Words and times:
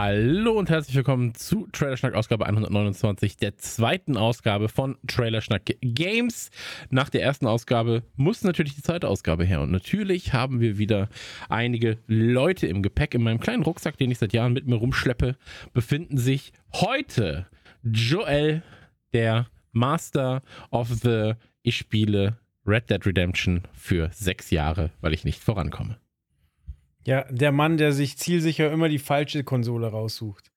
Hallo 0.00 0.52
und 0.52 0.70
herzlich 0.70 0.94
willkommen 0.94 1.34
zu 1.34 1.66
Trailerschnack 1.72 2.14
Ausgabe 2.14 2.46
129, 2.46 3.36
der 3.36 3.58
zweiten 3.58 4.16
Ausgabe 4.16 4.68
von 4.68 4.96
Trailerschnack 5.08 5.74
Games. 5.80 6.50
Nach 6.88 7.08
der 7.08 7.22
ersten 7.22 7.48
Ausgabe 7.48 8.04
muss 8.14 8.44
natürlich 8.44 8.76
die 8.76 8.82
zweite 8.82 9.08
Ausgabe 9.08 9.44
her 9.44 9.60
und 9.60 9.72
natürlich 9.72 10.32
haben 10.32 10.60
wir 10.60 10.78
wieder 10.78 11.08
einige 11.48 11.98
Leute 12.06 12.68
im 12.68 12.80
Gepäck. 12.80 13.12
In 13.16 13.24
meinem 13.24 13.40
kleinen 13.40 13.64
Rucksack, 13.64 13.96
den 13.98 14.12
ich 14.12 14.18
seit 14.18 14.32
Jahren 14.32 14.52
mit 14.52 14.68
mir 14.68 14.76
rumschleppe, 14.76 15.34
befinden 15.72 16.16
sich 16.16 16.52
heute 16.74 17.48
Joel, 17.82 18.62
der 19.12 19.48
Master 19.72 20.42
of 20.70 20.90
the 21.02 21.32
Ich 21.62 21.76
spiele 21.76 22.38
Red 22.64 22.88
Dead 22.88 23.04
Redemption 23.04 23.62
für 23.72 24.10
sechs 24.12 24.52
Jahre, 24.52 24.92
weil 25.00 25.12
ich 25.12 25.24
nicht 25.24 25.42
vorankomme. 25.42 25.98
Ja, 27.06 27.24
der 27.30 27.52
Mann, 27.52 27.76
der 27.76 27.92
sich 27.92 28.18
zielsicher 28.18 28.70
immer 28.72 28.88
die 28.88 28.98
falsche 28.98 29.44
Konsole 29.44 29.88
raussucht. 29.88 30.50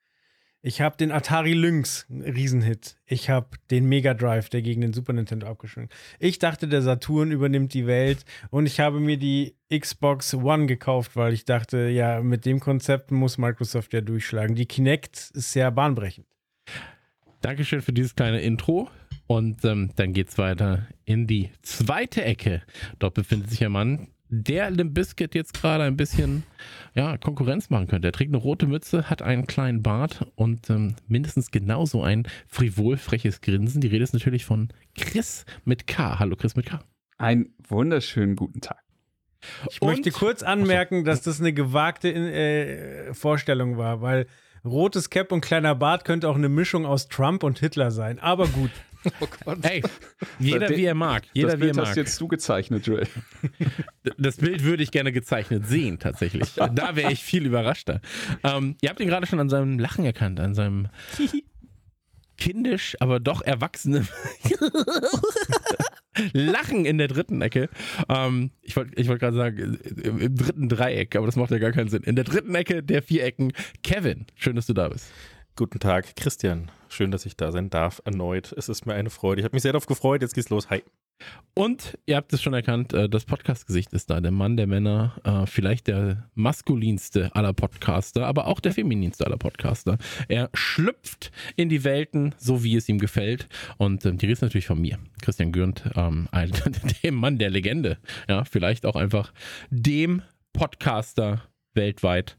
Ich 0.64 0.80
habe 0.80 0.96
den 0.96 1.12
Atari 1.12 1.54
Lynx, 1.54 2.06
Riesenhit. 2.10 2.96
Ich 3.08 3.32
habe 3.32 3.58
den 3.72 3.86
Mega 3.86 4.14
Drive, 4.14 4.50
der 4.50 4.62
gegen 4.62 4.82
den 4.82 4.94
Super 4.94 5.14
Nintendo 5.14 5.48
abgeschwungen. 5.48 5.90
Ich 6.20 6.38
dachte, 6.38 6.68
der 6.68 6.84
Saturn 6.84 7.32
übernimmt 7.32 7.74
die 7.74 7.88
Welt 7.88 8.26
und 8.52 8.68
ich 8.68 8.80
habe 8.80 9.00
mir 9.00 9.18
die 9.18 9.56
Xbox 9.76 10.36
One 10.36 10.68
gekauft, 10.68 11.16
weil 11.16 11.34
ich 11.34 11.46
dachte, 11.46 11.90
ja, 11.90 12.22
mit 12.22 12.46
dem 12.46 12.60
Konzept 12.60 13.10
muss 13.10 13.40
Microsoft 13.40 13.92
ja 13.94 14.02
durchschlagen. 14.02 14.56
Die 14.56 14.68
Kinect 14.68 15.32
ist 15.34 15.52
sehr 15.52 15.72
bahnbrechend. 15.72 16.28
Dankeschön 17.42 17.82
für 17.82 17.94
dieses 17.94 18.14
kleine 18.14 18.42
Intro. 18.42 18.88
Und 19.26 19.66
ähm, 19.66 19.92
dann 19.96 20.14
geht's 20.14 20.38
weiter 20.38 20.88
in 21.06 21.26
die 21.26 21.50
zweite 21.64 22.24
Ecke. 22.24 22.62
Dort 23.00 23.16
befindet 23.16 23.50
sich 23.50 23.64
ein 23.64 23.72
Mann, 23.72 24.10
der 24.32 24.72
Limp 24.72 24.94
Bizkit 24.94 25.36
jetzt 25.36 25.54
gerade 25.54 25.84
ein 25.84 25.98
bisschen 25.98 26.44
ja, 26.96 27.18
Konkurrenz 27.18 27.70
machen 27.70 27.88
könnte. 27.88 28.08
Er 28.08 28.12
trägt 28.14 28.32
eine 28.32 28.38
rote 28.38 28.66
Mütze, 28.66 29.10
hat 29.10 29.22
einen 29.22 29.46
kleinen 29.46 29.84
Bart 29.84 30.26
und 30.36 30.70
ähm, 30.70 30.96
mindestens 31.08 31.52
genauso 31.52 32.02
ein 32.02 32.26
frivol 32.48 32.96
freches 32.96 33.42
Grinsen. 33.42 33.82
Die 33.82 33.88
Rede 33.88 34.04
ist 34.04 34.14
natürlich 34.14 34.46
von 34.46 34.70
Chris 34.98 35.46
mit 35.66 35.86
K. 35.86 36.18
Hallo 36.18 36.38
Chris 36.38 36.56
mit 36.56 36.66
K. 36.66 36.80
Einen 37.18 37.54
wunderschönen 37.68 38.38
guten 38.38 38.62
Tag. 38.62 38.82
Ich 39.70 39.82
und? 39.82 39.90
möchte 39.90 40.12
kurz 40.12 40.44
anmerken, 40.44 41.04
dass 41.04 41.22
das 41.22 41.42
eine 41.42 41.52
gewagte 41.52 42.14
äh, 42.14 43.14
Vorstellung 43.14 43.78
war, 43.78 44.02
weil 44.02 44.28
rotes 44.64 45.10
Cap 45.10 45.34
und 45.34 45.42
kleiner 45.42 45.76
Bart 45.76 46.06
könnte 46.06 46.30
auch 46.30 46.36
eine 46.36 46.50
Mischung 46.50 46.86
aus 46.86 47.10
Trump 47.10 47.44
und 47.44 47.60
Hitler 47.60 47.92
sein. 47.92 48.18
Aber 48.20 48.48
gut. 48.48 48.72
Oh 49.20 49.28
Gott. 49.46 49.60
Hey, 49.64 49.84
jeder 50.40 50.70
wie 50.70 50.86
er 50.86 50.94
mag. 50.94 51.24
Jeder 51.34 51.50
das 51.50 51.60
Bild 51.60 51.76
wie 51.76 51.80
er 51.80 51.82
mag. 51.82 51.90
hast 51.90 51.98
jetzt 51.98 52.22
du 52.22 52.28
gezeichnet, 52.28 52.86
Joel. 52.86 53.08
Das 54.18 54.38
Bild 54.38 54.64
würde 54.64 54.84
ich 54.84 54.92
gerne 54.92 55.12
gezeichnet 55.12 55.68
sehen, 55.68 56.00
tatsächlich. 56.00 56.54
Da 56.74 56.96
wäre 56.96 57.12
ich 57.12 57.24
viel 57.24 57.46
überraschter. 57.46 58.02
Ähm, 58.44 58.76
ihr 58.82 58.90
habt 58.90 59.00
ihn 59.00 59.08
gerade 59.08 59.28
schon 59.28 59.40
an 59.40 59.50
seinem 59.50 59.80
Lachen 59.80 60.06
erkannt, 60.06 60.40
an 60.40 60.54
seinem 60.54 60.88
kindisch, 62.38 62.96
aber 63.00 63.20
doch 63.20 63.42
erwachsenen 63.42 64.08
Lachen 66.34 66.86
in 66.86 66.98
der 66.98 67.08
dritten 67.08 67.42
Ecke. 67.42 67.70
Ähm, 68.10 68.52
ich 68.62 68.76
wollte 68.76 69.00
ich 69.00 69.08
wollt 69.08 69.20
gerade 69.20 69.38
sagen, 69.38 69.80
im, 70.04 70.20
im, 70.20 70.36
dritten 70.36 70.70
Dreieck, 70.70 71.16
aber 71.16 71.26
das 71.26 71.36
macht 71.36 71.52
ja 71.52 71.58
gar 71.58 71.72
keinen 71.72 71.90
Sinn. 71.90 72.04
In 72.04 72.16
der 72.16 72.26
dritten 72.26 72.54
Ecke 72.56 72.84
der 72.84 73.02
vier 73.02 73.24
Ecken. 73.24 73.54
Kevin, 73.84 74.26
schön, 74.36 74.56
dass 74.56 74.68
du 74.68 74.74
da 74.74 74.90
bist. 74.90 75.12
Guten 75.56 75.80
Tag, 75.80 76.16
Christian. 76.16 76.72
Schön, 76.92 77.10
dass 77.10 77.26
ich 77.26 77.38
da 77.38 77.54
sein 77.54 77.70
darf. 77.70 78.02
Erneut. 78.04 78.52
Es 78.52 78.68
ist 78.68 78.86
mir 78.86 78.94
eine 78.94 79.10
Freude. 79.10 79.40
Ich 79.40 79.46
habe 79.46 79.56
mich 79.56 79.64
sehr 79.64 79.72
darauf 79.72 79.86
gefreut. 79.86 80.22
Jetzt 80.22 80.36
geht's 80.36 80.50
los. 80.50 80.70
Hi. 80.70 80.84
Und 81.54 81.98
ihr 82.06 82.18
habt 82.18 82.34
es 82.34 82.42
schon 82.42 82.54
erkannt, 82.54 82.92
äh, 82.92 83.08
das 83.08 83.24
Podcast-Gesicht 83.24 83.94
ist 83.94 84.10
da. 84.10 84.20
Der 84.20 84.32
Mann 84.32 84.58
der 84.58 84.68
Männer, 84.68 85.16
äh, 85.24 85.46
vielleicht 85.46 85.88
der 85.88 86.30
maskulinste 86.36 87.34
aller 87.34 87.54
Podcaster, 87.54 88.28
aber 88.28 88.46
auch 88.46 88.60
der 88.60 88.74
femininste 88.74 89.26
aller 89.26 89.38
Podcaster. 89.38 90.00
Er 90.28 90.50
schlüpft 90.54 91.32
in 91.56 91.70
die 91.70 91.86
Welten, 91.86 92.36
so 92.38 92.62
wie 92.62 92.76
es 92.76 92.90
ihm 92.90 93.00
gefällt. 93.00 93.48
Und 93.78 94.06
ähm, 94.06 94.18
die 94.18 94.26
Rede 94.26 94.34
ist 94.34 94.42
natürlich 94.42 94.68
von 94.68 94.82
mir, 94.82 95.00
Christian 95.22 95.54
Gürnt, 95.54 95.84
ähm, 95.96 96.28
dem 97.04 97.16
Mann 97.16 97.38
der 97.38 97.52
Legende. 97.52 98.00
Ja, 98.28 98.44
vielleicht 98.44 98.86
auch 98.86 98.98
einfach 98.98 99.32
dem 99.70 100.24
Podcaster 100.52 101.42
weltweit, 101.74 102.36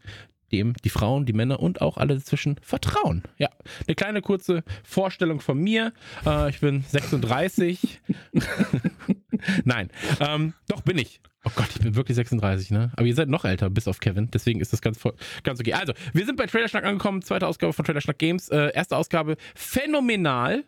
dem 0.53 0.75
die 0.85 0.91
Frauen, 0.91 1.27
die 1.27 1.33
Männer 1.33 1.61
und 1.61 1.81
auch 1.81 1.97
alle 1.97 2.15
dazwischen 2.15 2.57
vertrauen. 2.63 3.23
Ja, 3.39 3.49
eine 3.87 3.95
kleine 3.95 4.23
kurze 4.23 4.63
Vorstellung 4.85 5.41
von 5.41 5.59
mir. 5.59 5.93
Äh, 6.27 6.51
ich 6.51 6.61
bin 6.61 6.85
36. 6.89 8.01
Nein, 9.65 9.91
ähm, 10.21 10.55
doch 10.69 10.83
bin 10.83 10.99
ich. 10.99 11.21
Oh 11.45 11.51
Gott, 11.57 11.69
ich 11.75 11.81
bin 11.81 11.97
wirklich 11.97 12.15
36, 12.15 12.71
ne? 12.71 12.93
Aber 12.97 13.07
ihr 13.07 13.15
seid 13.15 13.29
noch 13.29 13.45
älter, 13.45 13.69
bis 13.69 13.89
auf 13.89 13.99
Kevin. 13.99 14.31
Deswegen 14.31 14.61
ist 14.61 14.73
das 14.73 14.81
ganz, 14.81 15.01
ganz 15.43 15.59
okay. 15.59 15.73
Also, 15.73 15.93
wir 16.13 16.25
sind 16.25 16.37
bei 16.37 16.47
Trailerschnack 16.47 16.85
angekommen. 16.85 17.23
Zweite 17.23 17.49
Ausgabe 17.49 17.73
von 17.73 17.85
Trailerschnack 17.85 18.19
Games. 18.19 18.49
Äh, 18.49 18.71
erste 18.75 18.97
Ausgabe 18.97 19.37
phänomenal 19.55 20.65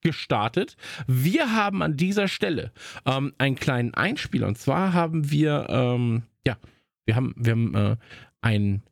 gestartet. 0.00 0.76
Wir 1.06 1.52
haben 1.52 1.82
an 1.82 1.96
dieser 1.96 2.28
Stelle 2.28 2.72
ähm, 3.04 3.34
einen 3.36 3.56
kleinen 3.56 3.92
Einspieler. 3.92 4.46
Und 4.46 4.56
zwar 4.56 4.94
haben 4.94 5.30
wir, 5.30 5.66
ähm, 5.68 6.22
ja, 6.46 6.56
wir 7.04 7.16
haben, 7.16 7.34
wir 7.36 7.52
haben 7.52 7.74
äh, 7.74 7.96
ein 8.40 8.82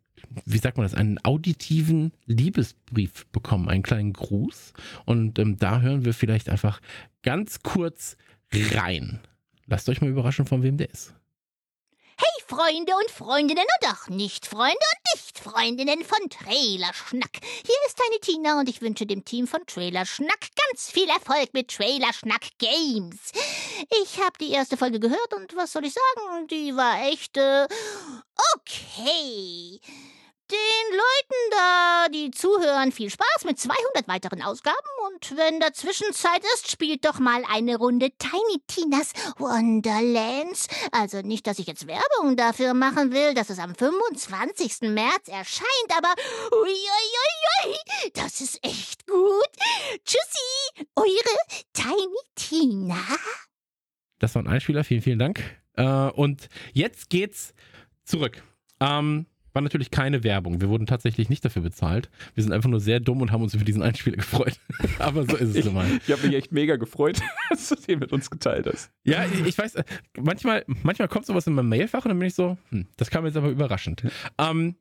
wie 0.44 0.58
sagt 0.58 0.76
man 0.76 0.84
das, 0.84 0.94
einen 0.94 1.18
auditiven 1.24 2.12
Liebesbrief 2.26 3.26
bekommen, 3.32 3.68
einen 3.68 3.82
kleinen 3.82 4.12
Gruß. 4.12 4.72
Und 5.04 5.38
ähm, 5.38 5.56
da 5.56 5.80
hören 5.80 6.04
wir 6.04 6.14
vielleicht 6.14 6.48
einfach 6.48 6.80
ganz 7.22 7.62
kurz 7.62 8.16
rein. 8.52 9.20
Lasst 9.66 9.88
euch 9.88 10.00
mal 10.00 10.10
überraschen, 10.10 10.46
von 10.46 10.62
wem 10.62 10.76
der 10.76 10.90
ist. 10.90 11.14
Hey 12.18 12.42
Freunde 12.46 12.92
und 12.94 13.10
Freundinnen 13.10 13.64
und 13.80 13.90
auch 13.90 14.08
Nicht-Freunde 14.08 14.72
und 14.72 15.14
Nicht-Freundinnen 15.14 16.02
von 16.02 16.30
Trailerschnack. 16.30 17.40
Hier 17.42 17.76
ist 17.86 17.98
deine 17.98 18.20
Tina 18.20 18.60
und 18.60 18.70
ich 18.70 18.80
wünsche 18.80 19.04
dem 19.04 19.24
Team 19.24 19.46
von 19.46 19.60
Trailerschnack 19.66 20.48
ganz 20.68 20.90
viel 20.90 21.08
Erfolg 21.08 21.52
mit 21.52 21.68
Trailerschnack 21.68 22.46
Games. 22.58 23.32
Ich 24.02 24.18
habe 24.18 24.38
die 24.40 24.50
erste 24.50 24.78
Folge 24.78 25.00
gehört 25.00 25.34
und 25.34 25.54
was 25.56 25.72
soll 25.72 25.84
ich 25.84 25.92
sagen? 25.92 26.46
Die 26.48 26.74
war 26.74 27.06
echt 27.06 27.36
äh, 27.36 27.66
okay 28.54 29.80
den 30.50 30.96
Leuten 30.96 31.50
da, 31.50 32.06
die 32.12 32.30
zuhören, 32.30 32.92
viel 32.92 33.10
Spaß 33.10 33.44
mit 33.44 33.58
200 33.58 34.06
weiteren 34.06 34.42
Ausgaben 34.42 34.76
und 35.06 35.36
wenn 35.36 35.60
dazwischen 35.60 36.12
Zeit 36.12 36.42
ist, 36.54 36.70
spielt 36.70 37.04
doch 37.04 37.18
mal 37.18 37.42
eine 37.50 37.76
Runde 37.76 38.10
Tiny 38.18 38.62
Tinas 38.66 39.12
Wonderlands. 39.38 40.68
Also 40.92 41.22
nicht, 41.22 41.46
dass 41.46 41.58
ich 41.58 41.66
jetzt 41.66 41.86
Werbung 41.86 42.36
dafür 42.36 42.74
machen 42.74 43.12
will, 43.12 43.34
dass 43.34 43.50
es 43.50 43.58
am 43.58 43.74
25. 43.74 44.90
März 44.90 45.28
erscheint, 45.28 45.66
aber 45.96 46.14
uiuiui, 46.52 47.78
das 48.14 48.40
ist 48.40 48.64
echt 48.64 49.06
gut. 49.06 49.50
Tschüssi, 50.04 50.86
eure 50.94 51.66
Tiny 51.72 52.18
Tina. 52.34 52.98
Das 54.18 54.34
war 54.34 54.42
ein 54.42 54.48
Einspieler, 54.48 54.84
vielen, 54.84 55.02
vielen 55.02 55.18
Dank. 55.18 55.42
Äh, 55.74 55.84
und 55.84 56.48
jetzt 56.72 57.10
geht's 57.10 57.54
zurück. 58.04 58.42
Ähm, 58.80 59.26
war 59.56 59.62
natürlich 59.62 59.90
keine 59.90 60.22
Werbung. 60.22 60.60
Wir 60.60 60.68
wurden 60.68 60.84
tatsächlich 60.84 61.30
nicht 61.30 61.42
dafür 61.42 61.62
bezahlt. 61.62 62.10
Wir 62.34 62.42
sind 62.42 62.52
einfach 62.52 62.68
nur 62.68 62.78
sehr 62.78 63.00
dumm 63.00 63.22
und 63.22 63.32
haben 63.32 63.42
uns 63.42 63.54
über 63.54 63.64
diesen 63.64 63.80
Einspieler 63.80 64.16
gefreut. 64.18 64.60
Aber 64.98 65.24
so 65.24 65.34
ist 65.34 65.48
es 65.48 65.56
ich. 65.56 65.66
Ich 65.66 66.12
habe 66.12 66.26
mich 66.26 66.36
echt 66.36 66.52
mega 66.52 66.76
gefreut, 66.76 67.22
dass 67.48 67.70
du 67.70 67.74
den 67.76 68.00
mit 68.00 68.12
uns 68.12 68.30
geteilt 68.30 68.66
hast. 68.66 68.90
Ja, 69.04 69.24
ich, 69.24 69.46
ich 69.46 69.56
weiß, 69.56 69.76
manchmal, 70.20 70.62
manchmal 70.82 71.08
kommt 71.08 71.24
sowas 71.24 71.46
in 71.46 71.54
mein 71.54 71.66
Mailfach 71.66 72.04
und 72.04 72.10
dann 72.10 72.18
bin 72.18 72.28
ich 72.28 72.34
so, 72.34 72.58
hm, 72.68 72.86
das 72.98 73.08
kam 73.08 73.24
jetzt 73.24 73.38
aber 73.38 73.48
überraschend. 73.48 74.02
Ähm, 74.36 74.76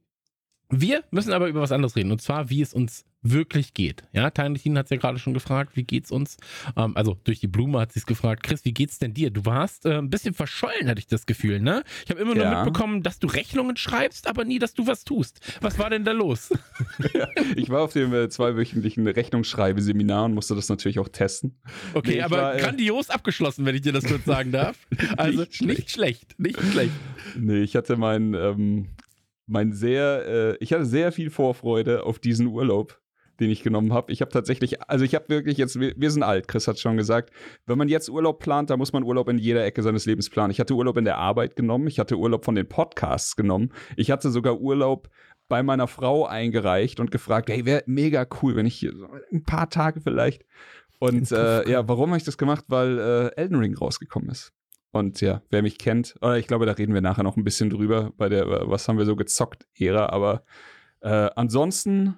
wir 0.70 1.04
müssen 1.12 1.34
aber 1.34 1.48
über 1.48 1.62
was 1.62 1.72
anderes 1.72 1.96
reden 1.96 2.12
und 2.12 2.22
zwar, 2.22 2.50
wie 2.50 2.62
es 2.62 2.74
uns 2.74 3.06
wirklich 3.26 3.74
geht. 3.74 4.04
Ja, 4.14 4.30
Tiny 4.30 4.60
hat 4.60 4.86
es 4.86 4.90
ja 4.92 4.98
gerade 4.98 5.18
schon 5.18 5.34
gefragt, 5.34 5.76
wie 5.76 5.84
geht's 5.84 6.12
uns? 6.12 6.38
Ähm, 6.78 6.96
also 6.96 7.18
durch 7.24 7.40
die 7.40 7.48
Blume 7.48 7.80
hat 7.80 7.92
sie 7.92 8.00
es 8.00 8.06
gefragt. 8.06 8.44
Chris, 8.44 8.64
wie 8.66 8.74
geht's 8.74 9.00
denn 9.00 9.14
dir? 9.14 9.32
Du 9.32 9.46
warst 9.46 9.86
äh, 9.86 9.98
ein 9.98 10.10
bisschen 10.10 10.34
verschollen, 10.34 10.88
hatte 10.88 11.00
ich 11.00 11.08
das 11.08 11.26
Gefühl, 11.26 11.60
ne? 11.60 11.84
Ich 12.04 12.12
habe 12.12 12.22
immer 12.22 12.36
nur 12.36 12.44
ja. 12.44 12.64
mitbekommen, 12.64 13.02
dass 13.02 13.20
du 13.20 13.28
Rechnungen 13.28 13.78
schreibst, 13.78 14.28
aber 14.28 14.46
nie, 14.46 14.60
dass 14.60 14.74
du 14.74 14.86
was 14.86 15.04
tust. 15.04 15.40
Was 15.62 15.80
war 15.80 15.90
denn 15.90 16.06
da 16.06 16.12
los? 16.12 16.50
ja, 17.14 17.28
ich 17.56 17.70
war 17.70 17.82
auf 17.82 17.94
dem 17.94 18.14
äh, 18.14 18.30
zweiwöchentlichen 18.30 19.08
Rechnungsschreibeseminar 19.08 20.26
und 20.26 20.36
musste 20.36 20.56
das 20.56 20.70
natürlich 20.70 21.00
auch 21.00 21.10
testen. 21.10 21.58
Okay, 21.96 22.16
nee, 22.16 22.22
aber 22.22 22.38
war, 22.38 22.56
äh, 22.56 22.60
grandios 22.60 23.10
abgeschlossen, 23.10 23.66
wenn 23.66 23.76
ich 23.76 23.82
dir 23.82 23.94
das 23.94 24.06
kurz 24.06 24.26
sagen 24.26 24.52
darf. 24.52 24.78
Also 25.18 25.42
nicht 25.42 25.56
schlecht, 25.56 25.86
nicht 25.90 25.92
schlecht. 26.00 26.38
Nicht 26.38 26.72
schlecht. 26.72 26.92
Nee, 27.38 27.62
ich 27.62 27.76
hatte 27.76 27.96
mein, 27.96 28.34
ähm, 28.34 28.88
mein 29.48 29.74
sehr, 29.74 30.26
äh, 30.28 30.58
ich 30.60 30.74
hatte 30.74 30.86
sehr 30.86 31.12
viel 31.12 31.30
Vorfreude 31.30 32.04
auf 32.04 32.20
diesen 32.20 32.48
Urlaub 32.48 33.00
den 33.40 33.50
ich 33.50 33.64
genommen 33.64 33.94
habe. 33.94 34.12
Ich 34.12 34.22
habe 34.22 34.32
tatsächlich, 34.32 34.82
also 34.84 35.04
ich 35.06 35.16
habe 35.16 35.30
wirklich 35.30 35.58
jetzt, 35.58 35.80
wir, 35.80 35.94
wir 35.96 36.12
sind 36.12 36.24
alt, 36.24 36.48
Chris 36.48 36.68
hat 36.68 36.80
schon 36.80 36.98
gesagt, 36.98 37.32
wenn 37.66 37.78
man 37.78 37.88
jetzt 37.90 38.10
Urlaub 38.10 38.40
plant, 38.40 38.70
da 38.70 38.78
muss 38.78 38.94
man 38.94 39.04
Urlaub 39.04 39.30
in 39.30 39.38
jeder 39.38 39.66
Ecke 39.66 39.84
seines 39.84 40.06
Lebens 40.06 40.30
planen. 40.30 40.52
Ich 40.52 40.60
hatte 40.60 40.74
Urlaub 40.74 40.98
in 40.98 41.06
der 41.06 41.18
Arbeit 41.18 41.56
genommen, 41.56 41.88
ich 41.88 42.00
hatte 42.00 42.18
Urlaub 42.18 42.46
von 42.46 42.56
den 42.56 42.68
Podcasts 42.68 43.36
genommen, 43.36 43.72
ich 43.98 44.12
hatte 44.12 44.30
sogar 44.30 44.60
Urlaub 44.60 45.10
bei 45.48 45.62
meiner 45.62 45.88
Frau 45.88 46.26
eingereicht 46.26 47.00
und 47.00 47.12
gefragt, 47.12 47.50
hey, 47.50 47.66
wäre 47.66 47.84
mega 47.86 48.26
cool, 48.42 48.56
wenn 48.56 48.66
ich 48.66 48.76
hier 48.76 48.96
so 48.96 49.08
ein 49.32 49.44
paar 49.44 49.70
Tage 49.70 50.02
vielleicht. 50.02 50.44
Und 50.98 51.32
äh, 51.32 51.70
ja, 51.70 51.88
warum 51.88 52.10
habe 52.10 52.18
ich 52.18 52.24
das 52.24 52.38
gemacht? 52.38 52.66
Weil 52.68 52.98
äh, 52.98 53.42
Elden 53.42 53.58
Ring 53.58 53.78
rausgekommen 53.78 54.30
ist. 54.30 54.54
Und 54.96 55.20
ja, 55.20 55.42
wer 55.50 55.62
mich 55.62 55.78
kennt, 55.78 56.16
oder 56.22 56.38
ich 56.38 56.48
glaube, 56.48 56.66
da 56.66 56.72
reden 56.72 56.94
wir 56.94 57.02
nachher 57.02 57.24
noch 57.24 57.36
ein 57.36 57.44
bisschen 57.44 57.70
drüber, 57.70 58.14
bei 58.16 58.30
der, 58.30 58.44
äh, 58.44 58.70
was 58.70 58.88
haben 58.88 58.98
wir 58.98 59.04
so 59.04 59.18
gezockt, 59.18 59.68
Ära, 59.78 60.08
aber 60.08 60.46
äh, 61.02 61.30
ansonsten, 61.36 62.18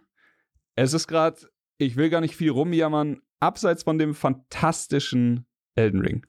es 0.76 0.94
ist 0.94 1.08
gerade, 1.08 1.42
ich 1.80 1.96
will 1.96 2.12
gar 2.12 2.22
nicht 2.22 2.36
viel 2.36 2.52
rumjammern, 2.52 3.20
abseits 3.40 3.82
von 3.82 3.98
dem 3.98 4.14
fantastischen 4.14 5.48
Elden 5.74 6.02
Ring. 6.02 6.26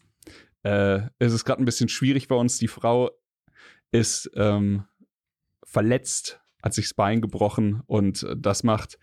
Äh, 0.62 1.02
es 1.18 1.34
ist 1.34 1.44
gerade 1.44 1.62
ein 1.62 1.66
bisschen 1.66 1.90
schwierig 1.90 2.28
bei 2.28 2.36
uns. 2.36 2.56
Die 2.56 2.68
Frau 2.68 3.10
ist 3.92 4.30
ähm, 4.34 4.84
verletzt, 5.64 6.40
hat 6.62 6.72
sich 6.72 6.86
das 6.86 6.94
Bein 6.94 7.20
gebrochen 7.20 7.82
und 7.86 8.26
das 8.34 8.62
macht, 8.62 8.98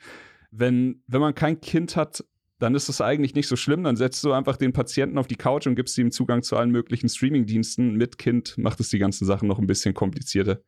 wenn, 0.49 1.03
wenn 1.05 1.21
man 1.21 1.35
kein 1.35 1.61
Kind 1.61 1.95
hat, 1.95 2.25
dann 2.65 2.73
ist 2.73 2.89
es 2.89 2.99
eigentlich 2.99 3.35
nicht 3.35 3.47
so 3.47 3.55
schlimm. 3.55 3.83
Dann 3.83 3.95
setzt 3.95 4.23
du 4.23 4.31
einfach 4.31 4.57
den 4.57 4.73
Patienten 4.73 5.19
auf 5.19 5.27
die 5.27 5.35
Couch 5.35 5.67
und 5.67 5.75
gibst 5.75 5.95
ihm 5.99 6.09
Zugang 6.09 6.41
zu 6.41 6.57
allen 6.57 6.71
möglichen 6.71 7.07
Streamingdiensten. 7.07 7.93
Mit 7.93 8.17
Kind 8.17 8.57
macht 8.57 8.79
es 8.79 8.89
die 8.89 8.97
ganzen 8.97 9.23
Sachen 9.25 9.47
noch 9.47 9.59
ein 9.59 9.67
bisschen 9.67 9.93
komplizierter. 9.93 10.61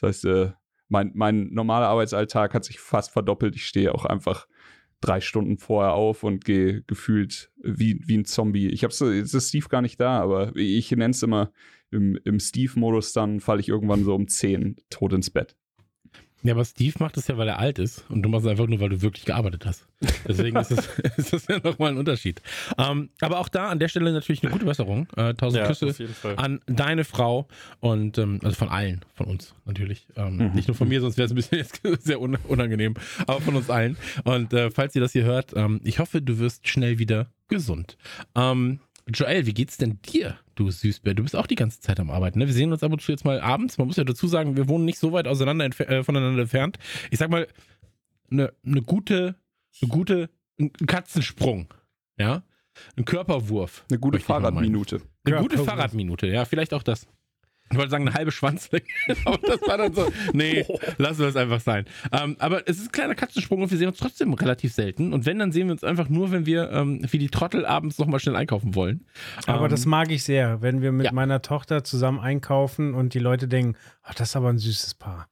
Das 0.00 0.08
heißt, 0.08 0.24
äh, 0.24 0.50
mein, 0.88 1.12
mein 1.14 1.50
normaler 1.52 1.86
Arbeitsalltag 1.86 2.54
hat 2.54 2.64
sich 2.64 2.80
fast 2.80 3.12
verdoppelt. 3.12 3.54
Ich 3.54 3.66
stehe 3.66 3.94
auch 3.94 4.04
einfach 4.04 4.48
drei 5.00 5.20
Stunden 5.20 5.56
vorher 5.56 5.92
auf 5.92 6.24
und 6.24 6.44
gehe 6.44 6.82
gefühlt 6.88 7.52
wie, 7.62 8.00
wie 8.04 8.18
ein 8.18 8.24
Zombie. 8.24 8.70
Ich 8.70 8.82
habe 8.82 8.92
jetzt 9.14 9.32
ist 9.32 9.48
Steve 9.48 9.68
gar 9.68 9.80
nicht 9.80 10.00
da, 10.00 10.20
aber 10.20 10.56
ich 10.56 10.90
nenne 10.90 11.10
es 11.10 11.22
immer 11.22 11.52
im, 11.92 12.18
im 12.24 12.40
Steve-Modus, 12.40 13.12
dann 13.12 13.38
falle 13.38 13.60
ich 13.60 13.68
irgendwann 13.68 14.02
so 14.02 14.12
um 14.16 14.26
10 14.26 14.74
tot 14.90 15.12
ins 15.12 15.30
Bett. 15.30 15.54
Ja, 16.44 16.52
aber 16.52 16.64
Steve 16.66 16.94
macht 16.98 17.16
das 17.16 17.26
ja, 17.26 17.38
weil 17.38 17.48
er 17.48 17.58
alt 17.58 17.78
ist 17.78 18.04
und 18.10 18.20
du 18.22 18.28
machst 18.28 18.44
es 18.44 18.50
einfach 18.50 18.66
nur, 18.66 18.78
weil 18.78 18.90
du 18.90 19.00
wirklich 19.00 19.24
gearbeitet 19.24 19.64
hast. 19.64 19.86
Deswegen 20.28 20.58
ist, 20.58 20.70
das, 20.76 20.88
ist 21.16 21.32
das 21.32 21.46
ja 21.46 21.58
nochmal 21.58 21.92
ein 21.92 21.96
Unterschied. 21.96 22.42
Ähm, 22.76 23.08
aber 23.22 23.38
auch 23.38 23.48
da 23.48 23.68
an 23.68 23.78
der 23.78 23.88
Stelle 23.88 24.12
natürlich 24.12 24.42
eine 24.42 24.52
gute 24.52 24.66
Besserung. 24.66 25.08
Äh, 25.16 25.32
tausend 25.32 25.62
Ja, 25.62 25.66
Küsse 25.66 25.94
an 26.36 26.60
deine 26.66 27.04
Frau 27.04 27.48
und 27.80 28.18
ähm, 28.18 28.40
also 28.42 28.56
von 28.56 28.68
allen, 28.68 29.00
von 29.14 29.26
uns 29.26 29.54
natürlich. 29.64 30.06
Ähm, 30.16 30.52
Nicht 30.52 30.68
nur 30.68 30.74
von 30.76 30.86
mir, 30.86 31.00
sonst 31.00 31.16
wäre 31.16 31.24
es 31.24 31.32
ein 31.32 31.36
bisschen 31.36 31.58
jetzt 31.86 32.04
sehr 32.04 32.20
un 32.20 32.36
unangenehm, 32.46 32.94
aber 33.26 33.40
von 33.40 33.56
uns 33.56 33.70
allen. 33.70 33.96
Und 34.24 34.52
äh, 34.52 34.70
falls 34.70 34.94
ihr 34.94 35.00
das 35.00 35.12
hier 35.12 35.24
hört, 35.24 35.54
ich 35.82 35.98
hoffe, 35.98 36.20
du 36.20 36.38
wirst 36.38 36.68
schnell 36.68 36.98
wieder 36.98 37.28
gesund. 37.48 37.96
Ähm, 38.34 38.80
Joel, 39.12 39.46
wie 39.46 39.54
geht's 39.54 39.76
denn 39.76 40.00
dir, 40.02 40.38
du 40.54 40.70
Süßbär? 40.70 41.14
Du 41.14 41.22
bist 41.22 41.36
auch 41.36 41.46
die 41.46 41.56
ganze 41.56 41.80
Zeit 41.80 42.00
am 42.00 42.10
Arbeiten. 42.10 42.38
Ne? 42.38 42.46
Wir 42.46 42.54
sehen 42.54 42.72
uns 42.72 42.82
ab 42.82 42.92
und 42.92 43.02
zu 43.02 43.12
jetzt 43.12 43.24
mal 43.24 43.40
abends. 43.40 43.76
Man 43.76 43.86
muss 43.86 43.96
ja 43.96 44.04
dazu 44.04 44.26
sagen, 44.26 44.56
wir 44.56 44.68
wohnen 44.68 44.84
nicht 44.84 44.98
so 44.98 45.12
weit 45.12 45.28
auseinander 45.28 45.64
entf 45.64 45.80
äh, 45.80 46.02
voneinander 46.02 46.42
entfernt. 46.42 46.78
Ich 47.10 47.18
sag 47.18 47.30
mal, 47.30 47.46
eine 48.30 48.52
ne 48.62 48.82
gute, 48.82 49.36
eine 49.82 49.90
gute, 49.90 50.30
ein 50.58 50.72
Katzensprung, 50.86 51.72
ja, 52.18 52.42
ein 52.96 53.04
Körperwurf. 53.04 53.84
Eine 53.90 53.98
gute. 53.98 54.20
Fahrradminute. 54.20 55.02
Eine 55.24 55.36
gute. 55.38 55.58
Fahrradminute, 55.58 56.26
ja, 56.26 56.44
vielleicht 56.44 56.72
auch 56.72 56.82
das. 56.82 57.06
Ich 57.74 57.78
wollte 57.78 57.90
sagen, 57.90 58.06
eine 58.06 58.14
halbe 58.16 58.30
Schwanzlänge, 58.30 58.86
aber 59.24 59.38
das 59.38 59.60
war 59.62 59.78
dann 59.78 59.92
so, 59.92 60.10
nee, 60.32 60.64
lassen 60.98 61.20
wir 61.20 61.26
es 61.28 61.36
einfach 61.36 61.60
sein. 61.60 61.86
Ähm, 62.12 62.36
aber 62.38 62.68
es 62.68 62.78
ist 62.78 62.86
ein 62.86 62.92
kleiner 62.92 63.14
Katzensprung 63.14 63.62
und 63.62 63.70
wir 63.70 63.78
sehen 63.78 63.88
uns 63.88 63.98
trotzdem 63.98 64.32
relativ 64.32 64.72
selten. 64.72 65.12
Und 65.12 65.26
wenn, 65.26 65.38
dann 65.38 65.50
sehen 65.52 65.66
wir 65.66 65.72
uns 65.72 65.82
einfach 65.84 66.08
nur, 66.08 66.30
wenn 66.30 66.46
wir 66.46 66.70
ähm, 66.70 67.00
wie 67.10 67.18
die 67.18 67.28
Trottel 67.28 67.66
abends 67.66 67.98
nochmal 67.98 68.20
schnell 68.20 68.36
einkaufen 68.36 68.74
wollen. 68.74 69.06
Aber 69.46 69.64
ähm, 69.64 69.70
das 69.70 69.86
mag 69.86 70.10
ich 70.10 70.22
sehr, 70.22 70.62
wenn 70.62 70.82
wir 70.82 70.92
mit 70.92 71.06
ja. 71.06 71.12
meiner 71.12 71.42
Tochter 71.42 71.82
zusammen 71.84 72.20
einkaufen 72.20 72.94
und 72.94 73.14
die 73.14 73.18
Leute 73.18 73.48
denken, 73.48 73.76
ach, 74.02 74.14
das 74.14 74.30
ist 74.30 74.36
aber 74.36 74.50
ein 74.50 74.58
süßes 74.58 74.94
Paar. 74.94 75.28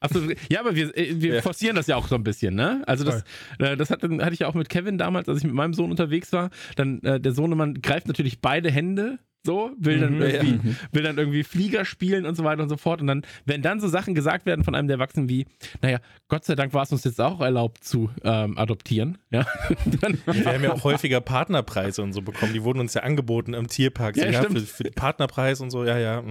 Absolut. 0.00 0.36
Ja, 0.50 0.60
aber 0.60 0.74
wir, 0.74 0.96
äh, 0.96 1.20
wir 1.20 1.36
Ja. 1.36 1.42
forcieren 1.42 1.74
das 1.74 1.86
ja 1.86 1.96
auch 1.96 2.06
so 2.06 2.14
ein 2.14 2.22
bisschen, 2.22 2.54
ne? 2.54 2.82
Also 2.86 3.04
das, 3.04 3.24
äh, 3.58 3.76
das 3.76 3.90
hat, 3.90 4.02
hatte 4.02 4.32
ich 4.32 4.40
ja 4.40 4.46
auch 4.46 4.54
mit 4.54 4.68
Kevin 4.68 4.98
damals, 4.98 5.28
als 5.28 5.38
ich 5.38 5.44
mit 5.44 5.54
meinem 5.54 5.72
Sohn 5.72 5.90
unterwegs 5.90 6.32
war. 6.32 6.50
Dann 6.76 7.00
äh, 7.02 7.18
der 7.18 7.32
Sohnemann 7.32 7.80
greift 7.80 8.06
natürlich 8.06 8.40
beide 8.40 8.70
Hände 8.70 9.18
so, 9.46 9.70
will 9.78 10.00
dann 10.00 10.16
Mhm. 10.16 10.22
irgendwie, 10.22 10.76
will 10.92 11.02
dann 11.02 11.16
irgendwie 11.16 11.42
Flieger 11.44 11.86
spielen 11.86 12.26
und 12.26 12.34
so 12.34 12.44
weiter 12.44 12.62
und 12.62 12.68
so 12.68 12.76
fort. 12.76 13.00
Und 13.00 13.06
dann, 13.06 13.22
wenn 13.46 13.62
dann 13.62 13.80
so 13.80 13.88
Sachen 13.88 14.14
gesagt 14.14 14.44
werden 14.44 14.62
von 14.64 14.74
einem 14.74 14.88
der 14.88 14.96
Erwachsenen 14.96 15.30
wie, 15.30 15.46
naja, 15.80 16.00
Gott 16.28 16.44
sei 16.44 16.54
Dank 16.54 16.74
war 16.74 16.82
es 16.82 16.92
uns 16.92 17.04
jetzt 17.04 17.20
auch 17.20 17.40
erlaubt 17.40 17.82
zu 17.84 18.10
ähm, 18.24 18.58
adoptieren, 18.58 19.16
ja, 19.30 19.46
dann, 20.02 20.18
Wir 20.26 20.44
haben 20.52 20.62
ja 20.64 20.72
auch 20.74 20.84
häufiger 20.84 21.20
Partnerpreise 21.22 22.02
und 22.02 22.12
so 22.12 22.20
bekommen. 22.20 22.52
Die 22.52 22.62
wurden 22.62 22.80
uns 22.80 22.92
ja 22.92 23.02
angeboten 23.02 23.54
im 23.54 23.68
Tierpark. 23.68 24.16
So, 24.16 24.20
Ja, 24.22 24.30
Ja, 24.30 24.42
stimmt. 24.42 24.58
für, 24.58 24.66
für 24.66 24.82
den 24.84 24.92
Partnerpreis 24.94 25.60
und 25.62 25.70
so, 25.70 25.84
ja, 25.84 25.96
ja. 25.98 26.22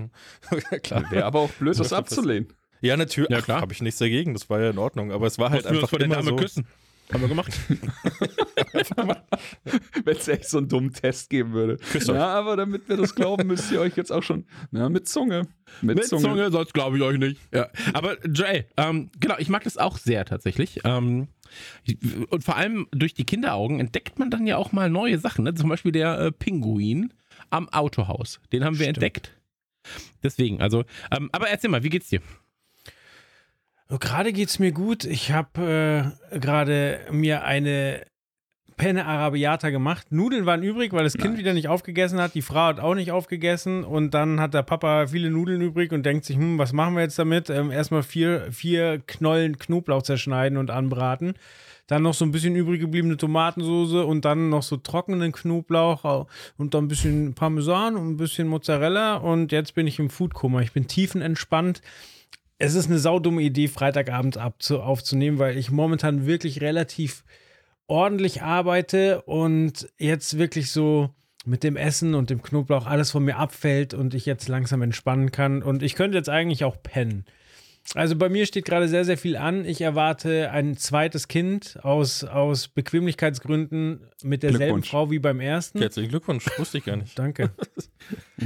ja 0.72 0.80
klar. 0.84 1.10
Wäre 1.10 1.26
aber 1.26 1.40
auch 1.40 1.50
blöd, 1.52 1.80
das 1.80 1.94
abzulehnen. 1.94 2.50
Ja, 2.82 2.98
natürlich. 2.98 3.30
Ja, 3.32 3.38
Ja, 3.38 3.42
klar. 3.42 3.62
Habe 3.62 3.74
ich 3.74 3.82
nichts 3.82 4.00
dagegen. 4.00 4.34
Das 4.34 4.50
war 4.50 4.60
ja 4.60 4.70
in 4.70 4.78
Ordnung. 4.78 5.12
Aber 5.12 5.26
es 5.26 5.40
war 5.40 5.50
halt 5.50 5.64
mussten 5.64 5.74
wir 5.76 5.80
uns 5.82 5.84
einfach 5.84 5.90
vor 5.90 6.00
der 6.00 6.06
immer 6.08 6.16
Dame 6.18 6.30
so. 6.30 6.36
küssen. 6.36 6.68
Haben 7.13 7.22
wir 7.22 7.28
gemacht. 7.28 7.54
Wenn 10.04 10.18
es 10.18 10.28
echt 10.28 10.50
so 10.50 10.57
einen 10.57 10.68
dummen 10.68 10.92
Test 10.92 11.30
geben 11.30 11.54
würde. 11.54 11.78
Küsst. 11.78 12.07
Ja, 12.07 12.28
aber 12.28 12.57
damit 12.57 12.90
wir 12.90 12.98
das 12.98 13.13
glauben, 13.13 13.48
müsst 13.48 13.72
ihr 13.72 13.80
euch 13.80 13.96
jetzt 13.96 14.12
auch 14.12 14.24
schon 14.24 14.46
na, 14.72 14.90
mit 14.90 15.07
Zunge. 15.07 15.48
Mit, 15.81 15.98
Mit 15.98 16.07
Zunge, 16.07 16.50
sonst 16.52 16.74
glaube 16.74 16.98
ich 16.98 17.04
euch 17.04 17.19
nicht. 17.19 17.40
Ja. 17.54 17.69
Aber 17.94 18.18
Joel, 18.25 18.66
ähm, 18.78 19.12
genau, 19.19 19.36
ich 19.38 19.50
mag 19.50 19.63
das 19.63 19.78
auch 19.78 19.98
sehr 19.98 20.25
tatsächlich. 20.25 20.81
Ähm, 20.84 21.28
und 22.30 22.44
vor 22.44 22.56
allem 22.56 22.88
durch 22.92 23.13
die 23.13 23.25
Kinderaugen 23.25 23.80
entdeckt 23.80 24.18
man 24.18 24.31
dann 24.31 24.48
ja 24.48 24.57
auch 24.57 24.72
mal 24.72 24.90
neue 24.90 25.19
Sachen. 25.19 25.44
Ne? 25.44 25.54
Zum 25.54 25.69
Beispiel 25.69 25.92
der 25.92 26.19
äh, 26.19 26.31
Pinguin 26.31 27.13
am 27.50 27.69
Autohaus. 27.69 28.40
Den 28.52 28.63
haben 28.63 28.80
wir 28.80 28.86
Stimmt. 28.86 28.98
entdeckt. 28.98 29.38
Deswegen, 30.24 30.62
also, 30.62 30.84
ähm, 31.12 31.30
aber 31.31 31.50
erzähl 31.50 31.69
mal, 31.69 31.84
wie 31.84 31.90
geht's 31.90 32.10
dir? 32.10 32.22
Gerade 33.90 34.34
geht's 34.34 34.60
mir 34.60 34.72
gut. 34.72 35.04
Ich 35.06 35.32
habe 35.32 36.14
äh, 36.32 36.40
gerade 36.40 37.02
mir 37.12 37.44
eine 37.44 38.02
Penne 38.78 39.06
Arabiata 39.06 39.70
gemacht. 39.70 40.12
Nudeln 40.12 40.46
waren 40.46 40.64
übrig, 40.64 40.92
weil 40.92 41.06
das 41.06 41.18
Kind 41.18 41.38
wieder 41.38 41.54
nicht 41.54 41.70
aufgegessen 41.70 42.20
hat. 42.20 42.36
Die 42.36 42.42
Frau 42.42 42.66
hat 42.66 42.80
auch 42.80 42.96
nicht 42.96 43.12
aufgegessen. 43.12 43.84
Und 43.84 44.14
dann 44.14 44.42
hat 44.42 44.54
der 44.54 44.64
Papa 44.64 45.08
viele 45.08 45.30
Nudeln 45.30 45.62
übrig 45.62 45.92
und 45.92 46.04
denkt 46.04 46.26
sich, 46.26 46.36
hm, 46.36 46.58
was 46.58 46.74
machen 46.74 46.96
wir 46.96 47.04
jetzt 47.04 47.18
damit? 47.18 47.50
Ähm, 47.50 47.72
erstmal 47.72 48.04
vier, 48.04 48.52
vier 48.52 49.02
Knollen 49.06 49.58
Knoblauch 49.58 50.02
zerschneiden 50.02 50.58
und 50.58 50.72
anbraten. 50.72 51.36
Dann 51.88 52.02
noch 52.02 52.16
so 52.16 52.26
ein 52.26 52.31
bisschen 52.31 52.56
übrig 52.56 52.81
gebliebene 52.81 53.16
Tomatensoße 53.16 54.04
und 54.04 54.26
dann 54.26 54.50
noch 54.50 54.64
so 54.64 54.78
trockenen 54.78 55.31
Knoblauch 55.31 56.28
und 56.57 56.74
dann 56.74 56.86
ein 56.86 56.88
bisschen 56.88 57.36
Parmesan 57.36 57.95
und 57.95 58.09
ein 58.09 58.18
bisschen 58.18 58.48
Mozzarella. 58.48 59.18
Und 59.18 59.52
jetzt 59.52 59.76
bin 59.76 59.86
ich 59.86 60.00
im 60.00 60.09
Foodkoma. 60.09 60.62
Ich 60.62 60.74
bin 60.74 60.88
tiefenentspannt 60.88 61.81
es 62.57 62.76
ist 62.76 62.88
eine 62.88 63.00
saudumme 63.00 63.42
Idee, 63.42 63.68
Freitagabend 63.68 64.38
abzu 64.38 64.81
aufzunehmen, 64.81 65.40
weil 65.40 65.57
ich 65.57 65.71
momentan 65.71 66.26
wirklich 66.26 66.62
relativ 66.62 67.24
ordentlich 67.88 68.42
arbeite 68.42 69.21
und 69.24 69.90
jetzt 69.97 70.38
wirklich 70.38 70.71
so 70.71 71.09
mit 71.45 71.64
dem 71.64 71.76
Essen 71.76 72.16
und 72.16 72.30
dem 72.30 72.42
Knoblauch 72.42 72.88
alles 72.88 73.12
von 73.12 73.24
mir 73.24 73.38
abfällt 73.38 73.94
und 73.94 74.14
ich 74.14 74.26
jetzt 74.26 74.47
langsam 74.47 74.81
entspannen 74.81 75.31
kann. 75.31 75.62
Und 75.62 75.83
ich 75.83 75.95
könnte 75.95 76.18
jetzt 76.18 76.30
eigentlich 76.30 76.64
auch 76.64 76.81
pennen. 76.81 77.26
Also 77.94 78.15
bei 78.15 78.30
mir 78.30 78.45
steht 78.47 78.65
gerade 78.65 78.87
sehr, 78.87 79.06
sehr 79.06 79.18
viel 79.18 79.37
an. 79.37 79.63
Ich 79.63 79.80
erwarte 79.80 80.49
ein 80.51 80.75
zweites 80.75 81.27
Kind 81.27 81.77
aus, 81.83 82.23
aus 82.23 82.68
Bequemlichkeitsgründen 82.68 84.01
mit 84.23 84.42
derselben. 84.44 84.81
Frau 84.83 85.11
wie 85.11 85.19
beim 85.19 85.39
ersten. 85.39 85.80
Herzlichen 85.80 86.09
Glückwunsch. 86.09 86.45
Wusste 86.57 86.80
ich 86.80 86.85
gar 86.85 86.95
nicht. 86.97 87.18
Danke. 87.18 87.51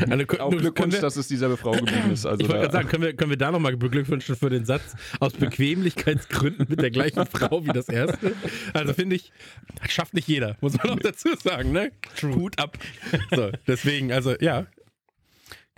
Also, 0.10 0.24
Auch 0.40 0.52
Glückwunsch, 0.52 0.94
wir- 0.94 1.02
dass 1.02 1.18
es 1.18 1.28
dieselbe 1.28 1.58
Frau 1.58 1.72
geblieben 1.72 2.12
ist. 2.14 2.26
Also 2.26 2.42
Ich 2.42 2.48
wollte 2.48 2.62
gerade 2.62 2.72
sagen, 2.72 2.88
können 2.88 3.04
wir, 3.04 3.14
können 3.14 3.32
wir 3.32 3.38
da 3.38 3.52
nochmal 3.52 3.76
beglückwünschen 3.76 4.36
für 4.38 4.50
den 4.50 4.64
Satz 4.64 4.96
aus 5.20 5.34
Bequemlichkeitsgründen 5.34 6.68
mit 6.70 6.80
der 6.82 6.92
gleichen 6.92 7.26
Frau 7.32 7.66
wie 7.66 7.70
das 7.74 7.90
erste? 7.90 8.34
Also 8.74 8.94
finde 8.94 9.16
ich, 9.18 9.34
das 9.82 9.92
schafft 9.92 10.14
nicht 10.14 10.28
jeder, 10.30 10.56
muss 10.62 10.78
man 10.78 10.92
auch 10.92 11.00
dazu 11.00 11.30
sagen, 11.44 11.72
ne? 11.74 11.92
Hut 12.22 12.58
ab. 12.60 12.78
So, 13.36 13.52
deswegen, 13.68 14.14
also 14.14 14.36
ja, 14.40 14.68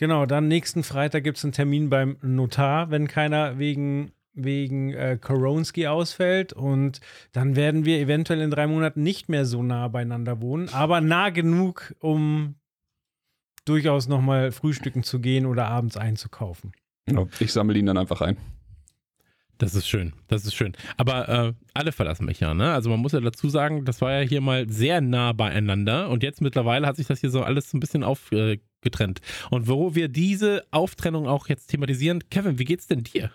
Genau, 0.02 0.26
dann 0.26 0.48
nächsten 0.48 0.82
Freitag 0.82 1.24
gibt 1.24 1.38
es 1.38 1.44
einen 1.44 1.54
Termin 1.54 1.92
beim 1.92 2.18
Notar, 2.24 2.90
wenn 2.90 3.08
keiner 3.08 3.60
wegen, 3.60 4.12
wegen 4.34 4.92
äh, 4.96 5.20
Koronski 5.22 5.86
ausfällt. 5.86 6.54
Und 6.54 7.02
dann 7.34 7.56
werden 7.56 7.86
wir 7.86 8.00
eventuell 8.00 8.42
in 8.42 8.50
drei 8.50 8.66
Monaten 8.66 9.04
nicht 9.04 9.30
mehr 9.30 9.46
so 9.46 9.62
nah 9.62 9.88
beieinander 9.90 10.42
wohnen, 10.42 10.70
aber 10.70 11.02
nah 11.02 11.30
genug, 11.30 11.94
um 12.00 12.56
durchaus 13.66 14.08
nochmal 14.08 14.52
frühstücken 14.52 15.04
zu 15.04 15.20
gehen 15.20 15.46
oder 15.46 15.68
abends 15.68 15.98
einzukaufen. 15.98 16.72
Ja, 17.08 17.28
ich 17.40 17.54
sammle 17.54 17.78
ihn 17.78 17.86
dann 17.86 18.00
einfach 18.00 18.22
ein. 18.22 18.38
Das 19.60 19.76
ist 19.76 19.88
schön, 19.88 20.14
das 20.28 20.46
ist 20.46 20.56
schön. 20.56 20.74
Aber 20.98 21.30
äh, 21.30 21.54
alle 21.76 21.92
verlassen 21.92 22.26
mich 22.26 22.40
ja, 22.40 22.56
ne? 22.56 22.74
Also 22.74 22.90
man 22.90 23.00
muss 23.00 23.12
ja 23.12 23.20
dazu 23.20 23.50
sagen, 23.50 23.86
das 23.86 24.02
war 24.02 24.12
ja 24.14 24.28
hier 24.28 24.42
mal 24.42 24.68
sehr 24.68 25.00
nah 25.00 25.34
beieinander 25.34 26.10
und 26.10 26.24
jetzt 26.24 26.42
mittlerweile 26.42 26.88
hat 26.88 26.96
sich 26.96 27.06
das 27.06 27.20
hier 27.20 27.30
so 27.30 27.44
alles 27.44 27.70
so 27.70 27.78
ein 27.78 27.80
bisschen 27.80 28.04
aufgetrennt. 28.86 29.22
Und 29.52 29.68
wo 29.68 29.94
wir 29.96 30.08
diese 30.08 30.64
Auftrennung 30.72 31.28
auch 31.28 31.48
jetzt 31.48 31.68
thematisieren, 31.68 32.24
Kevin, 32.30 32.58
wie 32.60 32.66
geht's 32.66 32.88
denn 32.88 33.04
dir? 33.04 33.32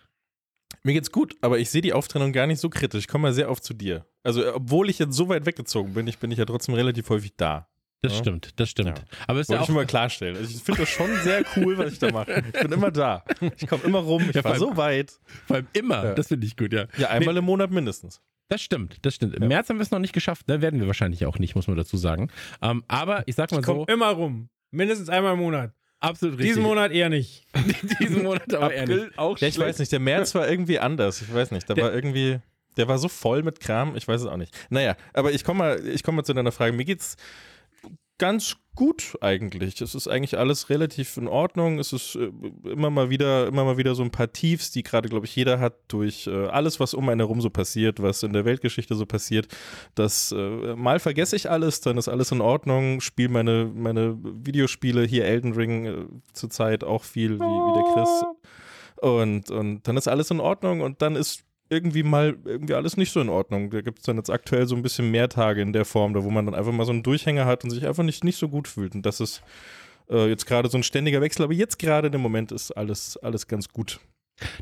Mir 0.82 0.92
geht's 0.92 1.12
gut, 1.12 1.36
aber 1.40 1.58
ich 1.58 1.70
sehe 1.70 1.82
die 1.82 1.92
Auftrennung 1.92 2.32
gar 2.32 2.46
nicht 2.46 2.60
so 2.60 2.68
kritisch. 2.68 3.00
Ich 3.04 3.08
komme 3.08 3.22
mal 3.22 3.32
sehr 3.32 3.50
oft 3.50 3.62
zu 3.64 3.74
dir. 3.74 4.06
Also, 4.24 4.54
obwohl 4.54 4.90
ich 4.90 4.98
jetzt 4.98 5.14
so 5.14 5.28
weit 5.28 5.46
weggezogen 5.46 5.94
bin, 5.94 6.06
ich 6.06 6.18
bin 6.18 6.30
ich 6.30 6.38
ja 6.38 6.44
trotzdem 6.44 6.74
relativ 6.74 7.08
häufig 7.10 7.34
da. 7.36 7.68
Das 8.02 8.12
Ja. 8.12 8.18
stimmt, 8.18 8.50
das 8.60 8.68
stimmt. 8.68 8.98
Ja. 8.98 9.04
Aber 9.26 9.40
ist 9.40 9.48
Wollte 9.48 9.60
ja 9.60 9.64
ich 9.64 9.70
auch, 9.70 9.74
mal 9.74 9.86
klarstellen. 9.86 10.36
Also 10.36 10.50
ich 10.54 10.62
finde 10.62 10.82
das 10.82 10.88
schon 10.90 11.08
sehr 11.22 11.44
cool, 11.56 11.78
was 11.78 11.92
ich 11.92 11.98
da 11.98 12.10
mache. 12.12 12.42
Ich 12.52 12.60
bin 12.60 12.72
immer 12.72 12.90
da. 12.90 13.24
Ich 13.56 13.66
komme 13.66 13.84
immer 13.84 14.00
rum. 14.00 14.22
Ich 14.28 14.34
Ja, 14.36 14.44
war 14.44 14.52
allem- 14.52 14.60
so 14.60 14.76
weit. 14.76 15.12
vor 15.46 15.56
allem 15.56 15.66
immer, 15.72 16.04
Ja. 16.04 16.14
das 16.14 16.28
finde 16.28 16.46
ich 16.46 16.56
gut, 16.56 16.72
ja. 16.72 16.86
Ja, 16.98 17.08
einmal 17.08 17.36
im 17.36 17.44
Monat 17.44 17.70
mindestens. 17.70 18.20
Das 18.48 18.62
stimmt, 18.62 18.98
das 19.02 19.14
stimmt. 19.14 19.34
Im 19.34 19.48
März 19.48 19.70
haben 19.70 19.78
wir 19.78 19.82
es 19.82 19.90
noch 19.90 19.98
nicht 19.98 20.12
geschafft, 20.12 20.46
ne? 20.46 20.60
werden 20.62 20.78
wir 20.78 20.86
wahrscheinlich 20.86 21.26
auch 21.26 21.38
nicht, 21.40 21.56
muss 21.56 21.66
man 21.66 21.76
dazu 21.76 21.96
sagen. 21.96 22.30
Ähm, 22.62 22.84
aber 22.86 23.26
ich 23.26 23.34
sag 23.34 23.50
mal 23.50 23.62
Komm 23.62 23.78
so, 23.78 23.86
immer 23.86 24.10
rum. 24.10 24.50
Mindestens 24.70 25.08
einmal 25.08 25.34
im 25.34 25.40
Monat. 25.40 25.72
absolut 26.00 26.34
richtig. 26.38 26.48
Diesen 26.48 26.62
Monat 26.62 26.92
eher 26.92 27.08
nicht. 27.08 27.46
diesen 28.00 28.22
Monat 28.22 28.52
aber 28.54 28.72
eher 28.72 28.86
nicht. 28.86 29.18
auch 29.18 29.38
Ja, 29.38 29.48
ich 29.48 29.58
weiß 29.58 29.78
nicht, 29.78 29.90
der 29.92 30.00
März 30.00 30.34
war 30.34 30.48
irgendwie 30.48 30.78
anders. 30.78 31.22
Ich 31.22 31.32
weiß 31.32 31.50
nicht, 31.50 31.68
da 31.68 31.74
Der- 31.74 31.84
war 31.84 31.94
irgendwie, 31.94 32.40
der 32.76 32.88
war 32.88 32.98
so 32.98 33.08
voll 33.08 33.42
mit 33.42 33.60
Kram, 33.60 33.96
ich 33.96 34.06
weiß 34.06 34.20
es 34.22 34.26
auch 34.26 34.36
nicht. 34.36 34.54
Naja, 34.70 34.96
aber 35.14 35.32
ich 35.32 35.44
komme 35.44 35.58
mal, 35.58 35.86
ich 35.88 36.02
komme 36.02 36.16
mal 36.16 36.24
zu 36.24 36.34
deiner 36.34 36.52
Frage. 36.52 36.72
Mir 36.72 36.84
geht's 36.84 37.16
ganz 38.18 38.56
gut 38.76 39.16
eigentlich. 39.20 39.80
Es 39.80 39.94
ist 39.94 40.06
eigentlich 40.06 40.38
alles 40.38 40.70
relativ 40.70 41.16
in 41.16 41.28
Ordnung. 41.28 41.78
Es 41.78 41.92
ist 41.92 42.14
äh, 42.14 42.30
immer 42.70 42.90
mal 42.90 43.10
wieder, 43.10 43.46
immer 43.46 43.64
mal 43.64 43.78
wieder 43.78 43.94
so 43.94 44.02
ein 44.02 44.10
paar 44.10 44.32
Tiefs, 44.32 44.70
die 44.70 44.82
gerade, 44.82 45.08
glaube 45.08 45.26
ich, 45.26 45.34
jeder 45.34 45.58
hat 45.58 45.74
durch 45.88 46.26
äh, 46.26 46.46
alles, 46.46 46.78
was 46.78 46.94
um 46.94 47.08
einen 47.08 47.20
herum 47.20 47.40
so 47.40 47.50
passiert, 47.50 48.02
was 48.02 48.22
in 48.22 48.32
der 48.32 48.44
Weltgeschichte 48.44 48.94
so 48.94 49.06
passiert. 49.06 49.48
Das 49.94 50.30
äh, 50.30 50.76
mal 50.76 51.00
vergesse 51.00 51.36
ich 51.36 51.50
alles, 51.50 51.80
dann 51.80 51.96
ist 51.96 52.08
alles 52.08 52.30
in 52.32 52.40
Ordnung. 52.40 53.00
Spiele 53.00 53.30
meine, 53.30 53.70
meine 53.74 54.18
Videospiele 54.22 55.04
hier 55.04 55.24
Elden 55.24 55.54
Ring 55.54 56.22
zurzeit 56.32 56.84
auch 56.84 57.02
viel 57.02 57.40
wie, 57.40 57.42
wie 57.42 57.74
der 57.74 57.94
Chris. 57.94 58.24
Und, 59.00 59.50
und 59.50 59.88
dann 59.88 59.96
ist 59.96 60.08
alles 60.08 60.30
in 60.30 60.40
Ordnung 60.40 60.80
und 60.80 61.02
dann 61.02 61.16
ist 61.16 61.45
irgendwie 61.68 62.02
mal 62.02 62.36
irgendwie 62.44 62.74
alles 62.74 62.96
nicht 62.96 63.12
so 63.12 63.20
in 63.20 63.28
Ordnung. 63.28 63.70
Da 63.70 63.80
gibt 63.80 63.98
es 63.98 64.04
dann 64.04 64.16
jetzt 64.16 64.30
aktuell 64.30 64.66
so 64.66 64.76
ein 64.76 64.82
bisschen 64.82 65.10
mehr 65.10 65.28
Tage 65.28 65.62
in 65.62 65.72
der 65.72 65.84
Form, 65.84 66.14
da 66.14 66.22
wo 66.22 66.30
man 66.30 66.46
dann 66.46 66.54
einfach 66.54 66.72
mal 66.72 66.86
so 66.86 66.92
einen 66.92 67.02
Durchhänger 67.02 67.46
hat 67.46 67.64
und 67.64 67.70
sich 67.70 67.86
einfach 67.86 68.04
nicht, 68.04 68.24
nicht 68.24 68.36
so 68.36 68.48
gut 68.48 68.68
fühlt. 68.68 68.94
Und 68.94 69.04
das 69.04 69.20
ist 69.20 69.42
äh, 70.10 70.28
jetzt 70.28 70.46
gerade 70.46 70.68
so 70.68 70.78
ein 70.78 70.82
ständiger 70.82 71.20
Wechsel, 71.20 71.42
aber 71.42 71.52
jetzt 71.52 71.78
gerade 71.78 72.10
dem 72.10 72.20
Moment 72.20 72.52
ist 72.52 72.70
alles, 72.72 73.16
alles 73.18 73.46
ganz 73.46 73.68
gut. 73.68 74.00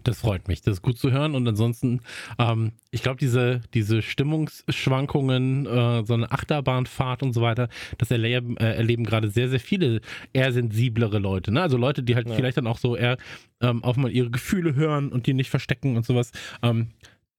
Das 0.04 0.20
freut 0.20 0.46
mich, 0.48 0.62
das 0.62 0.74
ist 0.76 0.82
gut 0.82 0.98
zu 0.98 1.10
hören. 1.10 1.34
Und 1.34 1.46
ansonsten, 1.48 2.00
ähm, 2.38 2.72
ich 2.90 3.02
glaube, 3.02 3.18
diese, 3.18 3.60
diese 3.74 4.02
Stimmungsschwankungen, 4.02 5.66
äh, 5.66 6.04
so 6.04 6.14
eine 6.14 6.30
Achterbahnfahrt 6.30 7.22
und 7.22 7.32
so 7.32 7.40
weiter, 7.42 7.68
das 7.98 8.10
erleben, 8.10 8.56
äh, 8.56 8.74
erleben 8.74 9.04
gerade 9.04 9.30
sehr, 9.30 9.48
sehr 9.48 9.60
viele 9.60 10.00
eher 10.32 10.52
sensiblere 10.52 11.18
Leute. 11.18 11.52
Ne? 11.52 11.60
Also 11.62 11.76
Leute, 11.76 12.02
die 12.02 12.14
halt 12.14 12.28
Ja. 12.28 12.34
vielleicht 12.34 12.56
dann 12.56 12.66
auch 12.66 12.78
so 12.78 12.96
eher 12.96 13.16
ähm, 13.60 13.82
auf 13.84 13.96
mal 13.96 14.10
ihre 14.10 14.30
Gefühle 14.30 14.74
hören 14.74 15.10
und 15.10 15.26
die 15.26 15.34
nicht 15.34 15.50
verstecken 15.50 15.96
und 15.96 16.04
sowas. 16.06 16.30
Ähm, 16.62 16.88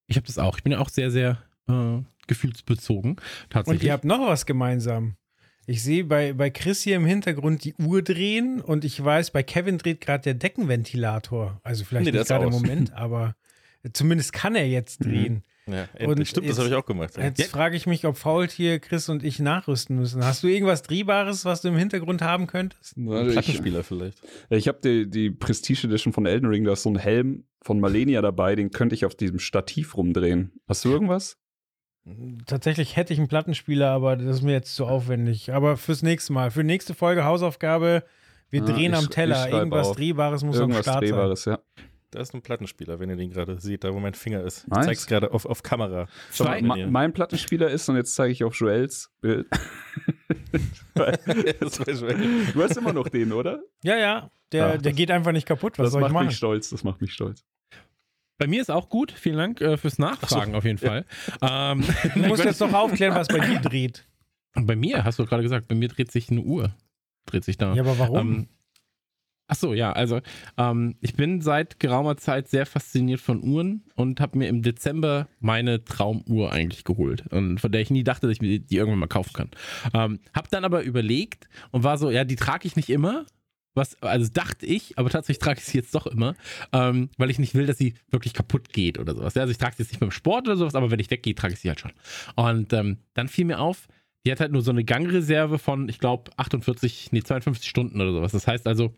ich 0.07 0.17
habe 0.17 0.27
das 0.27 0.37
auch. 0.37 0.57
Ich 0.57 0.63
bin 0.63 0.71
ja 0.73 0.79
auch 0.79 0.89
sehr, 0.89 1.11
sehr 1.11 1.39
äh, 1.67 1.99
gefühlsbezogen. 2.27 3.11
Und 3.11 3.21
Tatsächlich. 3.49 3.83
ihr 3.85 3.93
habt 3.93 4.05
noch 4.05 4.19
was 4.27 4.45
gemeinsam. 4.45 5.15
Ich 5.67 5.83
sehe 5.83 6.03
bei, 6.03 6.33
bei 6.33 6.49
Chris 6.49 6.81
hier 6.83 6.95
im 6.95 7.05
Hintergrund 7.05 7.63
die 7.63 7.73
Uhr 7.75 8.01
drehen 8.01 8.61
und 8.61 8.85
ich 8.85 9.03
weiß, 9.03 9.31
bei 9.31 9.41
Kevin 9.43 9.77
dreht 9.77 10.01
gerade 10.01 10.23
der 10.23 10.33
Deckenventilator. 10.35 11.59
Also 11.63 11.83
vielleicht 11.85 12.05
Nee, 12.05 12.11
nicht 12.11 12.21
ist 12.21 12.27
gerade 12.27 12.45
im. 12.45 12.51
Moment, 12.51 12.93
aber 12.95 13.35
zumindest 13.93 14.33
kann 14.33 14.55
er 14.55 14.67
jetzt 14.67 15.03
drehen. 15.03 15.43
Ja, 15.67 15.87
Und. 16.05 16.27
Stimmt, 16.27 16.45
das 16.47 16.49
jetzt- 16.49 16.59
habe 16.59 16.69
ich 16.69 16.75
auch 16.75 16.85
gemacht. 16.85 17.17
Ja. 17.17 17.23
Jetzt 17.23 17.47
frage 17.47 17.75
ich 17.75 17.87
mich, 17.87 18.05
ob 18.05 18.17
Faultier, 18.17 18.77
Chris 18.79 19.09
und 19.09 19.23
ich 19.23 19.39
nachrüsten 19.39 19.95
müssen. 19.95 20.23
Hast 20.23 20.43
du 20.43 20.47
irgendwas 20.47 20.83
Drehbares, 20.83 21.43
was 21.45 21.61
du 21.61 21.69
im 21.69 21.77
Hintergrund 21.77 22.21
haben 22.21 22.45
könntest? 22.45 22.95
Ich 22.95 23.03
Plattenspieler 23.31 23.83
vielleicht. 23.83 24.21
ich 24.51 24.67
habe 24.67 24.77
die, 24.83 25.09
die 25.09 25.31
Prestige 25.31 25.87
Edition 25.87 26.13
von 26.13 26.27
Elden 26.27 26.47
Ring, 26.47 26.63
da 26.65 26.73
ist 26.73 26.83
so 26.83 26.89
ein 26.91 26.97
Helm 26.99 27.45
von 27.63 27.79
Malenia 27.79 28.21
dabei, 28.21 28.55
den 28.55 28.69
könnte 28.69 28.93
ich 28.93 29.05
auf 29.05 29.15
diesem 29.15 29.39
Stativ 29.39 29.97
rumdrehen. 29.97 30.51
Hast 30.67 30.85
du 30.85 30.89
irgendwas? 30.91 31.37
Tatsächlich 32.45 32.95
hätte 32.95 33.13
ich 33.13 33.19
einen 33.19 33.27
Plattenspieler, 33.27 33.89
aber 33.89 34.15
das 34.15 34.37
ist 34.37 34.41
mir 34.43 34.51
jetzt 34.53 34.75
zu 34.75 34.85
aufwendig. 34.85 35.51
Aber 35.53 35.75
fürs 35.77 36.03
nächste 36.03 36.33
Mal, 36.33 36.51
für 36.51 36.63
nächste 36.63 36.93
Folge 36.93 37.25
Hausaufgabe, 37.25 38.03
wir 38.51 38.61
Ah, 38.61 38.65
drehen 38.65 38.93
ich- 38.93 38.97
am 38.97 39.09
Teller. 39.09 39.49
Irgendwas 39.49 39.87
auf. 39.87 39.95
Drehbares 39.95 40.43
muss 40.43 40.55
am 40.57 40.61
Irgendwas 40.63 40.83
Start 40.85 40.99
sein. 41.05 41.09
Drehbares, 41.09 41.45
ja. 41.45 41.59
Da 42.11 42.21
ist 42.21 42.33
ein 42.33 42.41
Plattenspieler, 42.41 42.99
wenn 42.99 43.09
ihr 43.09 43.15
den 43.17 43.31
gerade 43.31 43.59
seht, 43.59 43.83
da 43.83 43.93
wo 43.93 43.99
mein 43.99 44.13
Finger 44.13 44.41
ist. 44.43 44.67
Nice. 44.69 44.79
Ich 44.81 44.85
zeig's 44.85 45.07
gerade 45.07 45.33
auf, 45.33 45.45
auf 45.45 45.63
Kamera. 45.63 46.07
Schau 46.31 46.45
mal, 46.61 46.87
mein 46.87 47.11
Plattenspieler 47.11 47.69
ist, 47.69 47.89
und 47.89 47.97
jetzt 47.97 48.15
zeige 48.15 48.31
ich 48.31 48.43
auf 48.43 48.55
Joels 48.55 49.11
Bild. 49.19 49.47
Du 50.95 52.63
hast 52.63 52.77
immer 52.77 52.93
noch 52.93 53.09
den, 53.09 53.33
oder? 53.33 53.61
Ja, 53.83 53.97
ja, 53.97 54.29
der, 54.51 54.67
Ja, 54.67 54.77
der 54.77 54.93
geht 54.93 55.11
einfach 55.11 55.31
nicht 55.33 55.45
kaputt. 55.47 55.77
Was 55.77 55.85
das 55.87 55.91
soll 55.93 56.01
ich 56.01 56.03
macht 56.05 56.13
machen? 56.13 56.27
mich 56.27 56.37
stolz, 56.37 56.69
das 56.69 56.83
macht 56.83 57.01
mich 57.01 57.11
stolz. 57.11 57.43
Bei 58.37 58.47
mir 58.47 58.61
ist 58.61 58.69
auch 58.71 58.89
gut. 58.89 59.11
Vielen 59.11 59.37
Dank 59.37 59.61
äh, 59.61 59.77
fürs 59.77 59.97
Nachfragen 59.99 60.55
auf 60.55 60.65
jeden 60.65 60.77
Fall. 60.77 61.05
Ähm, 61.41 61.83
Du 62.13 62.19
musst 62.27 62.43
jetzt 62.43 62.59
noch 62.59 62.73
aufklären, 62.73 63.15
was 63.15 63.27
bei 63.27 63.39
dir 63.39 63.59
dreht. 63.59 64.05
bei 64.53 64.75
mir, 64.75 65.03
hast 65.03 65.19
du 65.19 65.25
gerade 65.25 65.43
gesagt, 65.43 65.67
bei 65.67 65.75
mir 65.75 65.87
dreht 65.87 66.11
sich 66.11 66.29
eine 66.29 66.41
Uhr. 66.41 66.75
Dreht 67.25 67.43
sich 67.43 67.57
da. 67.57 67.73
Ja, 67.73 67.81
aber 67.83 67.97
warum? 67.99 68.17
Ähm, 68.17 68.47
ach 69.47 69.55
so, 69.55 69.73
ja, 69.73 69.91
also 69.93 70.21
ähm, 70.57 70.95
ich 71.01 71.15
bin 71.15 71.41
seit 71.41 71.79
geraumer 71.79 72.17
Zeit 72.17 72.47
sehr 72.49 72.65
fasziniert 72.65 73.19
von 73.19 73.41
Uhren 73.43 73.83
und 73.95 74.19
habe 74.19 74.37
mir 74.37 74.47
im 74.47 74.61
Dezember 74.61 75.27
meine 75.39 75.83
Traumuhr 75.83 76.51
eigentlich 76.51 76.83
geholt 76.83 77.25
und 77.31 77.59
von 77.59 77.71
der 77.71 77.81
ich 77.81 77.89
nie 77.89 78.03
dachte, 78.03 78.27
dass 78.27 78.33
ich 78.35 78.41
mir 78.41 78.59
die 78.59 78.75
irgendwann 78.75 78.99
mal 78.99 79.07
kaufen 79.07 79.33
kann. 79.33 79.51
Ähm, 79.93 80.19
hab 80.33 80.49
dann 80.49 80.65
aber 80.65 80.83
überlegt 80.83 81.47
und 81.71 81.83
war 81.83 81.97
so, 81.97 82.09
ja, 82.09 82.23
die 82.23 82.35
trage 82.35 82.67
ich 82.67 82.75
nicht 82.75 82.89
immer. 82.89 83.25
Was, 83.75 84.01
also 84.01 84.31
dachte 84.31 84.65
ich, 84.65 84.97
aber 84.97 85.09
tatsächlich 85.09 85.39
trage 85.39 85.59
ich 85.59 85.65
sie 85.65 85.77
jetzt 85.77 85.93
doch 85.93 86.07
immer, 86.07 86.35
ähm, 86.71 87.09
weil 87.17 87.29
ich 87.29 87.39
nicht 87.39 87.53
will, 87.55 87.65
dass 87.65 87.77
sie 87.77 87.93
wirklich 88.09 88.33
kaputt 88.33 88.69
geht 88.69 88.97
oder 88.97 89.13
sowas. 89.13 89.35
Also 89.37 89.51
ich 89.51 89.57
trage 89.57 89.75
sie 89.75 89.83
jetzt 89.83 89.91
nicht 89.91 89.99
beim 89.99 90.11
Sport 90.11 90.47
oder 90.47 90.57
sowas, 90.57 90.75
aber 90.75 90.91
wenn 90.91 90.99
ich 90.99 91.11
weggehe, 91.11 91.35
trage 91.35 91.53
ich 91.53 91.59
sie 91.59 91.67
halt 91.67 91.81
schon. 91.81 91.91
Und 92.35 92.73
ähm, 92.73 92.97
dann 93.13 93.27
fiel 93.27 93.45
mir 93.45 93.59
auf, 93.59 93.87
die 94.25 94.31
hat 94.31 94.39
halt 94.39 94.51
nur 94.51 94.61
so 94.61 94.71
eine 94.71 94.83
Gangreserve 94.83 95.59
von, 95.59 95.87
ich 95.89 95.99
glaube, 95.99 96.31
48, 96.37 97.11
nee, 97.11 97.21
52 97.21 97.69
Stunden 97.69 98.01
oder 98.01 98.11
sowas. 98.11 98.31
Das 98.31 98.47
heißt 98.47 98.65
also, 98.65 98.95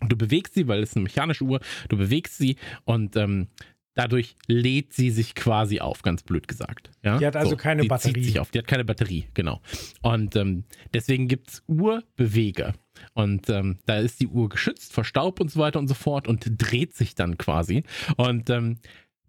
du 0.00 0.16
bewegst 0.16 0.54
sie, 0.54 0.68
weil 0.68 0.82
es 0.82 0.90
ist 0.90 0.96
eine 0.96 1.04
mechanische 1.04 1.44
Uhr, 1.44 1.60
du 1.88 1.96
bewegst 1.96 2.38
sie 2.38 2.56
und 2.84 3.16
ähm, 3.16 3.48
dadurch 3.94 4.36
lädt 4.46 4.92
sie 4.92 5.10
sich 5.10 5.34
quasi 5.34 5.80
auf, 5.80 6.02
ganz 6.02 6.22
blöd 6.22 6.46
gesagt. 6.46 6.90
Ja? 7.02 7.18
Die 7.18 7.26
hat 7.26 7.36
also 7.36 7.56
keine 7.56 7.82
die 7.82 7.88
Batterie. 7.88 8.14
Zieht 8.14 8.24
sich 8.24 8.40
auf. 8.40 8.50
Die 8.50 8.58
hat 8.58 8.66
keine 8.66 8.84
Batterie, 8.84 9.26
genau. 9.34 9.60
Und 10.02 10.36
ähm, 10.36 10.64
deswegen 10.92 11.28
gibt 11.28 11.50
es 11.50 11.62
Uhrbeweger. 11.66 12.74
Und 13.12 13.48
ähm, 13.50 13.78
da 13.86 13.98
ist 13.98 14.20
die 14.20 14.28
Uhr 14.28 14.48
geschützt 14.48 14.92
vor 14.92 15.04
Staub 15.04 15.40
und 15.40 15.50
so 15.50 15.60
weiter 15.60 15.78
und 15.78 15.88
so 15.88 15.94
fort 15.94 16.28
und 16.28 16.44
dreht 16.58 16.94
sich 16.94 17.14
dann 17.14 17.38
quasi. 17.38 17.84
Und 18.16 18.50
ähm, 18.50 18.78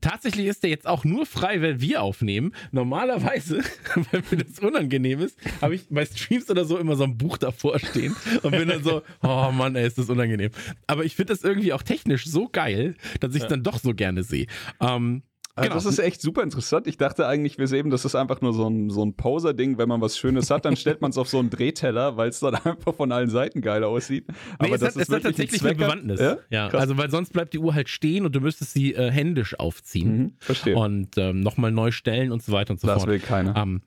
Tatsächlich 0.05 0.45
ist 0.45 0.61
der 0.61 0.69
jetzt 0.69 0.85
auch 0.85 1.03
nur 1.03 1.25
frei, 1.25 1.61
wenn 1.61 1.81
wir 1.81 2.03
aufnehmen. 2.03 2.53
Normalerweise, 2.71 3.63
wenn 4.11 4.23
mir 4.29 4.43
das 4.43 4.59
unangenehm 4.59 5.19
ist, 5.19 5.35
habe 5.63 5.73
ich 5.73 5.87
bei 5.89 6.05
Streams 6.05 6.47
oder 6.51 6.63
so 6.63 6.77
immer 6.77 6.95
so 6.95 7.05
ein 7.05 7.17
Buch 7.17 7.39
davor 7.39 7.79
stehen 7.79 8.15
und 8.43 8.51
bin 8.51 8.67
dann 8.67 8.83
so, 8.83 9.01
oh 9.23 9.51
Mann, 9.51 9.75
ey, 9.75 9.87
ist 9.87 9.97
das 9.97 10.07
unangenehm. 10.07 10.51
Aber 10.85 11.05
ich 11.05 11.15
finde 11.15 11.33
das 11.33 11.43
irgendwie 11.43 11.73
auch 11.73 11.81
technisch 11.81 12.27
so 12.27 12.47
geil, 12.47 12.93
dass 13.19 13.33
ich 13.33 13.41
es 13.41 13.47
dann 13.47 13.63
doch 13.63 13.79
so 13.79 13.95
gerne 13.95 14.21
sehe. 14.21 14.45
Ähm, 14.79 15.23
Also 15.57 15.69
Genau. 15.69 15.75
Das 15.75 15.85
ist 15.85 15.99
echt 15.99 16.21
super 16.21 16.43
interessant. 16.43 16.85
Ich 16.85 16.97
dachte 16.97 17.27
eigentlich, 17.27 17.57
wir 17.57 17.67
sehen, 17.67 17.89
das 17.89 18.03
ist 18.03 18.13
einfach 18.15 18.41
nur 18.41 18.53
so 18.53 18.67
ein, 18.69 18.89
so 18.89 19.05
ein 19.05 19.13
Poser-Ding. 19.13 19.77
Wenn 19.77 19.87
man 19.87 20.01
was 20.01 20.17
Schönes 20.17 20.49
hat, 20.51 20.65
dann 20.65 20.75
stellt 20.75 20.99
man 20.99 21.11
es 21.11 21.17
auf 21.17 21.29
so 21.29 21.39
einen 21.39 21.49
Drehteller, 21.49 22.17
weil 22.17 22.27
es 22.27 22.41
dann 22.41 22.55
einfach 22.65 22.93
von 22.93 23.09
allen 23.13 23.29
Seiten 23.29 23.61
geil 23.61 23.85
aussieht. 23.85 24.25
Nee, 24.61 24.73
es 24.73 24.81
hat, 24.81 24.97
es 24.97 25.07
hat 25.09 25.23
tatsächlich 25.23 25.61
eine 25.61 25.71
Zweck 25.71 25.71
hat. 25.71 25.77
Bewandtnis. 25.77 26.19
Ja? 26.19 26.37
Ja, 26.49 26.67
also 26.67 26.97
weil 26.97 27.09
sonst 27.09 27.31
bleibt 27.31 27.53
die 27.53 27.59
Uhr 27.59 27.73
halt 27.73 27.87
stehen 27.87 28.25
und 28.25 28.35
du 28.35 28.41
müsstest 28.41 28.73
sie 28.73 28.93
äh, 28.95 29.09
händisch 29.09 29.57
aufziehen 29.57 30.17
Mhm, 30.17 30.33
verstehe. 30.39 30.75
und 30.75 31.17
ähm, 31.17 31.39
nochmal 31.39 31.71
neu 31.71 31.91
stellen 31.91 32.33
und 32.33 32.43
so 32.43 32.51
weiter 32.51 32.71
und 32.71 32.81
so 32.81 32.87
das 32.87 32.97
fort. 32.97 33.07
will 33.09 33.19
keiner. 33.19 33.55
Ähm, 33.55 33.81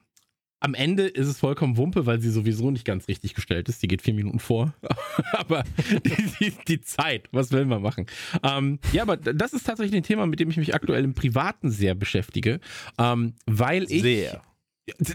am 0.60 0.74
Ende 0.74 1.06
ist 1.06 1.28
es 1.28 1.38
vollkommen 1.38 1.76
Wumpe, 1.76 2.06
weil 2.06 2.20
sie 2.20 2.30
sowieso 2.30 2.70
nicht 2.70 2.84
ganz 2.84 3.06
richtig 3.08 3.34
gestellt 3.34 3.68
ist. 3.68 3.82
Die 3.82 3.88
geht 3.88 4.02
vier 4.02 4.14
Minuten 4.14 4.40
vor. 4.40 4.74
aber 5.32 5.64
die, 6.04 6.30
die, 6.40 6.52
die 6.66 6.80
Zeit, 6.80 7.28
was 7.32 7.52
will 7.52 7.64
man 7.64 7.80
machen? 7.80 8.06
Ähm, 8.42 8.80
ja, 8.92 9.02
aber 9.02 9.16
das 9.16 9.52
ist 9.52 9.64
tatsächlich 9.64 9.96
ein 9.96 10.02
Thema, 10.02 10.26
mit 10.26 10.40
dem 10.40 10.50
ich 10.50 10.56
mich 10.56 10.74
aktuell 10.74 11.04
im 11.04 11.14
Privaten 11.14 11.70
sehr 11.70 11.94
beschäftige, 11.94 12.60
ähm, 12.98 13.34
weil 13.46 13.84
ich 13.84 14.02
Sehr. 14.02 14.42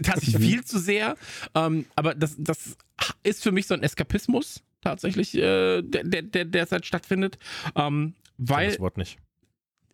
tatsächlich 0.02 0.36
viel 0.36 0.64
zu 0.64 0.78
sehr. 0.78 1.16
Ähm, 1.54 1.84
aber 1.94 2.14
das, 2.14 2.36
das 2.38 2.76
ist 3.22 3.42
für 3.42 3.52
mich 3.52 3.66
so 3.66 3.74
ein 3.74 3.82
Eskapismus 3.82 4.62
tatsächlich, 4.80 5.34
äh, 5.34 5.82
der, 5.82 6.04
der, 6.04 6.22
der 6.22 6.44
derzeit 6.46 6.86
stattfindet. 6.86 7.38
Ähm, 7.74 8.14
weil 8.38 8.70
das 8.70 8.80
Wort 8.80 8.96
nicht. 8.96 9.18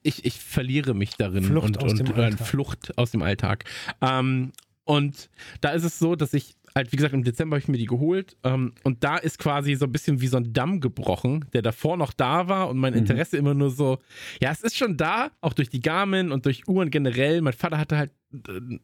ich, 0.02 0.24
ich 0.24 0.38
verliere 0.38 0.94
mich 0.94 1.16
darin 1.16 1.44
Flucht 1.44 1.66
und, 1.66 1.78
aus 1.78 1.92
und 1.92 1.98
dem 1.98 2.16
äh, 2.16 2.22
Alltag. 2.22 2.46
Flucht 2.46 2.98
aus 2.98 3.10
dem 3.10 3.22
Alltag. 3.22 3.64
Ähm, 4.00 4.52
und 4.90 5.30
da 5.60 5.70
ist 5.70 5.84
es 5.84 5.98
so, 6.00 6.16
dass 6.16 6.34
ich 6.34 6.56
halt, 6.74 6.90
wie 6.92 6.96
gesagt, 6.96 7.14
im 7.14 7.22
Dezember 7.24 7.54
habe 7.54 7.62
ich 7.62 7.68
mir 7.68 7.78
die 7.78 7.86
geholt 7.86 8.36
ähm, 8.44 8.72
und 8.84 9.02
da 9.04 9.16
ist 9.16 9.38
quasi 9.38 9.74
so 9.74 9.86
ein 9.86 9.92
bisschen 9.92 10.20
wie 10.20 10.26
so 10.26 10.36
ein 10.36 10.52
Damm 10.52 10.80
gebrochen, 10.80 11.44
der 11.52 11.62
davor 11.62 11.96
noch 11.96 12.12
da 12.12 12.48
war 12.48 12.68
und 12.68 12.78
mein 12.78 12.92
Mhm. 12.92 13.00
Interesse 13.00 13.36
immer 13.36 13.54
nur 13.54 13.70
so, 13.70 13.98
ja, 14.40 14.50
es 14.50 14.62
ist 14.62 14.76
schon 14.76 14.96
da, 14.96 15.30
auch 15.40 15.52
durch 15.52 15.68
die 15.68 15.80
Garmin 15.80 16.32
und 16.32 16.44
durch 16.46 16.66
Uhren 16.68 16.90
generell. 16.90 17.40
Mein 17.40 17.52
Vater 17.54 17.78
hatte 17.78 17.98
halt 17.98 18.10
äh, 18.32 18.78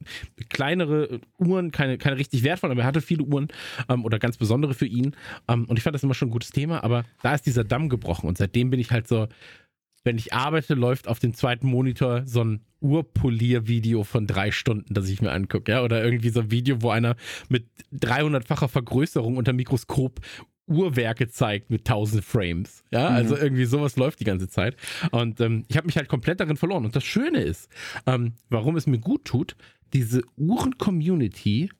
kleinere 0.49 1.21
Uhren, 1.39 1.71
keine, 1.71 1.99
keine 1.99 2.17
richtig 2.19 2.43
wertvollen, 2.43 2.73
aber 2.73 2.83
er 2.83 2.87
hatte 2.87 3.01
viele 3.01 3.23
Uhren 3.25 3.49
ähm, 3.89 4.05
oder 4.05 4.19
ganz 4.19 4.37
besondere 4.37 4.75
für 4.75 4.87
ihn. 4.87 5.15
Ähm, 5.49 5.65
und 5.67 5.77
ich 5.77 5.83
fand 5.83 5.95
das 5.95 6.03
immer 6.03 6.15
schon 6.15 6.29
ein 6.29 6.33
gutes 6.33 6.51
Thema, 6.51 6.83
aber 6.85 7.05
da 7.23 7.35
ist 7.35 7.47
dieser 7.47 7.65
Damm 7.65 7.89
gebrochen 7.89 8.29
und 8.29 8.39
seitdem 8.39 8.71
bin 8.71 8.81
ich 8.81 8.91
halt 8.91 9.07
so, 9.09 9.29
wenn 10.07 10.17
ich 10.19 10.33
arbeite, 10.33 10.75
läuft 10.75 11.09
auf 11.09 11.19
dem 11.19 11.35
zweiten 11.35 11.67
Monitor 11.67 12.23
so 12.27 12.43
ein 12.45 12.61
Urpolier-Video 12.81 14.05
von 14.05 14.27
drei 14.29 14.53
Stunden, 14.53 14.95
das 14.95 15.09
ich 15.09 15.21
mir 15.21 15.33
angucke, 15.33 15.73
ja, 15.73 15.83
oder 15.83 16.05
irgendwie 16.05 16.29
so 16.31 16.41
ein 16.41 16.51
Video, 16.53 16.81
wo 16.81 16.91
einer 16.91 17.17
mit 17.49 17.67
300-facher 17.93 18.69
Vergrößerung 18.69 19.37
unter 19.37 19.53
Mikroskop 19.53 20.21
Uhrwerke 20.69 21.29
zeigt 21.29 21.71
mit 21.71 21.81
1000 21.89 22.25
Frames. 22.25 22.83
Ja, 22.91 23.09
also 23.09 23.35
Mhm. 23.37 23.41
irgendwie 23.43 23.65
sowas 23.67 23.97
läuft 23.97 24.21
die 24.21 24.25
ganze 24.25 24.49
Zeit. 24.49 24.77
Und 25.13 25.41
ähm, 25.41 25.65
ich 25.69 25.77
habe 25.77 25.87
mich 25.87 25.97
halt 25.97 26.09
komplett 26.09 26.41
darin 26.41 26.57
verloren. 26.57 26.85
Und 26.85 26.95
das 26.97 27.05
Schöne 27.05 27.41
ist, 27.41 27.69
ähm, 28.07 28.33
warum 28.49 28.77
es 28.77 28.87
mir 28.87 28.99
gut 28.99 29.25
tut, 29.25 29.57
diese 29.93 30.23
Uhren-Community 30.37 31.71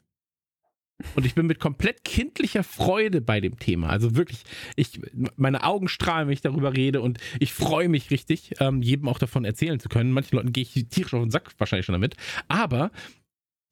und 1.15 1.27
ich 1.27 1.35
bin 1.35 1.47
mit 1.47 1.61
komplett 1.61 2.05
kindlicher 2.05 2.65
Freude 2.65 3.21
bei 3.21 3.41
dem 3.41 3.59
Thema. 3.59 3.89
Also 3.89 4.17
wirklich, 4.17 4.45
ich, 4.77 5.01
meine 5.37 5.65
Augen 5.65 5.89
strahlen, 5.89 6.29
wenn 6.29 6.35
ich 6.35 6.41
darüber 6.41 6.75
rede 6.75 7.01
und 7.01 7.19
ich 7.39 7.53
freue 7.53 7.89
mich 7.89 8.11
richtig, 8.11 8.55
ähm, 8.61 8.83
jedem 8.83 9.09
auch 9.09 9.19
davon 9.19 9.45
erzählen 9.45 9.79
zu 9.79 9.89
können. 9.89 10.13
Manchen 10.13 10.37
Leuten 10.37 10.53
gehe 10.53 10.63
ich 10.63 10.89
tierisch 10.89 11.15
auf 11.15 11.23
den 11.23 11.31
Sack 11.31 11.53
wahrscheinlich 11.59 11.87
schon 11.87 11.95
damit. 11.95 12.17
Aber 12.49 12.91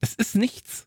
es 0.00 0.14
ist 0.14 0.36
nichts. 0.36 0.86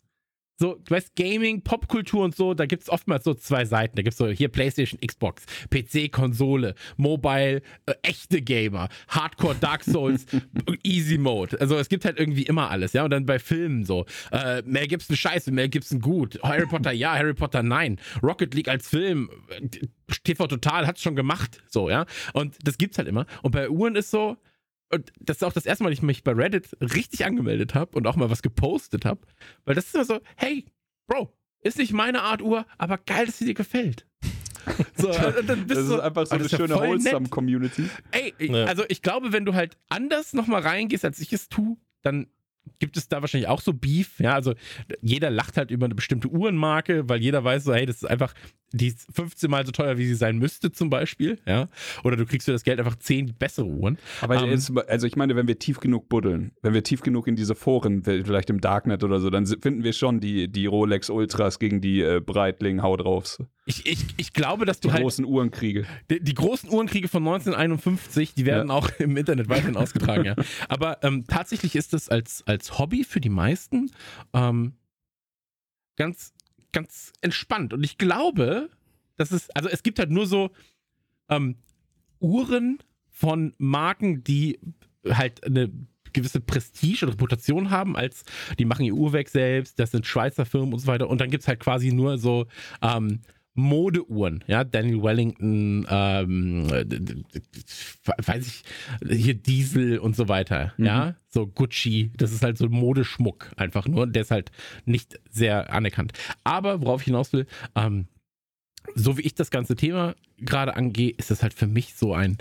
So, 0.59 0.75
du 0.83 0.95
weißt, 0.95 1.15
Gaming, 1.15 1.61
Popkultur 1.61 2.23
und 2.23 2.35
so, 2.35 2.55
da 2.55 2.65
gibt 2.65 2.83
es 2.83 2.89
oftmals 2.89 3.23
so 3.23 3.35
zwei 3.35 3.65
Seiten. 3.65 3.95
Da 3.95 4.01
gibt 4.01 4.13
es 4.13 4.17
so 4.17 4.27
hier 4.27 4.47
PlayStation, 4.49 4.99
Xbox, 4.99 5.45
PC, 5.69 6.11
Konsole, 6.11 6.73
Mobile, 6.97 7.61
äh, 7.85 7.93
echte 8.01 8.41
Gamer, 8.41 8.89
Hardcore, 9.07 9.55
Dark 9.55 9.83
Souls, 9.83 10.25
Easy 10.83 11.19
Mode. 11.19 11.61
Also 11.61 11.77
es 11.77 11.89
gibt 11.89 12.05
halt 12.05 12.19
irgendwie 12.19 12.43
immer 12.43 12.71
alles, 12.71 12.93
ja. 12.93 13.03
Und 13.03 13.11
dann 13.11 13.27
bei 13.27 13.37
Filmen 13.37 13.85
so, 13.85 14.05
äh, 14.31 14.63
Mel 14.63 14.87
Gibson 14.87 15.15
scheiße, 15.15 15.51
Mel 15.51 15.69
Gibson 15.69 16.01
gut, 16.01 16.39
Harry 16.41 16.65
Potter 16.65 16.91
ja, 16.91 17.13
Harry 17.13 17.35
Potter 17.35 17.61
nein, 17.61 17.99
Rocket 18.23 18.55
League 18.55 18.67
als 18.67 18.87
Film, 18.87 19.29
äh, 19.49 19.67
TV 20.23 20.47
Total 20.47 20.87
hat's 20.87 21.03
schon 21.03 21.15
gemacht, 21.15 21.61
so, 21.67 21.89
ja. 21.89 22.05
Und 22.33 22.55
das 22.63 22.79
gibt's 22.79 22.97
halt 22.97 23.07
immer. 23.07 23.27
Und 23.43 23.51
bei 23.51 23.69
Uhren 23.69 23.95
ist 23.95 24.09
so, 24.09 24.37
und 24.91 25.11
das 25.19 25.37
ist 25.37 25.43
auch 25.43 25.53
das 25.53 25.65
erste 25.65 25.83
Mal, 25.83 25.89
dass 25.89 25.99
ich 25.99 26.03
mich 26.03 26.23
bei 26.23 26.31
Reddit 26.33 26.69
richtig 26.81 27.25
angemeldet 27.25 27.75
habe 27.75 27.97
und 27.97 28.07
auch 28.07 28.15
mal 28.15 28.29
was 28.29 28.41
gepostet 28.41 29.05
habe. 29.05 29.21
Weil 29.65 29.75
das 29.75 29.85
ist 29.87 29.95
immer 29.95 30.05
so, 30.05 30.19
hey, 30.35 30.65
Bro, 31.07 31.33
ist 31.61 31.77
nicht 31.77 31.93
meine 31.93 32.21
Art 32.21 32.41
Uhr, 32.41 32.65
aber 32.77 32.97
geil, 32.97 33.25
dass 33.25 33.37
sie 33.37 33.45
dir 33.45 33.53
gefällt. 33.53 34.05
So, 34.97 35.07
und 35.09 35.47
dann 35.47 35.65
bist 35.65 35.69
Das 35.71 35.77
ist 35.79 35.89
du 35.89 36.01
einfach 36.01 36.25
so 36.27 36.35
eine 36.35 36.43
ist 36.43 36.51
ja 36.51 36.57
schöne 36.57 36.73
nett. 36.75 36.83
Wholesome-Community. 36.83 37.89
Ey, 38.11 38.33
ich- 38.37 38.49
Ja. 38.51 38.65
also 38.65 38.83
ich 38.89 39.01
glaube, 39.01 39.31
wenn 39.31 39.45
du 39.45 39.53
halt 39.53 39.77
anders 39.87 40.33
nochmal 40.33 40.61
reingehst, 40.61 41.05
als 41.05 41.19
ich 41.19 41.31
es 41.31 41.47
tue, 41.47 41.77
dann 42.01 42.27
gibt 42.79 42.97
es 42.97 43.07
da 43.07 43.21
wahrscheinlich 43.21 43.47
auch 43.47 43.61
so 43.61 43.71
Beef. 43.73 44.19
Ja, 44.19 44.33
also 44.33 44.55
jeder 45.01 45.29
lacht 45.29 45.55
halt 45.55 45.71
über 45.71 45.85
eine 45.85 45.95
bestimmte 45.95 46.27
Uhrenmarke, 46.27 47.07
weil 47.07 47.21
jeder 47.21 47.45
weiß 47.45 47.63
so, 47.63 47.73
hey, 47.73 47.85
das 47.85 47.97
ist 47.97 48.05
einfach, 48.09 48.33
die 48.73 48.87
ist 48.87 49.07
15 49.13 49.49
mal 49.49 49.65
so 49.65 49.71
teuer, 49.71 49.97
wie 49.97 50.05
sie 50.05 50.15
sein 50.15 50.37
müsste 50.37 50.71
zum 50.71 50.89
Beispiel. 50.89 51.39
Ja, 51.45 51.69
oder 52.03 52.17
du 52.17 52.25
kriegst 52.25 52.45
für 52.45 52.51
das 52.51 52.63
Geld 52.63 52.79
einfach 52.79 52.97
10 52.97 53.35
bessere 53.35 53.65
Uhren. 53.65 53.97
Aber 54.21 54.35
Ähm, 54.43 54.49
jetzt, 54.51 54.71
also 54.89 55.07
ich 55.07 55.15
meine, 55.15 55.35
wenn 55.37 55.47
wir 55.47 55.57
tief 55.57 55.79
genug 55.79 56.09
buddeln, 56.09 56.51
wenn 56.61 56.73
wir 56.73 56.83
tief 56.83 57.01
genug 57.01 57.27
in 57.27 57.35
diese 57.37 57.55
Foren, 57.55 58.03
vielleicht 58.03 58.49
im 58.49 58.59
Darknet 58.59 59.03
oder 59.03 59.19
so, 59.21 59.29
dann 59.29 59.45
finden 59.45 59.83
wir 59.83 59.93
schon 59.93 60.19
die, 60.19 60.47
die 60.49 60.65
Rolex 60.65 61.09
Ultras 61.09 61.59
gegen 61.59 61.79
die 61.79 62.01
äh, 62.01 62.19
Breitling 62.19 62.81
Hau 62.81 62.97
draufs. 62.97 63.41
Ich, 63.65 63.85
ich, 63.85 64.05
ich 64.17 64.33
glaube, 64.33 64.65
dass 64.65 64.79
Die 64.79 64.87
du 64.87 64.93
halt 64.93 65.03
großen 65.03 65.25
Uhrenkriege. 65.25 65.85
Die, 66.09 66.21
die 66.21 66.33
großen 66.33 66.69
Uhrenkriege 66.69 67.07
von 67.07 67.25
1951, 67.25 68.33
die 68.33 68.45
werden 68.45 68.69
Ja. 68.69 68.73
auch 68.75 68.89
im 68.99 69.15
Internet 69.17 69.49
weiterhin 69.49 69.75
ausgetragen, 69.77 70.25
ja. 70.25 70.35
Aber 70.69 71.03
ähm, 71.03 71.25
tatsächlich 71.27 71.75
ist 71.75 71.93
das 71.93 72.09
als, 72.09 72.43
als 72.47 72.77
Hobby 72.79 73.03
für 73.03 73.19
die 73.21 73.29
meisten 73.29 73.91
ähm, 74.33 74.73
ganz, 75.97 76.33
ganz 76.71 77.13
entspannt. 77.21 77.73
Und 77.73 77.83
ich 77.83 77.97
glaube, 77.97 78.69
dass 79.15 79.31
es, 79.31 79.49
also 79.51 79.69
es 79.69 79.83
gibt 79.83 79.99
halt 79.99 80.11
nur 80.11 80.27
so 80.27 80.51
ähm, 81.29 81.55
Uhren 82.19 82.79
von 83.09 83.53
Marken, 83.57 84.23
die 84.23 84.59
halt 85.09 85.43
eine 85.43 85.71
gewisse 86.13 86.39
Prestige 86.39 87.05
und 87.05 87.13
Reputation 87.13 87.69
haben, 87.69 87.95
als 87.95 88.23
die 88.57 88.65
machen 88.65 88.85
ihr 88.85 88.93
Uhrwerk 88.93 89.29
selbst, 89.29 89.79
das 89.79 89.91
sind 89.91 90.05
Schweizer 90.05 90.45
Firmen 90.45 90.73
und 90.73 90.79
so 90.79 90.87
weiter. 90.87 91.09
Und 91.09 91.21
dann 91.21 91.29
gibt 91.29 91.43
es 91.43 91.47
halt 91.47 91.59
quasi 91.59 91.91
nur 91.91 92.17
so 92.17 92.47
ähm, 92.81 93.21
Modeuhren, 93.57 94.43
ja, 94.47 94.63
Daniel 94.63 95.01
Wellington, 95.01 95.85
ähm, 95.89 96.67
äh, 96.71 96.85
d- 96.85 97.23
weiß 98.25 98.47
ich, 98.47 98.63
hier 99.19 99.33
Diesel 99.33 99.97
und 99.99 100.15
so 100.15 100.27
weiter, 100.29 100.73
ja, 100.77 101.15
so 101.27 101.47
Gucci, 101.47 102.11
das 102.17 102.31
ist 102.31 102.43
halt 102.43 102.57
so 102.57 102.69
Modeschmuck 102.69 103.51
einfach 103.57 103.87
nur, 103.87 104.03
und 104.03 104.13
der 104.15 104.21
ist 104.21 104.31
halt 104.31 104.51
nicht 104.85 105.19
sehr 105.29 105.73
anerkannt. 105.73 106.13
Aber 106.43 106.81
worauf 106.81 107.01
ich 107.01 107.05
hinaus 107.05 107.33
will, 107.33 107.47
ähm, 107.75 108.07
so 108.95 109.17
wie 109.17 109.21
ich 109.23 109.33
das 109.35 109.49
ganze 109.49 109.75
Thema 109.75 110.15
gerade 110.37 110.75
angehe, 110.75 111.09
ist 111.17 111.31
das 111.31 111.41
halt 111.43 111.53
für 111.55 111.67
mich 111.67 111.95
so 111.95 112.13
ein 112.13 112.37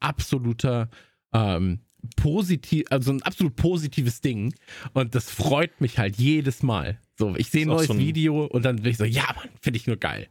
absoluter 0.00 0.90
ähm, 1.32 1.80
positiv, 2.16 2.84
also 2.90 3.10
ein 3.10 3.22
absolut 3.22 3.56
positives 3.56 4.20
Ding 4.20 4.54
und 4.92 5.14
das 5.14 5.30
freut 5.30 5.80
mich 5.80 5.98
halt 5.98 6.16
jedes 6.16 6.62
Mal. 6.62 7.00
So, 7.18 7.34
ich 7.36 7.50
sehe 7.50 7.62
ein 7.62 7.68
neues 7.68 7.86
so 7.88 7.94
ein- 7.94 7.98
Video 7.98 8.44
und 8.44 8.64
dann 8.64 8.76
bin 8.76 8.90
ich 8.92 8.96
so, 8.98 9.04
ja, 9.04 9.24
Mann, 9.34 9.48
finde 9.60 9.78
ich 9.78 9.86
nur 9.86 9.96
geil. 9.96 10.28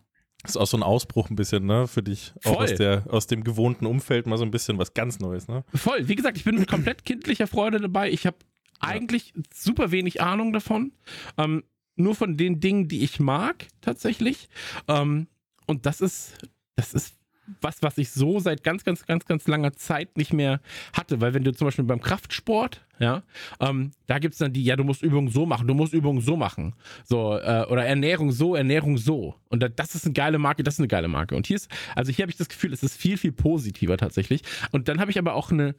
Das 0.48 0.56
ist 0.56 0.62
auch 0.62 0.68
so 0.68 0.78
ein 0.78 0.84
Ausbruch 0.84 1.30
ein 1.30 1.36
bisschen, 1.36 1.66
ne, 1.66 1.88
für 1.88 2.02
dich. 2.02 2.32
Auch 2.46 2.56
Voll. 2.56 2.64
aus, 2.64 2.76
der, 2.76 3.04
aus 3.10 3.28
dem 3.28 3.44
gewohnten 3.44 3.86
Umfeld 3.86 4.28
mal 4.28 4.38
so 4.38 4.46
ein 4.46 4.52
bisschen 4.52 4.78
was 4.78 4.94
ganz 4.94 5.20
Neues, 5.20 5.50
ne? 5.50 5.66
Voll. 5.74 6.08
Wie 6.08 6.16
gesagt, 6.16 6.38
ich 6.38 6.46
bin 6.46 6.58
mit 6.58 6.70
komplett 6.70 7.04
kindlicher 7.04 7.48
Freude 7.48 7.82
dabei. 7.82 8.10
Ich 8.10 8.26
habe 8.26 8.38
eigentlich 8.80 9.34
super 9.54 9.92
wenig 9.92 10.22
Ahnung 10.22 10.54
davon. 10.54 10.94
Ähm, 11.38 11.66
nur 11.98 12.16
von 12.16 12.38
den 12.38 12.62
Dingen, 12.62 12.88
die 12.88 13.04
ich 13.04 13.20
mag, 13.20 13.68
tatsächlich. 13.82 14.48
Ähm, 14.88 15.28
und 15.66 15.86
das 15.86 16.00
ist, 16.00 16.38
das 16.78 16.94
ist 16.94 17.16
was, 17.62 17.82
was 17.82 17.98
ich 17.98 18.12
so 18.12 18.40
seit 18.40 18.64
ganz, 18.64 18.84
ganz, 18.84 19.06
ganz, 19.06 19.26
ganz 19.26 19.48
langer 19.48 19.74
Zeit 19.74 20.18
nicht 20.18 20.34
mehr 20.34 20.60
hatte. 20.94 21.22
Weil 21.22 21.34
wenn 21.34 21.44
du 21.44 21.54
zum 21.54 21.68
Beispiel 21.68 21.86
beim 21.86 22.02
Kraftsport, 22.02 22.86
ja, 23.00 23.24
ähm, 23.60 23.92
da 24.08 24.20
gibt's 24.20 24.40
dann 24.40 24.54
die, 24.54 24.64
ja, 24.64 24.76
du 24.76 24.84
musst 24.84 25.04
Übungen 25.04 25.30
so 25.30 25.46
machen, 25.46 25.68
du 25.68 25.74
musst 25.74 25.94
Übungen 25.94 26.22
so 26.22 26.36
machen. 26.36 26.74
So, 27.06 27.38
äh, 27.38 27.66
oder 27.70 27.86
Ernährung 27.86 28.32
so, 28.32 28.56
Ernährung 28.56 28.98
so. 28.98 29.36
Und 29.50 29.62
da, 29.62 29.70
das 29.70 29.96
ist 29.96 30.06
eine 30.06 30.14
geile 30.14 30.40
Marke, 30.40 30.64
das 30.64 30.76
ist 30.76 30.80
eine 30.80 30.88
geile 30.88 31.08
Marke. 31.08 31.36
Und 31.36 31.48
hier 31.48 31.56
ist, 31.56 31.70
also 31.96 32.12
hier 32.12 32.24
habe 32.24 32.32
ich 32.32 32.38
das 32.38 32.50
Gefühl, 32.50 32.74
es 32.74 32.84
ist 32.84 32.98
viel, 32.98 33.18
viel 33.18 33.32
positiver 33.32 33.98
tatsächlich. 33.98 34.42
Und 34.72 34.88
dann 34.88 35.00
habe 35.00 35.12
ich 35.12 35.20
aber 35.20 35.34
auch 35.34 35.52
eine, 35.52 35.76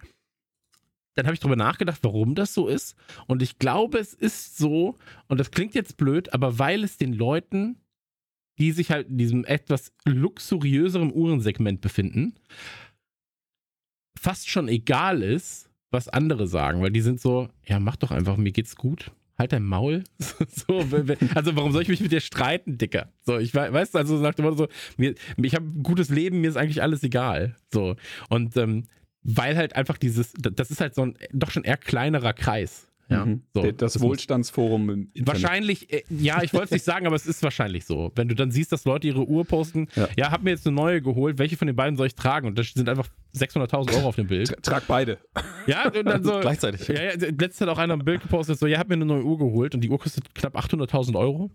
dann 1.15 1.27
habe 1.27 1.35
ich 1.35 1.41
drüber 1.41 1.57
nachgedacht, 1.57 1.99
warum 2.03 2.37
das 2.37 2.55
so 2.55 2.69
ist. 2.69 2.97
Und 3.27 3.43
ich 3.43 3.59
glaube, 3.59 3.99
es 3.99 4.15
ist 4.15 4.57
so, 4.57 4.97
und 5.27 5.41
das 5.41 5.51
klingt 5.51 5.75
jetzt 5.75 5.97
blöd, 5.97 6.33
aber 6.33 6.61
weil 6.61 6.85
es 6.85 6.97
den 6.97 7.13
Leuten, 7.13 7.77
die 8.59 8.73
sich 8.73 8.91
halt 8.91 9.09
in 9.09 9.19
diesem 9.19 9.45
etwas 9.45 9.93
luxuriöseren 10.05 11.13
Uhrensegment 11.13 11.81
befinden, 11.81 12.35
fast 14.19 14.49
schon 14.51 14.69
egal 14.69 15.23
ist, 15.23 15.71
was 15.91 16.09
andere 16.09 16.47
sagen, 16.49 16.83
weil 16.83 16.91
die 16.91 17.01
sind 17.01 17.21
so, 17.21 17.49
ja, 17.65 17.79
mach 17.81 17.97
doch 17.97 18.11
einfach, 18.11 18.37
mir 18.37 18.53
geht's 18.53 18.77
gut. 18.77 19.13
Halt 19.39 19.53
dein 19.53 19.63
Maul. 19.65 20.03
so, 20.19 20.81
also 21.35 21.55
warum 21.57 21.71
soll 21.73 21.83
ich 21.83 21.89
mich 21.89 22.01
mit 22.01 22.11
dir 22.11 22.21
streiten, 22.21 22.77
Dicker? 22.77 23.13
So, 23.23 23.39
ich 23.39 23.55
wei- 23.55 23.73
weiß, 23.73 23.95
also 23.95 24.19
nach 24.19 24.35
dem 24.35 24.57
so, 24.57 24.67
mir, 24.97 25.15
ich 25.41 25.55
habe 25.55 25.65
ein 25.65 25.83
gutes 25.85 26.09
Leben, 26.09 26.41
mir 26.41 26.51
ist 26.51 26.57
eigentlich 26.57 26.83
alles 26.83 27.05
egal. 27.05 27.55
So. 27.73 27.95
Und 28.29 28.57
ähm, 28.57 28.89
weil 29.23 29.57
halt 29.57 29.77
einfach 29.77 29.97
dieses, 29.97 30.33
das 30.33 30.73
ist 30.73 30.81
halt 30.81 30.97
so 30.97 31.03
ein 31.03 31.15
doch 31.33 31.53
schon 31.53 31.63
eher 31.63 31.77
kleinerer 31.77 32.33
Kreis. 32.33 32.88
Ja, 33.11 33.25
Mhm. 33.25 33.43
so. 33.55 33.63
Das 33.73 33.95
muss- 33.99 34.03
Wohlstandsforum 34.03 34.91
im 34.91 35.01
Internet. 35.15 35.27
Wahrscheinlich, 35.27 35.91
äh, 35.93 36.03
ja, 36.11 36.43
ich 36.43 36.53
wollte 36.53 36.67
es 36.67 36.71
nicht 36.73 36.85
sagen, 36.85 37.07
aber 37.07 37.17
es 37.17 37.27
ist 37.27 37.43
wahrscheinlich 37.43 37.87
so. 37.87 38.13
Wenn 38.15 38.29
du 38.29 38.35
dann 38.35 38.51
siehst, 38.51 38.71
dass 38.71 38.85
Leute 38.85 39.07
ihre 39.07 39.27
Uhr 39.27 39.47
posten, 39.47 39.89
ja, 39.97 40.09
Ja. 40.17 40.31
hab 40.31 40.43
mir 40.43 40.51
jetzt 40.51 40.67
eine 40.67 40.77
neue 40.77 41.01
geholt, 41.01 41.39
welche 41.39 41.57
von 41.57 41.67
den 41.67 41.75
beiden 41.77 41.97
soll 41.97 42.07
ich 42.09 42.15
tragen? 42.15 42.47
Und 42.49 42.59
da 42.59 42.63
sind 42.63 42.87
einfach 42.89 43.09
600.000 43.33 43.95
Euro 43.97 44.09
auf 44.09 44.17
dem 44.17 44.27
Bild. 44.27 44.51
Tra- 44.51 44.61
Trag 44.61 44.83
beide. 44.87 45.19
Ja, 45.67 45.87
und 45.87 46.05
dann 46.05 46.23
so. 46.25 46.39
Gleichzeitig. 46.41 46.87
Ja, 46.89 47.03
ja, 47.03 47.11
letztens 47.13 47.61
hat 47.63 47.69
auch 47.71 47.79
einer 47.79 47.95
ein 47.95 48.05
Bild 48.05 48.21
gepostet, 48.21 48.59
so, 48.59 48.67
ja, 48.67 48.79
hab 48.79 48.89
mir 48.89 48.95
eine 48.95 49.07
neue 49.07 49.25
Uhr 49.25 49.39
geholt 49.39 49.75
und 49.75 49.81
die 49.81 49.89
Uhr 49.89 49.99
kostet 49.99 50.35
knapp 50.35 50.55
800.000 50.57 51.17
Euro. 51.17 51.51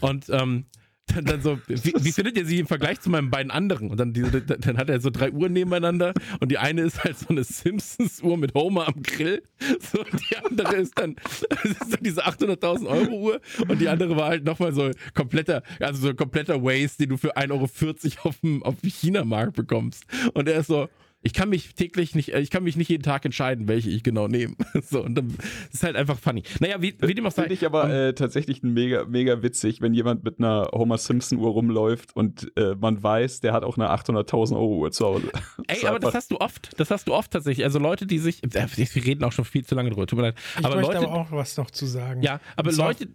Und 0.00 0.30
ähm, 0.30 0.64
dann, 1.06 1.24
dann 1.24 1.42
so, 1.42 1.58
wie, 1.66 1.92
wie 1.96 2.12
findet 2.12 2.36
ihr 2.36 2.46
sie 2.46 2.58
im 2.58 2.66
Vergleich 2.66 3.00
zu 3.00 3.10
meinen 3.10 3.30
beiden 3.30 3.50
anderen? 3.50 3.90
Und 3.90 3.98
dann, 3.98 4.12
die, 4.12 4.22
dann 4.22 4.78
hat 4.78 4.88
er 4.88 5.00
so 5.00 5.10
drei 5.10 5.30
Uhren 5.30 5.52
nebeneinander 5.52 6.14
und 6.40 6.50
die 6.50 6.58
eine 6.58 6.82
ist 6.82 7.04
halt 7.04 7.18
so 7.18 7.28
eine 7.28 7.44
Simpsons-Uhr 7.44 8.36
mit 8.36 8.54
Homer 8.54 8.88
am 8.88 9.02
Grill. 9.02 9.42
So, 9.80 10.00
und 10.00 10.30
die 10.30 10.36
andere 10.36 10.76
ist 10.76 10.98
dann, 10.98 11.16
ist 11.64 11.92
dann 11.92 12.02
diese 12.02 12.26
800.000 12.26 12.86
Euro 12.86 13.18
Uhr 13.18 13.40
und 13.68 13.80
die 13.80 13.88
andere 13.88 14.16
war 14.16 14.28
halt 14.28 14.44
nochmal 14.44 14.72
so 14.72 14.90
kompletter, 15.14 15.62
also 15.80 16.08
so 16.08 16.14
kompletter 16.14 16.62
Waste, 16.62 16.98
den 16.98 17.10
du 17.10 17.16
für 17.16 17.36
1,40 17.36 17.50
Euro 17.52 18.28
auf 18.28 18.40
dem, 18.40 18.62
auf 18.62 18.80
dem 18.80 18.90
China-Markt 18.90 19.54
bekommst. 19.54 20.04
Und 20.34 20.48
er 20.48 20.60
ist 20.60 20.68
so, 20.68 20.88
ich 21.24 21.32
kann 21.32 21.48
mich 21.48 21.74
täglich 21.74 22.14
nicht, 22.14 22.34
äh, 22.34 22.40
ich 22.40 22.50
kann 22.50 22.62
mich 22.62 22.76
nicht 22.76 22.90
jeden 22.90 23.02
Tag 23.02 23.24
entscheiden, 23.24 23.66
welche 23.66 23.88
ich 23.90 24.02
genau 24.02 24.28
nehme. 24.28 24.54
So, 24.84 25.02
und 25.02 25.14
dann 25.14 25.34
ist 25.72 25.82
halt 25.82 25.96
einfach 25.96 26.18
funny. 26.18 26.42
Naja, 26.60 26.80
wie, 26.82 26.94
wie 27.00 27.14
dem 27.14 27.26
auch 27.26 27.32
sei. 27.32 27.42
Finde 27.44 27.54
ich 27.54 27.64
aber 27.64 27.88
äh, 27.90 28.12
tatsächlich 28.14 28.62
mega, 28.62 29.06
mega 29.06 29.42
witzig, 29.42 29.80
wenn 29.80 29.94
jemand 29.94 30.22
mit 30.24 30.38
einer 30.38 30.68
Homer 30.72 30.98
Simpson 30.98 31.38
Uhr 31.38 31.50
rumläuft 31.50 32.14
und 32.14 32.52
äh, 32.56 32.74
man 32.74 33.02
weiß, 33.02 33.40
der 33.40 33.52
hat 33.54 33.64
auch 33.64 33.78
eine 33.78 33.88
800.000 33.90 34.52
Euro 34.54 34.76
Uhr 34.76 34.92
zu 34.92 35.06
Hause. 35.06 35.32
Ey, 35.68 35.86
aber 35.86 35.98
das 35.98 36.14
hast 36.14 36.30
du 36.30 36.36
oft. 36.38 36.78
Das 36.78 36.90
hast 36.90 37.08
du 37.08 37.14
oft 37.14 37.30
tatsächlich. 37.30 37.64
Also 37.64 37.78
Leute, 37.78 38.06
die 38.06 38.18
sich, 38.18 38.44
äh, 38.44 38.66
wir 38.76 39.04
reden 39.04 39.24
auch 39.24 39.32
schon 39.32 39.46
viel 39.46 39.64
zu 39.64 39.74
lange 39.74 39.90
drüber, 39.90 40.06
tut 40.06 40.18
mir 40.18 40.26
leid. 40.26 40.34
Ich 40.58 40.64
aber 40.64 40.76
möchte 40.76 40.92
Leute, 40.92 41.08
aber 41.08 41.20
auch 41.20 41.32
was 41.32 41.56
noch 41.56 41.70
zu 41.70 41.86
sagen. 41.86 42.22
ja, 42.22 42.40
aber 42.56 42.70
zwar- 42.70 42.88
Leute, 42.88 43.08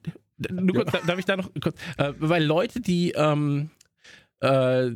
nur 0.51 0.75
kurz, 0.75 0.91
darf 1.05 1.19
ich 1.19 1.25
da 1.25 1.37
noch 1.37 1.51
kurz, 1.61 1.77
äh, 1.97 2.13
weil 2.17 2.43
Leute, 2.43 2.81
die, 2.81 3.11
ähm, 3.11 3.69
äh, 4.39 4.91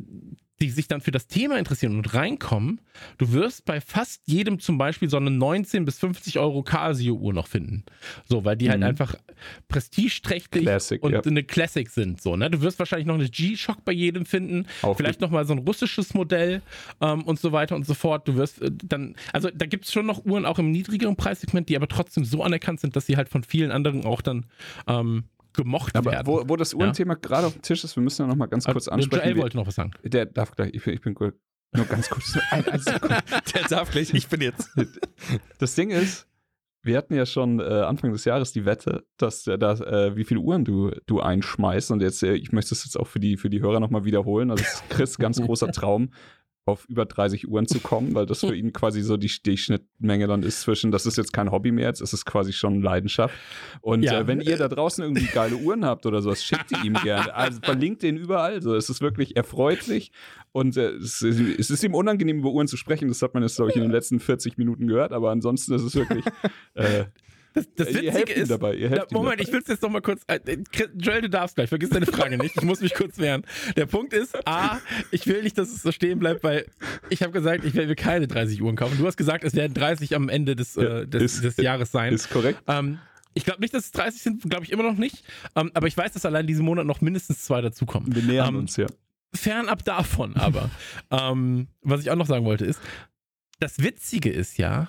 die 0.64 0.70
sich 0.70 0.88
dann 0.88 1.00
für 1.00 1.10
das 1.10 1.26
Thema 1.26 1.58
interessieren 1.58 1.96
und 1.96 2.14
reinkommen, 2.14 2.80
du 3.18 3.32
wirst 3.32 3.64
bei 3.64 3.80
fast 3.80 4.22
jedem 4.26 4.60
zum 4.60 4.78
Beispiel 4.78 5.08
so 5.08 5.16
eine 5.16 5.30
19 5.30 5.84
bis 5.84 5.98
50 5.98 6.38
Euro 6.38 6.62
Casio-Uhr 6.62 7.32
noch 7.32 7.46
finden. 7.48 7.84
So, 8.28 8.44
weil 8.44 8.56
die 8.56 8.70
halt 8.70 8.80
Mhm. 8.80 8.86
einfach 8.86 9.14
prestigeträchtig 9.68 10.62
Classic, 10.62 11.02
und 11.02 11.12
ja. 11.12 11.20
eine 11.20 11.44
Classic 11.44 11.88
sind. 11.88 12.20
So, 12.20 12.36
ne? 12.36 12.50
Du 12.50 12.60
wirst 12.62 12.78
wahrscheinlich 12.78 13.06
noch 13.06 13.14
eine 13.14 13.28
G-Shock 13.28 13.84
bei 13.84 13.92
jedem 13.92 14.24
finden, 14.26 14.66
Auch 14.82 14.96
vielleicht 14.96 15.20
noch 15.20 15.30
mal 15.30 15.44
so 15.46 15.52
ein 15.52 15.58
russisches 15.58 16.14
Modell 16.14 16.62
ähm, 17.00 17.22
und 17.22 17.38
so 17.38 17.52
weiter 17.52 17.76
und 17.76 17.86
so 17.86 17.94
fort. 17.94 18.26
Du 18.28 18.36
wirst 18.36 18.62
äh, 18.62 18.70
dann, 18.72 19.14
also 19.32 19.50
da 19.54 19.66
gibt 19.66 19.84
es 19.84 19.92
schon 19.92 20.06
noch 20.06 20.24
Uhren 20.24 20.46
auch 20.46 20.58
im 20.58 20.70
niedrigeren 20.70 21.16
Preissegment, 21.16 21.68
die 21.68 21.76
aber 21.76 21.88
trotzdem 21.88 22.24
so 22.24 22.42
anerkannt 22.42 22.80
sind, 22.80 22.96
dass 22.96 23.06
sie 23.06 23.16
halt 23.16 23.28
von 23.28 23.42
vielen 23.42 23.70
anderen 23.70 24.04
auch 24.04 24.22
dann 24.22 24.46
ähm, 24.86 25.24
gemocht 25.54 25.96
Aber 25.96 26.12
werden. 26.12 26.26
wo, 26.26 26.42
wo 26.46 26.56
das 26.56 26.74
Uhrenthema 26.74 27.14
gerade 27.14 27.46
auf 27.46 27.54
dem 27.54 27.62
Tisch 27.62 27.84
ist, 27.84 27.96
wir 27.96 28.02
müssen 28.02 28.22
ja 28.22 28.28
noch 28.28 28.36
mal 28.36 28.46
ganz 28.46 28.64
kurz 28.64 28.88
Aber 28.88 28.96
ansprechen. 28.96 29.30
Joel 29.30 29.42
wollte 29.42 29.56
noch 29.56 29.66
was 29.66 29.74
sagen. 29.74 29.92
Der 30.02 30.26
darf 30.26 30.54
gleich, 30.54 30.70
ich 30.74 30.84
bin, 30.84 30.94
ich 30.94 31.00
bin 31.00 31.14
gut. 31.14 31.34
Nur 31.74 31.86
ganz 31.86 32.08
kurz. 32.08 32.38
Ein, 32.50 32.64
Sekunde. 32.78 33.18
Der 33.54 33.62
darf 33.68 33.90
gleich, 33.90 34.12
ich 34.14 34.28
bin 34.28 34.40
jetzt. 34.40 34.70
Das 35.58 35.74
Ding 35.74 35.90
ist, 35.90 36.28
wir 36.82 36.96
hatten 36.98 37.14
ja 37.14 37.26
schon 37.26 37.60
äh, 37.60 37.64
Anfang 37.64 38.12
des 38.12 38.24
Jahres 38.24 38.52
die 38.52 38.64
Wette, 38.64 39.04
dass, 39.16 39.46
äh, 39.46 39.58
dass 39.58 39.80
äh, 39.80 40.14
wie 40.16 40.24
viele 40.24 40.40
Uhren 40.40 40.64
du, 40.64 40.90
du 41.06 41.20
einschmeißt. 41.20 41.90
Und 41.90 42.02
jetzt, 42.02 42.22
äh, 42.22 42.34
ich 42.34 42.52
möchte 42.52 42.74
es 42.74 42.84
jetzt 42.84 42.96
auch 42.96 43.06
für 43.06 43.20
die, 43.20 43.36
für 43.36 43.50
die 43.50 43.62
Hörer 43.62 43.80
nochmal 43.80 44.04
wiederholen. 44.04 44.50
Also, 44.50 44.62
es 44.62 44.74
ist 44.74 44.90
Chris 44.90 45.18
ganz 45.18 45.40
großer 45.40 45.68
Traum, 45.72 46.10
auf 46.66 46.86
über 46.88 47.04
30 47.04 47.46
Uhren 47.48 47.66
zu 47.66 47.78
kommen, 47.80 48.14
weil 48.14 48.26
das 48.26 48.40
für 48.40 48.54
ihn 48.54 48.72
quasi 48.72 49.02
so 49.02 49.16
die, 49.16 49.30
die 49.44 49.56
Schnittmenge 49.58 50.26
dann 50.26 50.42
ist 50.42 50.62
zwischen, 50.62 50.90
das 50.90 51.04
ist 51.06 51.16
jetzt 51.18 51.32
kein 51.32 51.50
Hobby 51.50 51.72
mehr, 51.72 51.88
jetzt 51.88 52.00
ist 52.00 52.12
es 52.14 52.24
quasi 52.24 52.52
schon 52.52 52.80
Leidenschaft. 52.82 53.34
Und 53.82 54.02
Ja. 54.02 54.20
äh, 54.20 54.26
wenn 54.26 54.40
ihr 54.40 54.56
da 54.56 54.68
draußen 54.68 55.04
irgendwie 55.04 55.26
geile 55.26 55.56
Uhren 55.56 55.84
habt 55.84 56.06
oder 56.06 56.22
sowas, 56.22 56.42
schickt 56.42 56.70
die 56.70 56.86
ihm 56.86 56.94
gerne. 56.94 57.34
Also 57.34 57.60
verlinkt 57.62 58.02
den 58.02 58.16
überall. 58.16 58.62
So, 58.62 58.74
es 58.74 58.88
ist 58.88 59.00
wirklich, 59.02 59.36
er 59.36 59.44
freut 59.44 59.82
sich. 59.82 60.10
Und 60.52 60.76
äh, 60.76 60.90
es, 60.92 61.20
ist- 61.22 61.40
es 61.58 61.70
ist 61.70 61.84
ihm 61.84 61.94
unangenehm, 61.94 62.38
über 62.38 62.50
Uhren 62.50 62.66
zu 62.68 62.76
sprechen. 62.76 63.08
Das 63.08 63.20
hat 63.22 63.34
man 63.34 63.42
jetzt, 63.42 63.56
glaube 63.56 63.70
ich, 63.70 63.76
in 63.76 63.82
den 63.82 63.90
letzten 63.90 64.18
40 64.20 64.56
Minuten 64.56 64.86
gehört. 64.86 65.12
Aber 65.12 65.30
ansonsten 65.30 65.74
ist 65.74 65.82
es 65.82 65.94
wirklich. 65.94 66.24
Äh, 66.74 67.04
Das, 67.54 67.66
das 67.76 67.88
ihr 67.88 67.94
Witzige 67.94 68.12
helft 68.12 68.36
ihm 68.36 68.42
ist, 68.42 68.50
dabei. 68.50 68.74
Ihr 68.74 68.90
helft 68.90 69.06
Na, 69.12 69.16
ihm 69.16 69.22
Moment, 69.22 69.40
dabei. 69.40 69.48
ich 69.48 69.52
will 69.52 69.60
es 69.62 69.68
jetzt 69.68 69.82
noch 69.82 69.88
mal 69.90 70.02
kurz. 70.02 70.22
Äh, 70.26 70.40
Joel, 70.98 71.22
du 71.22 71.30
darfst 71.30 71.54
gleich. 71.56 71.68
Vergiss 71.68 71.88
deine 71.90 72.04
Frage 72.06 72.36
nicht. 72.36 72.56
Ich 72.56 72.62
muss 72.62 72.80
mich 72.80 72.94
kurz 72.94 73.16
wehren. 73.18 73.44
Der 73.76 73.86
Punkt 73.86 74.12
ist, 74.12 74.36
A, 74.46 74.80
ich 75.12 75.26
will 75.26 75.42
nicht, 75.42 75.56
dass 75.56 75.68
es 75.68 75.82
so 75.82 75.92
stehen 75.92 76.18
bleibt, 76.18 76.42
weil 76.44 76.66
ich 77.10 77.22
habe 77.22 77.32
gesagt, 77.32 77.64
ich 77.64 77.74
werde 77.74 77.88
mir 77.88 77.94
keine 77.96 78.26
30 78.26 78.60
Uhren 78.60 78.74
kaufen. 78.76 78.98
Du 78.98 79.06
hast 79.06 79.16
gesagt, 79.16 79.44
es 79.44 79.54
werden 79.54 79.72
30 79.72 80.14
am 80.16 80.28
Ende 80.28 80.56
des, 80.56 80.76
äh, 80.76 81.06
des, 81.06 81.34
ist- 81.36 81.44
des 81.44 81.56
Jahres 81.58 81.92
sein. 81.92 82.12
Ist 82.12 82.28
korrekt. 82.30 82.60
Ähm, 82.66 82.98
ich 83.34 83.44
glaube 83.44 83.60
nicht, 83.60 83.72
dass 83.72 83.84
es 83.86 83.92
30 83.92 84.20
sind, 84.22 84.42
glaube 84.50 84.64
ich 84.64 84.72
immer 84.72 84.82
noch 84.82 84.96
nicht. 84.96 85.24
Ähm, 85.56 85.70
aber 85.74 85.86
ich 85.86 85.96
weiß, 85.96 86.12
dass 86.12 86.24
allein 86.26 86.46
diesen 86.46 86.64
Monat 86.64 86.86
noch 86.86 87.00
mindestens 87.00 87.44
zwei 87.44 87.60
dazukommen. 87.60 88.14
Wir 88.14 88.22
nähern 88.22 88.48
ähm, 88.54 88.56
uns 88.60 88.76
ja. 88.76 88.86
Fernab 89.34 89.84
davon 89.84 90.36
aber, 90.36 90.70
ähm, 91.10 91.68
was 91.82 92.00
ich 92.00 92.10
auch 92.10 92.16
noch 92.16 92.26
sagen 92.26 92.44
wollte, 92.44 92.64
ist, 92.64 92.80
das 93.60 93.78
Witzige 93.82 94.30
ist 94.30 94.58
ja, 94.58 94.88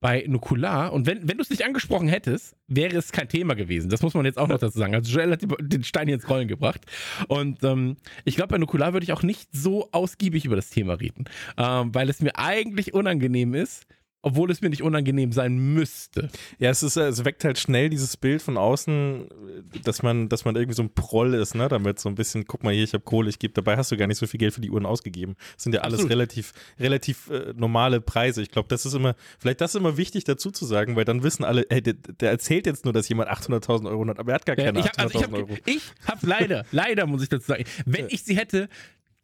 bei 0.00 0.24
Nukular, 0.28 0.92
und 0.92 1.06
wenn, 1.06 1.28
wenn 1.28 1.38
du 1.38 1.42
es 1.42 1.50
nicht 1.50 1.64
angesprochen 1.64 2.08
hättest, 2.08 2.56
wäre 2.68 2.96
es 2.96 3.10
kein 3.10 3.28
Thema 3.28 3.54
gewesen. 3.54 3.90
Das 3.90 4.02
muss 4.02 4.14
man 4.14 4.24
jetzt 4.24 4.38
auch 4.38 4.46
noch 4.46 4.58
dazu 4.58 4.78
sagen. 4.78 4.94
Also 4.94 5.10
Joel 5.10 5.32
hat 5.32 5.42
den 5.42 5.82
Stein 5.82 6.06
hier 6.06 6.14
ins 6.14 6.28
Rollen 6.28 6.46
gebracht. 6.46 6.86
Und 7.26 7.64
ähm, 7.64 7.96
ich 8.24 8.36
glaube, 8.36 8.52
bei 8.52 8.58
Nukular 8.58 8.92
würde 8.92 9.04
ich 9.04 9.12
auch 9.12 9.24
nicht 9.24 9.48
so 9.52 9.88
ausgiebig 9.90 10.44
über 10.44 10.56
das 10.56 10.70
Thema 10.70 10.94
reden, 10.94 11.24
ähm, 11.56 11.94
weil 11.94 12.08
es 12.08 12.20
mir 12.20 12.36
eigentlich 12.38 12.94
unangenehm 12.94 13.54
ist, 13.54 13.86
obwohl 14.22 14.50
es 14.50 14.60
mir 14.60 14.68
nicht 14.68 14.82
unangenehm 14.82 15.32
sein 15.32 15.56
müsste. 15.56 16.28
Ja, 16.58 16.70
es 16.70 16.82
ist, 16.82 16.96
äh, 16.96 17.08
es 17.08 17.24
weckt 17.24 17.44
halt 17.44 17.58
schnell 17.58 17.88
dieses 17.88 18.16
Bild 18.16 18.42
von 18.42 18.56
außen, 18.56 19.28
dass 19.84 20.02
man, 20.02 20.28
dass 20.28 20.44
man 20.44 20.56
irgendwie 20.56 20.74
so 20.74 20.82
ein 20.82 20.92
Proll 20.92 21.34
ist, 21.34 21.54
ne? 21.54 21.68
Damit 21.68 22.00
so 22.00 22.08
ein 22.08 22.16
bisschen, 22.16 22.44
guck 22.44 22.64
mal 22.64 22.74
hier, 22.74 22.84
ich 22.84 22.94
habe 22.94 23.04
Kohle, 23.04 23.30
ich 23.30 23.38
gebe. 23.38 23.54
Dabei 23.54 23.76
hast 23.76 23.92
du 23.92 23.96
gar 23.96 24.06
nicht 24.06 24.18
so 24.18 24.26
viel 24.26 24.38
Geld 24.38 24.54
für 24.54 24.60
die 24.60 24.70
Uhren 24.70 24.86
ausgegeben. 24.86 25.36
Das 25.54 25.64
sind 25.64 25.74
ja 25.74 25.82
alles 25.82 26.00
Absolut. 26.00 26.12
relativ, 26.12 26.52
relativ 26.80 27.30
äh, 27.30 27.52
normale 27.56 28.00
Preise. 28.00 28.42
Ich 28.42 28.50
glaube, 28.50 28.68
das 28.68 28.84
ist 28.84 28.94
immer, 28.94 29.14
vielleicht 29.38 29.60
das 29.60 29.74
ist 29.74 29.80
immer 29.80 29.96
wichtig 29.96 30.24
dazu 30.24 30.50
zu 30.50 30.66
sagen, 30.66 30.96
weil 30.96 31.04
dann 31.04 31.22
wissen 31.22 31.44
alle, 31.44 31.68
ey, 31.70 31.80
der, 31.80 31.94
der 31.94 32.30
erzählt 32.30 32.66
jetzt 32.66 32.84
nur, 32.84 32.92
dass 32.92 33.08
jemand 33.08 33.30
800.000 33.30 33.88
Euro 33.88 34.06
hat, 34.08 34.18
aber 34.18 34.32
er 34.32 34.34
hat 34.36 34.46
gar 34.46 34.56
keine 34.56 34.80
ich 34.80 34.86
habe 34.86 34.98
also 34.98 35.18
ich 35.18 35.26
800.000 35.26 35.34
Euro. 35.34 35.56
ich 35.64 35.82
hab 36.06 36.22
leider, 36.22 36.64
leider 36.72 37.06
muss 37.06 37.22
ich 37.22 37.28
dazu 37.28 37.46
sagen, 37.46 37.64
wenn 37.86 38.06
ich 38.08 38.24
sie 38.24 38.36
hätte, 38.36 38.68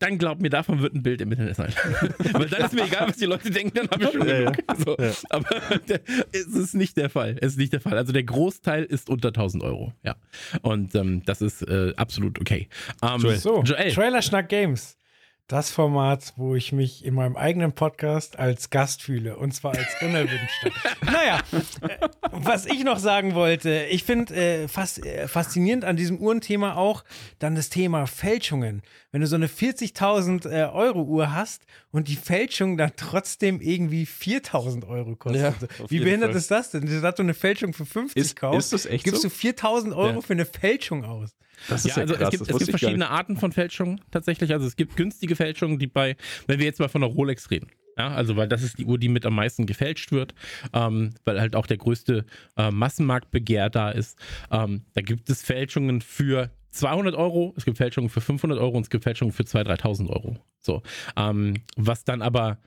dann 0.05 0.19
glaub 0.19 0.41
mir, 0.41 0.51
davon 0.51 0.83
wird 0.83 0.95
ein 0.95 1.03
Bild 1.03 1.21
im 1.21 1.33
Internet 1.33 1.57
sein. 1.57 1.73
Weil 2.33 2.49
dann 2.49 2.67
ist 2.67 2.75
mir 2.75 2.85
egal, 2.85 3.09
was 3.09 3.17
die 3.17 3.25
Leute 3.25 3.51
denken, 3.51 3.73
dann 3.75 3.91
habe 3.91 4.05
ich 4.05 4.11
schon 4.11 4.29
Ja. 4.29 4.53
So. 4.85 4.97
Ja. 4.99 5.13
Aber 5.31 5.79
der, 5.89 6.01
es 6.33 6.47
ist 6.47 6.75
nicht 6.75 6.97
der 6.97 7.09
Fall. 7.11 7.37
Es 7.41 7.53
ist 7.53 7.59
nicht 7.59 7.73
der 7.73 7.81
Fall. 7.81 7.97
Also 7.97 8.13
der 8.13 8.25
Großteil 8.25 8.85
ist 8.85 9.09
unter 9.09 9.29
1000 9.29 9.63
Euro. 9.63 9.93
Ja. 10.03 10.17
Und 10.63 10.95
ähm, 10.95 11.23
das 11.25 11.41
ist 11.41 11.63
äh, 11.63 11.93
absolut 11.97 12.41
okay. 12.41 12.69
Ähm, 13.03 13.21
Joel. 13.21 13.37
So, 13.39 13.63
Joel. 13.63 13.93
Trailer 13.93 14.23
Schnack 14.23 14.49
Games. 14.49 14.99
Das 15.47 15.71
Format, 15.71 16.33
wo 16.37 16.55
ich 16.55 16.73
mich 16.73 17.05
in 17.05 17.13
meinem 17.13 17.37
eigenen 17.37 17.75
Podcast 17.75 18.39
als 18.39 18.71
Gast 18.71 19.03
fühle. 19.03 19.37
Und 19.37 19.53
zwar 19.55 19.77
als 19.77 19.89
unerwünschter. 20.01 20.71
naja, 21.05 21.39
äh, 21.83 22.09
was 22.33 22.65
ich 22.65 22.83
noch 22.83 22.99
sagen 22.99 23.35
wollte, 23.35 23.85
ich 23.91 24.05
finde 24.05 24.35
äh, 24.35 24.69
fas 24.69 24.97
äh, 24.97 25.29
faszinierend 25.29 25.85
an 25.85 25.97
diesem 25.97 26.19
Uhrenthema 26.19 26.77
auch 26.77 27.05
dann 27.41 27.57
das 27.57 27.69
Thema 27.69 28.07
Fälschungen. 28.07 28.81
Wenn 29.13 29.21
du 29.21 29.27
so 29.27 29.37
eine 29.37 29.49
40.000 29.49 30.49
äh, 30.49 30.65
Euro 30.73 31.03
Uhr 31.03 31.35
hast 31.35 31.67
und 31.91 32.09
die 32.09 32.17
Fälschung 32.17 32.79
dann 32.79 32.93
trotzdem 32.97 33.61
irgendwie 33.61 34.05
4.000 34.07 34.89
Euro 34.89 35.15
kostet. 35.15 35.43
Ja, 35.43 35.55
So, 35.79 35.91
Wie 35.91 35.99
behindert 36.01 36.31
Fall. 36.31 36.39
ist 36.39 36.51
das 36.51 36.71
denn? 36.71 36.87
Du 36.87 37.03
hast 37.03 37.19
du 37.19 37.23
eine 37.23 37.35
Fälschung 37.35 37.75
für 37.75 37.85
50 37.85 38.17
Ist- 38.17 38.37
kaufst, 38.37 38.73
ist 38.73 38.87
das 38.87 38.91
echt 38.91 39.05
gibst 39.05 39.21
so? 39.21 39.29
du 39.29 39.35
4.000 39.35 39.95
Euro 39.95 40.15
Ja. 40.15 40.21
für 40.23 40.33
eine 40.33 40.47
Fälschung 40.47 41.05
aus. 41.05 41.37
Das 41.69 41.85
Ja, 41.85 41.97
also 41.97 42.15
es 42.15 42.31
gibt, 42.31 42.51
es 42.51 42.59
gibt 42.59 42.71
verschiedene 42.71 43.11
Arten 43.11 43.37
von 43.37 43.53
Fälschungen 43.53 44.01
tatsächlich. 44.11 44.53
Also 44.53 44.67
es 44.67 44.77
gibt 44.77 44.97
günstige 44.97 45.37
Fälschungen, 45.37 45.79
die 45.79 45.87
bei, 45.87 46.17
wenn 46.47 46.59
wir 46.59 46.67
jetzt 46.67 46.81
mal 46.81 46.89
von 46.89 47.01
der 47.01 47.11
Rolex 47.11 47.51
reden, 47.51 47.69
ja, 47.97 48.09
also 48.09 48.37
weil 48.37 48.49
das 48.49 48.63
ist 48.63 48.79
die 48.79 48.85
Uhr, 48.85 48.99
die 48.99 49.09
mit 49.09 49.25
am 49.25 49.35
meisten 49.35 49.67
gefälscht 49.67 50.13
wird, 50.13 50.35
ähm, 50.73 51.15
weil 51.25 51.41
halt 51.41 51.55
auch 51.55 51.67
der 51.67 51.77
größte 51.77 52.25
äh, 52.57 52.71
Massenmarktbegehr 52.71 53.71
da 53.71 53.91
ist. 53.91 54.19
Ähm, 54.51 54.83
da 54.95 55.01
gibt 55.01 55.31
es 55.31 55.43
Fälschungen 55.43 56.01
für 56.01 56.51
200 56.71 57.15
Euro, 57.15 57.55
es 57.57 57.65
gibt 57.65 57.79
Fälschungen 57.79 58.11
für 58.11 58.21
500 58.21 58.59
Euro 58.59 58.77
und 58.77 58.83
es 58.83 58.91
gibt 58.91 59.05
Fälschungen 59.05 59.33
für 59.33 59.45
2.000, 59.45 59.81
3.000 59.81 60.09
Euro. 60.11 60.37
So, 60.59 60.83
ähm, 61.17 61.55
was 61.77 62.05
dann 62.05 62.21
aber 62.21 62.59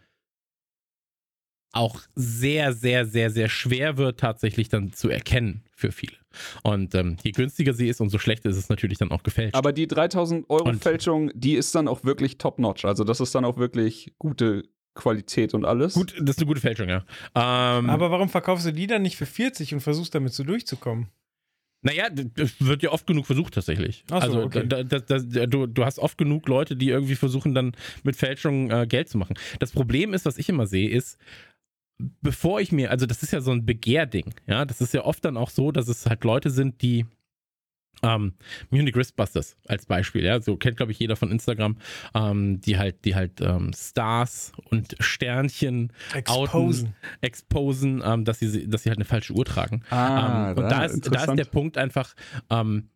auch 1.72 2.02
sehr, 2.16 2.74
sehr, 2.74 3.06
sehr, 3.06 3.30
sehr 3.30 3.50
schwer 3.50 3.98
wird, 3.98 4.20
tatsächlich 4.20 4.70
dann 4.70 4.94
zu 4.94 5.10
erkennen 5.10 5.64
für 5.76 5.92
viele. 5.92 6.16
Und 6.64 6.96
ähm, 6.96 7.18
je 7.24 7.32
günstiger 7.32 7.74
sie 7.74 7.88
ist, 7.90 8.02
umso 8.02 8.18
schlechter 8.20 8.50
ist 8.50 8.58
es 8.58 8.70
natürlich 8.70 8.98
dann 8.98 9.12
auch 9.12 9.24
gefälscht. 9.24 9.56
Aber 9.56 9.74
die 9.74 9.88
3000 9.88 10.50
Euro 10.50 10.70
Und- 10.70 10.82
Fälschung, 10.82 11.32
die 11.34 11.54
ist 11.56 11.74
dann 11.76 11.88
auch 11.88 12.04
wirklich 12.04 12.38
top-notch. 12.38 12.86
Also, 12.86 13.04
das 13.04 13.20
ist 13.20 13.34
dann 13.36 13.46
auch 13.46 13.58
wirklich 13.58 14.14
gute 14.18 14.64
Qualität 14.96 15.54
und 15.54 15.66
alles. 15.66 15.94
Gut, 15.94 16.16
das 16.20 16.32
ist 16.36 16.40
eine 16.40 16.48
gute 16.48 16.62
Fälschung, 16.62 16.90
ja. 16.90 17.06
Ähm, 17.36 17.90
Aber 17.90 18.10
warum 18.12 18.30
verkaufst 18.30 18.66
du 18.66 18.74
die 18.74 18.88
dann 18.88 19.04
nicht 19.04 19.16
für 19.16 19.28
40 19.28 19.74
und 19.76 19.80
versuchst 19.82 20.16
damit 20.16 20.34
so 20.34 20.44
durchzukommen? 20.44 21.08
naja, 21.82 22.10
das 22.10 22.60
wird 22.60 22.84
ja 22.84 22.92
oft 22.92 23.08
genug 23.08 23.26
versucht 23.26 23.54
tatsächlich. 23.54 24.04
Ach 24.10 24.22
so, 24.24 24.28
also 24.28 24.44
okay. 24.44 24.64
da, 24.68 24.84
da, 24.84 25.00
da, 25.00 25.46
du, 25.46 25.68
du 25.68 25.86
hast 25.86 26.00
oft 26.00 26.18
genug 26.18 26.48
Leute, 26.48 26.76
die 26.76 26.90
irgendwie 26.90 27.16
versuchen 27.16 27.54
dann 27.54 27.74
mit 28.04 28.16
Fälschungen 28.16 28.72
äh, 28.72 28.88
Geld 28.88 29.10
zu 29.10 29.18
machen. 29.18 29.36
Das 29.60 29.72
Problem 29.72 30.14
ist, 30.14 30.26
was 30.26 30.38
ich 30.38 30.50
immer 30.50 30.68
sehe, 30.68 30.90
ist, 30.90 31.18
bevor 31.98 32.62
ich 32.62 32.72
mir, 32.72 32.92
also 32.92 33.06
das 33.06 33.24
ist 33.24 33.32
ja 33.32 33.42
so 33.42 33.52
ein 33.52 33.66
Begehrding, 33.66 34.34
ja, 34.46 34.66
das 34.66 34.82
ist 34.82 34.94
ja 34.94 35.04
oft 35.04 35.24
dann 35.26 35.38
auch 35.38 35.50
so, 35.50 35.72
dass 35.72 35.88
es 35.88 36.06
halt 36.06 36.24
Leute 36.24 36.50
sind, 36.50 36.82
die 36.82 37.06
ähm, 38.04 38.34
Munich 38.70 38.96
Wristbusters 38.96 39.58
als 39.68 39.88
Beispiel, 39.88 40.24
ja, 40.24 40.40
so 40.40 40.56
kennt 40.56 40.78
glaube 40.78 40.92
ich 40.92 41.00
jeder 41.00 41.16
von 41.16 41.32
Instagram, 41.32 41.78
ähm, 42.14 42.62
die 42.62 42.78
halt, 42.78 43.06
die 43.06 43.16
halt 43.16 43.42
ähm, 43.42 43.72
Stars 43.74 44.52
und 44.70 44.96
Sternchen 45.00 45.92
Exposen. 46.14 46.94
exposen, 47.22 48.04
ähm, 48.06 48.24
dass 48.24 48.40
sie, 48.40 48.68
dass 48.68 48.84
sie 48.84 48.90
halt 48.90 49.00
eine 49.00 49.06
falsche 49.06 49.34
Uhr 49.34 49.46
tragen. 49.46 49.82
Ah, 49.90 50.52
ähm, 50.52 50.58
und 50.58 50.72
da 50.72 50.86
ist, 50.86 51.12
da 51.12 51.24
ist 51.24 51.36
der 51.36 51.46
Punkt 51.46 51.78
einfach, 51.78 52.14
ähm, 52.52 52.90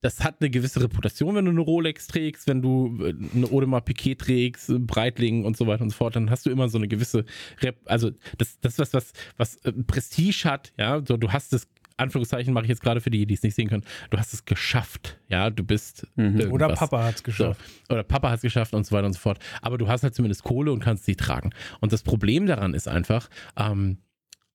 das 0.00 0.22
hat 0.22 0.36
eine 0.40 0.50
gewisse 0.50 0.80
Reputation, 0.80 1.34
wenn 1.34 1.44
du 1.44 1.50
eine 1.50 1.60
Rolex 1.60 2.06
trägst, 2.06 2.46
wenn 2.46 2.62
du 2.62 2.98
äh, 3.04 3.14
eine 3.34 3.46
Audemars 3.46 3.84
Piquet 3.84 4.16
trägst, 4.16 4.70
Breitling 4.86 5.44
und 5.44 5.56
so 5.56 5.66
weiter 5.66 5.82
und 5.82 5.90
so 5.90 5.96
fort, 5.96 6.14
dann 6.16 6.30
hast 6.30 6.46
du 6.46 6.50
immer 6.50 6.68
so 6.68 6.78
eine 6.78 6.88
gewisse, 6.88 7.24
Rep 7.62 7.78
also 7.86 8.10
das, 8.38 8.60
das 8.60 8.78
was, 8.78 8.92
was, 8.94 9.12
was 9.36 9.56
äh, 9.64 9.72
Prestige 9.72 10.42
hat, 10.44 10.72
ja, 10.78 11.02
so 11.04 11.16
du 11.16 11.32
hast 11.32 11.52
es, 11.52 11.66
Anführungszeichen 11.96 12.54
mache 12.54 12.64
ich 12.66 12.68
jetzt 12.68 12.80
gerade 12.80 13.00
für 13.00 13.10
die, 13.10 13.26
die 13.26 13.34
es 13.34 13.42
nicht 13.42 13.56
sehen 13.56 13.68
können, 13.68 13.82
du 14.10 14.18
hast 14.18 14.32
es 14.32 14.44
geschafft, 14.44 15.18
ja, 15.28 15.50
du 15.50 15.64
bist 15.64 16.06
Mhm. 16.14 16.52
Oder. 16.52 16.68
Papa 16.68 17.02
hat's 17.02 17.18
So. 17.18 17.24
geschafft. 17.24 17.60
Oder 17.90 18.04
Papa 18.04 18.30
hat 18.30 18.36
es 18.36 18.42
geschafft 18.42 18.72
und 18.74 18.86
so 18.86 18.94
weiter 18.94 19.06
und 19.06 19.14
so 19.14 19.18
fort. 19.18 19.40
Aber 19.62 19.78
du 19.78 19.88
hast 19.88 20.04
halt 20.04 20.14
zumindest 20.14 20.44
Kohle 20.44 20.70
und 20.70 20.78
kannst 20.78 21.06
sie 21.06 21.16
tragen. 21.16 21.50
Und 21.80 21.92
das 21.92 22.04
Problem 22.04 22.46
daran 22.46 22.72
ist 22.72 22.86
einfach, 22.86 23.28
ähm, 23.56 23.98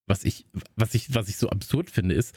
was 0.07 0.23
ich, 0.23 0.45
was 0.77 0.93
ich, 0.95 1.13
was 1.13 1.27
ich 1.27 1.35
so 1.35 1.49
absurd 1.49 1.89
finde, 1.89 2.15
ist, 2.15 2.33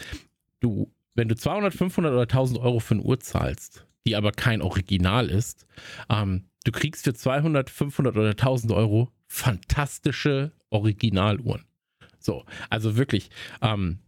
du, 0.59 0.90
wenn 1.16 1.29
du 1.29 1.35
200, 1.35 1.74
500 1.74 2.12
oder 2.12 2.22
1000 2.22 2.61
Euro 2.61 2.79
für 2.79 2.94
eine 2.94 3.02
Uhr 3.02 3.18
zahlst, 3.18 3.87
die 4.07 4.14
aber 4.16 4.33
kein 4.33 4.62
Original 4.62 5.29
ist, 5.29 5.66
ähm, 6.09 6.44
du 6.64 6.72
kriegst 6.72 7.05
für 7.05 7.14
200, 7.14 7.68
500 7.70 8.16
oder 8.16 8.31
1000 8.31 8.72
Euro 8.72 9.11
fantastische 9.26 10.52
Originaluhren. 10.70 11.64
So, 12.18 12.44
also 12.70 12.96
wirklich, 12.96 13.31
ähm, 13.62 13.98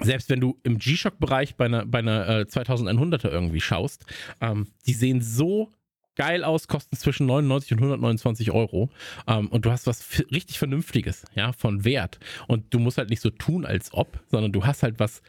selbst 0.00 0.28
wenn 0.28 0.40
du 0.40 0.58
im 0.64 0.78
G-Shock-Bereich 0.78 1.56
bei 1.56 1.66
einer, 1.66 1.86
bei 1.86 2.00
einer 2.00 2.28
äh, 2.28 2.42
2100er 2.42 3.28
irgendwie 3.28 3.60
schaust, 3.60 4.04
ähm, 4.40 4.68
die 4.86 4.92
sehen 4.92 5.22
so 5.22 5.70
geil 6.16 6.44
aus, 6.44 6.68
kosten 6.68 6.96
zwischen 6.96 7.26
99 7.26 7.72
und 7.72 7.78
129 7.78 8.50
Euro. 8.50 8.90
Ähm, 9.26 9.48
und 9.48 9.64
du 9.64 9.70
hast 9.70 9.86
was 9.86 10.04
richtig 10.32 10.58
Vernünftiges, 10.58 11.24
ja, 11.34 11.52
von 11.52 11.84
Wert. 11.84 12.18
Und 12.48 12.72
du 12.74 12.78
musst 12.78 12.98
halt 12.98 13.10
nicht 13.10 13.20
so 13.20 13.30
tun, 13.30 13.64
als 13.64 13.92
ob, 13.92 14.20
sondern 14.28 14.52
du 14.52 14.64
hast 14.64 14.82
halt 14.82 14.98
was, 14.98 15.22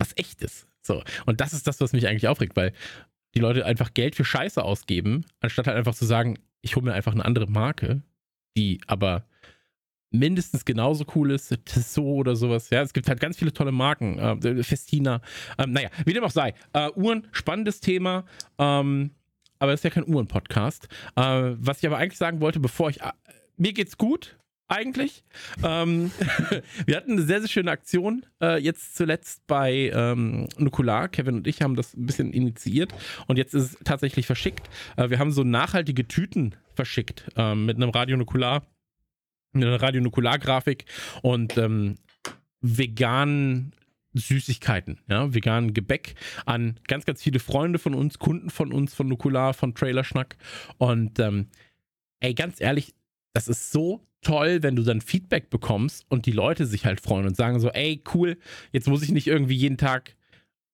was 0.00 0.16
echtes. 0.16 0.66
So. 0.82 1.02
Und 1.26 1.40
das 1.40 1.52
ist 1.52 1.66
das, 1.66 1.80
was 1.80 1.92
mich 1.92 2.08
eigentlich 2.08 2.26
aufregt, 2.26 2.56
weil 2.56 2.72
die 3.34 3.40
Leute 3.40 3.64
einfach 3.64 3.94
Geld 3.94 4.16
für 4.16 4.24
Scheiße 4.24 4.62
ausgeben, 4.62 5.24
anstatt 5.40 5.66
halt 5.66 5.76
einfach 5.76 5.94
zu 5.94 6.04
sagen, 6.04 6.38
ich 6.62 6.74
hole 6.74 6.84
mir 6.84 6.94
einfach 6.94 7.12
eine 7.12 7.24
andere 7.24 7.46
Marke, 7.46 8.02
die 8.56 8.80
aber 8.86 9.24
mindestens 10.10 10.64
genauso 10.64 11.04
cool 11.14 11.30
ist, 11.30 11.56
Tissot 11.64 12.04
oder 12.04 12.34
sowas. 12.34 12.70
Ja, 12.70 12.82
es 12.82 12.92
gibt 12.92 13.08
halt 13.08 13.20
ganz 13.20 13.38
viele 13.38 13.52
tolle 13.52 13.72
Marken, 13.72 14.18
äh, 14.18 14.62
Festina. 14.64 15.20
Ähm, 15.58 15.72
naja, 15.72 15.88
wie 16.04 16.12
dem 16.12 16.24
auch 16.24 16.32
sei. 16.32 16.54
Äh, 16.72 16.90
Uhren, 16.96 17.28
spannendes 17.30 17.80
Thema. 17.80 18.24
Ähm, 18.58 19.12
aber 19.60 19.72
das 19.72 19.80
ist 19.80 19.84
ja 19.84 19.90
kein 19.90 20.08
Uhren-Podcast. 20.08 20.88
Äh, 21.16 21.52
was 21.56 21.78
ich 21.78 21.86
aber 21.86 21.98
eigentlich 21.98 22.18
sagen 22.18 22.40
wollte, 22.40 22.58
bevor 22.58 22.90
ich. 22.90 23.00
Äh, 23.00 23.12
mir 23.56 23.72
geht's 23.72 23.98
gut, 23.98 24.39
eigentlich. 24.70 25.24
Ähm, 25.62 26.10
wir 26.86 26.96
hatten 26.96 27.12
eine 27.12 27.22
sehr, 27.22 27.40
sehr 27.40 27.48
schöne 27.48 27.70
Aktion 27.70 28.24
äh, 28.40 28.58
jetzt 28.58 28.96
zuletzt 28.96 29.46
bei 29.46 29.90
ähm, 29.92 30.48
Nukular. 30.58 31.08
Kevin 31.08 31.36
und 31.36 31.46
ich 31.46 31.62
haben 31.62 31.76
das 31.76 31.94
ein 31.94 32.06
bisschen 32.06 32.32
initiiert 32.32 32.94
und 33.26 33.36
jetzt 33.36 33.54
ist 33.54 33.64
es 33.64 33.78
tatsächlich 33.84 34.26
verschickt. 34.26 34.68
Äh, 34.96 35.10
wir 35.10 35.18
haben 35.18 35.32
so 35.32 35.44
nachhaltige 35.44 36.06
Tüten 36.06 36.54
verschickt 36.74 37.28
ähm, 37.36 37.66
mit 37.66 37.76
einem 37.76 37.90
Radio 37.90 38.16
Nukular, 38.16 38.62
mit 39.52 39.66
einer 39.66 39.82
Radio 39.82 40.00
Nukular-Grafik 40.00 40.84
und 41.22 41.58
ähm, 41.58 41.98
veganen 42.60 43.74
Süßigkeiten, 44.12 44.98
ja, 45.08 45.32
veganen 45.32 45.72
Gebäck 45.72 46.14
an 46.44 46.78
ganz, 46.88 47.04
ganz 47.04 47.22
viele 47.22 47.38
Freunde 47.38 47.78
von 47.78 47.94
uns, 47.94 48.18
Kunden 48.18 48.50
von 48.50 48.72
uns, 48.72 48.94
von 48.94 49.08
Nukular, 49.08 49.54
von 49.54 49.74
Trailerschnack. 49.74 50.36
Und 50.78 51.18
ähm, 51.20 51.48
ey, 52.18 52.34
ganz 52.34 52.60
ehrlich, 52.60 52.94
das 53.32 53.48
ist 53.48 53.70
so 53.70 54.06
toll, 54.22 54.62
wenn 54.62 54.76
du 54.76 54.82
dann 54.82 55.00
Feedback 55.00 55.50
bekommst 55.50 56.04
und 56.08 56.26
die 56.26 56.32
Leute 56.32 56.66
sich 56.66 56.84
halt 56.84 57.00
freuen 57.00 57.26
und 57.26 57.36
sagen 57.36 57.58
so, 57.60 57.70
ey, 57.70 58.02
cool, 58.14 58.36
jetzt 58.72 58.88
muss 58.88 59.02
ich 59.02 59.12
nicht 59.12 59.26
irgendwie 59.26 59.54
jeden 59.54 59.78
Tag 59.78 60.16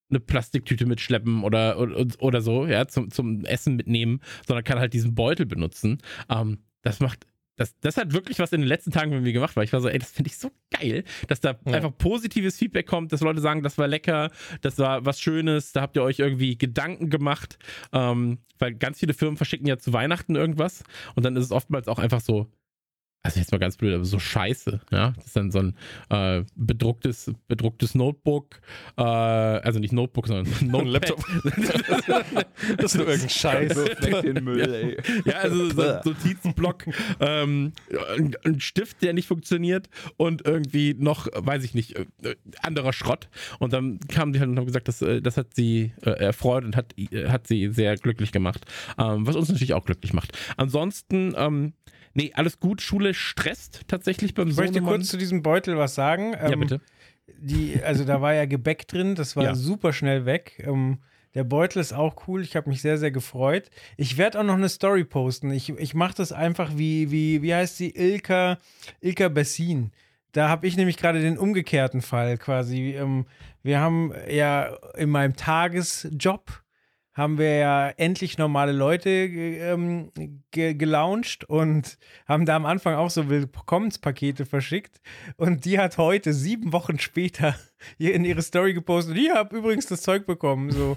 eine 0.09 0.19
Plastiktüte 0.19 0.85
mitschleppen 0.85 1.43
oder, 1.43 1.79
oder, 1.79 2.05
oder 2.19 2.41
so, 2.41 2.65
ja, 2.65 2.87
zum, 2.87 3.11
zum 3.11 3.43
Essen 3.45 3.75
mitnehmen, 3.75 4.21
sondern 4.45 4.63
kann 4.63 4.79
halt 4.79 4.93
diesen 4.93 5.15
Beutel 5.15 5.45
benutzen. 5.45 5.99
Ähm, 6.29 6.59
das 6.81 6.99
macht, 6.99 7.25
das, 7.57 7.77
das 7.81 7.97
hat 7.97 8.13
wirklich 8.13 8.39
was 8.39 8.53
in 8.53 8.61
den 8.61 8.67
letzten 8.67 8.91
Tagen 8.91 9.11
mit 9.11 9.23
mir 9.23 9.33
gemacht, 9.33 9.55
weil 9.55 9.65
ich 9.65 9.73
war 9.73 9.81
so, 9.81 9.89
ey, 9.89 9.99
das 9.99 10.11
finde 10.11 10.29
ich 10.29 10.37
so 10.37 10.51
geil, 10.71 11.03
dass 11.27 11.41
da 11.41 11.59
Ja. 11.65 11.73
einfach 11.73 11.91
positives 11.97 12.57
Feedback 12.57 12.87
kommt, 12.87 13.11
dass 13.11 13.21
Leute 13.21 13.41
sagen, 13.41 13.63
das 13.63 13.77
war 13.77 13.87
lecker, 13.87 14.31
das 14.61 14.79
war 14.79 15.05
was 15.05 15.19
Schönes, 15.19 15.73
da 15.73 15.81
habt 15.81 15.95
ihr 15.97 16.03
euch 16.03 16.19
irgendwie 16.19 16.57
Gedanken 16.57 17.09
gemacht, 17.09 17.57
ähm, 17.91 18.37
weil 18.59 18.73
ganz 18.75 18.99
viele 18.99 19.13
Firmen 19.13 19.37
verschicken 19.37 19.67
ja 19.67 19.77
zu 19.77 19.91
Weihnachten 19.91 20.35
irgendwas 20.35 20.83
und 21.15 21.23
dann 21.25 21.35
ist 21.35 21.45
es 21.45 21.51
oftmals 21.51 21.87
auch 21.87 21.99
einfach 21.99 22.21
so, 22.21 22.47
also 23.27 23.41
jetzt 23.41 23.51
mal 23.51 23.57
ganz 23.57 23.75
blöd, 23.75 23.93
aber 23.93 24.05
so 24.05 24.19
scheiße, 24.19 24.79
ja. 24.89 25.11
Das 25.11 25.25
ist 25.25 25.35
dann 25.35 25.51
so 25.51 25.59
ein 25.59 25.75
äh, 26.09 26.45
bedrucktes, 26.55 27.31
bedrucktes 27.49 27.93
Notebook, 27.93 28.61
äh, 28.97 29.01
also 29.01 29.79
nicht 29.79 29.91
Notebook, 29.91 30.27
sondern 30.27 30.47
Notepad. 30.61 30.87
Laptop. 30.87 31.25
Das 32.77 32.93
ist 32.93 32.97
nur 32.97 33.07
irgendein 33.07 33.29
Scheiß. 33.29 33.75
Weg 33.75 34.21
den 34.21 34.43
Müll, 34.43 34.73
ey. 34.73 34.97
Ja, 35.25 35.39
also 35.39 35.69
so 35.69 35.81
ein 35.81 36.01
Notizblock, 36.03 36.85
ähm, 37.19 37.73
ein, 38.15 38.35
ein 38.43 38.59
Stift, 38.59 39.01
der 39.01 39.13
nicht 39.13 39.27
funktioniert 39.27 39.89
und 40.17 40.45
irgendwie 40.45 40.95
noch, 40.97 41.27
weiß 41.33 41.63
ich 41.63 41.73
nicht, 41.73 41.97
äh, 41.97 42.05
anderer 42.61 42.93
Schrott. 42.93 43.29
Und 43.59 43.73
dann 43.73 43.99
kamen 44.07 44.33
die 44.33 44.39
halt 44.39 44.49
und 44.49 44.57
haben 44.57 44.65
gesagt, 44.65 44.87
das, 44.87 45.01
äh, 45.01 45.21
das 45.21 45.37
hat 45.37 45.53
sie 45.53 45.91
äh, 46.01 46.11
erfreut 46.11 46.63
und 46.63 46.75
hat, 46.75 46.93
äh, 46.97 47.27
hat 47.27 47.47
sie 47.47 47.69
sehr 47.69 47.95
glücklich 47.97 48.31
gemacht. 48.31 48.65
Ähm, 48.97 49.27
was 49.27 49.35
uns 49.35 49.49
natürlich 49.49 49.73
auch 49.73 49.85
glücklich 49.85 50.13
macht. 50.13 50.37
Ansonsten, 50.57 51.33
ähm, 51.37 51.73
nee, 52.17 52.31
alles 52.35 52.59
gut. 52.59 52.81
Schule 52.81 53.13
stresst 53.13 53.81
tatsächlich 53.87 54.33
beim 54.33 54.49
Ich 54.49 54.57
möchte 54.57 54.73
Sohnemann. 54.75 54.95
kurz 54.95 55.07
zu 55.07 55.17
diesem 55.17 55.41
Beutel 55.41 55.77
was 55.77 55.95
sagen. 55.95 56.33
Ja, 56.33 56.49
Ähm, 56.51 56.59
bitte. 56.59 56.81
Die, 57.39 57.81
also 57.83 58.03
da 58.03 58.19
war 58.21 58.33
ja 58.33 58.45
Gebäck 58.45 58.87
drin, 58.87 59.15
das 59.15 59.35
war 59.35 59.43
Ja. 59.45 59.55
super 59.55 59.93
schnell 59.93 60.25
weg. 60.25 60.61
Ähm, 60.65 60.99
der 61.35 61.43
Beutel 61.43 61.79
ist 61.79 61.93
auch 61.93 62.27
cool, 62.27 62.41
ich 62.41 62.55
habe 62.55 62.67
mich 62.69 62.81
sehr, 62.81 62.97
sehr 62.97 63.11
gefreut. 63.11 63.69
Ich 63.95 64.17
werde 64.17 64.39
auch 64.39 64.43
noch 64.43 64.55
eine 64.55 64.69
Story 64.69 65.03
posten. 65.03 65.51
Ich, 65.51 65.69
ich 65.69 65.93
mache 65.93 66.15
das 66.15 66.31
einfach 66.31 66.71
wie, 66.77 67.11
wie, 67.11 67.41
wie 67.43 67.53
heißt 67.53 67.77
sie? 67.77 67.91
Ilka, 67.91 68.57
Ilka 69.01 69.27
Bessin. 69.29 69.91
Da 70.31 70.49
habe 70.49 70.65
ich 70.67 70.77
nämlich 70.77 70.97
gerade 70.97 71.21
den 71.21 71.37
umgekehrten 71.37 72.01
Fall 72.01 72.37
quasi. 72.37 72.95
Ähm, 72.97 73.25
wir 73.61 73.79
haben 73.79 74.13
ja 74.29 74.75
in 74.97 75.09
meinem 75.09 75.35
Tagesjob 75.35 76.63
haben 77.17 77.39
wir 77.39 77.55
ja 77.55 77.89
endlich 77.89 78.37
normale 78.37 78.71
Leute 78.71 79.09
ähm, 79.09 80.11
ge 80.51 80.75
gelauncht 80.75 81.45
und 81.45 81.97
haben 82.27 82.45
da 82.45 82.55
am 82.55 82.67
Anfang 82.67 82.93
auch 82.93 83.09
so 83.09 83.27
Willkommenspakete 83.27 84.45
verschickt. 84.45 85.01
Und 85.35 85.65
die 85.65 85.79
hat 85.79 85.97
heute, 85.97 86.31
sieben 86.31 86.71
Wochen 86.73 86.99
später, 86.99 87.55
hier 87.97 88.13
in 88.13 88.23
ihre 88.23 88.43
Story 88.43 88.75
gepostet. 88.75 89.17
Ich 89.17 89.31
habe 89.31 89.57
übrigens 89.57 89.87
das 89.87 90.03
Zeug 90.03 90.27
bekommen. 90.27 90.69
So. 90.69 90.95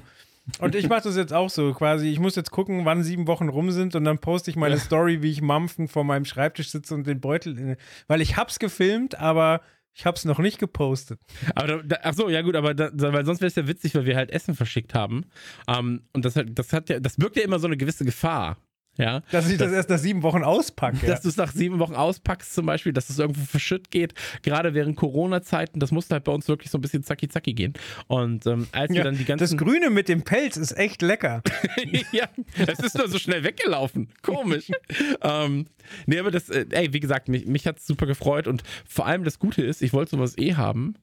Und 0.59 0.75
ich 0.75 0.91
mache 0.91 1.05
das 1.05 1.17
jetzt 1.17 1.33
auch 1.33 1.49
so, 1.49 1.73
quasi. 1.73 2.09
Ich 2.09 2.19
muss 2.19 2.37
jetzt 2.37 2.51
gucken, 2.51 2.85
wann 2.85 3.03
sieben 3.03 3.27
Wochen 3.27 3.49
rum 3.49 3.71
sind 3.71 3.95
und 3.95 4.05
dann 4.05 4.19
poste 4.19 4.51
ich 4.51 4.57
meine 4.57 4.79
Story, 4.79 5.23
wie 5.23 5.31
ich 5.31 5.41
mampfend 5.41 5.91
vor 5.91 6.05
meinem 6.05 6.27
Schreibtisch 6.27 6.71
sitze 6.71 6.95
und 6.95 7.07
den 7.07 7.21
Beutel, 7.21 7.59
in, 7.59 7.77
weil 8.09 8.21
ich 8.21 8.37
hab's 8.37 8.59
gefilmt, 8.59 9.19
aber 9.19 9.63
ich 9.95 10.07
hab's 10.07 10.25
noch 10.25 10.39
nicht 10.39 10.59
gepostet. 10.59 11.21
Aber 11.55 11.83
da, 11.83 11.99
ach 12.03 12.15
so, 12.15 12.29
ja 12.29 12.43
gut, 12.43 12.57
aber 12.57 12.75
da, 12.75 12.91
weil 12.93 13.25
sonst 13.25 13.41
wäre 13.41 13.49
es 13.49 13.57
ja 13.57 13.67
witzig, 13.67 13.95
weil 13.95 14.07
wir 14.07 14.17
halt 14.17 14.31
Essen 14.31 14.55
verschickt 14.55 14.95
haben. 14.95 15.27
Ähm, 15.69 16.03
und 16.13 16.25
das, 16.25 16.35
das 16.47 16.73
hat 16.73 16.89
ja, 16.89 17.01
das 17.01 17.17
birgt 17.17 17.37
ja 17.37 17.43
immer 17.43 17.59
so 17.59 17.67
eine 17.67 17.77
gewisse 17.77 18.05
Gefahr. 18.05 18.57
Ja. 18.97 19.23
Dass 19.31 19.49
ich 19.49 19.57
das, 19.57 19.73
erst 19.73 19.89
nach 19.89 19.99
sieben 19.99 20.23
Wochen 20.23 20.43
auspacke. 20.43 21.07
Dass 21.07 21.23
du 21.23 21.29
es 21.29 21.37
nach 21.37 21.53
sieben 21.53 21.79
Wochen 21.79 21.95
auspackst, 21.95 22.53
zum 22.53 22.67
Beispiel, 22.67 22.93
dass 22.93 23.09
es 23.09 23.19
irgendwo 23.19 23.45
verschütt 23.45 23.91
geht, 23.91 24.15
gerade 24.43 24.75
während 24.75 24.97
Corona-Zeiten, 24.97 25.81
das 25.81 25.91
musste 25.91 26.15
halt 26.15 26.25
bei 26.25 26.33
uns 26.33 26.49
wirklich 26.49 26.71
so 26.71 26.79
ein 26.79 26.81
bisschen 26.81 27.03
zacki-zacki 27.03 27.55
gehen. 27.55 27.75
Und 28.09 28.47
ähm, 28.47 28.67
als 28.73 28.91
wir 28.91 28.99
ja, 28.99 29.05
dann 29.05 29.15
die 29.15 29.25
das 29.25 29.39
ganzen. 29.39 29.59
Grüne 29.59 29.91
mit 29.91 30.09
dem 30.09 30.23
Pelz 30.23 30.57
ist 30.57 30.77
echt 30.77 31.03
lecker. 31.03 31.43
ja, 32.13 32.29
es 32.57 32.81
ist 32.81 32.99
nur 32.99 33.09
so 33.09 33.19
schnell 33.19 33.45
weggelaufen. 33.45 34.09
Komisch. 34.23 34.71
ähm, 35.23 35.67
nee, 36.07 36.19
aber 36.19 36.31
das, 36.31 36.51
äh, 36.51 36.67
ey, 36.71 36.93
wie 36.93 37.01
gesagt, 37.01 37.29
mich, 37.29 37.47
mich 37.47 37.67
hat 37.67 37.79
es 37.79 37.87
super 37.87 38.07
gefreut 38.07 38.47
und 38.47 38.63
vor 38.87 39.07
allem 39.07 39.25
das 39.25 39.39
Gute 39.39 39.63
ist, 39.63 39.83
ich 39.83 39.93
wollte 39.93 40.13
sowas 40.13 40.37
eh 40.37 40.55
haben. 40.55 40.95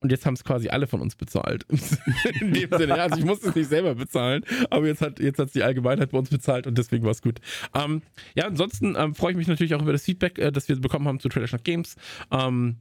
Und 0.00 0.12
jetzt 0.12 0.26
haben 0.26 0.34
es 0.34 0.44
quasi 0.44 0.68
alle 0.68 0.86
von 0.86 1.00
uns 1.00 1.16
bezahlt. 1.16 1.66
In 2.40 2.52
dem 2.52 2.70
Sinne, 2.70 2.96
ja, 2.96 3.04
also 3.04 3.18
ich 3.18 3.24
musste 3.24 3.48
es 3.48 3.54
nicht 3.54 3.68
selber 3.68 3.96
bezahlen, 3.96 4.44
aber 4.70 4.86
jetzt 4.86 5.02
hat 5.02 5.18
jetzt 5.18 5.38
hat's 5.38 5.52
die 5.52 5.64
Allgemeinheit 5.64 6.10
bei 6.10 6.18
uns 6.18 6.30
bezahlt 6.30 6.66
und 6.66 6.78
deswegen 6.78 7.04
war 7.04 7.10
es 7.10 7.22
gut. 7.22 7.40
Ähm, 7.74 8.02
ja, 8.34 8.46
ansonsten 8.46 8.94
ähm, 8.96 9.14
freue 9.14 9.32
ich 9.32 9.36
mich 9.36 9.48
natürlich 9.48 9.74
auch 9.74 9.82
über 9.82 9.92
das 9.92 10.04
Feedback, 10.04 10.38
äh, 10.38 10.52
das 10.52 10.68
wir 10.68 10.80
bekommen 10.80 11.08
haben 11.08 11.18
zu 11.18 11.28
Trailer 11.28 11.48
Schnack 11.48 11.64
Games. 11.64 11.96
Ähm, 12.30 12.76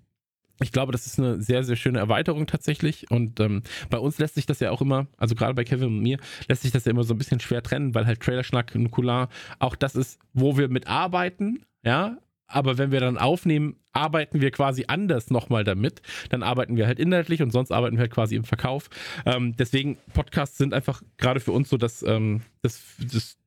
ich 0.59 0.71
glaube, 0.71 0.91
das 0.91 1.05
ist 1.05 1.19
eine 1.19 1.41
sehr, 1.41 1.63
sehr 1.63 1.75
schöne 1.75 1.99
Erweiterung 1.99 2.47
tatsächlich. 2.47 3.09
Und 3.11 3.39
ähm, 3.39 3.63
bei 3.89 3.97
uns 3.97 4.17
lässt 4.17 4.35
sich 4.35 4.45
das 4.45 4.59
ja 4.59 4.71
auch 4.71 4.81
immer, 4.81 5.07
also 5.17 5.35
gerade 5.35 5.53
bei 5.53 5.63
Kevin 5.63 5.87
und 5.87 5.99
mir, 5.99 6.17
lässt 6.47 6.63
sich 6.63 6.71
das 6.71 6.85
ja 6.85 6.91
immer 6.91 7.03
so 7.03 7.13
ein 7.13 7.17
bisschen 7.17 7.39
schwer 7.39 7.61
trennen, 7.61 7.93
weil 7.93 8.05
halt 8.05 8.21
Trailerschnack, 8.21 8.73
Nukular, 8.75 9.29
auch 9.59 9.75
das 9.75 9.95
ist, 9.95 10.19
wo 10.33 10.57
wir 10.57 10.67
mitarbeiten, 10.69 11.65
ja. 11.83 12.17
Aber 12.47 12.77
wenn 12.77 12.91
wir 12.91 12.99
dann 12.99 13.17
aufnehmen, 13.17 13.75
arbeiten 13.91 14.41
wir 14.41 14.51
quasi 14.51 14.85
anders 14.87 15.29
nochmal 15.29 15.63
damit. 15.63 16.01
Dann 16.29 16.43
arbeiten 16.43 16.77
wir 16.77 16.87
halt 16.87 16.99
inhaltlich 16.99 17.41
und 17.41 17.51
sonst 17.51 17.71
arbeiten 17.71 17.97
wir 17.97 18.01
halt 18.01 18.13
quasi 18.13 18.35
im 18.35 18.45
Verkauf. 18.45 18.89
Ähm, 19.25 19.55
deswegen, 19.57 19.97
Podcasts 20.13 20.57
sind 20.57 20.73
einfach 20.73 21.01
gerade 21.17 21.39
für 21.39 21.51
uns 21.51 21.69
so 21.69 21.77
das, 21.77 22.03
ähm, 22.03 22.41
das, 22.61 22.81
das 22.99 23.37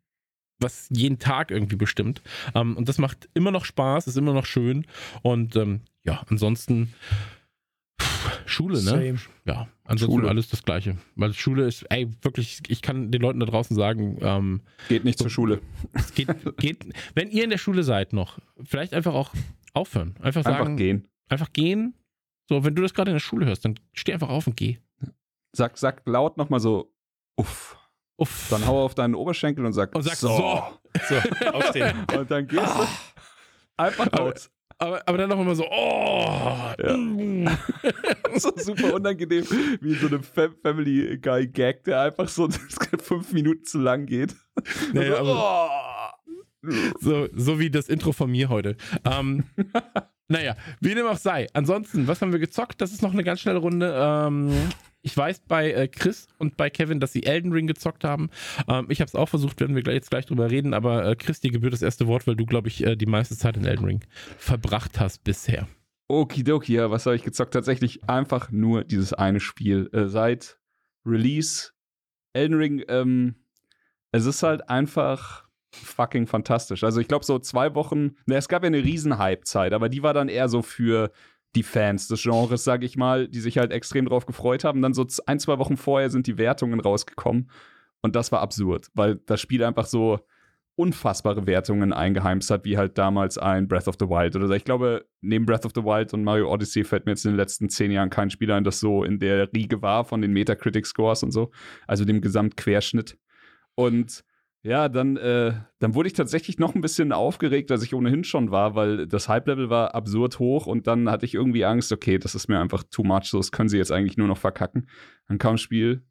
was 0.60 0.88
jeden 0.90 1.18
Tag 1.18 1.50
irgendwie 1.50 1.76
bestimmt. 1.76 2.22
Ähm, 2.54 2.76
und 2.76 2.88
das 2.88 2.98
macht 2.98 3.28
immer 3.34 3.50
noch 3.50 3.64
Spaß, 3.64 4.06
ist 4.06 4.16
immer 4.16 4.34
noch 4.34 4.46
schön. 4.46 4.86
Und 5.22 5.56
ähm, 5.56 5.80
ja, 6.04 6.22
ansonsten 6.28 6.92
Schule, 8.46 8.74
ne? 8.74 8.80
Same. 8.90 9.18
Ja, 9.44 9.68
ansonsten 9.84 10.16
Schule. 10.18 10.28
alles 10.28 10.48
das 10.48 10.62
Gleiche. 10.62 10.96
Weil 11.16 11.32
Schule 11.34 11.66
ist, 11.66 11.84
ey, 11.90 12.08
wirklich, 12.22 12.60
ich 12.68 12.82
kann 12.82 13.10
den 13.10 13.20
Leuten 13.22 13.40
da 13.40 13.46
draußen 13.46 13.76
sagen, 13.76 14.18
ähm, 14.20 14.60
Geht 14.88 15.04
nicht 15.04 15.18
zur 15.18 15.30
Schule. 15.30 15.60
es 15.92 16.12
geht, 16.14 16.28
geht, 16.58 16.84
wenn 17.14 17.30
ihr 17.30 17.44
in 17.44 17.50
der 17.50 17.58
Schule 17.58 17.82
seid 17.82 18.12
noch, 18.12 18.38
vielleicht 18.62 18.94
einfach 18.94 19.14
auch 19.14 19.32
aufhören. 19.72 20.14
Einfach 20.20 20.42
sagen, 20.44 20.56
Einfach 20.56 20.76
gehen. 20.76 21.08
einfach 21.28 21.52
gehen. 21.52 21.94
So, 22.48 22.64
wenn 22.64 22.74
du 22.74 22.82
das 22.82 22.94
gerade 22.94 23.10
in 23.10 23.14
der 23.14 23.20
Schule 23.20 23.46
hörst, 23.46 23.64
dann 23.64 23.78
steh 23.92 24.12
einfach 24.12 24.28
auf 24.28 24.46
und 24.46 24.56
geh. 24.56 24.78
Sag, 25.52 25.78
sag 25.78 26.02
laut 26.06 26.36
nochmal 26.36 26.60
so, 26.60 26.92
uff. 27.36 27.76
Uff. 28.16 28.48
Dann 28.50 28.66
hau 28.66 28.84
auf 28.84 28.94
deinen 28.94 29.14
Oberschenkel 29.14 29.64
und 29.64 29.72
sag, 29.72 29.94
Und 29.94 30.02
sag 30.02 30.14
so. 30.16 30.28
so. 30.28 30.62
So, 31.08 31.46
aufstehen. 31.52 32.04
Und 32.16 32.30
dann 32.30 32.46
gehst 32.46 32.62
du 32.66 32.86
einfach 33.76 34.06
Aber- 34.08 34.30
raus. 34.30 34.50
Aber, 34.80 35.02
aber 35.06 35.18
dann 35.18 35.28
noch 35.28 35.38
immer 35.38 35.54
so, 35.54 35.64
oh. 35.70 36.72
Ja. 36.82 36.96
mm. 36.96 37.46
so 38.36 38.50
super 38.56 38.94
unangenehm, 38.94 39.44
wie 39.82 39.94
so 39.94 40.06
eine 40.06 40.22
Fam 40.22 40.54
Family 40.62 41.18
Guy 41.18 41.46
Gag, 41.48 41.84
der 41.84 42.00
einfach 42.00 42.28
so 42.28 42.48
fünf 43.02 43.30
Minuten 43.32 43.64
zu 43.64 43.78
lang 43.78 44.06
geht. 44.06 44.34
Nee, 44.92 45.08
so, 45.08 45.16
aber- 45.16 45.66
oh. 46.62 46.70
So, 47.00 47.28
so 47.34 47.58
wie 47.58 47.70
das 47.70 47.88
Intro 47.88 48.12
von 48.12 48.30
mir 48.30 48.48
heute. 48.50 48.76
Ähm, 49.04 49.44
Naja, 50.30 50.54
wie 50.80 50.94
dem 50.94 51.06
auch 51.06 51.16
sei. 51.16 51.48
Ansonsten, 51.54 52.06
was 52.06 52.22
haben 52.22 52.30
wir 52.30 52.38
gezockt? 52.38 52.80
Das 52.80 52.92
ist 52.92 53.02
noch 53.02 53.12
eine 53.12 53.24
ganz 53.24 53.40
schnelle 53.40 53.58
Runde. 53.58 53.92
Ähm, 53.98 54.52
ich 55.02 55.16
weiß 55.16 55.40
bei 55.48 55.72
äh, 55.72 55.88
Chris 55.88 56.28
und 56.38 56.56
bei 56.56 56.70
Kevin, 56.70 57.00
dass 57.00 57.12
sie 57.12 57.24
Elden 57.24 57.52
Ring 57.52 57.66
gezockt 57.66 58.04
haben. 58.04 58.30
Ähm, 58.68 58.86
ich 58.90 59.00
habe 59.00 59.08
es 59.08 59.16
auch 59.16 59.28
versucht, 59.28 59.58
werden 59.58 59.74
wir 59.74 59.82
jetzt 59.92 60.08
gleich 60.08 60.26
drüber 60.26 60.48
reden, 60.48 60.72
aber 60.72 61.04
äh, 61.04 61.16
Chris, 61.16 61.40
dir 61.40 61.50
gebührt 61.50 61.72
das 61.72 61.82
erste 61.82 62.06
Wort, 62.06 62.28
weil 62.28 62.36
du, 62.36 62.46
glaube 62.46 62.68
ich, 62.68 62.86
äh, 62.86 62.94
die 62.94 63.06
meiste 63.06 63.36
Zeit 63.36 63.56
in 63.56 63.64
Elden 63.64 63.84
Ring 63.84 64.04
verbracht 64.38 65.00
hast 65.00 65.24
bisher. 65.24 65.66
Okidoki, 66.06 66.74
ja, 66.74 66.92
was 66.92 67.06
habe 67.06 67.16
ich 67.16 67.24
gezockt? 67.24 67.52
Tatsächlich 67.52 68.08
einfach 68.08 68.52
nur 68.52 68.84
dieses 68.84 69.12
eine 69.12 69.40
Spiel. 69.40 69.90
Äh, 69.92 70.06
seit 70.06 70.60
Release 71.04 71.72
Elden 72.34 72.56
Ring, 72.56 72.84
ähm, 72.86 73.34
es 74.12 74.26
ist 74.26 74.44
halt 74.44 74.68
einfach 74.68 75.49
fucking 75.72 76.26
fantastisch. 76.26 76.84
Also 76.84 77.00
ich 77.00 77.08
glaube 77.08 77.24
so 77.24 77.38
zwei 77.38 77.74
Wochen, 77.74 78.16
ne, 78.26 78.36
es 78.36 78.48
gab 78.48 78.62
ja 78.62 78.68
eine 78.68 78.82
riesen 78.84 79.18
Hype-Zeit, 79.18 79.72
aber 79.72 79.88
die 79.88 80.02
war 80.02 80.14
dann 80.14 80.28
eher 80.28 80.48
so 80.48 80.62
für 80.62 81.10
die 81.56 81.62
Fans 81.62 82.08
des 82.08 82.22
Genres, 82.22 82.64
sag 82.64 82.82
ich 82.84 82.96
mal, 82.96 83.28
die 83.28 83.40
sich 83.40 83.58
halt 83.58 83.72
extrem 83.72 84.06
drauf 84.06 84.26
gefreut 84.26 84.64
haben. 84.64 84.82
Dann 84.82 84.94
so 84.94 85.06
ein, 85.26 85.40
zwei 85.40 85.58
Wochen 85.58 85.76
vorher 85.76 86.10
sind 86.10 86.26
die 86.26 86.38
Wertungen 86.38 86.80
rausgekommen 86.80 87.50
und 88.02 88.16
das 88.16 88.32
war 88.32 88.40
absurd, 88.40 88.88
weil 88.94 89.16
das 89.26 89.40
Spiel 89.40 89.64
einfach 89.64 89.86
so 89.86 90.20
unfassbare 90.76 91.46
Wertungen 91.46 91.92
eingeheimst 91.92 92.50
hat, 92.50 92.64
wie 92.64 92.78
halt 92.78 92.96
damals 92.96 93.36
ein 93.36 93.68
Breath 93.68 93.86
of 93.86 93.96
the 94.00 94.06
Wild 94.06 94.34
oder 94.36 94.46
so. 94.46 94.54
Ich 94.54 94.64
glaube, 94.64 95.04
neben 95.20 95.44
Breath 95.44 95.66
of 95.66 95.72
the 95.74 95.82
Wild 95.82 96.14
und 96.14 96.24
Mario 96.24 96.50
Odyssey 96.50 96.84
fällt 96.84 97.04
mir 97.04 97.12
jetzt 97.12 97.26
in 97.26 97.32
den 97.32 97.36
letzten 97.36 97.68
zehn 97.68 97.90
Jahren 97.90 98.08
kein 98.08 98.30
Spiel 98.30 98.50
ein, 98.50 98.64
das 98.64 98.80
so 98.80 99.04
in 99.04 99.18
der 99.18 99.52
Riege 99.52 99.82
war 99.82 100.04
von 100.04 100.22
den 100.22 100.32
Metacritic-Scores 100.32 101.22
und 101.22 101.32
so, 101.32 101.50
also 101.86 102.06
dem 102.06 102.22
Gesamtquerschnitt. 102.22 103.18
Und 103.74 104.24
ja, 104.62 104.88
dann, 104.88 105.16
äh, 105.16 105.54
dann 105.78 105.94
wurde 105.94 106.08
ich 106.08 106.12
tatsächlich 106.12 106.58
noch 106.58 106.74
ein 106.74 106.82
bisschen 106.82 107.12
aufgeregt, 107.12 107.70
als 107.70 107.82
ich 107.82 107.94
ohnehin 107.94 108.24
schon 108.24 108.50
war, 108.50 108.74
weil 108.74 109.06
das 109.06 109.28
Hype-Level 109.28 109.70
war 109.70 109.94
absurd 109.94 110.38
hoch 110.38 110.66
und 110.66 110.86
dann 110.86 111.10
hatte 111.10 111.24
ich 111.24 111.34
irgendwie 111.34 111.64
Angst, 111.64 111.92
okay, 111.92 112.18
das 112.18 112.34
ist 112.34 112.48
mir 112.48 112.60
einfach 112.60 112.84
too 112.90 113.02
much, 113.02 113.30
das 113.32 113.52
können 113.52 113.70
sie 113.70 113.78
jetzt 113.78 113.92
eigentlich 113.92 114.18
nur 114.18 114.28
noch 114.28 114.36
verkacken. 114.36 114.88
Dann 115.28 115.38
kam 115.38 115.54
das 115.54 115.62
Spiel 115.62 116.04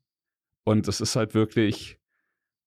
und 0.64 0.88
es 0.88 1.00
ist 1.00 1.16
halt 1.16 1.36
wirklich 1.36 2.00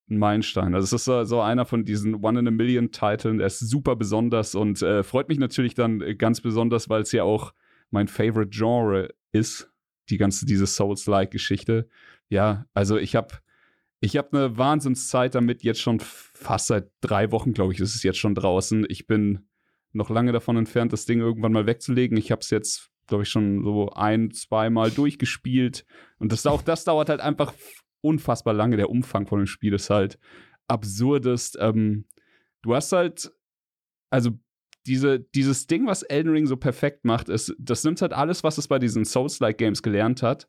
ein 0.08 0.18
Meilenstein. 0.18 0.74
Also 0.74 0.84
es 0.94 1.08
ist 1.08 1.28
so, 1.28 1.40
einer 1.40 1.64
von 1.64 1.84
diesen 1.84 2.14
One-in-a-Million-Titeln, 2.16 3.38
der 3.38 3.48
ist 3.48 3.58
super 3.58 3.96
besonders 3.96 4.54
und 4.54 4.82
äh, 4.82 5.02
freut 5.02 5.28
mich 5.28 5.38
natürlich 5.38 5.74
dann 5.74 5.98
ganz 6.16 6.40
besonders, 6.40 6.88
weil 6.88 7.02
es 7.02 7.12
ja 7.12 7.24
auch 7.24 7.54
mein 7.90 8.06
Favorite 8.06 8.50
Genre 8.50 9.08
ist, 9.32 9.72
die 10.10 10.16
ganze, 10.16 10.46
diese 10.46 10.66
Souls-like-Geschichte. 10.66 11.88
Ja, 12.28 12.66
also 12.72 12.98
ich 12.98 13.16
habe 13.16 13.34
ich 14.02 14.16
habe 14.16 14.36
eine 14.36 14.58
Wahnsinnszeit 14.58 15.36
damit, 15.36 15.62
jetzt 15.62 15.80
schon 15.80 16.00
fast 16.00 16.66
seit 16.66 16.90
drei 17.00 17.30
Wochen, 17.30 17.52
glaube 17.52 17.72
ich, 17.72 17.78
ist 17.78 17.94
es 17.94 18.02
jetzt 18.02 18.18
schon 18.18 18.34
draußen. 18.34 18.84
Ich 18.88 19.06
bin 19.06 19.46
noch 19.92 20.10
lange 20.10 20.32
davon 20.32 20.56
entfernt, 20.56 20.92
das 20.92 21.06
Ding 21.06 21.20
irgendwann 21.20 21.52
mal 21.52 21.66
wegzulegen. 21.66 22.16
Ich 22.16 22.32
habe 22.32 22.40
es 22.40 22.50
jetzt, 22.50 22.90
glaube 23.06 23.22
ich, 23.22 23.28
schon 23.28 23.62
so 23.62 23.90
ein, 23.90 24.32
zweimal 24.32 24.90
durchgespielt. 24.90 25.86
Und 26.18 26.32
das, 26.32 26.44
auch 26.46 26.62
das 26.62 26.82
dauert 26.82 27.10
halt 27.10 27.20
einfach 27.20 27.54
unfassbar 28.00 28.54
lange. 28.54 28.76
Der 28.76 28.90
Umfang 28.90 29.28
von 29.28 29.38
dem 29.38 29.46
Spiel 29.46 29.72
ist 29.72 29.88
halt 29.88 30.18
absurdest. 30.66 31.56
Ähm, 31.60 32.06
du 32.62 32.74
hast 32.74 32.90
halt, 32.90 33.30
also 34.10 34.32
diese, 34.84 35.20
dieses 35.20 35.68
Ding, 35.68 35.86
was 35.86 36.02
Elden 36.02 36.32
Ring 36.32 36.46
so 36.46 36.56
perfekt 36.56 37.04
macht, 37.04 37.28
ist, 37.28 37.54
das 37.56 37.84
nimmt 37.84 38.02
halt 38.02 38.12
alles, 38.12 38.42
was 38.42 38.58
es 38.58 38.66
bei 38.66 38.80
diesen 38.80 39.04
Souls-like 39.04 39.58
Games 39.58 39.80
gelernt 39.80 40.24
hat 40.24 40.48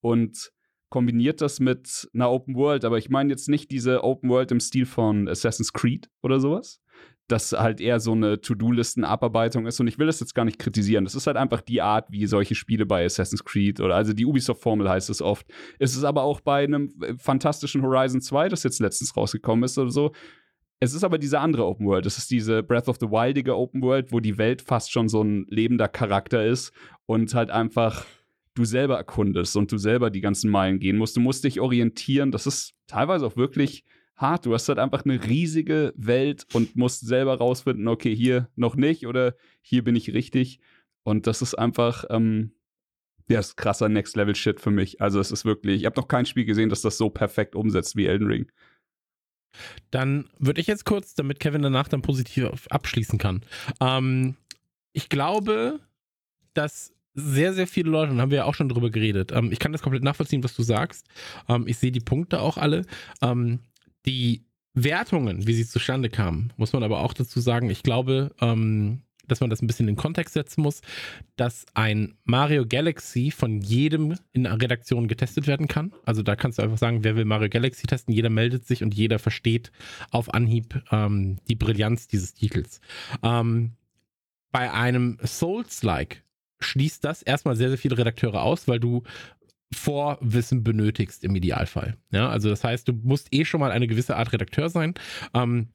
und 0.00 0.54
kombiniert 0.88 1.40
das 1.40 1.60
mit 1.60 2.08
einer 2.14 2.30
Open 2.30 2.54
World, 2.54 2.84
aber 2.84 2.98
ich 2.98 3.10
meine 3.10 3.30
jetzt 3.30 3.48
nicht 3.48 3.70
diese 3.70 4.04
Open 4.04 4.30
World 4.30 4.52
im 4.52 4.60
Stil 4.60 4.86
von 4.86 5.28
Assassin's 5.28 5.72
Creed 5.72 6.08
oder 6.22 6.40
sowas. 6.40 6.80
Das 7.26 7.52
halt 7.52 7.80
eher 7.80 8.00
so 8.00 8.12
eine 8.12 8.40
To-Do-Listen-Abarbeitung 8.40 9.66
ist 9.66 9.80
und 9.80 9.86
ich 9.86 9.98
will 9.98 10.06
das 10.06 10.20
jetzt 10.20 10.34
gar 10.34 10.44
nicht 10.44 10.58
kritisieren. 10.58 11.04
Das 11.04 11.14
ist 11.14 11.26
halt 11.26 11.38
einfach 11.38 11.62
die 11.62 11.80
Art, 11.80 12.10
wie 12.10 12.26
solche 12.26 12.54
Spiele 12.54 12.84
bei 12.84 13.04
Assassin's 13.04 13.44
Creed 13.44 13.80
oder 13.80 13.94
also 13.94 14.12
die 14.12 14.26
Ubisoft-Formel 14.26 14.88
heißt 14.88 15.08
es 15.08 15.22
oft. 15.22 15.46
Ist 15.78 15.96
es 15.96 16.04
aber 16.04 16.22
auch 16.22 16.40
bei 16.40 16.64
einem 16.64 16.92
äh, 17.00 17.14
fantastischen 17.16 17.82
Horizon 17.82 18.20
2, 18.20 18.50
das 18.50 18.62
jetzt 18.62 18.78
letztens 18.80 19.16
rausgekommen 19.16 19.64
ist 19.64 19.78
oder 19.78 19.90
so. 19.90 20.12
Es 20.80 20.92
ist 20.92 21.02
aber 21.02 21.16
diese 21.16 21.40
andere 21.40 21.64
Open 21.64 21.86
World. 21.86 22.04
Es 22.04 22.18
ist 22.18 22.30
diese 22.30 22.62
Breath 22.62 22.88
of 22.88 22.98
the 23.00 23.10
Wildige 23.10 23.56
Open 23.56 23.80
World, 23.80 24.12
wo 24.12 24.20
die 24.20 24.36
Welt 24.36 24.60
fast 24.60 24.92
schon 24.92 25.08
so 25.08 25.22
ein 25.22 25.46
lebender 25.48 25.88
Charakter 25.88 26.44
ist 26.44 26.72
und 27.06 27.34
halt 27.34 27.50
einfach 27.50 28.04
du 28.54 28.64
selber 28.64 28.96
erkundest 28.96 29.56
und 29.56 29.70
du 29.70 29.78
selber 29.78 30.10
die 30.10 30.20
ganzen 30.20 30.50
Meilen 30.50 30.78
gehen 30.78 30.96
musst. 30.96 31.16
Du 31.16 31.20
musst 31.20 31.44
dich 31.44 31.60
orientieren. 31.60 32.30
Das 32.30 32.46
ist 32.46 32.74
teilweise 32.86 33.26
auch 33.26 33.36
wirklich 33.36 33.84
hart. 34.16 34.46
Du 34.46 34.54
hast 34.54 34.68
halt 34.68 34.78
einfach 34.78 35.04
eine 35.04 35.24
riesige 35.24 35.92
Welt 35.96 36.46
und 36.52 36.76
musst 36.76 37.06
selber 37.06 37.36
rausfinden, 37.36 37.88
okay, 37.88 38.14
hier 38.14 38.48
noch 38.54 38.76
nicht 38.76 39.06
oder 39.06 39.34
hier 39.60 39.82
bin 39.82 39.96
ich 39.96 40.12
richtig. 40.12 40.60
Und 41.02 41.26
das 41.26 41.42
ist 41.42 41.54
einfach, 41.54 42.04
ähm, 42.10 42.52
ja, 43.28 43.40
ist 43.40 43.56
krasser 43.56 43.88
Next-Level-Shit 43.88 44.60
für 44.60 44.70
mich. 44.70 45.00
Also 45.00 45.18
es 45.18 45.32
ist 45.32 45.44
wirklich, 45.44 45.80
ich 45.80 45.86
habe 45.86 46.00
noch 46.00 46.08
kein 46.08 46.26
Spiel 46.26 46.44
gesehen, 46.44 46.68
das 46.68 46.82
das 46.82 46.96
so 46.96 47.10
perfekt 47.10 47.54
umsetzt 47.54 47.96
wie 47.96 48.06
Elden 48.06 48.28
Ring. 48.28 48.52
Dann 49.90 50.28
würde 50.38 50.60
ich 50.60 50.66
jetzt 50.66 50.84
kurz, 50.84 51.14
damit 51.14 51.40
Kevin 51.40 51.62
danach 51.62 51.88
dann 51.88 52.02
positiv 52.02 52.50
abschließen 52.70 53.18
kann. 53.18 53.42
Ähm, 53.80 54.36
ich 54.92 55.08
glaube, 55.08 55.80
dass 56.54 56.93
sehr, 57.14 57.54
sehr 57.54 57.66
viele 57.66 57.90
Leute, 57.90 58.12
und 58.12 58.20
haben 58.20 58.30
wir 58.30 58.38
ja 58.38 58.44
auch 58.44 58.54
schon 58.54 58.68
drüber 58.68 58.90
geredet. 58.90 59.32
Ähm, 59.32 59.52
ich 59.52 59.58
kann 59.58 59.72
das 59.72 59.82
komplett 59.82 60.02
nachvollziehen, 60.02 60.44
was 60.44 60.54
du 60.54 60.62
sagst. 60.62 61.06
Ähm, 61.48 61.66
ich 61.66 61.78
sehe 61.78 61.92
die 61.92 62.00
Punkte 62.00 62.40
auch 62.40 62.56
alle. 62.56 62.84
Ähm, 63.22 63.60
die 64.06 64.44
Wertungen, 64.74 65.46
wie 65.46 65.54
sie 65.54 65.66
zustande 65.66 66.10
kamen, 66.10 66.52
muss 66.56 66.72
man 66.72 66.82
aber 66.82 67.00
auch 67.00 67.14
dazu 67.14 67.40
sagen, 67.40 67.70
ich 67.70 67.82
glaube, 67.82 68.34
ähm, 68.40 69.02
dass 69.28 69.40
man 69.40 69.50
das 69.50 69.62
ein 69.62 69.66
bisschen 69.66 69.88
in 69.88 69.94
den 69.94 70.00
Kontext 70.00 70.34
setzen 70.34 70.60
muss, 70.62 70.82
dass 71.36 71.64
ein 71.74 72.14
Mario 72.24 72.66
Galaxy 72.66 73.30
von 73.30 73.60
jedem 73.60 74.16
in 74.32 74.44
der 74.44 74.60
Redaktion 74.60 75.08
getestet 75.08 75.46
werden 75.46 75.68
kann. 75.68 75.92
Also 76.04 76.22
da 76.22 76.36
kannst 76.36 76.58
du 76.58 76.62
einfach 76.62 76.78
sagen, 76.78 77.04
wer 77.04 77.16
will 77.16 77.24
Mario 77.24 77.48
Galaxy 77.48 77.86
testen, 77.86 78.14
jeder 78.14 78.30
meldet 78.30 78.66
sich 78.66 78.82
und 78.82 78.94
jeder 78.94 79.18
versteht 79.18 79.72
auf 80.10 80.32
Anhieb 80.34 80.82
ähm, 80.90 81.38
die 81.48 81.54
Brillanz 81.54 82.06
dieses 82.06 82.34
Titels. 82.34 82.80
Ähm, 83.22 83.72
bei 84.52 84.70
einem 84.72 85.18
Souls-like 85.24 86.22
schließt 86.60 87.04
das 87.04 87.22
erstmal 87.22 87.56
sehr, 87.56 87.68
sehr 87.68 87.78
viele 87.78 87.98
Redakteure 87.98 88.42
aus, 88.42 88.68
weil 88.68 88.80
du 88.80 89.02
Vorwissen 89.74 90.62
benötigst 90.62 91.24
im 91.24 91.34
Idealfall. 91.34 91.96
Ja, 92.12 92.28
also 92.28 92.48
das 92.48 92.62
heißt, 92.64 92.86
du 92.88 92.92
musst 92.92 93.28
eh 93.32 93.44
schon 93.44 93.60
mal 93.60 93.72
eine 93.72 93.86
gewisse 93.86 94.16
Art 94.16 94.32
Redakteur 94.32 94.68
sein. 94.68 94.94
Ähm, 95.34 95.68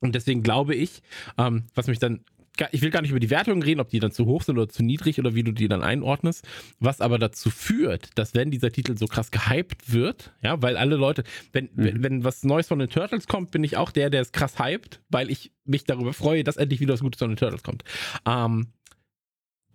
und 0.00 0.14
deswegen 0.14 0.42
glaube 0.42 0.74
ich, 0.74 1.02
ähm, 1.38 1.64
was 1.74 1.86
mich 1.86 1.98
dann 1.98 2.24
ich 2.70 2.82
will 2.82 2.90
gar 2.90 3.02
nicht 3.02 3.10
über 3.10 3.20
die 3.20 3.30
Wertungen 3.30 3.62
reden, 3.62 3.80
ob 3.80 3.90
die 3.90 4.00
dann 4.00 4.12
zu 4.12 4.26
hoch 4.26 4.42
sind 4.42 4.56
oder 4.56 4.68
zu 4.68 4.82
niedrig 4.82 5.18
oder 5.18 5.34
wie 5.34 5.42
du 5.42 5.52
die 5.52 5.68
dann 5.68 5.82
einordnest, 5.82 6.46
was 6.78 7.00
aber 7.00 7.18
dazu 7.18 7.50
führt, 7.50 8.18
dass 8.18 8.34
wenn 8.34 8.50
dieser 8.50 8.72
Titel 8.72 8.96
so 8.96 9.06
krass 9.06 9.30
gehypt 9.30 9.92
wird, 9.92 10.32
ja, 10.42 10.60
weil 10.62 10.76
alle 10.76 10.96
Leute, 10.96 11.24
wenn, 11.52 11.68
mhm. 11.74 12.02
wenn, 12.02 12.24
was 12.24 12.44
Neues 12.44 12.68
von 12.68 12.78
den 12.78 12.88
Turtles 12.88 13.26
kommt, 13.26 13.50
bin 13.50 13.64
ich 13.64 13.76
auch 13.76 13.90
der, 13.90 14.10
der 14.10 14.22
es 14.22 14.32
krass 14.32 14.58
hypt, 14.58 15.00
weil 15.08 15.30
ich 15.30 15.52
mich 15.64 15.84
darüber 15.84 16.12
freue, 16.12 16.44
dass 16.44 16.56
endlich 16.56 16.80
wieder 16.80 16.94
was 16.94 17.00
Gutes 17.00 17.18
von 17.18 17.30
den 17.30 17.36
Turtles 17.36 17.62
kommt. 17.62 17.84
Ähm, 18.26 18.68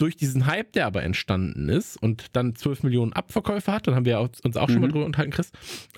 durch 0.01 0.15
diesen 0.15 0.47
Hype, 0.47 0.73
der 0.73 0.87
aber 0.87 1.03
entstanden 1.03 1.69
ist 1.69 1.95
und 1.95 2.35
dann 2.35 2.55
12 2.55 2.83
Millionen 2.83 3.13
Abverkäufe 3.13 3.71
hat, 3.71 3.87
dann 3.87 3.95
haben 3.95 4.05
wir 4.05 4.19
uns 4.19 4.57
auch 4.57 4.67
mhm. 4.67 4.73
schon 4.73 4.81
mal 4.81 4.87
mhm. 4.87 4.91
drüber 4.91 5.05
unterhalten, 5.05 5.31
Chris. 5.31 5.51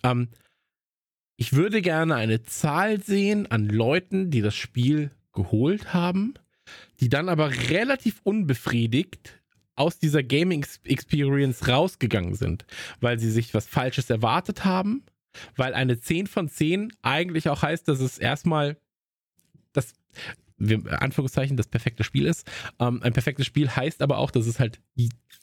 Ähm, 0.03 0.27
ich 1.37 1.53
würde 1.53 1.81
gerne 1.81 2.15
eine 2.15 2.43
Zahl 2.43 3.01
sehen 3.01 3.49
an 3.49 3.65
Leuten, 3.67 4.29
die 4.29 4.41
das 4.41 4.55
Spiel 4.55 5.11
geholt 5.33 5.93
haben, 5.93 6.33
die 6.99 7.09
dann 7.09 7.29
aber 7.29 7.49
relativ 7.69 8.19
unbefriedigt 8.23 9.41
aus 9.75 9.97
dieser 9.97 10.21
Gaming 10.21 10.65
Experience 10.83 11.67
rausgegangen 11.67 12.35
sind, 12.35 12.65
weil 12.99 13.17
sie 13.19 13.31
sich 13.31 13.53
was 13.53 13.65
Falsches 13.67 14.09
erwartet 14.09 14.65
haben, 14.65 15.03
weil 15.55 15.73
eine 15.73 15.99
10 15.99 16.27
von 16.27 16.49
10 16.49 16.93
eigentlich 17.01 17.49
auch 17.49 17.63
heißt, 17.63 17.87
dass 17.87 17.99
es 17.99 18.19
erstmal 18.19 18.77
das 19.71 19.93
Anführungszeichen 20.59 21.57
das 21.57 21.67
perfekte 21.67 22.03
Spiel 22.03 22.25
ist. 22.25 22.49
Ähm, 22.79 23.01
ein 23.03 23.13
perfektes 23.13 23.45
Spiel 23.45 23.69
heißt 23.69 24.01
aber 24.01 24.17
auch, 24.17 24.31
dass 24.31 24.47
es 24.47 24.59
halt 24.59 24.79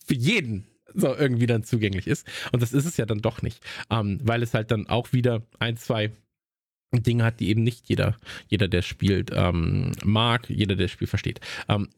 für 0.06 0.14
jeden 0.14 0.66
so 0.94 1.14
irgendwie 1.14 1.46
dann 1.46 1.62
zugänglich 1.64 2.06
ist. 2.06 2.26
Und 2.52 2.62
das 2.62 2.72
ist 2.72 2.84
es 2.84 2.96
ja 2.96 3.06
dann 3.06 3.20
doch 3.20 3.42
nicht, 3.42 3.64
ähm, 3.90 4.18
weil 4.22 4.42
es 4.42 4.54
halt 4.54 4.70
dann 4.70 4.88
auch 4.88 5.12
wieder 5.12 5.42
ein, 5.58 5.76
zwei 5.76 6.12
Dinge 6.92 7.24
hat, 7.24 7.40
die 7.40 7.48
eben 7.48 7.62
nicht 7.62 7.88
jeder, 7.88 8.16
jeder 8.48 8.68
der 8.68 8.82
spielt, 8.82 9.30
ähm, 9.32 9.92
mag, 10.04 10.50
jeder, 10.50 10.74
der 10.74 10.86
das 10.86 10.90
Spiel 10.90 11.06
versteht. 11.06 11.40
Ähm, 11.68 11.88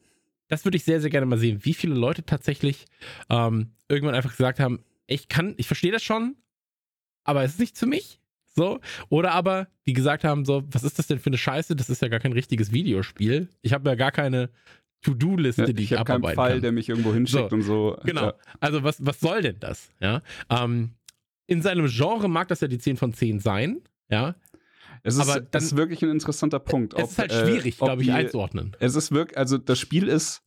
das 0.49 0.65
würde 0.65 0.77
ich 0.77 0.85
sehr, 0.85 1.01
sehr 1.01 1.11
gerne 1.11 1.27
mal 1.27 1.39
sehen, 1.39 1.61
wie 1.63 1.73
viele 1.73 1.95
Leute 1.95 2.25
tatsächlich 2.25 2.85
ähm, 3.31 3.71
irgendwann 3.89 4.15
einfach 4.15 4.37
gesagt 4.37 4.61
haben, 4.61 4.85
ich 5.07 5.29
kann, 5.29 5.55
ich 5.57 5.67
verstehe 5.67 5.93
das 5.93 6.03
schon, 6.03 6.37
aber 7.25 7.43
es 7.43 7.53
ist 7.53 7.61
nicht 7.61 7.79
für 7.79 7.87
mich. 7.87 8.21
So. 8.55 8.81
Oder 9.09 9.33
aber, 9.33 9.69
die 9.87 9.93
gesagt 9.93 10.25
haben, 10.25 10.45
so, 10.45 10.63
was 10.71 10.85
ist 10.85 10.99
das 10.99 11.07
denn 11.07 11.19
für 11.19 11.31
eine 11.31 11.39
Scheiße? 11.39 11.75
Das 11.77 11.91
ist 11.91 12.03
ja 12.03 12.09
gar 12.09 12.21
kein 12.21 12.33
richtiges 12.33 12.73
Videospiel. 12.73 13.49
Ich 13.63 13.73
habe 13.73 13.89
ja 13.89 13.95
gar 13.95 14.13
keine 14.13 14.51
To-Do-Liste, 15.03 15.63
ja, 15.63 15.73
die 15.73 15.83
ich, 15.83 15.93
ich 15.93 15.99
abarbeiten 15.99 16.23
keinen 16.23 16.35
Fall, 16.35 16.53
kann. 16.53 16.63
der 16.63 16.73
mich 16.73 16.89
irgendwo 16.89 17.13
hinschickt 17.13 17.51
so, 17.51 17.57
und 17.57 17.63
so. 17.63 17.99
Genau. 18.05 18.27
Ja. 18.27 18.35
Also 18.61 18.83
was, 18.85 19.05
was 19.05 19.21
soll 19.21 19.43
denn 19.43 19.59
das? 19.59 19.91
Ja. 20.01 20.23
Ähm, 20.49 20.93
in 21.47 21.63
seinem 21.63 21.87
Genre 21.89 22.29
mag 22.29 22.49
das 22.49 22.61
ja 22.61 22.69
die 22.69 22.79
10 22.79 22.97
von 22.97 23.13
10 23.13 23.41
sein. 23.41 23.81
Ja. 24.09 24.37
Es 25.03 25.17
ist, 25.17 25.21
aber 25.21 25.41
dann, 25.41 25.49
das 25.51 25.65
ist 25.65 25.77
wirklich 25.77 26.03
ein 26.03 26.11
interessanter 26.11 26.61
Punkt. 26.61 26.95
Es 26.95 27.03
ob, 27.03 27.11
ist 27.11 27.19
halt 27.19 27.33
schwierig, 27.33 27.75
äh, 27.75 27.85
glaube 27.85 28.03
ich, 28.03 28.09
die, 28.09 28.13
einzuordnen. 28.13 28.77
Es 28.79 28.95
ist 28.95 29.11
wirklich, 29.11 29.37
also 29.37 29.59
das 29.59 29.79
Spiel 29.79 30.07
ist 30.07 30.43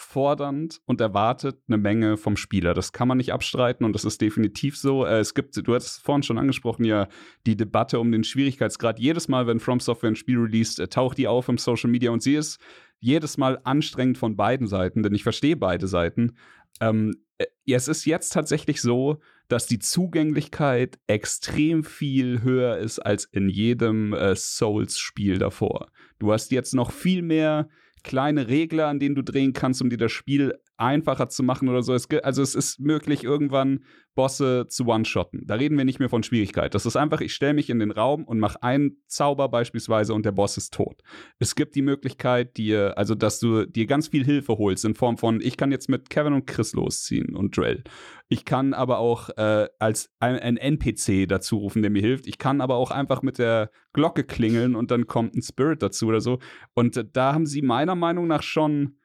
fordernd 0.00 0.80
und 0.86 1.00
erwartet 1.00 1.60
eine 1.66 1.76
Menge 1.76 2.16
vom 2.16 2.36
Spieler. 2.36 2.72
Das 2.72 2.92
kann 2.92 3.08
man 3.08 3.18
nicht 3.18 3.32
abstreiten 3.32 3.84
und 3.84 3.94
das 3.94 4.04
ist 4.04 4.20
definitiv 4.20 4.78
so. 4.78 5.04
Äh, 5.04 5.18
es 5.18 5.34
gibt, 5.34 5.56
du 5.56 5.74
hast 5.74 5.86
es 5.86 5.98
vorhin 5.98 6.22
schon 6.22 6.38
angesprochen, 6.38 6.84
ja, 6.84 7.08
die 7.46 7.56
Debatte 7.56 7.98
um 7.98 8.12
den 8.12 8.22
Schwierigkeitsgrad. 8.22 9.00
Jedes 9.00 9.26
Mal, 9.26 9.48
wenn 9.48 9.58
From 9.58 9.80
Software 9.80 10.12
ein 10.12 10.16
Spiel 10.16 10.38
released, 10.38 10.78
äh, 10.78 10.86
taucht 10.86 11.18
die 11.18 11.26
auf 11.26 11.48
im 11.48 11.58
Social 11.58 11.90
Media 11.90 12.12
und 12.12 12.22
sie 12.22 12.36
ist 12.36 12.60
jedes 13.00 13.38
Mal 13.38 13.58
anstrengend 13.64 14.18
von 14.18 14.36
beiden 14.36 14.68
Seiten, 14.68 15.02
denn 15.02 15.14
ich 15.14 15.24
verstehe 15.24 15.56
beide 15.56 15.88
Seiten. 15.88 16.36
Ähm, 16.80 17.16
äh, 17.38 17.46
es 17.66 17.88
ist 17.88 18.04
jetzt 18.04 18.32
tatsächlich 18.32 18.80
so, 18.80 19.18
dass 19.48 19.66
die 19.66 19.80
Zugänglichkeit 19.80 21.00
extrem 21.08 21.82
viel 21.82 22.42
höher 22.42 22.78
ist 22.78 23.00
als 23.00 23.24
in 23.24 23.48
jedem 23.48 24.12
äh, 24.12 24.36
Souls-Spiel 24.36 25.38
davor. 25.38 25.88
Du 26.20 26.32
hast 26.32 26.52
jetzt 26.52 26.72
noch 26.72 26.92
viel 26.92 27.22
mehr 27.22 27.68
kleine 28.02 28.48
Regler, 28.48 28.86
an 28.86 28.98
denen 28.98 29.14
du 29.14 29.22
drehen 29.22 29.52
kannst, 29.52 29.82
um 29.82 29.90
dir 29.90 29.98
das 29.98 30.12
Spiel 30.12 30.54
einfacher 30.78 31.28
zu 31.28 31.42
machen 31.42 31.68
oder 31.68 31.82
so. 31.82 31.92
Es, 31.92 32.08
also 32.22 32.42
es 32.42 32.54
ist 32.54 32.80
möglich, 32.80 33.24
irgendwann 33.24 33.84
Bosse 34.14 34.66
zu 34.68 34.86
one-shotten. 34.86 35.46
Da 35.46 35.54
reden 35.54 35.76
wir 35.76 35.84
nicht 35.84 36.00
mehr 36.00 36.08
von 36.08 36.22
Schwierigkeit. 36.22 36.74
Das 36.74 36.86
ist 36.86 36.96
einfach, 36.96 37.20
ich 37.20 37.34
stelle 37.34 37.54
mich 37.54 37.70
in 37.70 37.78
den 37.78 37.90
Raum 37.90 38.24
und 38.24 38.38
mache 38.38 38.62
einen 38.62 39.02
Zauber 39.06 39.48
beispielsweise 39.48 40.14
und 40.14 40.24
der 40.24 40.32
Boss 40.32 40.56
ist 40.56 40.74
tot. 40.74 41.02
Es 41.38 41.54
gibt 41.54 41.74
die 41.74 41.82
Möglichkeit, 41.82 42.56
dir, 42.56 42.96
also 42.96 43.14
dass 43.14 43.38
du 43.38 43.66
dir 43.66 43.86
ganz 43.86 44.08
viel 44.08 44.24
Hilfe 44.24 44.58
holst 44.58 44.84
in 44.84 44.94
Form 44.94 45.18
von, 45.18 45.40
ich 45.40 45.56
kann 45.56 45.70
jetzt 45.70 45.88
mit 45.88 46.10
Kevin 46.10 46.32
und 46.32 46.46
Chris 46.46 46.72
losziehen 46.72 47.36
und 47.36 47.56
Drell. 47.56 47.84
Ich 48.28 48.44
kann 48.44 48.74
aber 48.74 48.98
auch 48.98 49.30
äh, 49.36 49.68
als 49.78 50.10
ein, 50.20 50.38
ein 50.38 50.56
NPC 50.56 51.28
dazu 51.28 51.58
rufen, 51.58 51.82
der 51.82 51.90
mir 51.90 52.02
hilft. 52.02 52.26
Ich 52.26 52.38
kann 52.38 52.60
aber 52.60 52.76
auch 52.76 52.90
einfach 52.90 53.22
mit 53.22 53.38
der 53.38 53.70
Glocke 53.92 54.24
klingeln 54.24 54.74
und 54.74 54.90
dann 54.90 55.06
kommt 55.06 55.34
ein 55.34 55.42
Spirit 55.42 55.82
dazu 55.82 56.06
oder 56.06 56.20
so. 56.20 56.38
Und 56.74 56.96
äh, 56.96 57.04
da 57.10 57.34
haben 57.34 57.46
sie 57.46 57.62
meiner 57.62 57.94
Meinung 57.94 58.26
nach 58.26 58.42
schon 58.42 58.98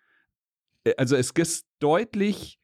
also 0.98 1.16
es 1.16 1.32
ist 1.32 1.66
deutlich 1.80 2.60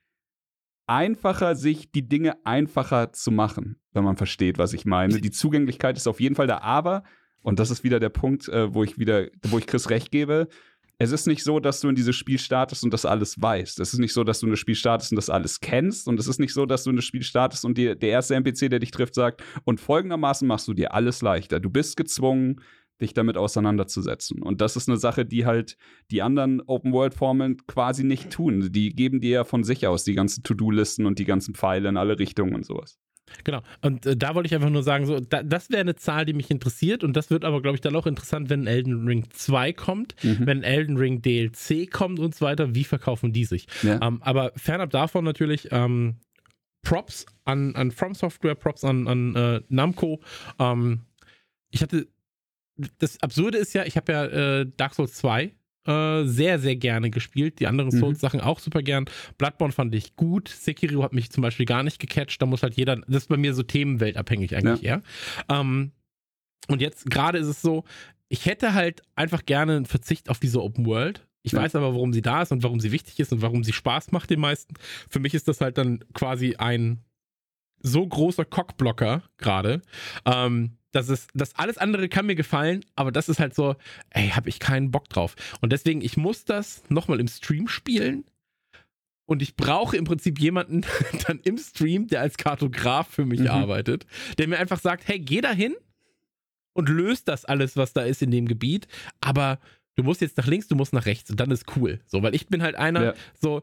einfacher, 0.87 1.55
sich 1.55 1.91
die 1.91 2.07
Dinge 2.07 2.45
einfacher 2.45 3.13
zu 3.13 3.31
machen, 3.31 3.79
wenn 3.93 4.03
man 4.03 4.17
versteht, 4.17 4.57
was 4.57 4.73
ich 4.73 4.85
meine. 4.85 5.21
Die 5.21 5.31
Zugänglichkeit 5.31 5.97
ist 5.97 6.07
auf 6.07 6.19
jeden 6.19 6.35
Fall 6.35 6.47
da, 6.47 6.59
aber, 6.59 7.03
und 7.41 7.59
das 7.59 7.69
ist 7.69 7.83
wieder 7.83 7.99
der 7.99 8.09
Punkt, 8.09 8.47
äh, 8.49 8.73
wo 8.73 8.83
ich 8.83 8.97
wieder, 8.97 9.27
wo 9.43 9.59
ich 9.59 9.67
Chris 9.67 9.89
recht 9.89 10.11
gebe, 10.11 10.47
es 11.01 11.13
ist 11.13 11.27
nicht 11.27 11.45
so, 11.45 11.61
dass 11.61 11.79
du 11.79 11.87
in 11.87 11.95
dieses 11.95 12.15
Spiel 12.15 12.37
startest 12.37 12.83
und 12.83 12.93
das 12.93 13.05
alles 13.05 13.41
weißt. 13.41 13.79
Es 13.79 13.93
ist 13.93 13.99
nicht 13.99 14.13
so, 14.13 14.25
dass 14.25 14.41
du 14.41 14.47
in 14.47 14.51
das 14.51 14.59
Spiel 14.59 14.75
startest 14.75 15.13
und 15.13 15.15
das 15.15 15.29
alles 15.29 15.61
kennst. 15.61 16.09
Und 16.09 16.19
es 16.19 16.27
ist 16.27 16.39
nicht 16.39 16.53
so, 16.53 16.65
dass 16.65 16.83
du 16.83 16.89
in 16.89 16.97
das 16.97 17.05
Spiel 17.05 17.23
startest 17.23 17.63
und 17.63 17.77
dir 17.77 17.95
der 17.95 18.09
erste 18.09 18.35
NPC, 18.35 18.69
der 18.69 18.79
dich 18.79 18.91
trifft, 18.91 19.15
sagt, 19.15 19.41
und 19.63 19.79
folgendermaßen 19.79 20.45
machst 20.45 20.67
du 20.67 20.73
dir 20.73 20.93
alles 20.93 21.21
leichter. 21.21 21.61
Du 21.61 21.69
bist 21.69 21.95
gezwungen, 21.95 22.59
dich 23.01 23.13
damit 23.13 23.37
auseinanderzusetzen. 23.37 24.41
Und 24.41 24.61
das 24.61 24.75
ist 24.75 24.89
eine 24.89 24.97
Sache, 24.97 25.25
die 25.25 25.45
halt 25.45 25.77
die 26.11 26.21
anderen 26.21 26.61
Open-World-Formeln 26.61 27.65
quasi 27.67 28.03
nicht 28.03 28.29
tun. 28.29 28.71
Die 28.71 28.89
geben 28.89 29.21
dir 29.21 29.29
ja 29.29 29.43
von 29.43 29.63
sich 29.63 29.87
aus 29.87 30.03
die 30.03 30.13
ganzen 30.13 30.43
To-Do-Listen 30.43 31.05
und 31.05 31.19
die 31.19 31.25
ganzen 31.25 31.55
Pfeile 31.55 31.89
in 31.89 31.97
alle 31.97 32.19
Richtungen 32.19 32.55
und 32.55 32.65
sowas. 32.65 32.99
Genau. 33.43 33.61
Und 33.81 34.05
äh, 34.05 34.17
da 34.17 34.35
wollte 34.35 34.47
ich 34.47 34.55
einfach 34.55 34.69
nur 34.69 34.83
sagen, 34.83 35.05
so, 35.05 35.19
da, 35.19 35.43
das 35.43 35.69
wäre 35.69 35.81
eine 35.81 35.95
Zahl, 35.95 36.25
die 36.25 36.33
mich 36.33 36.49
interessiert. 36.51 37.03
Und 37.03 37.15
das 37.15 37.29
wird 37.29 37.45
aber, 37.45 37.61
glaube 37.61 37.75
ich, 37.75 37.81
dann 37.81 37.95
auch 37.95 38.07
interessant, 38.07 38.49
wenn 38.49 38.67
Elden 38.67 39.07
Ring 39.07 39.27
2 39.31 39.73
kommt, 39.73 40.15
mhm. 40.23 40.39
wenn 40.41 40.63
Elden 40.63 40.97
Ring 40.97 41.21
DLC 41.21 41.89
kommt 41.91 42.19
und 42.19 42.35
so 42.35 42.45
weiter. 42.45 42.75
Wie 42.75 42.83
verkaufen 42.83 43.31
die 43.31 43.45
sich? 43.45 43.67
Ja. 43.83 43.99
Ähm, 44.01 44.21
aber 44.23 44.51
fernab 44.55 44.89
davon 44.89 45.23
natürlich, 45.23 45.69
ähm, 45.71 46.17
Props 46.81 47.25
an, 47.45 47.75
an 47.75 47.91
From 47.91 48.15
Software, 48.15 48.55
Props 48.55 48.83
an, 48.83 49.07
an 49.07 49.35
äh, 49.35 49.61
Namco. 49.69 50.21
Ähm, 50.59 51.01
ich 51.71 51.81
hatte 51.81 52.07
das 52.97 53.21
Absurde 53.21 53.57
ist 53.57 53.73
ja, 53.73 53.85
ich 53.85 53.97
habe 53.97 54.11
ja 54.11 54.25
äh, 54.25 54.65
Dark 54.77 54.93
Souls 54.95 55.13
2 55.15 55.53
äh, 55.85 56.25
sehr, 56.25 56.59
sehr 56.59 56.75
gerne 56.75 57.09
gespielt. 57.09 57.59
Die 57.59 57.67
anderen 57.67 57.89
mhm. 57.91 57.99
Souls-Sachen 57.99 58.41
auch 58.41 58.59
super 58.59 58.81
gern. 58.81 59.05
Bloodborne 59.37 59.73
fand 59.73 59.95
ich 59.95 60.15
gut. 60.15 60.49
Sekiro 60.49 61.03
hat 61.03 61.13
mich 61.13 61.31
zum 61.31 61.41
Beispiel 61.41 61.65
gar 61.65 61.83
nicht 61.83 61.99
gecatcht. 61.99 62.41
Da 62.41 62.45
muss 62.45 62.63
halt 62.63 62.75
jeder, 62.75 62.97
das 62.97 63.23
ist 63.23 63.29
bei 63.29 63.37
mir 63.37 63.53
so 63.53 63.63
themenweltabhängig 63.63 64.55
eigentlich 64.55 64.81
ja. 64.81 64.97
eher. 64.97 65.01
Ähm, 65.49 65.91
und 66.67 66.81
jetzt 66.81 67.09
gerade 67.09 67.39
ist 67.39 67.47
es 67.47 67.61
so, 67.61 67.85
ich 68.27 68.45
hätte 68.45 68.73
halt 68.73 69.01
einfach 69.15 69.45
gerne 69.45 69.77
einen 69.77 69.85
Verzicht 69.85 70.29
auf 70.29 70.39
diese 70.39 70.61
Open 70.61 70.85
World. 70.85 71.25
Ich 71.41 71.53
ja. 71.53 71.61
weiß 71.61 71.75
aber, 71.75 71.93
warum 71.93 72.13
sie 72.13 72.21
da 72.21 72.41
ist 72.41 72.51
und 72.51 72.61
warum 72.63 72.79
sie 72.79 72.91
wichtig 72.91 73.19
ist 73.19 73.31
und 73.31 73.41
warum 73.41 73.63
sie 73.63 73.73
Spaß 73.73 74.11
macht 74.11 74.29
den 74.29 74.39
meisten. 74.39 74.75
Für 75.09 75.19
mich 75.19 75.33
ist 75.33 75.47
das 75.47 75.61
halt 75.61 75.77
dann 75.77 76.03
quasi 76.13 76.55
ein 76.57 76.99
so 77.81 78.05
großer 78.05 78.45
Cockblocker 78.45 79.23
gerade, 79.37 79.81
ähm, 80.25 80.77
das 80.91 81.09
ist, 81.09 81.29
das 81.33 81.55
alles 81.55 81.77
andere 81.77 82.09
kann 82.09 82.25
mir 82.25 82.35
gefallen, 82.35 82.83
aber 82.95 83.11
das 83.11 83.29
ist 83.29 83.39
halt 83.39 83.53
so, 83.53 83.75
ey, 84.09 84.29
habe 84.29 84.49
ich 84.49 84.59
keinen 84.59 84.91
Bock 84.91 85.07
drauf. 85.09 85.35
Und 85.61 85.71
deswegen, 85.71 86.01
ich 86.01 86.17
muss 86.17 86.45
das 86.45 86.83
nochmal 86.89 87.19
im 87.19 87.27
Stream 87.27 87.67
spielen. 87.67 88.25
Und 89.25 89.43
ich 89.43 89.55
brauche 89.55 89.95
im 89.95 90.05
Prinzip 90.05 90.39
jemanden 90.39 90.81
dann 91.27 91.39
im 91.43 91.59
Stream, 91.59 92.07
der 92.07 92.21
als 92.21 92.37
Kartograf 92.37 93.07
für 93.07 93.25
mich 93.25 93.41
mhm. 93.41 93.47
arbeitet, 93.47 94.07
der 94.39 94.47
mir 94.47 94.57
einfach 94.57 94.79
sagt, 94.79 95.07
hey, 95.07 95.19
geh 95.19 95.41
da 95.41 95.51
hin 95.51 95.75
und 96.73 96.89
löst 96.89 97.27
das 97.27 97.45
alles, 97.45 97.77
was 97.77 97.93
da 97.93 98.01
ist 98.01 98.23
in 98.23 98.31
dem 98.31 98.47
Gebiet. 98.47 98.87
Aber 99.21 99.59
du 99.95 100.03
musst 100.03 100.21
jetzt 100.21 100.37
nach 100.37 100.47
links, 100.47 100.67
du 100.67 100.75
musst 100.75 100.93
nach 100.93 101.05
rechts 101.05 101.29
und 101.29 101.39
dann 101.39 101.51
ist 101.51 101.65
cool. 101.75 101.99
So, 102.07 102.23
weil 102.23 102.33
ich 102.33 102.47
bin 102.47 102.63
halt 102.63 102.75
einer, 102.75 103.03
ja. 103.03 103.13
so, 103.39 103.61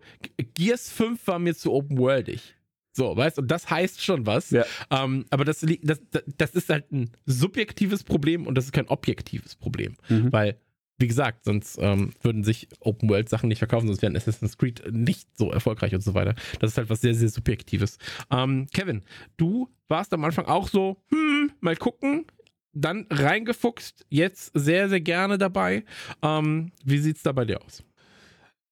Gears 0.55 0.91
5 0.93 1.27
war 1.27 1.41
mir 1.41 1.57
zu 1.57 1.73
open 1.73 1.99
worldig. 1.99 2.55
So, 2.97 3.15
weißt 3.15 3.37
du, 3.37 3.43
und 3.43 3.51
das 3.51 3.69
heißt 3.69 4.03
schon 4.03 4.25
was. 4.25 4.51
Ja. 4.51 4.65
Ähm, 4.91 5.27
aber 5.29 5.45
das, 5.45 5.65
das, 5.83 6.01
das 6.39 6.55
ist 6.55 6.71
halt 6.71 6.91
ein 6.93 7.11
subjektives 7.27 8.03
Problem 8.03 8.47
und 8.47 8.55
das 8.55 8.65
ist 8.65 8.73
kein 8.73 8.89
objektives 8.89 9.55
Problem. 9.55 9.97
Mhm. 10.09 10.33
Weil, 10.33 10.57
wie 10.97 11.07
gesagt, 11.07 11.45
sonst 11.45 11.77
ähm, 11.79 12.13
würden 12.23 12.43
sich 12.43 12.69
Open-World-Sachen 12.81 13.51
nicht 13.51 13.59
verkaufen, 13.59 13.87
sonst 13.87 14.01
wären 14.01 14.17
Assassin's 14.17 14.57
Creed 14.57 14.83
nicht 14.91 15.29
so 15.37 15.53
erfolgreich 15.53 15.95
und 15.95 16.01
so 16.01 16.15
weiter. 16.15 16.35
Das 16.59 16.71
ist 16.71 16.79
halt 16.79 16.89
was 16.89 17.03
sehr, 17.03 17.15
sehr 17.15 17.29
Subjektives. 17.29 17.99
Ähm, 18.31 18.67
Kevin, 18.73 19.03
du 19.37 19.69
warst 19.89 20.15
am 20.15 20.25
Anfang 20.25 20.47
auch 20.47 20.69
so, 20.69 20.97
hm, 21.11 21.53
mal 21.61 21.77
gucken, 21.77 22.25
dann 22.73 23.07
reingefuchst, 23.11 24.07
jetzt 24.09 24.53
sehr, 24.55 24.89
sehr 24.89 25.03
gerne 25.03 25.37
dabei. 25.37 25.85
Ähm, 26.23 26.73
wie 26.83 26.99
sieht's 26.99 27.23
da 27.23 27.33
bei 27.33 27.45
dir 27.45 27.63
aus? 27.63 27.85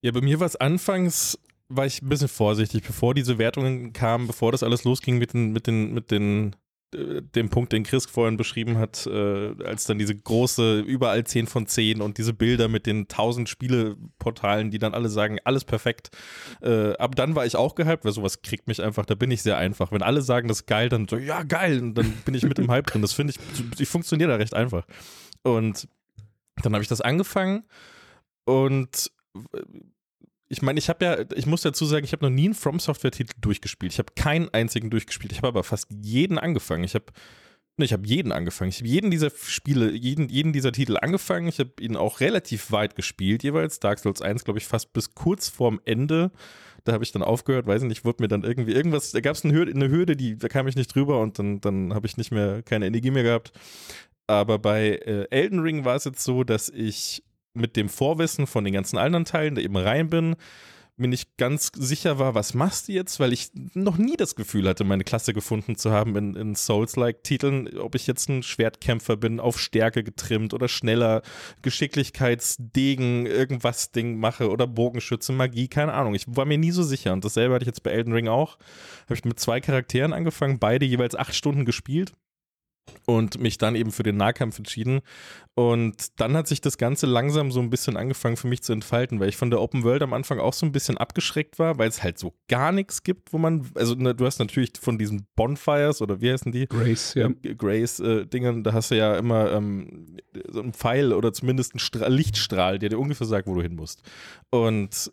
Ja, 0.01 0.13
bei 0.13 0.23
mir 0.23 0.41
war 0.41 0.47
es 0.47 0.57
anfangs 0.57 1.39
war 1.69 1.87
ich 1.87 2.03
ein 2.03 2.09
bisschen 2.09 2.29
vorsichtig, 2.29 2.83
bevor 2.83 3.15
diese 3.15 3.39
Wertungen 3.39 3.93
kamen, 3.93 4.27
bevor 4.27 4.53
das 4.53 4.63
alles 4.63 4.85
losging 4.85 5.19
mit 5.19 5.33
den, 5.33 5.53
mit 5.53 5.67
den, 5.67 5.95
mit 5.95 6.11
den, 6.11 6.55
äh, 6.95 7.23
dem 7.23 7.49
Punkt, 7.49 7.73
den 7.73 7.85
Chris 7.85 8.07
vorhin 8.07 8.37
beschrieben 8.37 8.79
hat, 8.79 9.07
äh, 9.07 9.55
als 9.65 9.85
dann 9.85 9.99
diese 9.99 10.15
große, 10.15 10.81
überall 10.81 11.25
10 11.25 11.47
von 11.47 11.67
10 11.67 12.01
und 12.01 12.19
diese 12.19 12.35
Bilder 12.35 12.69
mit 12.69 12.87
den 12.87 13.09
1000 13.09 13.49
Spieleportalen, 13.49 14.71
die 14.71 14.79
dann 14.79 14.95
alle 14.95 15.09
sagen, 15.09 15.39
alles 15.45 15.65
perfekt. 15.65 16.11
Äh, 16.61 16.93
ab 16.97 17.17
dann 17.17 17.35
war 17.35 17.47
ich 17.47 17.57
auch 17.57 17.75
gehypt, 17.75 18.05
weil 18.05 18.13
sowas 18.13 18.43
kriegt 18.43 18.69
mich 18.69 18.83
einfach, 18.83 19.07
da 19.07 19.15
bin 19.15 19.31
ich 19.31 19.43
sehr 19.43 19.57
einfach. 19.57 19.91
Wenn 19.91 20.03
alle 20.03 20.23
sagen, 20.23 20.49
das 20.49 20.61
ist 20.61 20.67
geil, 20.67 20.89
dann 20.89 21.09
so, 21.09 21.17
ja, 21.17 21.43
geil, 21.43 21.81
und 21.81 21.95
dann 21.95 22.13
bin 22.25 22.35
ich 22.35 22.45
mit 22.45 22.59
dem 22.59 22.71
Hype 22.71 22.87
drin. 22.87 23.03
Das 23.03 23.13
finde 23.13 23.33
ich, 23.33 23.81
ich 23.81 23.89
funktioniere 23.89 24.31
da 24.31 24.37
recht 24.37 24.55
einfach. 24.55 24.87
Und 25.43 25.89
dann 26.63 26.73
habe 26.75 26.83
ich 26.83 26.89
das 26.89 27.01
angefangen 27.01 27.65
und 28.45 29.11
ich 30.55 30.63
meine, 30.63 30.79
ich 30.79 30.89
habe 30.89 31.05
ja, 31.05 31.19
ich 31.35 31.47
muss 31.47 31.63
dazu 31.63 31.85
sagen, 31.85 32.05
ich 32.05 32.13
habe 32.13 32.25
noch 32.25 32.31
nie 32.31 32.45
einen 32.45 32.55
From 32.55 32.79
Software-Titel 32.79 33.35
durchgespielt. 33.41 33.93
Ich 33.93 33.99
habe 33.99 34.13
keinen 34.15 34.49
einzigen 34.55 34.89
durchgespielt. 34.89 35.33
Ich 35.33 35.39
habe 35.39 35.49
aber 35.49 35.65
fast 35.65 35.89
jeden 35.91 36.39
angefangen. 36.39 36.85
Ich 36.85 36.95
habe 36.95 37.07
ich 37.77 37.93
habe 37.93 38.07
jeden 38.07 38.31
angefangen. 38.31 38.69
Ich 38.69 38.79
habe 38.79 38.89
jeden 38.89 39.11
dieser 39.11 39.31
Spiele, 39.31 39.91
jeden, 39.91 40.29
jeden 40.29 40.53
dieser 40.53 40.71
Titel 40.71 40.97
angefangen. 40.97 41.49
Ich 41.49 41.59
habe 41.59 41.73
ihn 41.81 41.97
auch 41.97 42.21
relativ 42.21 42.71
weit 42.71 42.95
gespielt, 42.95 43.43
jeweils. 43.43 43.81
Dark 43.81 43.99
Souls 43.99 44.23
1, 44.23 44.45
glaube 44.45 44.61
ich, 44.61 44.67
fast 44.67 44.93
bis 44.93 45.15
kurz 45.15 45.49
vorm 45.49 45.81
Ende. 45.85 46.31
Da 46.85 46.93
habe 46.93 47.03
ich 47.03 47.11
dann 47.11 47.23
aufgehört, 47.23 47.67
weiß 47.67 47.83
nicht, 47.83 48.05
wurde 48.05 48.23
mir 48.23 48.29
dann 48.29 48.45
irgendwie 48.45 48.73
irgendwas, 48.73 49.11
da 49.11 49.21
gab 49.21 49.35
es 49.35 49.45
eine 49.45 49.55
Hürde, 49.55 49.73
eine 49.73 49.89
Hürde, 49.89 50.17
die, 50.17 50.37
da 50.37 50.49
kam 50.49 50.69
ich 50.69 50.77
nicht 50.77 50.95
drüber 50.95 51.21
und 51.21 51.39
dann, 51.39 51.61
dann 51.63 51.95
habe 51.95 52.07
ich 52.07 52.19
nicht 52.19 52.31
mehr, 52.31 52.63
keine 52.63 52.87
Energie 52.87 53.11
mehr 53.11 53.23
gehabt. 53.23 53.53
Aber 54.27 54.59
bei 54.59 54.91
äh, 54.91 55.27
Elden 55.31 55.61
Ring 55.61 55.85
war 55.85 55.97
es 55.97 56.05
jetzt 56.05 56.23
so, 56.23 56.45
dass 56.45 56.69
ich 56.69 57.25
mit 57.55 57.77
dem 57.77 57.89
Vorwissen 57.89 58.47
von 58.47 58.65
den 58.65 58.75
ganzen 58.75 58.99
anderen 58.99 59.25
Teilen 59.25 59.55
da 59.55 59.63
eben 59.63 59.77
rein 59.77 60.11
bin, 60.11 60.37
mir 60.97 61.09
nicht 61.09 61.37
ganz 61.39 61.73
sicher 61.75 62.19
war, 62.19 62.35
was 62.35 62.55
machst 62.55 62.89
du 62.89 62.93
jetzt, 62.93 63.19
weil 63.19 63.33
ich 63.33 63.51
noch 63.75 63.97
nie 63.99 64.17
das 64.17 64.37
Gefühl 64.37 64.69
hatte, 64.69 64.85
meine 64.85 65.03
Klasse 65.03 65.33
gefunden 65.33 65.77
zu 65.77 65.91
haben 65.91 66.15
in, 66.17 66.37
in 66.37 66.55
Souls-like-Titeln, 66.55 67.79
ob 67.79 67.95
ich 67.97 68.07
jetzt 68.07 68.29
ein 68.29 68.43
Schwertkämpfer 68.43 69.17
bin, 69.17 69.41
auf 69.41 69.59
Stärke 69.59 70.05
getrimmt 70.05 70.55
oder 70.55 70.69
schneller, 70.69 71.23
Geschicklichkeitsdegen, 71.63 73.27
irgendwas 73.27 73.91
Ding 73.91 74.19
mache 74.19 74.51
oder 74.51 74.67
Bogenschütze, 74.67 75.33
Magie, 75.33 75.69
keine 75.69 75.95
Ahnung. 75.95 76.15
Ich 76.15 76.27
war 76.29 76.45
mir 76.45 76.59
nie 76.59 76.71
so 76.71 76.85
sicher 76.85 77.13
und 77.13 77.25
dasselbe 77.25 77.55
hatte 77.55 77.65
ich 77.65 77.69
jetzt 77.69 77.83
bei 77.83 77.91
Elden 77.91 78.13
Ring 78.13 78.29
auch. 78.29 78.57
Habe 79.05 79.15
ich 79.15 79.25
mit 79.25 79.41
zwei 79.41 79.61
Charakteren 79.61 80.13
angefangen, 80.13 80.61
beide 80.61 80.87
jeweils 80.87 81.17
acht 81.17 81.35
Stunden 81.35 81.65
gespielt 81.65 82.13
und 83.07 83.39
mich 83.41 83.59
dann 83.59 83.77
eben 83.77 83.93
für 83.93 84.03
den 84.03 84.17
Nahkampf 84.17 84.59
entschieden. 84.59 85.01
Und 85.55 86.21
dann 86.21 86.37
hat 86.37 86.49
sich 86.49 86.61
das 86.61 86.79
Ganze 86.79 87.07
langsam 87.07 87.53
so 87.53 87.61
ein 87.61 87.71
bisschen 87.71 87.97
angefangen 87.97 88.37
für 88.37 88.49
mich 88.49 88.63
zu 88.63 88.73
entfalten, 88.73 89.21
weil 89.21 89.29
ich 89.29 89.37
von 89.37 89.51
der 89.51 89.61
Open 89.61 89.85
World 89.85 90.03
am 90.03 90.13
Anfang 90.13 90.41
auch 90.41 90.53
so 90.53 90.67
ein 90.67 90.73
bisschen 90.73 90.99
abgeschreckt 90.99 91.59
war, 91.59 91.79
weil 91.79 91.89
es 91.89 92.03
halt 92.03 92.19
so 92.19 92.35
gar 92.49 92.73
nichts 92.73 93.05
gibt, 93.05 93.33
wo 93.33 93.39
man, 93.39 93.71
also 93.75 93.95
ne, 93.95 94.15
du 94.15 94.27
hast 94.27 94.41
natürlich 94.41 94.73
von 94.81 94.99
diesen 94.99 95.27
Bonfires 95.37 96.03
oder 96.03 96.21
wie 96.21 96.33
heißen 96.33 96.51
die? 96.51 96.67
Grace, 96.67 97.15
ja. 97.15 97.29
Grace-Dingen, 97.57 98.61
äh, 98.61 98.63
da 98.63 98.73
hast 98.73 98.91
du 98.91 98.97
ja 98.97 99.17
immer 99.17 99.53
ähm, 99.53 100.17
so 100.49 100.61
einen 100.61 100.73
Pfeil 100.73 101.13
oder 101.13 101.33
zumindest 101.33 101.75
einen 101.75 101.81
Stra 101.81 102.09
Lichtstrahl, 102.09 102.79
der 102.79 102.89
dir 102.89 102.99
ungefähr 102.99 103.27
sagt, 103.27 103.47
wo 103.47 103.55
du 103.55 103.63
hin 103.63 103.77
musst. 103.77 104.03
Und 104.51 105.13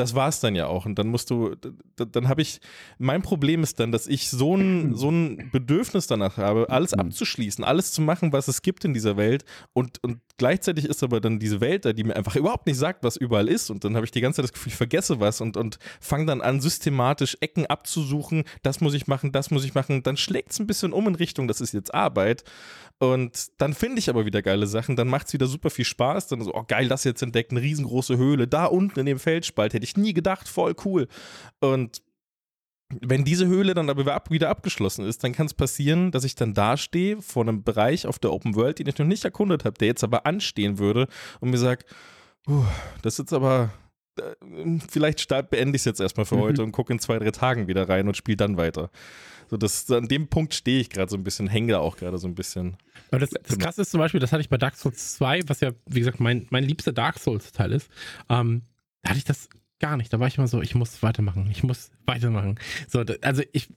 das 0.00 0.14
war 0.14 0.28
es 0.28 0.40
dann 0.40 0.54
ja 0.54 0.66
auch. 0.66 0.86
Und 0.86 0.98
dann 0.98 1.08
musst 1.08 1.30
du, 1.30 1.54
dann 1.96 2.28
habe 2.28 2.42
ich, 2.42 2.60
mein 2.98 3.22
Problem 3.22 3.62
ist 3.62 3.78
dann, 3.78 3.92
dass 3.92 4.06
ich 4.06 4.30
so 4.30 4.56
ein, 4.56 4.94
so 4.96 5.10
ein 5.10 5.50
Bedürfnis 5.52 6.06
danach 6.06 6.38
habe, 6.38 6.68
alles 6.70 6.92
Mhm. 6.92 7.00
abzuschließen, 7.00 7.62
alles 7.62 7.92
zu 7.92 8.00
machen, 8.00 8.32
was 8.32 8.48
es 8.48 8.62
gibt 8.62 8.84
in 8.84 8.94
dieser 8.94 9.16
Welt. 9.16 9.44
Und, 9.74 10.02
und 10.02 10.18
gleichzeitig 10.38 10.86
ist 10.86 11.02
aber 11.02 11.20
dann 11.20 11.38
diese 11.38 11.60
Welt 11.60 11.84
da, 11.84 11.92
die 11.92 12.04
mir 12.04 12.16
einfach 12.16 12.34
überhaupt 12.36 12.66
nicht 12.66 12.78
sagt, 12.78 13.04
was 13.04 13.16
überall 13.16 13.48
ist. 13.48 13.70
Und 13.70 13.84
dann 13.84 13.94
habe 13.94 14.06
ich 14.06 14.10
die 14.10 14.20
ganze 14.22 14.36
Zeit 14.36 14.44
das 14.44 14.52
Gefühl, 14.52 14.70
ich 14.70 14.76
vergesse 14.76 15.20
was 15.20 15.40
und, 15.40 15.56
und 15.56 15.78
fange 16.00 16.26
dann 16.26 16.40
an, 16.40 16.60
systematisch 16.60 17.36
Ecken 17.40 17.66
abzusuchen. 17.66 18.44
Das 18.62 18.80
muss 18.80 18.94
ich 18.94 19.06
machen, 19.06 19.32
das 19.32 19.50
muss 19.50 19.64
ich 19.64 19.74
machen. 19.74 20.02
Dann 20.02 20.16
schlägt 20.16 20.52
es 20.52 20.58
ein 20.58 20.66
bisschen 20.66 20.92
um 20.92 21.06
in 21.06 21.14
Richtung, 21.14 21.46
das 21.46 21.60
ist 21.60 21.74
jetzt 21.74 21.92
Arbeit. 21.94 22.44
Und 22.98 23.48
dann 23.56 23.72
finde 23.72 23.98
ich 23.98 24.10
aber 24.10 24.26
wieder 24.26 24.42
geile 24.42 24.66
Sachen. 24.66 24.94
Dann 24.94 25.08
macht 25.08 25.26
es 25.28 25.32
wieder 25.32 25.46
super 25.46 25.70
viel 25.70 25.86
Spaß. 25.86 26.28
Dann 26.28 26.42
so, 26.42 26.54
oh 26.54 26.64
geil, 26.68 26.86
das 26.86 27.04
jetzt 27.04 27.22
entdeckt, 27.22 27.50
eine 27.50 27.62
riesengroße 27.62 28.18
Höhle. 28.18 28.46
Da 28.46 28.66
unten 28.66 29.00
in 29.00 29.06
dem 29.06 29.18
Felsspalt 29.18 29.72
hätte 29.72 29.84
ich 29.84 29.89
nie 29.96 30.12
gedacht, 30.12 30.48
voll 30.48 30.74
cool. 30.84 31.08
Und 31.60 32.02
wenn 33.00 33.24
diese 33.24 33.46
Höhle 33.46 33.74
dann 33.74 33.88
aber 33.88 34.02
wieder 34.02 34.14
ab- 34.14 34.30
wieder 34.30 34.48
abgeschlossen 34.48 35.06
ist, 35.06 35.22
dann 35.22 35.32
kann 35.32 35.46
es 35.46 35.54
passieren, 35.54 36.10
dass 36.10 36.24
ich 36.24 36.34
dann 36.34 36.54
dastehe 36.54 37.22
vor 37.22 37.44
einem 37.44 37.62
Bereich 37.62 38.06
auf 38.06 38.18
der 38.18 38.32
Open 38.32 38.56
World, 38.56 38.80
den 38.80 38.88
ich 38.88 38.98
noch 38.98 39.06
nicht 39.06 39.24
erkundet 39.24 39.64
habe, 39.64 39.78
der 39.78 39.86
jetzt 39.88 40.02
aber 40.02 40.26
anstehen 40.26 40.78
würde 40.78 41.06
und 41.38 41.50
mir 41.50 41.58
sagt, 41.58 41.88
"Puh, 42.44 42.64
das 43.02 43.14
ist 43.14 43.18
jetzt 43.18 43.32
aber, 43.32 43.70
äh, 44.18 44.78
vielleicht 44.88 45.20
start, 45.20 45.50
beende 45.50 45.76
ich 45.76 45.82
es 45.82 45.84
jetzt 45.84 46.00
erstmal 46.00 46.26
für 46.26 46.34
Mhm. 46.36 46.40
heute 46.40 46.62
und 46.64 46.72
gucke 46.72 46.92
in 46.92 46.98
zwei, 46.98 47.18
drei 47.20 47.30
Tagen 47.30 47.68
wieder 47.68 47.88
rein 47.88 48.08
und 48.08 48.16
spiele 48.16 48.36
dann 48.38 48.56
weiter. 48.56 48.90
So, 49.48 49.56
das, 49.56 49.88
an 49.90 50.08
dem 50.08 50.26
Punkt 50.28 50.54
stehe 50.54 50.80
ich 50.80 50.90
gerade 50.90 51.10
so 51.10 51.16
ein 51.16 51.22
bisschen, 51.24 51.46
hänge 51.46 51.72
da 51.74 51.78
auch 51.78 51.96
gerade 51.96 52.18
so 52.18 52.26
ein 52.26 52.34
bisschen. 52.34 52.76
Aber 53.10 53.20
das, 53.20 53.30
das 53.30 53.56
Krasse 53.58 53.82
ist 53.82 53.90
zum 53.92 53.98
Beispiel, 53.98 54.18
das 54.20 54.32
hatte 54.32 54.40
ich 54.40 54.48
bei 54.48 54.56
Dark 54.58 54.76
Souls 54.76 55.14
2, 55.14 55.42
was 55.46 55.60
ja, 55.60 55.70
wie 55.86 56.00
gesagt, 56.00 56.18
mein, 56.18 56.46
mein 56.50 56.64
liebster 56.64 56.92
Dark 56.92 57.18
Souls-Teil 57.20 57.72
ist. 57.72 57.88
Ähm, 58.28 58.62
da 59.02 59.10
hatte 59.10 59.18
ich 59.18 59.24
das 59.24 59.48
gar 59.80 59.96
nicht. 59.96 60.12
Da 60.12 60.20
war 60.20 60.28
ich 60.28 60.38
immer 60.38 60.46
so, 60.46 60.62
ich 60.62 60.74
muss 60.74 61.02
weitermachen, 61.02 61.48
ich 61.50 61.62
muss 61.64 61.90
weitermachen. 62.06 62.58
So, 62.88 63.02
also 63.22 63.42
ich, 63.52 63.68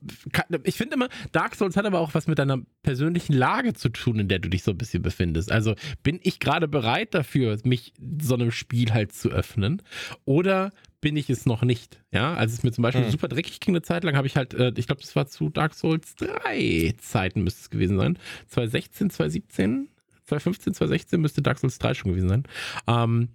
ich 0.63 0.75
finde 0.75 0.95
immer, 0.95 1.09
Dark 1.31 1.55
Souls 1.55 1.75
hat 1.75 1.85
aber 1.85 1.99
auch 1.99 2.13
was 2.13 2.27
mit 2.27 2.37
deiner 2.37 2.59
persönlichen 2.83 3.33
Lage 3.33 3.73
zu 3.73 3.89
tun, 3.89 4.19
in 4.19 4.27
der 4.27 4.39
du 4.39 4.49
dich 4.49 4.63
so 4.63 4.71
ein 4.71 4.77
bisschen 4.77 5.01
befindest. 5.01 5.51
Also 5.51 5.75
bin 6.03 6.19
ich 6.21 6.39
gerade 6.39 6.67
bereit 6.67 7.13
dafür, 7.13 7.57
mich 7.63 7.93
so 8.21 8.35
einem 8.35 8.51
Spiel 8.51 8.93
halt 8.93 9.13
zu 9.13 9.29
öffnen? 9.29 9.81
Oder 10.25 10.71
bin 11.01 11.17
ich 11.17 11.29
es 11.29 11.45
noch 11.45 11.63
nicht? 11.63 12.01
Ja, 12.11 12.33
als 12.35 12.53
es 12.53 12.63
mir 12.63 12.71
zum 12.71 12.81
Beispiel 12.83 13.03
Hm. 13.03 13.11
super 13.11 13.27
dreckig 13.27 13.59
ging 13.59 13.73
eine 13.73 13.81
Zeit 13.81 14.03
lang, 14.03 14.15
habe 14.15 14.27
ich 14.27 14.35
halt, 14.37 14.53
äh, 14.53 14.71
ich 14.77 14.87
glaube, 14.87 15.01
das 15.01 15.15
war 15.15 15.27
zu 15.27 15.49
Dark 15.49 15.73
Souls 15.73 16.15
3 16.15 16.93
Zeiten 16.99 17.43
müsste 17.43 17.61
es 17.61 17.69
gewesen 17.69 17.97
sein. 17.97 18.17
2016, 18.47 19.09
2017, 19.09 19.89
2015, 20.25 20.73
2016 20.73 21.21
müsste 21.21 21.41
Dark 21.41 21.59
Souls 21.59 21.79
3 21.79 21.93
schon 21.93 22.11
gewesen 22.11 22.29
sein. 22.29 22.43
Ähm, 22.87 23.29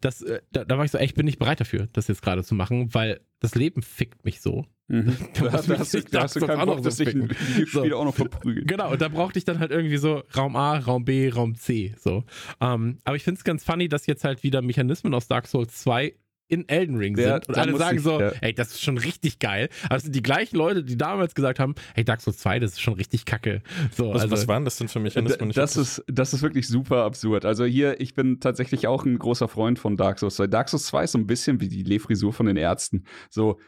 das, 0.00 0.22
äh, 0.22 0.40
da, 0.52 0.64
da 0.64 0.78
war 0.78 0.84
ich 0.84 0.90
so, 0.90 0.98
ey, 0.98 1.04
ich 1.04 1.14
bin 1.14 1.26
nicht 1.26 1.38
bereit 1.38 1.60
dafür, 1.60 1.88
das 1.92 2.08
jetzt 2.08 2.22
gerade 2.22 2.44
zu 2.44 2.54
machen, 2.54 2.94
weil 2.94 3.20
das 3.40 3.54
Leben 3.54 3.82
fickt 3.82 4.24
mich 4.24 4.40
so. 4.40 4.66
Mhm. 4.88 5.16
Da, 5.34 5.48
da, 5.48 5.78
hast 5.78 5.94
du, 5.94 6.02
da 6.02 6.22
hast 6.22 6.36
du 6.36 6.40
keinen 6.46 6.66
Bock, 6.66 6.82
dass 6.82 6.96
so 6.96 7.04
sich 7.04 7.14
ein 7.14 7.34
So. 7.66 7.82
auch 7.96 8.04
noch 8.04 8.14
verprügelt. 8.14 8.68
Genau, 8.68 8.92
und 8.92 9.00
da 9.00 9.08
brauchte 9.08 9.38
ich 9.38 9.44
dann 9.44 9.58
halt 9.58 9.70
irgendwie 9.70 9.96
so 9.96 10.22
Raum 10.36 10.56
A, 10.56 10.78
Raum 10.78 11.04
B, 11.04 11.28
Raum 11.28 11.54
C. 11.54 11.94
So. 11.98 12.24
Ähm, 12.60 12.98
aber 13.04 13.16
ich 13.16 13.24
finde 13.24 13.38
es 13.38 13.44
ganz 13.44 13.64
funny, 13.64 13.88
dass 13.88 14.06
jetzt 14.06 14.24
halt 14.24 14.42
wieder 14.42 14.62
Mechanismen 14.62 15.14
aus 15.14 15.28
Dark 15.28 15.46
Souls 15.46 15.74
2 15.82 16.14
in 16.48 16.68
Elden 16.68 16.96
Ring 16.96 17.16
Ja, 17.18 17.34
sind. 17.34 17.48
Und 17.48 17.58
alle 17.58 17.76
sagen 17.76 17.96
ich- 17.98 18.02
so, 18.04 18.20
ja. 18.20 18.32
ey, 18.40 18.54
das 18.54 18.68
ist 18.68 18.82
schon 18.82 18.98
richtig 18.98 19.38
geil. 19.38 19.68
Aber 19.84 19.96
es 19.96 20.04
sind 20.04 20.14
die 20.14 20.22
gleichen 20.22 20.56
Leute, 20.56 20.84
die 20.84 20.96
damals 20.96 21.34
gesagt 21.34 21.58
haben, 21.58 21.74
hey, 21.94 22.04
Dark 22.04 22.20
Souls 22.20 22.38
2, 22.38 22.60
das 22.60 22.72
ist 22.72 22.80
schon 22.80 22.94
richtig 22.94 23.24
kacke. 23.24 23.62
So, 23.92 24.12
Was, 24.14 24.22
also, 24.22 24.32
was 24.32 24.48
waren 24.48 24.64
das 24.64 24.76
denn 24.78 24.88
für 24.88 25.00
Mechanismen? 25.00 25.50
Ich 25.50 25.56
Das 25.56 25.76
ist, 25.76 26.04
das 26.06 26.32
ist 26.34 26.42
wirklich 26.42 26.68
super 26.68 27.04
absurd. 27.04 27.44
Also 27.44 27.64
hier, 27.64 28.00
ich 28.00 28.14
bin 28.14 28.38
tatsächlich 28.40 28.86
auch 28.86 29.04
ein 29.04 29.18
großer 29.18 29.48
Freund 29.48 29.78
von 29.78 29.96
Dark 29.96 30.18
Souls 30.18 30.36
2. 30.36 30.46
Dark 30.46 30.68
Souls 30.68 30.86
2 30.86 31.04
ist 31.04 31.12
so 31.12 31.18
ein 31.18 31.26
bisschen 31.26 31.60
wie 31.60 31.68
die 31.68 31.82
Lehfrisur 31.82 32.32
von 32.32 32.46
den 32.46 32.56
Ärzten. 32.56 33.04
So, 33.30 33.58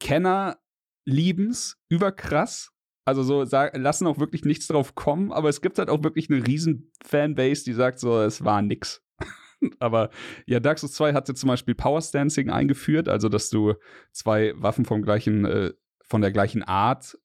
Kenner 0.00 0.58
lieben's, 1.04 1.76
überkrass. 1.88 2.70
Also 3.06 3.22
so 3.22 3.46
sag, 3.46 3.74
lassen 3.76 4.06
auch 4.06 4.18
wirklich 4.18 4.44
nichts 4.44 4.66
drauf 4.66 4.94
kommen, 4.94 5.32
aber 5.32 5.48
es 5.48 5.62
gibt 5.62 5.78
halt 5.78 5.88
auch 5.88 6.02
wirklich 6.04 6.28
eine 6.28 6.46
riesen 6.46 6.92
Fanbase, 7.02 7.64
die 7.64 7.72
sagt 7.72 7.98
so, 8.00 8.20
es 8.20 8.44
war 8.44 8.60
nix. 8.60 9.00
aber 9.78 10.10
ja, 10.46 10.60
Dark 10.60 10.78
Souls 10.78 10.92
2 10.94 11.12
hatte 11.14 11.34
zum 11.34 11.48
Beispiel 11.48 11.74
Power 11.74 12.00
Stancing 12.00 12.50
eingeführt, 12.50 13.08
also 13.08 13.28
dass 13.28 13.50
du 13.50 13.74
zwei 14.12 14.52
Waffen 14.56 14.84
vom 14.84 15.02
gleichen, 15.02 15.44
äh, 15.44 15.72
von 16.02 16.20
der 16.20 16.32
gleichen 16.32 16.62
Art 16.62 17.18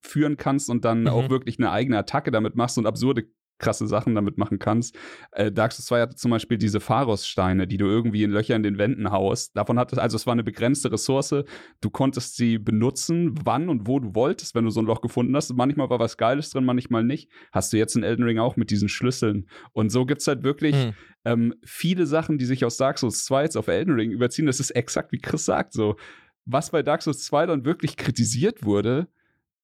führen 0.00 0.36
kannst 0.36 0.70
und 0.70 0.84
dann 0.84 1.02
Mhm. 1.02 1.08
auch 1.08 1.30
wirklich 1.30 1.58
eine 1.58 1.70
eigene 1.70 1.98
Attacke 1.98 2.30
damit 2.30 2.54
machst 2.54 2.78
und 2.78 2.86
absurde 2.86 3.24
krasse 3.58 3.86
Sachen 3.86 4.14
damit 4.14 4.38
machen 4.38 4.58
kannst. 4.58 4.96
Äh, 5.32 5.50
Dark 5.50 5.72
Souls 5.72 5.86
2 5.86 6.00
hatte 6.00 6.16
zum 6.16 6.30
Beispiel 6.30 6.58
diese 6.58 6.80
Pharos-Steine, 6.80 7.66
die 7.66 7.76
du 7.76 7.86
irgendwie 7.86 8.22
in 8.22 8.30
Löcher 8.30 8.56
in 8.56 8.62
den 8.62 8.78
Wänden 8.78 9.10
haust. 9.10 9.56
Davon 9.56 9.78
hattest, 9.78 10.00
also 10.00 10.16
es 10.16 10.26
war 10.26 10.32
eine 10.32 10.44
begrenzte 10.44 10.92
Ressource. 10.92 11.34
Du 11.80 11.90
konntest 11.90 12.36
sie 12.36 12.58
benutzen, 12.58 13.34
wann 13.44 13.68
und 13.68 13.86
wo 13.86 14.00
du 14.00 14.14
wolltest, 14.14 14.54
wenn 14.54 14.64
du 14.64 14.70
so 14.70 14.80
ein 14.80 14.86
Loch 14.86 15.00
gefunden 15.00 15.34
hast. 15.36 15.52
Manchmal 15.54 15.90
war 15.90 15.98
was 15.98 16.16
Geiles 16.16 16.50
drin, 16.50 16.64
manchmal 16.64 17.04
nicht. 17.04 17.30
Hast 17.52 17.72
du 17.72 17.76
jetzt 17.76 17.96
in 17.96 18.02
Elden 18.02 18.24
Ring 18.24 18.38
auch 18.38 18.56
mit 18.56 18.70
diesen 18.70 18.88
Schlüsseln. 18.88 19.48
Und 19.72 19.90
so 19.90 20.06
gibt's 20.06 20.26
halt 20.26 20.42
wirklich 20.42 20.74
Hm. 20.76 20.92
ähm, 21.24 21.54
viele 21.64 22.06
Sachen, 22.06 22.38
die 22.38 22.44
sich 22.44 22.64
aus 22.64 22.76
Dark 22.76 22.98
Souls 22.98 23.24
2 23.24 23.42
jetzt 23.44 23.56
auf 23.56 23.68
Elden 23.68 23.94
Ring 23.94 24.10
überziehen. 24.10 24.46
Das 24.46 24.60
ist 24.60 24.70
exakt 24.70 25.12
wie 25.12 25.18
Chris 25.18 25.44
sagt. 25.44 25.72
So, 25.72 25.96
was 26.44 26.70
bei 26.70 26.82
Dark 26.82 27.02
Souls 27.02 27.24
2 27.24 27.46
dann 27.46 27.64
wirklich 27.64 27.96
kritisiert 27.96 28.64
wurde, 28.64 29.08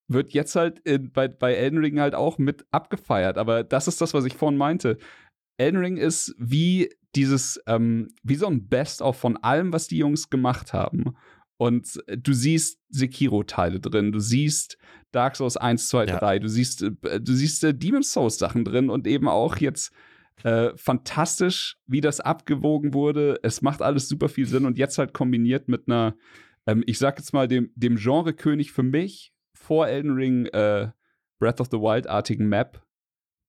wird 0.09 0.33
jetzt 0.33 0.57
halt 0.57 0.79
in, 0.81 1.11
bei, 1.13 1.29
bei 1.29 1.55
Elden 1.55 1.79
Ring 1.79 2.01
halt 2.01 2.15
auch 2.15 2.39
mit 2.39 2.67
abgefeiert. 2.71 3.39
Aber 3.39 3.65
das 3.65 3.89
ist 3.89 4.01
das, 4.01 4.15
was 4.15 4.25
ich 4.25 4.35
vorhin 4.35 4.59
meinte. 4.59 4.99
Elden 5.59 5.81
Ring 5.81 5.97
ist 5.97 6.35
wie 6.39 6.91
dieses, 7.15 7.61
ähm, 7.67 8.09
wie 8.23 8.35
so 8.35 8.47
ein 8.47 8.69
Best-of 8.69 9.17
von 9.17 9.37
allem, 9.39 9.73
was 9.73 9.89
die 9.89 9.99
Jungs 9.99 10.31
gemacht 10.31 10.73
haben. 10.73 11.17
Und 11.59 12.03
du 12.09 12.33
siehst 12.33 12.81
Sekiro-Teile 12.89 13.79
drin, 13.79 14.11
du 14.11 14.19
siehst 14.19 14.79
Dark 15.13 15.37
Souls 15.37 15.57
1, 15.57 15.89
2, 15.89 16.07
Ja. 16.07 16.19
3, 16.19 16.39
du 16.41 16.49
siehst, 16.49 16.83
äh, 16.83 17.21
du 17.21 17.33
siehst 17.33 17.63
äh, 17.65 17.75
Demon's 17.75 18.13
Souls 18.13 18.39
Sachen 18.39 18.65
drin 18.65 18.91
und 18.91 19.07
eben 19.07 19.29
auch 19.29 19.59
jetzt 19.59 19.93
äh, 20.43 20.71
fantastisch, 20.77 21.77
wie 21.87 22.01
das 22.01 22.21
abgewogen 22.21 22.95
wurde. 22.95 23.39
Es 23.43 23.63
macht 23.63 23.83
alles 23.83 24.09
super 24.09 24.29
viel 24.29 24.47
Sinn 24.47 24.67
und 24.67 24.79
jetzt 24.79 24.99
halt 24.99 25.13
kombiniert 25.13 25.69
mit 25.69 25.87
einer, 25.87 26.17
ähm, 26.67 26.83
ich 26.87 26.99
sag 26.99 27.19
jetzt 27.19 27.33
mal, 27.33 27.47
dem, 27.47 27.71
dem 27.77 27.97
Genre-König 27.97 28.73
für 28.73 28.83
mich 28.83 29.32
vor 29.63 29.87
Elden 29.89 30.13
Ring 30.15 30.47
äh, 30.47 30.89
Breath 31.39 31.61
of 31.61 31.69
the 31.71 31.79
Wild-artigen 31.79 32.49
Map. 32.49 32.83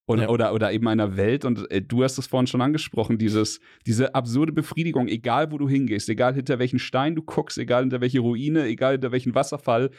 Und, 0.05 0.19
Ja. 0.19 0.27
oder, 0.27 0.53
oder 0.53 0.73
eben 0.73 0.89
einer 0.89 1.15
Welt, 1.15 1.45
und 1.45 1.71
äh, 1.71 1.81
du 1.81 2.03
hast 2.03 2.17
es 2.17 2.27
vorhin 2.27 2.45
schon 2.45 2.61
angesprochen, 2.61 3.17
dieses, 3.17 3.61
diese 3.85 4.13
absurde 4.13 4.51
Befriedigung, 4.51 5.07
egal 5.07 5.51
wo 5.53 5.57
du 5.57 5.69
hingehst, 5.69 6.09
egal 6.09 6.33
hinter 6.33 6.59
welchen 6.59 6.77
Stein 6.77 7.15
du 7.15 7.21
guckst, 7.21 7.57
egal 7.57 7.83
hinter 7.83 8.01
welche 8.01 8.19
Ruine, 8.19 8.65
egal 8.65 8.93
hinter 8.93 9.13
welchen 9.13 9.33
Wasserfall, 9.33 9.91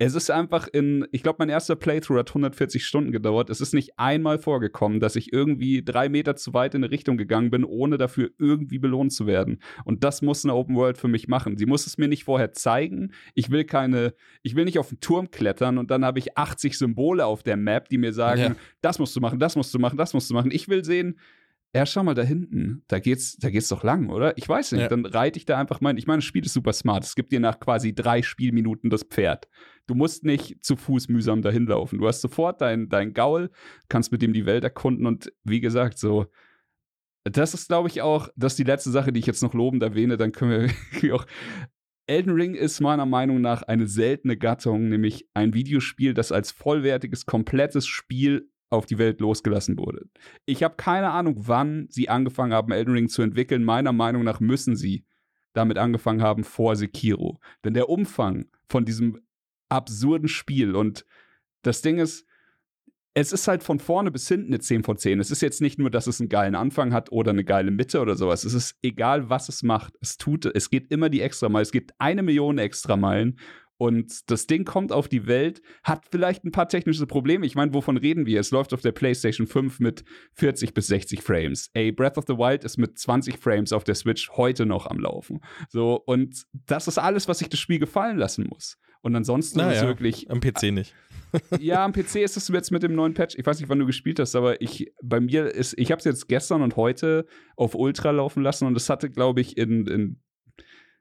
es 0.00 0.14
ist 0.14 0.30
einfach 0.30 0.68
in, 0.68 1.06
ich 1.10 1.24
glaube, 1.24 1.38
mein 1.40 1.48
erster 1.48 1.74
Playthrough 1.74 2.18
hat 2.18 2.30
140 2.30 2.86
Stunden 2.86 3.10
gedauert. 3.10 3.50
Es 3.50 3.60
ist 3.60 3.74
nicht 3.74 3.98
einmal 3.98 4.38
vorgekommen, 4.38 5.00
dass 5.00 5.16
ich 5.16 5.32
irgendwie 5.32 5.82
drei 5.84 6.08
Meter 6.08 6.36
zu 6.36 6.54
weit 6.54 6.74
in 6.76 6.84
eine 6.84 6.92
Richtung 6.92 7.16
gegangen 7.16 7.50
bin, 7.50 7.64
ohne 7.64 7.98
dafür 7.98 8.30
irgendwie 8.38 8.78
belohnt 8.78 9.12
zu 9.12 9.26
werden. 9.26 9.58
Und 9.84 10.04
das 10.04 10.22
muss 10.22 10.44
eine 10.44 10.54
Open 10.54 10.76
World 10.76 10.98
für 10.98 11.08
mich 11.08 11.26
machen. 11.26 11.56
Sie 11.56 11.66
muss 11.66 11.86
es 11.88 11.98
mir 11.98 12.06
nicht 12.06 12.22
vorher 12.22 12.52
zeigen. 12.52 13.10
Ich 13.34 13.50
will 13.50 13.64
keine, 13.64 14.14
ich 14.42 14.54
will 14.54 14.66
nicht 14.66 14.78
auf 14.78 14.88
den 14.90 15.00
Turm 15.00 15.32
klettern 15.32 15.78
und 15.78 15.90
dann 15.90 16.04
habe 16.04 16.20
ich 16.20 16.38
80 16.38 16.78
Symbole 16.78 17.26
auf 17.26 17.42
der 17.42 17.56
Map, 17.56 17.88
die 17.88 17.98
mir 17.98 18.12
sagen, 18.12 18.40
Ja. 18.40 18.56
das 18.80 19.00
musst 19.00 19.16
du 19.16 19.20
machen, 19.20 19.40
das 19.40 19.56
musst 19.56 19.74
du 19.74 19.80
machen, 19.80 19.98
das 19.98 20.14
musst 20.14 20.30
du 20.30 20.34
machen. 20.34 20.52
Ich 20.52 20.68
will 20.68 20.84
sehen, 20.84 21.18
ja, 21.74 21.84
schau 21.84 22.02
mal 22.02 22.14
da 22.14 22.22
hinten, 22.22 22.82
da 22.88 22.98
geht's, 22.98 23.36
da 23.36 23.50
geht's 23.50 23.68
doch 23.68 23.82
lang, 23.84 24.08
oder? 24.08 24.36
Ich 24.38 24.48
weiß 24.48 24.72
nicht, 24.72 24.82
Ja. 24.82 24.88
dann 24.88 25.04
reite 25.04 25.38
ich 25.38 25.44
da 25.44 25.58
einfach 25.58 25.80
mein, 25.80 25.98
ich 25.98 26.06
meine, 26.06 26.18
das 26.18 26.24
Spiel 26.24 26.44
ist 26.44 26.54
super 26.54 26.72
smart. 26.72 27.04
Es 27.04 27.14
gibt 27.14 27.30
dir 27.30 27.40
nach 27.40 27.60
quasi 27.60 27.94
drei 27.94 28.22
Spielminuten 28.22 28.88
das 28.90 29.02
Pferd. 29.02 29.48
Du 29.86 29.94
musst 29.94 30.24
nicht 30.24 30.64
zu 30.64 30.76
Fuß 30.76 31.08
mühsam 31.08 31.42
dahin 31.42 31.66
laufen. 31.66 31.98
Du 31.98 32.06
hast 32.08 32.20
sofort 32.22 32.60
dein, 32.62 32.88
dein 32.88 33.12
Gaul, 33.12 33.50
kannst 33.88 34.12
mit 34.12 34.22
dem 34.22 34.32
die 34.32 34.46
Welt 34.46 34.64
erkunden 34.64 35.06
und 35.06 35.30
wie 35.44 35.60
gesagt, 35.60 35.98
so, 35.98 36.26
das 37.24 37.52
ist, 37.52 37.68
glaube 37.68 37.88
ich, 37.88 38.00
auch, 38.00 38.28
das 38.36 38.52
ist 38.54 38.58
die 38.58 38.64
letzte 38.64 38.90
Sache, 38.90 39.12
die 39.12 39.20
ich 39.20 39.26
jetzt 39.26 39.42
noch 39.42 39.52
lobend 39.52 39.82
erwähne, 39.82 40.16
dann 40.16 40.32
können 40.32 40.70
wir 41.00 41.14
auch. 41.14 41.26
Elden 42.06 42.32
Ring 42.32 42.54
ist 42.54 42.80
meiner 42.80 43.04
Meinung 43.04 43.42
nach 43.42 43.60
eine 43.62 43.86
seltene 43.86 44.38
Gattung, 44.38 44.88
nämlich 44.88 45.28
ein 45.34 45.52
Videospiel, 45.52 46.14
das 46.14 46.32
als 46.32 46.50
vollwertiges, 46.50 47.26
komplettes 47.26 47.86
Spiel 47.86 48.48
auf 48.70 48.86
die 48.86 48.98
Welt 48.98 49.20
losgelassen 49.20 49.78
wurde. 49.78 50.06
Ich 50.44 50.62
habe 50.62 50.76
keine 50.76 51.10
Ahnung, 51.10 51.36
wann 51.38 51.86
sie 51.90 52.08
angefangen 52.08 52.52
haben, 52.52 52.72
Elden 52.72 52.94
Ring 52.94 53.08
zu 53.08 53.22
entwickeln. 53.22 53.64
Meiner 53.64 53.92
Meinung 53.92 54.24
nach 54.24 54.40
müssen 54.40 54.76
sie 54.76 55.04
damit 55.54 55.78
angefangen 55.78 56.22
haben 56.22 56.44
vor 56.44 56.76
Sekiro. 56.76 57.40
Denn 57.64 57.74
der 57.74 57.88
Umfang 57.88 58.46
von 58.68 58.84
diesem 58.84 59.20
absurden 59.68 60.28
Spiel 60.28 60.74
und 60.74 61.04
das 61.62 61.82
Ding 61.82 61.98
ist, 61.98 62.26
es 63.14 63.32
ist 63.32 63.48
halt 63.48 63.64
von 63.64 63.80
vorne 63.80 64.12
bis 64.12 64.28
hinten 64.28 64.48
eine 64.48 64.60
10 64.60 64.84
von 64.84 64.96
10. 64.96 65.18
Es 65.18 65.32
ist 65.32 65.42
jetzt 65.42 65.60
nicht 65.60 65.78
nur, 65.78 65.90
dass 65.90 66.06
es 66.06 66.20
einen 66.20 66.28
geilen 66.28 66.54
Anfang 66.54 66.92
hat 66.92 67.10
oder 67.10 67.30
eine 67.30 67.42
geile 67.42 67.72
Mitte 67.72 68.00
oder 68.00 68.14
sowas. 68.14 68.44
Es 68.44 68.54
ist 68.54 68.76
egal, 68.82 69.28
was 69.28 69.48
es 69.48 69.64
macht. 69.64 69.94
Es 70.00 70.18
tut, 70.18 70.46
es 70.46 70.70
geht 70.70 70.92
immer 70.92 71.08
die 71.08 71.22
Extrameilen. 71.22 71.64
Es 71.64 71.72
gibt 71.72 71.94
eine 71.98 72.22
Million 72.22 72.58
Extrameilen 72.58 73.38
Und 73.78 74.28
das 74.30 74.46
Ding 74.48 74.64
kommt 74.64 74.92
auf 74.92 75.08
die 75.08 75.26
Welt, 75.26 75.62
hat 75.84 76.04
vielleicht 76.10 76.44
ein 76.44 76.50
paar 76.50 76.68
technische 76.68 77.06
Probleme. 77.06 77.46
Ich 77.46 77.54
meine, 77.54 77.72
wovon 77.72 77.96
reden 77.96 78.26
wir? 78.26 78.40
Es 78.40 78.50
läuft 78.50 78.74
auf 78.74 78.82
der 78.82 78.92
PlayStation 78.92 79.46
5 79.46 79.78
mit 79.78 80.04
40 80.34 80.74
bis 80.74 80.88
60 80.88 81.22
Frames. 81.22 81.70
Ey, 81.74 81.92
Breath 81.92 82.18
of 82.18 82.24
the 82.26 82.34
Wild 82.34 82.64
ist 82.64 82.76
mit 82.76 82.98
20 82.98 83.38
Frames 83.38 83.72
auf 83.72 83.84
der 83.84 83.94
Switch 83.94 84.30
heute 84.30 84.66
noch 84.66 84.86
am 84.86 84.98
Laufen. 84.98 85.40
So, 85.68 85.94
und 85.94 86.44
das 86.66 86.88
ist 86.88 86.98
alles, 86.98 87.28
was 87.28 87.38
sich 87.38 87.48
das 87.48 87.60
Spiel 87.60 87.78
gefallen 87.78 88.18
lassen 88.18 88.46
muss. 88.48 88.76
Und 89.00 89.14
ansonsten 89.14 89.60
ist 89.60 89.76
es 89.76 89.82
wirklich. 89.82 90.28
Am 90.30 90.40
PC 90.40 90.72
nicht. 90.72 90.94
ja, 91.60 91.84
am 91.84 91.92
PC 91.92 92.16
ist 92.16 92.36
es 92.36 92.48
jetzt 92.48 92.72
mit 92.72 92.82
dem 92.82 92.94
neuen 92.94 93.14
Patch. 93.14 93.36
Ich 93.38 93.46
weiß 93.46 93.60
nicht, 93.60 93.68
wann 93.68 93.78
du 93.78 93.86
gespielt 93.86 94.18
hast, 94.18 94.34
aber 94.34 94.60
ich 94.60 94.92
bei 95.02 95.20
mir 95.20 95.54
ist, 95.54 95.78
ich 95.78 95.92
habe 95.92 95.98
es 95.98 96.04
jetzt 96.04 96.28
gestern 96.28 96.62
und 96.62 96.76
heute 96.76 97.26
auf 97.54 97.74
Ultra 97.74 98.10
laufen 98.10 98.42
lassen 98.42 98.66
und 98.66 98.76
es 98.76 98.88
hatte, 98.88 99.10
glaube 99.10 99.40
ich, 99.40 99.56
in, 99.56 99.86
in 99.86 100.20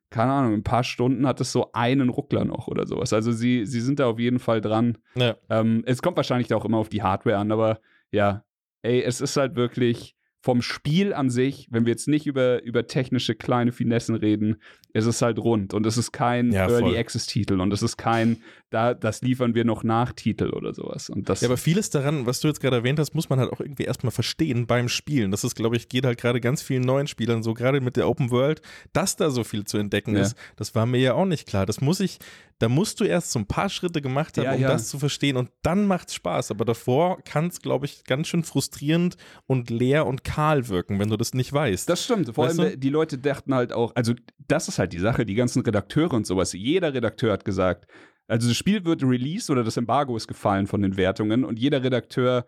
keine 0.10 0.32
Ahnung, 0.32 0.54
in 0.54 0.60
ein 0.60 0.64
paar 0.64 0.84
Stunden 0.84 1.28
hat 1.28 1.42
es 1.42 1.52
so 1.52 1.72
einen 1.74 2.10
Ruckler 2.10 2.46
noch 2.46 2.68
oder 2.68 2.86
sowas. 2.88 3.14
Also 3.14 3.32
sie, 3.32 3.66
sie 3.66 3.82
sind 3.82 4.00
da 4.00 4.08
auf 4.08 4.20
jeden 4.20 4.40
Fall 4.40 4.62
dran. 4.62 4.98
Ja. 5.16 5.36
Ähm, 5.50 5.84
es 5.86 6.02
kommt 6.02 6.18
wahrscheinlich 6.18 6.54
auch 6.54 6.66
immer 6.66 6.78
auf 6.78 6.90
die 6.90 7.04
Hardware 7.04 7.38
an, 7.38 7.52
aber 7.52 7.80
ja, 8.12 8.44
ey, 8.82 9.02
es 9.02 9.22
ist 9.22 9.38
halt 9.38 9.56
wirklich 9.56 10.17
vom 10.48 10.62
Spiel 10.62 11.14
an 11.14 11.30
sich, 11.30 11.68
wenn 11.72 11.86
wir 11.86 11.92
jetzt 11.92 12.08
nicht 12.08 12.26
über, 12.26 12.64
über 12.64 12.88
technische 12.88 13.36
kleine 13.36 13.74
Finessen 13.74 14.16
reden, 14.16 14.62
ist 14.94 15.04
es 15.06 15.22
halt 15.22 15.40
rund 15.40 15.74
und 15.74 15.86
es 15.86 15.98
ist 15.98 16.14
kein 16.14 16.54
Ja, 16.54 16.70
Early. 16.70 16.98
Access 16.98 17.26
Titel 17.28 17.60
und 17.60 17.74
es 17.74 17.82
ist 17.84 17.98
kein, 17.98 18.38
da, 18.70 18.94
das 18.94 19.22
liefern 19.22 19.56
wir 19.56 19.66
noch 19.66 19.84
nach 19.84 20.14
Titel 20.14 20.52
oder 20.52 20.74
sowas. 20.74 21.10
Und 21.10 21.28
das, 21.28 21.42
Ja, 21.42 21.50
aber 21.50 21.58
vieles 21.58 21.90
daran, 21.90 22.26
was 22.26 22.40
du 22.40 22.48
jetzt 22.48 22.62
gerade 22.62 22.78
erwähnt 22.78 22.98
hast, 22.98 23.14
muss 23.14 23.28
man 23.30 23.40
halt 23.40 23.52
auch 23.52 23.60
irgendwie 23.60 23.84
erstmal 23.84 24.12
verstehen 24.12 24.68
beim 24.68 24.88
Spielen. 24.88 25.32
Das 25.32 25.44
ist, 25.44 25.56
glaube 25.56 25.76
ich, 25.76 25.90
geht 25.90 26.06
halt 26.06 26.18
gerade 26.18 26.40
ganz 26.40 26.62
vielen 26.62 26.84
neuen 26.84 27.08
Spielern 27.08 27.44
so, 27.44 27.54
gerade 27.54 27.82
mit 27.82 27.98
der 27.98 28.08
Open 28.08 28.32
World, 28.32 28.62
dass 28.94 29.18
da 29.18 29.30
so 29.30 29.44
viel 29.44 29.66
zu 29.66 29.78
entdecken 29.78 30.16
Ja. 30.16 30.22
ist. 30.22 30.38
Das 30.56 30.76
war 30.76 30.86
mir 30.86 31.00
ja 31.02 31.14
auch 31.14 31.26
nicht 31.26 31.46
klar. 31.46 31.66
Das 31.66 31.82
muss 31.82 32.00
ich, 32.00 32.20
da 32.60 32.70
musst 32.70 33.02
du 33.02 33.04
erst 33.04 33.32
so 33.34 33.40
ein 33.40 33.48
paar 33.48 33.68
Schritte 33.70 34.02
gemacht 34.02 34.38
haben, 34.38 34.46
Ja, 34.46 34.54
um 34.54 34.62
ja. 34.62 34.70
das 34.70 34.88
zu 34.88 34.98
verstehen 34.98 35.36
und 35.36 35.50
dann 35.62 35.88
macht's 35.88 36.16
Spaß. 36.16 36.52
Aber 36.52 36.64
davor 36.64 37.22
kann 37.24 37.48
es, 37.48 37.62
glaube 37.62 37.86
ich, 37.86 38.06
ganz 38.06 38.28
schön 38.30 38.44
frustrierend 38.44 39.18
und 39.46 39.70
leer 39.70 40.08
und 40.08 40.24
kahl 40.38 40.68
wirken, 40.68 41.00
wenn 41.00 41.10
du 41.10 41.18
das 41.18 41.34
nicht 41.34 41.52
weißt. 41.52 41.90
Das 41.90 42.04
stimmt. 42.06 42.34
Vor 42.36 42.46
Weißt 42.46 42.60
allem, 42.60 42.72
du? 42.74 42.78
die 42.78 42.90
Leute 42.90 43.18
dachten 43.18 43.56
halt 43.56 43.74
auch, 43.74 43.92
also 43.96 44.14
das 44.48 44.68
ist 44.68 44.78
halt 44.78 44.94
die 44.94 45.00
Sache, 45.00 45.26
die 45.26 45.34
ganzen 45.34 45.64
Redakteure 45.64 46.14
und 46.14 46.28
sowas. 46.28 46.54
Jeder 46.54 46.94
Redakteur 46.94 47.32
hat 47.34 47.44
gesagt, 47.44 47.88
also 48.28 48.48
das 48.48 48.56
Spiel 48.56 48.86
wird 48.86 49.02
released 49.04 49.50
oder 49.50 49.64
das 49.64 49.78
Embargo 49.78 50.16
ist 50.16 50.28
gefallen 50.28 50.68
von 50.68 50.82
den 50.84 50.96
Wertungen 50.96 51.44
und 51.44 51.58
jeder 51.58 51.84
Redakteur, 51.84 52.46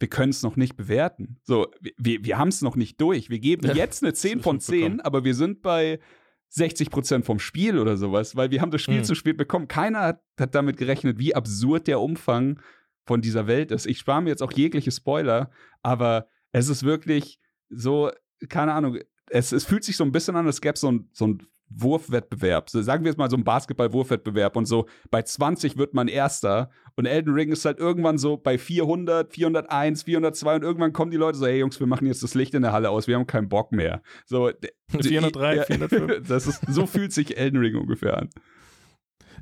wir 0.00 0.08
können 0.08 0.30
es 0.30 0.42
noch 0.42 0.56
nicht 0.56 0.76
bewerten. 0.76 1.36
So, 1.44 1.68
wir, 1.98 2.24
wir 2.24 2.36
haben 2.38 2.48
es 2.48 2.62
noch 2.62 2.74
nicht 2.74 3.00
durch. 3.00 3.30
Wir 3.30 3.38
geben 3.38 3.66
Ja, 3.66 3.74
jetzt 3.74 4.02
eine 4.02 4.12
10 4.12 4.38
das 4.38 4.42
von 4.44 4.56
hab 4.56 4.62
ich 4.62 4.68
mitbekommen. 4.68 4.98
10, 4.98 5.00
aber 5.06 5.24
wir 5.24 5.34
sind 5.36 5.62
bei 5.62 6.00
60 6.48 6.90
Prozent 6.90 7.24
vom 7.26 7.38
Spiel 7.38 7.78
oder 7.78 7.96
sowas, 7.96 8.34
weil 8.34 8.50
wir 8.50 8.60
haben 8.60 8.72
das 8.72 8.82
Spiel 8.82 8.96
Hm. 8.96 9.04
zu 9.04 9.14
spät 9.14 9.36
bekommen. 9.36 9.68
Keiner 9.68 10.00
hat, 10.00 10.22
hat 10.38 10.54
damit 10.56 10.78
gerechnet, 10.78 11.18
wie 11.20 11.34
absurd 11.34 11.86
der 11.86 12.00
Umfang 12.00 12.58
von 13.06 13.20
dieser 13.20 13.46
Welt 13.46 13.70
ist. 13.70 13.86
Ich 13.86 13.98
spare 13.98 14.20
mir 14.22 14.30
jetzt 14.30 14.42
auch 14.42 14.52
jegliche 14.52 14.90
Spoiler, 14.90 15.50
aber 15.82 16.26
es 16.52 16.68
ist 16.68 16.82
wirklich 16.84 17.38
so, 17.68 18.10
keine 18.48 18.72
Ahnung, 18.72 18.98
es, 19.30 19.52
es 19.52 19.64
fühlt 19.64 19.84
sich 19.84 19.96
so 19.96 20.04
ein 20.04 20.12
bisschen 20.12 20.36
an, 20.36 20.46
als 20.46 20.60
gäbe 20.60 20.74
es 20.74 20.80
so 20.80 20.90
ein, 20.90 21.08
so 21.12 21.26
ein 21.26 21.46
Wurfwettbewerb. 21.72 22.68
So, 22.68 22.82
sagen 22.82 23.04
wir 23.04 23.10
jetzt 23.10 23.18
mal 23.18 23.30
so 23.30 23.36
ein 23.36 23.44
Basketball-Wurfwettbewerb 23.44 24.56
und 24.56 24.66
so 24.66 24.88
bei 25.12 25.22
20 25.22 25.76
wird 25.78 25.94
man 25.94 26.08
Erster 26.08 26.70
und 26.96 27.06
Elden 27.06 27.32
Ring 27.32 27.52
ist 27.52 27.64
halt 27.64 27.78
irgendwann 27.78 28.18
so 28.18 28.36
bei 28.36 28.58
400, 28.58 29.32
401, 29.32 30.02
402 30.02 30.56
und 30.56 30.62
irgendwann 30.64 30.92
kommen 30.92 31.12
die 31.12 31.16
Leute 31.16 31.38
so, 31.38 31.46
hey 31.46 31.60
Jungs, 31.60 31.78
wir 31.78 31.86
machen 31.86 32.08
jetzt 32.08 32.24
das 32.24 32.34
Licht 32.34 32.54
in 32.54 32.62
der 32.62 32.72
Halle 32.72 32.90
aus, 32.90 33.06
wir 33.06 33.14
haben 33.14 33.26
keinen 33.28 33.48
Bock 33.48 33.70
mehr. 33.70 34.02
So, 34.26 34.50
d- 34.50 34.70
403, 35.00 35.56
ja, 35.56 35.62
405. 35.66 36.26
Das 36.26 36.48
ist, 36.48 36.60
so 36.68 36.86
fühlt 36.86 37.12
sich 37.12 37.36
Elden 37.36 37.58
Ring 37.60 37.76
ungefähr 37.76 38.16
an. 38.18 38.30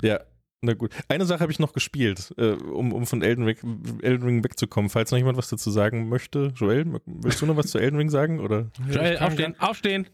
Ja, 0.03 0.19
na 0.61 0.73
gut. 0.73 0.91
Eine 1.07 1.25
Sache 1.25 1.39
habe 1.39 1.51
ich 1.51 1.59
noch 1.59 1.73
gespielt, 1.73 2.33
äh, 2.37 2.51
um, 2.51 2.91
um 2.91 3.05
von 3.05 3.21
Elden 3.21 3.45
Ring, 3.45 3.57
Elden 4.01 4.23
Ring 4.23 4.43
wegzukommen. 4.43 4.89
Falls 4.89 5.11
noch 5.11 5.17
jemand 5.17 5.37
was 5.37 5.49
dazu 5.49 5.71
sagen 5.71 6.09
möchte. 6.09 6.51
Joel, 6.55 6.99
willst 7.05 7.41
du 7.41 7.45
noch 7.45 7.55
was 7.55 7.67
zu 7.67 7.79
Elden 7.79 7.97
Ring 7.97 8.09
sagen? 8.09 8.39
Oder? 8.39 8.67
Joel, 8.89 9.13
Ich 9.13 9.19
kann 9.19 9.27
aufstehen, 9.27 9.55
aufstehen. 9.59 10.07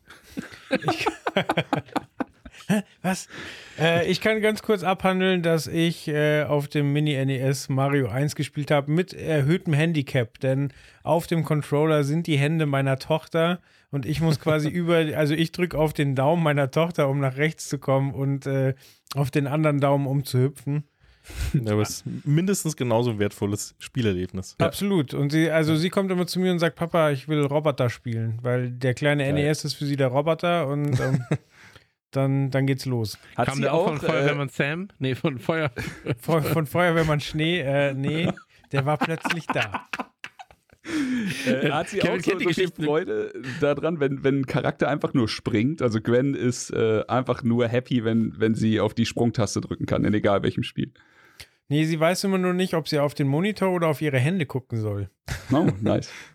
Was? 3.02 3.28
Äh, 3.80 4.10
ich 4.10 4.22
kann 4.22 4.42
ganz 4.42 4.62
kurz 4.62 4.84
abhandeln, 4.84 5.44
dass 5.44 5.68
ich 5.68 6.08
äh, 6.08 6.44
auf 6.44 6.68
dem 6.68 6.94
Mini-NES 6.94 7.70
Mario 7.70 8.08
1 8.08 8.36
gespielt 8.36 8.72
habe 8.72 8.92
mit 8.92 9.14
erhöhtem 9.14 9.74
Handicap, 9.74 10.40
denn 10.40 10.72
auf 11.04 11.28
dem 11.28 11.44
Controller 11.44 12.04
sind 12.04 12.28
die 12.28 12.38
Hände 12.38 12.66
meiner 12.66 12.98
Tochter 12.98 13.60
und 13.92 14.06
ich 14.06 14.22
muss 14.22 14.40
quasi 14.40 14.70
über, 14.70 14.96
also 15.16 15.34
ich 15.34 15.52
drücke 15.52 15.78
auf 15.78 15.94
den 15.94 16.16
Daumen 16.16 16.44
meiner 16.44 16.72
Tochter, 16.72 17.08
um 17.10 17.20
nach 17.20 17.38
rechts 17.38 17.70
zu 17.70 17.78
kommen 17.78 18.14
und 18.14 18.48
äh, 18.48 18.74
auf 19.16 19.32
den 19.32 19.48
anderen 19.48 19.80
Daumen, 19.80 20.08
um 20.08 20.24
zu 20.24 20.40
hüpfen. 20.40 20.84
Ja, 21.54 21.74
aber 21.74 21.82
es 21.82 21.90
ist 21.90 22.06
mindestens 22.26 22.76
genauso 22.76 23.12
ein 23.12 23.20
wertvolles 23.20 23.76
Spielerlebnis. 23.80 24.56
Absolut. 24.60 25.14
Und 25.14 25.32
sie, 25.32 25.50
also 25.50 25.76
sie 25.76 25.90
kommt 25.90 26.12
immer 26.12 26.28
zu 26.28 26.40
mir 26.40 26.52
und 26.52 26.60
sagt, 26.60 26.76
Papa, 26.76 27.10
ich 27.10 27.28
will 27.28 27.44
Roboter 27.46 27.90
spielen, 27.90 28.38
weil 28.42 28.70
der 28.72 28.94
kleine 28.94 29.32
NES 29.34 29.66
ist 29.66 29.74
für 29.74 29.86
sie 29.86 29.96
der 29.96 30.08
Roboter 30.10 30.68
und 30.68 31.00
ähm, 31.00 31.24
dann, 32.12 32.52
dann 32.52 32.68
geht's 32.68 32.86
los. 32.86 33.18
Hat 33.36 33.48
Kam 33.48 33.56
sie 33.56 33.62
der 33.64 33.74
auch 33.74 33.88
von 33.88 33.98
äh, 33.98 34.00
Feuerwehrmann 34.00 34.50
Sam? 34.50 34.90
Nee, 35.00 35.16
von 35.16 35.40
Feuer. 35.40 35.72
Von, 36.20 36.44
von 36.44 36.68
Feuerwehrmann 36.68 37.20
Schnee, 37.20 37.60
äh, 37.60 37.94
nee, 37.94 38.30
der 38.72 38.86
war 38.86 38.98
plötzlich 38.98 39.48
da. 39.48 39.88
Äh, 41.48 41.72
hat 41.72 41.90
sie 41.90 42.00
Kevin 42.00 42.48
auch 42.48 42.54
so, 42.54 42.66
so. 42.66 42.84
Freude 42.84 43.34
daran, 43.60 44.00
wenn, 44.00 44.24
wenn 44.24 44.42
ein 44.42 44.46
Charakter 44.46 44.88
einfach 44.88 45.14
nur 45.14 45.28
springt? 45.28 45.82
Also 45.82 46.00
Gwen 46.02 46.36
ist 46.36 46.72
äh, 46.72 47.04
einfach 47.08 47.44
nur 47.44 47.68
happy, 47.68 48.04
wenn, 48.04 48.34
wenn 48.38 48.56
sie 48.56 48.80
auf 48.80 48.94
die 48.94 49.06
Sprungtaste 49.06 49.62
drücken 49.62 49.86
kann, 49.86 50.06
in 50.06 50.14
egal 50.14 50.44
welchem 50.44 50.64
Spiel. 50.64 50.92
Nee, 51.68 51.86
sie 51.86 52.00
weiß 52.00 52.24
immer 52.26 52.38
nur 52.38 52.54
nicht, 52.54 52.76
ob 52.76 52.88
sie 52.88 53.00
auf 53.00 53.16
den 53.16 53.28
Monitor 53.28 53.70
oder 53.70 53.88
auf 53.88 54.02
ihre 54.02 54.20
Hände 54.20 54.46
gucken 54.46 54.80
soll. 54.80 55.10
Oh, 55.52 55.68
nice. 55.82 56.12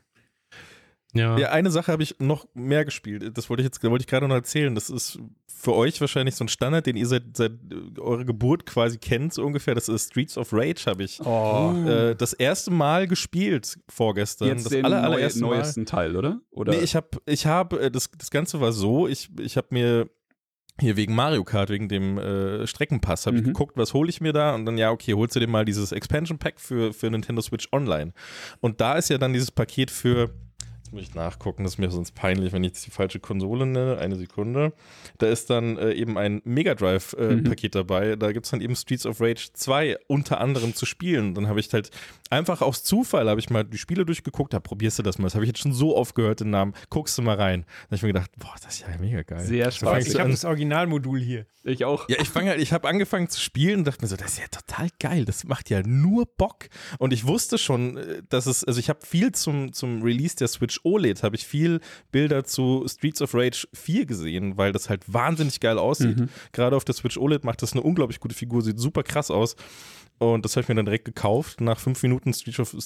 Ja. 1.13 1.37
Ja, 1.39 1.51
eine 1.51 1.71
Sache 1.71 1.91
habe 1.91 2.03
ich 2.03 2.17
noch 2.21 2.47
mehr 2.55 2.85
gespielt. 2.85 3.37
Das 3.37 3.51
wollte 3.51 3.63
ich 3.63 3.65
jetzt, 3.67 3.83
wollte 3.83 4.03
ich 4.03 4.07
gerade 4.07 4.29
noch 4.29 4.35
erzählen. 4.35 4.75
Das 4.75 4.91
ist 4.91 5.19
für 5.49 5.75
euch 5.75 6.01
wahrscheinlich 6.01 6.37
so 6.37 6.45
ein 6.45 6.49
Standard, 6.49 6.87
den 6.87 6.97
ihr 6.97 7.07
seit, 7.07 7.37
seit 7.37 7.53
äh, 7.53 8.01
eurer 8.01 8.25
Geburt 8.25 8.65
quasi 8.65 8.97
kennt, 8.99 9.35
so 9.35 9.45
ungefähr. 9.45 9.75
Das 9.75 9.89
ist 9.89 10.11
Streets 10.13 10.39
of 10.39 10.53
Rage, 10.53 10.85
habe 10.87 11.03
ich 11.03 11.21
Oh. 11.25 11.75
äh, 11.87 12.15
das 12.15 12.33
erste 12.33 12.71
Mal 12.71 13.07
gespielt 13.09 13.79
vorgestern. 13.89 14.49
Jetzt 14.49 14.65
das 14.67 14.71
den 14.71 14.85
aller, 14.85 15.01
neu, 15.03 15.07
allererste 15.09 15.41
Mal. 15.41 15.57
neuesten 15.57 15.85
Teil, 15.85 16.17
oder? 16.17 16.41
oder? 16.51 16.73
Nee, 16.73 16.81
ich 16.81 16.95
habe, 16.97 17.09
ich 17.27 17.45
habe, 17.47 17.81
äh, 17.81 17.91
das, 17.91 18.11
das 18.17 18.31
Ganze 18.31 18.61
war 18.61 18.73
so, 18.73 19.07
ich, 19.09 19.29
ich 19.41 19.57
habe 19.57 19.67
mir 19.71 20.09
hier 20.81 20.97
wegen 20.97 21.15
Mario 21.15 21.45
Kart, 21.45 21.69
wegen 21.69 21.89
dem 21.91 22.17
äh, 22.17 22.67
Streckenpass, 22.67 23.27
habe 23.27 23.37
ich 23.37 23.43
Mhm. 23.43 23.49
geguckt, 23.49 23.77
was 23.77 23.93
hole 23.93 24.09
ich 24.09 24.23
mir 24.23 24.33
da 24.33 24.55
und 24.55 24.65
dann, 24.65 24.79
ja, 24.79 24.91
okay, 24.93 25.13
holst 25.13 25.37
du 25.37 25.41
dir 25.41 25.47
mal 25.49 25.67
dieses 25.67 25.93
Expansion 25.93 26.39
Pack 26.39 26.59
für, 26.59 26.95
für 26.95 27.11
Nintendo 27.11 27.43
Switch 27.43 27.69
Online. 27.73 28.13
Und 28.61 28.81
da 28.81 28.95
ist 28.95 29.11
ja 29.11 29.19
dann 29.19 29.35
dieses 29.35 29.51
Paket 29.51 29.91
für, 29.91 30.31
jetzt 30.91 30.93
muss 30.93 31.03
ich 31.03 31.15
nachgucken, 31.15 31.63
das 31.63 31.75
ist 31.75 31.79
mir 31.79 31.89
sonst 31.91 32.15
peinlich, 32.17 32.53
wenn 32.53 32.65
ich 32.65 32.71
jetzt 32.71 32.87
die 32.87 32.91
falsche 32.91 33.21
Konsole 33.21 33.65
nenne, 33.65 33.99
eine 33.99 34.17
Sekunde. 34.17 34.73
Da 35.19 35.29
ist 35.29 35.49
dann 35.49 35.79
äh, 35.79 35.93
eben 35.93 36.19
ein 36.19 36.43
Mega 36.45 36.75
Drive 36.75 37.13
äh, 37.15 37.31
Mhm. 37.37 37.45
Paket 37.45 37.75
dabei, 37.77 38.17
da 38.17 38.33
gibt 38.33 38.47
es 38.47 38.51
dann 38.51 38.61
eben 38.61 38.75
Streets 38.75 39.07
of 39.07 39.21
Rage 39.21 39.51
2 39.53 39.99
unter 40.09 40.41
anderem 40.41 40.75
zu 40.75 40.85
spielen. 40.87 41.35
Dann 41.35 41.47
habe 41.49 41.61
ich 41.61 41.73
halt 41.73 41.91
einfach 42.29 42.61
aus 42.61 42.83
Zufall, 42.83 43.29
habe 43.29 43.39
ich 43.39 43.51
mal 43.51 43.63
die 43.65 43.79
Spiele 43.79 44.05
durchgeguckt, 44.05 44.53
da 44.53 44.59
probierst 44.59 44.99
du 44.99 45.03
das 45.05 45.19
mal, 45.19 45.27
das 45.27 45.35
habe 45.35 45.45
ich 45.45 45.49
jetzt 45.51 45.61
schon 45.61 45.73
so 45.73 45.97
oft 45.97 46.15
gehört, 46.17 46.41
den 46.41 46.51
Namen, 46.51 46.75
guckst 46.89 47.17
du 47.19 47.23
mal 47.23 47.37
rein. 47.37 47.63
Da 47.83 47.87
habe 47.87 47.97
ich 47.97 48.03
mir 48.03 48.09
gedacht, 48.09 48.31
boah, 48.39 48.55
das 48.63 48.75
ist 48.75 48.81
ja 48.81 48.89
mega 48.99 49.23
geil. 49.23 49.41
Sehr 49.41 49.71
spaßig. 49.71 49.89
fangst 49.89 50.07
Ich 50.09 50.15
du 50.15 50.19
habe 50.21 50.31
das 50.31 50.45
Originalmodul 50.45 51.21
hier. 51.21 51.47
Ich 51.63 51.85
auch. 51.85 52.09
ja, 52.09 52.17
ich 52.21 52.29
fange 52.31 52.51
halt, 52.51 52.61
ich 52.61 52.73
habe 52.73 52.89
angefangen 52.89 53.29
zu 53.29 53.39
spielen 53.39 53.81
und 53.81 53.85
dachte 53.87 54.03
mir 54.03 54.09
so, 54.09 54.17
das 54.17 54.33
ist 54.33 54.39
ja 54.39 54.47
total 54.49 54.89
geil, 54.99 55.27
das 55.27 55.45
macht 55.45 55.69
ja 55.69 55.83
nur 55.87 56.25
Bock. 56.25 56.69
Und 56.99 57.13
ich 57.13 57.27
wusste 57.27 57.59
schon, 57.59 57.99
äh, 57.99 58.23
dass 58.29 58.47
es, 58.47 58.65
also 58.65 58.81
ich 58.81 58.89
habe 58.89 59.05
viel 59.05 59.33
zum, 59.33 59.73
zum 59.75 60.03
Release 60.03 60.35
der 60.37 60.49
Switch 60.49 60.80
OLED, 60.85 61.23
habe 61.23 61.37
ich 61.37 61.47
viel 61.47 61.81
Bilder 62.13 62.45
zu 62.45 62.87
Streets 62.89 63.23
of 63.23 63.35
Rage 63.35 63.67
4 63.73 64.07
gesehen, 64.07 64.57
weil 64.57 64.73
das 64.73 64.89
halt 64.89 65.13
wahnsinnig 65.13 65.61
geil 65.61 65.79
aussieht. 65.79 66.19
Mhm. 66.19 66.29
Gerade 66.53 66.77
auf 66.77 66.85
der 66.85 66.95
Switch 66.95 67.17
OLED 67.17 67.45
macht 67.45 67.63
das 67.63 67.73
eine 67.73 67.83
unglaublich 67.83 68.21
gute 68.21 68.35
Figur, 68.35 68.63
sieht 68.63 68.79
super 68.79 69.03
krass 69.03 69.31
aus. 69.31 69.57
Und 70.19 70.45
das 70.45 70.55
habe 70.55 70.63
ich 70.63 70.69
mir 70.69 70.75
dann 70.75 70.85
direkt 70.85 71.07
gekauft. 71.07 71.63
Nach 71.63 71.81
fünf 71.81 72.03
Minuten 72.03 72.35
Streets 72.35 72.61
of, 72.61 72.77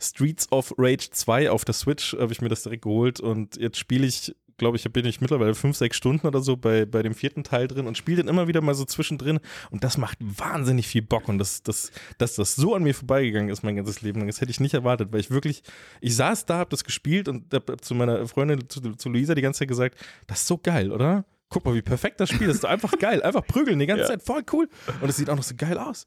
Streets 0.00 0.50
of 0.50 0.74
Rage 0.78 1.10
2 1.10 1.50
auf 1.50 1.66
der 1.66 1.74
Switch 1.74 2.14
habe 2.18 2.32
ich 2.32 2.40
mir 2.40 2.48
das 2.48 2.62
direkt 2.62 2.82
geholt 2.82 3.20
und 3.20 3.56
jetzt 3.56 3.78
spiele 3.78 4.06
ich, 4.06 4.34
glaube 4.60 4.76
ich, 4.76 4.84
bin 4.92 5.06
ich 5.06 5.20
mittlerweile 5.20 5.54
fünf, 5.54 5.76
sechs 5.76 5.96
Stunden 5.96 6.26
oder 6.26 6.40
so 6.40 6.56
bei, 6.56 6.84
bei 6.84 7.02
dem 7.02 7.14
vierten 7.14 7.42
Teil 7.42 7.66
drin 7.66 7.86
und 7.86 7.96
spiele 7.96 8.18
den 8.18 8.28
immer 8.28 8.46
wieder 8.46 8.60
mal 8.60 8.74
so 8.74 8.84
zwischendrin 8.84 9.40
und 9.70 9.82
das 9.82 9.98
macht 9.98 10.18
wahnsinnig 10.20 10.86
viel 10.86 11.02
Bock 11.02 11.28
und 11.28 11.38
das, 11.38 11.62
das, 11.62 11.90
dass 12.18 12.36
das 12.36 12.54
so 12.54 12.74
an 12.74 12.82
mir 12.82 12.94
vorbeigegangen 12.94 13.48
ist 13.48 13.62
mein 13.64 13.74
ganzes 13.74 14.02
Leben 14.02 14.20
lang, 14.20 14.28
das 14.28 14.40
hätte 14.40 14.50
ich 14.50 14.60
nicht 14.60 14.74
erwartet, 14.74 15.12
weil 15.12 15.20
ich 15.20 15.30
wirklich, 15.30 15.62
ich 16.00 16.14
saß 16.14 16.44
da, 16.44 16.58
habe 16.58 16.70
das 16.70 16.84
gespielt 16.84 17.26
und 17.26 17.52
hab 17.54 17.82
zu 17.82 17.94
meiner 17.94 18.28
Freundin, 18.28 18.68
zu, 18.68 18.80
zu 18.80 19.08
Luisa 19.08 19.34
die 19.34 19.42
ganze 19.42 19.60
Zeit 19.60 19.68
gesagt, 19.68 19.96
das 20.26 20.42
ist 20.42 20.46
so 20.46 20.58
geil, 20.58 20.92
oder? 20.92 21.24
Guck 21.48 21.64
mal, 21.64 21.74
wie 21.74 21.82
perfekt 21.82 22.20
das 22.20 22.28
Spiel 22.28 22.42
ist. 22.42 22.48
Das 22.48 22.54
ist 22.56 22.64
doch 22.64 22.68
einfach 22.70 22.92
geil. 23.00 23.24
Einfach 23.24 23.44
prügeln 23.44 23.80
die 23.80 23.86
ganze 23.86 24.02
Ja. 24.02 24.08
Zeit. 24.10 24.22
Voll 24.22 24.42
cool. 24.52 24.68
Und 25.00 25.08
es 25.08 25.16
sieht 25.16 25.28
auch 25.28 25.34
noch 25.34 25.42
so 25.42 25.56
geil 25.56 25.78
aus. 25.78 26.06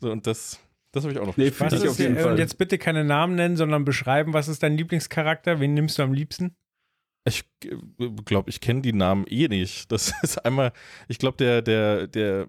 So, 0.00 0.12
und 0.12 0.24
das, 0.24 0.60
das 0.92 1.02
habe 1.02 1.12
ich 1.12 1.18
auch 1.18 1.26
noch 1.26 1.36
Nee, 1.36 1.48
ich 1.48 1.60
auf 1.60 1.98
jeden 1.98 2.16
äh, 2.16 2.20
Fall. 2.20 2.32
Und 2.32 2.38
jetzt 2.38 2.58
bitte 2.58 2.78
keine 2.78 3.02
Namen 3.02 3.34
nennen, 3.34 3.56
sondern 3.56 3.84
beschreiben, 3.84 4.34
was 4.34 4.46
ist 4.46 4.62
dein 4.62 4.76
Lieblingscharakter? 4.76 5.58
Wen 5.58 5.74
nimmst 5.74 5.98
du 5.98 6.04
am 6.04 6.12
liebsten? 6.12 6.54
Ich 7.26 7.44
glaube, 8.24 8.50
ich 8.50 8.60
kenne 8.60 8.82
die 8.82 8.92
Namen 8.92 9.26
eh 9.28 9.48
nicht. 9.48 9.90
Das 9.90 10.12
ist 10.22 10.44
einmal, 10.44 10.72
ich 11.08 11.18
glaube, 11.18 11.36
der, 11.38 11.62
der, 11.62 12.06
der 12.06 12.48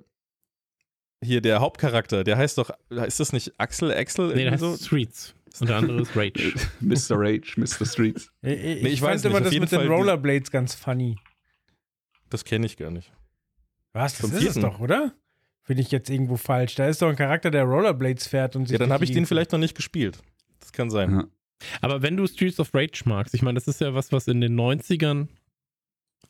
hier 1.24 1.42
der 1.42 1.60
Hauptcharakter, 1.62 2.24
der 2.24 2.38
heißt 2.38 2.58
doch, 2.58 2.72
ist 2.90 3.20
das 3.20 3.32
nicht 3.34 3.54
Axel, 3.60 3.92
Axel? 3.92 4.36
Nee, 4.36 4.44
irgendwie 4.46 4.66
heißt 4.66 4.86
Streets. 4.86 5.34
Und 5.62 5.70
der 5.70 5.78
andere 5.78 6.02
ist 6.02 6.16
Rage. 6.16 6.54
Mr. 6.82 7.18
Rage, 7.18 7.54
Mr. 7.56 7.86
Streets. 7.86 8.30
Ich, 8.42 8.52
ich, 8.52 8.84
Nee, 8.84 8.90
ich 8.90 9.02
weiß 9.02 9.22
fand 9.22 9.24
nicht, 9.24 9.32
immer 9.32 9.42
das 9.42 9.54
mit 9.54 9.62
den 9.62 9.70
Fall 9.70 9.88
die- 9.88 9.94
Rollerblades 9.94 10.52
ganz 10.52 10.76
funny. 10.76 11.18
Das 12.30 12.44
kenne 12.44 12.66
ich 12.66 12.76
gar 12.76 12.92
nicht. 12.92 13.12
Was? 13.94 14.18
Das 14.18 14.22
Vom 14.22 14.32
ist 14.32 14.36
es 14.36 14.42
vierten. 14.44 14.62
doch, 14.62 14.80
oder? 14.82 15.14
Bin 15.68 15.78
ich 15.78 15.90
jetzt 15.92 16.10
irgendwo 16.10 16.36
falsch? 16.36 16.76
Da 16.76 16.88
ist 16.90 17.02
doch 17.02 17.08
ein 17.10 17.16
Charakter, 17.16 17.50
der 17.50 17.64
Rollerblades 17.64 18.28
fährt 18.28 18.56
und 18.58 18.66
sich. 18.68 18.74
Ja, 18.74 18.80
dann 18.80 18.92
habe 18.92 19.06
ich 19.06 19.12
den 19.14 19.26
vielleicht 19.26 19.52
noch 19.54 19.60
nicht 19.60 19.76
gespielt. 19.76 20.20
Das 20.60 20.74
kann 20.74 20.90
sein. 20.90 21.12
Ja. 21.12 21.24
Aber 21.82 22.02
wenn 22.02 22.18
du 22.18 22.28
Streets 22.28 22.60
of 22.60 22.74
Rage 22.74 23.04
magst, 23.06 23.34
ich 23.34 23.42
meine, 23.42 23.56
das 23.56 23.68
ist 23.68 23.82
ja 23.82 23.94
was, 23.94 24.12
was 24.12 24.28
in 24.28 24.42
den 24.42 24.60
90ern, 24.60 25.28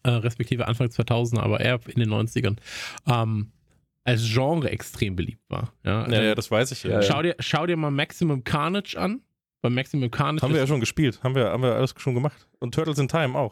äh, 0.04 0.10
respektive 0.10 0.68
Anfang 0.68 0.88
2000er, 0.88 1.40
aber 1.40 1.60
eher 1.60 1.80
in 1.88 2.00
den 2.00 2.10
90ern, 2.10 2.58
ähm, 3.08 3.52
als 4.04 4.24
Genre 4.32 4.70
extrem 4.70 5.16
beliebt 5.16 5.42
war. 5.50 5.74
Ja, 5.84 6.08
Ja, 6.08 6.22
ja, 6.22 6.36
das 6.36 6.52
weiß 6.52 6.72
ich 6.72 6.84
ja. 6.84 7.02
Schau, 7.02 7.22
dir, 7.24 7.36
schau 7.40 7.66
dir 7.66 7.76
mal 7.76 7.92
Maximum 7.92 8.44
Carnage 8.44 8.96
an. 8.98 9.22
Bei 9.62 9.70
Maximum 9.72 10.12
Carnage. 10.12 10.44
Haben 10.44 10.54
wir 10.54 10.62
ja 10.62 10.68
schon 10.68 10.80
gespielt. 10.80 11.24
Haben 11.24 11.34
wir, 11.34 11.46
haben 11.46 11.64
wir 11.64 11.74
alles 11.74 11.96
schon 11.98 12.14
gemacht. 12.14 12.48
Und 12.60 12.76
Turtles 12.76 13.00
in 13.00 13.08
Time 13.08 13.36
auch. 13.36 13.52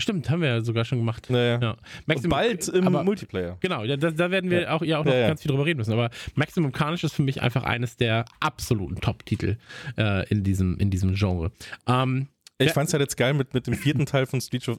Stimmt, 0.00 0.28
haben 0.30 0.42
wir 0.42 0.48
ja 0.48 0.60
sogar 0.62 0.84
schon 0.84 0.98
gemacht. 0.98 1.28
Naja. 1.30 1.58
Ja. 1.60 1.70
Und 1.72 1.78
Maximum, 2.06 2.30
bald 2.30 2.68
im 2.68 2.86
aber- 2.86 3.04
Multiplayer. 3.04 3.56
Genau, 3.60 3.86
da, 3.86 3.96
da 3.96 4.30
werden 4.30 4.50
wir 4.50 4.62
Ja. 4.62 4.70
auch, 4.72 4.82
ja 4.82 4.98
auch 4.98 5.04
noch 5.04 5.12
Ja, 5.12 5.18
ja. 5.20 5.28
ganz 5.28 5.42
viel 5.42 5.50
drüber 5.50 5.66
reden 5.66 5.78
müssen. 5.78 5.92
Aber 5.92 6.10
Maximum 6.34 6.72
Carnage 6.72 7.04
ist 7.06 7.14
für 7.14 7.22
mich 7.22 7.42
einfach 7.42 7.62
eines 7.64 7.96
der 7.96 8.24
absoluten 8.40 8.96
Top-Titel 9.00 9.56
äh, 9.96 10.28
in, 10.28 10.42
diesem, 10.42 10.76
in 10.78 10.90
diesem 10.90 11.14
Genre. 11.14 11.52
Ähm, 11.86 12.28
Ich 12.58 12.72
fand's 12.72 12.92
halt 12.92 13.00
jetzt 13.02 13.16
geil 13.16 13.34
mit, 13.34 13.54
mit 13.54 13.66
dem 13.66 13.74
vierten 13.74 14.04
Teil 14.06 14.26
von 14.26 14.40
Street 14.40 14.68
of. 14.68 14.78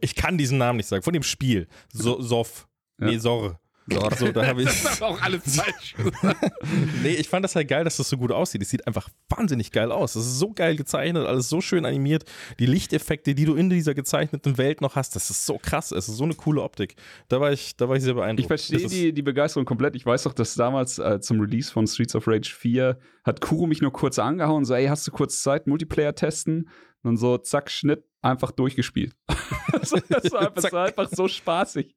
Ich 0.00 0.14
kann 0.14 0.38
diesen 0.38 0.58
Namen 0.58 0.76
nicht 0.76 0.86
sagen. 0.88 1.02
Von 1.02 1.12
dem 1.12 1.22
Spiel. 1.22 1.66
So, 1.92 2.20
Sof. 2.20 2.68
Ja. 3.00 3.06
Nee, 3.08 3.18
Sor. 3.18 3.58
So, 3.88 4.32
da 4.32 4.46
habe 4.46 4.62
ich. 4.62 4.68
das 4.68 4.94
ist 4.94 5.02
auch 5.02 5.20
alles 5.20 5.56
falsch. 5.56 5.94
Nee, 7.02 7.14
ich 7.14 7.28
fand 7.28 7.44
das 7.44 7.54
halt 7.54 7.68
geil, 7.68 7.84
dass 7.84 7.98
das 7.98 8.08
so 8.08 8.16
gut 8.16 8.32
aussieht. 8.32 8.60
Es 8.60 8.70
sieht 8.70 8.86
einfach 8.86 9.08
wahnsinnig 9.28 9.70
geil 9.70 9.92
aus. 9.92 10.14
Das 10.14 10.26
ist 10.26 10.38
so 10.38 10.52
geil 10.52 10.74
gezeichnet, 10.76 11.26
alles 11.26 11.48
so 11.48 11.60
schön 11.60 11.84
animiert. 11.84 12.24
Die 12.58 12.66
Lichteffekte, 12.66 13.34
die 13.34 13.44
du 13.44 13.54
in 13.54 13.70
dieser 13.70 13.94
gezeichneten 13.94 14.58
Welt 14.58 14.80
noch 14.80 14.96
hast, 14.96 15.14
das 15.14 15.30
ist 15.30 15.46
so 15.46 15.58
krass. 15.58 15.92
Es 15.92 16.08
ist 16.08 16.16
so 16.16 16.24
eine 16.24 16.34
coole 16.34 16.62
Optik. 16.62 16.96
Da 17.28 17.40
war 17.40 17.52
ich, 17.52 17.76
da 17.76 17.88
war 17.88 17.96
ich 17.96 18.02
sehr 18.02 18.14
beeindruckt. 18.14 18.40
Ich 18.40 18.46
verstehe 18.46 18.88
die, 18.88 19.12
die 19.12 19.22
Begeisterung 19.22 19.64
komplett. 19.64 19.94
Ich 19.94 20.04
weiß 20.04 20.24
doch, 20.24 20.34
dass 20.34 20.54
damals 20.54 20.98
äh, 20.98 21.20
zum 21.20 21.40
Release 21.40 21.70
von 21.70 21.86
Streets 21.86 22.16
of 22.16 22.26
Rage 22.26 22.52
4 22.52 22.98
hat 23.24 23.40
Kuro 23.40 23.66
mich 23.66 23.82
nur 23.82 23.92
kurz 23.92 24.18
angehauen, 24.18 24.64
so, 24.64 24.74
ey, 24.74 24.86
hast 24.86 25.06
du 25.06 25.10
kurz 25.10 25.42
Zeit, 25.42 25.66
Multiplayer 25.66 26.14
testen? 26.14 26.68
Und 27.02 27.12
dann 27.12 27.16
so, 27.16 27.38
zack, 27.38 27.70
Schnitt, 27.70 28.04
einfach 28.22 28.52
durchgespielt. 28.52 29.14
das, 29.72 29.92
war 29.92 30.40
einfach, 30.40 30.52
das 30.54 30.72
war 30.72 30.86
einfach 30.86 31.08
so 31.10 31.28
spaßig. 31.28 31.95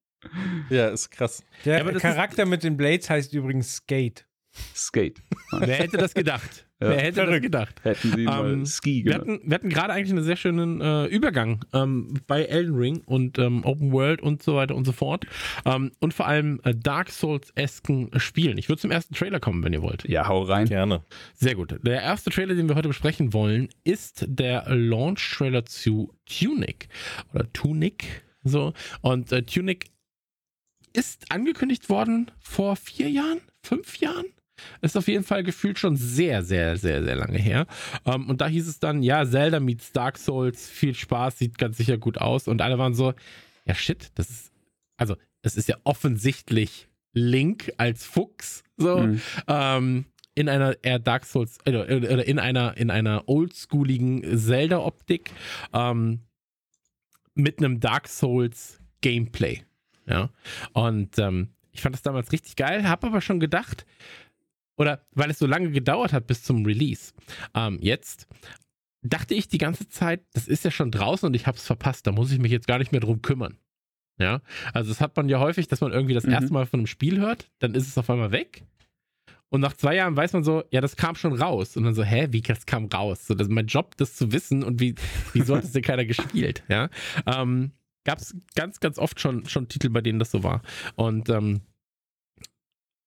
Ja, 0.70 0.90
ist 0.90 1.10
krass. 1.12 1.44
Der 1.66 1.84
Ja, 1.86 1.92
Charakter 2.00 2.46
mit 2.46 2.64
den 2.64 2.78
Blades 2.78 3.10
heißt 3.10 3.34
übrigens 3.34 3.76
Skate. 3.78 4.26
Skate. 4.76 5.22
Wer 5.52 5.76
hätte 5.78 5.98
das 5.98 6.14
gedacht? 6.14 6.66
Ja. 6.82 6.90
Wer 6.90 7.00
hätte 7.02 7.26
das 7.26 7.42
gedacht? 7.42 7.76
Hätten 7.84 8.14
sie 8.16 8.24
mal 8.24 8.52
Ähm, 8.54 8.66
Ski 8.66 9.04
Wir 9.06 9.14
genannt. 9.20 9.22
hatten, 9.42 9.50
wir 9.50 9.56
hatten 9.56 9.70
gerade 9.70 9.94
eigentlich 9.94 10.12
einen 10.12 10.24
sehr 10.24 10.38
schönen 10.38 10.82
äh, 10.82 11.06
Übergang 11.06 11.64
ähm, 11.74 12.20
bei 12.26 12.46
Elden 12.46 12.76
Ring 12.76 13.02
und 13.06 13.38
ähm, 13.38 13.64
Open 13.66 13.92
World 13.92 14.22
und 14.22 14.42
so 14.42 14.56
weiter 14.56 14.76
und 14.76 14.86
so 14.86 14.92
fort. 14.92 15.26
Ähm, 15.66 15.92
und 16.00 16.14
vor 16.14 16.26
allem 16.28 16.60
äh, 16.64 16.74
Dark 16.74 17.10
Souls-esken 17.12 18.10
Spielen. 18.20 18.58
Ich 18.58 18.70
würde 18.70 18.82
zum 18.82 18.92
ersten 18.92 19.14
Trailer 19.14 19.40
kommen, 19.40 19.64
wenn 19.64 19.74
ihr 19.74 19.82
wollt. 19.82 20.08
Ja, 20.10 20.28
hau 20.28 20.42
rein. 20.44 20.68
Gerne. 20.68 21.04
Sehr 21.36 21.56
gut. 21.56 21.76
Der 21.84 22.02
erste 22.02 22.30
Trailer, 22.32 22.56
den 22.56 22.68
wir 22.70 22.76
heute 22.76 22.88
besprechen 22.88 23.34
wollen, 23.34 23.70
ist 23.84 24.26
der 24.28 24.64
Launch-Trailer 24.74 25.66
zu 25.66 26.14
Tunic. 26.26 26.88
Oder 27.34 27.52
Tunic. 27.54 28.24
So. 28.44 28.74
Und 29.02 29.32
äh, 29.34 29.44
Tunic 29.44 29.88
ist 30.94 31.32
angekündigt 31.32 31.90
worden 31.90 32.32
vor 32.40 32.76
vier 32.76 33.10
Jahren, 33.10 33.42
fünf 33.64 33.98
Jahren. 33.98 34.26
Ist 34.82 34.98
auf 34.98 35.08
jeden 35.08 35.24
Fall 35.24 35.44
gefühlt 35.44 35.80
schon 35.80 35.96
sehr, 35.96 36.44
sehr, 36.44 36.76
sehr, 36.78 37.02
sehr 37.04 37.16
lange 37.16 37.38
her. 37.38 37.66
Ähm, 38.06 38.30
und 38.30 38.42
da 38.42 38.48
hieß 38.48 38.68
es 38.68 38.80
dann, 38.80 39.02
ja, 39.04 39.26
Zelda 39.26 39.60
meets 39.62 39.94
Dark 39.94 40.18
Souls, 40.18 40.70
viel 40.70 40.94
Spaß, 40.96 41.40
sieht 41.40 41.58
ganz 41.58 41.78
sicher 41.78 41.98
gut 41.98 42.18
aus. 42.18 42.48
Und 42.48 42.62
alle 42.62 42.78
waren 42.78 42.94
so, 42.94 43.14
ja, 43.66 43.74
shit, 43.74 44.12
das 44.16 44.30
ist, 44.30 44.52
also, 44.98 45.16
es 45.42 45.56
ist 45.56 45.70
ja 45.70 45.78
offensichtlich 45.86 46.90
Link 47.14 47.72
als 47.78 48.06
Fuchs, 48.06 48.64
so, 48.76 48.98
Mhm. 49.00 49.22
ähm, 49.48 50.06
in 50.36 50.50
einer 50.50 50.76
eher 50.84 51.00
Dark 51.00 51.26
Souls, 51.26 51.58
äh, 51.66 51.76
oder 51.76 52.26
in 52.26 52.40
einer, 52.40 52.76
in 52.78 52.90
einer 52.92 53.28
oldschooligen 53.28 54.38
Zelda-Optik, 54.38 55.32
ähm, 55.74 56.20
mit 57.34 57.60
einem 57.60 57.80
Dark 57.80 58.08
Souls 58.10 58.80
Gameplay. 59.02 59.64
Ja. 60.10 60.30
Und 60.74 61.18
ähm, 61.20 61.50
ich 61.72 61.82
fand 61.82 61.96
das 61.96 62.02
damals 62.02 62.32
richtig 62.32 62.56
geil, 62.56 62.88
habe 62.88 63.08
aber 63.08 63.22
schon 63.22 63.40
gedacht, 63.40 63.86
oder 64.78 65.06
weil 65.14 65.30
es 65.30 65.40
so 65.40 65.46
lange 65.46 65.72
gedauert 65.72 66.14
hat 66.14 66.28
bis 66.28 66.44
zum 66.44 66.66
Release, 66.66 67.14
ähm, 67.54 67.78
jetzt 67.82 68.28
dachte 69.02 69.34
ich 69.34 69.48
die 69.48 69.58
ganze 69.60 69.88
Zeit, 69.88 70.22
das 70.34 70.48
ist 70.48 70.66
ja 70.66 70.72
schon 70.72 70.92
draußen 70.92 71.26
und 71.28 71.34
ich 71.36 71.48
habe 71.48 71.58
es 71.58 71.66
verpasst, 71.66 72.08
da 72.08 72.12
muss 72.12 72.32
ich 72.32 72.40
mich 72.40 72.52
jetzt 72.52 72.68
gar 72.68 72.80
nicht 72.80 72.92
mehr 72.92 73.02
drum 73.02 73.22
kümmern. 73.22 73.58
Ja, 74.18 74.42
also 74.74 74.90
das 74.90 75.00
hat 75.00 75.16
man 75.16 75.30
ja 75.30 75.40
häufig, 75.40 75.70
dass 75.70 75.80
man 75.80 75.94
irgendwie 75.94 76.14
das 76.14 76.26
Mhm. 76.26 76.34
erste 76.34 76.52
Mal 76.52 76.66
von 76.66 76.82
einem 76.82 76.88
Spiel 76.88 77.20
hört, 77.20 77.50
dann 77.60 77.74
ist 77.76 77.88
es 77.88 77.98
auf 77.98 78.10
einmal 78.10 78.32
weg. 78.32 78.66
Und 79.48 79.62
nach 79.62 79.74
zwei 79.74 79.96
Jahren 79.96 80.16
weiß 80.16 80.34
man 80.34 80.44
so, 80.44 80.64
ja, 80.72 80.82
das 80.82 80.96
kam 80.96 81.16
schon 81.16 81.34
raus. 81.42 81.76
Und 81.78 81.84
dann 81.86 81.96
so, 81.96 82.04
hä, 82.04 82.28
wie 82.32 82.42
das 82.42 82.66
kam 82.66 82.86
raus? 82.86 83.26
So, 83.26 83.34
das 83.34 83.48
ist 83.48 83.54
mein 83.54 83.66
Job, 83.66 83.96
das 83.98 84.16
zu 84.16 84.32
wissen 84.32 84.64
und 84.64 84.80
wie, 84.80 84.94
wieso 85.34 85.56
hat 85.56 85.64
es 85.64 85.72
denn 85.72 85.82
keiner 85.82 86.06
gespielt? 86.06 86.64
Ja, 86.68 86.90
ähm, 87.26 87.72
gab 88.06 88.20
es 88.20 88.36
ganz, 88.56 88.80
ganz 88.80 88.98
oft 88.98 89.20
schon, 89.20 89.48
schon 89.48 89.68
Titel, 89.68 89.90
bei 89.90 90.02
denen 90.02 90.20
das 90.20 90.32
so 90.32 90.44
war. 90.44 90.62
Und 90.96 91.30
ähm, 91.30 91.62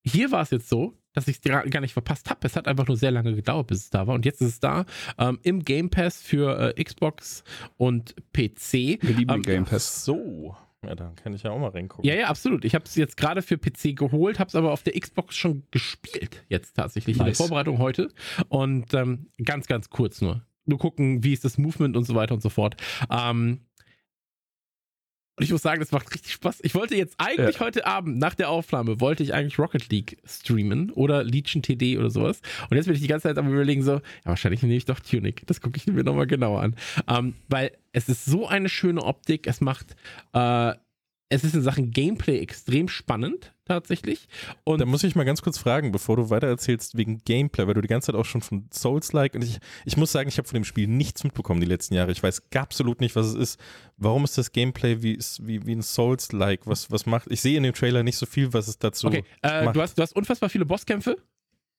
hier 0.05 0.31
war 0.33 0.43
es 0.43 0.51
jetzt 0.51 0.69
so, 0.69 0.99
dass 1.13 1.29
ich 1.29 1.37
es 1.37 1.43
gar 1.43 1.65
gar 1.69 1.81
nicht 1.81 1.93
verpasst 1.93 2.31
habe. 2.31 2.41
Es 2.47 2.57
hat 2.57 2.67
einfach 2.67 2.87
nur 2.87 2.97
sehr 2.97 3.11
lange 3.11 3.35
gedauert, 3.35 3.67
bis 3.69 3.81
es 3.85 3.91
da 3.91 4.07
war. 4.07 4.15
Und 4.15 4.25
jetzt 4.25 4.41
ist 4.41 4.49
es 4.49 4.61
da 4.61 4.85
ähm, 5.19 5.39
im 5.43 5.65
Game 5.65 5.91
Pass 5.91 6.21
für 6.23 6.75
äh, 6.77 6.83
Xbox 6.83 7.45
und 7.77 8.17
PC. 8.33 8.73
Wir 8.73 9.15
lieben 9.15 9.31
Ähm, 9.33 9.43
den 9.43 9.43
Game 9.43 9.65
Pass. 9.65 10.05
So. 10.05 10.57
Ja, 10.85 10.97
dann 10.97 11.15
kann 11.15 11.33
ich 11.33 11.45
ja 11.45 11.53
auch 11.53 11.61
mal 11.61 11.69
reingucken. 11.69 12.05
Ja, 12.09 12.17
ja, 12.17 12.27
absolut. 12.27 12.65
Ich 12.65 12.75
habe 12.75 12.85
es 12.87 12.97
jetzt 12.97 13.17
gerade 13.17 13.43
für 13.43 13.57
PC 13.57 13.95
geholt, 13.95 14.41
habe 14.41 14.49
es 14.49 14.57
aber 14.57 14.73
auf 14.73 14.83
der 14.83 14.99
Xbox 14.99 15.37
schon 15.37 15.63
gespielt, 15.71 16.45
jetzt 16.49 16.75
tatsächlich 16.75 17.15
in 17.15 17.19
der 17.21 17.29
Nice. 17.29 17.37
Vorbereitung 17.39 17.79
heute. 17.79 18.09
Und 18.49 18.93
ähm, 18.93 19.31
ganz, 19.45 19.69
ganz 19.69 19.91
kurz 19.91 20.21
nur. 20.21 20.43
Nur 20.65 20.79
gucken, 20.79 21.23
wie 21.23 21.33
ist 21.33 21.45
das 21.45 21.57
Movement 21.57 21.97
und 21.97 22.05
so 22.05 22.17
weiter 22.17 22.35
und 22.35 22.41
so 22.41 22.49
fort. 22.49 22.77
Ähm, 23.11 23.61
und 25.37 25.45
ich 25.45 25.51
muss 25.51 25.63
sagen, 25.63 25.81
das 25.81 25.93
macht 25.93 26.13
richtig 26.15 26.33
Spaß. 26.33 26.59
Ich 26.63 26.75
wollte 26.75 26.95
jetzt 26.95 27.15
eigentlich 27.17 27.61
heute 27.61 27.87
Abend 27.87 28.19
nach 28.19 28.35
der 28.35 28.51
Aufnahme, 28.51 29.01
wollte 29.01 29.23
ich 29.23 29.33
eigentlich 29.33 29.59
Rocket 29.59 29.89
League 29.89 30.19
streamen 30.27 30.91
oder 30.91 31.25
Legion 31.25 31.63
TD 31.63 31.99
oder 31.99 32.11
sowas. 32.11 32.43
Und 32.69 32.77
jetzt 32.77 32.85
bin 32.85 32.95
ich 32.95 33.01
die 33.01 33.09
ganze 33.09 33.29
Zeit 33.29 33.39
am 33.39 33.51
überlegen 33.51 33.83
so, 33.83 33.93
ja, 33.93 34.01
wahrscheinlich 34.25 34.63
nehme 34.63 34.75
ich 34.75 34.85
doch 34.85 35.01
Tunic. 35.01 35.47
Das 35.47 35.63
gucke 35.63 35.79
ich 35.79 35.87
mir 35.87 36.05
nochmal 36.05 36.27
genauer 36.27 36.61
an. 36.61 36.77
Ähm, 37.09 37.35
weil 37.49 37.73
es 37.93 38.11
ist 38.11 38.27
so 38.27 38.47
eine 38.47 38.69
schöne 38.69 39.03
Optik. 39.03 39.47
Es 39.47 39.63
macht, 39.63 39.97
äh, 40.35 40.75
es 41.33 41.45
ist 41.45 41.55
in 41.55 41.63
Sachen 41.63 41.91
Gameplay 41.91 42.39
extrem 42.41 42.89
spannend, 42.89 43.55
tatsächlich. 43.65 44.29
Und 44.65 44.81
Da 44.81 44.85
muss 44.85 45.03
ich 45.03 45.17
mal 45.17 45.25
ganz 45.25 45.41
kurz 45.41 45.57
fragen, 45.57 45.91
bevor 45.91 46.17
du 46.17 46.29
weitererzählst, 46.29 46.97
wegen 46.97 47.23
Gameplay, 47.25 47.67
weil 47.67 47.73
du 47.73 47.81
die 47.81 47.89
ganze 47.89 48.07
Zeit 48.07 48.17
auch 48.17 48.27
schon 48.27 48.43
von 48.43 48.69
Souls-like 48.71 49.35
und 49.35 49.43
ich, 49.43 49.59
ich 49.87 49.97
muss 49.97 50.13
sagen, 50.13 50.29
ich 50.29 50.37
habe 50.37 50.47
von 50.47 50.55
dem 50.55 50.65
Spiel 50.65 50.87
nichts 50.89 51.25
mitbekommen 51.25 51.61
die 51.61 51.67
letzten 51.67 51.95
Jahre. 51.95 52.13
Ich 52.13 52.23
weiß 52.23 52.43
absolut 52.55 53.01
nicht, 53.01 53.17
was 53.17 53.29
es 53.29 53.35
ist. 53.35 53.61
Warum 53.97 54.25
ist 54.25 54.37
das 54.37 54.53
Gameplay 54.53 55.03
wie, 55.03 55.19
wie, 55.41 55.67
wie 55.67 55.75
ein 55.75 55.83
Souls-like? 55.83 56.67
Was, 56.67 56.91
was 56.91 57.07
macht? 57.07 57.31
Ich 57.31 57.41
sehe 57.41 57.57
in 57.57 57.63
dem 57.63 57.75
Trailer 57.75 58.03
nicht 58.03 58.19
so 58.19 58.27
viel, 58.27 58.53
was 58.53 58.69
es 58.69 58.79
dazu 58.79 59.07
okay, 59.07 59.25
äh, 59.43 59.65
macht. 59.65 59.77
du, 59.77 59.81
hast, 59.81 59.97
du 59.97 60.03
hast 60.03 60.15
unfassbar 60.15 60.51
viele 60.51 60.67
Bosskämpfe. 60.67 61.17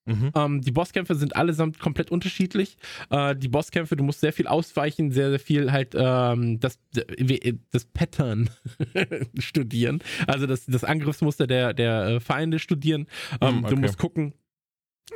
Mhm. 0.06 0.32
Ähm, 0.36 0.62
die 0.62 0.72
Bosskämpfe 0.72 1.16
sind 1.16 1.36
allesamt 1.36 1.80
komplett 1.80 2.12
unterschiedlich. 2.12 2.78
Äh, 3.10 3.36
die 3.36 3.48
Bosskämpfe, 3.48 3.96
du 3.96 4.04
musst 4.04 4.20
sehr 4.20 4.34
viel 4.34 4.48
ausweichen, 4.48 5.12
sehr, 5.12 5.30
sehr 5.30 5.40
viel 5.40 5.72
halt 5.72 5.96
ähm, 5.98 6.60
das, 6.60 6.80
das 7.72 7.86
Pattern 7.86 8.50
studieren. 9.40 10.00
Also 10.28 10.46
das, 10.48 10.66
das 10.66 10.84
Angriffsmuster 10.84 11.48
der, 11.48 11.74
der 11.74 12.06
äh, 12.06 12.20
Feinde 12.20 12.60
studieren. 12.60 13.08
Ähm, 13.42 13.54
Hm, 13.54 13.62
Du 13.64 13.68
okay. 13.68 13.76
musst 13.78 13.98
gucken. 13.98 14.34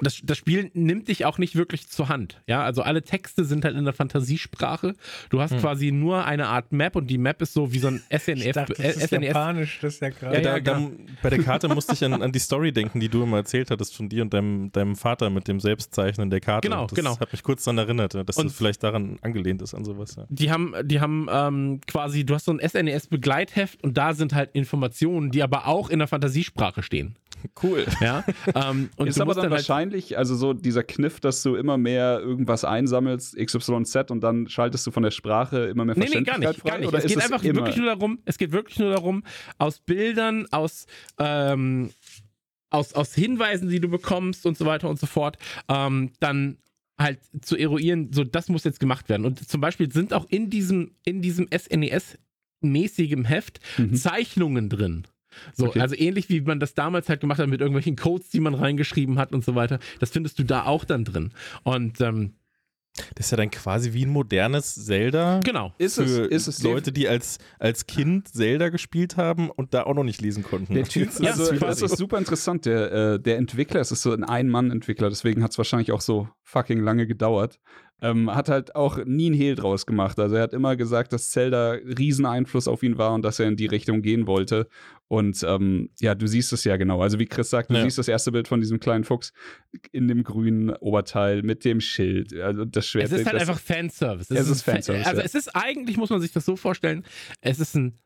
Das, 0.01 0.19
das 0.23 0.37
Spiel 0.37 0.69
nimmt 0.73 1.07
dich 1.07 1.25
auch 1.25 1.37
nicht 1.39 1.55
wirklich 1.55 1.87
zur 1.87 2.07
Hand. 2.09 2.41
Ja, 2.45 2.61
also 2.63 2.83
alle 2.83 3.01
Texte 3.01 3.45
sind 3.45 3.65
halt 3.65 3.75
in 3.75 3.83
der 3.85 3.93
Fantasiesprache. 3.93 4.93
Du 5.29 5.41
hast 5.41 5.51
Hm. 5.53 5.59
quasi 5.59 5.91
nur 5.91 6.25
eine 6.25 6.47
Art 6.47 6.71
Map 6.71 6.95
und 6.95 7.07
die 7.07 7.17
Map 7.17 7.41
ist 7.41 7.53
so 7.53 7.73
wie 7.73 7.79
so 7.79 7.87
ein 7.87 8.01
SNF. 8.11 8.45
Ich 8.47 8.51
dachte, 8.53 8.73
das 8.77 8.95
ist 8.97 9.07
SNF 9.09 9.23
japanisch, 9.23 9.79
das 9.81 9.95
ist 9.95 10.01
ja 10.01 10.09
krass. 10.11 10.33
Ja, 10.35 10.41
da, 10.41 10.57
ja, 10.57 10.59
da, 10.59 10.77
genau. 10.77 10.91
bei 11.23 11.29
der 11.31 11.39
Karte 11.39 11.67
musste 11.69 11.93
ich 11.93 12.03
an, 12.05 12.21
an 12.21 12.31
die 12.31 12.39
Story 12.39 12.71
denken, 12.71 12.99
die 12.99 13.09
du 13.09 13.23
immer 13.23 13.37
erzählt 13.37 13.71
hattest 13.71 13.95
von 13.95 14.07
dir 14.09 14.21
und 14.23 14.33
deinem, 14.33 14.71
deinem 14.71 14.95
Vater 14.95 15.29
mit 15.29 15.47
dem 15.47 15.59
Selbstzeichnen 15.59 16.29
der 16.29 16.41
Karte. 16.41 16.67
Genau, 16.67 16.85
das 16.85 16.95
genau. 16.95 17.19
hat 17.19 17.31
mich 17.31 17.41
kurz 17.41 17.63
daran 17.63 17.77
erinnert, 17.79 18.13
dass 18.13 18.37
Und- 18.37 18.45
das 18.47 18.55
vielleicht 18.55 18.83
daran 18.83 19.17
angelehnt 19.21 19.61
ist 19.61 19.73
an 19.73 19.83
sowas. 19.85 20.15
Ja. 20.15 20.25
Die 20.29 20.51
haben, 20.51 20.73
die 20.83 20.99
haben 20.99 21.27
ähm, 21.31 21.81
quasi, 21.87 22.23
du 22.25 22.35
hast 22.35 22.45
so 22.45 22.51
ein 22.51 22.59
SNES-Begleitheft 22.59 23.83
und 23.83 23.97
da 23.97 24.13
sind 24.13 24.35
halt 24.35 24.51
Informationen, 24.53 25.31
die 25.31 25.41
aber 25.41 25.67
auch 25.67 25.89
in 25.89 25.99
der 25.99 26.07
Fantasiesprache 26.07 26.83
stehen. 26.83 27.15
Cool. 27.61 27.85
Ja. 28.01 28.23
ähm, 28.55 28.89
und 28.97 29.07
ist 29.07 29.19
aber 29.19 29.33
dann 29.33 29.43
dann 29.43 29.51
halt, 29.51 29.61
wahrscheinlich, 29.67 30.17
also 30.17 30.35
so 30.35 30.53
dieser 30.53 30.83
Kniff, 30.83 31.19
dass 31.19 31.41
du 31.43 31.55
immer 31.55 31.77
mehr 31.77 32.19
irgendwas 32.19 32.63
einsammelst, 32.63 33.35
XYZ, 33.37 34.11
und 34.11 34.21
dann 34.21 34.47
schaltest 34.49 34.85
du 34.87 34.91
von 34.91 35.03
der 35.03 35.11
Sprache 35.11 35.65
immer 35.65 35.85
mehr 35.85 35.95
Nee, 35.97 36.05
nee, 36.13 36.21
gar 36.23 36.35
Verständlichkeit 36.35 36.49
nicht, 36.53 36.61
frei? 36.61 36.69
gar 36.69 36.77
nicht. 36.79 36.87
Oder 36.89 36.97
Es 36.99 37.05
geht 37.07 37.21
einfach 37.23 37.43
immer? 37.43 37.55
wirklich 37.61 37.77
nur 37.77 37.85
darum, 37.87 38.19
es 38.25 38.37
geht 38.37 38.51
wirklich 38.51 38.79
nur 38.79 38.91
darum, 38.91 39.23
aus 39.57 39.79
Bildern, 39.79 40.45
aus 40.51 40.85
ähm, 41.19 41.91
aus, 42.69 42.93
aus 42.93 43.13
Hinweisen, 43.15 43.69
die 43.69 43.79
du 43.79 43.87
bekommst 43.87 44.45
und 44.45 44.57
so 44.57 44.65
weiter 44.65 44.89
und 44.89 44.99
so 44.99 45.05
fort, 45.07 45.37
ähm, 45.69 46.11
dann 46.19 46.57
halt 46.99 47.19
zu 47.41 47.55
eruieren, 47.55 48.11
so 48.11 48.23
das 48.25 48.49
muss 48.49 48.63
jetzt 48.65 48.79
gemacht 48.81 49.07
werden. 49.07 49.25
Und 49.25 49.47
zum 49.47 49.61
Beispiel 49.61 49.89
sind 49.91 50.13
auch 50.13 50.25
in 50.29 50.49
diesem, 50.49 50.91
in 51.05 51.21
diesem 51.21 51.47
SNES-mäßigem 51.47 53.25
Heft 53.25 53.59
Mhm. 53.77 53.93
Zeichnungen 53.95 54.69
drin. 54.69 55.03
So, 55.53 55.67
Okay. 55.67 55.79
also 55.81 55.95
ähnlich 55.95 56.29
wie 56.29 56.41
man 56.41 56.59
das 56.59 56.73
damals 56.73 57.09
halt 57.09 57.21
gemacht 57.21 57.39
hat 57.39 57.47
mit 57.49 57.61
irgendwelchen 57.61 57.95
Codes, 57.95 58.29
die 58.29 58.39
man 58.39 58.53
reingeschrieben 58.55 59.19
hat 59.19 59.33
und 59.33 59.43
so 59.43 59.55
weiter. 59.55 59.79
Das 59.99 60.09
findest 60.11 60.39
du 60.39 60.43
da 60.43 60.65
auch 60.65 60.85
dann 60.85 61.03
drin. 61.05 61.31
Und 61.63 61.99
ähm, 62.01 62.33
Das 63.15 63.27
ist 63.27 63.31
ja 63.31 63.37
dann 63.37 63.51
quasi 63.51 63.93
wie 63.93 64.05
ein 64.05 64.09
modernes 64.09 64.73
Zelda. 64.73 65.39
genau. 65.43 65.71
Ist 65.77 65.95
für 65.95 66.03
es, 66.03 66.47
ist 66.47 66.47
es 66.47 66.63
Leute, 66.63 66.91
die 66.91 67.07
als, 67.07 67.37
als 67.59 67.85
Kind 67.85 68.27
Zelda 68.27 68.69
gespielt 68.69 69.17
haben 69.17 69.51
und 69.51 69.75
da 69.75 69.83
auch 69.83 69.93
noch 69.93 70.03
nicht 70.03 70.19
lesen 70.21 70.41
konnten. 70.43 70.73
Der 70.73 70.83
Typ, 70.85 71.09
Ja, 71.19 71.29
also 71.31 71.51
das 71.51 71.59
quasi. 71.59 71.85
ist 71.85 71.97
super 71.97 72.17
interessant. 72.17 72.65
Der, 72.65 72.91
äh, 72.91 73.19
der 73.19 73.37
Entwickler, 73.37 73.81
es 73.81 73.91
ist 73.91 74.01
so 74.01 74.11
ein 74.13 74.23
Ein-Mann-Entwickler, 74.23 75.09
deswegen 75.09 75.43
hat 75.43 75.51
es 75.51 75.57
wahrscheinlich 75.59 75.91
auch 75.91 76.01
so 76.01 76.27
fucking 76.41 76.79
lange 76.81 77.05
gedauert. 77.05 77.59
Ähm, 77.99 78.33
hat 78.35 78.47
halt 78.47 78.75
auch 78.75 79.03
nie 79.05 79.25
einen 79.25 79.35
Hehl 79.35 79.55
draus 79.55 79.87
gemacht. 79.87 80.19
Also 80.19 80.35
er 80.35 80.43
hat 80.43 80.53
immer 80.53 80.75
gesagt, 80.75 81.13
dass 81.13 81.31
Zelda 81.31 81.71
riesen 81.71 82.27
Einfluss 82.27 82.67
auf 82.67 82.83
ihn 82.83 82.99
war 82.99 83.11
und 83.15 83.23
dass 83.23 83.39
er 83.39 83.47
in 83.47 83.55
die 83.55 83.65
Richtung 83.65 84.03
gehen 84.03 84.27
wollte. 84.27 84.67
Und 85.07 85.43
ähm, 85.43 85.89
ja, 85.99 86.13
du 86.13 86.27
siehst 86.27 86.53
es 86.53 86.63
ja 86.63 86.77
genau. 86.77 87.01
Also 87.01 87.17
wie 87.17 87.25
Chris 87.25 87.49
sagt, 87.49 87.71
du 87.71 87.73
Ja. 87.73 87.81
siehst 87.81 87.97
das 87.97 88.07
erste 88.07 88.31
Bild 88.31 88.47
von 88.47 88.59
diesem 88.59 88.79
kleinen 88.79 89.03
Fuchs 89.03 89.33
in 89.91 90.07
dem 90.07 90.23
grünen 90.23 90.69
Oberteil 90.75 91.41
mit 91.41 91.65
dem 91.65 91.81
Schild. 91.81 92.33
Also 92.35 92.65
das 92.65 92.85
Schwert. 92.87 93.05
Es 93.11 93.13
ist 93.13 93.25
halt 93.25 93.41
einfach 93.41 93.59
Fanservice. 93.59 94.29
Es 94.31 94.47
ist 94.47 94.59
ein 94.61 94.63
Fan- 94.63 94.73
Fanservice, 94.75 95.07
Also 95.07 95.21
es 95.21 95.33
ist 95.33 95.55
eigentlich, 95.55 95.97
muss 95.97 96.11
man 96.11 96.21
sich 96.21 96.31
das 96.31 96.45
so 96.45 96.55
vorstellen, 96.55 97.03
es 97.41 97.59
ist 97.59 97.73
ein 97.75 97.97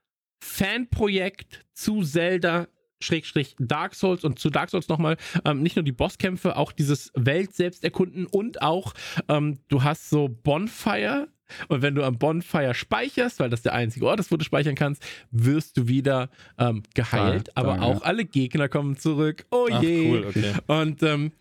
Fanprojekt 0.61 1.65
zu 1.73 2.01
Zelda. 2.03 2.67
Schrägstrich 3.01 3.55
Dark 3.59 3.95
Souls 3.95 4.23
und 4.23 4.39
zu 4.39 4.49
Dark 4.49 4.69
Souls 4.69 4.87
nochmal 4.87 5.17
ähm, 5.45 5.61
nicht 5.61 5.75
nur 5.75 5.83
die 5.83 5.91
Bosskämpfe, 5.91 6.55
auch 6.55 6.71
dieses 6.71 7.11
Welt 7.15 7.53
selbst 7.53 7.83
erkunden 7.83 8.25
und 8.25 8.61
auch 8.61 8.93
ähm, 9.27 9.59
du 9.67 9.83
hast 9.83 10.09
so 10.09 10.29
Bonfire 10.29 11.27
und 11.67 11.81
wenn 11.81 11.95
du 11.95 12.03
am 12.03 12.17
Bonfire 12.17 12.73
speicherst, 12.73 13.39
weil 13.39 13.49
das 13.49 13.61
der 13.61 13.73
einzige 13.73 14.07
Ort 14.07 14.19
ist, 14.19 14.31
wo 14.31 14.37
du 14.37 14.45
speichern 14.45 14.75
kannst, 14.75 15.03
wirst 15.31 15.77
du 15.77 15.87
wieder 15.87 16.29
ähm, 16.57 16.83
geheilt, 16.93 17.49
Ah, 17.55 17.61
aber 17.61 17.81
auch 17.81 18.03
alle 18.03 18.25
Gegner 18.25 18.69
kommen 18.69 18.97
zurück. 18.97 19.45
Oh 19.51 19.67
Ach, 19.71 19.81
je. 19.81 20.09
cool, 20.11 20.25
okay. 20.27 20.53
Und 20.67 21.03
ähm, 21.03 21.31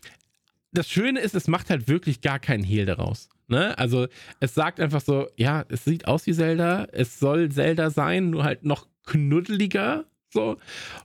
das 0.73 0.89
Schöne 0.89 1.19
ist, 1.19 1.35
es 1.35 1.47
macht 1.47 1.69
halt 1.69 1.87
wirklich 1.87 2.21
gar 2.21 2.39
keinen 2.39 2.63
Hehl 2.63 2.85
daraus. 2.85 3.29
Ne? 3.47 3.77
Also 3.77 4.07
es 4.39 4.53
sagt 4.53 4.79
einfach 4.79 5.01
so, 5.01 5.27
ja, 5.35 5.65
es 5.67 5.83
sieht 5.83 6.07
aus 6.07 6.25
wie 6.25 6.33
Zelda, 6.33 6.87
es 6.91 7.19
soll 7.19 7.49
Zelda 7.51 7.89
sein, 7.89 8.29
nur 8.29 8.43
halt 8.43 8.63
noch 8.63 8.87
knuddeliger. 9.05 10.05
So. 10.33 10.57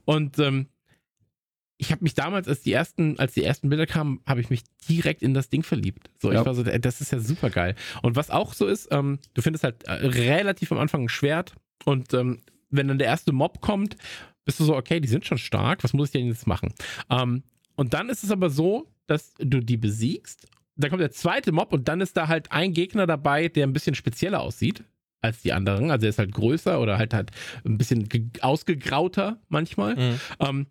Und 0.05 0.39
ähm, 0.39 0.67
ich 1.77 1.91
habe 1.91 2.03
mich 2.03 2.15
damals, 2.15 2.47
als 2.47 2.61
die 2.61 2.73
ersten, 2.73 3.19
als 3.19 3.33
die 3.33 3.43
ersten 3.43 3.69
Bilder 3.69 3.85
kamen, 3.85 4.21
habe 4.25 4.41
ich 4.41 4.49
mich 4.49 4.63
direkt 4.89 5.21
in 5.21 5.33
das 5.33 5.49
Ding 5.49 5.63
verliebt. 5.63 6.09
So, 6.19 6.31
Ja. 6.31 6.39
ich 6.39 6.45
war 6.45 6.55
so, 6.55 6.63
das 6.63 7.01
ist 7.01 7.11
ja 7.11 7.19
super 7.19 7.49
geil. 7.49 7.75
Und 8.01 8.15
was 8.15 8.31
auch 8.31 8.53
so 8.53 8.65
ist, 8.65 8.87
ähm, 8.91 9.19
du 9.35 9.41
findest 9.41 9.63
halt 9.63 9.83
äh, 9.83 9.91
relativ 9.91 10.71
am 10.71 10.79
Anfang 10.79 11.03
ein 11.03 11.09
Schwert 11.09 11.53
und 11.85 12.13
ähm, 12.13 12.41
wenn 12.69 12.87
dann 12.87 12.97
der 12.97 13.07
erste 13.07 13.31
Mob 13.31 13.61
kommt, 13.61 13.95
bist 14.43 14.59
du 14.59 14.63
so, 14.63 14.75
okay, 14.75 14.99
die 14.99 15.07
sind 15.07 15.25
schon 15.25 15.37
stark, 15.37 15.83
was 15.83 15.93
muss 15.93 16.07
ich 16.09 16.13
denn 16.13 16.27
jetzt 16.27 16.47
machen? 16.47 16.73
Ähm, 17.09 17.43
und 17.75 17.93
dann 17.93 18.09
ist 18.09 18.23
es 18.23 18.31
aber 18.31 18.49
so, 18.49 18.87
dass 19.05 19.33
du 19.35 19.59
die 19.61 19.77
besiegst, 19.77 20.47
dann 20.75 20.89
kommt 20.89 21.01
der 21.01 21.11
zweite 21.11 21.51
Mob 21.51 21.73
und 21.73 21.87
dann 21.87 22.01
ist 22.01 22.17
da 22.17 22.27
halt 22.27 22.51
ein 22.51 22.73
Gegner 22.73 23.05
dabei, 23.07 23.49
der 23.49 23.67
ein 23.67 23.73
bisschen 23.73 23.95
spezieller 23.95 24.41
aussieht 24.41 24.83
als 25.21 25.41
die 25.41 25.53
anderen. 25.53 25.91
Also 25.91 26.05
er 26.05 26.09
ist 26.09 26.19
halt 26.19 26.33
größer 26.33 26.79
oder 26.79 26.97
halt 26.97 27.13
halt 27.13 27.31
ein 27.65 27.77
bisschen 27.77 28.07
ge- 28.07 28.29
ausgegrauter 28.41 29.39
manchmal. 29.49 29.95
Mhm. 29.95 30.19
Ähm, 30.39 30.67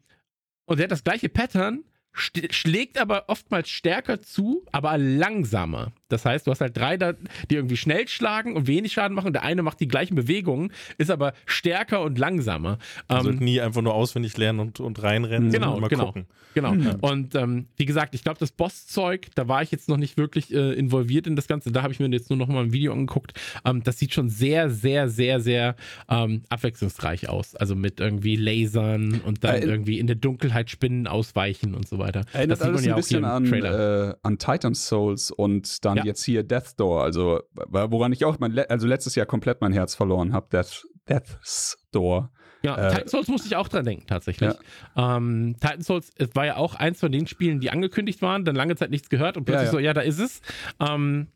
und 0.66 0.78
der 0.78 0.84
hat 0.84 0.90
das 0.92 1.04
gleiche 1.04 1.28
Pattern, 1.28 1.84
schlägt 2.12 2.98
aber 2.98 3.28
oftmals 3.28 3.68
stärker 3.68 4.20
zu, 4.22 4.64
aber 4.72 4.96
langsamer. 4.98 5.92
Das 6.08 6.24
heißt, 6.24 6.46
du 6.46 6.50
hast 6.50 6.60
halt 6.60 6.76
drei, 6.76 6.96
da, 6.96 7.14
die 7.50 7.54
irgendwie 7.56 7.76
schnell 7.76 8.06
schlagen 8.08 8.54
und 8.54 8.66
wenig 8.66 8.92
Schaden 8.92 9.14
machen. 9.14 9.32
Der 9.32 9.42
eine 9.42 9.62
macht 9.62 9.80
die 9.80 9.88
gleichen 9.88 10.14
Bewegungen, 10.14 10.72
ist 10.98 11.10
aber 11.10 11.32
stärker 11.46 12.02
und 12.02 12.18
langsamer. 12.18 12.78
Man 13.08 13.18
Ähm, 13.18 13.24
sollte 13.24 13.44
nie 13.44 13.60
einfach 13.60 13.82
nur 13.82 13.94
auswendig 13.94 14.36
lernen 14.36 14.60
und, 14.60 14.80
und 14.80 15.02
reinrennen, 15.02 15.50
Genau, 15.50 15.78
mal 15.80 15.88
genau. 15.88 16.06
gucken. 16.06 16.26
Genau. 16.54 16.74
Und 17.02 17.34
ähm, 17.34 17.66
wie 17.76 17.84
gesagt, 17.84 18.14
ich 18.14 18.22
glaube, 18.24 18.38
das 18.38 18.50
Bosszeug, 18.50 19.26
da 19.34 19.46
war 19.46 19.60
ich 19.62 19.70
jetzt 19.70 19.90
noch 19.90 19.98
nicht 19.98 20.16
wirklich 20.16 20.54
äh, 20.54 20.72
involviert 20.72 21.26
in 21.26 21.36
das 21.36 21.48
Ganze. 21.48 21.70
Da 21.70 21.82
habe 21.82 21.92
ich 21.92 22.00
mir 22.00 22.08
jetzt 22.08 22.30
nur 22.30 22.38
noch 22.38 22.48
mal 22.48 22.62
ein 22.64 22.72
Video 22.72 22.92
angeguckt. 22.92 23.34
Ähm, 23.66 23.82
das 23.82 23.98
sieht 23.98 24.14
schon 24.14 24.30
sehr, 24.30 24.70
sehr, 24.70 25.10
sehr, 25.10 25.40
sehr 25.40 25.76
ähm, 26.08 26.44
abwechslungsreich 26.48 27.28
aus. 27.28 27.54
Also 27.56 27.74
mit 27.74 28.00
irgendwie 28.00 28.36
Lasern 28.36 29.20
und 29.24 29.44
dann 29.44 29.56
Äh, 29.56 29.64
irgendwie 29.66 29.98
in 29.98 30.06
der 30.06 30.16
Dunkelheit 30.16 30.70
Spinnen 30.70 31.06
ausweichen 31.06 31.74
und 31.74 31.86
so 31.86 31.98
weiter. 31.98 32.22
Erinnert 32.32 32.52
das 32.52 32.58
sieht 32.60 32.68
alles 32.68 32.80
man 32.80 32.88
ja 32.88 32.94
ein 32.94 33.00
auch 33.02 33.06
hier 33.08 33.18
bisschen 33.18 33.18
im 33.18 33.24
an, 33.24 33.44
Trailer. 33.44 34.10
äh, 34.10 34.14
an 34.22 34.38
Titan's 34.38 34.86
Souls 34.88 35.30
und 35.30 35.84
dann 35.84 35.95
Ja. 35.96 36.04
jetzt 36.04 36.24
hier 36.24 36.42
Death 36.42 36.78
Door, 36.78 37.02
also 37.02 37.40
woran 37.70 38.12
ich 38.12 38.24
auch 38.24 38.38
mein, 38.38 38.52
le- 38.52 38.68
also 38.70 38.86
letztes 38.86 39.14
Jahr 39.14 39.26
komplett 39.26 39.60
mein 39.60 39.72
Herz 39.72 39.94
verloren 39.94 40.32
habe, 40.32 40.48
Death, 40.52 40.86
Death's 41.08 41.76
Door. 41.92 42.30
Ja, 42.62 42.76
äh, 42.88 42.90
Titan 42.94 43.08
Souls 43.08 43.28
musste 43.28 43.46
ich 43.48 43.56
auch 43.56 43.68
dran 43.68 43.84
denken, 43.84 44.06
tatsächlich. 44.06 44.52
Ähm, 44.96 45.56
Titan 45.60 45.82
Souls 45.82 46.10
es 46.16 46.34
war 46.34 46.46
ja 46.46 46.56
auch 46.56 46.74
eins 46.74 46.98
von 47.00 47.12
den 47.12 47.26
Spielen, 47.26 47.60
die 47.60 47.70
angekündigt 47.70 48.22
waren, 48.22 48.44
dann 48.44 48.56
lange 48.56 48.74
Zeit 48.76 48.90
nichts 48.90 49.08
gehört 49.08 49.36
und 49.36 49.44
plötzlich 49.44 49.66
Ja, 49.66 49.66
ja. 49.66 49.72
so, 49.72 49.78
ja, 49.78 49.94
da 49.94 50.00
ist 50.00 50.18
es. 50.18 50.40
Ähm, 50.80 51.28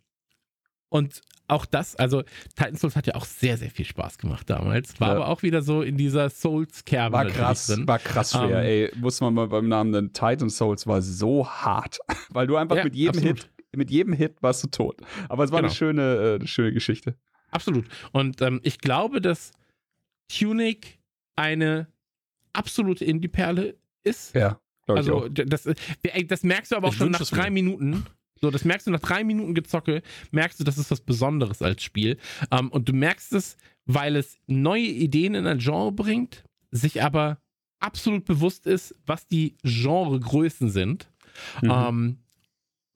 und 0.88 1.20
auch 1.46 1.66
das, 1.66 1.96
also 1.96 2.22
Titan 2.56 2.76
Souls 2.76 2.96
hat 2.96 3.06
ja 3.06 3.14
auch 3.16 3.24
sehr, 3.24 3.56
sehr 3.58 3.70
viel 3.70 3.84
Spaß 3.84 4.18
gemacht 4.18 4.48
damals. 4.50 5.00
War 5.00 5.08
Ja. 5.08 5.14
aber 5.16 5.28
auch 5.28 5.42
wieder 5.42 5.62
so 5.62 5.82
in 5.82 5.96
dieser 5.96 6.30
Souls-Kerbe 6.30 7.12
War 7.12 7.26
krass, 7.26 7.66
drin. 7.66 7.86
war 7.88 7.98
krass 7.98 8.32
schwer, 8.32 8.62
Ähm, 8.62 8.88
ey. 8.88 8.92
Muss 8.96 9.20
man 9.20 9.34
mal 9.34 9.48
beim 9.48 9.68
Namen 9.68 9.90
nennen. 9.90 10.12
Titan 10.12 10.48
Souls 10.48 10.86
war 10.86 11.02
so 11.02 11.46
hart, 11.48 11.98
weil 12.30 12.46
du 12.46 12.56
einfach 12.56 12.76
Ja, 12.76 12.84
mit 12.84 12.94
jedem 12.96 13.16
absolut. 13.18 13.38
Hit, 13.42 13.50
mit 13.76 13.90
jedem 13.90 14.12
Hit 14.12 14.42
warst 14.42 14.62
du 14.64 14.68
tot. 14.68 15.00
Aber 15.28 15.44
es 15.44 15.50
war 15.52 15.58
eine 15.58 15.68
Genau. 15.68 15.74
schöne, 15.76 16.02
äh, 16.02 16.34
eine 16.36 16.46
schöne 16.46 16.72
Geschichte. 16.72 17.14
Absolut. 17.50 17.86
Und 18.12 18.40
ähm, 18.42 18.60
ich 18.62 18.78
glaube, 18.78 19.20
dass 19.20 19.52
Tunic 20.28 20.98
eine 21.36 21.88
absolute 22.52 23.04
Indie-Perle 23.04 23.76
ist. 24.02 24.34
Ja, 24.34 24.60
glaube 24.86 24.98
Also 24.98 25.26
ich 25.26 25.34
d- 25.34 25.44
das, 25.46 25.68
das 26.26 26.42
merkst 26.42 26.72
du 26.72 26.76
aber 26.76 26.88
auch 26.88 26.92
Ich 26.92 26.98
schon 26.98 27.10
nach 27.10 27.20
drei 27.28 27.50
mir. 27.50 27.62
Minuten. 27.62 28.06
So, 28.40 28.50
das 28.50 28.64
merkst 28.64 28.86
du 28.86 28.90
nach 28.90 29.00
drei 29.00 29.22
Minuten 29.22 29.54
Gezocke, 29.54 30.02
merkst 30.30 30.58
du, 30.58 30.64
das 30.64 30.78
ist 30.78 30.90
was 30.90 31.00
Besonderes 31.02 31.60
als 31.60 31.82
Spiel. 31.82 32.16
Ähm, 32.50 32.70
und 32.70 32.88
du 32.88 32.92
merkst 32.94 33.32
es, 33.34 33.56
weil 33.84 34.16
es 34.16 34.38
neue 34.46 34.82
Ideen 34.86 35.34
in 35.34 35.46
ein 35.46 35.58
Genre 35.58 35.92
bringt, 35.92 36.44
sich 36.70 37.02
aber 37.02 37.38
absolut 37.80 38.24
bewusst 38.24 38.66
ist, 38.66 38.94
was 39.04 39.26
die 39.26 39.56
Genregrößen 39.62 40.70
sind 40.70 41.10
auch. 41.58 41.92
Mhm. 41.92 41.98
ähm, 41.98 42.18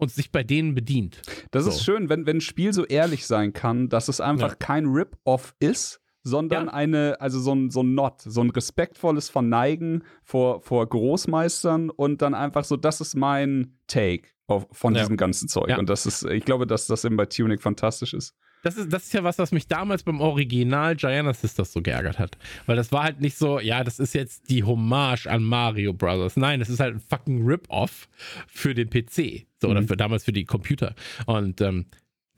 und 0.04 0.10
sich 0.10 0.30
bei 0.30 0.42
denen 0.44 0.74
bedient. 0.74 1.22
Das 1.50 1.64
So. 1.64 1.70
ist 1.70 1.84
schön, 1.84 2.08
wenn, 2.08 2.26
wenn 2.26 2.36
ein 2.38 2.40
Spiel 2.40 2.72
so 2.72 2.84
ehrlich 2.84 3.26
sein 3.26 3.52
kann, 3.52 3.88
dass 3.88 4.08
es 4.08 4.20
einfach 4.20 4.50
Ja. 4.50 4.54
kein 4.56 4.86
Rip-Off 4.86 5.54
ist, 5.58 6.00
sondern 6.22 6.66
Ja. 6.66 6.72
eine, 6.72 7.20
also 7.20 7.38
so 7.38 7.54
ein, 7.54 7.70
so 7.70 7.82
ein 7.82 7.94
Not, 7.94 8.22
so 8.22 8.40
ein 8.40 8.50
respektvolles 8.50 9.28
Verneigen 9.28 10.04
vor, 10.22 10.62
vor 10.62 10.86
Großmeistern 10.88 11.90
und 11.90 12.22
dann 12.22 12.34
einfach 12.34 12.64
so, 12.64 12.76
das 12.76 13.00
ist 13.00 13.14
mein 13.14 13.78
Take 13.86 14.28
auf, 14.46 14.66
von 14.72 14.94
Ja. 14.94 15.00
diesem 15.02 15.16
ganzen 15.16 15.48
Zeug. 15.48 15.76
Und 15.78 15.88
das 15.88 16.06
ist, 16.06 16.24
ich 16.24 16.44
glaube, 16.44 16.66
dass 16.66 16.86
das 16.86 17.04
eben 17.04 17.16
bei 17.16 17.26
Tunic 17.26 17.60
fantastisch 17.62 18.14
ist. 18.14 18.34
Das 18.64 18.76
ist, 18.76 18.92
das 18.92 19.04
ist 19.04 19.12
ja 19.12 19.22
was, 19.22 19.38
was 19.38 19.52
mich 19.52 19.68
damals 19.68 20.02
beim 20.02 20.20
Original 20.20 20.96
Gianna 20.96 21.32
Sisters 21.34 21.72
so 21.72 21.82
geärgert 21.82 22.18
hat. 22.18 22.36
Weil 22.66 22.76
das 22.76 22.90
war 22.90 23.04
halt 23.04 23.20
nicht 23.20 23.36
so, 23.36 23.60
ja, 23.60 23.84
das 23.84 23.98
ist 24.00 24.14
jetzt 24.14 24.50
die 24.50 24.64
Hommage 24.64 25.26
an 25.28 25.44
Mario 25.44 25.92
Brothers. 25.92 26.36
Nein, 26.36 26.58
das 26.60 26.68
ist 26.70 26.80
halt 26.80 26.94
ein 26.96 27.00
fucking 27.00 27.46
Rip-Off 27.46 28.08
für 28.48 28.74
den 28.74 28.90
PC. 28.90 29.46
So, 29.60 29.68
oder 29.68 29.82
Mhm. 29.82 29.88
für 29.88 29.96
damals 29.96 30.24
für 30.24 30.32
die 30.32 30.44
Computer. 30.44 30.94
Und 31.26 31.60
ähm, 31.60 31.86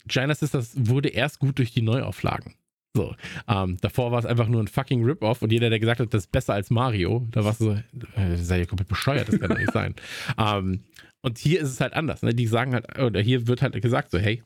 Gianna 0.07 0.35
Sisters 0.35 0.73
wurde 0.75 1.09
erst 1.09 1.39
gut 1.39 1.57
durch 1.57 1.71
die 1.71 1.81
Neuauflagen. 1.81 2.53
So, 2.95 3.15
ähm, 3.47 3.77
davor 3.81 4.11
war 4.11 4.19
es 4.19 4.25
einfach 4.25 4.47
nur 4.47 4.61
ein 4.63 4.67
fucking 4.67 5.03
Rip-Off 5.03 5.41
und 5.41 5.51
jeder, 5.51 5.69
der 5.69 5.79
gesagt 5.79 5.99
hat, 5.99 6.13
das 6.13 6.23
ist 6.23 6.31
besser 6.31 6.53
als 6.55 6.69
Mario, 6.71 7.27
da 7.31 7.43
war 7.43 7.51
es 7.51 7.59
so, 7.59 7.73
äh, 7.73 8.35
sei 8.37 8.59
ja 8.59 8.65
komplett 8.65 8.87
bescheuert, 8.87 9.27
das 9.27 9.39
kann 9.39 9.49
doch 9.49 9.57
nicht 9.57 9.71
sein. 9.71 9.93
Ähm, 10.37 10.83
und 11.21 11.37
hier 11.37 11.59
ist 11.61 11.69
es 11.69 11.81
halt 11.81 11.93
anders. 11.93 12.21
Ne? 12.23 12.33
Die 12.33 12.47
sagen 12.47 12.73
halt, 12.73 12.97
oder 12.99 13.19
hier 13.21 13.47
wird 13.47 13.61
halt 13.61 13.79
gesagt, 13.81 14.11
so, 14.11 14.17
hey, 14.17 14.41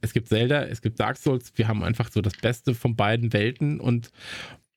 es 0.00 0.12
gibt 0.12 0.28
Zelda, 0.28 0.64
es 0.64 0.80
gibt 0.80 1.00
Dark 1.00 1.16
Souls, 1.16 1.52
wir 1.56 1.68
haben 1.68 1.82
einfach 1.82 2.10
so 2.10 2.20
das 2.20 2.34
Beste 2.34 2.74
von 2.74 2.96
beiden 2.96 3.32
Welten 3.32 3.80
und 3.80 4.10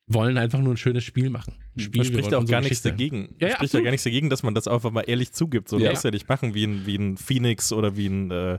wollen 0.06 0.38
einfach 0.38 0.58
nur 0.58 0.74
ein 0.74 0.78
schönes 0.78 1.04
Spiel 1.04 1.30
machen. 1.30 1.54
Ein 1.74 1.80
Spiel, 1.80 2.04
spricht 2.04 2.34
auch 2.34 2.44
gar 2.44 2.60
nichts 2.60 2.82
dagegen. 2.82 3.34
Ja, 3.38 3.48
ja, 3.48 3.54
spricht 3.54 3.72
ja 3.72 3.80
gar 3.80 3.90
nichts 3.92 4.04
dagegen, 4.04 4.28
dass 4.28 4.42
man 4.42 4.54
das 4.54 4.68
einfach 4.68 4.90
mal 4.90 5.02
ehrlich 5.02 5.32
zugibt. 5.32 5.68
So, 5.70 5.78
Ja. 5.78 5.90
musst 5.90 6.04
ja 6.04 6.10
nicht 6.10 6.28
machen 6.28 6.52
wie 6.54 6.64
ein, 6.64 6.84
wie 6.84 6.96
ein 6.96 7.16
Phoenix 7.16 7.72
oder 7.72 7.96
wie 7.96 8.08
ein, 8.08 8.30
äh, 8.30 8.58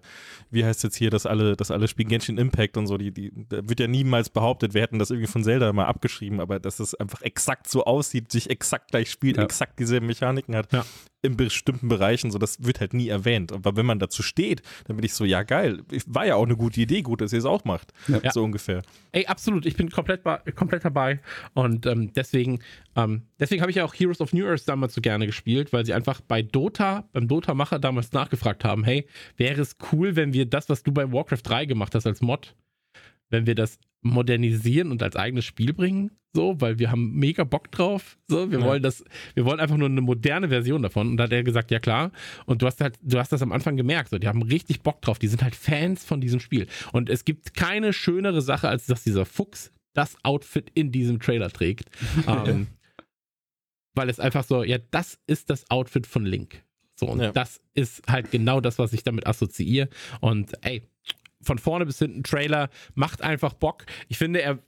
wie 0.49 0.66
heißt 0.66 0.84
jetzt 0.84 0.95
hier, 0.95 1.11
dass 1.11 1.26
alle, 1.28 1.55
dass 1.55 1.70
alle 1.70 1.88
spielen 1.88 2.09
Genshin 2.09 2.39
Impact 2.39 2.76
und 2.76 2.88
so. 2.88 2.97
Die, 2.97 3.11
die, 3.11 3.32
da 3.49 3.68
wird 3.70 3.80
ja 3.80 3.88
niemals 3.88 4.30
behauptet, 4.32 4.74
wir 4.74 4.82
hätten 4.82 4.97
das 4.97 5.11
irgendwie 5.11 5.28
von 5.32 5.43
Zelda 5.43 5.72
mal 5.74 5.86
abgeschrieben, 5.86 6.39
aber 6.39 6.59
dass 6.59 6.80
es 6.80 6.95
einfach 6.95 7.22
exakt 7.22 7.70
so 7.70 7.84
aussieht, 7.86 8.32
sich 8.32 8.49
exakt 8.49 8.89
gleich 8.91 9.11
spielt, 9.11 9.38
Ja. 9.38 9.43
exakt 9.43 9.80
dieselben 9.80 10.07
Mechaniken 10.07 10.55
hat. 10.55 10.72
Ja. 10.74 10.84
In 11.26 11.38
bestimmten 11.38 11.88
Bereichen, 11.88 12.32
so 12.32 12.38
das 12.38 12.66
wird 12.66 12.82
halt 12.82 12.93
nie 12.93 13.07
erwähnt. 13.07 13.53
Aber 13.53 13.78
wenn 13.78 13.86
man 13.86 13.97
dazu 13.97 14.22
steht, 14.24 14.61
dann 14.88 14.97
bin 14.97 15.05
ich 15.05 15.14
so, 15.14 15.24
ja 15.24 15.43
geil, 15.43 15.82
war 16.07 16.26
ja 16.26 16.36
auch 16.36 16.43
eine 16.43 16.57
gute 16.57 16.82
Idee, 16.82 17.01
gut, 17.01 17.22
dass 17.22 17.32
ihr 17.32 17.39
es 17.39 17.45
auch 17.45 17.64
macht. 17.64 17.93
So 18.34 18.43
ungefähr. 18.43 18.82
Ey, 19.14 19.26
absolut, 19.28 19.66
ich 19.66 19.78
bin 19.78 19.89
komplett, 19.89 20.22
komplett 20.55 20.84
dabei 20.84 21.22
und 21.53 21.86
ähm, 21.86 22.11
deswegen, 22.14 22.59
äh, 22.95 23.03
Ähm, 23.04 23.24
deswegen 23.39 23.62
habe 23.62 23.72
ich 23.72 23.78
ja 23.78 23.86
auch 23.86 23.93
Heroes 23.93 24.22
of 24.22 24.34
New 24.34 24.45
Earth 24.45 24.68
damals 24.68 24.93
so 24.93 25.01
gerne 25.01 25.26
gespielt, 25.26 25.74
weil 25.74 25.86
sie 25.86 25.93
einfach 25.93 26.22
bei 26.22 26.41
Dota, 26.41 27.08
beim 27.14 27.28
Dota-Macher 27.28 27.80
damals 27.80 28.12
nachgefragt 28.14 28.64
haben, 28.64 28.84
hey, 28.84 29.06
wäre 29.38 29.62
es 29.62 29.76
cool, 29.91 30.16
wenn 30.16 30.34
wir 30.34 30.45
das, 30.45 30.70
was 30.70 30.84
du 30.84 30.91
bei 30.91 31.12
Warcraft 31.12 31.41
3 31.43 31.66
gemacht 31.66 31.95
hast 31.95 32.06
als 32.08 32.22
Mod, 32.22 32.56
wenn 33.30 33.45
wir 33.45 33.56
das 33.56 33.80
modernisieren 34.01 34.91
und 34.91 35.01
als 35.01 35.16
eigenes 35.16 35.45
Spiel 35.45 35.74
bringen, 35.74 36.12
so, 36.36 36.60
weil 36.60 36.80
wir 36.80 36.89
haben 36.91 37.14
mega 37.14 37.43
Bock 37.43 37.72
drauf, 37.72 38.18
so, 38.28 38.51
wir 38.51 38.60
Ja. 38.60 38.66
wollen 38.66 38.82
das, 38.84 39.04
wir 39.36 39.45
wollen 39.45 39.60
einfach 39.60 39.78
nur 39.78 39.88
eine 39.88 40.01
moderne 40.01 40.49
Version 40.49 40.82
davon. 40.82 41.10
Und 41.10 41.18
da 41.18 41.26
hat 41.26 41.32
er 41.32 41.43
gesagt, 41.43 41.70
ja 41.72 41.80
klar, 41.80 42.12
und 42.45 42.62
du 42.62 42.66
hast 42.66 42.82
halt, 42.82 42.97
du 43.01 43.20
hast 43.20 43.32
das 43.32 43.41
am 43.41 43.51
Anfang 43.51 43.78
gemerkt, 43.78 44.10
so, 44.10 44.18
die 44.18 44.28
haben 44.28 44.41
richtig 44.41 44.82
Bock 44.82 45.01
drauf, 45.01 45.20
die 45.20 45.28
sind 45.28 45.43
halt 45.43 45.56
Fans 45.56 46.04
von 46.04 46.22
diesem 46.22 46.39
Spiel. 46.39 46.68
Und 46.91 47.10
es 47.10 47.24
gibt 47.24 47.54
keine 47.56 47.93
schönere 47.93 48.41
Sache, 48.41 48.68
als 48.68 48.88
dass 48.88 49.04
dieser 49.04 49.26
Fuchs 49.26 49.72
das 49.93 50.16
Outfit 50.24 50.72
in 50.74 50.91
diesem 50.91 51.20
Trailer 51.20 51.49
trägt, 51.51 51.86
ähm, 52.28 52.68
weil 53.95 54.09
es 54.09 54.19
einfach 54.19 54.43
so, 54.43 54.63
ja, 54.63 54.77
das 54.91 55.19
ist 55.27 55.49
das 55.49 55.69
Outfit 55.69 56.07
von 56.07 56.25
Link, 56.25 56.63
so, 56.95 57.07
und 57.07 57.19
Ja. 57.21 57.31
das 57.31 57.61
ist 57.73 58.03
halt 58.07 58.31
genau 58.31 58.61
das, 58.61 58.79
was 58.79 58.93
ich 58.93 59.03
damit 59.03 59.25
assoziiere 59.27 59.89
und 60.21 60.53
ey, 60.63 60.83
von 61.41 61.57
vorne 61.59 61.85
bis 61.85 61.99
hinten 61.99 62.23
Trailer, 62.23 62.69
macht 62.95 63.21
einfach 63.21 63.53
Bock. 63.53 63.85
Ich 64.07 64.17
finde, 64.17 64.41
er, 64.41 64.59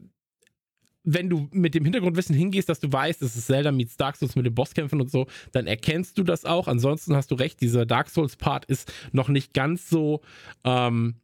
wenn 1.05 1.29
du 1.29 1.47
mit 1.51 1.73
dem 1.73 1.85
Hintergrundwissen 1.85 2.35
hingehst, 2.35 2.67
dass 2.67 2.81
du 2.81 2.91
weißt, 2.91 3.21
es 3.21 3.35
ist 3.37 3.45
Zelda 3.47 3.71
meets 3.71 3.95
Dark 3.95 4.17
Souls 4.17 4.35
mit 4.35 4.45
den 4.45 4.55
Bosskämpfen 4.55 4.99
und 4.99 5.09
so, 5.09 5.27
dann 5.53 5.67
erkennst 5.67 6.17
du 6.17 6.23
das 6.23 6.43
auch. 6.43 6.67
Ansonsten 6.67 7.15
hast 7.15 7.31
du 7.31 7.35
recht, 7.35 7.61
dieser 7.61 7.85
Dark 7.85 8.09
Souls-Part 8.09 8.65
ist 8.65 8.91
noch 9.13 9.29
nicht 9.29 9.53
ganz 9.53 9.87
so, 9.89 10.21
ähm, 10.65 11.15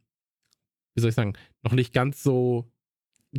wie 0.94 1.00
soll 1.02 1.10
ich 1.10 1.16
sagen, 1.16 1.34
noch 1.62 1.72
nicht 1.72 1.92
ganz 1.92 2.22
so 2.22 2.71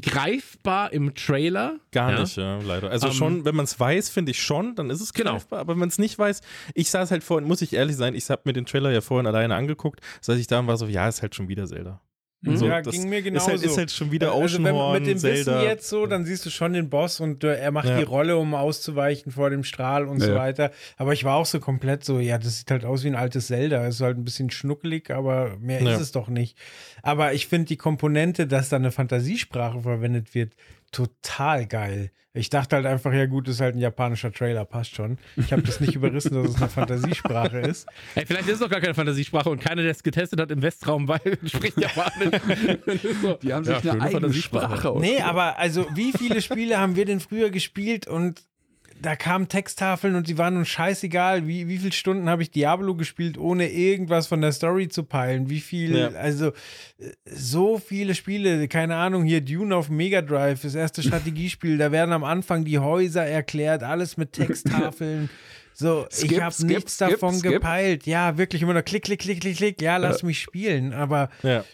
greifbar 0.02 0.92
im 0.94 1.14
Trailer. 1.16 1.80
Gar 1.92 2.12
Ja. 2.12 2.20
nicht, 2.22 2.36
ja, 2.36 2.60
leider. 2.60 2.90
Also 2.90 3.08
Ähm, 3.08 3.14
schon, 3.14 3.46
wenn 3.46 3.56
man 3.56 3.66
es 3.66 3.80
weiß, 3.80 4.10
finde 4.10 4.32
ich 4.32 4.42
schon, 4.42 4.76
dann 4.76 4.90
ist 4.90 5.02
es 5.02 5.14
Genau. 5.14 5.32
greifbar. 5.34 5.60
Aber 5.60 5.74
wenn 5.74 5.80
man 5.80 5.90
es 5.90 5.98
nicht 6.00 6.18
weiß, 6.18 6.42
ich 6.74 6.90
saß 6.90 7.12
halt 7.12 7.24
vorhin, 7.24 7.48
muss 7.48 7.62
ich 7.62 7.74
ehrlich 7.74 7.96
sein, 7.96 8.16
ich 8.16 8.30
habe 8.30 8.42
mir 8.46 8.54
den 8.54 8.66
Trailer 8.66 8.92
ja 8.92 9.02
vorhin 9.02 9.28
alleine 9.28 9.56
angeguckt, 9.56 10.02
saß 10.22 10.38
ich 10.38 10.48
da 10.48 10.60
und 10.60 10.68
war 10.68 10.78
so, 10.78 10.88
ja, 10.88 11.08
ist 11.08 11.22
halt 11.22 11.36
schon 11.36 11.48
wieder 11.48 11.66
Zelda. 11.68 12.02
Mhm. 12.46 12.58
So, 12.58 12.66
ja, 12.68 12.82
das 12.82 12.94
ging 12.94 13.08
mir 13.10 13.20
Ist 13.20 13.24
genauso. 13.24 13.48
halt, 13.48 13.64
ist 13.64 13.78
halt 13.78 13.90
schon 13.90 14.12
wieder 14.12 14.34
also 14.34 14.56
wenn 14.58 14.64
man 14.64 14.72
Oceanhorn, 14.74 14.94
mit 15.02 15.08
dem 15.08 15.18
Zelda. 15.18 15.56
Wissen 15.60 15.64
jetzt 15.70 15.88
so, 15.90 16.06
dann 16.06 16.26
siehst 16.26 16.46
du 16.46 16.50
schon 16.50 16.74
den 16.74 16.90
Boss 16.90 17.20
und 17.22 17.44
äh, 17.46 17.56
er 17.56 17.72
macht 17.72 17.88
Ja. 17.88 17.98
die 17.98 18.04
Rolle, 18.04 18.38
um 18.38 18.54
auszuweichen 18.54 19.32
vor 19.32 19.50
dem 19.50 19.64
Strahl 19.64 20.06
und 20.08 20.20
so 20.20 20.30
Ja. 20.32 20.36
weiter. 20.36 20.72
Aber 20.98 21.14
ich 21.14 21.24
war 21.24 21.38
auch 21.38 21.46
so 21.46 21.60
komplett 21.62 22.04
so, 22.04 22.20
ja, 22.20 22.38
das 22.38 22.60
sieht 22.60 22.70
halt 22.72 22.84
aus 22.84 23.04
wie 23.04 23.08
ein 23.08 23.16
altes 23.16 23.48
Zelda. 23.48 23.86
Es 23.88 23.96
ist 23.96 24.02
halt 24.02 24.18
ein 24.18 24.26
bisschen 24.26 24.50
schnuckelig, 24.52 25.10
aber 25.10 25.56
mehr 25.62 25.82
Ja. 25.82 25.94
ist 25.94 26.02
es 26.02 26.12
doch 26.12 26.28
nicht. 26.28 26.58
Aber 27.02 27.34
ich 27.34 27.48
finde 27.48 27.68
die 27.68 27.78
Komponente, 27.78 28.46
dass 28.46 28.68
da 28.70 28.76
eine 28.76 28.92
Fantasiesprache 28.92 29.82
verwendet 29.82 30.36
wird, 30.36 30.54
total 30.94 31.66
geil. 31.68 32.12
Ich 32.36 32.50
dachte 32.50 32.76
halt 32.78 32.88
einfach, 32.88 33.14
ja 33.14 33.28
gut, 33.28 33.48
das 33.48 33.56
ist 33.56 33.62
halt 33.62 33.76
ein 33.76 33.80
japanischer 33.80 34.32
Trailer, 34.32 34.66
passt 34.66 34.96
schon. 34.96 35.20
Ich 35.36 35.52
habe 35.54 35.62
das 35.62 35.80
nicht 35.80 35.94
überrissen, 35.96 36.34
dass 36.34 36.50
es 36.50 36.56
eine 36.56 36.68
Fantasiesprache 36.68 37.60
ist. 37.60 37.86
Ey, 38.16 38.26
vielleicht 38.26 38.48
ist 38.48 38.56
es 38.56 38.60
doch 38.62 38.70
gar 38.72 38.82
keine 38.82 38.96
Fantasiesprache 38.96 39.52
und 39.52 39.60
keiner, 39.62 39.84
der 39.84 39.92
es 39.92 40.02
getestet 40.02 40.40
hat 40.42 40.50
im 40.50 40.64
Westraum, 40.64 41.08
weil 41.08 41.20
spricht 41.46 41.78
Japanisch. 41.78 42.42
So. 43.22 43.34
Die 43.44 43.54
haben 43.54 43.64
Ja, 43.66 43.76
sich 43.76 43.76
eine 43.76 43.82
schöne 43.82 43.92
eigene 44.02 44.12
Fantasiesprache. 44.12 44.78
Sprache. 44.78 45.00
Nee, 45.00 45.20
aber 45.22 45.60
also 45.60 45.86
wie 45.94 46.12
viele 46.12 46.42
Spiele 46.42 46.80
haben 46.80 46.96
wir 46.96 47.06
denn 47.06 47.20
früher 47.20 47.52
gespielt 47.52 48.08
und 48.08 48.42
da 49.04 49.16
kamen 49.16 49.48
Texttafeln 49.50 50.16
und 50.16 50.28
die 50.28 50.38
waren 50.38 50.58
uns 50.58 50.70
scheißegal. 50.70 51.46
Wie, 51.48 51.68
wie 51.68 51.78
viele 51.78 51.92
Stunden 51.92 52.30
habe 52.30 52.42
ich 52.42 52.50
Diablo 52.52 52.96
gespielt, 52.96 53.38
ohne 53.38 53.70
irgendwas 53.70 54.28
von 54.28 54.42
der 54.42 54.52
Story 54.54 54.88
zu 54.88 55.04
peilen? 55.04 55.50
Wie 55.50 55.60
viel, 55.60 55.96
Ja. 55.96 56.08
also 56.10 56.48
äh, 56.98 57.12
so 57.26 57.78
viele 57.78 58.16
Spiele, 58.16 58.68
keine 58.68 58.96
Ahnung, 58.96 59.24
hier 59.24 59.42
Dune 59.42 59.76
auf 59.76 59.90
Mega 59.90 60.22
Drive, 60.22 60.62
das 60.64 60.74
erste 60.74 61.04
Strategiespiel, 61.04 61.78
da 61.78 61.92
werden 61.92 62.14
am 62.14 62.24
Anfang 62.24 62.66
die 62.66 62.80
Häuser 62.80 63.26
erklärt, 63.26 63.84
alles 63.84 64.18
mit 64.18 64.32
Texttafeln. 64.34 65.30
So, 65.76 66.06
ich 66.12 66.18
Skip, 66.30 66.42
habe 66.42 66.54
skip, 66.54 66.68
nichts 66.68 66.96
skip, 66.96 67.10
davon 67.10 67.36
skip. 67.36 67.52
gepeilt. 67.52 68.06
Ja, 68.06 68.38
wirklich 68.38 68.62
immer 68.62 68.74
nur 68.74 68.84
klick, 68.84 69.04
klick, 69.06 69.20
klick, 69.20 69.42
klick, 69.42 69.58
klick. 69.58 69.82
Ja, 69.82 69.98
lass 69.98 70.22
mich 70.24 70.40
spielen. 70.40 70.94
Aber 70.94 71.30
ja. 71.42 71.66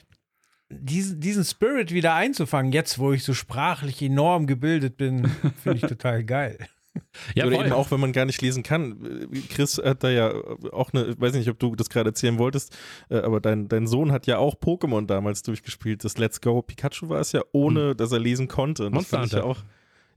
diesen, 0.69 1.19
diesen 1.19 1.43
Spirit 1.43 1.93
wieder 1.93 2.13
einzufangen, 2.15 2.71
jetzt 2.71 2.97
wo 2.97 3.11
ich 3.11 3.23
so 3.23 3.33
sprachlich 3.33 4.01
enorm 4.01 4.47
gebildet 4.47 4.95
bin, 4.97 5.27
finde 5.63 5.79
ich 5.79 5.81
total 5.81 6.23
geil. 6.23 6.57
Ja, 7.35 7.45
Oder 7.45 7.55
voll. 7.57 7.65
eben 7.65 7.73
auch, 7.73 7.91
wenn 7.91 7.99
man 7.99 8.13
gar 8.13 8.25
nicht 8.25 8.41
lesen 8.41 8.63
kann. 8.63 9.29
Chris 9.49 9.77
hat 9.83 10.03
da 10.03 10.09
ja 10.09 10.33
auch 10.71 10.91
eine, 10.93 11.05
ich 11.07 11.19
weiß 11.21 11.33
nicht, 11.35 11.49
ob 11.49 11.59
du 11.59 11.75
das 11.75 11.89
gerade 11.89 12.09
erzählen 12.09 12.37
wolltest, 12.39 12.75
äh, 13.09 13.17
aber 13.17 13.39
dein, 13.39 13.67
dein 13.67 13.87
Sohn 13.87 14.11
hat 14.11 14.27
ja 14.27 14.37
auch 14.37 14.55
Pokémon 14.55 15.05
damals 15.05 15.41
durchgespielt. 15.43 16.03
Das 16.03 16.17
Let's 16.17 16.41
Go 16.41 16.61
Pikachu 16.61 17.09
war 17.09 17.19
es 17.19 17.31
ja, 17.31 17.41
ohne 17.51 17.95
dass 17.95 18.11
er 18.11 18.19
lesen 18.19 18.47
konnte. 18.47 18.87
Und 18.87 18.93
Monster 18.93 19.23
ich 19.23 19.31
ja 19.31 19.39
Hunter. 19.43 19.49
auch. 19.49 19.63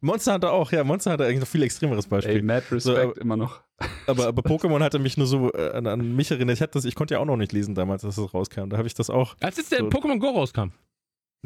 Monster 0.00 0.34
Hunter 0.34 0.52
auch, 0.52 0.72
ja, 0.72 0.82
Monster 0.82 1.12
Hunter 1.12 1.26
eigentlich 1.26 1.40
noch 1.40 1.46
viel 1.48 1.62
extremeres 1.62 2.06
Beispiel. 2.06 2.36
Ey, 2.36 2.42
mad 2.42 2.64
So, 2.70 2.74
Respect 2.92 2.98
aber- 3.12 3.20
immer 3.20 3.36
noch. 3.36 3.60
Aber, 4.06 4.28
aber 4.28 4.42
Pokémon 4.42 4.80
hatte 4.80 5.00
mich 5.00 5.16
nur 5.16 5.26
so 5.26 5.52
äh, 5.54 5.70
an, 5.72 5.88
an 5.88 6.14
mich 6.14 6.30
erinnert. 6.30 6.54
Ich, 6.56 6.62
hatte 6.62 6.74
das, 6.74 6.84
ich 6.84 6.94
konnte 6.94 7.14
ja 7.14 7.20
auch 7.20 7.24
noch 7.24 7.36
nicht 7.36 7.50
lesen 7.52 7.74
damals, 7.74 8.04
als 8.04 8.16
es 8.16 8.32
rauskam. 8.32 8.68
Da 8.68 8.76
habe 8.76 8.86
ich 8.86 8.94
das 8.94 9.10
auch. 9.10 9.34
Als 9.40 9.56
jetzt 9.56 9.72
der 9.72 9.80
So. 9.80 9.86
Pokémon 9.86 10.18
Go 10.20 10.28
rauskam. 10.30 10.70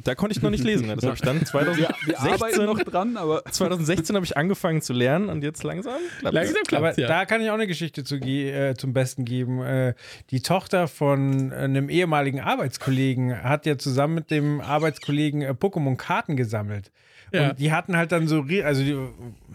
Da 0.05 0.15
konnte 0.15 0.37
ich 0.37 0.43
noch 0.43 0.51
nicht 0.51 0.63
lesen. 0.63 0.89
Das 0.89 1.03
habe 1.05 1.15
ich 1.15 1.23
dann 1.23 1.41
Wir, 1.41 1.47
2016, 1.47 2.07
wir 2.07 2.21
arbeiten 2.21 2.65
noch 2.67 2.83
dran, 2.83 3.17
aber 3.17 3.45
2016 3.51 4.15
habe 4.15 4.27
ich 4.27 4.37
angefangen 4.37 4.83
zu 4.83 4.93
lernen 4.93 5.31
und 5.31 5.43
jetzt 5.43 5.63
langsam 5.63 5.95
klappt's. 6.19 6.35
Langsam 6.35 6.57
Aber 6.57 6.79
klappt's, 6.79 6.99
ja. 6.99 7.09
da 7.09 7.25
kann 7.25 7.41
ich 7.41 7.49
auch 7.49 7.55
eine 7.55 7.67
Geschichte 7.67 8.05
zu, 8.05 8.17
äh, 8.17 8.75
zum 8.75 8.93
Besten 8.93 9.25
geben. 9.25 9.63
Äh, 9.63 9.95
die 10.31 10.43
Tochter 10.43 10.87
von 10.87 11.51
äh, 11.51 11.55
einem 11.55 11.89
ehemaligen 11.89 12.41
Arbeitskollegen 12.41 13.43
hat 13.43 13.65
ja 13.65 13.79
zusammen 13.79 14.17
mit 14.17 14.31
dem 14.31 14.61
Arbeitskollegen 14.61 15.41
äh, 15.41 15.55
Pokémon-Karten 15.55 16.37
gesammelt. 16.37 16.93
Ja. 17.33 17.51
Und 17.51 17.59
die 17.59 17.73
hatten 17.73 17.97
halt 17.97 18.13
dann 18.13 18.29
so, 18.29 18.45
also 18.65 18.83
die, 18.83 18.99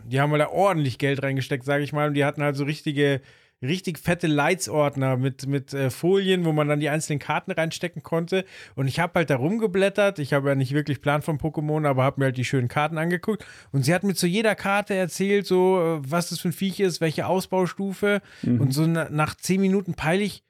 die 0.05 0.19
haben 0.19 0.31
halt 0.31 0.41
da 0.41 0.49
ordentlich 0.49 0.97
Geld 0.97 1.21
reingesteckt, 1.21 1.65
sage 1.65 1.83
ich 1.83 1.93
mal, 1.93 2.07
und 2.07 2.15
die 2.15 2.25
hatten 2.25 2.41
halt 2.41 2.55
so 2.55 2.63
richtige, 2.63 3.21
richtig 3.61 3.99
fette 3.99 4.27
Leitsordner 4.27 5.17
mit, 5.17 5.45
mit 5.47 5.73
äh, 5.73 5.89
Folien, 5.89 6.45
wo 6.45 6.51
man 6.51 6.67
dann 6.67 6.79
die 6.79 6.89
einzelnen 6.89 7.19
Karten 7.19 7.51
reinstecken 7.51 8.03
konnte. 8.03 8.45
Und 8.75 8.87
ich 8.87 8.99
habe 8.99 9.13
halt 9.15 9.29
da 9.29 9.35
rumgeblättert. 9.35 10.19
Ich 10.19 10.33
habe 10.33 10.49
ja 10.49 10.55
nicht 10.55 10.73
wirklich 10.73 11.01
Plan 11.01 11.21
von 11.21 11.37
Pokémon, 11.37 11.87
aber 11.87 12.03
habe 12.03 12.19
mir 12.19 12.25
halt 12.25 12.37
die 12.37 12.45
schönen 12.45 12.67
Karten 12.67 12.97
angeguckt. 12.97 13.45
Und 13.71 13.83
sie 13.83 13.93
hat 13.93 14.03
mir 14.03 14.15
zu 14.15 14.27
jeder 14.27 14.55
Karte 14.55 14.95
erzählt, 14.95 15.45
so, 15.45 15.79
äh, 15.79 16.01
was 16.09 16.29
das 16.29 16.39
für 16.39 16.49
ein 16.49 16.53
Viech 16.53 16.79
ist, 16.79 17.01
welche 17.01 17.27
Ausbaustufe. 17.27 18.21
Und 18.43 18.73
so 18.73 18.87
na, 18.87 19.09
nach 19.09 19.35
zehn 19.35 19.61
Minuten 19.61 19.93
peile 19.93 20.23
ich, 20.23 20.43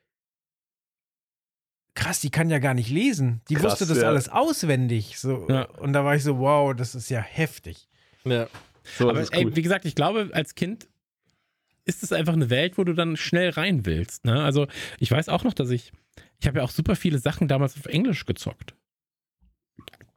krass, 1.96 2.20
die 2.20 2.30
kann 2.30 2.50
ja 2.50 2.60
gar 2.60 2.74
nicht 2.74 2.90
lesen. 2.90 3.42
Die 3.50 3.56
Krass, 3.56 3.74
wusste 3.74 3.86
das 3.88 4.02
ja. 4.02 4.08
alles 4.08 4.30
auswendig. 4.30 5.20
So. 5.20 5.48
Ja. 5.50 5.64
Und 5.64 5.94
da 5.94 6.06
war 6.06 6.16
ich 6.16 6.24
so, 6.24 6.40
wow, 6.40 6.74
das 6.76 6.96
ist 6.96 7.10
ja 7.10 7.20
heftig. 7.20 7.90
Ja. 8.24 8.48
so 8.98 9.10
Aber 9.10 9.20
ey, 9.32 9.46
cool. 9.46 9.56
wie 9.56 9.62
gesagt, 9.62 9.86
ich 9.86 9.96
glaube, 9.96 10.30
als 10.34 10.56
Kind 10.56 10.88
ist 11.86 12.04
es 12.04 12.12
einfach 12.12 12.34
eine 12.34 12.50
Welt, 12.50 12.78
wo 12.78 12.84
du 12.84 12.94
dann 12.94 13.18
schnell 13.18 13.50
rein 13.50 13.86
willst. 13.86 14.26
Ne? 14.26 14.42
Also 14.44 14.68
ich 15.00 15.12
weiß 15.12 15.30
auch 15.30 15.44
noch, 15.44 15.54
dass 15.54 15.70
ich, 15.70 15.92
ich 16.40 16.48
habe 16.48 16.60
ja 16.60 16.64
auch 16.64 16.72
super 16.72 16.96
viele 16.96 17.20
Sachen 17.20 17.48
damals 17.48 17.78
auf 17.78 17.86
Englisch 17.86 18.26
gezockt. 18.26 18.76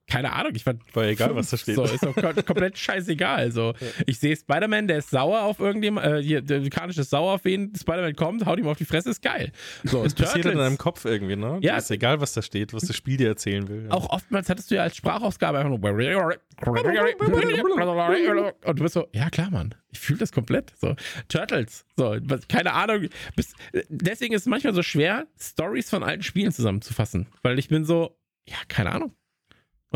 Keine 0.06 0.32
Ahnung, 0.32 0.52
ich 0.54 0.66
war 0.66 0.74
War 0.92 1.04
ja 1.04 1.10
egal, 1.10 1.34
was 1.34 1.50
da 1.50 1.56
steht. 1.56 1.76
So, 1.76 1.84
ist 1.84 2.04
doch 2.04 2.14
kom 2.14 2.34
komplett 2.44 2.78
scheißegal. 2.78 3.50
So, 3.52 3.74
ich 4.06 4.18
sehe 4.18 4.36
Spider-Man, 4.36 4.86
der 4.86 4.98
ist 4.98 5.10
sauer 5.10 5.42
auf 5.42 5.60
irgendjemand, 5.60 6.06
äh, 6.06 6.22
hier, 6.22 6.42
der 6.42 6.60
Vulkanisch 6.62 6.98
ist 6.98 7.10
sauer 7.10 7.32
auf 7.32 7.44
wen, 7.44 7.72
Spider-Man 7.74 8.14
kommt, 8.14 8.44
haut 8.44 8.58
ihm 8.58 8.68
auf 8.68 8.76
die 8.76 8.84
Fresse, 8.84 9.10
ist 9.10 9.22
geil. 9.22 9.50
So, 9.82 10.04
Das 10.04 10.14
passiert 10.14 10.36
in 10.36 10.42
Turtles- 10.52 10.64
deinem 10.64 10.78
Kopf 10.78 11.04
irgendwie, 11.04 11.36
ne? 11.36 11.58
Ja. 11.62 11.76
Ist 11.78 11.90
egal, 11.90 12.20
was 12.20 12.34
da 12.34 12.42
steht, 12.42 12.74
was 12.74 12.84
das 12.84 12.96
Spiel 12.96 13.16
dir 13.16 13.28
erzählen 13.28 13.66
will. 13.68 13.86
Auch 13.90 14.10
oftmals 14.10 14.48
hattest 14.50 14.70
du 14.70 14.74
ja 14.74 14.82
als 14.82 14.96
Sprachausgabe 14.96 15.58
einfach 15.58 15.70
nur 15.70 15.80
und 18.64 18.78
du 18.78 18.82
bist 18.82 18.94
so, 18.94 19.08
ja 19.12 19.30
klar, 19.30 19.50
Mann, 19.50 19.74
ich 19.90 20.00
fühle 20.00 20.18
das 20.18 20.32
komplett. 20.32 20.72
So, 20.78 20.94
Turtles, 21.28 21.84
so, 21.96 22.16
keine 22.48 22.72
Ahnung. 22.74 23.08
Bis, 23.36 23.54
deswegen 23.88 24.34
ist 24.34 24.42
es 24.42 24.46
manchmal 24.46 24.74
so 24.74 24.82
schwer, 24.82 25.26
Stories 25.40 25.88
von 25.90 26.02
alten 26.02 26.22
Spielen 26.22 26.52
zusammenzufassen, 26.52 27.26
weil 27.42 27.58
ich 27.58 27.68
bin 27.68 27.84
so, 27.84 28.16
ja, 28.46 28.56
keine 28.68 28.92
Ahnung. 28.92 29.14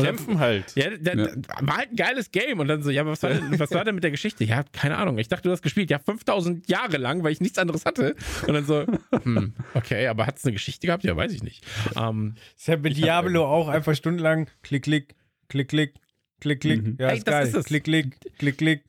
Kämpfen 0.05 0.39
halt. 0.39 0.75
ja, 0.75 0.89
der, 0.97 1.17
Ja. 1.17 1.27
war 1.61 1.77
halt 1.77 1.91
ein 1.91 1.95
geiles 1.95 2.31
Game. 2.31 2.59
Und 2.59 2.67
dann 2.67 2.81
so, 2.83 2.89
ja, 2.89 3.05
was 3.05 3.21
war, 3.23 3.29
denn, 3.31 3.59
was 3.59 3.71
war 3.71 3.83
denn 3.85 3.95
mit 3.95 4.03
der 4.03 4.11
Geschichte? 4.11 4.43
Ja, 4.43 4.63
keine 4.71 4.97
Ahnung. 4.97 5.17
Ich 5.17 5.27
dachte, 5.27 5.43
du 5.43 5.51
hast 5.51 5.61
gespielt. 5.61 5.89
Ja, 5.89 5.99
5000 5.99 6.69
Jahre 6.69 6.97
lang, 6.97 7.23
weil 7.23 7.31
ich 7.31 7.41
nichts 7.41 7.57
anderes 7.57 7.85
hatte. 7.85 8.15
Und 8.47 8.53
dann 8.53 8.65
so, 8.65 8.85
hm, 9.23 9.53
okay, 9.73 10.07
aber 10.07 10.25
hat 10.27 10.37
es 10.37 10.45
eine 10.45 10.53
Geschichte 10.53 10.87
gehabt? 10.87 11.03
Ja, 11.03 11.15
weiß 11.15 11.31
ich 11.33 11.43
nicht. 11.43 11.65
Ähm, 11.95 12.35
ist 12.57 12.67
ja 12.67 12.75
bei 12.75 12.89
Diablo 12.89 13.45
auch 13.45 13.67
einfach 13.67 13.95
stundenlang 13.95 14.47
klick, 14.63 14.83
klick, 14.83 15.15
klick, 15.49 15.67
klick, 15.69 15.93
klick, 16.39 16.59
klick. 16.61 16.83
Mhm. 16.83 16.97
Ja, 16.99 17.09
Ey, 17.09 17.17
ist 17.17 17.27
das 17.27 17.33
geil. 17.33 17.47
ist 17.47 17.55
es. 17.55 17.65
Klick, 17.65 17.83
klick, 17.85 18.17
klick, 18.37 18.57
klick. 18.57 18.83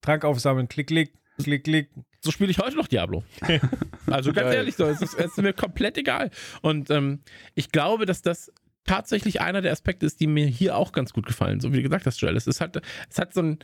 Trank 0.00 0.24
aufsammeln, 0.24 0.68
klick, 0.68 0.86
klick, 0.86 1.12
klick, 1.42 1.64
klick. 1.64 1.90
so 2.20 2.30
spiele 2.30 2.50
ich 2.50 2.58
heute 2.58 2.76
noch 2.76 2.86
Diablo. 2.88 3.24
Also 4.10 4.32
ganz 4.32 4.46
Geil. 4.46 4.54
ehrlich, 4.56 4.74
so, 4.74 4.86
es, 4.86 5.02
ist, 5.02 5.12
es 5.18 5.26
ist 5.32 5.36
mir 5.36 5.52
komplett 5.52 5.98
egal. 5.98 6.30
Und 6.62 6.88
ähm, 6.88 7.20
ich 7.54 7.72
glaube, 7.72 8.06
dass 8.06 8.22
das 8.22 8.50
tatsächlich 8.88 9.40
einer 9.40 9.60
der 9.60 9.72
Aspekte 9.72 10.06
ist, 10.06 10.20
die 10.20 10.26
mir 10.26 10.46
hier 10.46 10.76
auch 10.76 10.92
ganz 10.92 11.12
gut 11.12 11.26
gefallen. 11.26 11.60
So 11.60 11.72
wie 11.72 11.76
du 11.76 11.82
gesagt 11.82 12.06
hast, 12.06 12.20
Joel. 12.20 12.36
Es, 12.36 12.46
ist 12.46 12.60
halt, 12.60 12.80
es 13.10 13.18
hat 13.18 13.34
so 13.34 13.42
ein, 13.42 13.58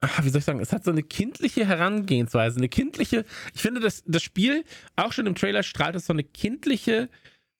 ah, 0.00 0.22
wie 0.22 0.28
soll 0.28 0.38
ich 0.38 0.44
sagen, 0.44 0.60
es 0.60 0.72
hat 0.72 0.84
so 0.84 0.92
eine 0.92 1.02
kindliche 1.02 1.66
Herangehensweise, 1.66 2.58
eine 2.58 2.68
kindliche, 2.68 3.24
ich 3.54 3.60
finde, 3.60 3.80
das, 3.80 4.04
das 4.06 4.22
Spiel, 4.22 4.64
auch 4.94 5.12
schon 5.12 5.26
im 5.26 5.34
Trailer 5.34 5.64
strahlt 5.64 5.96
es 5.96 6.06
so 6.06 6.12
eine 6.12 6.22
kindliche 6.22 7.10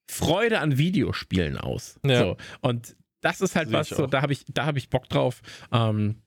Freude 0.09 0.61
an 0.61 0.79
Videospielen 0.79 1.59
aus. 1.59 1.99
Ja. 2.07 2.21
So. 2.21 2.37
Und 2.61 2.97
das 3.21 3.41
ist 3.41 3.57
halt 3.57 3.69
Sehe 3.69 3.79
was, 3.79 3.89
so, 3.89 4.07
da 4.07 4.23
habe 4.23 4.33
ich, 4.33 4.45
da 4.49 4.65
habe 4.67 4.79
ich 4.79 4.89
Bock 4.89 5.09
drauf. 5.09 5.43
Ähm, 5.73 6.23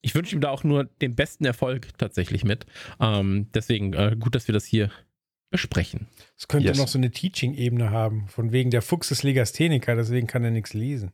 ich 0.00 0.14
wünsche 0.14 0.34
ihm 0.34 0.40
da 0.40 0.50
auch 0.50 0.64
nur 0.64 0.84
den 0.84 1.16
besten 1.16 1.44
Erfolg 1.44 1.98
tatsächlich 1.98 2.44
mit. 2.44 2.64
Ähm, 2.98 3.50
deswegen 3.52 3.92
äh, 3.92 4.16
gut, 4.18 4.34
dass 4.34 4.48
wir 4.48 4.52
das 4.52 4.64
hier 4.64 4.90
besprechen. 5.50 6.08
Es 6.36 6.48
könnte 6.48 6.68
Yes. 6.68 6.78
noch 6.78 6.88
so 6.88 6.98
eine 6.98 7.10
Teaching-Ebene 7.10 7.90
haben, 7.90 8.28
von 8.28 8.52
wegen 8.52 8.70
der 8.70 8.82
Fuchs 8.82 9.10
ist 9.10 9.22
Legastheniker, 9.22 9.94
deswegen 9.96 10.26
kann 10.26 10.44
er 10.44 10.50
nichts 10.50 10.74
lesen. 10.74 11.12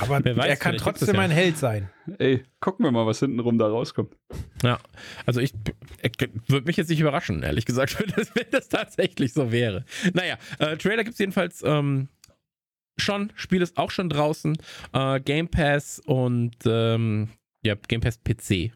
Aber 0.00 0.24
Wer 0.24 0.36
weiß, 0.36 0.46
er 0.48 0.56
kann 0.56 0.76
trotzdem 0.76 1.14
ja. 1.14 1.20
ein 1.20 1.30
Held 1.30 1.56
sein. 1.56 1.88
Ey, 2.18 2.42
gucken 2.58 2.84
wir 2.84 2.90
mal, 2.90 3.06
was 3.06 3.20
hintenrum 3.20 3.58
da 3.58 3.68
rauskommt. 3.68 4.16
Ja, 4.64 4.80
also 5.24 5.40
ich, 5.40 5.52
ich 6.02 6.12
würde 6.48 6.66
mich 6.66 6.76
jetzt 6.76 6.88
nicht 6.90 6.98
überraschen, 6.98 7.44
ehrlich 7.44 7.64
gesagt, 7.64 7.96
wenn 8.00 8.08
das, 8.16 8.34
wenn 8.34 8.50
das 8.50 8.68
tatsächlich 8.68 9.32
so 9.32 9.52
wäre. 9.52 9.84
Naja, 10.14 10.36
äh, 10.58 10.76
Trailer 10.76 11.04
gibt 11.04 11.12
es 11.14 11.18
jedenfalls 11.20 11.62
ähm, 11.64 12.08
schon, 12.98 13.32
Spiel 13.36 13.62
ist 13.62 13.78
auch 13.78 13.92
schon 13.92 14.08
draußen, 14.08 14.58
äh, 14.92 15.20
Game 15.20 15.46
Pass 15.48 16.00
und 16.04 16.56
ähm, 16.66 17.28
ja, 17.62 17.76
Game 17.86 18.00
Pass 18.00 18.18
PC. 18.18 18.72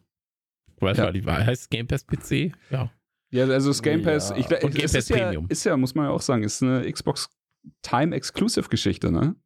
Weißt 0.78 0.98
Ja. 1.00 1.06
du, 1.06 1.12
die 1.14 1.24
Wahl 1.24 1.44
heißt 1.44 1.68
Game 1.70 1.88
Pass 1.88 2.06
PC? 2.06 2.52
Ja. 2.70 2.92
Ja, 3.32 3.46
also 3.46 3.70
das 3.70 3.82
Game 3.82 4.02
Pass, 4.02 4.30
Ja. 4.30 4.36
ich, 4.36 4.46
glaub, 4.46 4.62
Und 4.62 4.70
es 4.70 4.76
Game 4.76 4.84
ist 4.84 4.92
Pass 4.94 5.08
ja, 5.08 5.16
Premium. 5.16 5.46
ist 5.48 5.64
ja, 5.64 5.76
muss 5.76 5.94
man 5.94 6.06
ja 6.06 6.10
auch 6.12 6.20
sagen, 6.20 6.42
ist 6.44 6.62
eine 6.62 6.90
Xbox 6.90 7.28
Time 7.82 8.14
Exclusive 8.14 8.68
Geschichte, 8.68 9.10
ne? 9.10 9.36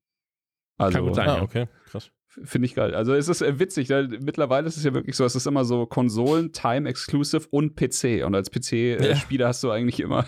Also, 0.79 0.99
Kann 0.99 1.07
gut 1.07 1.15
sein. 1.15 1.29
Ah, 1.29 1.37
ja. 1.37 1.43
okay, 1.43 1.69
krass. 1.87 2.11
Finde 2.45 2.67
ich 2.67 2.75
geil. 2.75 2.95
Also 2.95 3.15
es 3.15 3.29
ist 3.29 3.41
äh, 3.41 3.59
witzig, 3.59 3.89
weil 3.89 4.09
mittlerweile 4.09 4.67
ist 4.67 4.77
es 4.77 4.85
ja 4.85 4.93
wirklich 4.93 5.17
so, 5.17 5.25
es 5.25 5.35
ist 5.35 5.47
immer 5.47 5.65
so 5.65 5.87
Konsolen, 5.87 6.53
Time 6.53 6.87
Exclusive 6.87 7.47
und 7.51 7.77
PC. 7.77 8.25
Und 8.27 8.35
als 8.35 8.51
Ja. 8.53 8.61
PC-Spieler 8.61 9.49
hast 9.49 9.63
du 9.65 9.71
eigentlich 9.71 10.01
immer, 10.01 10.27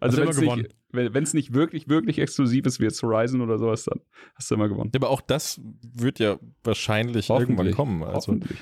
also 0.00 0.18
du 0.18 0.22
wenn 0.24 0.28
es 0.30 0.38
immer 0.38 0.56
nicht, 0.56 0.74
wenn 0.90 1.14
wenn's 1.14 1.32
nicht 1.32 1.54
wirklich, 1.54 1.88
wirklich 1.88 2.18
exklusiv 2.18 2.66
ist, 2.66 2.78
wie 2.80 2.84
jetzt 2.84 3.02
Horizon 3.02 3.40
oder 3.40 3.58
sowas, 3.58 3.84
dann 3.84 4.00
hast 4.34 4.50
du 4.50 4.56
immer 4.56 4.68
gewonnen. 4.68 4.90
Ja, 4.92 4.98
aber 4.98 5.08
auch 5.08 5.22
das 5.22 5.58
wird 5.62 6.18
ja 6.18 6.38
wahrscheinlich 6.62 7.30
irgendwann 7.30 7.70
kommen. 7.70 8.02
Also, 8.02 8.32
Hoffentlich. 8.32 8.58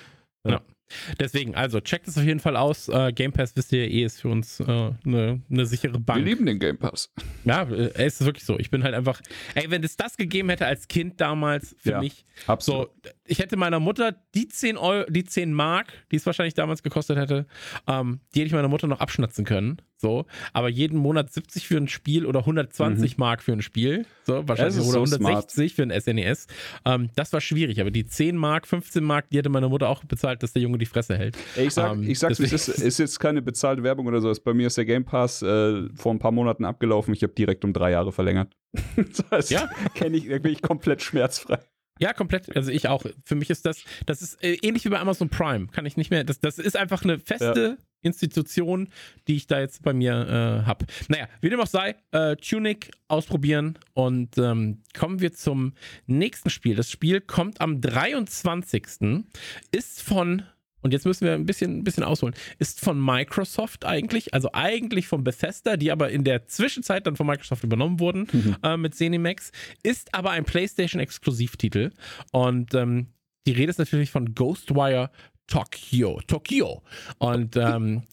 Deswegen, 1.20 1.55
also 1.55 1.80
checkt 1.80 2.09
es 2.09 2.16
auf 2.18 2.24
jeden 2.24 2.41
Fall 2.41 2.57
aus. 2.57 2.89
Äh, 2.89 3.12
Game 3.12 3.32
Pass, 3.32 3.55
wisst 3.57 3.72
ihr, 3.72 3.89
eh 3.91 4.05
ist 4.05 4.20
für 4.20 4.28
uns 4.28 4.61
eine 4.61 4.97
äh, 5.05 5.39
ne 5.49 5.66
sichere 5.66 5.95
Wir 5.95 6.01
Bank. 6.01 6.24
lieben 6.24 6.47
den 6.47 6.59
Game 6.59 6.78
Pass. 6.78 7.12
Ja, 7.45 7.62
äh, 7.64 7.91
es 7.95 8.20
ist 8.20 8.26
wirklich 8.26 8.45
so. 8.45 8.59
Ich 8.59 8.70
bin 8.70 8.82
halt 8.84 8.95
einfach, 8.95 9.20
ey, 9.55 9.70
wenn 9.70 9.82
es 9.84 9.97
das 9.97 10.16
gegeben 10.16 10.49
hätte 10.51 10.66
als 10.66 10.89
Kind 10.89 11.20
damals 11.20 11.76
für 11.78 11.91
Ja, 11.93 12.01
mich, 12.01 12.24
Absolut. 12.47 12.91
so, 13.05 13.11
ich 13.26 13.39
hätte 13.39 13.57
meiner 13.57 13.80
Mutter 13.80 14.14
die 14.34 14.49
10 14.49 14.76
Euro, 14.76 15.11
die 15.11 15.24
10 15.24 15.53
Mark, 15.53 15.93
die 16.11 16.16
es 16.16 16.26
wahrscheinlich 16.26 16.55
damals 16.55 16.82
gekostet 16.82 17.18
hätte, 17.18 17.47
ähm, 17.86 18.20
die 18.34 18.41
hätte 18.41 18.47
ich 18.49 18.53
meiner 18.53 18.68
Mutter 18.68 18.86
noch 18.86 19.01
abschnatzen 19.01 19.45
können. 19.45 19.78
So, 20.01 20.26
aber 20.53 20.68
jeden 20.68 20.96
Monat 20.96 21.32
70 21.32 21.66
für 21.66 21.76
ein 21.76 21.88
Spiel 21.88 22.24
oder 22.24 22.40
120 22.40 23.18
Mark 23.18 23.42
für 23.42 23.53
ein 23.53 23.62
Spiel, 23.62 24.07
so, 24.24 24.46
wahrscheinlich 24.46 24.76
Mhm. 24.76 24.82
oder 24.90 25.07
so 25.07 25.16
160 25.18 25.74
für 25.74 25.82
ein 25.82 25.90
SNES. 25.90 26.46
Ähm, 26.84 27.11
das 27.16 27.32
war 27.32 27.40
schwierig, 27.40 27.80
aber 27.80 27.90
die 27.90 28.07
10 28.07 28.36
Mark, 28.36 28.68
15 28.68 29.03
Mark, 29.03 29.28
die 29.30 29.38
hätte 29.38 29.49
meine 29.49 29.68
Mutter 29.68 29.88
auch 29.88 30.05
bezahlt, 30.05 30.42
dass 30.44 30.53
der 30.53 30.62
Junge 30.62 30.78
die 30.78 30.86
Fresse 30.86 31.16
hält. 31.18 31.36
Ich 31.57 31.74
sag, 31.74 31.92
Ähm, 31.94 32.09
ich 32.09 32.18
sag's, 32.20 32.38
es 32.38 32.53
ist, 32.53 32.68
ist 32.68 32.99
jetzt 32.99 33.18
keine 33.18 33.42
bezahlte 33.42 33.82
Werbung 33.82 34.07
oder 34.07 34.20
sowas. 34.20 34.38
Bei 34.38 34.55
mir 34.55 34.68
ist 34.68 34.76
der 34.76 34.84
Game 34.84 35.05
Pass 35.05 35.42
äh, 35.42 35.88
vor 35.96 36.14
ein 36.14 36.20
paar 36.20 36.30
Monaten 36.32 36.64
abgelaufen. 36.64 37.12
Ich 37.12 37.24
habe 37.24 37.32
direkt 37.32 37.64
um 37.64 37.72
drei 37.72 37.90
Jahre 37.90 38.12
verlängert. 38.12 38.53
das 39.30 39.51
Ja. 39.51 39.68
kenn 39.94 40.14
ich, 40.14 40.28
da 40.28 40.38
bin 40.38 40.53
ich 40.53 40.62
komplett 40.62 41.03
schmerzfrei. 41.03 41.59
Ja, 42.01 42.12
komplett. 42.12 42.55
Also 42.55 42.70
ich 42.70 42.86
auch. 42.86 43.05
Für 43.24 43.34
mich 43.34 43.51
ist 43.51 43.66
das, 43.66 43.82
das 44.07 44.22
ist 44.22 44.40
äh, 44.44 44.57
ähnlich 44.62 44.84
wie 44.84 44.90
bei 44.90 45.01
Amazon 45.01 45.28
Prime. 45.28 45.66
Kann 45.72 45.84
ich 45.84 45.96
nicht 45.96 46.12
mehr. 46.12 46.22
Das, 46.22 46.38
das 46.38 46.61
ist 46.61 46.76
einfach 46.76 47.03
eine 47.03 47.18
feste 47.18 47.76
Institution, 48.09 48.88
die 49.26 49.36
ich 49.36 49.46
da 49.46 49.61
jetzt 49.61 49.82
bei 49.82 49.92
mir 49.92 50.12
äh, 50.12 50.66
habe. 50.66 50.86
Naja, 51.09 51.28
wie 51.40 51.50
dem 51.50 51.61
auch 51.61 51.66
sei, 51.66 51.94
äh, 52.12 52.36
Tunic 52.36 52.90
ausprobieren 53.09 53.78
und 53.94 54.36
ähm, 54.38 54.82
kommen 54.96 55.20
wir 55.20 55.32
zum 55.32 55.74
nächsten 56.06 56.50
Spiel. 56.50 56.74
Das 56.74 56.90
Spiel 56.90 57.20
kommt 57.20 57.61
am 57.61 57.80
23. 57.80 59.24
ist 59.70 60.02
von 60.02 60.42
und 60.80 60.92
jetzt 60.92 61.06
müssen 61.06 61.24
wir 61.24 61.34
ein 61.34 61.46
bisschen, 61.46 61.78
ein 61.78 61.84
bisschen 61.84 62.04
ausholen. 62.04 62.34
Ist 62.59 62.80
von 62.80 63.04
Microsoft 63.04 63.84
eigentlich, 63.84 64.32
also 64.32 64.50
eigentlich 64.52 65.09
von 65.09 65.24
Bethesda, 65.24 65.76
die 65.76 65.90
aber 65.90 66.11
in 66.11 66.24
der 66.24 66.46
Zwischenzeit 66.46 67.06
dann 67.06 67.16
von 67.16 67.26
Microsoft 67.26 67.64
übernommen 67.64 68.00
wurden 68.00 68.28
äh, 68.62 68.76
mit 68.76 68.94
Zenimax, 68.94 69.50
ist 69.82 70.14
aber 70.14 70.30
ein 70.30 70.44
PlayStation-Exklusivtitel. 70.44 71.90
Und 72.30 72.74
ähm, 72.74 73.09
die 73.46 73.52
Rede 73.52 73.70
ist 73.70 73.78
natürlich 73.78 74.11
von 74.11 74.34
Ghostwire 74.34 75.11
Tokyo. 75.49 76.20
Tokyo. 76.26 76.82
Und 77.18 77.57
ähm, 77.57 78.05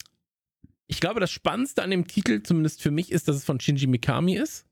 ich 0.88 1.00
glaube, 1.00 1.20
das 1.20 1.30
Spannendste 1.30 1.82
an 1.82 1.90
dem 1.90 2.08
Titel, 2.08 2.42
zumindest 2.42 2.82
für 2.82 2.90
mich, 2.90 3.12
ist, 3.12 3.28
dass 3.28 3.36
es 3.36 3.44
von 3.44 3.60
Shinji 3.60 3.86
Mikami 3.86 4.34
ist, 4.34 4.66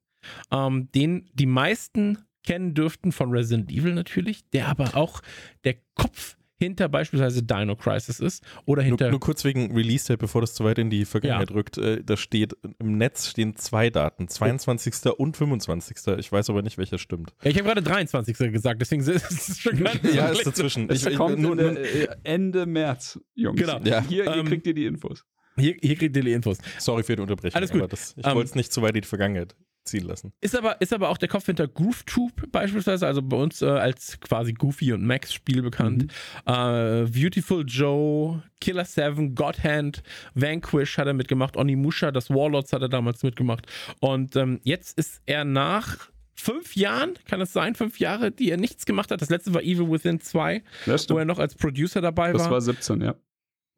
ähm, 0.50 0.90
den 0.92 1.30
die 1.34 1.46
meisten 1.46 2.18
kennen 2.44 2.74
dürften 2.74 3.12
von 3.12 3.30
Resident 3.30 3.70
Evil 3.70 3.94
natürlich, 3.94 4.48
der 4.50 4.68
aber 4.68 4.96
auch 4.96 5.22
der 5.64 5.76
Kopf 5.94 6.36
hinter 6.64 6.88
beispielsweise 6.88 7.42
Dino 7.42 7.76
Crisis 7.76 8.20
ist 8.20 8.44
oder 8.66 8.82
Nur, 8.82 8.88
hinter 8.88 9.10
nur 9.10 9.20
kurz 9.20 9.44
wegen 9.44 9.74
Release-Date, 9.74 10.18
bevor 10.18 10.40
das 10.40 10.54
zu 10.54 10.64
weit 10.64 10.78
in 10.78 10.90
die 10.90 11.04
Vergangenheit 11.04 11.50
rückt. 11.52 11.78
Äh, 11.78 12.02
da 12.04 12.16
steht, 12.16 12.56
im 12.78 12.98
Netz 12.98 13.28
stehen 13.28 13.56
zwei 13.56 13.90
Daten, 13.90 14.28
22. 14.28 15.12
und 15.16 15.36
25. 15.36 15.96
Ich 16.18 16.32
weiß 16.32 16.50
aber 16.50 16.62
nicht, 16.62 16.76
welcher 16.78 16.98
stimmt. 16.98 17.34
Ja, 17.42 17.50
ich 17.50 17.56
habe 17.58 17.66
gerade 17.68 17.82
23. 17.82 18.36
gesagt, 18.52 18.80
deswegen 18.80 19.02
ist 19.06 19.30
es 19.48 19.58
schon 19.60 19.82
gar 19.82 19.94
nicht 19.94 20.14
Ja, 20.14 20.32
so 20.32 20.38
ist 20.40 20.46
dazwischen. 20.46 20.88
Das 20.88 21.02
Ich, 21.02 21.06
ich, 21.12 21.16
kommt 21.16 21.38
nur, 21.38 21.52
in, 21.52 21.74
nur, 21.74 21.78
äh, 21.78 22.08
Ende 22.24 22.66
März, 22.66 23.20
Jungs. 23.34 23.60
Genau. 23.60 23.78
Ja. 23.84 24.02
Hier, 24.02 24.24
hier 24.24 24.34
Ähm, 24.34 24.46
kriegt 24.46 24.66
ihr 24.66 24.74
die 24.74 24.86
Infos. 24.86 25.24
Hier, 25.56 25.76
hier 25.80 25.94
kriegt 25.96 26.16
ihr 26.16 26.22
die 26.24 26.32
Infos. 26.32 26.58
sorry 26.78 27.04
für 27.04 27.14
die 27.14 27.22
Unterbrechung. 27.22 27.56
Alles 27.56 27.70
gut. 27.70 27.80
Aber 27.80 27.88
das, 27.88 28.14
ich 28.16 28.26
Ähm, 28.26 28.34
wollte 28.34 28.48
es 28.48 28.54
nicht 28.56 28.72
zu 28.72 28.82
weit 28.82 28.96
in 28.96 29.02
die 29.02 29.08
Vergangenheit 29.08 29.54
ziehen 29.84 30.04
lassen. 30.06 30.32
Ist 30.40 30.56
aber, 30.56 30.80
ist 30.80 30.92
aber 30.92 31.08
auch 31.10 31.18
der 31.18 31.28
Kopf 31.28 31.46
hinter 31.46 31.68
GrooveTube 31.68 32.50
beispielsweise, 32.50 33.06
also 33.06 33.22
bei 33.22 33.36
uns 33.36 33.62
äh, 33.62 33.66
als 33.66 34.18
quasi 34.20 34.52
Goofy 34.52 34.92
und 34.92 35.04
Max 35.06 35.32
Spiel 35.32 35.62
bekannt. 35.62 36.12
Äh, 36.46 37.04
Beautiful 37.04 37.64
Joe, 37.66 38.42
Killer 38.60 38.84
7, 38.84 39.34
God 39.34 39.62
Hand, 39.62 40.02
Vanquish 40.34 40.98
hat 40.98 41.06
er 41.06 41.14
mitgemacht, 41.14 41.56
Onimusha, 41.56 42.10
das 42.10 42.30
Warlords 42.30 42.72
hat 42.72 42.82
er 42.82 42.88
damals 42.88 43.22
mitgemacht. 43.22 43.66
Und 44.00 44.36
ähm, 44.36 44.60
jetzt 44.64 44.98
ist 44.98 45.20
er 45.26 45.44
nach 45.44 46.10
fünf 46.34 46.74
Jahren, 46.76 47.14
kann 47.26 47.40
es 47.40 47.52
sein, 47.52 47.74
fünf 47.74 47.98
Jahre, 48.00 48.30
die 48.32 48.50
er 48.50 48.56
nichts 48.56 48.86
gemacht 48.86 49.10
hat. 49.10 49.22
Das 49.22 49.30
letzte 49.30 49.54
war 49.54 49.62
Evil 49.62 49.90
Within 49.90 50.20
2, 50.20 50.62
Das 50.86 51.08
wo 51.08 51.18
er 51.18 51.24
noch 51.24 51.38
als 51.38 51.54
Producer 51.54 52.00
dabei 52.00 52.32
Das 52.32 52.44
war. 52.44 52.52
war 52.52 52.60
17, 52.60 53.00
ja. 53.00 53.14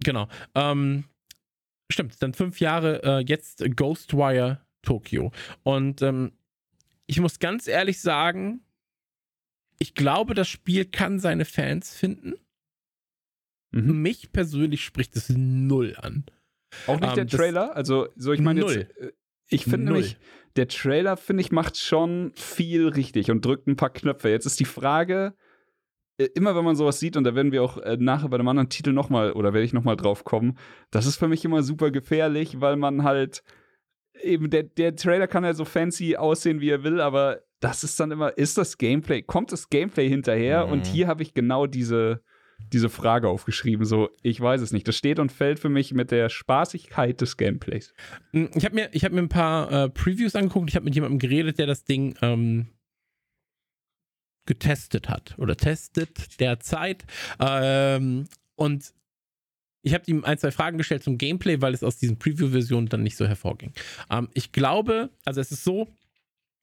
Genau. 0.05 0.29
Ähm, 0.55 1.05
stimmt, 1.91 2.23
dann 2.23 2.35
fünf 2.35 2.61
Jahre 2.61 3.03
äh, 3.03 3.25
jetzt 3.27 3.65
Ghostwire 3.77 4.61
Tokyo. 4.87 5.31
Und 5.63 6.01
ähm, 6.01 6.33
ich 7.07 7.21
muss 7.21 7.39
ganz 7.39 7.69
ehrlich 7.69 8.01
sagen, 8.01 8.63
ich 9.79 9.95
glaube, 9.95 10.33
das 10.35 10.49
Spiel 10.49 10.87
kann 10.87 11.19
seine 11.19 11.45
Fans 11.45 11.95
finden. 11.95 12.35
Mhm. 13.73 14.01
Mich 14.01 14.33
persönlich 14.33 14.83
spricht 14.83 15.15
es 15.17 15.29
null 15.29 15.95
an. 16.01 16.25
Auch 16.87 16.99
nicht 16.99 17.11
Ähm, 17.11 17.15
der 17.17 17.27
Trailer. 17.27 17.77
Also, 17.77 18.09
so 18.17 18.33
ich 18.33 18.41
meine 18.41 18.61
Null. 18.61 18.73
jetzt. 18.73 18.97
äh, 18.99 19.13
Ich 19.51 19.65
finde 19.65 19.87
nämlich, 19.93 20.17
der 20.57 20.69
Trailer, 20.69 21.17
finde 21.17 21.43
ich, 21.43 21.53
macht 21.53 21.77
schon 21.77 22.33
viel 22.35 22.89
richtig 22.89 23.31
und 23.31 23.45
drückt 23.45 23.67
ein 23.67 23.77
paar 23.77 23.91
Knöpfe. 23.91 24.31
Jetzt 24.31 24.47
ist 24.47 24.59
die 24.59 24.65
Frage, 24.65 25.35
äh, 26.19 26.25
immer 26.35 26.57
wenn 26.57 26.65
man 26.65 26.77
sowas 26.77 26.99
sieht, 26.99 27.17
und 27.17 27.25
da 27.25 27.35
werden 27.35 27.53
wir 27.53 27.63
auch 27.63 27.77
äh, 27.79 27.97
nachher 28.01 28.31
bei 28.31 28.37
einem 28.39 28.49
anderen 28.49 28.71
Titel 28.71 28.93
nochmal, 28.93 29.33
oder 29.33 29.53
werde 29.53 29.67
ich 29.67 29.75
nochmal 29.75 29.97
drauf 29.97 30.25
kommen, 30.25 30.59
das 30.91 31.05
ist 31.07 31.17
für 31.17 31.29
mich 31.29 31.45
immer 31.45 31.63
super 31.63 31.91
gefährlich, 31.91 32.61
weil 32.61 32.77
man 32.77 33.05
halt 33.05 33.43
eben, 34.23 34.51
der, 34.51 34.65
der 34.65 34.97
Trailer 34.97 35.27
kann 35.27 35.45
ja 35.45 35.55
so 35.55 35.65
fancy 35.65 36.17
aussehen, 36.17 36.61
wie 36.61 36.71
er 36.71 36.83
will, 36.85 37.01
aber 37.01 37.43
das 37.61 37.85
ist 37.85 37.99
dann 37.99 38.11
immer, 38.11 38.37
ist 38.37 38.59
das 38.59 38.79
Gameplay, 38.79 39.23
kommt 39.23 39.53
das 39.53 39.71
Gameplay 39.71 40.09
hinterher? 40.09 40.67
Mhm. 40.67 40.73
Und 40.73 40.87
hier 40.87 41.09
habe 41.09 41.23
ich 41.23 41.35
genau 41.35 41.67
diese, 41.67 42.23
diese 42.73 42.89
Frage 42.89 43.29
aufgeschrieben. 43.29 43.85
So, 43.85 44.11
ich 44.23 44.41
weiß 44.41 44.61
es 44.61 44.73
nicht. 44.73 44.87
Das 44.89 44.97
steht 44.97 45.19
und 45.19 45.33
fällt 45.33 45.59
für 45.59 45.69
mich 45.69 45.93
mit 45.93 46.11
der 46.11 46.29
Spaßigkeit 46.29 47.21
des 47.21 47.37
Gameplays. 47.37 47.95
Hm, 48.33 48.51
Ich 48.55 48.65
habe 48.65 48.75
mir, 48.75 48.89
ich 48.93 49.05
hab 49.05 49.13
mir 49.13 49.21
ein 49.21 49.29
paar 49.29 49.73
äh, 49.73 49.89
Previews 49.89 50.37
angeguckt. 50.37 50.69
Ich 50.69 50.77
habe 50.77 50.85
mit 50.85 50.95
jemandem 50.95 51.19
geredet, 51.19 51.59
der 51.59 51.67
das 51.67 51.85
Ding 51.85 52.17
ähm, 52.23 52.69
getestet 54.47 55.09
hat 55.09 55.35
oder 55.39 55.57
testet 55.57 56.41
derzeit. 56.41 57.05
Ähm, 57.41 58.27
und 58.55 58.93
ich 59.87 59.95
habe 59.95 60.03
ihm 60.09 60.25
ein, 60.25 60.37
zwei 60.37 60.51
Fragen 60.51 60.79
gestellt 60.79 61.05
zum 61.05 61.17
Gameplay, 61.17 61.61
weil 61.61 61.73
es 61.73 61.85
aus 61.85 61.97
diesen 61.97 62.19
Preview-Versionen 62.19 62.89
dann 62.89 63.05
nicht 63.05 63.17
so 63.17 63.25
hervorging. 63.27 63.73
Ähm, 64.11 64.29
ich 64.35 64.51
glaube, 64.51 65.11
also 65.25 65.41
es 65.41 65.53
ist 65.53 65.63
so, 65.63 65.87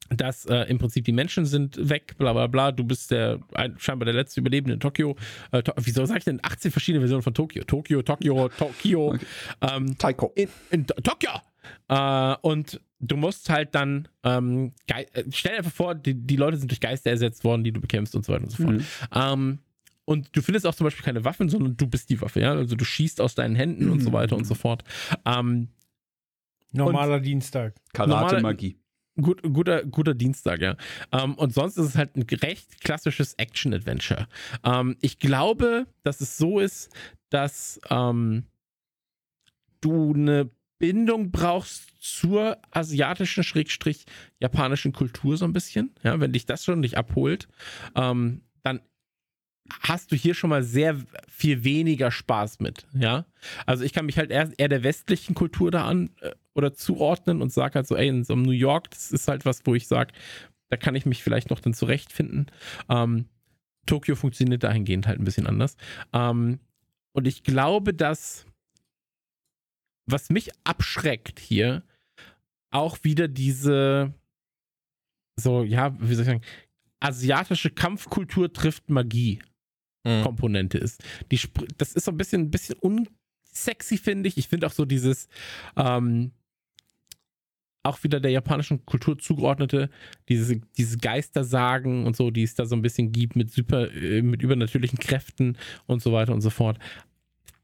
dass 0.10 0.45
äh, 0.45 0.64
im 0.70 0.78
Prinzip 0.78 1.06
die 1.06 1.14
Menschen 1.14 1.45
sind 1.45 1.90
weg, 1.90 2.16
bla 2.18 2.34
bla 2.34 2.48
bla. 2.48 2.74
Du 2.74 2.84
bist 2.84 3.12
der 3.12 3.40
ein, 3.54 3.76
scheinbar 3.80 4.06
der 4.06 4.14
letzte 4.14 4.41
Überlebende 4.41 4.74
in 4.74 4.80
Tokio. 4.82 5.16
Äh, 5.54 5.64
to 5.64 5.72
wieso 5.78 6.06
sage 6.06 6.20
ich 6.20 6.26
denn 6.26 6.40
18 6.44 6.72
verschiedene 6.72 7.00
Versionen 7.02 7.24
von 7.24 7.34
Tokio? 7.34 7.64
Tokio, 7.64 8.02
Tokio, 8.02 8.50
Tokio. 8.50 9.14
Okay. 9.14 9.26
Ähm, 9.62 9.98
Taiko. 9.98 10.34
in, 10.36 10.50
in 10.72 10.86
To- 10.86 11.02
Tokio. 11.02 11.32
Äh, 11.88 12.36
und 12.41 12.82
du 13.00 13.16
musst 13.16 13.50
halt 13.50 13.74
dann, 13.74 14.10
ähm, 14.24 14.74
äh, 14.88 15.06
stell 15.32 15.54
dir 15.54 15.58
einfach 15.60 15.72
vor, 15.72 15.95
die, 15.95 16.14
die 16.14 16.36
Leute 16.36 16.58
sind 16.58 16.70
durch 16.70 16.82
Geister 16.82 17.10
ersetzt 17.12 17.45
worden, 17.45 17.64
die 17.64 17.72
du 17.72 17.80
bekämpfst 17.80 18.14
und 18.18 18.26
so 18.26 18.34
weiter 18.34 18.44
und 18.44 18.50
so 18.52 18.64
fort. 18.64 18.76
Mhm. 18.76 18.86
Ähm, 19.16 19.60
und 20.05 20.35
du 20.35 20.41
findest 20.41 20.65
auch 20.65 20.75
zum 20.75 20.85
Beispiel 20.85 21.05
keine 21.05 21.23
Waffen, 21.23 21.49
sondern 21.49 21.77
du 21.77 21.88
bist 21.88 22.09
die 22.09 22.19
Waffe, 22.21 22.41
ja. 22.41 22.51
Also 22.51 22.75
du 22.75 22.85
schießt 22.85 23.21
aus 23.21 23.35
deinen 23.35 23.55
Händen 23.55 23.89
und 23.89 24.01
so 24.01 24.11
weiter 24.11 24.35
und 24.35 24.45
so 24.45 24.55
fort. 24.55 24.84
Ähm, 25.25 25.69
Normaler 26.71 27.19
Dienstag. 27.19 27.75
Karate-Magie. 27.93 28.77
Gut, 29.21 29.43
guter, 29.43 29.84
guter 29.85 30.15
Dienstag, 30.15 30.61
ja. 30.61 30.75
Ähm, 31.11 31.35
und 31.35 31.53
sonst 31.53 31.77
ist 31.77 31.85
es 31.85 31.95
halt 31.95 32.15
ein 32.15 32.23
recht 32.23 32.81
klassisches 32.81 33.35
Action-Adventure. 33.35 34.27
Ähm, 34.63 34.97
ich 35.01 35.19
glaube, 35.19 35.85
dass 36.01 36.19
es 36.19 36.38
so 36.38 36.59
ist, 36.59 36.91
dass 37.30 37.80
ähm, 37.91 38.45
du 39.81 40.13
eine 40.13 40.49
Bindung 40.80 41.31
brauchst 41.31 41.93
zur 41.99 42.57
asiatischen, 42.71 43.43
schrägstrich 43.43 44.05
japanischen 44.39 44.93
Kultur 44.93 45.38
so 45.38 45.45
ein 45.45 45.53
bisschen. 45.53 45.93
Ja, 46.01 46.19
wenn 46.19 46.34
dich 46.34 46.47
das 46.47 46.65
schon 46.65 46.80
nicht 46.80 46.97
abholt, 46.97 47.47
ähm, 47.95 48.41
dann 48.63 48.81
hast 49.81 50.11
du 50.11 50.15
hier 50.15 50.34
schon 50.34 50.49
mal 50.49 50.64
sehr 50.64 50.98
viel 51.27 51.64
weniger 51.64 52.11
Spaß 52.11 52.60
mit, 52.60 52.85
ja. 52.94 53.26
Also 53.65 53.84
ich 53.84 53.94
kann 53.94 54.06
mich 54.06 54.18
halt 54.18 54.31
eher, 54.31 54.52
eher 54.57 54.68
der 54.68 54.84
westlichen 54.84 55.35
Kultur 55.35 55.72
da 55.72 55.85
an 55.85 56.10
äh, 56.22 56.31
oder 56.53 56.73
zuordnen 56.73 57.41
und 57.41 57.52
sage 57.52 57.76
halt 57.76 57.88
so, 57.88 57.95
ey, 57.95 58.07
in 58.07 58.23
so 58.23 58.34
einem 58.34 58.44
New 58.44 58.52
York, 58.52 58.91
das 58.91 59.11
ist 59.11 59.27
halt 59.27 59.45
was, 59.45 59.61
wo 59.65 59.73
ich 59.73 59.88
sage, 59.88 60.14
da 60.69 60.77
kann 60.77 60.95
ich 60.95 61.06
mich 61.06 61.23
vielleicht 61.23 61.49
noch 61.49 61.60
dann 61.60 61.73
zurechtfinden. 61.73 62.48
Ähm, 62.90 63.26
Tokio 63.85 64.15
funktioniert 64.15 64.64
dahingehend 64.64 65.07
halt 65.07 65.19
ein 65.19 65.26
bisschen 65.26 65.48
anders. 65.48 65.76
Ähm, 66.14 66.60
und 67.14 67.27
ich 67.27 67.44
glaube, 67.44 67.94
dass 67.94 68.45
was 70.06 70.30
mich 70.30 70.52
abschreckt 70.65 71.40
hier, 71.40 71.84
auch 72.72 72.98
wieder 73.03 73.27
diese 73.27 74.14
so, 75.35 75.64
ja, 75.64 75.99
wie 75.99 76.14
soll 76.14 76.23
ich 76.23 76.27
sagen, 76.27 76.41
asiatische 76.99 77.69
Kampfkultur 77.69 78.52
trifft 78.53 78.90
Magie. 78.90 79.40
Mhm. 80.03 80.23
Komponente 80.23 80.77
ist. 80.77 81.03
Die, 81.31 81.39
das 81.77 81.93
ist 81.93 82.05
so 82.05 82.11
ein 82.11 82.17
bisschen, 82.17 82.43
ein 82.43 82.51
bisschen 82.51 82.75
unsexy, 82.80 83.97
finde 83.97 84.30
ich. 84.30 84.38
Ich 84.38 84.47
finde 84.47 84.67
auch 84.67 84.73
so 84.73 84.85
dieses, 84.85 85.27
ähm, 85.75 86.31
auch 87.84 88.01
wieder 88.03 88.19
der 88.19 88.31
japanischen 88.31 88.85
Kultur 88.85 89.19
zugeordnete, 89.19 89.89
diese, 90.30 90.61
diese 90.77 90.97
Geistersagen 90.97 92.05
und 92.05 92.15
so, 92.15 92.31
die 92.31 92.43
es 92.43 92.55
da 92.55 92.65
so 92.65 92.75
ein 92.75 92.81
bisschen 92.81 93.11
gibt 93.11 93.35
mit 93.35 93.51
super, 93.51 93.93
äh, 93.93 94.21
mit 94.21 94.41
übernatürlichen 94.41 94.99
Kräften 94.99 95.57
und 95.85 96.01
so 96.01 96.13
weiter 96.13 96.34
und 96.34 96.41
so 96.41 96.49
fort. 96.49 96.80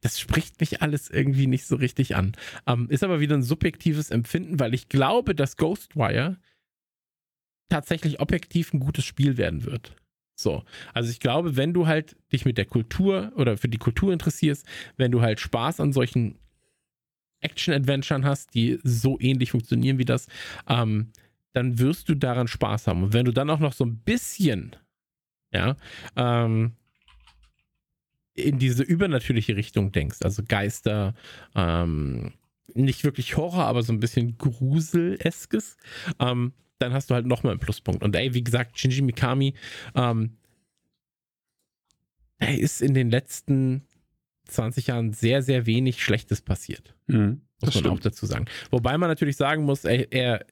Das 0.02 0.20
spricht 0.20 0.60
mich 0.60 0.82
alles 0.82 1.10
irgendwie 1.10 1.48
nicht 1.48 1.66
so 1.66 1.76
richtig 1.76 2.16
an. 2.16 2.34
Ähm, 2.68 2.88
ist 2.90 3.04
aber 3.04 3.20
wieder 3.20 3.36
ein 3.36 3.44
subjektives 3.44 4.12
Empfinden, 4.12 4.60
weil 4.60 4.74
ich 4.74 4.90
glaube, 4.90 5.36
dass 5.36 5.58
Ghostwire 5.58 6.38
tatsächlich 7.70 8.20
objektiv 8.20 8.74
ein 8.74 8.80
gutes 8.80 9.06
Spiel 9.06 9.38
werden 9.38 9.66
wird. 9.66 9.96
So, 10.40 10.64
also 10.94 11.10
ich 11.10 11.20
glaube, 11.20 11.58
wenn 11.58 11.74
du 11.74 11.86
halt 11.86 12.16
dich 12.32 12.46
mit 12.46 12.58
der 12.58 12.64
Kultur 12.64 13.34
oder 13.36 13.58
für 13.58 13.68
die 13.68 13.78
Kultur 13.78 14.14
interessierst, 14.14 14.66
wenn 14.96 15.12
du 15.12 15.22
halt 15.22 15.42
Spaß 15.42 15.82
an 15.82 15.92
solchen 15.92 16.40
Action-Adventuren 17.42 18.24
hast, 18.24 18.54
die 18.54 18.80
so 18.84 19.20
ähnlich 19.20 19.52
funktionieren 19.52 19.98
wie 19.98 20.06
das, 20.06 20.28
ähm, 20.70 21.12
dann 21.52 21.78
wirst 21.80 22.08
du 22.08 22.16
daran 22.16 22.48
Spaß 22.48 22.88
haben. 22.88 23.04
Und 23.04 23.14
wenn 23.14 23.26
du 23.26 23.34
dann 23.34 23.50
auch 23.50 23.60
noch 23.60 23.74
so 23.74 23.84
ein 23.84 23.98
bisschen, 23.98 24.78
ja, 25.52 25.76
ähm, 26.16 26.72
in 28.34 28.60
diese 28.60 28.84
übernatürliche 28.84 29.58
Richtung 29.58 29.92
denkst, 29.92 30.20
also 30.24 30.42
Geister, 30.48 31.16
ähm, 31.54 32.32
nicht 32.74 33.04
wirklich 33.04 33.36
Horror, 33.36 33.66
aber 33.66 33.84
so 33.84 33.92
ein 33.92 34.00
bisschen 34.00 34.38
Gruseleskes, 34.38 35.76
ähm, 36.20 36.54
dann 36.80 36.94
hast 36.94 37.10
du 37.10 37.16
halt 37.16 37.26
nochmal 37.26 37.52
einen 37.52 37.60
Pluspunkt. 37.60 38.04
Und 38.04 38.16
ey, 38.16 38.34
wie 38.34 38.44
gesagt, 38.44 38.80
Shinji 38.80 39.02
Mikami, 39.02 39.54
ähm, 39.96 40.38
ist 42.40 42.82
in 42.82 42.94
den 42.94 43.12
letzten 43.12 43.86
20 44.46 44.88
Jahren 44.88 45.14
sehr, 45.14 45.42
sehr 45.42 45.66
wenig 45.66 46.04
Schlechtes 46.04 46.42
passiert. 46.42 46.96
Mhm. 47.08 47.42
Muss 47.62 47.76
man 47.82 47.94
auch 47.94 48.00
dazu 48.00 48.26
sagen. 48.26 48.46
Wobei 48.72 48.98
man 48.98 49.10
natürlich 49.10 49.36
sagen 49.36 49.64
muss, 49.64 49.84
er, 49.84 50.12
er, 50.14 50.46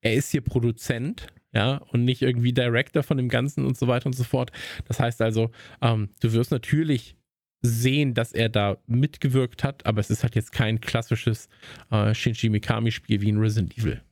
er 0.00 0.14
ist 0.14 0.30
hier 0.30 0.40
Produzent, 0.40 1.26
ja, 1.52 1.76
und 1.76 2.04
nicht 2.04 2.22
irgendwie 2.22 2.52
Director 2.52 3.02
von 3.02 3.16
dem 3.16 3.28
Ganzen 3.28 3.64
und 3.64 3.76
so 3.76 3.86
weiter 3.86 4.06
und 4.06 4.14
so 4.14 4.24
fort. 4.24 4.50
Das 4.86 4.98
heißt 4.98 5.20
also, 5.22 5.50
ähm, 5.82 6.10
du 6.20 6.32
wirst 6.32 6.50
natürlich 6.50 7.16
sehen, 7.62 8.14
dass 8.14 8.32
er 8.32 8.48
da 8.48 8.78
mitgewirkt 8.86 9.64
hat, 9.64 9.84
aber 9.86 10.00
es 10.00 10.10
ist 10.10 10.22
halt 10.22 10.34
jetzt 10.34 10.52
kein 10.52 10.80
klassisches 10.80 11.48
äh, 11.90 12.14
Shinji 12.14 12.48
Mikami-Spiel 12.48 13.20
wie 13.20 13.28
in 13.28 13.38
Resident 13.38 13.76
Evil. 13.76 14.02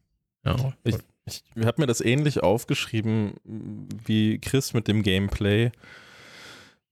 Ja. 0.45 0.75
Ich, 0.85 0.97
ich 1.27 1.43
habe 1.65 1.81
mir 1.81 1.87
das 1.87 2.01
ähnlich 2.01 2.43
aufgeschrieben 2.43 3.35
wie 3.45 4.39
Chris 4.39 4.75
mit 4.75 4.89
dem 4.89 5.03
Gameplay. 5.03 5.71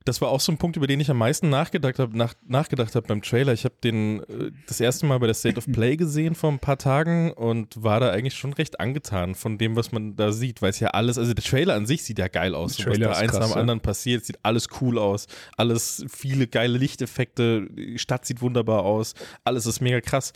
Das 0.04 0.20
war 0.20 0.30
auch 0.30 0.40
so 0.40 0.50
ein 0.50 0.58
Punkt, 0.58 0.76
über 0.76 0.88
den 0.88 0.98
ich 0.98 1.10
am 1.10 1.18
meisten 1.18 1.48
nachgedacht 1.48 2.00
habe 2.00 2.16
nach, 2.18 2.34
nachgedacht 2.44 2.96
hab 2.96 3.06
beim 3.06 3.22
Trailer. 3.22 3.52
Ich 3.52 3.64
habe 3.64 3.76
den 3.84 4.20
äh, 4.24 4.50
das 4.66 4.80
erste 4.80 5.06
Mal 5.06 5.18
bei 5.18 5.26
der 5.26 5.34
State 5.34 5.58
of 5.58 5.66
Play 5.72 5.96
gesehen 5.96 6.34
vor 6.34 6.50
ein 6.50 6.58
paar 6.58 6.78
Tagen 6.78 7.32
und 7.32 7.80
war 7.84 8.00
da 8.00 8.10
eigentlich 8.10 8.34
schon 8.34 8.52
recht 8.52 8.80
angetan 8.80 9.36
von 9.36 9.58
dem, 9.58 9.76
was 9.76 9.92
man 9.92 10.16
da 10.16 10.32
sieht, 10.32 10.60
weil 10.60 10.70
es 10.70 10.80
ja 10.80 10.88
alles, 10.88 11.18
also 11.18 11.34
der 11.34 11.44
Trailer 11.44 11.74
an 11.74 11.86
sich 11.86 12.02
sieht 12.02 12.18
ja 12.18 12.26
geil 12.26 12.54
aus. 12.54 12.76
Der 12.76 12.84
So, 12.84 12.90
was 12.90 12.98
Trailer 12.98 13.12
da 13.12 13.18
eins 13.18 13.32
nach 13.34 13.50
dem 13.52 13.58
anderen 13.58 13.80
passiert, 13.80 14.24
sieht 14.24 14.38
alles 14.42 14.66
cool 14.80 14.98
aus. 14.98 15.28
Alles, 15.56 16.04
viele 16.08 16.48
geile 16.48 16.78
Lichteffekte, 16.78 17.68
die 17.70 17.98
Stadt 17.98 18.26
sieht 18.26 18.40
wunderbar 18.40 18.82
aus, 18.82 19.14
alles 19.44 19.66
ist 19.66 19.80
mega 19.80 20.00
krass. 20.00 20.32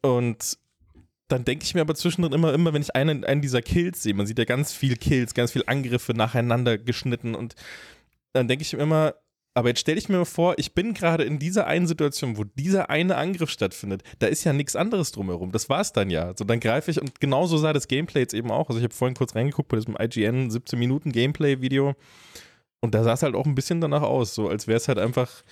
Und 0.00 0.56
dann 1.32 1.44
denke 1.44 1.64
ich 1.64 1.74
mir 1.74 1.80
aber 1.80 1.94
zwischendrin 1.94 2.32
immer, 2.32 2.52
immer, 2.52 2.72
wenn 2.72 2.82
ich 2.82 2.94
einen, 2.94 3.24
einen 3.24 3.42
dieser 3.42 3.62
Kills 3.62 4.02
sehe, 4.02 4.14
man 4.14 4.26
sieht 4.26 4.38
ja 4.38 4.44
ganz 4.44 4.72
viel 4.72 4.96
Kills, 4.96 5.34
ganz 5.34 5.52
viel 5.52 5.64
Angriffe 5.66 6.12
nacheinander 6.12 6.78
geschnitten 6.78 7.34
und 7.34 7.54
dann 8.32 8.48
denke 8.48 8.62
ich 8.62 8.72
mir 8.72 8.82
immer, 8.82 9.14
aber 9.54 9.68
jetzt 9.68 9.80
stelle 9.80 9.98
ich 9.98 10.08
mir 10.08 10.24
vor, 10.24 10.54
ich 10.58 10.74
bin 10.74 10.94
gerade 10.94 11.24
in 11.24 11.38
dieser 11.38 11.66
einen 11.66 11.86
Situation, 11.86 12.38
wo 12.38 12.44
dieser 12.44 12.88
eine 12.88 13.16
Angriff 13.16 13.50
stattfindet. 13.50 14.02
Da 14.18 14.26
ist 14.26 14.44
ja 14.44 14.54
nichts 14.54 14.76
anderes 14.76 15.12
drumherum. 15.12 15.52
Das 15.52 15.68
war 15.68 15.82
es 15.82 15.92
dann 15.92 16.08
ja. 16.08 16.32
So, 16.34 16.44
dann 16.44 16.58
greife 16.58 16.90
ich 16.90 17.00
und 17.00 17.20
genauso 17.20 17.58
sah 17.58 17.74
das 17.74 17.86
Gameplay 17.86 18.20
jetzt 18.20 18.32
eben 18.32 18.50
auch. 18.50 18.70
Also 18.70 18.78
ich 18.78 18.84
habe 18.84 18.94
vorhin 18.94 19.14
kurz 19.14 19.34
reingeguckt 19.34 19.68
bei 19.68 19.76
diesem 19.76 19.96
IGN 20.00 20.50
17 20.50 20.78
Minuten 20.78 21.12
Gameplay-Video 21.12 21.94
und 22.80 22.94
da 22.94 23.04
sah 23.04 23.12
es 23.12 23.22
halt 23.22 23.34
auch 23.34 23.44
ein 23.46 23.54
bisschen 23.54 23.80
danach 23.80 24.02
aus, 24.02 24.34
so 24.34 24.48
als 24.48 24.66
wäre 24.66 24.78
es 24.78 24.88
halt 24.88 24.98
einfach, 24.98 25.44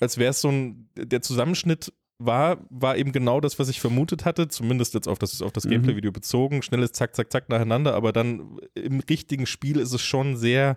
als 0.00 0.16
wäre 0.16 0.30
es 0.30 0.40
so 0.40 0.50
ein, 0.50 0.88
der 0.94 1.20
Zusammenschnitt 1.20 1.92
war, 2.18 2.58
war 2.70 2.96
eben 2.96 3.12
genau 3.12 3.40
das, 3.40 3.58
was 3.58 3.68
ich 3.68 3.80
vermutet 3.80 4.24
hatte, 4.24 4.48
zumindest 4.48 4.94
jetzt 4.94 5.08
auf 5.08 5.18
das, 5.18 5.40
auf 5.40 5.52
das 5.52 5.64
Mhm. 5.64 5.70
Gameplay-Video 5.70 6.12
bezogen. 6.12 6.62
Schnelles 6.62 6.92
Zack, 6.92 7.14
Zack, 7.14 7.30
Zack 7.30 7.48
nacheinander, 7.48 7.94
aber 7.94 8.12
dann 8.12 8.58
im 8.74 9.00
richtigen 9.00 9.46
Spiel 9.46 9.78
ist 9.78 9.92
es 9.92 10.02
schon 10.02 10.36
sehr 10.36 10.76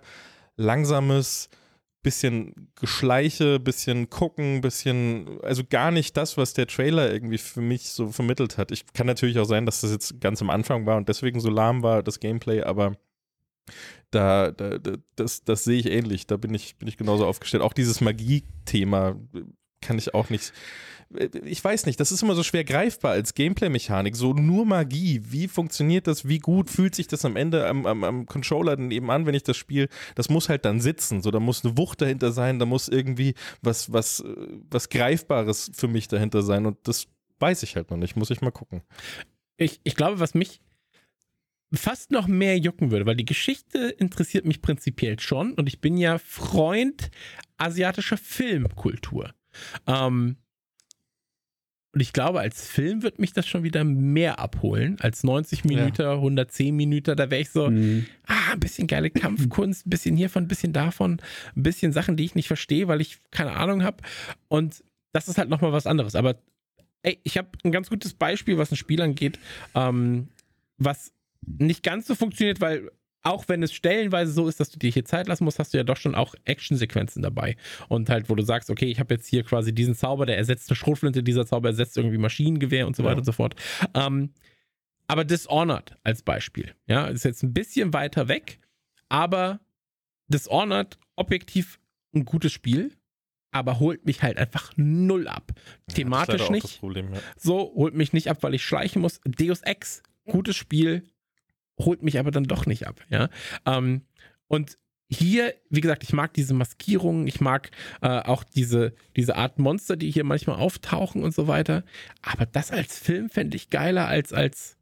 langsames, 0.56 1.48
bisschen 2.02 2.68
Geschleiche, 2.74 3.60
bisschen 3.60 4.10
gucken, 4.10 4.60
bisschen, 4.60 5.40
also 5.42 5.62
gar 5.68 5.90
nicht 5.92 6.16
das, 6.16 6.36
was 6.36 6.52
der 6.52 6.66
Trailer 6.66 7.12
irgendwie 7.12 7.38
für 7.38 7.60
mich 7.60 7.90
so 7.90 8.10
vermittelt 8.10 8.58
hat. 8.58 8.72
Ich 8.72 8.92
kann 8.92 9.06
natürlich 9.06 9.38
auch 9.38 9.44
sein, 9.44 9.66
dass 9.66 9.82
das 9.82 9.92
jetzt 9.92 10.20
ganz 10.20 10.42
am 10.42 10.50
Anfang 10.50 10.84
war 10.84 10.96
und 10.96 11.08
deswegen 11.08 11.38
so 11.40 11.48
lahm 11.48 11.82
war, 11.82 12.02
das 12.02 12.18
Gameplay, 12.18 12.62
aber 12.62 12.96
da, 14.10 14.50
da, 14.50 14.78
da 14.78 14.94
das, 15.16 15.44
das 15.44 15.62
sehe 15.64 15.78
ich 15.78 15.86
ähnlich. 15.86 16.26
Da 16.26 16.36
bin 16.36 16.52
ich, 16.54 16.76
bin 16.76 16.88
ich 16.88 16.96
genauso 16.96 17.24
aufgestellt. 17.26 17.62
Auch 17.62 17.72
dieses 17.72 18.00
Magie-Thema 18.00 19.16
kann 19.80 19.98
ich 19.98 20.14
auch 20.14 20.28
nicht. 20.30 20.52
Ich 21.44 21.62
weiß 21.62 21.86
nicht, 21.86 22.00
das 22.00 22.12
ist 22.12 22.22
immer 22.22 22.34
so 22.34 22.42
schwer 22.42 22.64
greifbar 22.64 23.12
als 23.12 23.34
Gameplay-Mechanik. 23.34 24.16
So 24.16 24.32
nur 24.32 24.64
Magie. 24.64 25.20
Wie 25.24 25.48
funktioniert 25.48 26.06
das? 26.06 26.28
Wie 26.28 26.38
gut 26.38 26.70
fühlt 26.70 26.94
sich 26.94 27.06
das 27.06 27.24
am 27.24 27.36
Ende 27.36 27.66
am, 27.66 27.86
am, 27.86 28.04
am 28.04 28.26
Controller 28.26 28.76
dann 28.76 28.90
eben 28.90 29.10
an, 29.10 29.26
wenn 29.26 29.34
ich 29.34 29.42
das 29.42 29.56
spiele? 29.56 29.88
Das 30.14 30.28
muss 30.28 30.48
halt 30.48 30.64
dann 30.64 30.80
sitzen. 30.80 31.22
So, 31.22 31.30
da 31.30 31.40
muss 31.40 31.64
eine 31.64 31.76
Wucht 31.76 32.00
dahinter 32.02 32.32
sein, 32.32 32.58
da 32.58 32.66
muss 32.66 32.88
irgendwie 32.88 33.34
was, 33.62 33.92
was, 33.92 34.24
was 34.70 34.88
Greifbares 34.88 35.70
für 35.74 35.88
mich 35.88 36.08
dahinter 36.08 36.42
sein. 36.42 36.66
Und 36.66 36.78
das 36.84 37.06
weiß 37.38 37.62
ich 37.62 37.76
halt 37.76 37.90
noch 37.90 37.98
nicht. 37.98 38.16
Muss 38.16 38.30
ich 38.30 38.40
mal 38.40 38.50
gucken. 38.50 38.82
Ich, 39.56 39.80
ich 39.84 39.94
glaube, 39.94 40.20
was 40.20 40.34
mich 40.34 40.60
fast 41.72 42.10
noch 42.10 42.26
mehr 42.26 42.58
jucken 42.58 42.90
würde, 42.90 43.06
weil 43.06 43.16
die 43.16 43.24
Geschichte 43.24 43.78
interessiert 43.78 44.44
mich 44.44 44.60
prinzipiell 44.60 45.18
schon 45.18 45.54
und 45.54 45.68
ich 45.68 45.80
bin 45.80 45.96
ja 45.96 46.18
Freund 46.18 47.10
asiatischer 47.56 48.16
Filmkultur. 48.16 49.32
Ähm, 49.86 50.36
und 51.94 52.00
ich 52.00 52.12
glaube, 52.12 52.40
als 52.40 52.66
Film 52.66 53.02
wird 53.02 53.18
mich 53.18 53.32
das 53.34 53.46
schon 53.46 53.62
wieder 53.64 53.84
mehr 53.84 54.38
abholen 54.38 54.96
als 55.00 55.24
90 55.24 55.64
Minuten, 55.64 56.02
110 56.06 56.74
Minuten. 56.74 57.16
Da 57.16 57.30
wäre 57.30 57.42
ich 57.42 57.50
so, 57.50 57.68
Mhm. 57.70 58.06
ah, 58.26 58.52
ein 58.52 58.60
bisschen 58.60 58.86
geile 58.86 59.10
Kampfkunst, 59.10 59.86
ein 59.86 59.90
bisschen 59.90 60.16
hiervon, 60.16 60.44
ein 60.44 60.48
bisschen 60.48 60.72
davon, 60.72 61.20
ein 61.54 61.62
bisschen 61.62 61.92
Sachen, 61.92 62.16
die 62.16 62.24
ich 62.24 62.34
nicht 62.34 62.46
verstehe, 62.48 62.88
weil 62.88 63.00
ich 63.02 63.18
keine 63.30 63.52
Ahnung 63.52 63.82
habe. 63.82 63.98
Und 64.48 64.82
das 65.12 65.28
ist 65.28 65.36
halt 65.38 65.50
nochmal 65.50 65.72
was 65.72 65.86
anderes. 65.86 66.14
Aber 66.14 66.36
ey, 67.02 67.18
ich 67.24 67.36
habe 67.36 67.48
ein 67.64 67.72
ganz 67.72 67.90
gutes 67.90 68.14
Beispiel, 68.14 68.56
was 68.56 68.70
ein 68.72 68.76
Spiel 68.76 69.02
angeht, 69.02 69.38
ähm, 69.74 70.28
was 70.78 71.12
nicht 71.58 71.82
ganz 71.82 72.06
so 72.06 72.14
funktioniert, 72.14 72.60
weil 72.60 72.90
auch 73.22 73.48
wenn 73.48 73.62
es 73.62 73.72
stellenweise 73.72 74.32
so 74.32 74.48
ist, 74.48 74.58
dass 74.60 74.70
du 74.70 74.78
dir 74.78 74.90
hier 74.90 75.04
Zeit 75.04 75.28
lassen 75.28 75.44
musst, 75.44 75.58
hast 75.58 75.72
du 75.72 75.78
ja 75.78 75.84
doch 75.84 75.96
schon 75.96 76.14
auch 76.14 76.34
Actionsequenzen 76.44 77.22
dabei. 77.22 77.56
Und 77.88 78.08
halt, 78.10 78.28
wo 78.28 78.34
du 78.34 78.42
sagst, 78.42 78.68
okay, 78.70 78.86
ich 78.86 78.98
habe 78.98 79.14
jetzt 79.14 79.26
hier 79.28 79.44
quasi 79.44 79.72
diesen 79.74 79.94
Zauber, 79.94 80.26
der 80.26 80.36
ersetzt 80.36 80.68
eine 80.70 80.76
Schrotflinte, 80.76 81.22
dieser 81.22 81.46
Zauber 81.46 81.68
ersetzt 81.68 81.96
irgendwie 81.96 82.18
Maschinengewehr 82.18 82.86
und 82.86 82.96
so 82.96 83.04
weiter 83.04 83.12
Ja. 83.14 83.18
und 83.18 83.24
so 83.24 83.32
fort. 83.32 83.54
Ähm, 83.94 84.30
aber 85.06 85.24
Dishonored 85.24 85.96
als 86.02 86.22
Beispiel, 86.22 86.74
ja, 86.86 87.06
ist 87.06 87.24
jetzt 87.24 87.42
ein 87.42 87.52
bisschen 87.52 87.92
weiter 87.92 88.28
weg, 88.28 88.58
aber 89.08 89.60
Dishonored 90.28 90.98
objektiv 91.16 91.78
ein 92.14 92.24
gutes 92.24 92.52
Spiel, 92.52 92.92
aber 93.50 93.78
holt 93.78 94.06
mich 94.06 94.22
halt 94.22 94.38
einfach 94.38 94.72
null 94.76 95.28
ab. 95.28 95.52
Thematisch 95.92 96.48
nicht 96.50 96.64
Das 96.64 96.76
Problem, 96.78 97.12
ja. 97.12 97.20
so, 97.36 97.72
holt 97.74 97.94
mich 97.94 98.12
nicht 98.12 98.30
ab, 98.30 98.38
weil 98.42 98.54
ich 98.54 98.64
schleichen 98.64 99.02
muss. 99.02 99.20
Deus 99.24 99.60
Ex 99.62 100.02
gutes 100.24 100.56
Spiel, 100.56 101.02
holt 101.78 102.02
mich 102.02 102.18
aber 102.18 102.30
dann 102.30 102.44
doch 102.44 102.66
nicht 102.66 102.86
ab, 102.86 103.00
ja. 103.10 103.28
Ähm, 103.66 104.02
und 104.48 104.78
hier, 105.10 105.54
wie 105.68 105.82
gesagt, 105.82 106.04
ich 106.04 106.12
mag 106.14 106.32
diese 106.32 106.54
Maskierungen, 106.54 107.26
ich 107.26 107.40
mag 107.40 107.70
äh, 108.00 108.08
auch 108.20 108.44
diese, 108.44 108.94
diese 109.14 109.36
Art 109.36 109.58
Monster, 109.58 109.96
die 109.96 110.10
hier 110.10 110.24
manchmal 110.24 110.56
auftauchen 110.56 111.22
und 111.22 111.34
so 111.34 111.48
weiter. 111.48 111.84
Aber 112.22 112.46
das 112.46 112.70
als 112.70 112.98
Film 112.98 113.28
fände 113.28 113.56
ich 113.56 113.68
geiler 113.68 114.08
als 114.08 114.32
als 114.32 114.78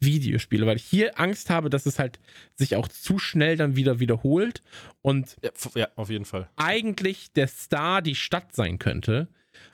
Videospiele, 0.00 0.66
weil 0.66 0.76
ich 0.76 0.84
hier 0.84 1.18
Angst 1.18 1.48
habe, 1.48 1.70
dass 1.70 1.86
es 1.86 1.98
halt 1.98 2.18
sich 2.54 2.76
auch 2.76 2.88
zu 2.88 3.18
schnell 3.18 3.56
dann 3.56 3.76
wieder 3.76 4.00
wiederholt 4.00 4.62
und 5.00 5.36
Ja, 5.42 5.50
ja, 5.74 5.88
auf 5.96 6.10
jeden 6.10 6.24
Fall. 6.24 6.50
eigentlich 6.56 7.32
der 7.32 7.46
Star 7.46 8.02
die 8.02 8.16
Stadt 8.16 8.54
sein 8.54 8.78
könnte. 8.78 9.28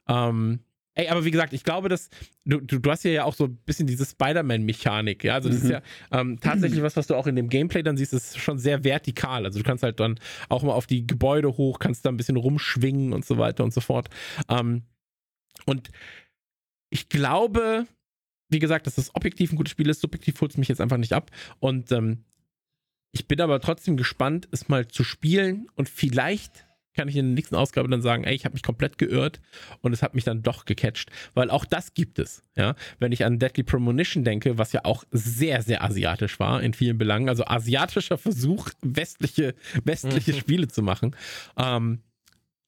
Ähm, 0.06 0.60
ey, 0.98 1.08
aber 1.08 1.24
wie 1.24 1.30
gesagt, 1.30 1.52
ich 1.52 1.62
glaube, 1.62 1.88
dass 1.88 2.10
du, 2.44 2.60
du, 2.60 2.80
du 2.80 2.90
hast 2.90 3.02
hier 3.02 3.12
ja 3.12 3.24
auch 3.24 3.34
so 3.34 3.44
ein 3.44 3.56
bisschen 3.64 3.86
diese 3.86 4.04
Spider-Man-Mechanik, 4.04 5.22
ja. 5.22 5.34
Also 5.34 5.48
das 5.48 5.62
ist 5.62 5.70
ja 5.70 5.80
ähm, 6.10 6.40
tatsächlich 6.40 6.82
was, 6.82 6.96
was 6.96 7.06
du 7.06 7.14
auch 7.14 7.28
in 7.28 7.36
dem 7.36 7.48
Gameplay 7.48 7.84
dann 7.84 7.96
siehst, 7.96 8.12
ist 8.12 8.38
schon 8.38 8.58
sehr 8.58 8.82
vertikal. 8.82 9.44
Also 9.44 9.60
du 9.60 9.64
kannst 9.64 9.84
halt 9.84 10.00
dann 10.00 10.18
auch 10.48 10.64
mal 10.64 10.72
auf 10.72 10.86
die 10.86 11.06
Gebäude 11.06 11.56
hoch, 11.56 11.78
kannst 11.78 12.04
da 12.04 12.10
ein 12.10 12.16
bisschen 12.16 12.36
rumschwingen 12.36 13.12
und 13.12 13.24
so 13.24 13.38
weiter 13.38 13.62
und 13.62 13.72
so 13.72 13.80
fort. 13.80 14.08
Ähm, 14.48 14.82
und 15.66 15.90
ich 16.90 17.08
glaube, 17.08 17.86
wie 18.48 18.58
gesagt, 18.58 18.88
dass 18.88 18.96
das 18.96 19.14
objektiv 19.14 19.52
ein 19.52 19.56
gutes 19.56 19.72
Spiel 19.72 19.88
ist, 19.88 20.00
subjektiv 20.00 20.40
holt 20.40 20.50
es 20.50 20.56
mich 20.56 20.68
jetzt 20.68 20.80
einfach 20.80 20.96
nicht 20.96 21.12
ab. 21.12 21.30
Und 21.60 21.92
ähm, 21.92 22.24
ich 23.12 23.28
bin 23.28 23.40
aber 23.40 23.60
trotzdem 23.60 23.96
gespannt, 23.96 24.48
es 24.50 24.68
mal 24.68 24.88
zu 24.88 25.04
spielen 25.04 25.68
und 25.76 25.88
vielleicht 25.88 26.66
kann 26.98 27.08
ich 27.08 27.14
in 27.16 27.26
der 27.26 27.34
nächsten 27.36 27.54
Ausgabe 27.54 27.88
dann 27.88 28.02
sagen, 28.02 28.24
ey, 28.24 28.34
ich 28.34 28.44
habe 28.44 28.54
mich 28.54 28.64
komplett 28.64 28.98
geirrt 28.98 29.40
und 29.82 29.92
es 29.92 30.02
hat 30.02 30.16
mich 30.16 30.24
dann 30.24 30.42
doch 30.42 30.64
gecatcht, 30.64 31.10
weil 31.34 31.48
auch 31.48 31.64
das 31.64 31.94
gibt 31.94 32.18
es, 32.18 32.42
ja. 32.56 32.74
Wenn 32.98 33.12
ich 33.12 33.24
an 33.24 33.38
Deadly 33.38 33.62
Premonition 33.62 34.24
denke, 34.24 34.58
was 34.58 34.72
ja 34.72 34.84
auch 34.84 35.04
sehr, 35.12 35.62
sehr 35.62 35.84
asiatisch 35.84 36.40
war 36.40 36.60
in 36.60 36.74
vielen 36.74 36.98
Belangen, 36.98 37.28
also 37.28 37.44
asiatischer 37.46 38.18
Versuch, 38.18 38.68
westliche, 38.82 39.54
westliche 39.84 40.34
Spiele 40.34 40.66
zu 40.66 40.82
machen, 40.82 41.14
ähm, 41.56 42.00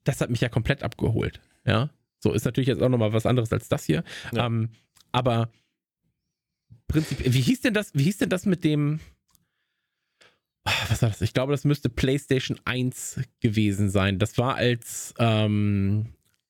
das 0.05 0.21
hat 0.21 0.31
mich 0.31 0.41
ja 0.41 0.49
komplett 0.49 0.85
abgeholt, 0.85 1.41
ja. 1.67 1.91
So 2.21 2.33
ist 2.33 2.45
natürlich 2.45 2.69
jetzt 2.69 2.83
auch 2.83 2.89
nochmal 2.89 3.13
was 3.13 3.27
anderes 3.27 3.53
als 3.53 3.69
das 3.69 3.85
hier, 3.85 4.05
Ja. 4.33 4.47
ähm, 4.47 4.69
aber 5.11 5.51
prinzipiell, 6.87 7.35
wie 7.35 7.41
hieß 7.41 7.63
denn 7.63 7.75
das, 7.75 7.93
wie 7.95 8.05
hieß 8.05 8.19
denn 8.19 8.29
das 8.29 8.47
mit 8.47 8.63
dem, 8.63 9.01
was 10.65 11.03
war 11.03 11.09
das? 11.09 11.21
Ich 11.23 11.33
glaube, 11.33 11.53
das 11.53 11.65
müsste 11.65 11.89
PlayStation 11.89 12.59
1 12.65 13.21
gewesen 13.41 13.91
sein. 13.91 14.19
Das 14.19 14.39
war 14.39 14.57
als, 14.57 15.15
ähm, 15.19 16.07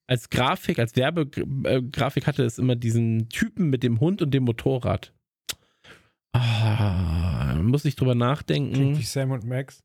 als 0.06 0.30
Grafik, 0.30 0.78
als 0.78 0.96
Werbegrafik 0.96 2.26
hatte 2.26 2.44
es 2.44 2.58
immer 2.58 2.76
diesen 2.76 3.28
Typen 3.28 3.70
mit 3.70 3.82
dem 3.82 4.00
Hund 4.00 4.22
und 4.22 4.32
dem 4.32 4.44
Motorrad. 4.44 5.12
Ah, 6.32 7.54
muss 7.62 7.84
ich 7.84 7.96
drüber 7.96 8.14
nachdenken. 8.14 8.98
wie 8.98 9.02
Sam 9.02 9.30
und 9.30 9.44
Max. 9.44 9.80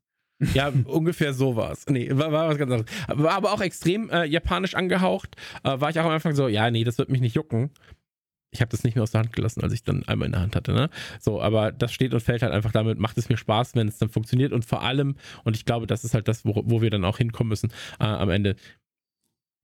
Ja, 0.52 0.70
ungefähr 0.84 1.32
so 1.32 1.56
war 1.56 1.72
es. 1.72 1.86
Nee, 1.86 2.10
war, 2.12 2.30
war 2.30 2.48
was 2.48 2.58
ganz 2.58 2.70
anderes. 2.70 2.92
War 3.08 3.32
aber 3.32 3.52
auch 3.52 3.60
extrem 3.60 4.10
äh, 4.10 4.24
japanisch 4.24 4.74
angehaucht. 4.74 5.36
Äh, 5.64 5.80
war 5.80 5.90
ich 5.90 5.98
auch 5.98 6.04
am 6.04 6.10
Anfang 6.10 6.34
so, 6.34 6.46
ja, 6.48 6.70
nee, 6.70 6.84
das 6.84 6.98
wird 6.98 7.08
mich 7.08 7.20
nicht 7.20 7.34
jucken. 7.34 7.70
Ich 8.50 8.60
habe 8.60 8.70
das 8.70 8.84
nicht 8.84 8.94
mehr 8.94 9.02
aus 9.02 9.10
der 9.10 9.20
Hand 9.20 9.32
gelassen, 9.32 9.62
als 9.62 9.72
ich 9.72 9.82
dann 9.82 10.04
einmal 10.04 10.26
in 10.26 10.32
der 10.32 10.40
Hand 10.40 10.56
hatte. 10.56 10.72
Ne? 10.72 10.88
So, 11.20 11.42
aber 11.42 11.72
das 11.72 11.92
steht 11.92 12.14
und 12.14 12.20
fällt 12.20 12.42
halt 12.42 12.52
einfach 12.52 12.72
damit, 12.72 12.98
macht 12.98 13.18
es 13.18 13.28
mir 13.28 13.36
Spaß, 13.36 13.74
wenn 13.74 13.88
es 13.88 13.98
dann 13.98 14.08
funktioniert. 14.08 14.52
Und 14.52 14.64
vor 14.64 14.82
allem, 14.82 15.16
und 15.44 15.56
ich 15.56 15.64
glaube, 15.64 15.86
das 15.86 16.04
ist 16.04 16.14
halt 16.14 16.28
das, 16.28 16.44
wo, 16.44 16.62
wo 16.64 16.80
wir 16.80 16.90
dann 16.90 17.04
auch 17.04 17.18
hinkommen 17.18 17.48
müssen 17.50 17.72
äh, 18.00 18.04
am 18.04 18.30
Ende, 18.30 18.56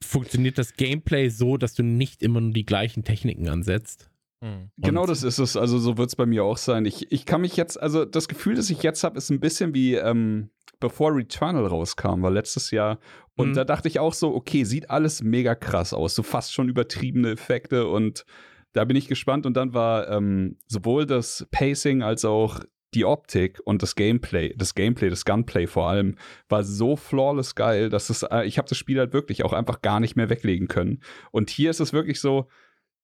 funktioniert 0.02 0.58
das 0.58 0.74
Gameplay 0.74 1.28
so, 1.28 1.56
dass 1.56 1.74
du 1.74 1.82
nicht 1.82 2.22
immer 2.22 2.40
nur 2.40 2.52
die 2.52 2.66
gleichen 2.66 3.04
Techniken 3.04 3.48
ansetzt. 3.48 4.10
Hm. 4.44 4.70
Genau 4.78 5.06
das 5.06 5.22
ist 5.22 5.38
es. 5.38 5.56
Also 5.56 5.78
so 5.78 5.96
wird 5.96 6.08
es 6.08 6.16
bei 6.16 6.26
mir 6.26 6.44
auch 6.44 6.56
sein. 6.56 6.84
Ich, 6.84 7.12
ich 7.12 7.24
kann 7.24 7.40
mich 7.42 7.56
jetzt, 7.56 7.80
also 7.80 8.04
das 8.04 8.28
Gefühl, 8.28 8.56
das 8.56 8.68
ich 8.70 8.82
jetzt 8.82 9.04
habe, 9.04 9.16
ist 9.16 9.30
ein 9.30 9.38
bisschen 9.40 9.74
wie 9.74 9.94
ähm, 9.94 10.50
bevor 10.80 11.14
Returnal 11.14 11.66
rauskam, 11.66 12.22
war 12.22 12.30
letztes 12.32 12.72
Jahr. 12.72 12.98
Und 13.36 13.50
Mhm. 13.50 13.54
da 13.54 13.64
dachte 13.64 13.86
ich 13.86 14.00
auch 14.00 14.12
so, 14.12 14.34
okay, 14.34 14.64
sieht 14.64 14.90
alles 14.90 15.22
mega 15.22 15.54
krass 15.54 15.94
aus. 15.94 16.16
So 16.16 16.24
fast 16.24 16.52
schon 16.52 16.68
übertriebene 16.68 17.30
Effekte 17.30 17.86
und 17.86 18.24
da 18.72 18.84
bin 18.84 18.96
ich 18.96 19.08
gespannt. 19.08 19.46
Und 19.46 19.54
dann 19.56 19.74
war 19.74 20.08
ähm, 20.08 20.56
sowohl 20.66 21.06
das 21.06 21.46
Pacing 21.50 22.02
als 22.02 22.24
auch 22.24 22.60
die 22.94 23.04
Optik 23.06 23.58
und 23.64 23.82
das 23.82 23.94
Gameplay, 23.94 24.54
das 24.56 24.74
Gameplay, 24.74 25.08
das 25.08 25.24
Gunplay 25.24 25.66
vor 25.66 25.88
allem, 25.88 26.16
war 26.50 26.62
so 26.62 26.94
flawless 26.96 27.54
geil, 27.54 27.88
dass 27.88 28.10
es, 28.10 28.22
äh, 28.22 28.44
ich 28.44 28.58
habe 28.58 28.68
das 28.68 28.76
Spiel 28.76 28.98
halt 28.98 29.14
wirklich 29.14 29.44
auch 29.44 29.54
einfach 29.54 29.80
gar 29.80 29.98
nicht 29.98 30.14
mehr 30.14 30.28
weglegen 30.28 30.68
können. 30.68 31.02
Und 31.30 31.48
hier 31.48 31.70
ist 31.70 31.80
es 31.80 31.92
wirklich 31.94 32.20
so, 32.20 32.48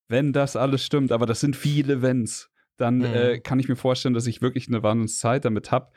wenn 0.09 0.33
das 0.35 0.57
alles 0.57 0.85
stimmt, 0.85 1.11
aber 1.11 1.25
das 1.27 1.41
sind 1.41 1.57
viele 1.57 2.03
Wenns, 2.03 2.51
dann 2.77 2.99
Mhm. 2.99 3.05
äh, 3.05 3.39
kann 3.41 3.61
ich 3.61 3.69
mir 3.69 3.77
vorstellen, 3.77 4.15
dass 4.15 4.27
ich 4.27 4.43
wirklich 4.43 4.69
eine 4.69 4.83
Wahnsinnszeit 4.83 5.45
damit 5.45 5.71
habe. 5.71 5.91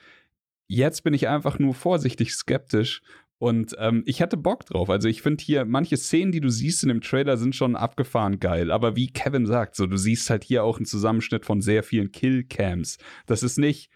Jetzt 0.68 1.04
bin 1.04 1.14
ich 1.14 1.28
einfach 1.28 1.60
nur 1.60 1.74
vorsichtig 1.74 2.34
skeptisch 2.34 3.02
und 3.42 3.76
ähm, 3.80 4.04
ich 4.06 4.22
hatte 4.22 4.38
Bock 4.38 4.68
drauf. 4.68 4.92
Also 4.92 5.10
ich 5.10 5.24
finde 5.24 5.44
hier, 5.44 5.66
manche 5.66 5.98
Szenen, 5.98 6.32
die 6.32 6.42
du 6.42 6.50
siehst 6.50 6.84
in 6.84 6.90
dem 6.90 7.02
Trailer, 7.02 7.38
sind 7.38 7.56
schon 7.56 7.76
abgefahren 7.76 8.40
geil. 8.40 8.70
Aber 8.70 8.96
wie 8.96 9.08
Kevin 9.08 9.48
sagt, 9.48 9.76
so 9.76 9.88
du 9.88 9.98
siehst 9.98 10.30
halt 10.30 10.44
hier 10.44 10.64
auch 10.64 10.78
einen 10.78 10.86
Zusammenschnitt 10.86 11.44
von 11.44 11.60
sehr 11.60 11.82
vielen 11.82 12.12
Killcams. 12.12 13.00
Das 13.26 13.42
ist 13.42 13.58
nicht 13.58 13.90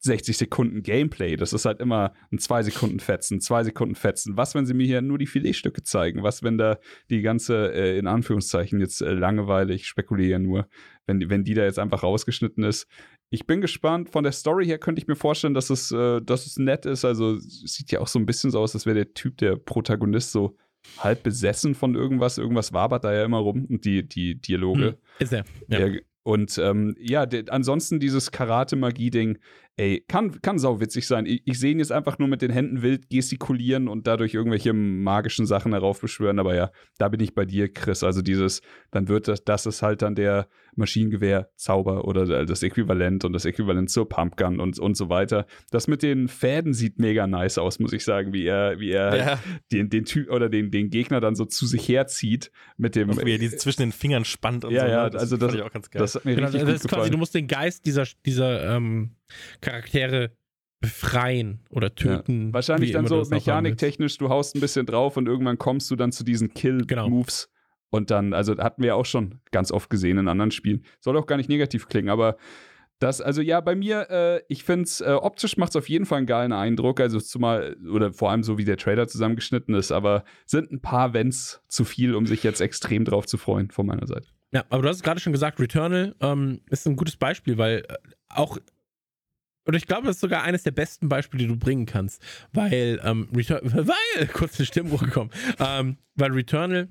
60 0.00 0.36
Sekunden 0.36 0.82
Gameplay. 0.82 1.36
Das 1.36 1.52
ist 1.52 1.66
halt 1.66 1.78
immer 1.78 2.14
ein 2.32 2.40
2 2.40 2.64
Sekunden 2.64 2.98
Fetzen, 2.98 3.40
2 3.40 3.62
Sekunden 3.62 3.94
Fetzen. 3.94 4.36
Was, 4.36 4.56
wenn 4.56 4.66
sie 4.66 4.74
mir 4.74 4.86
hier 4.86 5.02
nur 5.02 5.18
die 5.18 5.26
Filetstücke 5.26 5.84
zeigen? 5.84 6.24
Was, 6.24 6.42
wenn 6.42 6.58
da 6.58 6.80
die 7.10 7.22
ganze, 7.22 7.72
äh, 7.72 7.96
in 7.96 8.08
Anführungszeichen 8.08 8.80
jetzt 8.80 9.02
äh, 9.02 9.12
Langeweile, 9.12 9.72
ich 9.72 9.86
spekuliere 9.86 10.40
nur, 10.40 10.66
wenn, 11.06 11.30
wenn 11.30 11.44
die 11.44 11.54
da 11.54 11.62
jetzt 11.62 11.78
einfach 11.78 12.02
rausgeschnitten 12.02 12.64
ist. 12.64 12.88
Ich 13.30 13.46
bin 13.46 13.60
gespannt. 13.60 14.10
Von 14.10 14.24
der 14.24 14.32
Story 14.32 14.66
her 14.66 14.78
könnte 14.78 15.00
ich 15.00 15.06
mir 15.08 15.14
vorstellen, 15.16 15.54
dass 15.54 15.70
es, 15.70 15.92
äh, 15.92 16.20
dass 16.20 16.46
es 16.46 16.56
nett 16.58 16.84
ist. 16.84 17.04
Also 17.04 17.34
es 17.34 17.62
sieht 17.74 17.92
ja 17.92 18.00
auch 18.00 18.08
so 18.08 18.18
ein 18.18 18.26
bisschen 18.26 18.50
so 18.50 18.58
aus, 18.60 18.74
als 18.74 18.86
wäre 18.86 18.96
der 18.96 19.14
Typ, 19.14 19.38
der 19.38 19.56
Protagonist, 19.56 20.32
so 20.32 20.56
halb 20.98 21.22
besessen 21.22 21.74
von 21.74 21.94
irgendwas. 21.94 22.38
Irgendwas 22.38 22.72
wabert 22.72 23.04
da 23.04 23.12
ja 23.12 23.24
immer 23.24 23.38
rum 23.38 23.66
und 23.66 23.84
die, 23.84 24.06
die 24.08 24.34
Dialoge. 24.40 24.86
Hm, 24.86 24.94
ist 25.20 25.32
er. 25.32 25.44
Ja. 25.68 25.86
Ja. 25.86 26.00
Und 26.22 26.58
ähm, 26.58 26.94
ja, 26.98 27.24
de- 27.24 27.48
ansonsten 27.50 27.98
dieses 28.00 28.30
Karate-Magie-Ding, 28.30 29.38
ey, 29.80 30.04
kann, 30.08 30.42
kann 30.42 30.58
sau 30.58 30.78
witzig 30.80 31.06
sein. 31.06 31.24
Ich, 31.26 31.42
ich 31.46 31.58
sehe 31.58 31.72
ihn 31.72 31.78
jetzt 31.78 31.90
einfach 31.92 32.18
nur 32.18 32.28
mit 32.28 32.42
den 32.42 32.50
Händen 32.50 32.82
wild 32.82 33.08
gestikulieren 33.08 33.88
und 33.88 34.06
dadurch 34.06 34.34
irgendwelche 34.34 34.72
magischen 34.74 35.46
Sachen 35.46 35.72
heraufbeschwören. 35.72 36.38
Aber 36.38 36.54
ja, 36.54 36.70
da 36.98 37.08
bin 37.08 37.20
ich 37.20 37.34
bei 37.34 37.44
dir, 37.46 37.72
Chris. 37.72 38.02
Also 38.04 38.20
dieses, 38.20 38.60
dann 38.90 39.08
wird 39.08 39.26
das, 39.28 39.42
das 39.44 39.64
ist 39.66 39.80
halt 39.82 40.02
dann 40.02 40.14
der 40.14 40.48
Maschinengewehr-Zauber 40.76 42.04
oder 42.04 42.44
das 42.44 42.62
Äquivalent 42.62 43.24
und 43.24 43.32
das 43.32 43.44
Äquivalent 43.44 43.90
zur 43.90 44.08
Pumpgun 44.08 44.60
und, 44.60 44.78
und 44.78 44.96
so 44.96 45.08
weiter. 45.08 45.46
Das 45.70 45.88
mit 45.88 46.02
den 46.02 46.28
Fäden 46.28 46.72
sieht 46.74 46.98
mega 46.98 47.26
nice 47.26 47.58
aus, 47.58 47.78
muss 47.78 47.92
ich 47.92 48.04
sagen, 48.04 48.32
wie 48.32 48.44
er, 48.46 48.78
wie 48.80 48.90
er 48.90 49.16
Ja, 49.16 49.38
den, 49.72 49.88
den 49.90 50.04
Typ 50.04 50.30
oder 50.30 50.48
den, 50.48 50.70
den 50.70 50.90
Gegner 50.90 51.20
dann 51.20 51.34
so 51.34 51.44
zu 51.44 51.66
sich 51.66 51.88
herzieht 51.88 52.50
mit 52.76 52.96
dem. 52.96 53.10
auch 53.10 53.24
wie 53.24 53.32
er 53.32 53.38
die 53.38 53.50
zwischen 53.50 53.80
den 53.82 53.92
Fingern 53.92 54.24
spannt 54.24 54.64
und 54.64 54.72
Ja, 54.72 54.82
so. 54.82 54.86
ja, 54.90 55.08
ne? 55.10 55.18
also 55.18 55.36
das- 55.36 55.48
fand 55.50 55.60
ich 55.60 55.66
auch 55.66 55.72
ganz 55.72 55.90
geil. 55.90 56.00
das 56.00 56.14
hat 56.14 56.24
mir 56.24 56.34
Genau, 56.34 56.46
richtig 56.48 56.60
das 56.62 56.68
gut 56.68 56.74
ist 56.76 56.82
quasi, 56.82 56.94
gefallen. 56.96 57.12
du 57.12 57.18
musst 57.18 57.34
den 57.34 57.46
Geist 57.46 57.86
dieser, 57.86 58.04
dieser 58.26 58.76
ähm, 58.76 59.12
Charaktere 59.60 60.32
befreien 60.80 61.60
oder 61.70 61.94
töten. 61.94 62.52
Wahrscheinlich 62.52 62.90
wie 62.90 62.92
dann 62.94 63.06
so 63.06 63.22
mechaniktechnisch, 63.28 64.16
du 64.16 64.30
haust 64.30 64.56
ein 64.56 64.60
bisschen 64.60 64.86
drauf 64.86 65.16
und 65.16 65.28
irgendwann 65.28 65.58
kommst 65.58 65.90
du 65.90 65.96
dann 65.96 66.10
zu 66.10 66.24
diesen 66.24 66.48
Genau. 66.54 67.04
Kill-Moves. 67.04 67.50
Und 67.90 68.10
dann, 68.10 68.32
also 68.32 68.56
hatten 68.56 68.82
wir 68.82 68.88
ja 68.88 68.94
auch 68.94 69.04
schon 69.04 69.40
ganz 69.50 69.72
oft 69.72 69.90
gesehen 69.90 70.16
in 70.16 70.28
anderen 70.28 70.52
Spielen. 70.52 70.84
Soll 71.00 71.16
auch 71.18 71.26
gar 71.26 71.36
nicht 71.36 71.48
negativ 71.48 71.88
klingen, 71.88 72.08
aber 72.08 72.36
das, 73.00 73.20
also 73.20 73.40
ja, 73.40 73.60
bei 73.60 73.74
mir, 73.74 74.10
äh, 74.10 74.42
ich 74.48 74.62
finde 74.62 74.84
es, 74.84 75.00
äh, 75.00 75.10
optisch 75.10 75.56
macht 75.56 75.70
es 75.70 75.76
auf 75.76 75.88
jeden 75.88 76.04
Fall 76.04 76.18
einen 76.18 76.26
geilen 76.26 76.52
Eindruck, 76.52 77.00
also 77.00 77.18
zumal, 77.18 77.76
oder 77.90 78.12
vor 78.12 78.30
allem 78.30 78.42
so 78.42 78.58
wie 78.58 78.64
der 78.64 78.76
Trailer 78.76 79.08
zusammengeschnitten 79.08 79.74
ist, 79.74 79.90
aber 79.90 80.24
sind 80.46 80.70
ein 80.70 80.80
paar 80.82 81.14
Wenns 81.14 81.62
zu 81.66 81.84
viel, 81.84 82.14
um 82.14 82.26
sich 82.26 82.42
jetzt 82.42 82.60
extrem 82.60 83.04
drauf 83.04 83.26
zu 83.26 83.38
freuen 83.38 83.70
von 83.70 83.86
meiner 83.86 84.06
Seite. 84.06 84.28
Ja, 84.52 84.64
aber 84.68 84.82
du 84.82 84.88
hast 84.88 84.96
es 84.96 85.02
gerade 85.02 85.18
schon 85.18 85.32
gesagt, 85.32 85.58
Returnal 85.58 86.14
ähm, 86.20 86.60
ist 86.68 86.86
ein 86.86 86.96
gutes 86.96 87.16
Beispiel, 87.16 87.56
weil 87.56 87.84
äh, 87.88 87.94
auch, 88.28 88.58
oder 89.66 89.76
ich 89.76 89.86
glaube, 89.86 90.06
das 90.06 90.16
ist 90.16 90.20
sogar 90.20 90.42
eines 90.42 90.62
der 90.62 90.70
besten 90.70 91.08
Beispiele, 91.08 91.44
die 91.44 91.48
du 91.48 91.56
bringen 91.56 91.86
kannst, 91.86 92.22
weil, 92.52 93.00
ähm, 93.04 93.28
Return, 93.34 93.60
weil, 93.86 94.26
kurz 94.28 94.58
eine 94.58 94.66
Stimmbruch 94.66 95.02
gekommen, 95.02 95.30
ähm, 95.58 95.96
weil 96.14 96.32
Returnal 96.32 96.88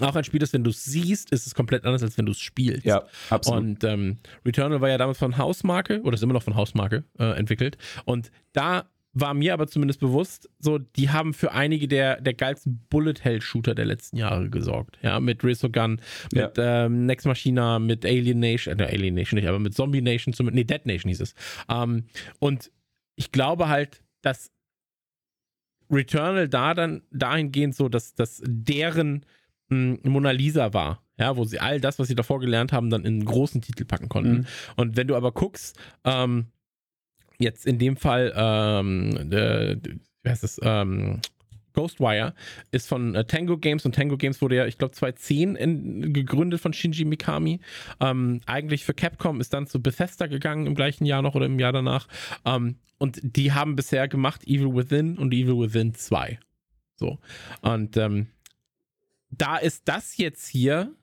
auch 0.00 0.14
ein 0.14 0.24
Spiel 0.24 0.42
ist, 0.42 0.52
wenn 0.52 0.64
du 0.64 0.70
es 0.70 0.84
siehst, 0.84 1.32
ist 1.32 1.46
es 1.46 1.54
komplett 1.54 1.84
anders, 1.84 2.02
als 2.02 2.18
wenn 2.18 2.26
du 2.26 2.32
es 2.32 2.40
spielst. 2.40 2.84
Ja, 2.84 3.04
absolut. 3.30 3.60
Und 3.60 3.84
ähm, 3.84 4.18
Returnal 4.44 4.80
war 4.80 4.90
ja 4.90 4.98
damals 4.98 5.18
von 5.18 5.38
Hausmarke, 5.38 6.02
oder 6.02 6.14
ist 6.14 6.22
immer 6.22 6.34
noch 6.34 6.42
von 6.42 6.54
Hausmarke 6.54 7.04
äh, 7.18 7.36
entwickelt. 7.38 7.78
Und 8.04 8.30
da 8.52 8.90
war 9.18 9.32
mir 9.32 9.54
aber 9.54 9.66
zumindest 9.66 9.98
bewusst, 10.00 10.50
so, 10.58 10.76
die 10.76 11.08
haben 11.08 11.32
für 11.32 11.52
einige 11.52 11.88
der, 11.88 12.20
der 12.20 12.34
geilsten 12.34 12.86
Bullet-Hell-Shooter 12.90 13.74
der 13.74 13.86
letzten 13.86 14.18
Jahre 14.18 14.50
gesorgt. 14.50 14.98
Ja, 15.00 15.20
mit 15.20 15.42
Resogun, 15.42 16.02
mit 16.32 16.52
ähm, 16.58 17.06
Nex 17.06 17.24
Machina, 17.24 17.78
mit 17.78 18.04
Alien 18.04 18.40
Nation, 18.40 18.78
äh, 18.78 18.84
Alien 18.84 19.14
Nation 19.14 19.38
nicht, 19.38 19.48
aber 19.48 19.58
mit 19.58 19.74
Zombie 19.74 20.02
Nation, 20.02 20.34
zum, 20.34 20.48
nee, 20.48 20.64
Dead 20.64 20.84
Nation 20.84 21.08
hieß 21.08 21.20
es. 21.22 21.34
Ähm, 21.70 22.04
und 22.40 22.70
ich 23.14 23.32
glaube 23.32 23.68
halt, 23.68 24.02
dass 24.20 24.50
Returnal 25.90 26.48
da 26.48 26.74
dann 26.74 27.00
dahingehend 27.10 27.74
so, 27.74 27.88
dass, 27.88 28.14
dass 28.14 28.42
deren 28.44 29.24
mh, 29.70 29.98
Mona 30.02 30.32
Lisa 30.32 30.74
war. 30.74 31.02
ja, 31.18 31.36
wo 31.36 31.44
sie 31.44 31.60
all 31.60 31.80
das, 31.80 31.98
was 31.98 32.08
sie 32.08 32.14
davor 32.14 32.40
gelernt 32.40 32.72
haben, 32.72 32.90
dann 32.90 33.04
in 33.04 33.14
einen 33.14 33.24
großen 33.24 33.62
Titel 33.62 33.84
packen 33.84 34.08
konnten. 34.08 34.32
Mhm. 34.32 34.46
Und 34.76 34.96
wenn 34.96 35.06
du 35.06 35.16
aber 35.16 35.32
guckst, 35.32 35.78
ähm, 36.04 36.46
jetzt 37.38 37.66
in 37.66 37.78
dem 37.78 37.96
Fall, 37.96 38.32
ähm, 38.36 39.32
äh, 39.32 39.76
wie 40.22 40.30
heißt 40.30 40.44
es, 40.44 40.60
ähm, 40.62 41.20
Ghostwire 41.76 42.34
ist 42.72 42.88
von 42.88 43.14
äh, 43.14 43.24
Tango 43.24 43.58
Games 43.58 43.84
und 43.84 43.94
Tango 43.94 44.16
Games 44.16 44.40
wurde 44.42 44.56
ja, 44.56 44.66
ich 44.66 44.78
glaube, 44.78 44.94
2010 44.94 45.54
in, 45.54 46.12
gegründet 46.12 46.60
von 46.60 46.72
Shinji 46.72 47.04
Mikami. 47.04 47.60
Ähm, 48.00 48.40
eigentlich 48.46 48.84
für 48.84 48.94
Capcom 48.94 49.40
ist 49.40 49.52
dann 49.52 49.66
zu 49.66 49.80
Bethesda 49.80 50.26
gegangen 50.26 50.66
im 50.66 50.74
gleichen 50.74 51.04
Jahr 51.04 51.22
noch 51.22 51.34
oder 51.34 51.46
im 51.46 51.60
Jahr 51.60 51.72
danach. 51.72 52.08
Ähm, 52.44 52.76
und 52.98 53.20
die 53.22 53.52
haben 53.52 53.76
bisher 53.76 54.08
gemacht 54.08 54.44
Evil 54.44 54.74
Within 54.74 55.18
und 55.18 55.32
Evil 55.32 55.58
Within 55.58 55.94
2. 55.94 56.40
So. 56.96 57.18
Und 57.60 57.96
ähm, 57.98 58.28
da 59.30 59.58
ist 59.58 59.86
das 59.86 60.16
jetzt 60.16 60.48
hier 60.48 60.94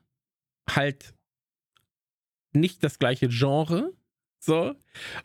halt 0.68 1.14
nicht 2.52 2.82
das 2.82 2.98
gleiche 2.98 3.28
Genre. 3.28 3.92
So. 4.44 4.74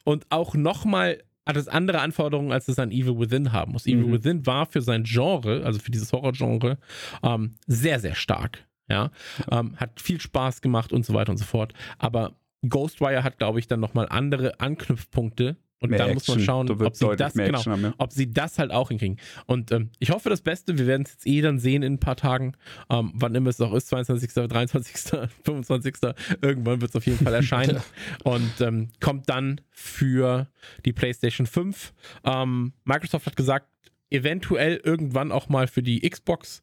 Und 0.04 0.26
auch 0.30 0.56
nochmal 0.56 1.24
hat 1.46 1.58
es 1.58 1.68
andere 1.68 2.00
Anforderungen, 2.02 2.52
als 2.52 2.68
es 2.68 2.80
an 2.80 2.92
Evil 2.92 3.20
Within 3.20 3.52
haben 3.52 3.72
muss. 3.72 3.88
Evil 3.88 4.06
Mhm. 4.06 4.12
Within 4.14 4.46
war 4.46 4.66
für 4.66 4.82
sein 4.82 5.04
Genre, 5.04 5.64
also 5.66 5.80
für 5.80 5.92
dieses 5.92 6.14
Horror-Genre, 6.14 6.78
ähm, 7.24 7.56
sehr, 7.66 8.00
sehr 8.00 8.16
stark. 8.16 8.66
Ja, 8.88 9.12
ähm, 9.52 9.76
hat 9.78 10.02
viel 10.02 10.20
Spaß 10.20 10.62
gemacht 10.62 10.92
und 10.92 11.06
so 11.06 11.14
weiter 11.14 11.32
und 11.32 11.38
so 11.38 11.46
fort. 11.46 11.74
Aber 12.00 12.34
Ghostwire 12.68 13.24
hat, 13.24 13.38
glaube 13.38 13.60
ich, 13.60 13.68
dann 13.68 13.80
nochmal 13.80 14.08
andere 14.10 14.60
Anknüpfpunkte. 14.60 15.58
Und 15.82 15.92
Mehr 15.92 16.00
da 16.00 16.14
muss 16.14 16.28
man 16.28 16.38
Action. 16.38 16.46
schauen, 16.46 16.70
ob 16.70 16.96
sie, 16.96 17.16
das, 17.16 17.34
genau, 17.34 17.58
Action 17.58 17.72
haben, 17.72 17.84
ja. 17.84 17.94
ob 17.98 18.12
sie 18.12 18.32
das 18.32 18.60
halt 18.60 18.72
auch 18.72 18.90
hinkriegen. 18.90 19.18
Und 19.46 19.72
ähm, 19.72 19.92
ich 20.00 20.12
hoffe 20.12 20.30
das 20.30 20.42
Beste. 20.42 20.78
Wir 20.78 20.88
werden 20.88 21.04
es 21.04 21.14
jetzt 21.14 21.28
eh 21.28 21.42
dann 21.42 21.58
sehen 21.58 21.84
in 21.84 21.94
ein 21.94 22.00
paar 22.00 22.18
Tagen. 22.18 22.54
Ähm, 22.90 23.12
wann 23.16 23.34
immer 23.34 23.50
es 23.50 23.62
auch 23.62 23.74
ist, 23.74 23.88
22., 23.88 24.34
23., 24.34 25.30
25. 25.46 25.96
Irgendwann 26.42 26.82
wird 26.82 26.90
es 26.92 26.96
auf 26.96 27.06
jeden 27.06 27.24
Fall 27.24 27.34
erscheinen. 27.34 27.82
und 28.24 28.60
ähm, 28.60 28.90
kommt 29.00 29.30
dann 29.30 29.62
für 29.72 30.48
die 30.86 30.92
PlayStation 30.92 31.48
5. 31.48 31.94
Ähm, 32.26 32.74
Microsoft 32.84 33.26
hat 33.26 33.38
gesagt, 33.38 33.68
eventuell 34.10 34.82
irgendwann 34.84 35.32
auch 35.32 35.48
mal 35.48 35.68
für 35.68 35.84
die 35.84 36.08
Xbox. 36.08 36.62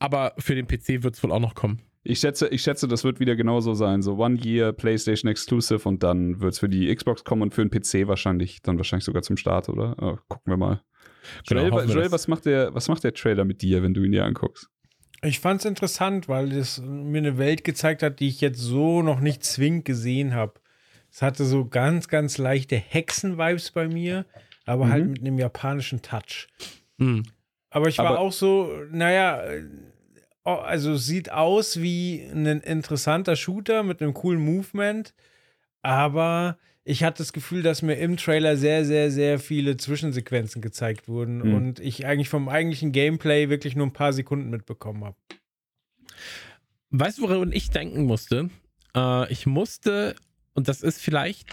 Aber 0.00 0.34
für 0.38 0.54
den 0.54 0.66
PC 0.66 1.02
wird 1.02 1.14
es 1.14 1.22
wohl 1.22 1.32
auch 1.32 1.40
noch 1.40 1.54
kommen. 1.54 1.80
Ich 2.04 2.20
schätze, 2.20 2.48
ich 2.48 2.62
schätze, 2.62 2.88
das 2.88 3.04
wird 3.04 3.20
wieder 3.20 3.36
genauso 3.36 3.74
sein. 3.74 4.02
So 4.02 4.16
One 4.16 4.38
Year, 4.42 4.72
PlayStation 4.72 5.30
Exclusive 5.30 5.86
und 5.88 6.02
dann 6.02 6.40
wird 6.40 6.52
es 6.54 6.58
für 6.60 6.68
die 6.68 6.94
Xbox 6.94 7.24
kommen 7.24 7.42
und 7.42 7.54
für 7.54 7.66
den 7.66 7.70
PC 7.70 8.06
wahrscheinlich, 8.08 8.62
dann 8.62 8.76
wahrscheinlich 8.78 9.04
sogar 9.04 9.22
zum 9.22 9.36
Start, 9.36 9.68
oder? 9.68 9.92
Äh, 10.00 10.16
gucken 10.28 10.52
wir 10.52 10.56
mal. 10.56 10.82
Genau, 11.48 11.62
Joel, 11.68 11.88
wir 11.88 11.94
Joel 11.94 12.12
was, 12.12 12.28
macht 12.28 12.46
der, 12.46 12.72
was 12.74 12.88
macht 12.88 13.04
der 13.04 13.12
Trailer 13.12 13.44
mit 13.44 13.60
dir, 13.62 13.82
wenn 13.82 13.92
du 13.94 14.02
ihn 14.04 14.12
dir 14.12 14.24
anguckst? 14.24 14.68
Ich 15.22 15.40
fand 15.40 15.60
es 15.60 15.64
interessant, 15.66 16.28
weil 16.28 16.52
es 16.52 16.80
mir 16.80 17.18
eine 17.18 17.36
Welt 17.38 17.64
gezeigt 17.64 18.02
hat, 18.04 18.20
die 18.20 18.28
ich 18.28 18.40
jetzt 18.40 18.60
so 18.60 19.02
noch 19.02 19.18
nicht 19.20 19.42
zwingend 19.44 19.84
gesehen 19.84 20.32
habe. 20.34 20.54
Es 21.10 21.22
hatte 21.22 21.44
so 21.44 21.66
ganz, 21.66 22.06
ganz 22.08 22.38
leichte 22.38 22.76
Hexen-Vibes 22.76 23.72
bei 23.72 23.88
mir, 23.88 24.24
aber 24.64 24.86
Mhm. 24.86 24.90
halt 24.92 25.08
mit 25.08 25.20
einem 25.20 25.38
japanischen 25.38 26.02
Touch. 26.02 26.46
Hm. 26.98 27.24
Aber 27.70 27.88
ich 27.88 27.98
war 27.98 28.06
Aber- 28.06 28.20
auch 28.20 28.32
so, 28.32 28.70
naja, 28.92 29.42
äh, 29.42 29.64
oh, 29.64 29.97
also 30.56 30.92
es 30.92 31.06
sieht 31.06 31.30
aus 31.30 31.80
wie 31.80 32.22
ein 32.32 32.46
interessanter 32.46 33.36
Shooter 33.36 33.82
mit 33.82 34.00
einem 34.02 34.14
coolen 34.14 34.40
Movement, 34.40 35.14
aber 35.82 36.58
ich 36.84 37.04
hatte 37.04 37.18
das 37.18 37.32
Gefühl, 37.32 37.62
dass 37.62 37.82
mir 37.82 37.96
im 37.96 38.16
Trailer 38.16 38.56
sehr, 38.56 38.84
sehr, 38.84 39.10
sehr 39.10 39.38
viele 39.38 39.76
Zwischensequenzen 39.76 40.62
gezeigt 40.62 41.06
wurden 41.08 41.38
Mhm. 41.38 41.54
und 41.54 41.80
ich 41.80 42.06
eigentlich 42.06 42.28
vom 42.30 42.48
eigentlichen 42.48 42.92
Gameplay 42.92 43.48
wirklich 43.50 43.76
nur 43.76 43.86
ein 43.86 43.92
paar 43.92 44.12
Sekunden 44.12 44.48
mitbekommen 44.50 45.04
habe. 45.04 45.16
Weißt 46.90 47.18
du, 47.18 47.22
woran 47.22 47.52
ich 47.52 47.70
denken 47.70 48.04
musste? 48.04 48.48
Äh, 48.96 49.30
ich 49.30 49.46
musste, 49.46 50.14
und 50.54 50.68
das 50.68 50.82
ist 50.82 51.02
vielleicht 51.02 51.48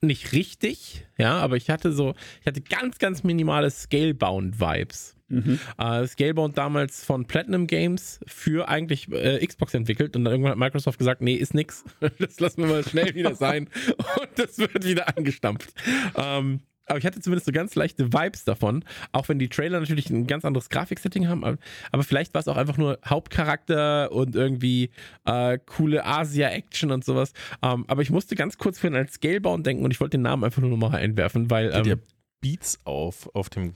nicht 0.00 0.32
richtig, 0.32 1.06
ja, 1.18 1.38
aber 1.38 1.56
ich 1.56 1.68
hatte 1.68 1.92
so, 1.92 2.14
ich 2.40 2.46
hatte 2.46 2.60
ganz, 2.62 2.98
ganz 2.98 3.22
minimale 3.24 3.70
Scalebound-Vibes. 3.70 5.15
Mhm. 5.28 5.58
Äh, 5.78 6.06
Scalebound 6.06 6.56
damals 6.56 7.04
von 7.04 7.26
Platinum 7.26 7.66
Games 7.66 8.20
für 8.26 8.68
eigentlich 8.68 9.10
äh, 9.10 9.44
Xbox 9.44 9.74
entwickelt 9.74 10.16
und 10.16 10.24
dann 10.24 10.32
irgendwann 10.32 10.52
hat 10.52 10.58
Microsoft 10.58 10.98
gesagt, 10.98 11.20
nee, 11.22 11.34
ist 11.34 11.54
nix. 11.54 11.84
Das 12.18 12.40
lassen 12.40 12.62
wir 12.62 12.68
mal 12.68 12.84
schnell 12.84 13.14
wieder 13.14 13.34
sein 13.34 13.68
und 14.20 14.28
das 14.36 14.58
wird 14.58 14.84
wieder 14.84 15.16
angestampft. 15.16 15.72
Ähm, 16.16 16.60
aber 16.86 16.98
ich 16.98 17.06
hatte 17.06 17.20
zumindest 17.20 17.46
so 17.46 17.52
ganz 17.52 17.74
leichte 17.74 18.12
Vibes 18.12 18.44
davon, 18.44 18.84
auch 19.12 19.28
wenn 19.28 19.38
die 19.38 19.48
Trailer 19.48 19.80
natürlich 19.80 20.08
ein 20.08 20.26
ganz 20.26 20.44
anderes 20.44 20.68
Grafiksetting 20.68 21.28
haben, 21.28 21.44
aber, 21.44 21.58
aber 21.90 22.04
vielleicht 22.04 22.32
war 22.32 22.40
es 22.40 22.48
auch 22.48 22.56
einfach 22.56 22.76
nur 22.78 22.98
Hauptcharakter 23.04 24.12
und 24.12 24.36
irgendwie 24.36 24.90
äh, 25.24 25.58
coole 25.66 26.04
Asia-Action 26.04 26.92
und 26.92 27.04
sowas. 27.04 27.32
Ähm, 27.62 27.84
aber 27.88 28.02
ich 28.02 28.10
musste 28.10 28.36
ganz 28.36 28.56
kurz 28.56 28.78
vorhin 28.78 28.96
als 28.96 29.14
Scalebound 29.14 29.66
denken 29.66 29.84
und 29.84 29.90
ich 29.90 30.00
wollte 30.00 30.16
den 30.16 30.22
Namen 30.22 30.44
einfach 30.44 30.62
nur 30.62 30.70
noch 30.70 30.76
mal 30.76 30.96
einwerfen, 30.96 31.50
weil 31.50 31.72
ähm, 31.74 32.00
Beats 32.40 32.78
auf 32.84 33.34
auf 33.34 33.50
dem 33.50 33.74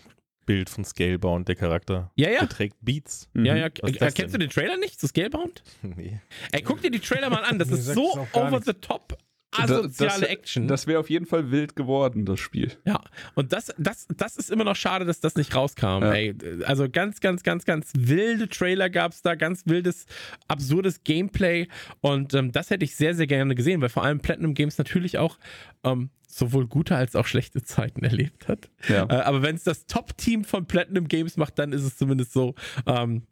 Bild 0.51 0.69
von 0.69 0.85
Scalebound, 0.85 1.47
der 1.47 1.55
Charakter. 1.55 2.11
ja, 2.17 2.29
ja, 2.29 2.41
Der 2.41 2.49
trägt 2.49 2.77
Beats. 2.81 3.29
ja, 3.35 3.41
Mhm. 3.41 3.47
ja. 3.61 3.67
Ist 3.67 4.03
Äh, 4.03 4.11
Kennst 4.11 4.35
du 4.35 4.39
den 4.39 4.51
Trailer 4.51 4.77
nicht 4.79 4.99
zu 5.01 5.07
Scalebound? 5.07 5.63
Nee. 5.83 6.21
Ey, 6.51 6.63
guck 6.63 6.83
dir 6.83 6.91
die 6.91 6.99
Trailer 6.99 7.31
mal 7.31 7.45
an. 7.45 7.59
Das 7.61 7.69
ist 7.71 7.85
so 7.87 8.27
over 8.33 8.61
the 8.65 8.73
top 8.73 9.17
asoziale 9.53 10.21
das, 10.21 10.29
Action. 10.29 10.69
Das 10.69 10.87
wäre 10.87 11.01
auf 11.01 11.11
jeden 11.11 11.27
Fall 11.27 11.51
wild 11.51 11.77
geworden, 11.77 12.25
das 12.25 12.41
Spiel. 12.41 12.73
ja, 12.85 13.01
und 13.35 13.53
das, 13.53 13.73
das, 13.79 14.07
das 14.17 14.37
ist 14.37 14.51
immer 14.51 14.65
noch 14.65 14.77
schade, 14.77 15.05
dass 15.05 15.21
das 15.21 15.35
nicht 15.35 15.55
rauskam. 15.55 16.03
Ja. 16.03 16.13
Ey, 16.13 16.35
also 16.65 16.89
ganz, 16.89 17.21
ganz, 17.21 17.43
ganz, 17.43 17.65
ganz 17.65 17.93
wilde 17.97 18.49
Trailer 18.49 18.91
gab 18.91 19.13
es 19.13 19.23
da, 19.23 19.35
ganz 19.35 19.67
wildes, 19.67 20.07
absurdes 20.49 21.03
Gameplay. 21.05 21.69
Und 22.01 22.35
ähm, 22.35 22.53
das 22.53 22.71
hätte 22.71 22.85
ich 22.85 22.97
sehr, 22.97 23.15
sehr 23.15 23.27
gerne 23.27 23.55
gesehen, 23.55 23.81
weil 23.81 23.89
vor 23.89 24.05
allem 24.05 24.21
Platinum 24.21 24.55
Games 24.55 24.79
natürlich 24.79 25.19
auch 25.19 25.39
ähm, 25.85 26.11
sowohl 26.29 26.67
gute 26.67 26.97
als 26.97 27.17
auch 27.17 27.27
schlechte 27.27 27.63
Zeiten 27.63 28.05
erlebt 28.05 28.49
hat. 28.49 28.71
Ja. 28.89 29.05
Äh, 29.05 29.23
aber 29.23 29.43
wenn 29.43 29.57
es 29.57 29.65
das 29.65 29.87
Top-Team 29.87 30.45
von 30.45 30.67
Platinum 30.67 31.09
Games 31.09 31.37
macht, 31.37 31.59
dann 31.59 31.73
ist 31.73 31.83
es 31.83 31.97
zumindest 31.97 32.33
so. 32.33 32.55
Ähm, 32.87 33.23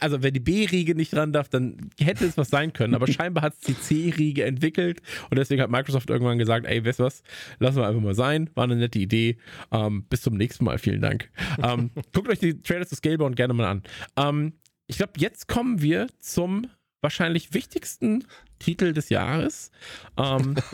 also, 0.00 0.22
wenn 0.22 0.34
die 0.34 0.40
B-Riege 0.40 0.94
nicht 0.94 1.14
ran 1.14 1.32
darf, 1.32 1.48
dann 1.48 1.90
hätte 2.00 2.24
es 2.26 2.36
was 2.36 2.48
sein 2.48 2.72
können. 2.72 2.94
Aber 2.94 3.06
scheinbar 3.10 3.42
hat 3.44 3.54
es 3.54 3.60
die 3.60 3.78
C-Riege 3.78 4.44
entwickelt. 4.44 5.00
Und 5.30 5.38
deswegen 5.38 5.62
hat 5.62 5.70
Microsoft 5.70 6.10
irgendwann 6.10 6.38
gesagt: 6.38 6.66
Ey, 6.66 6.84
weißt 6.84 7.00
du 7.00 7.04
was? 7.04 7.22
Lassen 7.58 7.78
wir 7.78 7.86
einfach 7.86 8.00
mal 8.00 8.14
sein. 8.14 8.50
War 8.54 8.64
eine 8.64 8.76
nette 8.76 8.98
Idee. 8.98 9.38
Ähm, 9.72 10.04
bis 10.08 10.22
zum 10.22 10.34
nächsten 10.34 10.64
Mal. 10.64 10.78
Vielen 10.78 11.00
Dank. 11.00 11.30
Ähm, 11.62 11.90
guckt 12.12 12.28
euch 12.28 12.38
die 12.38 12.60
Trailer 12.60 12.86
zu 12.86 12.96
Scalebound 12.96 13.36
gerne 13.36 13.54
mal 13.54 13.66
an. 13.66 13.82
Ähm, 14.16 14.52
ich 14.86 14.98
glaube, 14.98 15.12
jetzt 15.16 15.48
kommen 15.48 15.82
wir 15.82 16.06
zum 16.20 16.68
wahrscheinlich 17.00 17.54
wichtigsten 17.54 18.24
Titel 18.58 18.92
des 18.92 19.10
Jahres. 19.10 19.70
Ähm, 20.16 20.56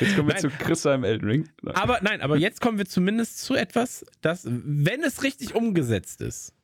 Jetzt 0.00 0.16
kommen 0.16 0.28
wir 0.28 0.34
Nein. 0.34 0.42
zu 0.42 0.50
Chris 0.50 0.84
im 0.84 1.04
Elden 1.04 1.28
Ring. 1.28 1.48
Aber 1.74 2.00
nein, 2.02 2.20
aber 2.20 2.36
jetzt 2.36 2.60
kommen 2.60 2.78
wir 2.78 2.86
zumindest 2.86 3.40
zu 3.40 3.54
etwas, 3.54 4.06
das, 4.20 4.46
wenn 4.46 5.02
es 5.02 5.22
richtig 5.22 5.54
umgesetzt 5.54 6.20
ist, 6.20 6.54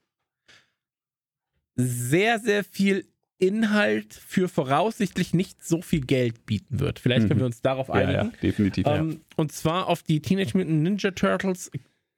sehr, 1.77 2.39
sehr 2.39 2.65
viel 2.65 3.07
Inhalt 3.39 4.15
für 4.15 4.49
voraussichtlich 4.49 5.35
nicht 5.35 5.63
so 5.63 5.83
viel 5.83 6.01
Geld 6.01 6.47
bieten 6.47 6.81
wird. 6.81 6.99
Vielleicht 6.99 7.29
können 7.29 7.35
Mhm. 7.39 7.43
wir 7.43 7.47
uns 7.47 7.61
darauf 7.61 7.89
ja, 7.89 7.95
einigen. 7.95 8.13
ja, 8.13 8.33
definitiv. 8.43 8.87
Ähm, 8.87 9.21
Und 9.37 9.53
zwar 9.53 9.89
auf 9.89 10.03
die 10.03 10.21
Teenage 10.21 10.57
Mutant 10.57 10.83
Ninja 10.83 11.11
Turtles, 11.11 11.71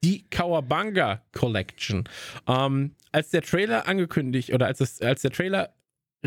die 0.05 0.23
Kawabanga 0.31 1.23
Collection. 1.33 2.09
Ähm, 2.47 2.95
als 3.11 3.31
der 3.31 3.43
Trailer 3.43 3.89
angekündigt, 3.89 4.53
oder 4.53 4.67
als, 4.67 4.81
es, 4.81 5.03
als 5.03 5.23
der 5.23 5.33
Trailer 5.33 5.75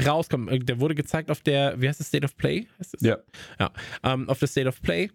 rauskam, 0.05 0.49
äh, 0.49 0.59
der 0.59 0.81
wurde 0.81 0.93
gezeigt 0.95 1.31
auf 1.31 1.39
der, 1.39 1.79
wie 1.79 1.87
heißt 1.87 2.01
das, 2.01 2.07
State 2.07 2.25
of 2.25 2.35
Play? 2.35 2.67
Heißt 2.79 2.95
das? 2.95 3.01
Ja. 3.01 3.17
Ja, 3.59 3.71
ähm, 4.03 4.27
auf 4.29 4.39
der 4.39 4.49
State 4.49 4.67
of 4.67 4.81
Play. 4.81 5.09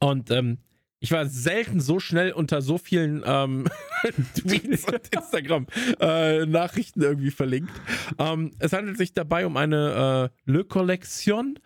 Und 0.00 0.30
ähm, 0.30 0.58
ich 1.00 1.12
war 1.12 1.26
selten 1.26 1.80
so 1.80 2.00
schnell 2.00 2.32
unter 2.32 2.62
so 2.62 2.78
vielen 2.78 3.22
ähm, 3.26 3.66
Tweets 4.34 4.84
und 4.84 5.08
Instagram-Nachrichten 5.14 7.02
irgendwie 7.02 7.30
verlinkt. 7.30 7.72
Ähm, 8.18 8.52
es 8.58 8.72
handelt 8.72 8.96
sich 8.96 9.12
dabei 9.12 9.46
um 9.46 9.56
eine 9.56 10.30
äh, 10.46 10.50
Le 10.50 10.64
Collection 10.64 11.58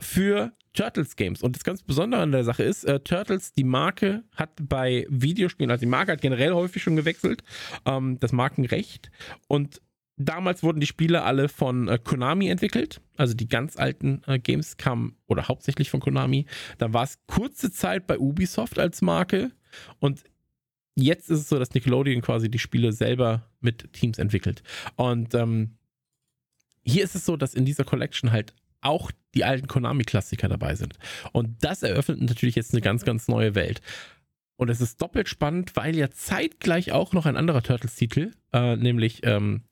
für 0.00 0.52
Turtles 0.74 1.16
Games. 1.16 1.42
Und 1.42 1.56
das 1.56 1.64
ganz 1.64 1.82
Besondere 1.82 2.22
an 2.22 2.32
der 2.32 2.44
Sache 2.44 2.62
ist, 2.62 2.84
äh, 2.84 3.00
Turtles, 3.00 3.52
die 3.52 3.64
Marke 3.64 4.24
hat 4.34 4.50
bei 4.60 5.06
Videospielen, 5.08 5.70
also 5.70 5.82
die 5.82 5.90
Marke 5.90 6.12
hat 6.12 6.20
generell 6.20 6.52
häufig 6.52 6.82
schon 6.82 6.96
gewechselt, 6.96 7.42
ähm, 7.84 8.18
das 8.20 8.32
Markenrecht. 8.32 9.10
Und 9.48 9.80
damals 10.16 10.62
wurden 10.62 10.80
die 10.80 10.86
Spiele 10.86 11.22
alle 11.22 11.48
von 11.48 11.88
äh, 11.88 11.98
Konami 12.02 12.48
entwickelt. 12.48 13.00
Also 13.22 13.34
die 13.34 13.48
ganz 13.48 13.76
alten 13.76 14.20
äh, 14.26 14.40
Games 14.40 14.76
kamen 14.76 15.16
oder 15.28 15.46
hauptsächlich 15.46 15.90
von 15.90 16.00
Konami. 16.00 16.46
Dann 16.78 16.92
war 16.92 17.04
es 17.04 17.20
kurze 17.28 17.70
Zeit 17.70 18.08
bei 18.08 18.18
Ubisoft 18.18 18.80
als 18.80 19.00
Marke. 19.00 19.52
Und 20.00 20.24
jetzt 20.96 21.30
ist 21.30 21.38
es 21.38 21.48
so, 21.48 21.56
dass 21.56 21.72
Nickelodeon 21.72 22.20
quasi 22.20 22.50
die 22.50 22.58
Spiele 22.58 22.92
selber 22.92 23.48
mit 23.60 23.92
Teams 23.92 24.18
entwickelt. 24.18 24.64
Und 24.96 25.34
ähm, 25.34 25.76
hier 26.82 27.04
ist 27.04 27.14
es 27.14 27.24
so, 27.24 27.36
dass 27.36 27.54
in 27.54 27.64
dieser 27.64 27.84
Collection 27.84 28.32
halt 28.32 28.54
auch 28.80 29.12
die 29.34 29.44
alten 29.44 29.68
Konami-Klassiker 29.68 30.48
dabei 30.48 30.74
sind. 30.74 30.98
Und 31.30 31.62
das 31.62 31.84
eröffnet 31.84 32.20
natürlich 32.20 32.56
jetzt 32.56 32.72
eine 32.72 32.80
ganz, 32.80 33.04
ganz 33.04 33.28
neue 33.28 33.54
Welt. 33.54 33.80
Und 34.56 34.68
es 34.68 34.80
ist 34.80 35.00
doppelt 35.00 35.28
spannend, 35.28 35.76
weil 35.76 35.96
ja 35.96 36.10
zeitgleich 36.10 36.90
auch 36.90 37.12
noch 37.12 37.26
ein 37.26 37.36
anderer 37.36 37.62
Turtles-Titel, 37.62 38.32
äh, 38.52 38.74
nämlich 38.74 39.20
ähm, 39.22 39.62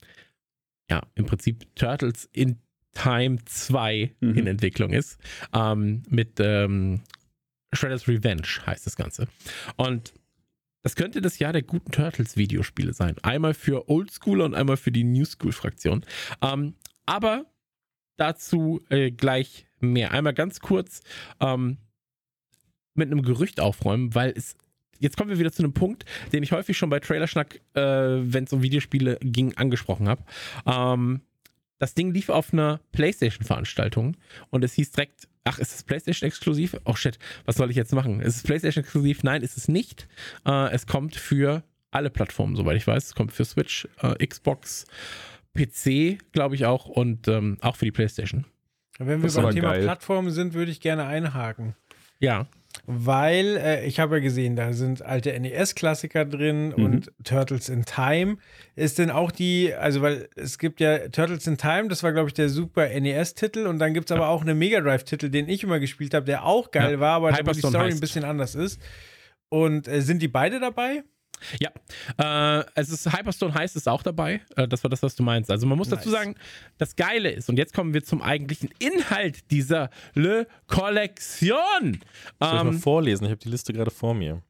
ja, 0.89 1.03
im 1.17 1.27
Prinzip 1.27 1.75
Turtles 1.75 2.29
in 2.33 2.61
Time 2.93 3.39
2 3.45 4.15
Mhm. 4.21 4.39
in 4.39 4.47
Entwicklung 4.47 4.93
ist. 4.93 5.19
Ähm, 5.55 6.03
mit 6.09 6.39
ähm, 6.41 7.01
Shredder's 7.73 8.09
Revenge 8.09 8.43
heißt 8.67 8.87
das 8.87 8.97
Ganze. 8.97 9.29
Und 9.77 10.13
das 10.83 10.97
könnte 10.97 11.21
das 11.21 11.39
Jahr 11.39 11.53
der 11.53 11.63
guten 11.63 11.93
Turtles-Videospiele 11.93 12.93
sein. 12.95 13.17
Einmal 13.23 13.55
für 13.55 13.89
Oldschooler 13.89 14.45
und 14.47 14.55
einmal 14.55 14.77
für 14.77 14.91
die 14.91 15.05
New 15.05 15.25
School-Fraktion. 15.25 16.05
Ähm, 16.43 16.75
aber 17.07 17.45
dazu 18.17 18.81
äh, 18.89 19.11
gleich 19.11 19.67
mehr. 19.79 20.13
Einmal 20.13 20.35
ganz 20.35 20.61
kurz 20.61 21.03
ähm, 21.41 21.77
mit 22.95 23.11
einem 23.11 23.23
Gerücht 23.23 23.61
aufräumen, 23.61 24.15
weil 24.15 24.33
es. 24.37 24.57
Jetzt 24.99 25.17
kommen 25.17 25.31
wir 25.31 25.39
wieder 25.39 25.51
zu 25.53 25.63
einem 25.63 25.73
Punkt, 25.73 26.05
den 26.33 26.43
ich 26.43 26.53
häufig 26.53 26.77
schon 26.77 26.91
bei 26.91 27.01
Trailerschnack, 27.01 27.63
äh, 27.73 27.81
wenn 27.81 28.45
es 28.45 28.53
um 28.53 28.61
Videospiele 28.63 29.19
ging, 29.23 29.57
angesprochen 29.57 30.09
habe. 30.11 30.25
Ähm, 30.67 31.23
das 31.81 31.95
Ding 31.95 32.13
lief 32.13 32.29
auf 32.29 32.53
einer 32.53 32.79
PlayStation-Veranstaltung 32.93 34.17
und 34.51 34.63
es 34.63 34.75
hieß 34.75 34.93
direkt, 34.93 35.27
ach, 35.45 35.59
ist 35.59 35.75
es 35.75 35.83
PlayStation-exklusiv? 35.83 36.77
Oh 36.85 36.95
shit, 36.95 37.19
was 37.47 37.57
soll 37.57 37.71
ich 37.71 37.77
jetzt 37.77 37.93
machen? 37.95 38.21
Ist 38.21 38.37
es 38.37 38.43
PlayStation-exklusiv? 38.43 39.23
Nein, 39.23 39.43
ist 39.43 39.57
es 39.57 39.67
nicht. 39.67 40.07
Äh, 40.47 40.71
es 40.73 40.87
kommt 40.87 41.17
für 41.17 41.65
alle 41.91 42.11
Plattformen, 42.11 42.55
soweit 42.55 42.77
ich 42.77 42.87
weiß. 42.87 43.07
Es 43.07 43.15
kommt 43.15 43.33
für 43.33 43.47
Switch, 43.47 43.89
äh, 44.03 44.25
Xbox, 44.25 44.85
PC, 45.55 46.19
glaube 46.33 46.55
ich 46.55 46.67
auch, 46.67 46.85
und 46.85 47.27
ähm, 47.29 47.57
auch 47.63 47.77
für 47.77 47.87
die 47.87 47.93
PlayStation. 47.93 48.45
Wenn 48.99 49.23
wir 49.23 49.33
beim 49.33 49.55
Thema 49.55 49.71
geil. 49.71 49.85
Plattformen 49.85 50.31
sind, 50.31 50.53
würde 50.53 50.71
ich 50.71 50.83
gerne 50.83 51.07
einhaken. 51.07 51.75
Ja, 52.19 52.47
Weil 52.87 53.57
äh, 53.57 53.85
ich 53.87 54.01
habe 54.01 54.17
ja 54.17 54.23
gesehen, 54.23 54.57
da 54.57 54.73
sind 54.73 55.03
alte 55.03 55.39
NES-Klassiker 55.39 56.25
drin 56.25 56.75
Mhm. 56.77 56.85
und 56.85 57.13
Turtles 57.25 57.69
in 57.69 57.85
Time. 57.85 58.37
Ist 58.77 58.99
denn 58.99 59.11
auch 59.11 59.31
die, 59.31 59.75
also 59.75 60.03
weil 60.03 60.29
es 60.37 60.59
gibt 60.59 60.81
ja 60.81 61.09
Turtles 61.09 61.47
in 61.47 61.57
Time, 61.59 61.89
das 61.89 62.03
war 62.03 62.13
glaube 62.13 62.29
ich 62.29 62.35
der 62.35 62.49
super 62.49 62.89
NES-Titel 62.89 63.67
und 63.67 63.79
dann 63.79 63.95
gibt 63.95 64.11
es 64.11 64.17
aber 64.17 64.29
auch 64.29 64.43
einen 64.43 64.59
Mega 64.59 64.81
Drive-Titel, 64.81 65.29
den 65.29 65.49
ich 65.49 65.63
immer 65.63 65.79
gespielt 65.81 66.15
habe, 66.15 66.27
der 66.27 66.45
auch 66.47 66.71
geil 66.71 66.93
Ja. 66.95 67.01
war, 67.01 67.17
aber 67.17 67.33
wo 67.45 67.53
die 67.53 67.59
Story 67.61 67.77
ein 67.77 67.83
heißt. 67.93 68.01
bisschen 68.01 68.25
anders 68.25 68.55
ist. 68.55 68.81
Und 69.49 69.89
äh, 69.89 70.01
sind 70.01 70.23
die 70.23 70.29
beide 70.29 70.61
dabei? 70.61 71.03
Ja, 71.61 71.71
äh, 72.61 72.65
es 72.75 72.91
ist 72.91 73.13
Hyperstone 73.13 73.55
heißt 73.55 73.77
es 73.77 73.87
auch 73.87 74.03
dabei. 74.03 74.41
Äh, 74.57 74.69
das 74.69 74.83
war 74.85 74.91
das, 74.91 75.03
was 75.03 75.15
du 75.15 75.23
meinst. 75.23 75.51
Also 75.51 75.67
man 75.67 75.79
muss 75.79 75.89
dazu 75.89 76.09
Nice. 76.11 76.19
sagen, 76.19 76.35
das 76.79 76.97
Geile 76.97 77.31
ist, 77.31 77.49
und 77.49 77.57
jetzt 77.57 77.75
kommen 77.75 77.95
wir 77.95 78.03
zum 78.05 78.23
eigentlichen 78.23 78.71
Inhalt 78.79 79.51
dieser 79.51 79.91
Le 80.15 80.47
Collection. 80.67 81.93
Soll 81.93 81.99
ich 82.41 82.41
mal 82.41 82.67
Ähm, 82.69 82.79
vorlesen? 82.79 83.25
Ich 83.25 83.31
habe 83.31 83.41
die 83.41 83.49
Liste 83.49 83.73
gerade 83.73 83.91
vor 83.91 84.15
mir, 84.15 84.43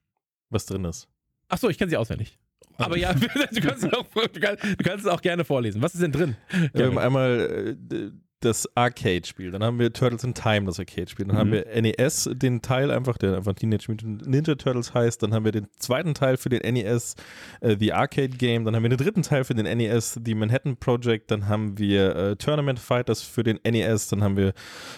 was 0.49 0.67
drin 0.67 0.85
ist. 0.85 1.09
Achso, 1.49 1.69
ich 1.69 1.79
kann 1.79 1.89
sie 1.89 1.97
auswendig. 1.97 2.39
Aber 2.77 2.97
ja, 2.97 3.13
du 3.15 3.27
kannst, 3.61 3.85
es 3.85 3.93
auch, 3.93 4.07
du, 4.13 4.41
kannst, 4.41 4.65
du 4.65 4.77
kannst 4.85 5.05
es 5.05 5.11
auch 5.11 5.21
gerne 5.21 5.45
vorlesen. 5.45 5.83
Was 5.83 5.95
ist 5.95 6.03
denn 6.03 6.13
drin? 6.13 6.37
Wir 6.73 6.87
haben 6.87 6.99
einmal 6.99 7.77
äh, 7.93 8.11
das 8.41 8.69
Arcade-Spiel, 8.75 9.51
dann 9.51 9.63
haben 9.63 9.79
wir 9.79 9.93
Turtles 9.93 10.25
in 10.25 10.33
Time, 10.33 10.65
das 10.67 10.79
Arcade-Spiel, 10.79 11.27
dann 11.27 11.37
haben 11.37 11.53
wir 11.53 11.67
NES, 11.81 12.31
den 12.33 12.63
Teil 12.63 12.91
einfach, 12.91 13.19
der 13.19 13.37
einfach 13.37 13.53
Teenage 13.53 13.85
Mutant 13.89 14.27
Ninja 14.27 14.55
Turtles 14.55 14.95
heißt, 14.95 15.23
dann 15.23 15.35
haben 15.35 15.45
wir 15.45 15.53
den 15.53 15.67
zweiten 15.79 16.15
Teil 16.15 16.39
für 16.39 16.49
den 16.49 16.61
NES, 16.75 17.17
äh, 17.61 17.77
The 17.79 17.93
Arcade 17.93 18.31
Game, 18.31 18.65
dann 18.65 18.75
haben 18.75 18.83
wir 18.83 18.89
den 18.89 18.99
dritten 18.99 19.23
Teil 19.23 19.45
für 19.45 19.55
den 19.55 19.67
NES, 19.67 20.19
The 20.25 20.35
Manhattan 20.35 20.77
Project, 20.79 21.31
dann 21.31 21.49
haben 21.49 21.79
wir 21.79 22.17
äh, 22.17 22.37
Tournament 22.37 22.79
Fighters 22.79 23.23
für 23.23 23.43
den 23.43 23.61
NES, 23.63 24.09
dann 24.09 24.23
haben 24.25 24.39
wir 24.39 24.55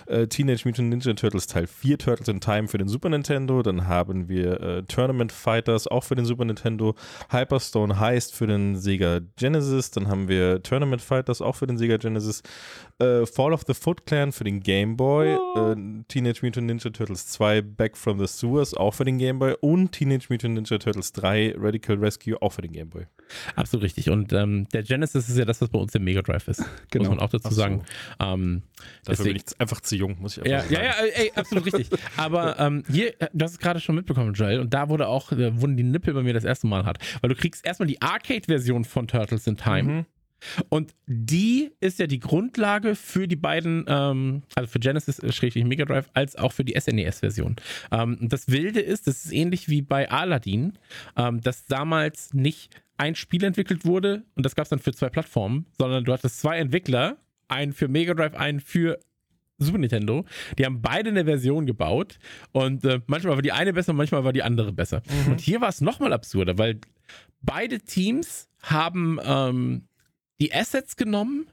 äh, 0.06 0.28
Teenage 0.28 0.62
Mutant 0.64 0.90
Ninja 0.90 1.12
Turtles 1.14 1.48
Teil 1.48 1.66
4, 1.66 1.98
Turtles 1.98 2.28
in 2.28 2.40
Time 2.40 2.68
für 2.68 2.78
den 2.78 2.86
Super 2.86 3.08
Nintendo, 3.08 3.62
dann 3.62 3.88
haben 3.88 4.28
wir 4.28 4.60
äh, 4.60 4.82
Tournament 4.84 5.32
Fighters 5.32 5.88
auch 5.88 6.04
für 6.04 6.14
den 6.14 6.26
Super 6.26 6.44
Nintendo, 6.44 6.94
Hyperstone 7.30 7.98
Heist 7.98 8.36
für 8.36 8.46
den 8.46 8.76
Sega 8.76 9.18
Genesis, 9.36 9.90
dann 9.90 10.06
haben 10.06 10.28
wir 10.28 10.62
Tournament 10.62 11.02
Fighters 11.02 11.42
auch 11.42 11.56
für 11.56 11.66
den 11.66 11.76
Sega 11.76 11.96
Genesis, 11.96 12.42
äh, 13.00 13.26
Fall 13.34 13.52
of 13.52 13.62
the 13.66 13.74
Foot 13.74 14.04
Clan 14.06 14.32
für 14.32 14.44
den 14.44 14.60
Game 14.60 14.96
Boy, 14.96 15.28
äh, 15.34 15.76
Teenage 16.08 16.40
Mutant 16.42 16.66
Ninja 16.66 16.90
Turtles 16.90 17.26
2 17.28 17.62
Back 17.62 17.96
from 17.96 18.18
the 18.18 18.26
Sewers 18.26 18.74
auch 18.74 18.92
für 18.94 19.04
den 19.04 19.18
Game 19.18 19.38
Boy 19.38 19.54
und 19.60 19.92
Teenage 19.92 20.26
Mutant 20.28 20.54
Ninja 20.54 20.78
Turtles 20.78 21.12
3 21.12 21.54
Radical 21.56 21.96
Rescue 21.96 22.40
auch 22.42 22.50
für 22.52 22.62
den 22.62 22.72
Game 22.72 22.90
Boy. 22.90 23.06
Absolut 23.56 23.84
richtig. 23.84 24.10
Und 24.10 24.32
ähm, 24.32 24.66
der 24.72 24.82
Genesis 24.82 25.28
ist 25.28 25.38
ja 25.38 25.44
das, 25.44 25.60
was 25.60 25.70
bei 25.70 25.78
uns 25.78 25.92
der 25.92 26.00
Mega 26.00 26.22
Drive 26.22 26.48
ist. 26.48 26.62
Genau. 26.90 27.08
Muss 27.08 27.16
man 27.16 27.26
auch 27.26 27.30
dazu 27.30 27.48
so. 27.48 27.54
sagen. 27.54 27.84
Ähm, 28.20 28.62
Dafür 29.04 29.24
bin 29.24 29.34
deswegen- 29.34 29.36
ich 29.54 29.60
einfach 29.60 29.80
zu 29.80 29.96
jung, 29.96 30.16
muss 30.20 30.36
ich 30.36 30.44
Ja, 30.46 30.58
einfach 30.58 30.70
ja, 30.70 30.92
sagen. 30.92 31.06
ja, 31.14 31.20
ey, 31.22 31.32
absolut 31.34 31.64
richtig. 31.66 31.88
Aber 32.18 32.58
ähm, 32.58 32.82
hier, 32.90 33.18
äh, 33.20 33.28
du 33.32 33.44
hast 33.44 33.52
es 33.52 33.58
gerade 33.58 33.80
schon 33.80 33.94
mitbekommen, 33.94 34.34
Joel, 34.34 34.60
und 34.60 34.74
da 34.74 34.90
wurde 34.90 35.08
auch, 35.08 35.32
äh, 35.32 35.58
wurden 35.60 35.76
die 35.78 35.84
Nippel 35.84 36.12
bei 36.12 36.22
mir 36.22 36.34
das 36.34 36.44
erste 36.44 36.66
Mal 36.66 36.84
hart. 36.84 36.98
Weil 37.22 37.30
du 37.30 37.36
kriegst 37.36 37.64
erstmal 37.64 37.86
die 37.86 38.02
Arcade-Version 38.02 38.84
von 38.84 39.08
Turtles 39.08 39.46
in 39.46 39.56
Time. 39.56 39.82
Mhm. 39.82 40.06
Und 40.68 40.94
die 41.06 41.70
ist 41.80 41.98
ja 41.98 42.06
die 42.06 42.20
Grundlage 42.20 42.94
für 42.94 43.28
die 43.28 43.36
beiden, 43.36 43.84
ähm, 43.88 44.42
also 44.54 44.70
für 44.70 44.78
Genesis, 44.78 45.18
äh, 45.18 45.32
Schrägstrich 45.32 45.64
Mega 45.64 45.84
Drive, 45.84 46.08
als 46.14 46.36
auch 46.36 46.52
für 46.52 46.64
die 46.64 46.78
SNES-Version. 46.78 47.56
Ähm, 47.90 48.18
und 48.20 48.32
das 48.32 48.48
Wilde 48.48 48.80
ist, 48.80 49.06
das 49.06 49.24
ist 49.24 49.32
ähnlich 49.32 49.68
wie 49.68 49.82
bei 49.82 50.10
Aladdin, 50.10 50.78
ähm, 51.16 51.40
dass 51.40 51.66
damals 51.66 52.34
nicht 52.34 52.82
ein 52.98 53.14
Spiel 53.14 53.42
entwickelt 53.44 53.84
wurde 53.84 54.22
und 54.36 54.46
das 54.46 54.54
gab 54.54 54.64
es 54.64 54.70
dann 54.70 54.78
für 54.78 54.92
zwei 54.92 55.08
Plattformen, 55.08 55.66
sondern 55.78 56.04
du 56.04 56.12
hattest 56.12 56.40
zwei 56.40 56.58
Entwickler, 56.58 57.16
einen 57.48 57.72
für 57.72 57.88
Mega 57.88 58.14
Drive, 58.14 58.34
einen 58.34 58.60
für 58.60 58.98
Super 59.58 59.78
Nintendo. 59.78 60.24
Die 60.58 60.64
haben 60.64 60.82
beide 60.82 61.10
eine 61.10 61.24
Version 61.24 61.66
gebaut 61.66 62.18
und 62.52 62.84
äh, 62.84 63.00
manchmal 63.06 63.34
war 63.34 63.42
die 63.42 63.52
eine 63.52 63.72
besser, 63.72 63.92
manchmal 63.92 64.24
war 64.24 64.32
die 64.32 64.42
andere 64.42 64.72
besser. 64.72 65.02
Und 65.28 65.40
hier 65.40 65.60
war 65.60 65.68
es 65.68 65.80
nochmal 65.80 66.12
absurder, 66.12 66.58
weil 66.58 66.80
beide 67.42 67.80
Teams 67.80 68.48
haben 68.62 69.18
ähm, 69.24 69.88
die 70.42 70.52
Assets 70.52 70.96
genommen 70.96 71.46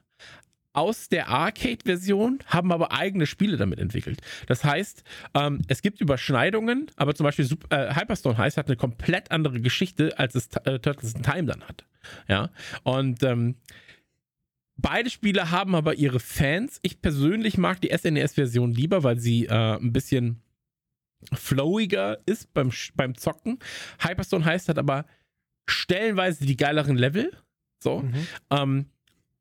aus 0.74 1.10
der 1.10 1.30
Arcade-Version, 1.30 2.40
haben 2.48 2.72
aber 2.72 2.91
eigene 2.91 3.26
Spiele 3.26 3.57
damit 3.57 3.80
entwickelt. 3.80 4.22
Das 4.48 4.64
heißt, 4.64 5.03
ähm, 5.36 5.61
es 5.68 5.82
gibt 5.82 6.02
Überschneidungen, 6.02 6.91
aber 6.95 7.16
zum 7.16 7.24
Beispiel 7.24 7.48
äh, 7.70 7.95
Hyperstone 7.95 8.38
Heist 8.38 8.57
hat 8.57 8.68
eine 8.68 8.78
komplett 8.78 9.32
andere 9.32 9.61
Geschichte, 9.61 10.18
als 10.18 10.36
es 10.36 10.49
äh, 10.66 10.80
Turtles 10.80 11.14
in 11.14 11.24
Time 11.24 11.45
dann 11.45 11.64
hat. 11.68 11.86
Ja, 12.28 12.49
und 12.84 13.24
ähm, 13.24 13.56
Beide 14.82 15.10
Spiele 15.10 15.52
haben 15.52 15.76
aber 15.76 15.95
ihre 15.95 16.22
Fans. 16.22 16.80
Ich 16.84 17.02
persönlich 17.02 17.57
mag 17.57 17.82
die 17.82 17.90
SNES-Version 17.90 18.72
lieber, 18.72 19.03
weil 19.03 19.20
sie 19.20 19.45
äh, 19.45 19.76
ein 19.76 19.91
bisschen 19.91 20.41
flowiger 21.34 22.20
ist 22.26 22.53
beim, 22.53 22.72
beim 22.95 23.14
Zocken. 23.16 23.60
Hyperstone 23.99 24.45
heißt 24.45 24.70
hat 24.70 24.78
aber 24.78 25.06
stellenweise 25.70 26.45
die 26.45 26.56
geileren 26.56 26.95
Level. 26.95 27.30
So. 27.80 28.00
Mhm. 28.00 28.28
Ähm, 28.52 28.86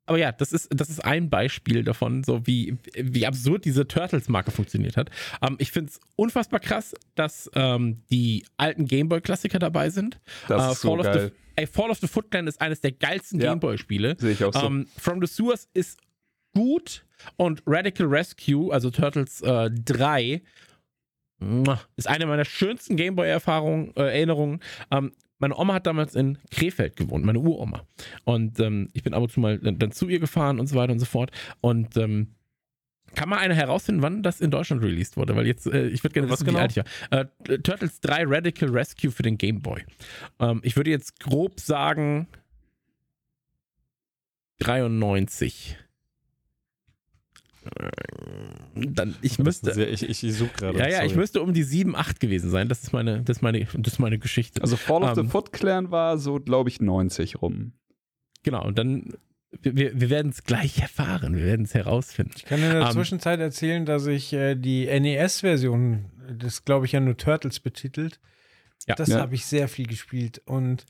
aber 0.05 0.17
ja, 0.17 0.31
das 0.31 0.53
ist, 0.53 0.69
das 0.71 0.89
ist 0.89 1.05
ein 1.05 1.29
Beispiel 1.29 1.83
davon, 1.83 2.23
so 2.23 2.47
wie, 2.47 2.75
wie 2.95 3.27
absurd 3.27 3.63
diese 3.65 3.87
Turtles-Marke 3.87 4.49
funktioniert 4.49 4.97
hat. 4.97 5.11
Ähm, 5.41 5.55
ich 5.59 5.71
finde 5.71 5.91
es 5.91 5.99
unfassbar 6.15 6.59
krass, 6.59 6.95
dass 7.13 7.49
ähm, 7.53 8.01
die 8.09 8.43
alten 8.57 8.85
Gameboy-Klassiker 8.87 9.59
dabei 9.59 9.91
sind. 9.91 10.19
Das 10.47 10.67
Äh, 10.67 10.71
ist 10.71 10.81
so 10.81 10.89
Fall, 10.89 10.99
of 11.01 11.05
geil. 11.05 11.31
the, 11.31 11.51
ey, 11.61 11.67
Fall 11.67 11.91
of 11.91 11.99
the 11.99 12.07
Foot 12.07 12.31
Clan 12.31 12.47
ist 12.47 12.59
eines 12.59 12.81
der 12.81 12.91
geilsten 12.93 13.39
Ja. 13.39 13.49
Gameboy-Spiele. 13.51 14.15
Sehe 14.19 14.31
ich 14.31 14.43
auch 14.43 14.51
so. 14.53 14.65
Ähm, 14.65 14.87
From 14.97 15.23
the 15.23 15.31
Sewers 15.31 15.67
ist 15.75 15.99
gut 16.55 17.05
und 17.35 17.61
Radical 17.67 18.07
Rescue, 18.07 18.73
also 18.73 18.89
Turtles 18.89 19.41
äh, 19.41 19.69
3, 19.69 20.41
muah, 21.39 21.79
ist 21.97 22.07
eine 22.07 22.25
meiner 22.25 22.45
schönsten 22.45 22.95
Gameboy-Erfahrungen, 22.95 23.95
äh, 23.95 24.01
Erinnerungen. 24.01 24.59
Ähm, 24.89 25.11
meine 25.39 25.57
Oma 25.57 25.75
hat 25.75 25.87
damals 25.87 26.15
in 26.15 26.37
Krefeld 26.51 26.95
gewohnt, 26.95 27.25
meine 27.25 27.39
Uroma. 27.39 27.83
Und 28.25 28.59
ähm, 28.59 28.89
ich 28.93 29.03
bin 29.03 29.13
ab 29.13 29.23
und 29.23 29.31
zu 29.31 29.39
mal 29.39 29.57
dann, 29.57 29.91
zu 29.91 30.07
ihr 30.07 30.19
gefahren 30.19 30.59
und 30.59 30.67
so 30.67 30.75
weiter 30.75 30.93
und 30.93 30.99
so 30.99 31.05
fort. 31.05 31.31
Und 31.61 31.97
ähm, 31.97 32.35
kann 33.15 33.29
mal 33.29 33.39
einer 33.39 33.55
herausfinden, 33.55 34.01
wann 34.01 34.21
das 34.21 34.41
in 34.41 34.51
Deutschland 34.51 34.83
released 34.83 35.17
wurde? 35.17 35.35
Weil 35.35 35.47
jetzt, 35.47 35.65
äh, 35.65 35.87
ich 35.87 36.03
würde 36.03 36.13
gerne 36.13 36.29
Was 36.29 36.41
wissen, 36.41 36.47
genau? 36.47 36.59
wie 36.59 36.61
alt 36.61 36.71
ich 36.71 36.77
war. 36.77 37.19
Äh, 37.49 37.59
Turtles 37.59 38.01
3 38.01 38.25
Radical 38.27 38.69
Rescue 38.69 39.11
für 39.11 39.23
den 39.23 39.37
Game 39.37 39.61
Boy. 39.61 39.83
Ähm, 40.39 40.59
ich 40.63 40.75
würde 40.75 40.91
jetzt 40.91 41.19
grob 41.19 41.59
sagen 41.59 42.27
93. 44.59 45.77
Dann, 48.75 49.15
ich 49.21 49.39
müsste, 49.39 49.73
Sehr, 49.73 49.89
ich 49.91 50.03
ich, 50.07 50.23
ich 50.23 50.33
suche 50.35 50.51
gerade. 50.57 50.77
ja, 50.79 50.87
ja, 50.87 50.97
ich 51.03 51.09
sorry. 51.09 51.17
müsste 51.21 51.41
um 51.41 51.53
die 51.53 51.63
7, 51.63 51.95
8 51.95 52.19
gewesen 52.19 52.49
sein. 52.49 52.69
Das 52.69 52.83
ist 52.83 52.93
meine, 52.93 53.21
das 53.23 53.37
ist 53.37 53.41
meine, 53.41 53.65
das 53.65 53.93
ist 53.93 53.99
meine 53.99 54.19
Geschichte. 54.19 54.61
Also 54.61 54.77
Fall 54.77 55.03
of 55.03 55.15
the 55.15 55.21
ähm, 55.21 55.29
Foot 55.29 55.51
Clan 55.51 55.91
war 55.91 56.17
so, 56.17 56.39
glaube 56.39 56.69
ich, 56.69 56.79
90 56.79 57.41
rum. 57.41 57.73
Genau, 58.43 58.63
und 58.65 58.77
dann, 58.77 59.13
wir, 59.61 59.99
wir 59.99 60.09
werden 60.09 60.31
es 60.31 60.43
gleich 60.43 60.79
erfahren, 60.79 61.35
wir 61.35 61.43
werden 61.43 61.65
es 61.65 61.73
herausfinden. 61.73 62.33
Ich 62.37 62.45
kann 62.45 62.61
in 62.63 62.71
der 62.71 62.81
Ähm, 62.83 62.91
Zwischenzeit 62.91 63.39
erzählen, 63.39 63.85
dass 63.85 64.05
ich 64.07 64.31
äh, 64.33 64.55
die 64.55 64.85
NES-Version, 64.87 66.05
das 66.37 66.63
glaube 66.63 66.85
ich 66.85 66.93
ja 66.93 66.99
nur 67.01 67.17
Turtles 67.17 67.59
betitelt, 67.59 68.19
Ja. 68.87 68.95
das 68.95 69.09
Ja. 69.09 69.19
habe 69.19 69.35
ich 69.35 69.45
sehr 69.45 69.67
viel 69.67 69.87
gespielt 69.87 70.41
und 70.45 70.85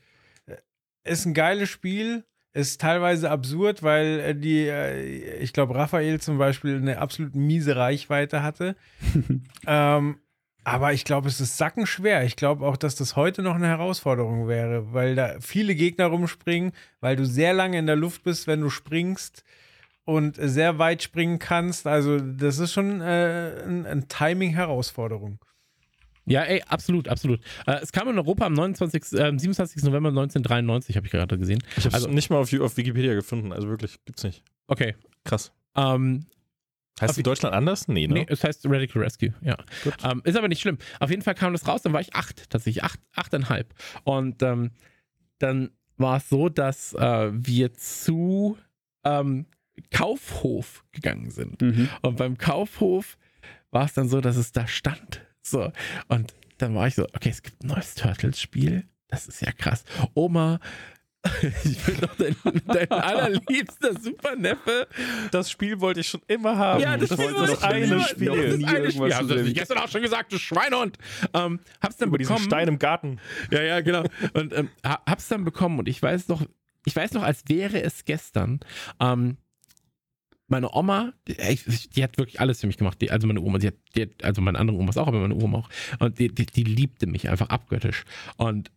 äh, 0.46 0.56
ist 1.04 1.24
ein 1.26 1.34
geiles 1.34 1.68
Spiel. 1.70 2.24
Ist 2.52 2.80
teilweise 2.80 3.30
absurd, 3.30 3.82
weil 3.82 4.20
äh, 4.20 4.34
die, 4.34 4.66
äh, 4.66 5.36
ich 5.38 5.52
glaube, 5.52 5.74
Raphael 5.76 6.20
zum 6.20 6.36
Beispiel 6.38 6.76
eine 6.76 6.98
absolut 6.98 7.34
miese 7.36 7.76
Reichweite 7.76 8.42
hatte. 8.42 8.74
ähm, 9.66 10.18
Aber 10.64 10.92
ich 10.92 11.04
glaube, 11.04 11.28
es 11.28 11.40
ist 11.40 11.56
sackenschwer. 11.56 12.24
Ich 12.24 12.36
glaube 12.36 12.66
auch, 12.66 12.76
dass 12.76 12.94
das 12.96 13.16
heute 13.16 13.42
noch 13.42 13.54
eine 13.54 13.68
Herausforderung 13.68 14.48
wäre, 14.48 14.92
weil 14.92 15.14
da 15.14 15.36
viele 15.40 15.74
Gegner 15.74 16.06
rumspringen, 16.06 16.72
weil 17.00 17.16
du 17.16 17.24
sehr 17.24 17.54
lange 17.54 17.78
in 17.78 17.86
der 17.86 17.96
Luft 17.96 18.24
bist, 18.24 18.46
wenn 18.46 18.60
du 18.60 18.68
springst 18.68 19.44
und 20.04 20.36
sehr 20.40 20.78
weit 20.78 21.02
springen 21.02 21.38
kannst. 21.38 21.86
Also, 21.86 22.18
das 22.18 22.58
ist 22.58 22.72
schon 22.72 23.00
äh, 23.00 23.62
ein, 23.64 23.86
ein 23.86 24.08
Timing-Herausforderung. 24.08 25.38
Ja, 26.30 26.42
ey, 26.44 26.62
absolut, 26.68 27.08
absolut. 27.08 27.40
Äh, 27.66 27.80
es 27.82 27.92
kam 27.92 28.08
in 28.08 28.16
Europa 28.18 28.46
am 28.46 28.52
29, 28.52 29.02
äh, 29.18 29.32
27. 29.36 29.82
November 29.82 30.10
1993, 30.10 30.96
habe 30.96 31.06
ich 31.06 31.12
gerade 31.12 31.36
gesehen. 31.38 31.58
Ich 31.76 31.78
habe 31.84 31.88
es 31.88 31.94
Also- 31.94 32.08
nicht 32.08 32.30
mal 32.30 32.36
auf, 32.38 32.52
auf 32.60 32.76
Wikipedia 32.76 33.14
gefunden. 33.14 33.52
Also 33.52 33.68
wirklich, 33.68 33.98
gibt's 34.04 34.22
nicht. 34.24 34.42
Okay. 34.68 34.94
Krass. 35.24 35.52
Ähm, 35.76 36.26
Heißt 37.00 37.12
Auf- 37.12 37.16
in 37.18 37.22
Deutschland 37.24 37.54
anders? 37.54 37.88
Nee, 37.88 38.06
ne? 38.06 38.14
Nee, 38.14 38.26
es 38.28 38.44
heißt 38.44 38.66
Radical 38.66 39.02
Rescue, 39.02 39.32
ja. 39.40 39.56
Ähm, 40.04 40.20
ist 40.24 40.36
aber 40.36 40.48
nicht 40.48 40.60
schlimm. 40.60 40.76
Auf 40.98 41.08
jeden 41.08 41.22
Fall 41.22 41.34
kam 41.34 41.52
das 41.54 41.66
raus, 41.66 41.80
dann 41.80 41.94
war 41.94 42.00
ich 42.02 42.14
acht, 42.14 42.50
tatsächlich, 42.50 42.84
acht, 42.84 43.00
achteinhalb. 43.14 43.72
Und 44.04 44.42
ähm, 44.42 44.70
dann 45.38 45.70
war 45.96 46.18
es 46.18 46.28
so, 46.28 46.50
dass 46.50 46.92
äh, 46.92 47.30
wir 47.32 47.72
zu 47.72 48.58
ähm, 49.04 49.46
Kaufhof 49.90 50.84
gegangen 50.92 51.30
sind. 51.30 51.62
Mhm. 51.62 51.88
Und 52.02 52.16
beim 52.16 52.36
Kaufhof 52.36 53.16
war 53.70 53.84
es 53.86 53.94
dann 53.94 54.08
so, 54.08 54.20
dass 54.20 54.36
es 54.36 54.52
da 54.52 54.66
stand. 54.66 55.22
So. 55.50 55.72
Und 56.08 56.34
dann 56.58 56.74
war 56.74 56.86
ich 56.86 56.94
so, 56.94 57.04
okay, 57.14 57.30
es 57.30 57.42
gibt 57.42 57.62
ein 57.64 57.68
neues 57.68 57.94
Turtles-Spiel. 57.94 58.84
Das 59.08 59.26
ist 59.26 59.40
ja 59.42 59.50
krass. 59.52 59.84
Oma, 60.14 60.60
ich 61.64 61.78
bin 61.84 62.00
doch 62.00 62.14
dein, 62.16 62.34
dein 62.66 62.90
allerliebster 62.90 63.98
Superneffe. 64.00 64.86
Das 65.32 65.50
Spiel 65.50 65.80
wollte 65.80 66.00
ich 66.00 66.08
schon 66.08 66.22
immer 66.28 66.56
haben. 66.56 66.80
Ja, 66.80 66.96
das, 66.96 67.10
ich 67.10 67.16
Spiel 67.20 67.34
wollte 67.34 67.52
ist 67.52 67.52
das 67.52 67.60
noch 67.62 67.68
eine 67.68 67.84
immer- 67.84 68.04
Spiel. 68.04 68.28
Das 68.28 68.54
ist 68.54 68.64
eine 68.64 68.90
Spiel. 68.92 69.14
Hast 69.14 69.20
du 69.22 69.26
das 69.26 69.36
nicht 69.36 69.44
sehen. 69.46 69.54
gestern 69.54 69.78
auch 69.78 69.88
schon 69.88 70.02
gesagt, 70.02 70.32
du 70.32 70.38
Schweinehund. 70.38 70.96
Ähm, 71.34 71.60
hab's 71.82 71.96
dann 71.98 72.08
Über 72.08 72.18
diesen 72.18 72.30
bekommen. 72.34 72.46
Stein 72.48 72.68
im 72.68 72.78
Garten. 72.78 73.20
Ja, 73.50 73.62
ja, 73.62 73.80
genau. 73.80 74.04
Und 74.32 74.54
ähm, 74.56 74.70
ha- 74.86 75.02
hab's 75.06 75.28
dann 75.28 75.44
bekommen 75.44 75.78
und 75.78 75.88
ich 75.88 76.00
weiß 76.02 76.28
noch, 76.28 76.42
ich 76.86 76.96
weiß 76.96 77.12
noch, 77.12 77.22
als 77.22 77.42
wäre 77.48 77.82
es 77.82 78.04
gestern. 78.06 78.60
Ähm, 79.00 79.36
meine 80.50 80.74
Oma, 80.74 81.12
die, 81.28 81.36
die 81.94 82.02
hat 82.02 82.18
wirklich 82.18 82.40
alles 82.40 82.60
für 82.60 82.66
mich 82.66 82.76
gemacht. 82.76 83.00
Die, 83.00 83.10
also 83.10 83.26
meine 83.26 83.40
Oma, 83.40 83.58
die 83.58 83.68
hat, 83.68 83.74
die 83.94 84.02
hat, 84.02 84.22
also 84.22 84.40
meine 84.40 84.58
andere 84.58 84.76
Omas 84.76 84.96
auch, 84.96 85.06
aber 85.06 85.20
meine 85.20 85.34
Oma 85.34 85.58
auch. 85.58 85.68
Und 85.98 86.18
die, 86.18 86.28
die, 86.28 86.64
liebte 86.64 87.06
mich 87.06 87.28
einfach 87.28 87.48
abgöttisch. 87.48 88.04
Und 88.36 88.70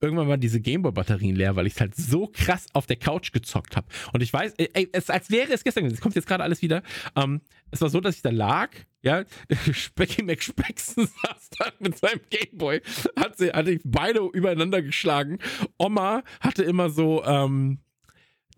irgendwann 0.00 0.28
waren 0.28 0.40
diese 0.40 0.60
Gameboy-Batterien 0.60 1.36
leer, 1.36 1.56
weil 1.56 1.66
ich 1.66 1.78
halt 1.80 1.94
so 1.94 2.26
krass 2.32 2.66
auf 2.72 2.86
der 2.86 2.96
Couch 2.96 3.32
gezockt 3.32 3.76
habe. 3.76 3.86
Und 4.12 4.22
ich 4.22 4.32
weiß, 4.32 4.54
ey, 4.58 4.88
es, 4.92 5.10
als 5.10 5.30
wäre 5.30 5.52
es 5.52 5.64
gestern 5.64 5.84
gewesen. 5.84 5.94
Es 5.96 6.00
kommt 6.00 6.14
jetzt 6.14 6.26
gerade 6.26 6.42
alles 6.42 6.60
wieder. 6.62 6.82
Ähm, 7.16 7.40
es 7.70 7.80
war 7.80 7.88
so, 7.88 8.00
dass 8.00 8.16
ich 8.16 8.22
da 8.22 8.30
lag, 8.30 8.70
ja, 9.02 9.24
Specky 9.72 10.22
McSpeckson 10.22 11.06
saß 11.22 11.50
da 11.58 11.72
mit 11.78 11.98
seinem 11.98 12.20
Gameboy, 12.30 12.80
hat 13.16 13.38
sie, 13.38 13.52
hatte 13.52 13.70
ich 13.70 13.80
beide 13.84 14.20
übereinander 14.32 14.82
geschlagen. 14.82 15.38
Oma 15.78 16.22
hatte 16.40 16.64
immer 16.64 16.90
so, 16.90 17.24
ähm, 17.24 17.78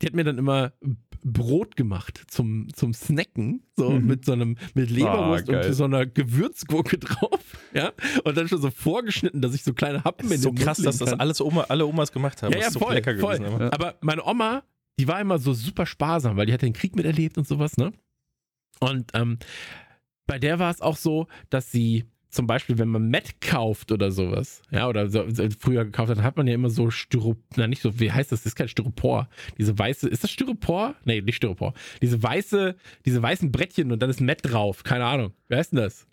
die 0.01 0.07
hat 0.07 0.15
mir 0.15 0.25
dann 0.25 0.39
immer 0.39 0.73
Brot 1.25 1.75
gemacht 1.77 2.23
zum, 2.29 2.69
zum 2.75 2.93
Snacken, 2.93 3.63
so 3.77 3.91
Mhm. 3.91 4.07
mit 4.07 4.25
so 4.27 4.33
einem, 4.33 4.57
mit 4.75 4.91
Leberwurst 4.91 5.49
Ah, 5.51 5.61
und 5.67 5.73
so 5.73 5.85
einer 5.85 6.05
Gewürzgurke 6.07 6.99
drauf, 6.99 7.41
ja, 7.73 7.93
und 8.25 8.37
dann 8.37 8.47
schon 8.47 8.61
so 8.61 8.71
vorgeschnitten, 8.71 9.41
dass 9.41 9.55
ich 9.55 9.65
so 9.65 9.73
kleine 9.73 10.05
Happen 10.05 10.31
in 10.31 10.39
so 10.39 10.51
den 10.51 10.55
Mund 10.57 10.65
krass, 10.65 10.79
dass 10.79 10.99
das 10.99 11.13
alles 11.15 11.41
Oma, 11.41 11.63
alle 11.69 11.87
Omas 11.87 12.13
gemacht 12.13 12.43
haben. 12.43 12.53
Ja, 12.53 12.61
ja, 12.61 12.67
ist 12.67 12.75
so 12.75 12.81
voll, 12.81 12.95
lecker 12.95 13.17
voll. 13.19 13.39
gewesen. 13.39 13.55
immer. 13.57 13.73
Aber 13.73 13.95
meine 14.03 14.23
Oma, 14.25 14.63
die 14.99 15.09
war 15.09 15.21
immer 15.21 15.39
so 15.39 15.55
super 15.55 15.87
sparsam, 15.87 16.37
weil 16.37 16.47
die 16.47 16.53
hat 16.53 16.63
den 16.63 16.73
Krieg 16.75 16.95
miterlebt 16.95 17.39
und 17.39 17.49
sowas, 17.49 17.77
ne? 17.79 17.93
Und 18.81 19.11
ähm, 19.15 19.39
bei 20.27 20.39
der 20.39 20.59
war 20.59 20.71
es 20.71 20.81
auch 20.81 20.97
so, 20.97 21.27
dass 21.51 21.73
sie 21.73 22.05
zum 22.35 22.47
Beispiel, 22.47 22.79
wenn 22.79 22.89
man 22.89 23.09
Met 23.09 23.41
kauft 23.41 23.93
oder 23.93 24.11
sowas, 24.11 24.63
ja, 24.71 24.89
oder 24.89 25.09
so, 25.09 25.25
früher 25.59 25.85
gekauft 25.85 26.11
hat, 26.11 26.19
dann 26.19 26.25
hat 26.25 26.37
man 26.37 26.47
ja 26.47 26.55
immer 26.55 26.71
so 26.71 26.91
Styropor, 26.91 27.43
na 27.57 27.67
nicht 27.67 27.83
so, 27.83 27.99
wie 28.01 28.13
heißt 28.13 28.33
das? 28.33 28.41
Das 28.41 28.47
ist 28.47 28.57
kein 28.57 28.69
Styropor. 28.69 29.29
Diese 29.59 29.79
weiße, 29.79 30.09
ist 30.09 30.25
das 30.25 30.31
Styropor? 30.31 30.95
Nee, 31.05 31.21
nicht 31.21 31.37
Styropor. 31.37 31.75
Diese 32.03 32.23
weiße, 32.23 32.77
diese 33.05 33.23
weißen 33.23 33.53
Brettchen 33.53 33.93
und 33.93 34.01
dann 34.03 34.11
ist 34.11 34.21
Met 34.21 34.41
drauf. 34.43 34.83
Keine 34.83 35.05
Ahnung. 35.05 35.33
Wer 35.49 35.61
ist 35.61 35.73
denn 35.73 35.79
das? 35.79 36.07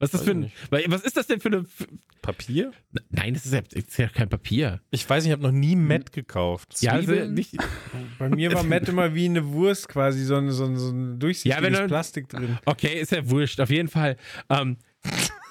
Was 0.00 0.12
ist 0.12 0.14
das 0.14 0.20
Weiß 0.20 0.52
für 0.70 0.76
ein, 0.76 0.92
was 0.92 1.02
ist 1.02 1.16
das 1.16 1.26
denn 1.28 1.40
für 1.40 1.48
eine, 1.48 1.64
für, 1.64 1.86
Papier? 2.20 2.72
nein, 3.10 3.34
das 3.34 3.46
ist 3.46 3.54
ja, 3.54 3.60
das 3.60 3.84
ist 3.84 3.96
ja 3.96 4.08
kein 4.08 4.28
Papier. 4.28 4.80
Ich 4.90 5.08
weiß 5.08 5.22
nicht, 5.22 5.30
ich 5.30 5.32
habe 5.32 5.42
noch 5.42 5.52
nie 5.52 5.76
Met 5.76 6.12
gekauft. 6.12 6.80
Ja, 6.80 6.92
also 6.92 7.12
nicht, 7.12 7.56
Bei 8.18 8.28
mir 8.28 8.52
war 8.52 8.64
Matt 8.64 8.88
immer 8.88 9.14
wie 9.14 9.26
eine 9.26 9.46
Wurst 9.46 9.88
quasi, 9.88 10.24
so 10.24 10.36
ein, 10.36 10.50
so 10.50 10.64
ein, 10.64 10.76
so 10.76 10.90
ein 10.90 11.18
durchsichtiges 11.18 11.56
Ja, 11.56 11.80
wenn 11.80 11.86
Plastik 11.86 12.28
drin. 12.28 12.58
Okay, 12.66 13.00
ist 13.00 13.12
ja 13.12 13.28
wurscht. 13.30 13.60
Auf 13.60 13.70
jeden 13.70 13.88
Fall. 13.88 14.16
Ähm, 14.50 14.78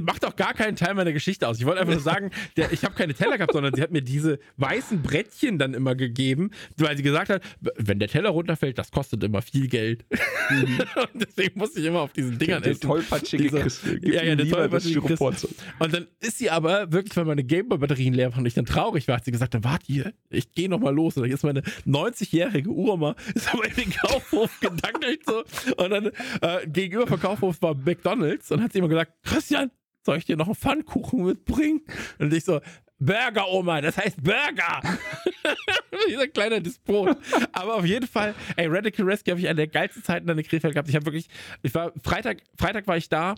macht 0.00 0.24
auch 0.24 0.36
gar 0.36 0.54
keinen 0.54 0.76
Teil 0.76 0.94
meiner 0.94 1.12
Geschichte 1.12 1.46
aus. 1.48 1.58
Ich 1.58 1.66
wollte 1.66 1.80
einfach 1.80 1.94
nur 1.94 2.02
sagen, 2.02 2.30
der, 2.56 2.72
ich 2.72 2.84
habe 2.84 2.94
keine 2.94 3.14
Teller 3.14 3.36
gehabt, 3.36 3.52
sondern 3.52 3.74
sie 3.74 3.82
hat 3.82 3.90
mir 3.90 4.02
diese 4.02 4.38
weißen 4.56 5.02
Brettchen 5.02 5.58
dann 5.58 5.74
immer 5.74 5.94
gegeben, 5.94 6.50
weil 6.76 6.96
sie 6.96 7.02
gesagt 7.02 7.28
hat, 7.30 7.42
wenn 7.76 7.98
der 7.98 8.08
Teller 8.08 8.30
runterfällt, 8.30 8.78
das 8.78 8.90
kostet 8.90 9.22
immer 9.24 9.42
viel 9.42 9.68
Geld. 9.68 10.04
Und 10.50 11.22
deswegen 11.22 11.58
musste 11.58 11.80
ich 11.80 11.86
immer 11.86 12.00
auf 12.00 12.12
diesen 12.12 12.38
Dingern 12.38 12.62
Der 12.62 12.72
essen. 12.72 12.82
tollpatschige 12.82 13.42
Diese- 13.44 13.60
Chris. 13.60 13.80
Ja, 14.02 14.22
ja, 14.22 14.34
der 14.36 14.48
tollpatschige 14.48 15.00
Chris. 15.00 15.20
Und 15.20 15.94
dann 15.94 16.06
ist 16.20 16.38
sie 16.38 16.50
aber 16.50 16.92
wirklich, 16.92 17.16
weil 17.16 17.24
meine 17.24 17.44
Gameboy-Batterien 17.44 18.14
leer 18.14 18.30
waren 18.32 18.40
und 18.40 18.46
ich 18.46 18.54
dann 18.54 18.66
traurig 18.66 19.08
war, 19.08 19.16
hat 19.16 19.24
sie 19.24 19.32
gesagt, 19.32 19.54
dann 19.54 19.64
wart 19.64 19.88
ihr, 19.88 20.12
ich 20.30 20.52
gehe 20.52 20.68
noch 20.68 20.78
mal 20.80 20.94
los. 20.94 21.16
Und 21.16 21.22
dann 21.24 21.30
ist 21.32 21.42
meine 21.44 21.62
90-jährige 21.86 22.70
Uroma, 22.70 23.14
ist 23.34 23.52
aber 23.52 23.66
in 23.66 23.74
den 23.74 23.90
Kaufhof 23.92 24.58
gedankelt 24.60 25.20
so. 25.26 25.42
Und 25.76 25.90
dann 25.90 26.06
äh, 26.40 26.66
gegenüber 26.66 27.06
vom 27.06 27.20
Kaufhof 27.20 27.60
war 27.62 27.74
McDonalds 27.74 28.50
und 28.50 28.62
hat 28.62 28.72
sie 28.72 28.78
immer 28.78 28.88
gesagt, 28.88 29.11
Christian, 29.22 29.70
soll 30.04 30.18
ich 30.18 30.24
dir 30.24 30.36
noch 30.36 30.46
einen 30.46 30.54
Pfannkuchen 30.54 31.24
mitbringen? 31.24 31.82
Und 32.18 32.32
ich 32.32 32.44
so, 32.44 32.60
Burger, 32.98 33.48
Oma, 33.48 33.80
das 33.80 33.96
heißt 33.96 34.22
Burger. 34.22 34.80
Dieser 36.08 36.28
kleine 36.28 36.60
Disput. 36.62 37.16
Aber 37.52 37.76
auf 37.76 37.84
jeden 37.84 38.06
Fall, 38.06 38.34
ey, 38.56 38.66
Radical 38.68 39.04
Rescue 39.06 39.32
habe 39.32 39.40
ich 39.40 39.48
eine 39.48 39.56
der 39.56 39.66
geilsten 39.68 40.02
Zeiten 40.02 40.28
an 40.30 40.36
der 40.36 40.44
Krefeld 40.44 40.74
gehabt. 40.74 40.88
Ich 40.88 40.94
habe 40.94 41.06
wirklich, 41.06 41.28
ich 41.62 41.74
war, 41.74 41.92
Freitag, 42.02 42.42
Freitag 42.58 42.86
war 42.86 42.96
ich 42.96 43.08
da, 43.08 43.34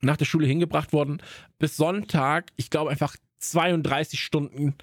nach 0.00 0.16
der 0.16 0.24
Schule 0.24 0.46
hingebracht 0.46 0.92
worden, 0.92 1.22
bis 1.58 1.76
Sonntag, 1.76 2.50
ich 2.56 2.68
glaube 2.70 2.90
einfach 2.90 3.16
32 3.38 4.20
Stunden 4.20 4.74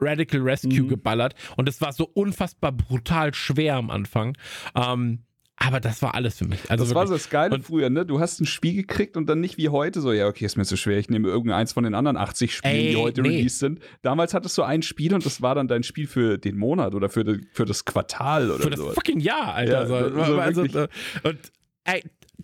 Radical 0.00 0.40
Rescue 0.40 0.82
Mhm. 0.82 0.88
geballert. 0.88 1.34
Und 1.56 1.68
es 1.68 1.80
war 1.80 1.92
so 1.92 2.10
unfassbar 2.12 2.72
brutal 2.72 3.32
schwer 3.34 3.76
am 3.76 3.90
Anfang. 3.90 4.36
Ähm, 4.74 5.20
aber 5.56 5.80
das 5.80 6.02
war 6.02 6.14
alles 6.14 6.38
für 6.38 6.46
mich. 6.46 6.70
Also 6.70 6.84
das 6.84 6.94
war 6.94 7.06
so 7.06 7.12
wirklich, 7.12 7.24
das 7.24 7.30
Geile 7.30 7.54
Und- 7.54 7.62
früher, 7.64 7.88
ne? 7.90 8.04
Du 8.04 8.20
hast 8.20 8.40
ein 8.40 8.46
Spiel 8.46 8.74
gekriegt 8.74 9.16
und 9.16 9.26
dann 9.28 9.40
nicht 9.40 9.56
wie 9.56 9.68
heute 9.68 10.00
so, 10.00 10.12
ja, 10.12 10.26
okay, 10.26 10.44
ist 10.44 10.56
mir 10.56 10.64
zu 10.64 10.76
schwer, 10.76 10.98
ich 10.98 11.08
nehme 11.08 11.28
irgendeins 11.28 11.72
von 11.72 11.84
den 11.84 11.94
anderen 11.94 12.16
80 12.16 12.54
Spielen, 12.54 12.74
Ey, 12.74 12.90
die 12.90 12.96
heute 12.96 13.22
nee. 13.22 13.28
released 13.28 13.60
sind. 13.60 13.80
Damals 14.02 14.34
hattest 14.34 14.58
du 14.58 14.62
ein 14.62 14.82
Spiel 14.82 15.14
und 15.14 15.24
das 15.24 15.42
war 15.42 15.54
dann 15.54 15.68
dein 15.68 15.82
Spiel 15.82 16.06
für 16.06 16.38
den 16.38 16.56
Monat 16.56 16.94
oder 16.94 17.08
für, 17.08 17.38
für 17.52 17.64
das 17.64 17.84
Quartal 17.84 18.50
oder 18.50 18.62
für 18.64 18.70
das 18.70 18.80
so. 18.80 18.90
fucking 18.90 19.20
Jahr, 19.20 19.54
Alter. 19.54 19.72
Ja, 19.72 19.86
so, 19.86 20.24
so 20.24 20.38
also, 20.38 20.62
wirklich. 20.62 20.82
äh, 21.22 21.28
und 21.28 21.38
ey, 21.84 22.02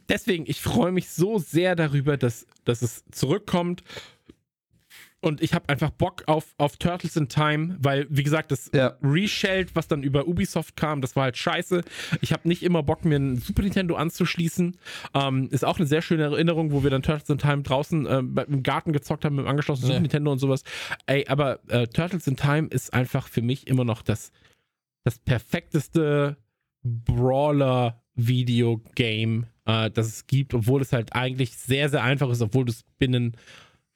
deswegen, 0.09 0.45
ich 0.47 0.61
freue 0.61 0.93
mich 0.93 1.11
so 1.11 1.39
sehr 1.39 1.75
darüber, 1.77 2.17
dass, 2.17 2.47
dass 2.65 2.83
es 2.83 3.05
zurückkommt. 3.11 3.83
Und 5.23 5.43
ich 5.43 5.53
habe 5.53 5.69
einfach 5.69 5.91
Bock 5.91 6.23
auf, 6.27 6.55
auf 6.57 6.79
Turtles 6.79 7.15
in 7.15 7.29
Time, 7.29 7.77
weil, 7.79 8.07
wie 8.09 8.23
gesagt, 8.23 8.53
das 8.53 8.71
Ja. 8.73 8.97
Reshelled, 9.03 9.77
was 9.77 9.87
dann 9.87 10.03
über 10.03 10.27
Ubisoft 10.27 10.77
kam, 10.77 11.03
das 11.03 11.15
war 11.15 11.25
halt 11.25 11.37
scheiße. 11.37 11.83
Ich 12.23 12.33
habe 12.33 12.49
nicht 12.49 12.63
immer 12.63 12.83
Bock, 12.83 13.05
mir 13.05 13.17
ein 13.17 13.37
Super 13.37 13.63
Nintendo 13.63 13.97
anzuschließen. 13.97 14.79
Ähm, 15.13 15.49
ist 15.51 15.65
auch 15.65 15.77
eine 15.77 15.87
sehr 15.87 16.01
schöne 16.01 16.23
Erinnerung, 16.23 16.73
wo 16.73 16.83
wir 16.83 16.91
dann 16.91 17.03
Turtles 17.03 17.29
in 17.29 17.37
Time 17.37 17.63
draußen 17.63 18.07
äh, 18.07 18.19
im 18.19 18.63
Garten 18.63 18.95
gezockt 18.95 19.27
haben 19.27 19.37
mit 19.37 19.45
dem 19.45 19.49
angeschlossenen 19.49 19.91
Ja. 19.91 19.97
Super 19.97 20.03
Nintendo 20.03 20.33
und 20.33 20.39
sowas. 20.39 20.63
Ey, 21.05 21.27
aber 21.29 21.61
äh, 21.69 21.87
Turtles 21.87 22.27
in 22.27 22.37
Time 22.37 22.69
ist 22.69 22.95
einfach 22.95 23.29
für 23.29 23.43
mich 23.43 23.67
immer 23.67 23.85
noch 23.85 24.01
das, 24.01 24.33
das 25.05 25.19
perfekteste 25.19 26.39
Brawler-Videogame, 26.83 29.47
äh, 29.67 29.91
das 29.91 30.07
es 30.07 30.27
gibt, 30.27 30.55
obwohl 30.55 30.83
es 30.83 30.93
halt 30.93 31.15
eigentlich 31.15 31.57
sehr, 31.57 31.89
sehr 31.89 32.03
einfach 32.03 32.31
ist, 32.31 32.43
obwohl 32.43 32.65
du 32.65 32.73
es 32.73 32.85
binnen 32.99 33.37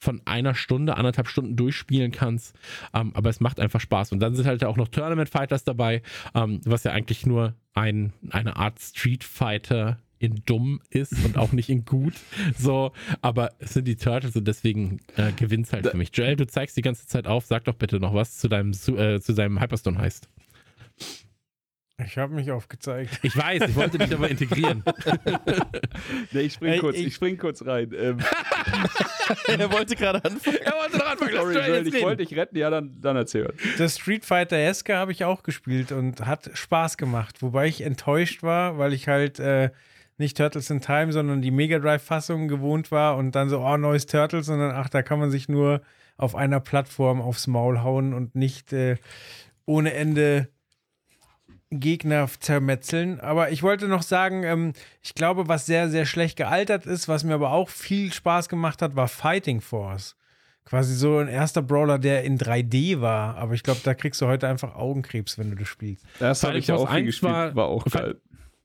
von 0.04 0.20
einer 0.26 0.54
Stunde, 0.54 0.96
anderthalb 0.96 1.28
Stunden 1.28 1.56
durchspielen 1.56 2.12
kannst. 2.12 2.54
Ähm, 2.92 3.10
aber 3.14 3.30
es 3.30 3.40
macht 3.40 3.58
einfach 3.58 3.80
Spaß. 3.80 4.12
Und 4.12 4.20
dann 4.20 4.34
sind 4.36 4.46
halt 4.46 4.62
auch 4.64 4.76
noch 4.76 4.88
Tournament 4.88 5.28
Fighters 5.28 5.64
dabei, 5.64 6.02
ähm, 6.34 6.60
was 6.64 6.84
ja 6.84 6.92
eigentlich 6.92 7.26
nur 7.26 7.54
ein, 7.72 8.12
eine 8.30 8.56
Art 8.56 8.78
Street 8.80 9.24
Fighter 9.24 9.98
in 10.20 10.42
dumm 10.46 10.80
ist 10.90 11.12
und 11.24 11.36
auch 11.36 11.52
nicht 11.52 11.68
in 11.68 11.84
gut. 11.84 12.14
So, 12.56 12.92
aber 13.20 13.50
es 13.58 13.74
sind 13.74 13.86
die 13.88 13.96
Turtles 13.96 14.36
und 14.36 14.46
deswegen 14.46 15.00
äh, 15.16 15.32
gewinnt 15.32 15.70
halt 15.72 15.86
für 15.88 15.96
mich. 15.96 16.10
Joel, 16.14 16.36
du 16.36 16.46
zeigst 16.46 16.76
die 16.76 16.82
ganze 16.82 17.06
Zeit 17.06 17.26
auf, 17.26 17.44
sag 17.46 17.64
doch 17.64 17.74
bitte 17.74 17.98
noch 17.98 18.14
was 18.14 18.38
zu 18.38 18.48
deinem, 18.48 18.70
äh, 18.70 19.20
zu 19.20 19.32
deinem 19.34 19.60
Hyperstone 19.60 19.98
heißt. 19.98 20.28
Ich 22.06 22.18
habe 22.18 22.34
mich 22.34 22.50
aufgezeigt. 22.50 23.20
Ich 23.22 23.36
weiß, 23.36 23.68
ich 23.68 23.76
wollte 23.76 23.98
dich 23.98 24.12
aber 24.14 24.28
integrieren. 24.30 24.82
Nee, 26.32 26.40
ich 26.40 26.54
spring 26.54 26.72
Ey, 26.72 26.78
kurz, 26.80 26.96
ich- 26.96 27.06
ich 27.06 27.14
spring 27.14 27.36
kurz 27.38 27.64
rein. 27.64 27.92
Ähm, 27.96 28.18
er 29.48 29.72
wollte 29.72 29.96
gerade 29.96 30.24
anfangen. 30.24 30.58
Er 30.62 30.72
wollte 30.72 30.98
noch 30.98 31.06
anfangen, 31.06 31.34
sorry, 31.34 31.54
jetzt 31.54 31.86
ich 31.88 31.94
reden. 31.94 32.04
wollte 32.04 32.24
dich 32.24 32.36
retten, 32.36 32.56
ja, 32.56 32.70
dann, 32.70 33.00
dann 33.00 33.16
erzähl. 33.16 33.52
Das 33.78 33.98
Street 33.98 34.24
Fighter 34.24 34.56
Eske 34.56 34.96
habe 34.96 35.12
ich 35.12 35.24
auch 35.24 35.42
gespielt 35.42 35.92
und 35.92 36.24
hat 36.26 36.50
Spaß 36.52 36.96
gemacht. 36.96 37.42
Wobei 37.42 37.66
ich 37.66 37.82
enttäuscht 37.82 38.42
war, 38.42 38.78
weil 38.78 38.92
ich 38.92 39.08
halt 39.08 39.38
äh, 39.38 39.70
nicht 40.18 40.36
Turtles 40.36 40.70
in 40.70 40.80
Time, 40.80 41.12
sondern 41.12 41.42
die 41.42 41.50
Mega 41.50 41.78
Drive-Fassung 41.78 42.48
gewohnt 42.48 42.90
war 42.90 43.16
und 43.16 43.34
dann 43.34 43.48
so, 43.48 43.60
oh, 43.60 43.76
neues 43.76 44.06
Turtles, 44.06 44.46
sondern 44.46 44.72
ach, 44.72 44.88
da 44.88 45.02
kann 45.02 45.18
man 45.18 45.30
sich 45.30 45.48
nur 45.48 45.80
auf 46.16 46.34
einer 46.34 46.60
Plattform 46.60 47.20
aufs 47.20 47.46
Maul 47.46 47.82
hauen 47.82 48.14
und 48.14 48.34
nicht 48.34 48.72
äh, 48.72 48.96
ohne 49.66 49.94
Ende 49.94 50.48
Gegner 51.70 52.28
zermetzeln. 52.40 53.20
Aber 53.20 53.50
ich 53.50 53.62
wollte 53.62 53.88
noch 53.88 54.02
sagen, 54.02 54.42
ähm, 54.44 54.72
ich 55.02 55.14
glaube, 55.14 55.48
was 55.48 55.66
sehr, 55.66 55.88
sehr 55.88 56.06
schlecht 56.06 56.36
gealtert 56.36 56.86
ist, 56.86 57.08
was 57.08 57.24
mir 57.24 57.34
aber 57.34 57.50
auch 57.52 57.68
viel 57.68 58.12
Spaß 58.12 58.48
gemacht 58.48 58.82
hat, 58.82 58.96
war 58.96 59.08
Fighting 59.08 59.60
Force. 59.60 60.16
Quasi 60.64 60.94
so 60.94 61.18
ein 61.18 61.28
erster 61.28 61.60
Brawler, 61.60 61.98
der 61.98 62.24
in 62.24 62.38
3D 62.38 63.00
war. 63.00 63.36
Aber 63.36 63.54
ich 63.54 63.62
glaube, 63.62 63.80
da 63.84 63.92
kriegst 63.94 64.20
du 64.22 64.26
heute 64.26 64.48
einfach 64.48 64.74
Augenkrebs, 64.76 65.36
wenn 65.38 65.50
du 65.50 65.56
das 65.56 65.68
spielst. 65.68 66.04
Das 66.18 66.42
habe 66.42 66.52
Fighting 66.52 66.60
ich 66.62 66.66
ja 66.68 66.74
auch 66.76 66.88
viel 66.88 66.96
1 66.98 67.06
gespielt, 67.06 67.32
war- 67.32 67.54
war, 67.56 67.64
auch 67.66 67.84
geil. 67.84 68.16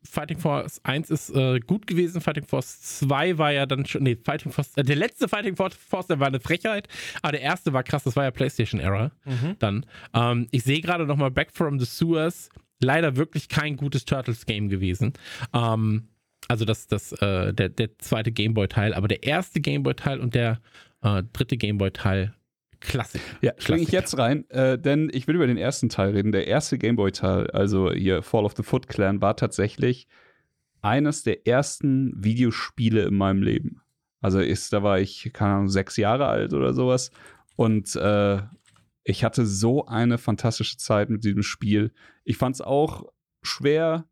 Fighting 0.01 0.39
Force 0.39 0.79
1 0.85 1.09
ist 1.09 1.29
äh, 1.35 1.59
gut 1.59 1.85
gewesen, 1.85 2.21
Fighting 2.21 2.45
Force 2.45 2.99
2 2.99 3.37
war 3.37 3.51
ja 3.51 3.65
dann 3.65 3.85
schon, 3.85 4.03
nee, 4.03 4.15
Fighting 4.15 4.53
Force, 4.53 4.71
äh, 4.77 4.83
der 4.83 4.95
letzte 4.95 5.27
Fighting 5.27 5.57
Force, 5.57 6.07
der 6.07 6.21
war 6.21 6.27
eine 6.27 6.39
Frechheit, 6.39 6.87
aber 7.21 7.33
der 7.33 7.41
erste 7.41 7.73
war 7.73 7.83
krass, 7.83 8.03
das 8.03 8.15
war 8.15 8.23
ja 8.23 8.31
PlayStation 8.31 8.79
Era 8.79 9.11
dann. 9.59 9.85
Ähm, 10.13 10.47
ich 10.51 10.63
sehe 10.63 10.79
gerade 10.79 11.05
nochmal 11.05 11.31
Back 11.31 11.49
from 11.51 11.79
the 11.81 11.85
Sewers, 11.85 12.49
leider 12.81 13.15
wirklich 13.15 13.49
kein 13.49 13.77
gutes 13.77 14.05
Turtles-Game 14.05 14.69
gewesen. 14.69 15.13
Ähm, 15.53 16.09
also 16.47 16.65
das, 16.65 16.87
das, 16.87 17.11
äh, 17.13 17.53
der, 17.53 17.69
der 17.69 17.97
zweite 17.99 18.31
Gameboy-Teil, 18.31 18.93
aber 18.93 19.07
der 19.07 19.23
erste 19.23 19.61
Gameboy-Teil 19.61 20.19
und 20.19 20.35
der 20.35 20.61
äh, 21.01 21.23
dritte 21.33 21.57
Gameboy-Teil, 21.57 22.33
Klassik. 22.79 23.21
Ja, 23.41 23.51
springe 23.57 23.81
ich 23.81 23.91
jetzt 23.91 24.17
rein, 24.17 24.49
äh, 24.49 24.79
denn 24.79 25.09
ich 25.13 25.27
will 25.27 25.35
über 25.35 25.47
den 25.47 25.57
ersten 25.57 25.89
Teil 25.89 26.11
reden. 26.11 26.31
Der 26.31 26.47
erste 26.47 26.77
Gameboy-Teil, 26.77 27.47
also 27.51 27.91
hier 27.91 28.21
Fall 28.23 28.45
of 28.45 28.55
the 28.55 28.63
Foot 28.63 28.87
Clan, 28.87 29.21
war 29.21 29.35
tatsächlich 29.35 30.07
eines 30.81 31.23
der 31.23 31.45
ersten 31.45 32.13
Videospiele 32.15 33.03
in 33.03 33.15
meinem 33.15 33.43
Leben. 33.43 33.81
Also 34.21 34.39
ist, 34.39 34.71
da 34.71 34.81
war 34.81 34.99
ich, 34.99 35.31
keine 35.33 35.55
Ahnung, 35.55 35.69
sechs 35.69 35.97
Jahre 35.97 36.27
alt 36.27 36.53
oder 36.53 36.73
sowas. 36.73 37.11
Und 37.55 37.95
äh, 37.97 38.41
ich 39.03 39.23
hatte 39.23 39.45
so 39.45 39.85
eine 39.85 40.17
fantastische 40.17 40.77
Zeit 40.77 41.09
mit 41.09 41.23
diesem 41.23 41.43
Spiel. 41.43 41.91
Ich 42.23 42.37
fand 42.37 42.55
es 42.55 42.61
auch 42.61 43.05
schwer. 43.41 44.07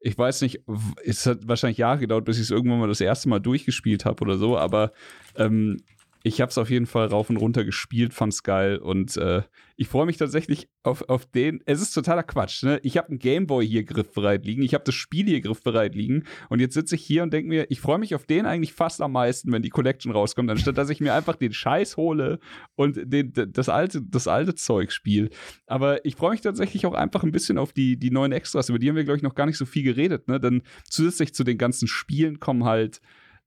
Ich 0.00 0.16
weiß 0.16 0.40
nicht, 0.42 0.64
es 1.04 1.26
hat 1.26 1.46
wahrscheinlich 1.46 1.78
Jahre 1.78 1.98
gedauert, 1.98 2.24
bis 2.24 2.36
ich 2.36 2.44
es 2.44 2.50
irgendwann 2.50 2.80
mal 2.80 2.88
das 2.88 3.02
erste 3.02 3.28
Mal 3.28 3.40
durchgespielt 3.40 4.04
habe 4.04 4.22
oder 4.22 4.38
so, 4.38 4.56
aber 4.56 4.92
ähm, 5.36 5.82
ich 6.22 6.40
habe 6.40 6.50
es 6.50 6.58
auf 6.58 6.70
jeden 6.70 6.86
Fall 6.86 7.06
rauf 7.06 7.30
und 7.30 7.36
runter 7.36 7.64
gespielt, 7.64 8.12
fand's 8.12 8.42
geil 8.42 8.76
und 8.76 9.16
äh, 9.16 9.42
ich 9.76 9.88
freue 9.88 10.04
mich 10.04 10.18
tatsächlich 10.18 10.68
auf, 10.82 11.08
auf 11.08 11.24
den. 11.24 11.62
Es 11.64 11.80
ist 11.80 11.92
totaler 11.92 12.22
Quatsch, 12.22 12.62
ne? 12.62 12.78
Ich 12.82 12.98
habe 12.98 13.08
einen 13.08 13.18
Gameboy 13.18 13.66
hier 13.66 13.84
griffbereit 13.84 14.44
liegen, 14.44 14.62
ich 14.62 14.74
habe 14.74 14.84
das 14.84 14.94
Spiel 14.94 15.26
hier 15.26 15.40
griffbereit 15.40 15.94
liegen 15.94 16.24
und 16.50 16.60
jetzt 16.60 16.74
sitze 16.74 16.96
ich 16.96 17.02
hier 17.02 17.22
und 17.22 17.32
denke 17.32 17.48
mir, 17.48 17.66
ich 17.70 17.80
freue 17.80 17.98
mich 17.98 18.14
auf 18.14 18.26
den 18.26 18.44
eigentlich 18.44 18.74
fast 18.74 19.00
am 19.00 19.12
meisten, 19.12 19.50
wenn 19.52 19.62
die 19.62 19.70
Collection 19.70 20.12
rauskommt, 20.12 20.50
anstatt 20.50 20.76
dass 20.76 20.90
ich 20.90 21.00
mir 21.00 21.14
einfach 21.14 21.36
den 21.36 21.54
Scheiß 21.54 21.96
hole 21.96 22.38
und 22.76 22.98
den, 23.04 23.32
das 23.32 23.70
alte, 23.70 24.02
das 24.02 24.28
alte 24.28 24.54
Zeug 24.54 24.92
spiele. 24.92 25.30
Aber 25.66 26.04
ich 26.04 26.16
freue 26.16 26.32
mich 26.32 26.42
tatsächlich 26.42 26.84
auch 26.84 26.94
einfach 26.94 27.22
ein 27.22 27.32
bisschen 27.32 27.56
auf 27.56 27.72
die, 27.72 27.96
die 27.96 28.10
neuen 28.10 28.32
Extras, 28.32 28.68
über 28.68 28.78
die 28.78 28.90
haben 28.90 28.96
wir, 28.96 29.04
glaube 29.04 29.16
ich, 29.16 29.22
noch 29.22 29.34
gar 29.34 29.46
nicht 29.46 29.58
so 29.58 29.64
viel 29.64 29.82
geredet, 29.82 30.28
ne? 30.28 30.38
Denn 30.38 30.62
zusätzlich 30.84 31.32
zu 31.32 31.44
den 31.44 31.56
ganzen 31.56 31.88
Spielen 31.88 32.38
kommen 32.38 32.64
halt 32.64 33.00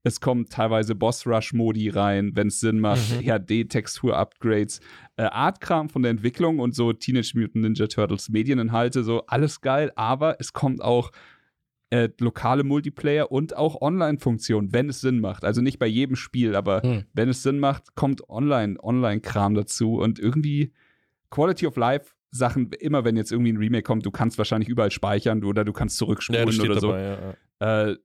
es 0.03 0.19
kommen 0.19 0.47
teilweise 0.49 0.95
Boss-Rush-Modi 0.95 1.89
rein, 1.89 2.31
wenn 2.35 2.47
es 2.47 2.59
Sinn 2.59 2.79
macht, 2.79 3.21
HD-Textur-Upgrades, 3.21 4.79
äh, 5.17 5.23
Artkram 5.23 5.89
von 5.89 6.01
der 6.01 6.11
Entwicklung 6.11 6.59
und 6.59 6.75
so 6.75 6.93
Teenage 6.93 7.33
Mutant 7.35 7.63
Ninja 7.63 7.87
Turtles 7.87 8.29
Medieninhalte, 8.29 9.03
so 9.03 9.25
alles 9.27 9.61
geil, 9.61 9.91
aber 9.95 10.37
es 10.39 10.53
kommt 10.53 10.81
auch 10.81 11.11
äh, 11.89 12.09
lokale 12.19 12.63
Multiplayer 12.63 13.31
und 13.31 13.55
auch 13.55 13.79
Online-Funktionen, 13.81 14.73
wenn 14.73 14.89
es 14.89 15.01
Sinn 15.01 15.19
macht. 15.19 15.43
Also 15.45 15.61
nicht 15.61 15.77
bei 15.79 15.85
jedem 15.87 16.15
Spiel, 16.15 16.55
aber 16.55 16.81
Hm. 16.81 17.03
wenn 17.13 17.29
es 17.29 17.43
Sinn 17.43 17.59
macht, 17.59 17.95
kommt 17.95 18.27
Online- 18.29 18.77
Online-Kram 18.81 19.53
dazu 19.53 19.95
und 19.95 20.17
irgendwie 20.19 20.73
Quality 21.29 21.67
of 21.67 21.75
Life 21.77 22.13
Sachen, 22.31 22.71
immer 22.79 23.05
wenn 23.05 23.15
jetzt 23.15 23.31
irgendwie 23.31 23.53
ein 23.53 23.57
Remake 23.57 23.83
kommt, 23.83 24.07
du 24.07 24.11
kannst 24.11 24.39
wahrscheinlich 24.39 24.67
überall 24.67 24.89
speichern 24.89 25.43
oder 25.43 25.63
du 25.63 25.71
kannst 25.71 25.95
Ja, 26.01 26.05
zurückspulen 26.07 26.51
steht 26.51 26.71
oder 26.71 26.79
so. 26.79 26.87
dabei, 26.87 27.03
ja, 27.03 27.35
ja. 27.61 27.89
Äh, 27.91 27.97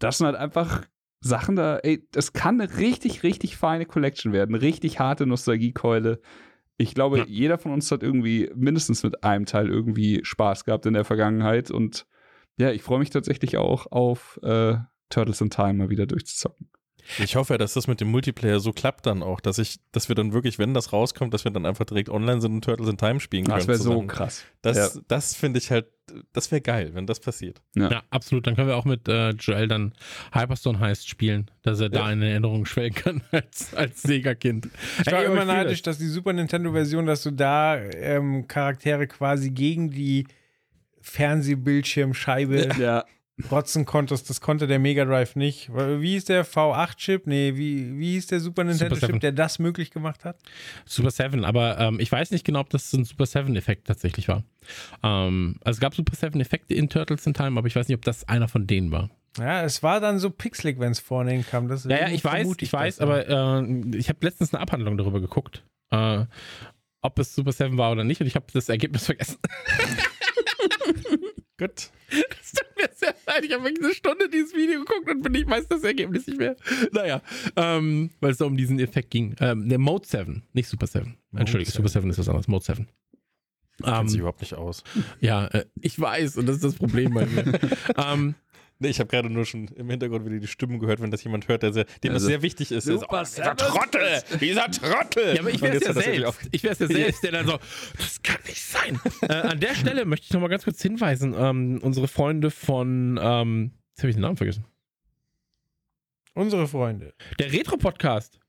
das 0.00 0.18
sind 0.18 0.26
halt 0.26 0.36
einfach 0.36 0.82
Sachen 1.22 1.56
da, 1.56 1.78
ey, 1.78 2.06
das 2.12 2.32
kann 2.32 2.60
eine 2.60 2.78
richtig, 2.78 3.22
richtig 3.22 3.56
feine 3.56 3.84
Collection 3.86 4.32
werden. 4.32 4.54
Richtig 4.54 4.98
harte 5.00 5.26
Nostalgiekeule. 5.26 6.20
Ich 6.78 6.94
glaube, 6.94 7.18
Ja. 7.18 7.24
jeder 7.26 7.58
von 7.58 7.72
uns 7.72 7.90
hat 7.90 8.02
irgendwie 8.02 8.50
mindestens 8.54 9.02
mit 9.02 9.22
einem 9.22 9.44
Teil 9.44 9.68
irgendwie 9.68 10.20
Spaß 10.24 10.64
gehabt 10.64 10.86
in 10.86 10.94
der 10.94 11.04
Vergangenheit. 11.04 11.70
Und 11.70 12.06
ja, 12.58 12.70
ich 12.70 12.82
freue 12.82 12.98
mich 13.00 13.10
tatsächlich 13.10 13.58
auch 13.58 13.86
auf 13.92 14.40
äh, 14.42 14.76
Turtles 15.10 15.40
in 15.42 15.50
Time 15.50 15.74
mal 15.74 15.90
wieder 15.90 16.06
durchzuzocken. 16.06 16.70
Ich 17.18 17.36
hoffe 17.36 17.54
ja, 17.54 17.58
dass 17.58 17.74
das 17.74 17.86
mit 17.86 18.00
dem 18.00 18.08
Multiplayer 18.10 18.60
so 18.60 18.72
klappt 18.72 19.06
dann 19.06 19.22
auch, 19.22 19.40
dass 19.40 19.58
ich, 19.58 19.76
dass 19.92 20.08
wir 20.08 20.14
dann 20.14 20.32
wirklich, 20.32 20.58
wenn 20.58 20.74
das 20.74 20.92
rauskommt, 20.92 21.34
dass 21.34 21.44
wir 21.44 21.50
dann 21.50 21.66
einfach 21.66 21.84
direkt 21.84 22.08
online 22.08 22.40
sind 22.40 22.52
und 22.52 22.64
Turtles 22.64 22.88
in 22.88 22.96
Time 22.96 23.20
spielen 23.20 23.44
können. 23.44 23.58
Das 23.58 23.68
wäre 23.68 23.78
so 23.78 24.02
krass. 24.02 24.44
Das, 24.62 25.00
das 25.08 25.34
finde 25.34 25.58
ich 25.58 25.70
halt, 25.70 25.86
das 26.32 26.50
wäre 26.50 26.60
geil, 26.60 26.90
wenn 26.94 27.06
das 27.06 27.20
passiert. 27.20 27.62
Ja, 27.74 28.02
absolut. 28.10 28.46
Dann 28.46 28.56
können 28.56 28.68
wir 28.68 28.76
auch 28.76 28.84
mit 28.84 29.08
äh, 29.08 29.30
Joel 29.30 29.68
dann 29.68 29.92
Hyperstone 30.32 30.80
Heist 30.80 31.08
spielen, 31.08 31.50
dass 31.62 31.80
er 31.80 31.88
da 31.88 32.10
in 32.10 32.22
Erinnerung 32.22 32.66
schwelgen 32.66 32.94
kann 32.94 33.22
als, 33.30 33.74
als 33.74 34.02
Sega-Kind. 34.02 34.68
Ich 35.00 35.06
war 35.06 35.20
Ey, 35.20 35.26
aber 35.26 35.34
immer 35.34 35.44
neidisch, 35.44 35.82
dass 35.82 35.98
die 35.98 36.08
Super 36.08 36.32
Nintendo-Version, 36.32 37.06
dass 37.06 37.22
du 37.22 37.30
da 37.30 37.76
ähm, 37.76 38.46
Charaktere 38.48 39.06
quasi 39.06 39.50
gegen 39.50 39.90
die 39.90 40.26
Fernsehbildschirmscheibe 41.00 42.70
Ja, 42.78 43.04
rotzen 43.50 43.84
konntest. 43.84 44.28
Das 44.30 44.40
konnte 44.40 44.66
der 44.66 44.78
Mega 44.78 45.04
Drive 45.04 45.36
nicht. 45.36 45.70
Wie 45.72 46.12
hieß 46.12 46.24
der 46.26 46.44
V8-Chip? 46.46 47.26
Nee, 47.26 47.56
wie, 47.56 47.98
wie 47.98 48.12
hieß 48.12 48.28
der 48.28 48.40
Super 48.40 48.64
Nintendo-Chip, 48.64 49.20
der 49.20 49.32
das 49.32 49.58
möglich 49.58 49.90
gemacht 49.90 50.24
hat? 50.24 50.38
Super 50.84 51.10
7, 51.10 51.44
aber 51.44 51.78
ähm, 51.78 52.00
ich 52.00 52.10
weiß 52.10 52.30
nicht 52.30 52.44
genau, 52.44 52.60
ob 52.60 52.70
das 52.70 52.92
ein 52.92 53.04
Super 53.04 53.24
7-Effekt 53.24 53.86
tatsächlich 53.86 54.28
war. 54.28 54.44
Ähm, 55.02 55.56
also 55.64 55.76
es 55.76 55.80
gab 55.80 55.94
Super 55.94 56.14
7-Effekte 56.14 56.74
in 56.74 56.88
Turtles 56.88 57.26
in 57.26 57.34
Time, 57.34 57.58
aber 57.58 57.66
ich 57.66 57.76
weiß 57.76 57.88
nicht, 57.88 57.96
ob 57.96 58.04
das 58.04 58.28
einer 58.28 58.48
von 58.48 58.66
denen 58.66 58.90
war. 58.90 59.10
Ja, 59.38 59.62
es 59.62 59.82
war 59.82 60.00
dann 60.00 60.18
so 60.18 60.30
pixelig, 60.30 60.80
wenn 60.80 60.92
es 60.92 60.98
vorne 60.98 61.30
hinkam. 61.32 61.68
Das 61.68 61.84
Ja, 61.84 62.00
ja, 62.00 62.08
ich 62.08 62.24
weiß, 62.24 62.48
ich 62.60 62.72
weiß, 62.72 62.96
das, 62.96 63.02
aber 63.02 63.28
äh, 63.28 63.96
ich 63.96 64.08
habe 64.08 64.18
letztens 64.22 64.52
eine 64.52 64.60
Abhandlung 64.60 64.96
darüber 64.96 65.20
geguckt, 65.20 65.62
äh, 65.90 66.24
ob 67.02 67.18
es 67.18 67.34
Super 67.34 67.52
7 67.52 67.78
war 67.78 67.92
oder 67.92 68.04
nicht 68.04 68.20
und 68.20 68.26
ich 68.26 68.34
habe 68.34 68.46
das 68.52 68.68
Ergebnis 68.68 69.06
vergessen. 69.06 69.38
Gut. 71.58 71.90
Es 72.40 72.52
tut 72.52 72.66
mir 72.76 72.88
sehr 72.94 73.14
leid, 73.26 73.44
ich 73.44 73.52
habe 73.52 73.64
wirklich 73.64 73.84
eine 73.84 73.94
Stunde 73.94 74.28
dieses 74.28 74.54
Video 74.54 74.80
geguckt 74.80 75.08
und 75.10 75.22
bin 75.22 75.32
nicht 75.32 75.48
weiß 75.48 75.68
das 75.68 75.84
Ergebnis 75.84 76.26
nicht 76.26 76.38
mehr. 76.38 76.56
Naja, 76.92 77.22
ähm, 77.56 78.10
weil 78.20 78.32
es 78.32 78.38
da 78.38 78.44
um 78.46 78.56
diesen 78.56 78.78
Effekt 78.80 79.10
ging. 79.10 79.34
Ähm, 79.40 79.68
der 79.68 79.78
Mode 79.78 80.06
7, 80.06 80.42
nicht 80.52 80.68
Super 80.68 80.86
7. 80.86 81.16
Entschuldige, 81.36 81.70
7. 81.70 81.76
Super 81.76 81.88
7 81.88 82.10
ist 82.10 82.18
was 82.18 82.28
anderes, 82.28 82.48
Mode 82.48 82.64
7. 82.64 82.88
Kennt 83.82 84.10
sich 84.10 84.16
Ähm, 84.16 84.20
überhaupt 84.20 84.40
nicht 84.42 84.54
aus. 84.54 84.82
ja, 85.20 85.46
äh, 85.46 85.64
ich 85.80 85.98
weiß 85.98 86.36
und 86.36 86.46
das 86.46 86.56
ist 86.56 86.64
das 86.64 86.74
Problem 86.74 87.14
bei 87.14 87.26
mir. 87.26 87.58
ähm, 87.96 88.34
Nee, 88.82 88.88
ich 88.88 88.98
habe 88.98 89.08
gerade 89.08 89.28
nur 89.28 89.44
schon 89.44 89.68
im 89.68 89.90
Hintergrund 89.90 90.24
wieder 90.24 90.38
die 90.38 90.46
Stimmen 90.46 90.78
gehört, 90.78 91.02
wenn 91.02 91.10
das 91.10 91.22
jemand 91.22 91.46
hört, 91.48 91.62
der 91.62 91.74
sehr, 91.74 91.84
dem 91.84 92.14
das 92.14 92.14
Also, 92.14 92.28
sehr 92.28 92.40
wichtig 92.40 92.72
ist. 92.72 92.84
Super 92.84 93.06
oh, 93.10 93.24
dieser 93.24 93.54
Trottel! 93.54 94.22
Dieser 94.40 94.70
Trottel! 94.70 95.34
ja, 95.34 95.40
aber 95.40 95.50
ich 95.50 95.56
Und 95.56 95.68
wäre 95.68 95.76
es 95.76 95.84
jetzt 95.84 95.96
ja 95.96 96.02
selbst. 96.02 96.48
Ich 96.50 96.62
wäre 96.62 96.72
es 96.72 96.78
ja 96.78 96.86
selbst, 96.86 97.22
der 97.22 97.32
dann 97.32 97.46
so, 97.46 97.58
das 97.98 98.22
kann 98.22 98.38
nicht 98.46 98.62
sein. 98.62 98.98
äh, 99.20 99.34
an 99.34 99.60
der 99.60 99.74
Stelle 99.74 100.06
möchte 100.06 100.24
ich 100.24 100.32
noch 100.32 100.40
mal 100.40 100.48
ganz 100.48 100.64
kurz 100.64 100.80
hinweisen, 100.80 101.34
ähm, 101.36 101.78
unsere 101.82 102.08
Freunde 102.08 102.50
von, 102.50 103.20
ähm, 103.22 103.72
jetzt 103.90 104.02
habe 104.02 104.08
ich 104.08 104.16
den 104.16 104.22
Namen 104.22 104.38
vergessen. 104.38 104.64
Unsere 106.32 106.66
Freunde. 106.66 107.12
Der 107.38 107.52
Retro-Podcast. 107.52 108.40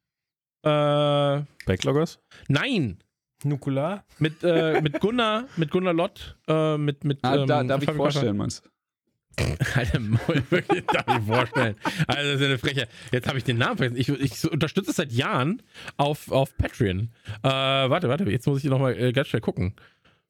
Äh, 0.64 1.42
Backloggers? 1.66 2.20
nein. 2.48 3.04
Nukular? 3.44 4.06
Mit, 4.20 4.44
äh, 4.44 4.80
mit 4.82 5.00
Gunnar, 5.02 5.46
mit 5.58 5.72
Gunnar 5.72 5.94
Lott, 5.94 6.38
äh, 6.48 6.78
mit, 6.78 7.04
mit, 7.04 7.20
ah, 7.24 7.44
da 7.46 7.62
ähm, 7.62 7.68
darf 7.68 7.82
ich 7.82 7.90
vorstellen, 7.90 8.38
meinst 8.38 8.64
du? 8.64 8.70
Alter, 9.76 10.00
Maul, 10.00 10.44
wirklich, 10.50 10.86
darf 10.86 11.06
ich 11.08 11.26
vorstellen. 11.26 11.76
Also, 12.08 12.32
das 12.32 12.42
ist 12.42 12.46
eine 12.46 12.58
Freche. 12.58 12.88
Jetzt 13.12 13.28
habe 13.28 13.38
ich 13.38 13.44
den 13.44 13.58
Namen 13.58 13.78
vergessen. 13.78 14.00
Ich, 14.00 14.10
ich 14.10 14.52
unterstütze 14.52 14.92
es 14.92 14.98
seit 14.98 15.12
Jahren 15.12 15.62
auf, 15.98 16.32
auf 16.32 16.56
Patreon. 16.58 17.12
Äh, 17.44 17.48
warte, 17.50 18.10
warte, 18.10 18.30
jetzt 18.30 18.46
muss 18.48 18.64
ich 18.64 18.70
nochmal 18.70 18.98
äh, 19.00 19.12
ganz 19.14 19.30
schnell 19.30 19.42
gucken. 19.42 19.76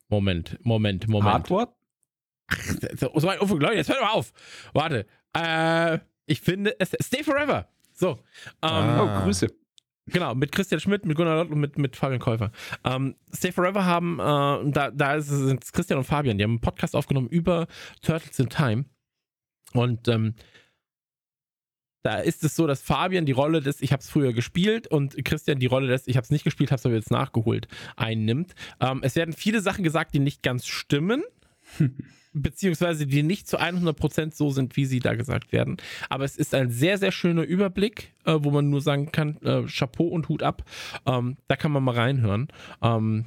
Moment, 0.10 0.58
Moment, 0.62 1.08
Moment. 1.08 1.34
Hardware? 1.34 1.70
So, 2.98 3.12
so 3.16 3.28
ein 3.30 3.40
Unfug, 3.40 3.62
Leute, 3.62 3.76
jetzt 3.76 3.90
hört 3.90 4.02
mal 4.02 4.10
auf. 4.12 4.34
Warte. 4.74 5.06
Äh, 5.36 6.00
ich 6.26 6.42
finde 6.42 6.76
es. 6.80 6.92
Stay 7.02 7.24
Forever. 7.24 7.68
So. 7.94 8.12
Ähm, 8.12 8.18
Ah. 8.62 9.20
Oh, 9.20 9.24
Grüße. 9.24 9.48
Genau, 10.08 10.34
mit 10.34 10.52
Christian 10.52 10.80
Schmidt, 10.80 11.06
mit 11.06 11.16
Gunnar 11.16 11.38
Lott 11.38 11.52
und 11.52 11.60
mit, 11.60 11.78
mit 11.78 11.96
Fabian 11.96 12.20
Käufer. 12.20 12.52
Ähm, 12.84 13.16
Stay 13.34 13.52
Forever 13.52 13.86
haben, 13.86 14.20
äh, 14.20 14.72
da, 14.72 14.92
da 14.92 15.16
ist, 15.16 15.28
sind 15.28 15.62
Christian 15.74 16.00
und 16.00 16.06
Fabian, 16.06 16.38
die 16.38 16.44
haben 16.44 16.52
einen 16.52 16.62
Podcast 16.62 16.96
aufgenommen 16.96 17.30
über 17.30 17.68
Turtles 18.02 18.40
in 18.40 18.50
Time. 18.50 18.86
Und 19.74 20.08
ähm, 20.08 20.34
da 22.04 22.18
ist 22.18 22.44
es 22.44 22.56
so, 22.56 22.66
dass 22.66 22.82
Fabian 22.82 23.26
die 23.26 23.32
Rolle 23.32 23.62
des, 23.62 23.82
ich 23.82 23.92
habe 23.92 24.02
es 24.02 24.10
früher 24.10 24.34
gespielt 24.34 24.88
und 24.88 25.24
Christian 25.24 25.60
die 25.60 25.68
Rolle 25.68 25.88
des, 25.88 26.08
ich 26.08 26.18
habe 26.18 26.26
es 26.26 26.32
nicht 26.32 26.44
gespielt, 26.44 26.72
habe 26.72 26.80
es 26.80 26.86
aber 26.86 26.96
jetzt 26.96 27.12
nachgeholt, 27.12 27.68
einnimmt. 27.96 28.56
Ähm, 28.80 29.02
es 29.04 29.16
werden 29.16 29.34
viele 29.34 29.62
Sachen 29.62 29.84
gesagt, 29.84 30.14
die 30.14 30.20
nicht 30.20 30.42
ganz 30.42 30.66
stimmen. 30.66 31.24
beziehungsweise 32.34 33.06
die 33.06 33.24
nicht 33.24 33.48
zu 33.48 33.60
100% 33.60 34.34
so 34.34 34.50
sind, 34.50 34.76
wie 34.78 34.86
sie 34.86 35.00
da 35.00 35.16
gesagt 35.16 35.52
werden. 35.52 35.78
Aber 36.10 36.24
es 36.24 36.38
ist 36.38 36.54
ein 36.54 36.70
sehr, 36.70 36.98
sehr 36.98 37.12
schöner 37.12 37.44
Überblick, 37.44 38.14
äh, 38.26 38.38
wo 38.40 38.52
man 38.52 38.70
nur 38.70 38.82
sagen 38.82 39.12
kann, 39.12 39.38
äh, 39.42 39.64
Chapeau 39.68 40.08
und 40.08 40.30
Hut 40.30 40.44
ab. 40.44 40.64
Ähm, 41.06 41.38
da 41.48 41.56
kann 41.56 41.72
man 41.72 41.84
mal 41.84 41.96
reinhören. 41.96 42.48
Ähm, 42.82 43.26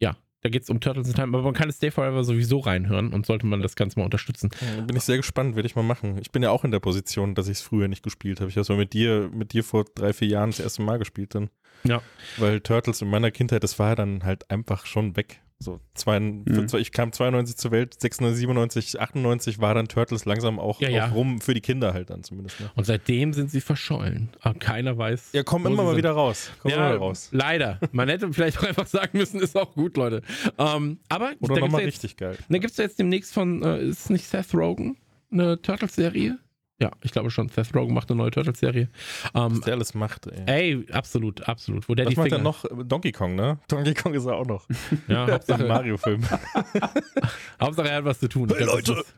ja, 0.00 0.16
da 0.40 0.48
geht 0.48 0.64
es 0.64 0.70
um 0.70 0.80
Turtles 0.80 1.08
in 1.08 1.14
Time, 1.14 1.28
aber 1.28 1.42
man 1.42 1.54
kann 1.54 1.68
es 1.68 1.76
Stay 1.76 1.90
Forever 1.90 2.24
sowieso 2.24 2.58
reinhören 2.58 3.12
und 3.12 3.26
sollte 3.26 3.46
man 3.46 3.62
das 3.62 3.76
Ganze 3.76 3.98
mal 3.98 4.04
unterstützen. 4.04 4.50
Ja, 4.60 4.82
bin 4.82 4.96
ich 4.96 5.04
sehr 5.04 5.16
gespannt, 5.16 5.54
werde 5.54 5.66
ich 5.66 5.76
mal 5.76 5.82
machen. 5.82 6.18
Ich 6.18 6.32
bin 6.32 6.42
ja 6.42 6.50
auch 6.50 6.64
in 6.64 6.72
der 6.72 6.80
Position, 6.80 7.34
dass 7.34 7.46
ich 7.46 7.58
es 7.58 7.62
früher 7.62 7.86
nicht 7.86 8.02
gespielt 8.02 8.40
habe. 8.40 8.50
Ich 8.50 8.56
habe 8.56 8.62
es 8.62 8.68
mal 8.68 8.78
mit 8.78 8.92
dir, 8.92 9.30
mit 9.32 9.52
dir 9.52 9.62
vor 9.62 9.84
drei, 9.94 10.12
vier 10.12 10.28
Jahren 10.28 10.50
das 10.50 10.60
erste 10.60 10.82
Mal 10.82 10.98
gespielt 10.98 11.34
dann. 11.34 11.50
Ja. 11.84 12.02
Weil 12.36 12.60
Turtles 12.60 13.02
in 13.02 13.10
meiner 13.10 13.30
Kindheit, 13.30 13.62
das 13.62 13.78
war 13.78 13.94
dann 13.94 14.24
halt 14.24 14.50
einfach 14.50 14.86
schon 14.86 15.16
weg. 15.16 15.40
So, 15.62 15.80
zwei, 15.94 16.18
Mhm. 16.20 16.66
ich 16.78 16.92
kam 16.92 17.12
92 17.12 17.56
zur 17.56 17.70
Welt, 17.70 17.94
96, 18.00 18.40
97, 18.40 19.00
98 19.00 19.60
war 19.60 19.74
dann 19.74 19.88
Turtles 19.88 20.24
langsam 20.24 20.58
auch, 20.58 20.80
Ja, 20.80 20.88
ja. 20.88 21.06
auch 21.08 21.14
rum 21.14 21.40
für 21.40 21.54
die 21.54 21.60
Kinder 21.60 21.92
halt 21.94 22.10
dann 22.10 22.22
zumindest. 22.22 22.60
Ne? 22.60 22.70
Und 22.74 22.84
seitdem 22.84 23.32
sind 23.32 23.50
sie 23.50 23.60
verschollen. 23.60 24.30
Aber 24.40 24.58
keiner 24.58 24.98
weiß. 24.98 25.30
Ja, 25.32 25.42
kommen 25.42 25.66
immer 25.66 25.76
sie 25.76 25.82
mal 25.82 25.88
sind. 25.90 25.98
wieder 25.98 26.10
raus. 26.12 26.50
Kommen 26.60 26.74
immer 26.74 26.82
Ja, 26.84 26.88
wieder 26.90 26.98
raus. 27.00 27.28
leider. 27.32 27.78
Man 27.92 28.08
hätte 28.08 28.32
vielleicht 28.32 28.58
auch 28.58 28.64
einfach 28.64 28.86
sagen 28.86 29.16
müssen, 29.18 29.40
ist 29.40 29.56
auch 29.56 29.74
gut, 29.74 29.96
Leute. 29.96 30.22
Ähm, 30.58 30.98
aber 31.08 31.26
Oder 31.26 31.30
da 31.30 31.36
gibt's 31.54 31.60
nochmal 31.60 31.84
richtig 31.84 32.16
geil. 32.16 32.36
da 32.48 32.58
gibt's 32.58 32.76
ja 32.76 32.84
jetzt 32.84 32.98
demnächst 32.98 33.32
von, 33.32 33.62
äh, 33.62 33.80
ist 33.82 34.00
es 34.00 34.10
nicht 34.10 34.26
Seth 34.26 34.54
Rogen, 34.54 34.96
eine 35.30 35.60
Turtles-Serie? 35.62 36.38
Ja, 36.82 36.90
ich 37.02 37.12
glaube 37.12 37.30
schon. 37.30 37.48
Seth 37.48 37.74
Rogen 37.76 37.94
macht 37.94 38.10
eine 38.10 38.18
neue 38.18 38.30
Turtles-Serie. 38.32 38.88
Ähm, 39.34 39.52
Was 39.52 39.60
der 39.60 39.74
alles 39.74 39.94
macht, 39.94 40.26
ey. 40.26 40.74
ey, 40.74 40.86
absolut, 40.92 41.48
absolut. 41.48 41.88
Wo 41.88 41.94
der 41.94 42.06
Was 42.06 42.10
die 42.14 42.16
macht 42.18 42.28
Finger, 42.30 42.40
er 42.40 42.42
noch? 42.42 42.64
Donkey 42.84 43.12
Kong, 43.12 43.36
ne? 43.36 43.58
Donkey 43.68 43.94
Kong 43.94 44.14
ist 44.14 44.24
er 44.26 44.34
auch 44.34 44.46
noch. 44.46 44.66
Ja, 45.06 45.26
Hauptsache, 45.30 45.64
Mario-Film. 45.64 46.22
Hauptsache, 47.60 47.88
er 47.88 47.96
hat 47.98 48.04
was 48.04 48.18
zu 48.18 48.28
tun. 48.28 48.48
Hey, 48.48 48.64
glaub, 48.64 48.74
Leute! 48.76 48.92
ist- 48.92 49.14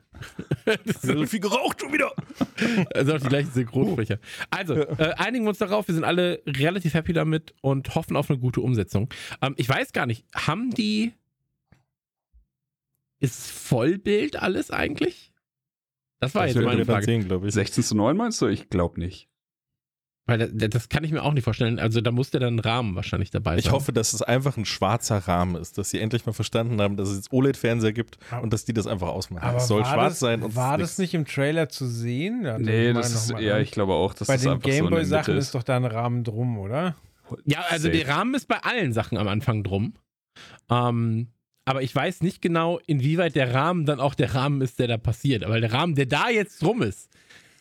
das 0.67 0.97
ist 0.97 1.03
so 1.03 1.27
viel 1.27 1.41
geraucht 1.41 1.81
schon 1.81 1.93
wieder. 1.93 2.13
Also 2.95 3.15
auch 3.15 3.19
die 3.21 3.29
gleichen 3.29 3.51
Synchronsprecher. 3.51 4.19
Also, 4.51 4.75
äh, 4.75 5.15
einigen 5.17 5.45
wir 5.45 5.49
uns 5.49 5.59
darauf, 5.59 5.89
wir 5.89 5.95
sind 5.95 6.05
alle 6.05 6.43
relativ 6.47 6.95
happy 6.95 7.13
damit 7.13 7.55
und 7.63 7.95
hoffen 7.95 8.17
auf 8.17 8.31
eine 8.31 8.39
gute 8.39 8.61
Umsetzung. 8.61 9.09
Ähm, 9.43 9.55
ich 9.57 9.69
weiß 9.69 9.93
gar 9.93 10.07
nicht, 10.07 10.25
haben 10.35 10.71
die. 10.71 11.13
Ist 13.21 13.51
Vollbild 13.51 14.37
alles 14.37 14.71
eigentlich? 14.71 15.33
Das 16.25 16.35
war 16.35 16.47
Das 16.47 16.55
jetzt 16.55 16.65
meine 16.65 16.85
Frage. 16.85 17.05
sehen, 17.05 17.25
glaube 17.27 17.47
ich. 17.49 17.55
16 17.55 17.85
zu 17.85 17.97
9 17.97 18.17
meinst 18.17 18.41
du? 18.43 18.47
Ich 18.47 18.69
glaube 18.71 19.01
nicht. 19.01 19.29
Weil 20.27 20.39
das, 20.39 20.71
das 20.71 20.89
kann 20.89 21.05
ich 21.05 21.13
mir 21.13 21.23
auch 21.23 21.35
nicht 21.35 21.45
vorstellen. 21.45 21.79
Also 21.79 22.01
da 22.01 22.11
muss 22.11 22.31
der 22.31 22.41
dann 22.41 22.57
ein 22.57 22.59
Rahmen 22.61 22.95
wahrscheinlich 22.97 23.31
dabei 23.31 23.59
Ich 23.59 23.65
sein. 23.65 23.75
hoffe, 23.75 23.93
dass 23.93 24.15
es 24.15 24.23
einfach 24.23 24.57
ein 24.57 24.65
schwarzer 24.65 25.19
Rahmen 25.19 25.55
ist, 25.57 25.77
dass 25.77 25.91
sie 25.91 26.01
endlich 26.01 26.25
mal 26.25 26.33
verstanden 26.33 26.81
haben, 26.81 26.97
dass 26.97 27.11
es 27.11 27.17
jetzt 27.17 27.33
OLED-Fernseher 27.33 27.93
gibt 27.93 28.17
und 28.41 28.51
dass 28.55 28.65
die 28.65 28.73
das 28.73 28.87
einfach 28.87 29.09
ausmachen. 29.09 29.47
Aber 29.47 29.59
es 29.59 29.69
soll 29.69 29.83
war 29.83 29.93
schwarz 29.93 30.13
das, 30.15 30.21
sein 30.21 30.43
und 30.43 30.57
War 30.57 30.79
das 30.79 30.97
nicht 30.97 31.13
im 31.13 31.27
Trailer 31.27 31.69
zu 31.69 31.87
sehen? 31.87 32.43
Ja, 32.43 32.59
Nee, 32.59 32.95
das 32.95 33.13
ist, 33.13 33.39
ja, 33.39 33.59
ich 33.59 33.71
glaube 33.71 33.93
auch, 33.93 34.15
dass 34.15 34.29
Bei 34.29 34.35
das 34.35 34.43
den 34.45 34.53
so 34.53 34.59
Gameboy-Sachen 34.61 35.35
Mitte 35.35 35.39
ist 35.39 35.55
doch 35.55 35.63
da 35.63 35.77
ein 35.77 35.85
Rahmen 35.85 36.25
drum, 36.25 36.57
oder? 36.57 36.97
Ja, 37.45 37.61
also 37.69 37.89
Safe. 37.89 37.99
der 37.99 38.09
Rahmen 38.09 38.35
ist 38.35 38.49
bei 38.49 38.61
allen 38.63 38.95
Sachen 38.95 39.19
am 39.19 39.29
Anfang 39.29 39.63
drum. 39.63 39.93
Ähm, 40.71 41.29
aber 41.65 41.83
ich 41.83 41.95
weiß 41.95 42.21
nicht 42.23 42.43
genau, 42.43 42.79
inwieweit 42.87 43.35
der 43.37 43.55
Rahmen 43.55 43.87
dann 43.87 44.01
auch 44.01 44.15
der 44.15 44.35
Rahmen 44.35 44.61
ist, 44.61 44.79
der 44.79 44.89
da 44.89 44.97
passiert. 44.99 45.45
Aber 45.45 45.61
der 45.61 45.73
Rahmen, 45.73 45.95
der 45.95 46.07
da 46.07 46.29
jetzt 46.29 46.63
drum 46.63 46.83
ist, 46.83 47.11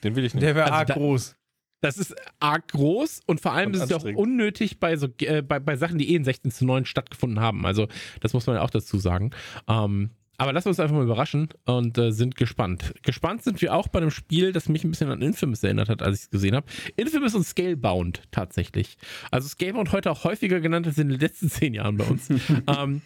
Den 0.03 0.15
will 0.15 0.25
ich 0.25 0.33
nicht. 0.33 0.43
Der 0.43 0.55
wäre 0.55 0.65
Also 0.65 0.75
arg 0.75 0.87
da- 0.87 0.93
groß. 0.95 1.35
Das 1.81 1.97
ist 1.97 2.15
arg 2.39 2.69
groß 2.69 3.21
und 3.25 3.41
vor 3.41 3.51
allem 3.51 3.67
Und 3.71 3.73
ist 3.75 3.81
es 3.83 3.89
ja 3.89 3.97
auch 3.97 4.05
unnötig 4.05 4.79
bei 4.79 4.95
so 4.95 5.07
äh, 5.19 5.41
bei, 5.41 5.59
bei 5.59 5.75
Sachen, 5.75 5.97
die 5.97 6.11
eh 6.11 6.15
in 6.15 6.23
16 6.23 6.49
zu 6.51 6.65
9 6.65 6.85
stattgefunden 6.85 7.41
haben. 7.41 7.65
Also 7.65 7.87
das 8.21 8.31
muss 8.31 8.47
man 8.47 8.55
ja 8.55 8.61
auch 8.61 8.69
dazu 8.69 8.97
sagen. 8.99 9.31
Ähm, 9.67 10.11
aber 10.37 10.53
lassen 10.53 10.65
wir 10.65 10.69
uns 10.69 10.79
einfach 10.79 10.95
mal 10.95 11.03
überraschen 11.03 11.49
und 11.65 11.97
äh, 11.97 12.11
sind 12.11 12.37
gespannt. 12.37 12.93
Gespannt 13.03 13.43
sind 13.43 13.61
wir 13.61 13.73
auch 13.75 13.89
bei 13.89 13.99
einem 13.99 14.11
Spiel, 14.11 14.53
das 14.53 14.69
mich 14.69 14.83
ein 14.85 14.91
bisschen 14.91 15.09
an 15.11 15.21
Infamous 15.21 15.61
erinnert 15.61 15.89
hat, 15.89 16.01
als 16.01 16.17
ich 16.19 16.23
es 16.23 16.29
gesehen 16.29 16.55
habe. 16.55 16.65
Infamous 16.95 17.35
und 17.35 17.43
Scalebound 17.45 18.23
tatsächlich. 18.31 18.95
Also 19.29 19.49
Scalebound 19.49 19.91
heute 19.91 20.09
auch 20.09 20.23
häufiger 20.23 20.61
genannt 20.61 20.87
als 20.87 20.97
in 20.97 21.09
den 21.09 21.19
letzten 21.19 21.49
zehn 21.51 21.73
Jahren 21.73 21.97
bei 21.97 22.05
uns. 22.05 22.29
ähm, 22.67 23.01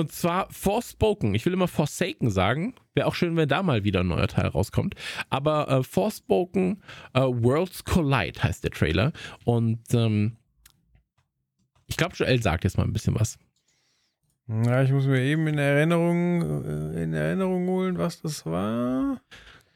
und 0.00 0.12
zwar 0.12 0.48
Forspoken. 0.50 1.34
Ich 1.34 1.46
will 1.46 1.52
immer 1.52 1.68
Forsaken 1.68 2.30
sagen. 2.30 2.74
Wäre 2.94 3.06
auch 3.06 3.14
schön, 3.14 3.36
wenn 3.36 3.48
da 3.48 3.62
mal 3.62 3.84
wieder 3.84 4.00
ein 4.00 4.08
neuer 4.08 4.28
Teil 4.28 4.46
rauskommt. 4.46 4.94
Aber 5.28 5.68
äh, 5.68 5.82
Forspoken 5.82 6.82
äh, 7.14 7.20
Worlds 7.20 7.84
Collide 7.84 8.42
heißt 8.42 8.64
der 8.64 8.70
Trailer. 8.70 9.12
Und 9.44 9.80
ähm, 9.94 10.36
ich 11.86 11.96
glaube, 11.96 12.14
Joel 12.16 12.42
sagt 12.42 12.64
jetzt 12.64 12.78
mal 12.78 12.84
ein 12.84 12.92
bisschen 12.92 13.14
was. 13.14 13.38
Ja, 14.48 14.82
ich 14.82 14.90
muss 14.90 15.06
mir 15.06 15.20
eben 15.20 15.46
in 15.46 15.58
Erinnerung, 15.58 16.64
äh, 16.64 17.02
in 17.02 17.14
Erinnerung 17.14 17.68
holen, 17.68 17.98
was 17.98 18.20
das 18.20 18.44
war. 18.46 19.20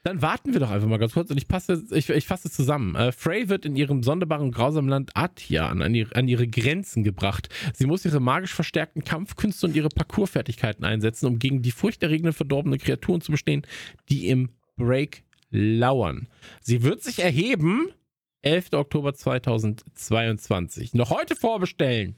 Dann 0.05 0.21
warten 0.23 0.53
wir 0.53 0.61
doch 0.61 0.71
einfach 0.71 0.87
mal 0.87 0.99
ganz 0.99 1.15
kurz 1.15 1.31
und 1.31 1.39
ich, 1.39 1.49
passe, 1.49 1.83
ich, 1.91 2.11
ich 2.11 2.27
fasse 2.27 2.51
zusammen. 2.51 2.95
Äh, 2.95 3.11
Frey 3.11 3.49
wird 3.49 3.65
in 3.65 3.75
ihrem 3.75 4.03
sonderbaren, 4.03 4.53
grausamen 4.53 4.89
Land 4.91 5.11
Atian 5.15 5.81
an, 5.81 5.95
ihre- 5.95 6.15
an 6.15 6.29
ihre 6.29 6.47
Grenzen 6.47 7.03
gebracht. 7.05 7.49
Sie 7.75 7.87
muss 7.87 8.05
ihre 8.05 8.21
magisch 8.21 8.53
verstärkten 8.55 9.03
Kampfkünste 9.03 9.67
und 9.67 9.75
ihre 9.75 9.89
Parkourfertigkeiten 9.89 10.85
einsetzen, 10.85 11.27
um 11.27 11.39
gegen 11.39 11.63
die 11.63 11.71
furchterregenden, 11.71 12.35
verdorbene 12.35 12.77
Kreaturen 12.79 13.23
zu 13.23 13.33
bestehen, 13.33 13.67
die 14.11 14.29
im 14.29 14.51
Break 14.77 15.25
lauern. 15.51 16.29
Sie 16.61 16.83
wird 16.83 17.03
sich 17.03 17.21
erheben. 17.21 17.89
11. 18.43 18.75
Oktober 18.75 19.15
2022. 19.15 20.93
Noch 20.93 21.09
heute 21.11 21.35
vorbestellen. 21.35 22.17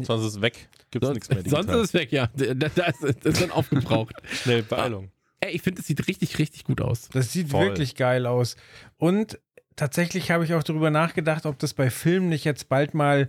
Sonst 0.00 0.24
ist 0.24 0.36
es 0.36 0.40
weg. 0.40 0.68
Gibt 0.90 1.04
es 1.04 1.10
nichts 1.12 1.28
mehr. 1.28 1.38
Sonst 1.44 1.54
digital. 1.66 1.80
ist 1.82 1.88
es 1.88 1.94
weg, 1.94 2.10
ja. 2.12 2.28
Da, 2.34 2.54
da 2.68 2.84
ist, 2.86 3.02
das 3.02 3.16
ist 3.34 3.42
dann 3.42 3.50
aufgebraucht. 3.50 4.14
Schnell, 4.32 4.62
Beeilung. 4.62 5.10
Ey, 5.44 5.54
ich 5.54 5.62
finde, 5.62 5.80
es 5.80 5.86
sieht 5.86 6.06
richtig, 6.08 6.38
richtig 6.38 6.64
gut 6.64 6.80
aus. 6.80 7.08
Das 7.12 7.32
sieht 7.32 7.50
Voll. 7.50 7.66
wirklich 7.66 7.96
geil 7.96 8.26
aus. 8.26 8.56
Und 8.96 9.38
tatsächlich 9.76 10.30
habe 10.30 10.44
ich 10.44 10.54
auch 10.54 10.62
darüber 10.62 10.90
nachgedacht, 10.90 11.44
ob 11.44 11.58
das 11.58 11.74
bei 11.74 11.90
Filmen 11.90 12.30
nicht 12.30 12.44
jetzt 12.44 12.68
bald 12.68 12.94
mal 12.94 13.28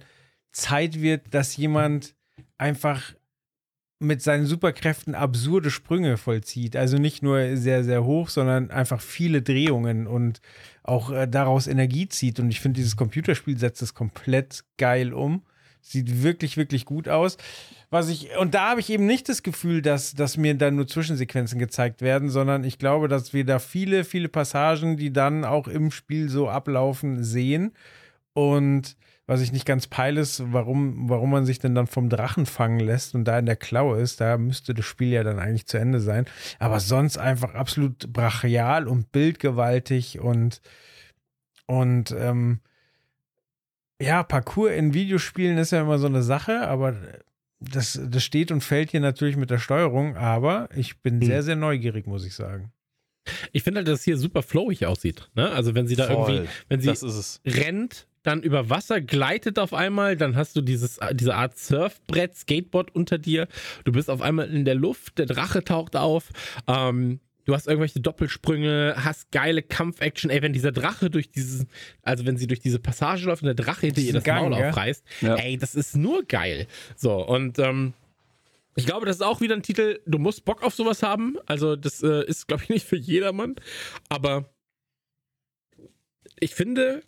Zeit 0.54 1.02
wird, 1.02 1.34
dass 1.34 1.58
jemand 1.58 2.16
einfach 2.58 3.14
mit 4.00 4.22
seinen 4.22 4.46
Superkräften 4.46 5.14
absurde 5.14 5.72
Sprünge 5.72 6.16
vollzieht. 6.16 6.78
Also 6.78 6.98
nicht 6.98 7.22
nur 7.22 7.58
sehr, 7.58 7.84
sehr 7.84 8.06
hoch, 8.06 8.30
sondern 8.30 8.72
einfach 8.72 9.02
viele 9.02 9.42
Drehungen 9.42 10.08
und 10.08 10.40
auch 10.84 11.12
äh, 11.12 11.28
daraus 11.28 11.68
Energie 11.68 12.08
zieht. 12.08 12.40
Und 12.40 12.50
ich 12.50 12.62
finde, 12.62 12.78
dieses 12.78 12.96
Computerspiel 12.96 13.58
setzt 13.58 13.82
es 13.82 13.94
komplett 13.94 14.64
geil 14.78 15.14
um. 15.14 15.44
Sieht 15.88 16.24
wirklich, 16.24 16.57
wirklich 16.57 16.86
gut 16.86 17.07
aus. 17.07 17.38
Was 17.91 18.10
ich, 18.10 18.36
und 18.40 18.56
da 18.56 18.72
habe 18.72 18.80
ich 18.80 18.90
eben 18.90 19.06
nicht 19.06 19.30
das 19.30 19.44
Gefühl, 19.44 19.84
dass, 19.84 20.16
dass 20.16 20.36
mir 20.36 20.56
dann 20.56 20.76
nur 20.76 20.88
Zwischensequenzen 20.88 21.60
gezeigt 21.60 22.02
werden, 22.02 22.30
sondern 22.30 22.64
ich 22.64 22.80
glaube, 22.80 23.07
dass 23.07 23.34
wir 23.34 23.45
da 23.45 23.60
viele, 23.60 24.03
viele 24.03 24.28
Passagen, 24.28 24.98
die 24.98 25.14
dann 25.14 25.45
auch 25.45 25.68
im 25.68 25.91
Spiel 25.91 26.28
so 26.28 26.49
ablaufen, 26.49 27.24
sehen. 27.24 27.72
Und 28.34 28.98
was 29.28 29.41
ich 29.41 29.52
nicht 29.52 29.68
ganz 29.68 29.86
peile, 29.86 30.22
ist, 30.22 30.41
warum, 30.52 31.07
warum 31.07 31.30
man 31.30 31.45
sich 31.45 31.60
denn 31.60 31.76
dann 31.76 31.86
vom 31.86 32.10
Drachen 32.10 32.48
fangen 32.48 32.80
lässt 32.80 33.14
und 33.14 33.24
da 33.26 33.38
in 33.38 33.45
der 33.45 33.56
Klaue 33.56 34.02
ist, 34.02 34.20
da 34.20 34.40
müsste 34.40 34.74
das 34.74 34.86
Spiel 34.86 35.10
ja 35.10 35.24
dann 35.24 35.38
eigentlich 35.38 35.68
zu 35.68 35.78
Ende 35.78 35.99
sein. 35.99 36.26
Aber 36.57 36.80
sonst 36.80 37.20
einfach 37.20 37.53
absolut 37.53 38.12
brachial 38.12 38.88
und 38.88 39.12
bildgewaltig 39.12 40.20
und, 40.20 40.62
und 41.68 42.10
ähm, 42.18 42.62
ja, 44.01 44.23
Parcours 44.23 44.72
in 44.73 44.93
Videospielen 44.93 45.57
ist 45.57 45.72
ja 45.72 45.81
immer 45.81 45.97
so 45.99 46.07
eine 46.07 46.22
Sache, 46.23 46.67
aber 46.67 46.95
das, 47.59 47.99
das 48.03 48.23
steht 48.23 48.51
und 48.51 48.61
fällt 48.61 48.91
hier 48.91 48.99
natürlich 48.99 49.38
mit 49.38 49.49
der 49.49 49.59
Steuerung, 49.59 50.17
aber 50.17 50.69
ich 50.76 51.01
bin 51.01 51.22
Hm. 51.22 51.27
sehr, 51.27 51.43
sehr 51.43 51.55
neugierig, 51.55 52.05
muss 52.05 52.26
ich 52.26 52.34
sagen. 52.35 52.72
Ich 53.53 53.63
finde 53.63 53.80
halt, 53.80 53.88
dass 53.88 53.99
es 53.99 54.05
hier 54.05 54.17
super 54.17 54.43
flowig 54.43 54.85
aussieht. 54.85 55.30
Ne? 55.34 55.49
Also 55.51 55.73
wenn 55.73 55.88
sie 55.88 55.95
da 55.95 56.05
Voll. 56.07 56.31
irgendwie, 56.34 56.49
wenn 56.69 56.80
sie 56.81 56.88
Das 56.88 57.01
ist 57.01 57.15
es. 57.15 57.41
rennt, 57.45 58.07
dann 58.22 58.43
über 58.43 58.69
Wasser 58.69 59.01
gleitet 59.01 59.57
auf 59.57 59.73
einmal, 59.73 60.15
dann 60.15 60.35
hast 60.35 60.55
du 60.55 60.61
dieses, 60.61 60.99
diese 61.13 61.34
Art 61.35 61.57
Surfbrett, 61.57 62.35
Skateboard 62.35 62.93
unter 62.93 63.17
dir. 63.17 63.47
Du 63.84 63.91
bist 63.91 64.09
auf 64.11 64.22
einmal 64.22 64.49
in 64.53 64.65
der 64.65 64.76
Luft, 64.76 65.17
der 65.17 65.26
Drache 65.26 65.63
taucht 65.63 65.95
auf. 65.95 66.30
Ähm, 66.67 67.19
du 67.45 67.53
hast 67.53 67.67
irgendwelche 67.67 67.99
Doppelsprünge, 68.01 68.95
hast 68.97 69.31
geile 69.31 69.61
Kampfaction. 69.63 70.30
Ey, 70.30 70.41
wenn 70.41 70.53
dieser 70.53 70.72
Drache 70.72 71.09
durch 71.09 71.30
dieses, 71.31 71.65
also 72.01 72.26
wenn 72.26 72.38
sie 72.38 72.47
durch 72.47 72.59
diese 72.59 72.80
Passage 72.80 73.26
läuft 73.26 73.41
und 73.43 73.47
der 73.47 73.55
Drache 73.55 73.85
hinter 73.88 74.01
ihr 74.01 74.13
das 74.13 74.23
Gang, 74.23 74.49
Maul 74.49 74.59
gell? 74.59 74.69
aufreißt, 74.69 75.03
Ja. 75.22 75.35
ey, 75.35 75.57
das 75.57 75.76
ist 75.76 75.95
nur 75.95 76.23
geil. 76.26 76.67
So, 76.95 77.13
und 77.26 77.57
ähm, 77.59 77.93
ich 78.76 78.85
glaube, 78.85 79.05
das 79.05 79.15
ist 79.17 79.22
auch 79.22 79.39
wieder 79.39 79.55
ein 79.55 79.63
Titel, 79.63 79.99
du 80.05 80.17
musst 80.17 80.43
Bock 80.43 80.61
auf 80.61 80.76
sowas 80.76 81.01
haben. 81.01 81.38
Also, 81.45 81.76
das 81.77 82.03
äh, 82.03 82.26
ist, 82.26 82.47
glaube 82.47 82.63
ich, 82.63 82.69
nicht 82.69 82.85
für 82.85 82.97
jedermann. 82.97 83.55
Aber 84.09 84.49
ich 86.39 86.53
finde, 86.55 87.01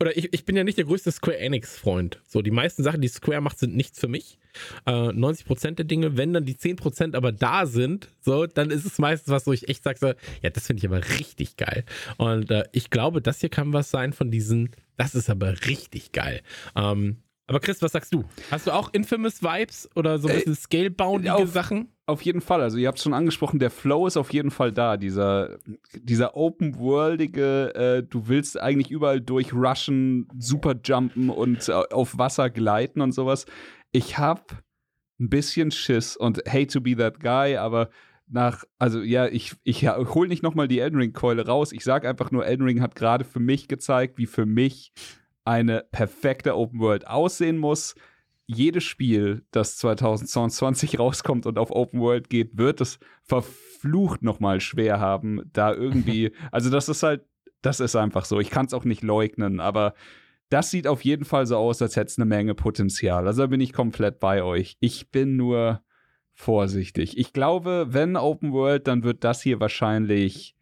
oder 0.00 0.16
ich, 0.16 0.32
ich 0.32 0.44
bin 0.44 0.56
ja 0.56 0.64
nicht 0.64 0.78
der 0.78 0.84
größte 0.84 1.12
Square 1.12 1.38
Enix-Freund. 1.38 2.20
So, 2.26 2.42
die 2.42 2.50
meisten 2.50 2.82
Sachen, 2.82 3.00
die 3.00 3.08
Square 3.08 3.40
macht, 3.40 3.58
sind 3.58 3.76
nichts 3.76 3.98
für 3.98 4.08
mich. 4.08 4.38
Äh, 4.86 4.90
90% 4.90 5.72
der 5.72 5.84
Dinge, 5.84 6.16
wenn 6.16 6.32
dann 6.32 6.44
die 6.44 6.56
10% 6.56 7.14
aber 7.14 7.32
da 7.32 7.66
sind, 7.66 8.08
so, 8.20 8.46
dann 8.46 8.70
ist 8.70 8.84
es 8.84 8.98
meistens 8.98 9.32
was, 9.32 9.46
wo 9.46 9.52
ich 9.52 9.68
echt 9.68 9.82
sage, 9.82 9.98
so, 9.98 10.06
ja, 10.42 10.50
das 10.50 10.66
finde 10.66 10.80
ich 10.80 10.86
aber 10.86 11.08
richtig 11.18 11.56
geil. 11.56 11.84
Und 12.16 12.50
äh, 12.50 12.64
ich 12.72 12.90
glaube, 12.90 13.20
das 13.20 13.40
hier 13.40 13.48
kann 13.48 13.72
was 13.72 13.90
sein 13.90 14.12
von 14.12 14.30
diesen, 14.30 14.70
das 14.96 15.14
ist 15.14 15.30
aber 15.30 15.66
richtig 15.66 16.12
geil. 16.12 16.42
Ähm, 16.76 17.18
Aber 17.46 17.60
Chris, 17.60 17.82
was 17.82 17.92
sagst 17.92 18.12
du? 18.14 18.24
Hast 18.50 18.66
du 18.66 18.70
auch 18.72 18.90
Infamous 18.94 19.42
Vibes 19.42 19.88
oder 19.94 20.18
so 20.18 20.28
ein 20.28 20.34
Äh, 20.34 20.38
bisschen 20.38 20.54
scaleboundige 20.54 21.34
auf- 21.34 21.50
Sachen? 21.52 21.88
Auf 22.06 22.20
jeden 22.22 22.40
Fall. 22.42 22.60
Also 22.60 22.76
ihr 22.78 22.88
habt 22.88 22.98
es 22.98 23.04
schon 23.04 23.14
angesprochen, 23.14 23.58
der 23.58 23.70
Flow 23.70 24.06
ist 24.06 24.16
auf 24.18 24.32
jeden 24.32 24.50
Fall 24.50 24.72
da. 24.72 24.96
Dieser, 24.98 25.58
dieser 25.94 26.36
open-worldige, 26.36 27.74
äh, 27.74 28.02
du 28.02 28.28
willst 28.28 28.60
eigentlich 28.60 28.90
überall 28.90 29.20
durchrushen, 29.20 30.28
super 30.38 30.74
jumpen 30.84 31.30
und 31.30 31.68
äh, 31.68 31.72
auf 31.72 32.18
Wasser 32.18 32.50
gleiten 32.50 33.00
und 33.00 33.12
sowas. 33.12 33.46
Ich 33.92 34.18
hab 34.18 34.62
ein 35.20 35.30
bisschen 35.30 35.70
Schiss 35.70 36.16
und 36.16 36.38
hate 36.48 36.66
to 36.66 36.80
be 36.80 36.96
that 36.96 37.20
guy, 37.20 37.56
aber 37.56 37.88
nach, 38.26 38.64
also 38.78 39.00
ja, 39.02 39.26
ich, 39.26 39.54
ich 39.64 39.80
ja, 39.82 39.96
hol 39.96 40.28
nicht 40.28 40.42
nochmal 40.42 40.66
die 40.68 40.80
Elden 40.80 40.98
Ring-Keule 40.98 41.46
raus. 41.46 41.72
Ich 41.72 41.84
sag 41.84 42.04
einfach 42.06 42.30
nur, 42.30 42.44
Elden 42.46 42.64
Ring 42.64 42.80
hat 42.80 42.94
gerade 42.96 43.24
für 43.24 43.40
mich 43.40 43.68
gezeigt, 43.68 44.18
wie 44.18 44.26
für 44.26 44.46
mich 44.46 44.92
eine 45.44 45.84
perfekte 45.90 46.56
Open 46.56 46.80
World 46.80 47.06
aussehen 47.06 47.58
muss 47.58 47.94
jedes 48.46 48.84
Spiel, 48.84 49.44
das 49.50 49.76
2022 49.78 50.98
rauskommt 50.98 51.46
und 51.46 51.58
auf 51.58 51.70
Open 51.70 52.00
World 52.00 52.28
geht, 52.28 52.56
wird 52.58 52.80
es 52.80 52.98
verflucht 53.22 54.22
nochmal 54.22 54.60
schwer 54.60 55.00
haben, 55.00 55.42
da 55.52 55.72
irgendwie, 55.72 56.32
also 56.52 56.70
das 56.70 56.88
ist 56.88 57.02
halt, 57.02 57.24
das 57.62 57.80
ist 57.80 57.96
einfach 57.96 58.26
so. 58.26 58.40
Ich 58.40 58.50
kann 58.50 58.66
es 58.66 58.74
auch 58.74 58.84
nicht 58.84 59.02
leugnen, 59.02 59.60
aber 59.60 59.94
das 60.50 60.70
sieht 60.70 60.86
auf 60.86 61.02
jeden 61.02 61.24
Fall 61.24 61.46
so 61.46 61.56
aus, 61.56 61.80
als 61.80 61.96
hätte 61.96 62.08
es 62.08 62.18
eine 62.18 62.26
Menge 62.26 62.54
Potenzial. 62.54 63.26
Also 63.26 63.42
da 63.42 63.46
bin 63.46 63.60
ich 63.60 63.72
komplett 63.72 64.20
bei 64.20 64.42
euch. 64.42 64.76
Ich 64.80 65.10
bin 65.10 65.36
nur 65.36 65.82
vorsichtig. 66.34 67.16
Ich 67.16 67.32
glaube, 67.32 67.86
wenn 67.90 68.16
Open 68.16 68.52
World, 68.52 68.86
dann 68.86 69.02
wird 69.02 69.24
das 69.24 69.40
hier 69.40 69.60
wahrscheinlich 69.60 70.54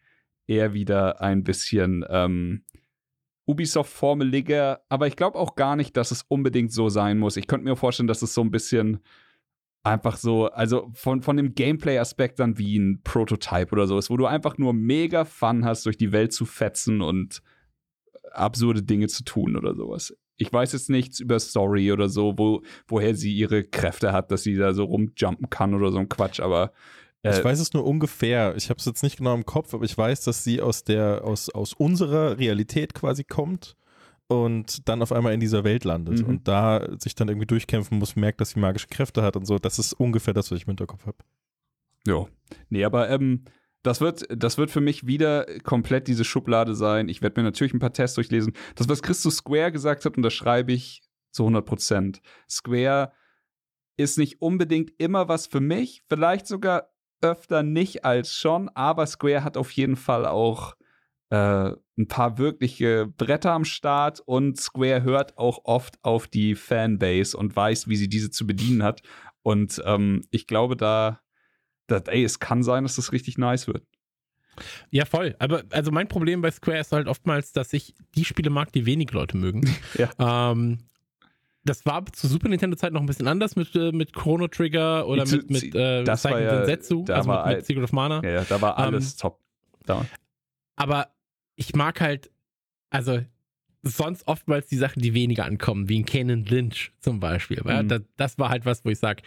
eher 0.47 0.75
wieder 0.75 1.21
ein 1.21 1.43
bisschen 1.43 2.05
ähm, 2.09 2.65
Ubisoft-formeliger, 3.47 4.83
aber 4.89 5.07
ich 5.07 5.17
glaube 5.17 5.39
auch 5.39 5.55
gar 5.55 5.77
nicht, 5.77 5.97
dass 5.97 6.11
es 6.11 6.23
unbedingt 6.29 6.73
so 6.73 6.89
sein 6.89 7.19
muss. 7.19 7.37
Ich 7.37 7.47
könnte 7.47 7.65
mir 7.65 7.77
vorstellen, 7.77 8.07
dass 8.07 8.23
es 8.23 8.35
so 8.35 8.41
ein 8.41 8.51
bisschen 8.51 9.01
einfach 9.83 10.17
so, 10.17 10.47
also 10.47 10.91
von, 10.95 11.23
von 11.23 11.37
dem 11.37 11.55
Gameplay-Aspekt 11.55 12.39
dann 12.39 12.59
wie 12.59 12.79
ein 12.79 13.03
Prototype 13.03 13.73
oder 13.73 13.87
so 13.87 13.99
ist, 13.99 14.11
wo 14.11 14.17
du 14.17 14.27
einfach 14.27 14.59
nur 14.59 14.73
mega 14.73 15.25
Fun 15.25 15.65
hast, 15.65 15.87
durch 15.87 15.97
die 15.97 16.13
Welt 16.13 16.33
zu 16.33 16.45
fetzen 16.45 17.03
und 17.03 17.43
absurde 18.31 18.83
Dinge 18.83 19.09
zu 19.09 19.25
tun 19.25 19.57
oder 19.57 19.75
sowas. 19.75 20.17
Ich 20.37 20.53
weiß 20.53 20.73
jetzt 20.73 20.89
nichts 20.89 21.21
über 21.21 21.39
Story 21.39 21.93
oder 21.93 22.09
so, 22.09 22.35
wo, 22.37 22.63
woher 22.87 23.15
sie 23.15 23.35
ihre 23.35 23.65
Kräfte 23.65 24.13
hat, 24.13 24.31
dass 24.31 24.45
sie 24.45 24.55
da 24.55 24.73
so 24.73 24.85
rumjumpen 24.85 25.51
kann 25.51 25.75
oder 25.75 25.91
so 25.91 25.99
ein 25.99 26.09
Quatsch, 26.09 26.41
aber 26.41 26.73
Ich 27.23 27.39
äh, 27.39 27.45
weiß 27.45 27.61
es 27.61 27.73
nur 27.73 27.85
ungefähr. 27.85 28.57
Ich 28.57 28.69
habe 28.71 28.79
es 28.79 28.85
jetzt 28.85 29.03
nicht 29.03 29.17
genau 29.19 29.35
im 29.35 29.47
Kopf, 29.47 29.75
aber 29.75 29.85
ich 29.85 29.97
weiß, 29.97 30.23
dass 30.25 30.43
sie 30.45 30.61
aus 30.61 30.85
der 30.85 31.25
aus, 31.25 31.49
aus 31.51 31.73
unserer 31.73 32.39
Realität 32.39 32.95
quasi 32.95 33.23
kommt 33.25 33.77
und 34.27 34.89
dann 34.89 35.03
auf 35.03 35.13
einmal 35.13 35.33
in 35.33 35.41
dieser 35.41 35.63
Welt 35.65 35.85
landet 35.85 36.21
Mhm. 36.21 36.27
und 36.27 36.49
da 36.49 36.87
sich 36.99 37.15
dann 37.15 37.29
irgendwie 37.29 37.47
durchkämpfen 37.47 37.99
muss, 37.99 38.17
merkt, 38.17 38.41
dass 38.41 38.51
sie 38.51 38.61
magische 38.61 38.89
Kräfte 38.89 39.23
hat 39.23 39.37
und 39.37 39.47
so. 39.47 39.59
Das 39.59 39.79
ist 39.79 39.93
ungefähr 39.93 40.35
das, 40.35 40.51
was 40.51 40.57
ich 40.57 40.65
im 40.65 40.71
Hinterkopf 40.71 41.07
habe. 41.07 41.19
Ja. 42.07 42.27
Nee, 42.71 42.85
aber 42.85 43.09
ähm, 43.11 43.45
das 43.85 44.01
wird, 44.01 44.25
das 44.35 44.59
wird 44.59 44.71
für 44.71 44.81
mich 44.81 45.07
wieder 45.07 45.47
komplett 45.63 46.09
diese 46.09 46.25
Schublade 46.25 46.75
sein. 46.75 47.09
Ich 47.09 47.21
werde 47.23 47.41
mir 47.41 47.45
natürlich 47.45 47.75
ein 47.75 47.79
paar 47.81 47.93
Tests 47.93 48.15
durchlesen. 48.15 48.53
Das, 48.75 48.89
was 48.89 49.03
Chris 49.03 49.21
zu 49.21 49.31
Square 49.31 49.71
gesagt 49.73 50.05
hat, 50.05 50.17
unterschreibe 50.17 50.73
ich 50.73 51.03
zu 51.31 51.43
100 51.45 51.65
Prozent. 51.67 52.21
Square 52.49 53.13
ist 53.97 54.19
nicht 54.19 54.41
unbedingt 54.41 54.93
immer 54.99 55.29
was 55.29 55.47
für 55.47 55.61
mich, 55.61 56.03
vielleicht 56.09 56.47
sogar 56.47 56.92
öfter 57.23 57.63
nicht 57.63 58.05
als 58.05 58.35
schon, 58.35 58.69
aber 58.71 59.07
Square 59.07 59.45
hat 59.45 59.57
auf 59.57 59.71
jeden 59.73 59.97
Fall 59.97 60.27
auch 60.27 60.75
äh, 61.31 61.73
ein 61.97 62.09
paar 62.09 62.39
wirkliche 62.39 63.07
Bretter 63.07 63.53
am 63.53 63.65
Start 63.65 64.21
und 64.21 64.61
Square 64.61 65.03
hört 65.03 65.39
auch 65.39 65.61
oft 65.65 65.99
auf 66.03 66.27
die 66.27 66.55
Fanbase 66.55 67.37
und 67.37 67.55
weiß, 67.55 67.89
wie 67.89 67.97
sie 67.97 68.09
diese 68.09 68.31
zu 68.31 68.47
bedienen 68.47 68.83
hat. 68.83 69.03
Und 69.43 69.83
ähm, 69.87 70.23
ich 70.31 70.47
glaube, 70.47 70.77
da, 70.77 71.21
da, 71.87 71.99
ey, 72.07 72.25
es 72.25 72.39
kann 72.39 72.63
sein, 72.63 72.85
dass 72.85 72.97
das 72.97 73.13
richtig 73.13 73.39
nice 73.39 73.67
wird. 73.67 73.87
Ja, 74.91 75.05
voll. 75.05 75.35
Aber 75.39 75.63
also 75.71 75.91
mein 75.91 76.09
Problem 76.09 76.43
bei 76.43 76.51
Square 76.51 76.79
ist 76.79 76.93
halt 76.93 77.09
oftmals, 77.09 77.53
dass 77.53 77.73
ich 77.73 77.95
die 78.15 78.25
Spiele 78.25 78.51
mag, 78.51 78.73
die 78.73 78.87
wenig 78.87 79.11
Leute 79.13 79.37
mögen. 79.37 79.63
Ja. 79.95 80.11
Ähm, 80.51 80.79
das 81.65 81.87
war 81.87 82.05
zu 82.07 82.27
Super 82.27 82.49
Nintendo-Zeit 82.49 82.93
noch 82.93 83.01
ein 83.01 83.07
bisschen 83.07 83.29
anders 83.29 83.55
mit, 83.57 83.75
äh, 83.77 83.93
mit 83.93 84.13
Chrono 84.13 84.49
Trigger 84.49 85.07
oder 85.07 85.25
mit, 85.27 85.51
mit 85.51 85.75
äh, 85.75 86.03
das 86.05 86.25
war 86.25 86.33
Seiken 86.33 86.45
ja- 86.45 86.57
Densetsu, 86.65 87.05
also 87.09 87.29
war 87.29 87.47
mit, 87.47 87.57
mit 87.59 87.67
Secret 87.67 87.85
of 87.85 87.93
Mana. 87.93 88.21
Ja, 88.25 88.31
ja, 88.31 88.45
da 88.45 88.61
war 88.61 88.79
alles 88.79 89.13
Ähm, 89.13 89.19
top. 89.19 89.41
Da. 89.87 90.07
Aber 90.77 91.09
ich 91.57 91.75
mag 91.75 92.01
halt, 92.01 92.31
also 92.91 93.21
sonst 93.83 94.27
oftmals 94.29 94.67
die 94.69 94.77
Sachen, 94.77 95.03
die 95.03 95.13
weniger 95.15 95.45
ankommen, 95.45 95.89
wie 95.89 95.97
in 95.97 96.05
Canon 96.07 96.45
Lynch 96.45 96.93
zum 97.01 97.21
Beispiel. 97.21 97.61
Ja, 97.65 97.83
Mhm. 97.83 97.89
das, 97.89 98.03
das 98.17 98.39
war 98.39 98.49
halt 98.49 98.65
was, 98.65 98.85
wo 98.85 98.91
ich 98.91 98.99
sage, 98.99 99.23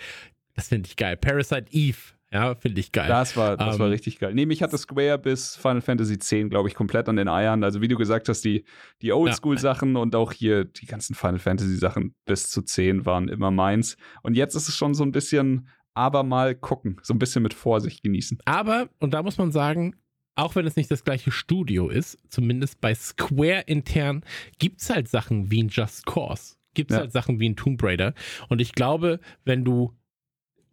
das 0.56 0.70
finde 0.70 0.88
ich 0.88 0.96
geil. 0.96 1.18
Parasite 1.18 1.66
Eve, 1.72 1.98
ja, 2.32 2.56
finde 2.56 2.80
ich 2.82 2.92
geil. 2.92 3.08
Das 3.08 3.38
war, 3.38 3.56
das 3.58 3.76
Ähm, 3.76 3.80
war 3.82 3.90
richtig 3.90 4.20
geil. 4.20 4.34
Nee, 4.34 4.46
mich 4.46 4.62
hatte 4.62 4.78
Square 4.78 5.20
bis 5.20 5.56
Final 5.56 5.82
Fantasy 5.82 6.16
X, 6.16 6.30
glaube 6.50 6.68
ich, 6.68 6.76
komplett 6.76 7.08
an 7.08 7.16
den 7.16 7.28
Eiern. 7.28 7.64
Also, 7.64 7.82
wie 7.82 7.88
du 7.88 7.96
gesagt 7.98 8.28
hast, 8.30 8.42
die, 8.44 8.66
die 9.02 9.14
Oldschool-Sachen 9.14 9.96
und 9.96 10.16
auch 10.16 10.32
hier 10.34 10.66
die 10.66 10.86
ganzen 10.86 11.16
Final 11.16 11.40
Fantasy-Sachen 11.40 12.16
bis 12.26 12.50
zu 12.50 12.62
10 12.62 13.06
waren 13.06 13.30
immer 13.30 13.52
meins. 13.52 13.96
Und 14.24 14.36
jetzt 14.36 14.56
ist 14.56 14.68
es 14.68 14.76
schon 14.76 14.94
so 14.94 15.04
ein 15.04 15.12
bisschen, 15.12 15.70
aber 15.94 16.24
mal 16.24 16.56
gucken, 16.56 16.98
so 17.04 17.14
ein 17.14 17.20
bisschen 17.20 17.44
mit 17.44 17.54
Vorsicht 17.54 18.04
genießen. 18.04 18.40
Aber, 18.46 18.90
und 19.00 19.14
da 19.14 19.24
muss 19.24 19.38
man 19.38 19.52
sagen, 19.52 19.96
auch 20.36 20.56
wenn 20.56 20.66
es 20.68 20.76
nicht 20.76 20.92
das 20.92 21.06
gleiche 21.06 21.32
Studio 21.32 21.88
ist, 21.88 22.18
zumindest 22.30 22.82
bei 22.82 22.94
Square 22.94 23.62
intern, 23.68 24.26
gibt 24.60 24.82
es 24.82 24.90
halt 24.90 25.08
Sachen 25.08 25.50
wie 25.52 25.64
ein 25.64 25.70
Just 25.70 26.06
Cause. 26.06 26.56
Gibt 26.74 26.92
es 26.92 26.96
Ja. 26.98 27.02
halt 27.04 27.14
Sachen 27.14 27.40
wie 27.40 27.48
ein 27.48 27.56
Tomb 27.56 27.82
Raider. 27.82 28.14
Und 28.50 28.60
ich 28.60 28.74
glaube, 28.74 29.22
wenn 29.46 29.64
du, 29.64 29.94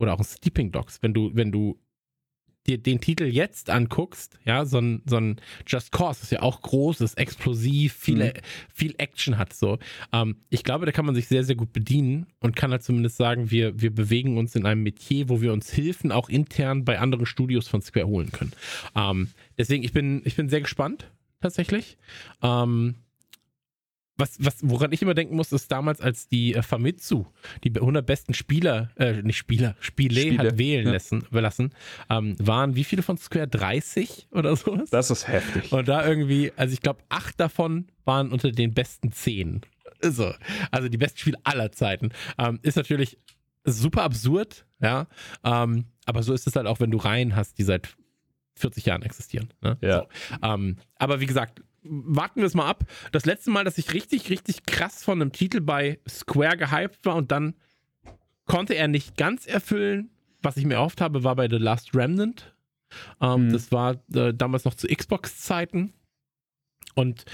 oder 0.03 0.15
auch 0.15 0.19
ein 0.19 0.25
Sleeping 0.25 0.73
Dogs, 0.73 1.03
wenn 1.03 1.15
du, 1.15 1.31
wenn 1.35 1.53
du 1.53 1.79
dir 2.67 2.79
den 2.79 3.01
Titel 3.01 3.25
jetzt 3.25 3.71
anguckst, 3.71 4.39
ja, 4.45 4.65
so 4.65 4.79
ein, 4.79 5.03
so 5.07 5.17
ein 5.17 5.41
Just 5.67 5.91
Cause 5.91 6.21
ist 6.23 6.31
ja 6.31 6.43
auch 6.43 6.63
groß, 6.63 7.01
ist 7.01 7.19
explosiv, 7.19 7.93
viele, 7.93 8.35
viel 8.73 8.95
Action 8.99 9.37
hat 9.37 9.53
so. 9.53 9.79
Ähm, 10.13 10.37
ich 10.49 10.63
glaube, 10.63 10.87
da 10.87 10.93
kann 10.93 11.05
man 11.05 11.15
sich 11.15 11.27
sehr, 11.27 11.45
sehr 11.45 11.57
gut 11.57 11.73
bedienen 11.73 12.27
und 12.41 12.55
kann 12.55 12.71
halt 12.71 12.85
zumindest 12.85 13.17
sagen, 13.17 13.51
wir, 13.51 13.81
wir 13.81 13.93
bewegen 13.93 14.39
uns 14.39 14.55
in 14.55 14.65
einem 14.65 14.83
Metier, 14.83 15.29
wo 15.29 15.41
wir 15.41 15.53
uns 15.53 15.73
Hilfen 15.73 16.13
auch 16.13 16.29
intern 16.29 16.85
bei 16.85 16.99
anderen 16.99 17.27
Studios 17.27 17.67
von 17.67 17.83
Square 17.83 18.07
holen 18.07 18.31
können. 18.31 18.53
Ähm, 18.95 19.29
deswegen, 19.59 19.83
ich 19.83 19.93
bin, 19.93 20.23
ich 20.25 20.37
bin 20.37 20.49
sehr 20.49 20.61
gespannt, 20.61 21.11
tatsächlich. 21.41 21.97
Ähm, 22.43 22.97
was, 24.23 24.37
was, 24.39 24.59
woran 24.63 24.93
ich 24.93 25.03
immer 25.03 25.15
denken 25.15 25.35
muss, 25.35 25.51
ist 25.53 25.71
damals, 25.73 26.01
als 26.01 26.29
die 26.29 26.55
äh, 26.55 26.63
Famitsu 26.63 27.27
die 27.65 27.75
100 27.75 28.07
besten 28.07 28.35
Spieler, 28.35 28.91
äh, 28.97 29.21
nicht 29.23 29.37
Spieler, 29.37 29.75
Spiele, 29.81 30.21
Spiele, 30.21 30.39
hat 30.39 30.59
wählen 30.59 30.87
ja. 30.87 30.93
lassen, 30.93 31.27
lassen 31.31 31.75
ähm, 32.09 32.37
waren 32.39 32.77
wie 32.77 32.85
viele 32.85 33.03
von 33.03 33.19
Square? 33.19 33.49
30 33.49 34.29
oder 34.31 34.55
sowas? 34.55 34.91
Das 34.91 35.11
ist 35.11 35.27
heftig. 35.27 35.73
Und 35.73 35.89
da 35.89 36.07
irgendwie, 36.07 36.53
also 36.57 36.73
ich 36.73 36.81
glaube, 36.81 37.01
acht 37.09 37.39
davon 37.41 37.89
waren 38.05 38.31
unter 38.31 38.53
den 38.53 38.73
besten 38.73 39.11
zehn. 39.11 39.63
So, 40.01 40.33
also 40.71 40.89
die 40.89 40.99
besten 40.99 41.19
Spiele 41.19 41.39
aller 41.43 41.73
Zeiten. 41.73 42.11
Ähm, 42.39 42.61
ist 42.63 42.77
natürlich 42.77 43.19
super 43.65 44.03
absurd, 44.03 44.67
ja. 44.81 45.07
Ähm, 45.45 45.87
aber 46.05 46.23
so 46.23 46.33
ist 46.33 46.47
es 46.47 46.57
halt 46.57 46.67
auch, 46.67 46.81
wenn 46.81 46.91
du 46.91 46.99
Reihen 46.99 47.35
hast, 47.35 47.59
die 47.59 47.65
seit 47.65 47.97
40 48.55 48.87
Jahren 48.87 49.03
existieren. 49.03 49.53
Ne? 49.61 49.77
Ja. 49.81 49.99
So. 49.99 50.07
Ähm, 50.43 50.77
aber 50.97 51.21
wie 51.21 51.27
gesagt, 51.27 51.63
warten 51.85 52.41
wir 52.41 52.47
es 52.47 52.55
mal 52.55 52.67
ab. 52.69 52.85
Das 53.13 53.25
letzte 53.27 53.51
Mal, 53.51 53.65
dass 53.65 53.79
ich 53.79 53.93
richtig, 53.93 54.31
richtig 54.31 54.65
krass 54.67 55.05
von 55.05 55.21
einem 55.21 55.33
Titel 55.33 55.61
bei 55.61 55.99
Square 56.09 56.57
gehypt 56.57 57.05
war 57.05 57.17
und 57.17 57.33
dann 57.33 57.55
konnte 58.47 58.75
er 58.75 58.89
nicht 58.89 59.17
ganz 59.17 59.47
erfüllen, 59.47 60.11
was 60.43 60.57
ich 60.57 60.65
mir 60.65 60.75
erhofft 60.75 61.01
habe, 61.01 61.25
war 61.25 61.37
bei 61.37 61.49
The 61.49 61.57
Last 61.57 61.95
Remnant. 61.95 62.55
Ähm, 63.21 63.47
Mhm. 63.49 63.53
Das 63.53 63.73
war 63.73 64.03
äh, 64.15 64.35
damals 64.35 64.65
noch 64.65 64.75
zu 64.75 64.87
Xbox-Zeiten. 64.87 65.93
Und 66.95 67.25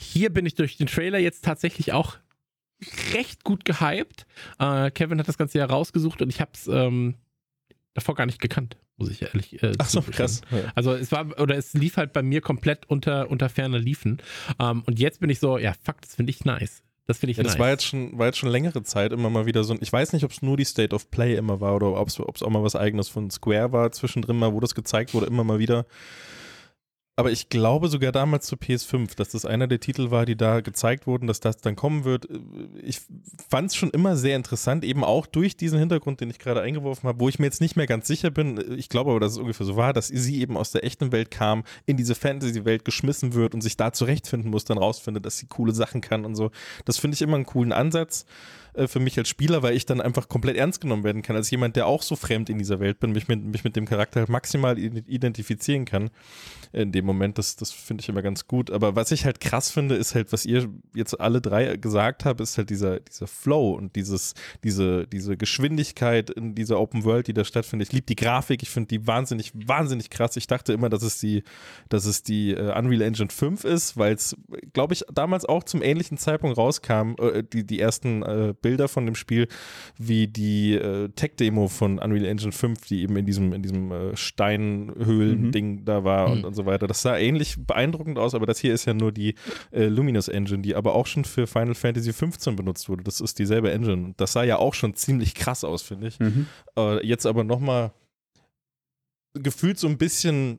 hier 0.00 0.32
bin 0.32 0.46
ich 0.46 0.54
durch 0.54 0.76
den 0.76 0.86
Trailer 0.86 1.18
jetzt 1.18 1.44
tatsächlich 1.44 1.92
auch 1.92 2.16
recht 3.12 3.44
gut 3.44 3.64
gehypt. 3.64 4.26
Äh, 4.58 4.90
Kevin 4.90 5.18
hat 5.18 5.28
das 5.28 5.38
Ganze 5.38 5.58
ja 5.58 5.66
rausgesucht 5.66 6.22
und 6.22 6.30
ich 6.30 6.40
habe 6.40 6.52
es 6.54 6.66
ähm, 6.66 7.14
davor 7.94 8.14
gar 8.14 8.26
nicht 8.26 8.40
gekannt, 8.40 8.76
muss 8.96 9.10
ich 9.10 9.22
ehrlich 9.22 9.62
äh, 9.62 9.72
Ach 9.78 9.88
so, 9.88 10.02
krass. 10.02 10.42
Ja. 10.50 10.72
Also 10.74 10.92
es 10.94 11.10
war, 11.12 11.26
oder 11.40 11.56
es 11.56 11.72
lief 11.74 11.96
halt 11.96 12.12
bei 12.12 12.22
mir 12.22 12.40
komplett 12.40 12.88
unter, 12.88 13.30
unter 13.30 13.48
ferner 13.48 13.78
Liefen. 13.78 14.18
Ähm, 14.60 14.82
und 14.86 14.98
jetzt 14.98 15.20
bin 15.20 15.30
ich 15.30 15.38
so, 15.38 15.58
ja, 15.58 15.72
fuck, 15.82 16.00
das 16.02 16.14
finde 16.14 16.30
ich 16.30 16.44
nice. 16.44 16.82
Das 17.06 17.18
finde 17.18 17.32
ich 17.32 17.36
Ja, 17.36 17.42
das 17.42 17.52
nice. 17.52 17.60
war 17.60 17.70
jetzt, 17.70 17.84
schon, 17.86 18.18
war 18.18 18.26
jetzt 18.26 18.38
schon 18.38 18.48
längere 18.48 18.82
Zeit 18.82 19.12
immer 19.12 19.30
mal 19.30 19.46
wieder 19.46 19.62
so 19.64 19.74
ein, 19.74 19.78
ich 19.82 19.92
weiß 19.92 20.12
nicht, 20.12 20.24
ob 20.24 20.30
es 20.30 20.42
nur 20.42 20.56
die 20.56 20.64
State 20.64 20.94
of 20.94 21.10
Play 21.10 21.34
immer 21.36 21.60
war 21.60 21.76
oder 21.76 22.00
ob 22.00 22.08
es 22.08 22.18
auch 22.18 22.50
mal 22.50 22.62
was 22.62 22.76
eigenes 22.76 23.08
von 23.08 23.30
Square 23.30 23.72
war 23.72 23.92
zwischendrin 23.92 24.38
mal, 24.38 24.52
wo 24.52 24.60
das 24.60 24.74
gezeigt 24.74 25.14
wurde, 25.14 25.26
immer 25.26 25.44
mal 25.44 25.58
wieder. 25.58 25.86
Aber 27.16 27.30
ich 27.30 27.48
glaube 27.48 27.88
sogar 27.88 28.10
damals 28.10 28.46
zu 28.46 28.56
PS5, 28.56 29.14
dass 29.16 29.28
das 29.28 29.44
einer 29.44 29.68
der 29.68 29.78
Titel 29.78 30.10
war, 30.10 30.26
die 30.26 30.36
da 30.36 30.60
gezeigt 30.60 31.06
wurden, 31.06 31.28
dass 31.28 31.38
das 31.38 31.58
dann 31.58 31.76
kommen 31.76 32.04
wird. 32.04 32.26
Ich 32.82 33.02
fand 33.48 33.70
es 33.70 33.76
schon 33.76 33.90
immer 33.90 34.16
sehr 34.16 34.34
interessant, 34.34 34.84
eben 34.84 35.04
auch 35.04 35.26
durch 35.26 35.56
diesen 35.56 35.78
Hintergrund, 35.78 36.20
den 36.20 36.30
ich 36.30 36.40
gerade 36.40 36.60
eingeworfen 36.60 37.08
habe, 37.08 37.20
wo 37.20 37.28
ich 37.28 37.38
mir 37.38 37.46
jetzt 37.46 37.60
nicht 37.60 37.76
mehr 37.76 37.86
ganz 37.86 38.08
sicher 38.08 38.30
bin. 38.30 38.76
Ich 38.76 38.88
glaube 38.88 39.12
aber, 39.12 39.20
dass 39.20 39.32
es 39.32 39.38
ungefähr 39.38 39.64
so 39.64 39.76
war, 39.76 39.92
dass 39.92 40.08
sie 40.08 40.40
eben 40.40 40.56
aus 40.56 40.72
der 40.72 40.82
echten 40.82 41.12
Welt 41.12 41.30
kam, 41.30 41.62
in 41.86 41.96
diese 41.96 42.16
Fantasy-Welt 42.16 42.84
geschmissen 42.84 43.34
wird 43.34 43.54
und 43.54 43.60
sich 43.60 43.76
da 43.76 43.92
zurechtfinden 43.92 44.50
muss, 44.50 44.64
dann 44.64 44.78
rausfindet, 44.78 45.24
dass 45.24 45.38
sie 45.38 45.46
coole 45.46 45.72
Sachen 45.72 46.00
kann 46.00 46.24
und 46.24 46.34
so. 46.34 46.50
Das 46.84 46.98
finde 46.98 47.14
ich 47.14 47.22
immer 47.22 47.36
einen 47.36 47.46
coolen 47.46 47.72
Ansatz 47.72 48.26
äh, 48.74 48.88
für 48.88 49.00
mich 49.00 49.18
als 49.18 49.28
Spieler, 49.28 49.62
weil 49.62 49.76
ich 49.76 49.86
dann 49.86 50.00
einfach 50.00 50.28
komplett 50.28 50.56
ernst 50.56 50.80
genommen 50.80 51.04
werden 51.04 51.22
kann, 51.22 51.36
als 51.36 51.50
jemand, 51.50 51.76
der 51.76 51.86
auch 51.86 52.02
so 52.02 52.16
fremd 52.16 52.50
in 52.50 52.58
dieser 52.58 52.80
Welt 52.80 53.00
bin, 53.00 53.12
mich 53.12 53.28
mit, 53.28 53.42
mich 53.44 53.64
mit 53.64 53.76
dem 53.76 53.86
Charakter 53.86 54.24
maximal 54.28 54.78
identifizieren 54.78 55.84
kann 55.84 56.10
in 56.72 56.92
dem 56.92 57.04
Moment. 57.04 57.38
Das, 57.38 57.56
das 57.56 57.70
finde 57.70 58.02
ich 58.02 58.08
immer 58.08 58.22
ganz 58.22 58.46
gut. 58.46 58.70
Aber 58.70 58.96
was 58.96 59.12
ich 59.12 59.24
halt 59.24 59.40
krass 59.40 59.70
finde, 59.70 59.94
ist 59.94 60.14
halt, 60.14 60.32
was 60.32 60.44
ihr 60.44 60.68
jetzt 60.94 61.20
alle 61.20 61.40
drei 61.40 61.76
gesagt 61.76 62.24
habt, 62.24 62.40
ist 62.40 62.58
halt 62.58 62.70
dieser, 62.70 63.00
dieser 63.00 63.26
Flow 63.26 63.72
und 63.72 63.94
dieses, 63.96 64.34
diese, 64.64 65.06
diese 65.06 65.36
Geschwindigkeit 65.36 66.30
in 66.30 66.54
dieser 66.54 66.80
Open 66.80 67.04
World, 67.04 67.28
die 67.28 67.34
da 67.34 67.44
stattfindet. 67.44 67.88
Ich 67.88 67.92
liebe 67.92 68.06
die 68.06 68.16
Grafik, 68.16 68.62
ich 68.62 68.70
finde 68.70 68.88
die 68.88 69.06
wahnsinnig, 69.06 69.52
wahnsinnig 69.54 70.10
krass. 70.10 70.36
Ich 70.36 70.46
dachte 70.46 70.72
immer, 70.72 70.88
dass 70.88 71.02
es 71.02 71.18
die, 71.18 71.44
dass 71.88 72.06
es 72.06 72.22
die 72.22 72.52
äh, 72.52 72.76
Unreal 72.76 73.02
Engine 73.02 73.30
5 73.30 73.64
ist, 73.64 73.96
weil 73.96 74.14
es, 74.14 74.36
glaube 74.72 74.94
ich, 74.94 75.04
damals 75.12 75.44
auch 75.44 75.64
zum 75.64 75.82
ähnlichen 75.82 76.18
Zeitpunkt 76.18 76.58
rauskam, 76.58 77.14
äh, 77.18 77.42
die, 77.44 77.64
die 77.64 77.80
ersten 77.80 78.22
äh, 78.22 78.54
Bilder 78.64 78.88
von 78.88 79.04
dem 79.04 79.14
Spiel, 79.14 79.46
wie 79.98 80.26
die 80.26 80.72
äh, 80.72 81.10
Tech-Demo 81.10 81.68
von 81.68 81.98
Unreal 81.98 82.24
Engine 82.24 82.50
5, 82.50 82.86
die 82.86 83.02
eben 83.02 83.14
in 83.18 83.26
diesem, 83.26 83.52
in 83.52 83.62
diesem 83.62 83.92
äh, 83.92 84.16
Steinhöhlen-Ding 84.16 85.80
mhm. 85.80 85.84
da 85.84 86.02
war 86.02 86.28
mhm. 86.28 86.32
und, 86.32 86.44
und 86.46 86.54
so 86.54 86.64
weiter. 86.64 86.86
Das 86.86 87.02
sah 87.02 87.18
ähnlich 87.18 87.56
beeindruckend 87.58 88.18
aus, 88.18 88.34
aber 88.34 88.46
das 88.46 88.58
hier 88.58 88.72
ist 88.72 88.86
ja 88.86 88.94
nur 88.94 89.12
die 89.12 89.34
äh, 89.70 89.84
Luminous 89.84 90.28
Engine, 90.28 90.62
die 90.62 90.74
aber 90.74 90.94
auch 90.94 91.06
schon 91.06 91.26
für 91.26 91.46
Final 91.46 91.74
Fantasy 91.74 92.14
15 92.14 92.56
benutzt 92.56 92.88
wurde. 92.88 93.04
Das 93.04 93.20
ist 93.20 93.38
dieselbe 93.38 93.70
Engine. 93.70 94.14
Das 94.16 94.32
sah 94.32 94.44
ja 94.44 94.56
auch 94.56 94.72
schon 94.72 94.94
ziemlich 94.94 95.34
krass 95.34 95.62
aus, 95.62 95.82
finde 95.82 96.08
ich. 96.08 96.18
Mhm. 96.18 96.46
Äh, 96.78 97.06
jetzt 97.06 97.26
aber 97.26 97.44
nochmal 97.44 97.92
gefühlt 99.34 99.78
so 99.78 99.88
ein 99.88 99.98
bisschen 99.98 100.58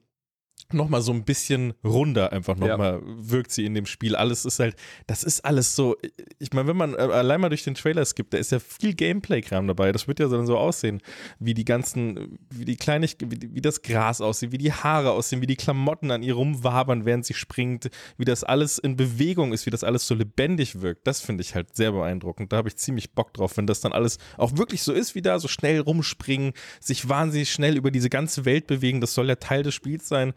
nochmal 0.73 1.01
so 1.01 1.11
ein 1.11 1.23
bisschen 1.23 1.73
runder 1.83 2.31
einfach 2.31 2.55
nochmal 2.55 2.93
ja. 2.93 3.01
wirkt 3.05 3.51
sie 3.51 3.65
in 3.65 3.73
dem 3.73 3.85
Spiel. 3.85 4.15
Alles 4.15 4.45
ist 4.45 4.59
halt, 4.59 4.75
das 5.07 5.23
ist 5.23 5.45
alles 5.45 5.75
so, 5.75 5.95
ich 6.39 6.53
meine, 6.53 6.67
wenn 6.67 6.77
man 6.77 6.93
äh, 6.93 6.97
allein 6.97 7.41
mal 7.41 7.49
durch 7.49 7.63
den 7.63 7.75
Trailer 7.75 8.03
skippt, 8.03 8.33
da 8.33 8.37
ist 8.37 8.51
ja 8.51 8.59
viel 8.59 8.93
Gameplay-Kram 8.93 9.67
dabei. 9.67 9.91
Das 9.91 10.07
wird 10.07 10.19
ja 10.19 10.27
dann 10.27 10.47
so 10.47 10.57
aussehen, 10.57 11.01
wie 11.39 11.53
die 11.53 11.65
ganzen, 11.65 12.39
wie 12.49 12.65
die 12.65 12.77
Kleinig, 12.77 13.17
wie, 13.19 13.53
wie, 13.53 13.61
das 13.61 13.81
Gras 13.81 14.21
aussieht, 14.21 14.51
wie 14.51 14.57
die 14.57 14.73
Haare 14.73 15.11
aussehen, 15.11 15.41
wie 15.41 15.47
die 15.47 15.55
Klamotten 15.55 16.11
an 16.11 16.23
ihr 16.23 16.33
rumwabern, 16.33 17.05
während 17.05 17.25
sie 17.25 17.33
springt, 17.33 17.89
wie 18.17 18.25
das 18.25 18.43
alles 18.43 18.77
in 18.77 18.95
Bewegung 18.95 19.53
ist, 19.53 19.65
wie 19.65 19.71
das 19.71 19.83
alles 19.83 20.07
so 20.07 20.15
lebendig 20.15 20.81
wirkt. 20.81 21.05
Das 21.05 21.21
finde 21.21 21.41
ich 21.41 21.55
halt 21.55 21.75
sehr 21.75 21.91
beeindruckend. 21.91 22.51
Da 22.51 22.57
habe 22.57 22.69
ich 22.69 22.77
ziemlich 22.77 23.13
Bock 23.13 23.33
drauf, 23.33 23.57
wenn 23.57 23.67
das 23.67 23.81
dann 23.81 23.93
alles 23.93 24.17
auch 24.37 24.57
wirklich 24.57 24.81
so 24.81 24.93
ist 24.93 25.15
wie 25.15 25.21
da, 25.21 25.39
so 25.39 25.47
schnell 25.47 25.79
rumspringen, 25.79 26.53
sich 26.79 27.07
wahnsinnig 27.07 27.51
schnell 27.51 27.77
über 27.77 27.91
diese 27.91 28.09
ganze 28.09 28.45
Welt 28.45 28.67
bewegen. 28.67 29.01
Das 29.01 29.13
soll 29.13 29.27
ja 29.29 29.35
Teil 29.35 29.63
des 29.63 29.73
Spiels 29.73 30.07
sein. 30.07 30.33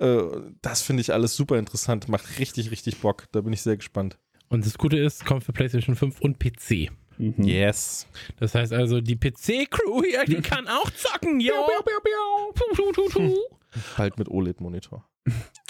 Äh, 0.00 0.22
das 0.60 0.82
finde 0.82 1.00
ich 1.00 1.12
alles 1.12 1.34
super 1.34 1.58
interessant, 1.58 2.08
macht 2.08 2.38
richtig, 2.38 2.70
richtig 2.70 2.98
Bock. 3.00 3.26
Da 3.32 3.40
bin 3.40 3.52
ich 3.52 3.62
sehr 3.62 3.76
gespannt. 3.76 4.18
Und 4.48 4.66
das 4.66 4.76
Gute 4.76 4.98
ist, 4.98 5.24
kommt 5.24 5.44
für 5.44 5.52
PlayStation 5.52 5.96
5 5.96 6.20
und 6.20 6.38
PC. 6.38 6.90
Mhm. 7.18 7.44
Yes. 7.44 8.06
Das 8.38 8.54
heißt 8.54 8.72
also, 8.72 9.00
die 9.00 9.16
PC-Crew 9.16 10.02
hier, 10.02 10.24
die 10.26 10.40
kann 10.42 10.66
auch 10.68 10.90
zocken, 10.90 11.40
yo. 11.40 11.52
Halt 13.96 14.18
mit 14.18 14.28
OLED-Monitor. 14.28 15.08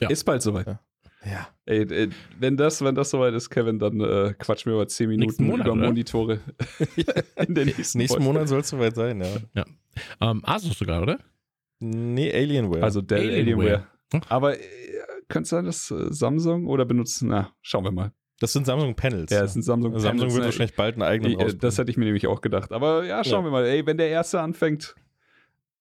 Ja. 0.00 0.08
Ist 0.08 0.24
bald 0.24 0.42
soweit. 0.42 0.66
Ja. 0.66 0.80
ja. 1.24 1.48
Ey, 1.66 1.86
ey, 1.92 2.08
wenn 2.38 2.56
das, 2.56 2.82
wenn 2.82 2.94
das 2.94 3.10
soweit 3.10 3.34
ist, 3.34 3.50
Kevin, 3.50 3.78
dann 3.78 4.00
äh, 4.00 4.34
quatschen 4.38 4.72
wir 4.72 4.78
mal 4.78 4.88
10 4.88 5.08
Minuten 5.08 5.46
Monat, 5.46 5.66
über 5.66 5.76
oder? 5.76 5.86
Monitore. 5.86 6.40
in 7.36 7.54
den 7.54 7.66
nächsten, 7.66 7.98
nächsten 7.98 8.22
Monat 8.22 8.48
soll 8.48 8.60
es 8.60 8.68
soweit 8.68 8.96
sein, 8.96 9.20
ja. 9.20 9.36
ja. 9.54 9.64
Ähm, 10.20 10.42
Asus 10.44 10.78
sogar, 10.78 11.02
oder? 11.02 11.18
Nee, 11.82 12.32
Alienware. 12.32 12.82
Also 12.82 13.00
Dell 13.00 13.20
Alienware. 13.20 13.42
Alienware. 13.42 13.86
Hm? 14.12 14.20
Aber 14.28 14.58
äh, 14.58 14.62
könnte 15.28 15.48
sein, 15.48 15.64
dass 15.64 15.90
äh, 15.90 16.12
Samsung 16.12 16.66
oder 16.66 16.84
benutzen, 16.84 17.28
na, 17.28 17.52
schauen 17.60 17.84
wir 17.84 17.92
mal. 17.92 18.12
Das 18.40 18.52
sind 18.52 18.66
Samsung 18.66 18.94
Panels. 18.94 19.30
Ja, 19.30 19.42
das 19.42 19.52
sind 19.52 19.62
Samsung 19.62 19.92
Panels. 19.92 20.02
Samsung 20.02 20.28
wird 20.30 20.40
ne? 20.40 20.44
wahrscheinlich 20.46 20.76
bald 20.76 20.94
einen 20.94 21.02
eigenen 21.02 21.38
ich, 21.38 21.58
Das 21.58 21.78
hätte 21.78 21.90
ich 21.90 21.96
mir 21.96 22.06
nämlich 22.06 22.26
auch 22.26 22.40
gedacht. 22.40 22.72
Aber 22.72 23.04
ja, 23.04 23.22
schauen 23.22 23.44
ja. 23.44 23.46
wir 23.46 23.50
mal. 23.52 23.64
Ey, 23.64 23.86
wenn 23.86 23.96
der 23.96 24.08
erste 24.08 24.40
anfängt, 24.40 24.96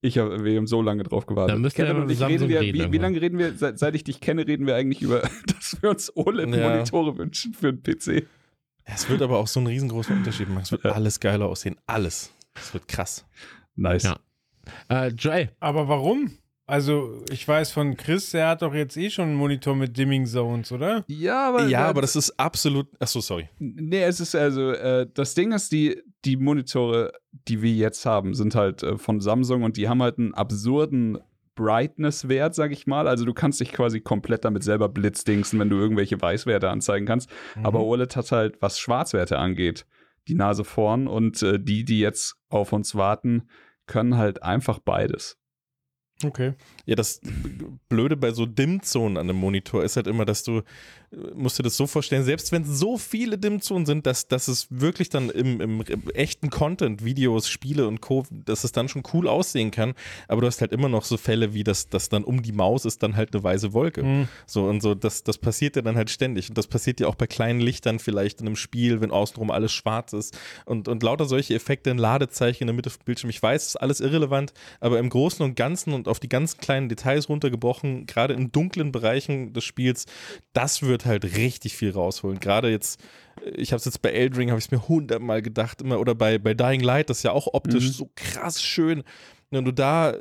ich 0.02 0.18
hab, 0.18 0.44
wir 0.44 0.58
haben 0.58 0.68
so 0.68 0.82
lange 0.82 1.04
drauf 1.04 1.26
gewartet. 1.26 1.56
Dann 1.56 1.62
müssen 1.62 1.78
wir 1.78 1.96
und 1.96 2.10
ich 2.10 2.22
reden 2.22 2.50
wir, 2.50 2.62
wie, 2.62 2.92
wie, 2.92 2.98
lange 2.98 3.22
reden 3.22 3.38
wir, 3.38 3.54
seit, 3.54 3.78
seit, 3.80 3.96
ich 3.96 4.04
dich 4.04 4.20
kenne, 4.20 4.48
reden 4.48 4.66
wir 4.66 4.76
eigentlich 4.76 5.02
über, 5.02 5.22
dass 5.48 5.82
wir 5.82 5.90
uns 5.90 6.16
OLED-Monitore 6.16 7.12
ja. 7.12 7.18
wünschen 7.18 7.54
für 7.54 7.70
einen 7.70 7.84
PC. 7.84 8.28
Es 8.84 9.10
wird 9.10 9.22
aber 9.22 9.38
auch 9.38 9.48
so 9.48 9.60
einen 9.60 9.68
riesengroßen 9.68 10.18
Unterschied 10.18 10.50
machen. 10.50 10.64
Es 10.64 10.72
wird 10.72 10.84
ja. 10.84 10.92
alles 10.92 11.20
geiler 11.20 11.46
aussehen. 11.48 11.78
Alles. 11.86 12.34
Es 12.56 12.74
wird 12.74 12.88
krass. 12.88 13.26
Nice. 13.76 14.04
Ja. 14.04 14.20
Äh, 14.90 15.12
Jay. 15.18 15.50
Aber 15.60 15.88
warum? 15.88 16.32
Also, 16.68 17.24
ich 17.30 17.46
weiß 17.46 17.72
von 17.72 17.98
Chris, 17.98 18.32
der 18.32 18.48
hat 18.48 18.62
doch 18.62 18.74
jetzt 18.74 18.96
eh 18.96 19.10
schon 19.10 19.26
einen 19.26 19.36
Monitor 19.36 19.76
mit 19.76 19.98
Dimming 19.98 20.26
Zones, 20.26 20.72
oder? 20.72 21.04
Ja, 21.08 21.50
aber. 21.50 21.68
Ja, 21.68 21.88
aber 21.88 22.00
das 22.00 22.16
ist 22.16 22.40
absolut. 22.40 22.88
Achso, 22.98 23.20
sorry. 23.20 23.50
Nee, 23.60 24.04
es 24.04 24.22
ist 24.22 24.36
also, 24.36 24.72
äh, 24.72 25.06
das 25.14 25.34
Ding 25.34 25.52
ist, 25.52 25.74
die, 25.74 26.02
die 26.24 26.38
Monitore, 26.38 27.12
die 27.48 27.62
wir 27.62 27.74
jetzt 27.74 28.06
haben, 28.06 28.34
sind 28.34 28.56
halt 28.56 28.84
äh, 28.84 28.98
von 28.98 29.20
Samsung 29.20 29.64
und 29.64 29.76
die 29.76 29.90
haben 29.90 30.02
halt 30.02 30.18
einen 30.18 30.34
absurden 30.34 31.18
Brightness-Wert, 31.56 32.56
sag 32.56 32.72
ich 32.72 32.88
mal. 32.88 33.08
Also 33.08 33.26
du 33.26 33.34
kannst 33.34 33.60
dich 33.60 33.74
quasi 33.74 34.00
komplett 34.00 34.46
damit 34.46 34.64
selber 34.64 34.90
blitzdingsen, 34.90 35.60
wenn 35.60 35.70
du 35.70 35.78
irgendwelche 35.78 36.22
Weißwerte 36.22 36.70
anzeigen 36.70 37.06
kannst. 37.06 37.30
Mhm. 37.56 37.66
Aber 37.66 37.82
OLED 37.82 38.16
hat 38.16 38.32
halt, 38.32 38.62
was 38.62 38.80
Schwarzwerte 38.80 39.38
angeht, 39.38 39.86
die 40.28 40.36
Nase 40.36 40.64
vorn 40.64 41.08
und 41.08 41.42
äh, 41.44 41.60
die, 41.60 41.84
die 41.84 42.00
jetzt 42.00 42.38
auf 42.50 42.72
uns 42.74 42.96
warten, 42.96 43.50
können 43.88 44.18
halt 44.18 44.44
einfach 44.44 44.80
beides. 44.80 45.38
Okay. 46.24 46.54
Ja, 46.86 46.96
das 46.96 47.22
Blöde 47.90 48.18
bei 48.18 48.32
so 48.32 48.46
Dimmzonen 48.46 49.18
an 49.18 49.30
einem 49.30 49.40
Monitor 49.40 49.84
ist 49.84 49.96
halt 49.96 50.08
immer, 50.08 50.26
dass 50.26 50.44
du, 50.44 50.62
musst 51.36 51.60
dir 51.60 51.64
das 51.64 51.76
so 51.76 51.88
vorstellen, 51.88 52.24
selbst 52.24 52.52
wenn 52.52 52.64
so 52.64 52.98
viele 52.98 53.38
Dimmzonen 53.38 53.86
sind, 53.86 54.06
dass, 54.06 54.28
dass 54.28 54.48
es 54.48 54.68
wirklich 54.70 55.10
dann 55.10 55.30
im, 55.30 55.60
im, 55.60 55.82
im, 55.82 56.10
echten 56.14 56.50
Content, 56.50 57.04
Videos, 57.04 57.50
Spiele 57.50 57.88
und 57.88 58.02
Co., 58.02 58.24
dass 58.32 58.64
es 58.64 58.72
dann 58.72 58.88
schon 58.88 59.04
cool 59.14 59.28
aussehen 59.28 59.72
kann, 59.72 59.94
aber 60.28 60.42
du 60.42 60.48
hast 60.48 60.62
halt 60.62 60.72
immer 60.72 60.90
noch 60.90 61.04
so 61.04 61.18
Fälle, 61.18 61.54
wie 61.54 61.64
das, 61.64 61.90
das 61.90 62.10
dann 62.10 62.24
um 62.24 62.42
die 62.42 62.54
Maus 62.54 62.86
ist 62.86 63.04
dann 63.04 63.16
halt 63.16 63.34
eine 63.34 63.44
weiße 63.44 63.74
Wolke. 63.74 64.04
Mhm. 64.04 64.28
So 64.46 64.64
und 64.64 64.82
so, 64.82 64.96
das, 64.96 65.24
das 65.24 65.38
passiert 65.38 65.76
ja 65.76 65.82
dann 65.82 65.98
halt 65.98 66.10
ständig 66.10 66.50
und 66.50 66.58
das 66.58 66.68
passiert 66.68 67.00
ja 67.00 67.08
auch 67.08 67.16
bei 67.16 67.28
kleinen 67.28 67.60
Lichtern 67.60 68.00
vielleicht 68.00 68.40
in 68.40 68.48
einem 68.48 68.56
Spiel, 68.56 69.02
wenn 69.02 69.12
außenrum 69.12 69.52
alles 69.52 69.74
schwarz 69.74 70.14
ist 70.14 70.38
und, 70.66 70.88
und 70.88 71.04
lauter 71.04 71.26
solche 71.26 71.56
Effekte, 71.56 71.92
ein 71.92 71.98
Ladezeichen 71.98 72.64
in 72.64 72.68
der 72.68 72.76
Mitte 72.76 72.90
vom 72.90 73.04
Bildschirm. 73.04 73.30
Ich 73.30 73.42
weiß, 73.42 73.68
ist 73.68 73.76
alles 73.76 74.00
irrelevant, 74.00 74.54
aber 74.80 75.00
im 75.00 75.10
Großen 75.10 75.44
und 75.44 75.56
Ganzen 75.56 75.94
und 75.94 76.08
auf 76.12 76.20
die 76.20 76.30
ganz 76.30 76.58
kleinen 76.58 76.90
Details 76.90 77.30
runtergebrochen, 77.30 78.06
gerade 78.06 78.34
in 78.34 78.52
dunklen 78.52 78.92
Bereichen 78.92 79.54
des 79.54 79.64
Spiels, 79.64 80.06
das 80.54 80.84
wird 80.84 81.06
halt 81.06 81.36
richtig 81.38 81.76
viel 81.76 81.92
rausholen. 81.92 82.40
Gerade 82.40 82.70
jetzt, 82.70 83.02
ich 83.56 83.72
habe 83.72 83.78
es 83.80 83.86
jetzt 83.86 84.02
bei 84.02 84.12
Eldring, 84.12 84.50
habe 84.50 84.60
ich 84.60 84.66
es 84.66 84.72
mir 84.72 84.88
hundertmal 84.88 85.42
gedacht, 85.42 85.82
immer, 85.82 86.00
oder 86.00 86.14
bei, 86.14 86.38
bei 86.38 86.54
Dying 86.54 86.82
Light, 86.82 87.10
das 87.10 87.18
ist 87.18 87.24
ja 87.24 87.32
auch 87.32 87.48
optisch 87.54 87.86
mhm. 87.86 87.92
so 87.92 88.12
krass 88.16 88.62
schön. 88.62 89.04
Wenn 89.50 89.66
du 89.66 89.72
da 89.72 90.16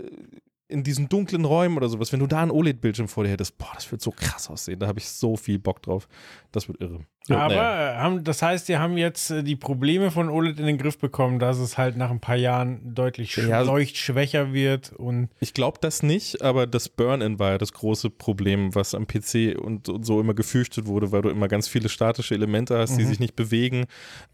in 0.70 0.82
diesen 0.82 1.08
dunklen 1.08 1.44
Räumen 1.44 1.76
oder 1.76 1.88
sowas, 1.88 2.12
wenn 2.12 2.20
du 2.20 2.26
da 2.26 2.42
ein 2.42 2.50
OLED-Bildschirm 2.50 3.08
vor 3.08 3.24
dir 3.24 3.30
hättest, 3.30 3.58
boah, 3.58 3.70
das 3.74 3.90
wird 3.90 4.00
so 4.00 4.10
krass 4.10 4.48
aussehen. 4.48 4.78
Da 4.78 4.86
habe 4.86 4.98
ich 4.98 5.08
so 5.08 5.36
viel 5.36 5.58
Bock 5.58 5.82
drauf. 5.82 6.08
Das 6.52 6.68
wird 6.68 6.80
irre. 6.80 7.00
Aber 7.28 7.54
naja. 7.54 7.92
Äh, 7.92 7.96
haben, 7.98 8.24
das 8.24 8.42
heißt, 8.42 8.68
die 8.68 8.78
haben 8.78 8.96
jetzt 8.96 9.30
äh, 9.30 9.42
die 9.42 9.56
Probleme 9.56 10.10
von 10.10 10.28
OLED 10.28 10.58
in 10.58 10.66
den 10.66 10.78
Griff 10.78 10.98
bekommen, 10.98 11.38
dass 11.38 11.58
es 11.58 11.76
halt 11.76 11.96
nach 11.96 12.10
ein 12.10 12.20
paar 12.20 12.36
Jahren 12.36 12.94
deutlich 12.94 13.36
ja, 13.36 13.60
leuchtschwächer 13.60 14.52
wird 14.52 14.92
und. 14.92 15.28
Ich 15.40 15.54
glaube 15.54 15.78
das 15.80 16.02
nicht, 16.02 16.42
aber 16.42 16.66
das 16.66 16.88
Burn-In 16.88 17.38
war 17.38 17.52
ja 17.52 17.58
das 17.58 17.72
große 17.72 18.10
Problem, 18.10 18.74
was 18.74 18.94
am 18.94 19.06
PC 19.06 19.56
und, 19.60 19.88
und, 19.88 20.04
so 20.04 20.20
immer 20.20 20.34
gefürchtet 20.34 20.86
wurde, 20.86 21.12
weil 21.12 21.22
du 21.22 21.28
immer 21.28 21.48
ganz 21.48 21.68
viele 21.68 21.88
statische 21.88 22.34
Elemente 22.34 22.78
hast, 22.78 22.96
die 22.96 23.04
mhm. 23.04 23.08
sich 23.08 23.20
nicht 23.20 23.36
bewegen. 23.36 23.84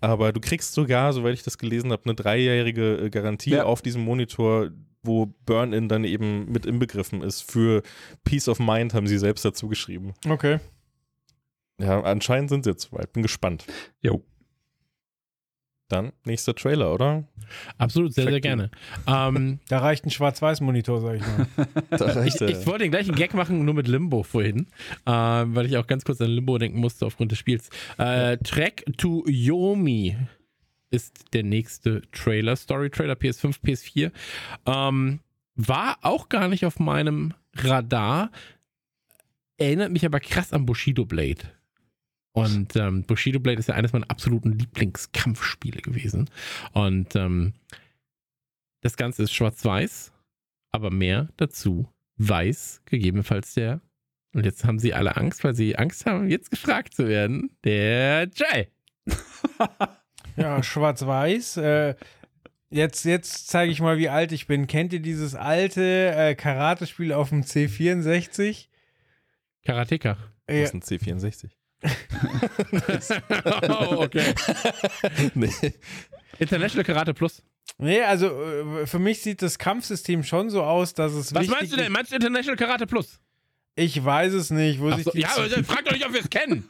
Aber 0.01 0.33
du 0.33 0.41
kriegst 0.41 0.73
sogar, 0.73 1.13
soweit 1.13 1.35
ich 1.35 1.43
das 1.43 1.59
gelesen 1.59 1.93
habe, 1.93 2.05
eine 2.05 2.15
dreijährige 2.15 2.97
äh, 2.97 3.11
Garantie 3.11 3.51
ja. 3.51 3.65
auf 3.65 3.83
diesem 3.83 4.03
Monitor, 4.03 4.71
wo 5.07 5.33
Burn-In 5.47 5.89
dann 5.89 6.05
eben 6.05 6.51
mit 6.51 6.67
inbegriffen 6.67 7.23
ist. 7.23 7.43
Für 7.51 7.83
Peace 8.25 8.49
of 8.49 8.59
Mind 8.59 8.95
haben 8.95 9.07
sie 9.07 9.19
selbst 9.19 9.45
dazu 9.45 9.69
geschrieben. 9.69 10.15
Okay. 10.29 10.61
Ja, 11.81 12.01
anscheinend 12.03 12.51
sind 12.51 12.65
sie 12.65 12.71
jetzt 12.71 12.91
soweit. 12.91 13.13
Bin 13.13 13.23
gespannt. 13.23 13.67
Jo. 14.01 14.23
Dann 15.89 16.13
nächster 16.25 16.53
Trailer, 16.55 16.93
oder? 16.93 17.25
Absolut, 17.79 18.13
sehr, 18.13 18.25
Check 18.25 18.33
sehr 18.33 18.41
gerne. 18.41 18.71
Ähm, 19.07 19.61
da 19.69 19.79
reicht 19.79 20.05
ein 20.05 20.11
Schwarz-Weiß-Monitor, 20.11 21.01
sag 21.01 21.17
ich 21.17 21.23
mal. 21.23 22.27
ich, 22.27 22.41
ich, 22.41 22.67
wollte 22.67 22.85
den 22.85 22.91
gleichen 22.91 23.15
Gag 23.15 23.35
machen, 23.35 23.65
nur 23.65 23.75
mit 23.75 23.87
Limbo 23.87 24.25
vorhin, 24.25 24.67
äh, 25.05 25.11
weil 25.11 25.67
ich 25.67 25.77
auch 25.77 25.87
ganz 25.87 26.05
kurz 26.05 26.21
an 26.21 26.31
Limbo 26.31 26.59
denken 26.59 26.81
musste 26.81 27.07
aufgrund 27.07 27.31
des 27.31 27.39
Spiels. 27.39 27.69
Äh, 27.99 28.37
Track 28.39 28.85
to 28.97 29.25
Yomi 29.29 30.17
ist 30.97 31.33
der 31.35 31.45
nächste 31.45 32.03
Trailer, 32.11 32.57
Story-Trailer, 32.57 33.15
PS5, 33.15 33.61
PS4. 33.63 34.11
Ähm, 34.67 35.21
war 35.55 35.99
auch 36.03 36.29
gar 36.29 36.49
nicht 36.49 36.67
auf 36.67 36.79
meinem 36.79 37.35
Radar. 37.55 38.31
erinnert 39.59 39.93
mich 39.93 40.05
aber 40.05 40.21
krass 40.21 40.53
an 40.53 40.67
Bushido 40.67 41.05
Blade. 41.05 41.43
Und 42.33 42.77
ähm, 42.77 43.05
Bushido 43.05 43.41
Blade 43.41 43.59
ist 43.59 43.69
ja 43.69 43.75
eines 43.75 43.93
meiner 43.95 44.11
absoluten 44.11 44.53
Lieblingskampfspiele 44.53 45.81
gewesen. 45.81 46.29
Und 46.73 47.17
ähm, 47.17 47.55
das 48.83 48.97
Ganze 48.97 49.23
ist 49.23 49.33
schwarz-weiß, 49.33 50.13
aber 50.71 50.91
mehr 50.91 51.29
dazu 51.39 51.91
weiß, 52.19 52.83
gegebenenfalls 52.85 53.55
der. 53.55 53.81
Und 54.35 54.45
jetzt 54.45 54.67
haben 54.67 54.79
sie 54.79 54.93
alle 54.93 55.17
Angst, 55.17 55.45
weil 55.45 55.55
sie 55.55 55.77
Angst 55.77 56.05
haben, 56.05 56.29
jetzt 56.29 56.51
gefragt 56.51 56.93
zu 56.93 57.09
werden. 57.09 57.57
Der 57.65 58.29
Jay. 58.35 58.69
Ja, 60.37 60.63
schwarz-weiß. 60.63 61.57
Äh, 61.59 61.95
jetzt 62.71 63.05
jetzt 63.05 63.49
zeige 63.49 63.73
ich 63.73 63.81
mal, 63.81 63.99
wie 63.99 64.09
alt 64.09 64.33
ich 64.33 64.47
bin. 64.47 64.67
Kennt 64.67 64.93
ihr 64.93 65.01
dieses 65.01 65.35
alte 65.35 65.83
äh, 66.15 66.35
Karate-Spiel 66.35 67.13
auf 67.13 67.31
dem 67.31 67.43
C64? 67.43 68.67
Karateka. 69.65 70.17
Das 70.47 70.57
Ja, 70.57 70.63
ist 70.65 70.75
ein 70.75 70.83
C64. 70.83 71.51
oh, 73.69 74.03
okay. 74.03 74.35
nee. 75.35 75.51
International 76.39 76.85
Karate 76.85 77.15
Plus. 77.15 77.43
nee, 77.79 78.01
also 78.03 78.27
äh, 78.29 78.87
für 78.87 78.99
mich 78.99 79.23
sieht 79.23 79.43
das 79.43 79.59
Kampfsystem 79.59 80.23
schon 80.23 80.51
so 80.51 80.63
aus, 80.63 80.95
dass 80.95 81.13
es 81.13 81.35
Was 81.35 81.47
meinst 81.49 81.73
du 81.73 81.77
denn? 81.77 81.93
Meinst 81.93 82.11
du 82.13 82.17
International 82.17 82.57
Karate 82.57 82.87
Plus? 82.87 83.21
Ich 83.75 84.03
weiß 84.03 84.33
es 84.33 84.51
nicht, 84.51 84.81
wo 84.81 84.89
Ach 84.91 84.97
sich 84.97 85.05
so, 85.05 85.11
die, 85.13 85.21
ja, 85.21 85.29
aber 85.37 85.49
frag 85.65 85.85
doch 85.85 85.93
nicht, 85.93 86.07
ob 86.07 86.13
wir 86.13 86.21
es 86.21 86.31
kennen. 86.31 86.67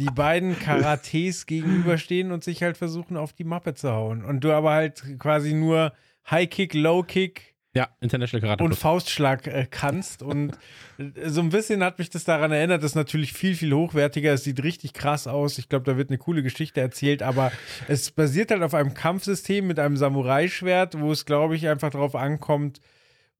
Die 0.00 0.06
beiden 0.06 0.58
Karates 0.58 1.46
gegenüberstehen 1.46 2.32
und 2.32 2.42
sich 2.42 2.62
halt 2.62 2.76
versuchen, 2.76 3.16
auf 3.16 3.32
die 3.32 3.44
Mappe 3.44 3.74
zu 3.74 3.90
hauen. 3.92 4.24
Und 4.24 4.42
du 4.42 4.52
aber 4.52 4.72
halt 4.72 5.02
quasi 5.18 5.52
nur 5.52 5.92
High 6.30 6.48
Kick, 6.48 6.72
Low 6.74 7.02
Kick 7.02 7.54
Ja, 7.74 7.88
International 8.00 8.40
Karate 8.40 8.64
und. 8.64 8.74
Faustschlag 8.74 9.46
äh, 9.46 9.66
kannst. 9.70 10.22
Und 10.22 10.52
äh, 10.98 11.28
so 11.28 11.42
ein 11.42 11.50
bisschen 11.50 11.84
hat 11.84 11.98
mich 11.98 12.08
das 12.08 12.24
daran 12.24 12.50
erinnert, 12.50 12.82
das 12.82 12.92
ist 12.92 12.96
natürlich 12.96 13.34
viel, 13.34 13.54
viel 13.54 13.74
hochwertiger. 13.74 14.32
Es 14.32 14.44
sieht 14.44 14.62
richtig 14.62 14.94
krass 14.94 15.26
aus. 15.26 15.58
Ich 15.58 15.68
glaube, 15.68 15.84
da 15.84 15.98
wird 15.98 16.08
eine 16.08 16.18
coole 16.18 16.42
Geschichte 16.42 16.80
erzählt, 16.80 17.22
aber 17.22 17.52
es 17.86 18.10
basiert 18.10 18.50
halt 18.50 18.62
auf 18.62 18.74
einem 18.74 18.94
Kampfsystem 18.94 19.66
mit 19.66 19.78
einem 19.78 19.98
Samurai-Schwert, 19.98 20.98
wo 20.98 21.12
es, 21.12 21.26
glaube 21.26 21.56
ich, 21.56 21.68
einfach 21.68 21.90
darauf 21.90 22.14
ankommt, 22.14 22.80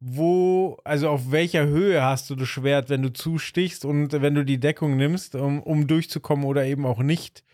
wo, 0.00 0.78
also 0.82 1.10
auf 1.10 1.30
welcher 1.30 1.66
Höhe 1.66 2.02
hast 2.02 2.30
du 2.30 2.34
das 2.34 2.48
Schwert, 2.48 2.88
wenn 2.88 3.02
du 3.02 3.12
zustichst 3.12 3.84
und 3.84 4.12
wenn 4.12 4.34
du 4.34 4.44
die 4.44 4.58
Deckung 4.58 4.96
nimmst, 4.96 5.34
um, 5.34 5.62
um 5.62 5.86
durchzukommen 5.86 6.46
oder 6.46 6.64
eben 6.64 6.86
auch 6.86 7.00
nicht. 7.02 7.44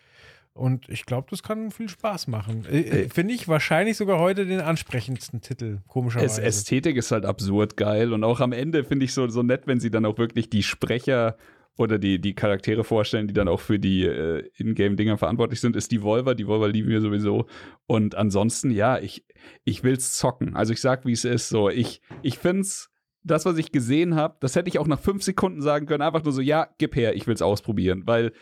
Und 0.55 0.89
ich 0.89 1.05
glaube, 1.05 1.27
das 1.31 1.43
kann 1.43 1.71
viel 1.71 1.89
Spaß 1.89 2.29
machen. 2.29 2.65
Äh, 2.71 2.81
äh, 2.81 3.09
Finde 3.11 3.35
ich 3.35 3.47
wahrscheinlich 3.47 3.99
sogar 3.99 4.19
heute 4.19 4.47
den 4.47 4.61
ansprechendsten 4.61 5.43
Titel, 5.43 5.81
komischerweise. 5.87 6.43
Ästhetik 6.43 6.97
ist 6.97 7.11
halt 7.11 7.27
absurd 7.27 7.77
geil 7.77 8.13
und 8.15 8.25
auch 8.25 8.41
am 8.41 8.53
Ende 8.53 8.85
finde 8.85 9.05
ich 9.05 9.13
so, 9.13 9.29
so 9.29 9.43
nett, 9.43 9.67
wenn 9.67 9.81
sie 9.81 9.91
dann 9.91 10.07
auch 10.07 10.17
wirklich 10.17 10.49
die 10.49 10.63
Sprecher 10.63 11.37
oder 11.77 11.99
die, 11.99 12.21
die 12.21 12.35
Charaktere 12.35 12.85
vorstellen, 12.85 13.29
die 13.29 13.35
dann 13.35 13.49
auch 13.49 13.61
für 13.61 13.79
die 13.79 14.05
äh, 14.05 14.49
Ingame-Dinger 14.57 15.19
verantwortlich 15.19 15.61
sind, 15.61 15.77
ist 15.77 15.93
die 15.93 16.03
Volver. 16.03 16.35
Die 16.35 16.47
Volver 16.47 16.69
lieben 16.69 16.89
wir 16.89 17.01
sowieso. 17.01 17.47
Und 17.87 18.15
ansonsten, 18.15 18.71
ja, 18.71 18.99
ich, 18.99 19.27
ich 19.65 19.85
will's 19.85 20.17
zocken. 20.17 20.57
Also 20.57 20.73
ich 20.73 20.81
sag, 20.81 21.05
wie 21.05 21.13
es 21.13 21.25
ist. 21.25 21.49
So, 21.49 21.69
ich, 21.69 22.01
ich 22.23 22.39
find's, 22.39 22.91
das, 23.27 23.45
was 23.45 23.59
ich 23.59 23.73
gesehen 23.73 24.15
habe, 24.15 24.37
das 24.41 24.55
hätte 24.55 24.69
ich 24.69 24.79
auch 24.79 24.87
nach 24.87 25.01
fünf 25.01 25.23
Sekunden 25.23 25.61
sagen 25.61 25.87
können. 25.87 26.03
Einfach 26.03 26.23
nur 26.23 26.33
so, 26.33 26.41
ja, 26.41 26.69
gib 26.79 26.95
her, 26.95 27.15
ich 27.17 27.27
will's 27.27 27.43
ausprobieren. 27.43 28.03
Weil 28.07 28.33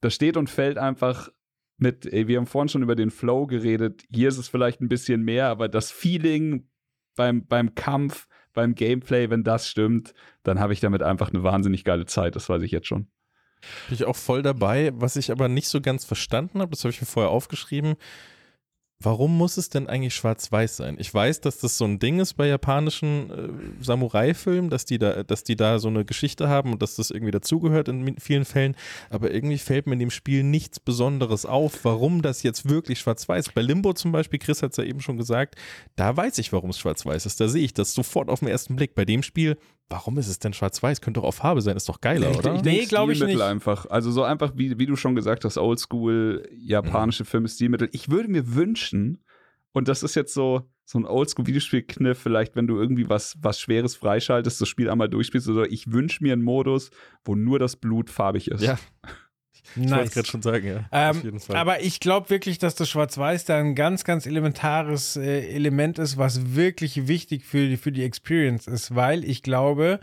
das 0.00 0.14
steht 0.14 0.36
und 0.36 0.50
fällt 0.50 0.76
einfach 0.76 1.30
mit, 1.76 2.04
ey, 2.06 2.28
wir 2.28 2.38
haben 2.38 2.46
vorhin 2.46 2.68
schon 2.68 2.82
über 2.82 2.96
den 2.96 3.10
Flow 3.10 3.46
geredet. 3.46 4.04
Hier 4.12 4.28
ist 4.28 4.38
es 4.38 4.48
vielleicht 4.48 4.80
ein 4.80 4.88
bisschen 4.88 5.22
mehr, 5.22 5.48
aber 5.48 5.68
das 5.68 5.90
Feeling 5.90 6.68
beim, 7.16 7.46
beim 7.46 7.74
Kampf, 7.74 8.26
beim 8.54 8.74
Gameplay, 8.74 9.30
wenn 9.30 9.44
das 9.44 9.68
stimmt, 9.68 10.14
dann 10.42 10.58
habe 10.58 10.72
ich 10.72 10.80
damit 10.80 11.02
einfach 11.02 11.30
eine 11.30 11.42
wahnsinnig 11.42 11.84
geile 11.84 12.06
Zeit. 12.06 12.36
Das 12.36 12.48
weiß 12.48 12.62
ich 12.62 12.70
jetzt 12.70 12.86
schon. 12.86 13.08
Bin 13.88 13.94
ich 13.94 14.04
auch 14.04 14.16
voll 14.16 14.42
dabei. 14.42 14.92
Was 14.94 15.16
ich 15.16 15.30
aber 15.30 15.48
nicht 15.48 15.68
so 15.68 15.80
ganz 15.80 16.04
verstanden 16.04 16.60
habe, 16.60 16.70
das 16.70 16.84
habe 16.84 16.90
ich 16.90 17.00
mir 17.00 17.06
vorher 17.06 17.30
aufgeschrieben. 17.30 17.96
Warum 19.00 19.36
muss 19.36 19.56
es 19.56 19.68
denn 19.68 19.86
eigentlich 19.86 20.14
schwarz-weiß 20.14 20.78
sein? 20.78 20.96
Ich 20.98 21.12
weiß, 21.12 21.40
dass 21.42 21.58
das 21.58 21.76
so 21.76 21.84
ein 21.84 21.98
Ding 21.98 22.20
ist 22.20 22.34
bei 22.34 22.46
japanischen 22.46 23.30
äh, 23.30 23.84
Samurai-Filmen, 23.84 24.70
dass 24.70 24.84
die 24.86 24.98
da, 24.98 25.22
dass 25.24 25.44
die 25.44 25.56
da 25.56 25.78
so 25.78 25.88
eine 25.88 26.04
Geschichte 26.04 26.48
haben 26.48 26.72
und 26.72 26.80
dass 26.80 26.96
das 26.96 27.10
irgendwie 27.10 27.32
dazugehört 27.32 27.88
in 27.88 28.18
vielen 28.18 28.44
Fällen. 28.44 28.76
Aber 29.10 29.30
irgendwie 29.30 29.58
fällt 29.58 29.86
mir 29.86 29.94
in 29.94 29.98
dem 29.98 30.10
Spiel 30.10 30.42
nichts 30.42 30.80
Besonderes 30.80 31.44
auf, 31.44 31.84
warum 31.84 32.22
das 32.22 32.42
jetzt 32.42 32.68
wirklich 32.68 33.00
schwarz-weiß. 33.00 33.52
Bei 33.52 33.60
Limbo 33.60 33.92
zum 33.92 34.12
Beispiel, 34.12 34.38
Chris 34.38 34.62
hat 34.62 34.70
es 34.70 34.76
ja 34.78 34.84
eben 34.84 35.00
schon 35.00 35.18
gesagt, 35.18 35.56
da 35.96 36.16
weiß 36.16 36.38
ich, 36.38 36.52
warum 36.52 36.70
es 36.70 36.78
schwarz-weiß 36.78 37.26
ist. 37.26 37.40
Da 37.40 37.48
sehe 37.48 37.64
ich 37.64 37.74
das 37.74 37.94
sofort 37.94 38.30
auf 38.30 38.40
den 38.40 38.48
ersten 38.48 38.76
Blick. 38.76 38.94
Bei 38.94 39.04
dem 39.04 39.22
Spiel, 39.22 39.58
warum 39.90 40.18
ist 40.18 40.28
es 40.28 40.38
denn 40.38 40.52
schwarz-weiß? 40.52 41.00
Könnte 41.00 41.20
doch 41.20 41.26
auf 41.28 41.36
Farbe 41.36 41.60
sein, 41.62 41.76
ist 41.76 41.88
doch 41.88 42.00
geiler, 42.00 42.30
Ich- 42.30 42.38
oder? 42.38 42.54
Ich 42.56 42.62
Nee, 42.62 42.70
denke, 42.76 42.86
glaub 42.88 43.10
ich 43.10 43.22
nicht. 43.22 43.40
einfach. 43.40 43.86
Also 43.86 44.10
so 44.10 44.22
einfach, 44.22 44.52
wie, 44.56 44.78
wie 44.78 44.86
du 44.86 44.96
schon 44.96 45.14
gesagt 45.14 45.44
hast, 45.44 45.58
oldschool 45.58 46.48
japanische 46.56 47.24
Filme, 47.24 47.48
Stilmittel. 47.48 47.88
Ich 47.92 48.10
würde 48.10 48.28
mir 48.30 48.54
wünschen, 48.54 49.22
und 49.72 49.88
das 49.88 50.02
ist 50.02 50.14
jetzt 50.14 50.34
so, 50.34 50.62
so 50.86 50.98
ein 50.98 51.06
Oldschool-Videospiel-Kniff, 51.06 52.18
vielleicht, 52.18 52.56
wenn 52.56 52.66
du 52.66 52.76
irgendwie 52.78 53.08
was, 53.08 53.36
was 53.40 53.58
Schweres 53.60 53.96
freischaltest, 53.96 54.60
das 54.60 54.68
Spiel 54.68 54.90
einmal 54.90 55.08
durchspielst 55.08 55.48
oder 55.48 55.64
so. 55.64 55.70
Ich 55.70 55.90
wünsche 55.92 56.22
mir 56.22 56.32
einen 56.34 56.42
Modus, 56.42 56.90
wo 57.24 57.34
nur 57.34 57.58
das 57.58 57.76
Blut 57.76 58.10
farbig 58.10 58.50
ist. 58.50 58.62
Ja. 58.62 58.78
Ich 59.76 59.76
wollte 59.76 59.90
nice. 59.90 60.10
gerade 60.12 60.28
schon 60.28 60.42
sagen, 60.42 60.66
ja. 60.66 60.84
Ähm, 60.92 61.16
auf 61.16 61.24
jeden 61.24 61.40
Fall. 61.40 61.56
aber 61.56 61.82
ich 61.82 62.00
glaube 62.00 62.30
wirklich, 62.30 62.58
dass 62.58 62.74
das 62.74 62.88
Schwarz-Weiß 62.88 63.44
da 63.44 63.58
ein 63.58 63.74
ganz, 63.74 64.04
ganz 64.04 64.26
elementares 64.26 65.16
äh, 65.16 65.48
Element 65.48 65.98
ist, 65.98 66.16
was 66.16 66.54
wirklich 66.54 67.08
wichtig 67.08 67.44
für 67.44 67.68
die, 67.68 67.76
für 67.76 67.92
die 67.92 68.04
Experience 68.04 68.66
ist, 68.66 68.94
weil 68.94 69.24
ich 69.24 69.42
glaube, 69.42 70.00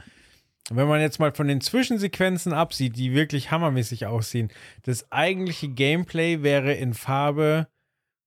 wenn 0.69 0.87
man 0.87 1.01
jetzt 1.01 1.19
mal 1.19 1.33
von 1.33 1.47
den 1.47 1.61
Zwischensequenzen 1.61 2.53
absieht, 2.53 2.95
die 2.95 3.13
wirklich 3.13 3.51
hammermäßig 3.51 4.05
aussehen, 4.05 4.51
das 4.83 5.11
eigentliche 5.11 5.69
Gameplay 5.69 6.43
wäre 6.43 6.73
in 6.73 6.93
Farbe 6.93 7.67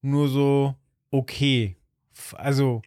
nur 0.03 0.29
so 0.29 0.75
okay. 1.11 1.77
Also 2.35 2.83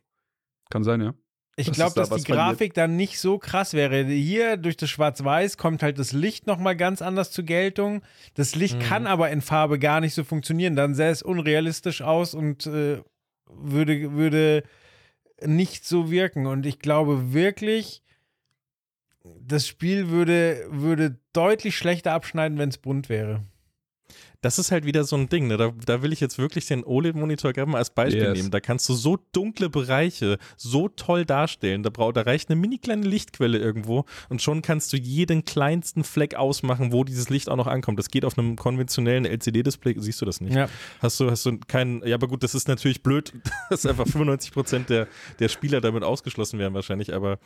Kann 0.69 0.83
sein, 0.83 1.01
ja. 1.01 1.13
Ich 1.59 1.71
glaube, 1.71 1.99
es 2.01 2.09
da 2.09 2.15
dass 2.15 2.23
die. 2.23 2.31
Grafik 2.31 2.73
dann 2.73 2.95
nicht 2.95 3.19
so 3.19 3.37
krass 3.39 3.73
wäre. 3.73 4.03
Hier 4.05 4.57
durch 4.57 4.77
das 4.77 4.89
Schwarz-Weiß 4.89 5.57
kommt 5.57 5.81
halt 5.83 5.97
das 5.99 6.11
Licht 6.13 6.47
nochmal 6.47 6.75
ganz 6.75 7.01
anders 7.01 7.31
zur 7.31 7.45
Geltung. 7.45 8.01
Das 8.35 8.55
Licht 8.55 8.75
Mhm. 8.77 8.83
kann 8.83 9.07
aber 9.07 9.29
in 9.31 9.41
Farbe 9.41 9.79
gar 9.79 9.99
nicht 9.99 10.13
so 10.13 10.23
funktionieren. 10.23 10.75
Dann 10.75 10.93
sähe 10.93 11.09
es 11.09 11.23
unrealistisch 11.23 12.01
aus 12.01 12.33
und 12.33 12.67
äh, 12.67 13.01
würde, 13.49 14.13
würde 14.13 14.63
nicht 15.43 15.85
so 15.85 16.11
wirken. 16.11 16.45
Und 16.47 16.65
ich 16.65 16.79
glaube 16.79 17.33
wirklich, 17.33 18.03
das 19.41 19.67
Spiel 19.67 20.09
würde, 20.09 20.67
würde 20.69 21.17
deutlich 21.33 21.75
schlechter 21.77 22.13
abschneiden, 22.13 22.57
wenn 22.57 22.69
es 22.69 22.77
bunt 22.77 23.09
wäre. 23.09 23.43
Das 24.41 24.59
ist 24.59 24.71
halt 24.71 24.85
wieder 24.85 25.03
so 25.03 25.15
ein 25.15 25.29
Ding, 25.29 25.47
ne? 25.47 25.57
da, 25.57 25.73
da 25.85 26.03
will 26.03 26.13
ich 26.13 26.19
jetzt 26.19 26.37
wirklich 26.37 26.67
den 26.67 26.83
OLED-Monitor 26.83 27.53
gerne 27.53 27.71
mal 27.71 27.79
als 27.79 27.89
Beispiel 27.89 28.21
Yes. 28.23 28.37
nehmen. 28.37 28.51
Da 28.51 28.59
kannst 28.59 28.87
du 28.87 28.93
so 28.93 29.17
dunkle 29.31 29.67
Bereiche 29.69 30.37
so 30.55 30.89
toll 30.89 31.25
darstellen. 31.25 31.81
Da, 31.81 31.89
brau, 31.89 32.11
da 32.11 32.21
reicht 32.21 32.49
eine 32.49 32.55
mini 32.59 32.77
kleine 32.77 33.05
Lichtquelle 33.07 33.57
irgendwo 33.57 34.05
und 34.29 34.41
schon 34.41 34.61
kannst 34.61 34.93
du 34.93 34.97
jeden 34.97 35.43
kleinsten 35.43 36.03
Fleck 36.03 36.35
ausmachen, 36.35 36.91
wo 36.91 37.03
dieses 37.03 37.29
Licht 37.29 37.49
auch 37.49 37.55
noch 37.55 37.65
ankommt. 37.67 37.97
Das 37.97 38.09
geht 38.09 38.25
auf 38.25 38.37
einem 38.37 38.55
konventionellen 38.55 39.25
LCD-Display, 39.25 39.95
siehst 39.97 40.21
du 40.21 40.25
das 40.25 40.39
nicht. 40.39 40.55
Ja. 40.55 40.69
Hast 40.99 41.19
du, 41.19 41.31
hast 41.31 41.45
du 41.47 41.57
keinen, 41.67 42.05
ja, 42.07 42.13
aber 42.15 42.27
gut, 42.27 42.43
das 42.43 42.53
ist 42.53 42.67
natürlich 42.67 43.01
blöd, 43.01 43.33
dass 43.71 43.85
einfach 43.87 44.05
95% 44.05 44.85
der, 44.85 45.07
der 45.39 45.49
Spieler 45.49 45.81
damit 45.81 46.03
ausgeschlossen 46.03 46.59
werden 46.59 46.75
wahrscheinlich, 46.75 47.13
aber, 47.13 47.39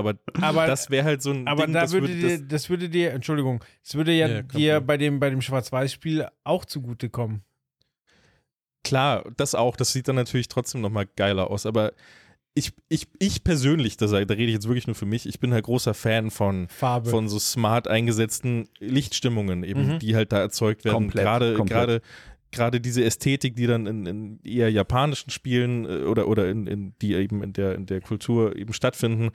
aber, 0.00 0.18
Aber- 0.40 0.66
das 0.66 0.90
wäre 0.90 1.04
halt 1.04 1.22
so 1.22 1.30
ein 1.30 1.46
Aber 1.46 1.64
Ding, 1.64 1.72
da 1.74 1.82
das 1.82 1.92
würde 1.92 2.08
würde 2.08 2.20
dir, 2.20 2.38
das, 2.38 2.48
das 2.48 2.70
würde 2.70 2.88
dir, 2.88 3.12
Entschuldigung, 3.12 3.62
das 3.84 3.94
würde 3.94 4.12
ja, 4.12 4.26
Ja, 4.28 4.42
dir 4.42 4.80
bei 4.80 4.96
dem, 4.96 5.20
bei 5.20 5.30
dem 5.30 5.40
Schwarz-Weiß-Spiel 5.40 6.26
auch 6.44 6.64
zugutekommen. 6.64 7.42
Klar, 8.82 9.24
das 9.36 9.54
auch, 9.54 9.76
das 9.76 9.92
sieht 9.92 10.08
dann 10.08 10.16
natürlich 10.16 10.48
trotzdem 10.48 10.80
nochmal 10.80 11.06
geiler 11.16 11.50
aus, 11.50 11.66
aber 11.66 11.92
ich, 12.54 12.72
ich, 12.88 13.06
ich 13.18 13.44
persönlich, 13.44 13.96
da, 13.96 14.08
sag- 14.08 14.26
da 14.26 14.34
rede 14.34 14.46
ich 14.46 14.54
jetzt 14.54 14.66
wirklich 14.66 14.86
nur 14.86 14.96
für 14.96 15.06
mich, 15.06 15.26
ich 15.26 15.38
bin 15.38 15.52
halt 15.52 15.64
großer 15.64 15.94
Fan 15.94 16.30
von, 16.30 16.66
Farbe. 16.68 17.10
von 17.10 17.28
so 17.28 17.38
smart 17.38 17.86
eingesetzten 17.88 18.68
Lichtstimmungen 18.80 19.62
eben, 19.62 19.86
Mhm. 19.94 19.98
die 20.00 20.16
halt 20.16 20.32
da 20.32 20.40
erzeugt 20.40 20.84
werden. 20.84 20.94
Komplett, 20.94 21.24
Gerade, 21.24 21.54
komplett. 21.54 21.78
gerade, 21.78 22.00
gerade 22.50 22.80
diese 22.80 23.04
Ästhetik, 23.04 23.54
die 23.54 23.66
dann 23.68 23.86
in, 23.86 24.06
in 24.06 24.40
eher 24.42 24.70
japanischen 24.72 25.30
Spielen 25.30 25.84
äh, 25.84 26.04
oder, 26.04 26.26
oder 26.26 26.48
in, 26.48 26.66
in 26.66 26.94
die 27.00 27.14
eben 27.14 27.42
in 27.44 27.52
der, 27.52 27.74
in 27.76 27.86
der 27.86 28.00
Kultur 28.00 28.56
eben 28.56 28.72
stattfinden, 28.72 29.30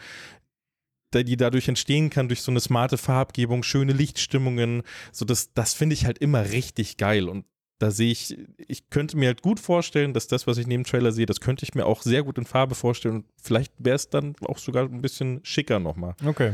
die 1.24 1.38
dadurch 1.38 1.68
entstehen 1.68 2.10
kann, 2.10 2.28
durch 2.28 2.42
so 2.42 2.52
eine 2.52 2.60
smarte 2.60 2.98
Farbgebung, 2.98 3.64
schöne 3.64 3.94
Lichtstimmungen, 3.94 4.84
so 5.12 5.26
das, 5.26 5.54
das 5.54 5.74
finde 5.74 5.94
ich 5.94 6.06
halt 6.06 6.18
immer 6.18 6.52
richtig 6.52 6.98
geil 6.98 7.30
und 7.30 7.46
da 7.80 7.92
sehe 7.92 8.12
ich, 8.12 8.38
ich 8.58 8.90
könnte 8.90 9.18
mir 9.18 9.28
halt 9.28 9.42
gut 9.42 9.60
vorstellen, 9.60 10.14
dass 10.14 10.28
das, 10.28 10.48
was 10.48 10.58
ich 10.58 10.68
neben 10.68 10.86
Trailer 10.86 11.12
sehe, 11.12 11.26
das 11.26 11.42
könnte 11.42 11.66
ich 11.66 11.76
mir 11.76 11.86
auch 11.86 12.02
sehr 12.02 12.24
gut 12.24 12.38
in 12.38 12.46
Farbe 12.46 12.76
vorstellen 12.76 13.16
und 13.16 13.26
vielleicht 13.42 13.74
wäre 13.78 13.96
es 13.96 14.10
dann 14.10 14.36
auch 14.46 14.60
sogar 14.60 14.86
ein 14.86 15.02
bisschen 15.02 15.42
schicker 15.44 15.80
nochmal. 15.80 16.16
Okay. 16.26 16.54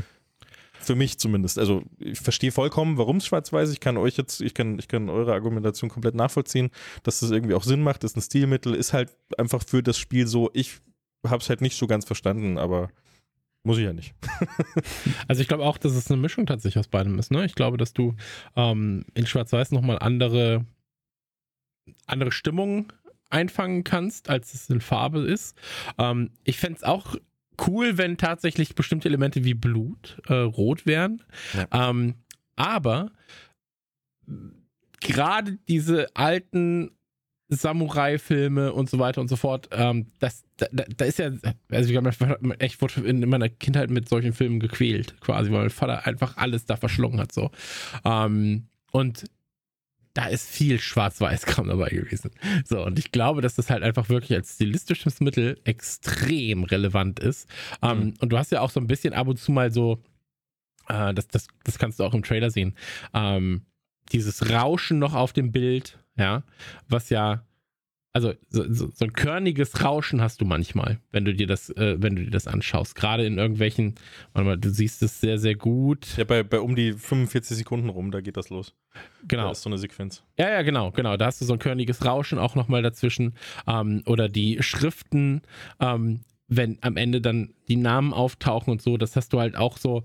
Für 0.79 0.95
mich 0.95 1.19
zumindest. 1.19 1.59
Also 1.59 1.83
ich 1.99 2.19
verstehe 2.19 2.51
vollkommen, 2.51 2.97
warum 2.97 3.17
es 3.17 3.27
schwarz-weiß 3.27 3.69
ist. 3.69 3.75
Ich 3.75 3.79
kann 3.79 3.97
euch 3.97 4.17
jetzt, 4.17 4.41
ich 4.41 4.55
kann, 4.55 4.79
ich 4.79 4.87
kann 4.87 5.09
eure 5.11 5.33
Argumentation 5.33 5.91
komplett 5.91 6.15
nachvollziehen, 6.15 6.71
dass 7.03 7.19
das 7.19 7.29
irgendwie 7.29 7.53
auch 7.53 7.63
Sinn 7.63 7.83
macht, 7.83 8.03
ist 8.03 8.17
ein 8.17 8.21
Stilmittel, 8.21 8.73
ist 8.73 8.91
halt 8.91 9.15
einfach 9.37 9.63
für 9.63 9.83
das 9.83 9.99
Spiel 9.99 10.25
so, 10.25 10.49
ich 10.53 10.79
habe 11.23 11.43
es 11.43 11.49
halt 11.49 11.61
nicht 11.61 11.77
so 11.77 11.85
ganz 11.85 12.05
verstanden, 12.05 12.57
aber 12.57 12.89
Muss 13.63 13.77
ich 13.77 13.85
ja 13.85 13.93
nicht. 13.93 14.13
Also 15.27 15.41
ich 15.41 15.47
glaube 15.47 15.63
auch, 15.63 15.77
dass 15.77 15.93
es 15.93 16.11
eine 16.11 16.19
Mischung 16.19 16.45
tatsächlich 16.45 16.79
aus 16.79 16.87
beidem 16.87 17.17
ist. 17.17 17.31
Ne? 17.31 17.45
Ich 17.45 17.55
glaube, 17.55 17.77
dass 17.77 17.93
du 17.93 18.15
ähm, 18.55 19.05
in 19.13 19.25
Schwarz-Weiß 19.25 19.71
nochmal 19.71 19.99
andere, 19.99 20.65
andere 22.05 22.31
Stimmungen 22.31 22.91
einfangen 23.29 23.83
kannst, 23.83 24.29
als 24.29 24.53
es 24.53 24.69
in 24.69 24.81
Farbe 24.81 25.21
ist. 25.21 25.55
Ähm, 25.97 26.31
ich 26.43 26.57
fände 26.57 26.77
es 26.77 26.83
auch 26.83 27.15
cool, 27.67 27.97
wenn 27.97 28.17
tatsächlich 28.17 28.75
bestimmte 28.75 29.07
Elemente 29.07 29.43
wie 29.43 29.53
Blut 29.53 30.21
äh, 30.27 30.33
rot 30.33 30.85
wären. 30.85 31.23
Ähm, 31.71 32.15
aber 32.55 33.11
gerade 34.99 35.57
diese 35.67 36.15
alten 36.15 36.91
Samurai-Filme 37.51 38.73
und 38.73 38.89
so 38.89 38.97
weiter 38.99 39.21
und 39.21 39.27
so 39.27 39.35
fort, 39.35 39.69
ähm, 39.71 40.07
das, 40.19 40.43
da, 40.57 40.67
da 40.71 41.05
ist 41.05 41.19
ja, 41.19 41.31
also 41.69 41.89
ich 41.89 41.95
habe 41.97 42.11
echt 42.59 42.81
wurde 42.81 43.01
in 43.01 43.27
meiner 43.29 43.49
Kindheit 43.49 43.89
mit 43.89 44.07
solchen 44.09 44.33
Filmen 44.33 44.59
gequält, 44.59 45.19
quasi, 45.21 45.51
weil 45.51 45.61
mein 45.61 45.69
Vater 45.69 46.05
einfach 46.07 46.37
alles 46.37 46.65
da 46.65 46.75
verschlungen 46.77 47.19
hat, 47.19 47.31
so. 47.31 47.51
Ähm, 48.05 48.67
und 48.91 49.25
da 50.13 50.25
ist 50.25 50.49
viel 50.49 50.77
Schwarz-Weiß-Kram 50.79 51.67
dabei 51.67 51.89
gewesen. 51.89 52.31
So, 52.65 52.83
und 52.85 52.99
ich 52.99 53.11
glaube, 53.13 53.41
dass 53.41 53.55
das 53.55 53.69
halt 53.69 53.81
einfach 53.83 54.09
wirklich 54.09 54.33
als 54.37 54.55
stilistisches 54.55 55.21
Mittel 55.21 55.57
extrem 55.63 56.63
relevant 56.65 57.19
ist. 57.19 57.47
Ähm, 57.81 57.99
Mhm. 57.99 58.13
und 58.19 58.29
du 58.29 58.37
hast 58.37 58.51
ja 58.51 58.59
auch 58.61 58.71
so 58.71 58.79
ein 58.81 58.87
bisschen 58.87 59.13
ab 59.13 59.27
und 59.27 59.37
zu 59.37 59.51
mal 59.53 59.71
so, 59.71 60.03
äh, 60.89 61.13
das, 61.13 61.27
das, 61.29 61.47
das 61.63 61.79
kannst 61.79 61.99
du 61.99 62.03
auch 62.03 62.13
im 62.13 62.23
Trailer 62.23 62.51
sehen, 62.51 62.75
ähm, 63.13 63.61
dieses 64.11 64.49
Rauschen 64.49 64.99
noch 64.99 65.13
auf 65.13 65.31
dem 65.31 65.53
Bild, 65.53 65.97
ja, 66.21 66.43
was 66.87 67.09
ja, 67.09 67.43
also 68.13 68.33
so, 68.49 68.65
so, 68.73 68.89
so 68.93 69.05
ein 69.05 69.13
körniges 69.13 69.83
Rauschen 69.85 70.21
hast 70.21 70.41
du 70.41 70.45
manchmal, 70.45 70.99
wenn 71.11 71.23
du 71.23 71.33
dir 71.33 71.47
das, 71.47 71.69
äh, 71.69 71.95
wenn 72.01 72.15
du 72.17 72.25
dir 72.25 72.29
das 72.31 72.45
anschaust. 72.45 72.93
Gerade 72.93 73.25
in 73.25 73.37
irgendwelchen, 73.37 73.95
warte 74.33 74.45
mal, 74.47 74.57
du 74.57 74.69
siehst 74.69 75.01
es 75.01 75.21
sehr, 75.21 75.37
sehr 75.39 75.55
gut. 75.55 76.17
Ja, 76.17 76.25
bei, 76.25 76.43
bei 76.43 76.59
um 76.59 76.75
die 76.75 76.91
45 76.91 77.55
Sekunden 77.57 77.87
rum, 77.87 78.11
da 78.11 78.19
geht 78.19 78.35
das 78.35 78.49
los. 78.49 78.75
Genau. 79.29 79.45
Da 79.45 79.51
ist 79.51 79.61
so 79.61 79.69
eine 79.69 79.77
Sequenz. 79.77 80.23
Ja, 80.37 80.49
ja, 80.49 80.61
genau, 80.61 80.91
genau. 80.91 81.15
Da 81.15 81.27
hast 81.27 81.39
du 81.39 81.45
so 81.45 81.53
ein 81.53 81.59
körniges 81.59 82.03
Rauschen 82.05 82.37
auch 82.37 82.55
nochmal 82.55 82.81
dazwischen. 82.81 83.33
Ähm, 83.65 84.03
oder 84.05 84.27
die 84.27 84.61
Schriften, 84.61 85.41
ähm, 85.79 86.19
wenn 86.49 86.79
am 86.81 86.97
Ende 86.97 87.21
dann 87.21 87.53
die 87.69 87.77
Namen 87.77 88.13
auftauchen 88.13 88.71
und 88.71 88.81
so, 88.81 88.97
das 88.97 89.15
hast 89.15 89.31
du 89.31 89.39
halt 89.39 89.55
auch 89.55 89.77
so, 89.77 90.03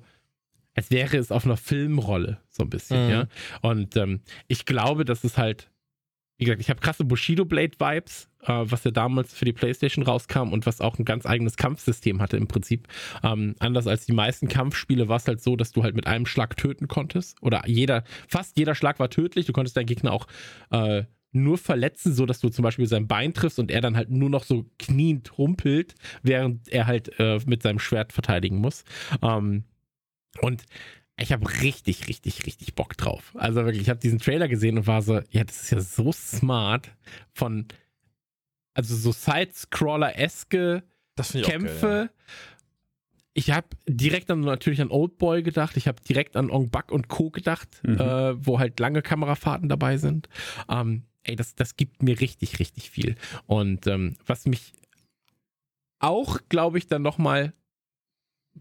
als 0.77 0.93
wäre 0.93 1.17
es 1.17 1.33
auf 1.33 1.45
einer 1.45 1.57
Filmrolle, 1.57 2.39
so 2.51 2.63
ein 2.63 2.71
bisschen, 2.71 3.07
Mhm. 3.07 3.11
ja. 3.11 3.27
Und 3.63 3.97
ähm, 3.97 4.21
ich 4.47 4.65
glaube, 4.65 5.05
dass 5.05 5.25
es 5.25 5.39
halt, 5.39 5.73
wie 6.39 6.45
gesagt, 6.45 6.61
ich 6.61 6.71
habe 6.71 6.81
krasse 6.81 7.05
Bushido 7.05 7.45
Blade 7.45 7.73
Vibes, 7.79 8.29
äh, 8.43 8.53
was 8.65 8.85
ja 8.85 8.91
damals 8.91 9.35
für 9.35 9.45
die 9.45 9.53
PlayStation 9.53 10.05
rauskam 10.05 10.53
und 10.53 10.67
was 10.67 10.81
auch 10.81 10.99
ein 10.99 11.05
ganz 11.05 11.25
eigenes 11.25 11.57
Kampfsystem 11.57 12.21
hatte 12.21 12.37
im 12.37 12.47
Prinzip. 12.47 12.89
Ähm, 13.23 13.55
anders 13.59 13.87
als 13.87 14.07
die 14.07 14.13
meisten 14.13 14.49
Kampfspiele 14.49 15.09
war 15.09 15.17
es 15.17 15.27
halt 15.27 15.43
so, 15.43 15.57
dass 15.57 15.73
du 15.73 15.83
halt 15.83 15.95
mit 15.95 16.07
einem 16.07 16.27
Schlag 16.27 16.57
töten 16.57 16.89
konntest. 16.89 17.43
Oder 17.43 17.67
jeder, 17.67 18.05
fast 18.29 18.59
jeder 18.59 18.75
Schlag 18.75 18.99
war 18.99 19.09
tödlich. 19.09 19.47
Du 19.47 19.53
konntest 19.53 19.77
deinen 19.77 19.87
Gegner 19.87 20.13
auch 20.13 20.27
äh, 20.71 21.05
nur 21.33 21.59
verletzen, 21.59 22.15
so 22.15 22.27
dass 22.27 22.41
du 22.41 22.49
zum 22.49 22.63
Beispiel 22.63 22.87
sein 22.87 23.07
Bein 23.07 23.35
triffst 23.35 23.59
und 23.59 23.71
er 23.71 23.81
dann 23.81 23.97
halt 23.97 24.11
nur 24.11 24.31
noch 24.31 24.45
so 24.45 24.67
kniend 24.79 25.37
humpelt, 25.39 25.95
während 26.23 26.69
er 26.69 26.87
halt 26.87 27.19
äh, 27.19 27.39
mit 27.47 27.63
seinem 27.63 27.79
Schwert 27.79 28.13
verteidigen 28.13 28.59
muss. 28.59 28.85
Ähm, 29.23 29.65
und 30.41 30.65
ich 31.19 31.33
habe 31.33 31.49
richtig, 31.63 32.09
richtig, 32.09 32.45
richtig 32.47 32.75
Bock 32.75 32.97
drauf. 32.97 33.33
Also 33.37 33.65
wirklich, 33.65 33.83
ich 33.83 33.89
habe 33.89 34.01
diesen 34.01 34.19
Trailer 34.19 34.49
gesehen 34.49 34.77
und 34.79 34.87
war 34.87 35.03
so, 35.03 35.21
ja, 35.31 35.45
das 35.45 35.63
ist 35.63 35.71
ja 35.71 35.81
so 35.81 36.13
smart 36.13 36.91
von, 37.33 37.67
also 38.75 38.95
so 38.95 39.13
Side-Scroller-eske 39.13 40.83
Kämpfe. 41.43 42.11
Ich 43.33 43.51
habe 43.51 43.67
direkt 43.89 44.29
dann 44.31 44.41
natürlich 44.41 44.81
an 44.83 44.91
Oldboy 44.91 45.43
gedacht. 45.43 45.77
Ich 45.77 45.89
habe 45.89 46.01
direkt 46.03 46.37
an 46.37 46.51
Ong 46.51 46.71
Bak 46.71 46.91
und 46.93 47.09
Co. 47.09 47.31
gedacht, 47.31 47.69
Mhm. 47.83 47.99
äh, 48.01 48.47
wo 48.47 48.59
halt 48.59 48.79
lange 48.81 49.03
Kamerafahrten 49.03 49.69
dabei 49.69 49.97
sind. 49.99 50.29
Ähm, 50.69 51.05
ey, 51.23 51.37
das, 51.37 51.55
das 51.55 51.77
gibt 51.77 52.03
mir 52.03 52.21
richtig, 52.21 52.59
richtig 52.59 52.91
viel. 52.91 53.15
Und 53.47 53.87
ähm, 53.87 54.17
was 54.27 54.47
mich 54.47 54.73
auch, 55.99 56.39
glaube 56.51 56.79
ich, 56.79 56.87
dann 56.87 57.03
nochmal 57.03 57.55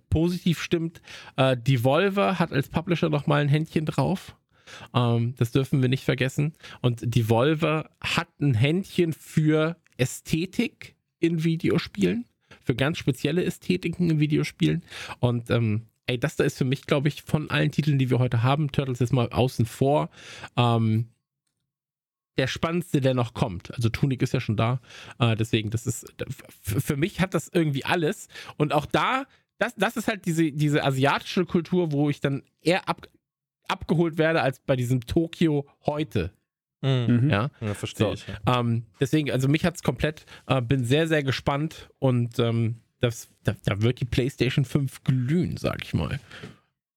positiv 0.10 0.62
stimmt, 0.62 1.02
äh, 1.38 1.58
Devolver 1.58 2.40
hat 2.40 2.52
als 2.52 2.70
Publisher 2.70 3.10
nochmal 3.10 3.42
ein 3.42 3.50
Händchen 3.50 3.86
drauf. 3.86 4.36
Ähm, 4.94 5.36
das 5.38 5.52
dürfen 5.52 5.82
wir 5.82 5.90
nicht 5.90 6.04
vergessen. 6.04 6.54
Und 6.82 7.16
Devolver 7.16 7.90
hat 8.02 8.30
ein 8.40 8.54
Händchen 8.54 9.14
für 9.14 9.78
Ästhetik 9.98 10.96
in 11.20 11.44
Videospielen, 11.44 12.26
für 12.64 12.76
ganz 12.76 12.98
spezielle 12.98 13.44
Ästhetiken 13.44 14.10
in 14.10 14.20
Videospielen. 14.20 14.84
Und 15.20 15.50
ähm, 15.50 15.88
ey, 16.08 16.20
das 16.20 16.36
da 16.36 16.44
ist 16.44 16.58
für 16.58 16.66
mich, 16.66 16.86
glaube 16.86 17.08
ich, 17.08 17.24
von 17.24 17.50
allen 17.50 17.72
Titeln, 17.72 18.00
die 18.00 18.10
wir 18.10 18.20
heute 18.20 18.44
haben, 18.44 18.72
Turtles 18.72 19.02
ist 19.02 19.14
mal 19.14 19.30
außen 19.30 19.66
vor, 19.66 20.10
ähm, 20.58 21.10
der 22.38 22.48
spannendste, 22.48 23.00
der 23.00 23.14
noch 23.14 23.34
kommt. 23.34 23.74
Also 23.74 23.88
Tunic 23.90 24.22
ist 24.22 24.34
ja 24.34 24.42
schon 24.42 24.58
da. 24.58 24.82
Äh, 25.20 25.38
deswegen, 25.38 25.70
das 25.70 25.88
ist, 25.88 26.14
für 26.62 26.98
mich 26.98 27.22
hat 27.22 27.34
das 27.34 27.48
irgendwie 27.48 27.86
alles. 27.86 28.28
Und 28.58 28.74
auch 28.74 28.86
da, 28.86 29.26
das, 29.58 29.74
das 29.76 29.98
ist 29.98 30.08
halt 30.08 30.26
diese, 30.26 30.52
diese 30.52 30.84
asiatische 30.84 31.46
Kultur, 31.46 31.92
wo 31.92 32.10
ich 32.10 32.20
dann 32.20 32.44
eher 32.62 32.88
ab, 32.90 33.08
abgeholt 33.68 34.18
werde 34.18 34.42
als 34.42 34.60
bei 34.60 34.76
diesem 34.76 35.02
Tokio 35.06 35.66
heute. 35.86 36.32
ja. 36.82 37.08
Mhm. 37.08 37.16
Mhm. 37.24 37.30
Ja. 37.30 37.50
Ja, 37.62 37.74
verstehe 37.74 38.08
So. 38.08 38.14
ich. 38.14 38.26
Ja. 38.28 38.60
Ähm, 38.60 38.86
deswegen, 39.00 39.32
also 39.32 39.48
mich 39.48 39.66
hat's 39.66 39.82
komplett, 39.82 40.26
äh, 40.48 40.62
bin 40.62 40.84
sehr, 40.86 41.08
sehr 41.08 41.24
gespannt 41.24 41.90
und 42.00 42.38
ähm, 42.40 42.82
das, 43.00 43.30
da, 43.44 43.56
da 43.66 43.82
wird 43.82 44.00
die 44.02 44.06
PlayStation 44.06 44.66
5 44.66 45.04
glühen, 45.04 45.58
sag 45.58 45.84
ich 45.84 45.94
mal. 45.94 46.20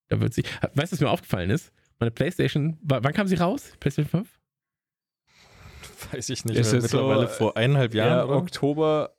Da 0.08 0.20
wird 0.20 0.32
sie. 0.34 0.42
Weißt 0.74 0.92
du, 0.92 0.96
was 0.96 1.00
mir 1.00 1.10
aufgefallen 1.10 1.50
ist? 1.50 1.72
Meine 1.98 2.10
PlayStation, 2.10 2.78
wa- 2.82 3.00
wann 3.02 3.12
kam 3.12 3.26
sie 3.28 3.34
raus? 3.36 3.72
PlayStation 3.80 4.24
5? 4.24 4.38
Weiß 6.12 6.28
ich 6.30 6.44
nicht. 6.44 6.56
Ist 6.58 6.72
mehr. 6.72 6.80
jetzt 6.80 6.90
so, 6.90 6.98
Mittlerweile 6.98 7.28
vor 7.28 7.56
eineinhalb 7.56 7.94
Jahren, 7.94 8.10
Ja, 8.10 8.24
oder? 8.24 8.36
Oktober 8.36 9.10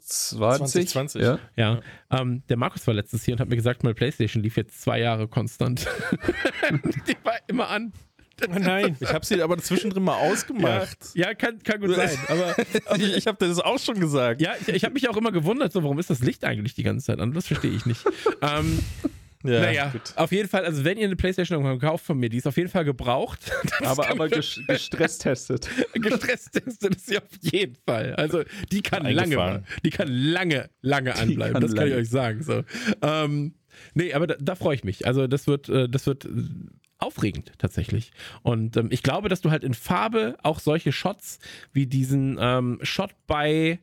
20. 0.00 0.88
2020. 0.88 1.22
Ja. 1.22 1.38
Ja. 1.56 1.80
Ähm, 2.10 2.42
der 2.48 2.56
Markus 2.56 2.86
war 2.86 2.94
letztens 2.94 3.24
hier 3.24 3.34
und 3.34 3.40
hat 3.40 3.48
mir 3.48 3.56
gesagt, 3.56 3.82
meine 3.84 3.94
PlayStation 3.94 4.42
lief 4.42 4.56
jetzt 4.56 4.80
zwei 4.82 5.00
Jahre 5.00 5.28
konstant. 5.28 5.86
die 7.06 7.16
war 7.22 7.34
immer 7.46 7.68
an. 7.68 7.92
Oh 8.42 8.58
nein. 8.58 8.96
Ich 9.00 9.12
habe 9.12 9.24
sie 9.24 9.40
aber 9.42 9.58
zwischendrin 9.58 10.02
mal 10.02 10.16
ausgemacht. 10.16 10.98
Ja, 11.14 11.34
kann, 11.34 11.62
kann 11.62 11.80
gut 11.80 11.94
sein. 11.94 12.18
Aber 12.28 12.56
ich 12.96 13.16
ich 13.16 13.26
habe 13.26 13.38
dir 13.38 13.48
das 13.48 13.60
auch 13.60 13.78
schon 13.78 14.00
gesagt. 14.00 14.40
ja, 14.40 14.54
ich, 14.60 14.68
ich 14.68 14.84
habe 14.84 14.94
mich 14.94 15.08
auch 15.08 15.16
immer 15.16 15.32
gewundert, 15.32 15.72
so, 15.72 15.82
warum 15.82 15.98
ist 15.98 16.10
das 16.10 16.20
Licht 16.20 16.44
eigentlich 16.44 16.74
die 16.74 16.82
ganze 16.82 17.06
Zeit 17.06 17.20
an? 17.20 17.32
Das 17.32 17.46
verstehe 17.46 17.70
ich 17.70 17.86
nicht. 17.86 18.04
ähm, 18.42 18.80
Ja, 19.44 19.60
naja, 19.60 19.88
gut. 19.90 20.00
auf 20.16 20.32
jeden 20.32 20.48
Fall, 20.48 20.64
also 20.64 20.84
wenn 20.84 20.96
ihr 20.96 21.04
eine 21.04 21.16
Playstation 21.16 21.58
irgendwann 21.58 21.78
kauft 21.78 22.06
von 22.06 22.18
mir, 22.18 22.30
die 22.30 22.38
ist 22.38 22.46
auf 22.46 22.56
jeden 22.56 22.70
Fall 22.70 22.84
gebraucht. 22.84 23.40
Aber, 23.82 24.08
aber 24.08 24.24
mir- 24.24 24.30
ges 24.30 24.60
gestresst 24.66 25.22
testet. 25.22 25.68
gestresst 25.92 26.56
ist 26.56 27.06
sie 27.06 27.18
auf 27.18 27.24
jeden 27.40 27.76
Fall. 27.86 28.14
Also 28.14 28.42
die 28.72 28.80
kann 28.82 29.04
lange, 29.04 29.62
die 29.84 29.90
kann 29.90 30.08
lange, 30.08 30.70
lange 30.80 31.14
anbleiben. 31.14 31.52
kann 31.54 31.62
das 31.62 31.74
kann 31.74 31.84
ich 31.86 31.90
lange. 31.90 32.02
euch 32.02 32.08
sagen. 32.08 32.42
So. 32.42 32.64
Ähm, 33.02 33.54
nee, 33.94 34.14
aber 34.14 34.26
da, 34.26 34.36
da 34.40 34.54
freue 34.54 34.74
ich 34.76 34.84
mich. 34.84 35.06
Also 35.06 35.26
das 35.26 35.46
wird, 35.46 35.68
äh, 35.68 35.88
das 35.88 36.06
wird 36.06 36.24
äh, 36.24 36.28
aufregend 36.98 37.52
tatsächlich. 37.58 38.12
Und 38.42 38.76
ähm, 38.78 38.88
ich 38.90 39.02
glaube, 39.02 39.28
dass 39.28 39.40
du 39.42 39.50
halt 39.50 39.64
in 39.64 39.74
Farbe 39.74 40.36
auch 40.42 40.60
solche 40.60 40.92
Shots 40.92 41.38
wie 41.72 41.86
diesen 41.86 42.38
ähm, 42.40 42.78
Shot 42.82 43.10
bei 43.26 43.78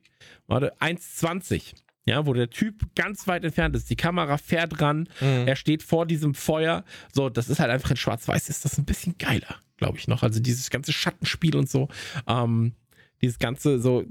warte, 0.48 0.74
1,20 0.80 1.74
ja, 2.06 2.26
wo 2.26 2.34
der 2.34 2.50
Typ 2.50 2.96
ganz 2.96 3.28
weit 3.28 3.44
entfernt 3.44 3.76
ist, 3.76 3.90
die 3.90 3.96
Kamera 3.96 4.38
fährt 4.38 4.82
ran, 4.82 5.08
Mhm. 5.20 5.48
er 5.48 5.56
steht 5.56 5.84
vor 5.84 6.06
diesem 6.06 6.34
Feuer. 6.34 6.84
So, 7.14 7.30
das 7.30 7.50
ist 7.50 7.60
halt 7.60 7.70
einfach 7.72 7.92
in 7.92 7.98
Schwarz-Weiß, 7.98 8.50
ist 8.50 8.66
das 8.66 8.78
ein 8.78 8.86
bisschen 8.86 9.18
geiler, 9.18 9.56
glaube 9.78 9.98
ich 9.98 10.08
noch. 10.08 10.24
Also 10.24 10.40
dieses 10.40 10.70
ganze 10.70 10.94
Schattenspiel 10.94 11.56
und 11.56 11.70
so, 11.70 11.90
ähm, 12.28 12.74
dieses 13.22 13.38
ganze 13.38 13.80
so 13.80 14.04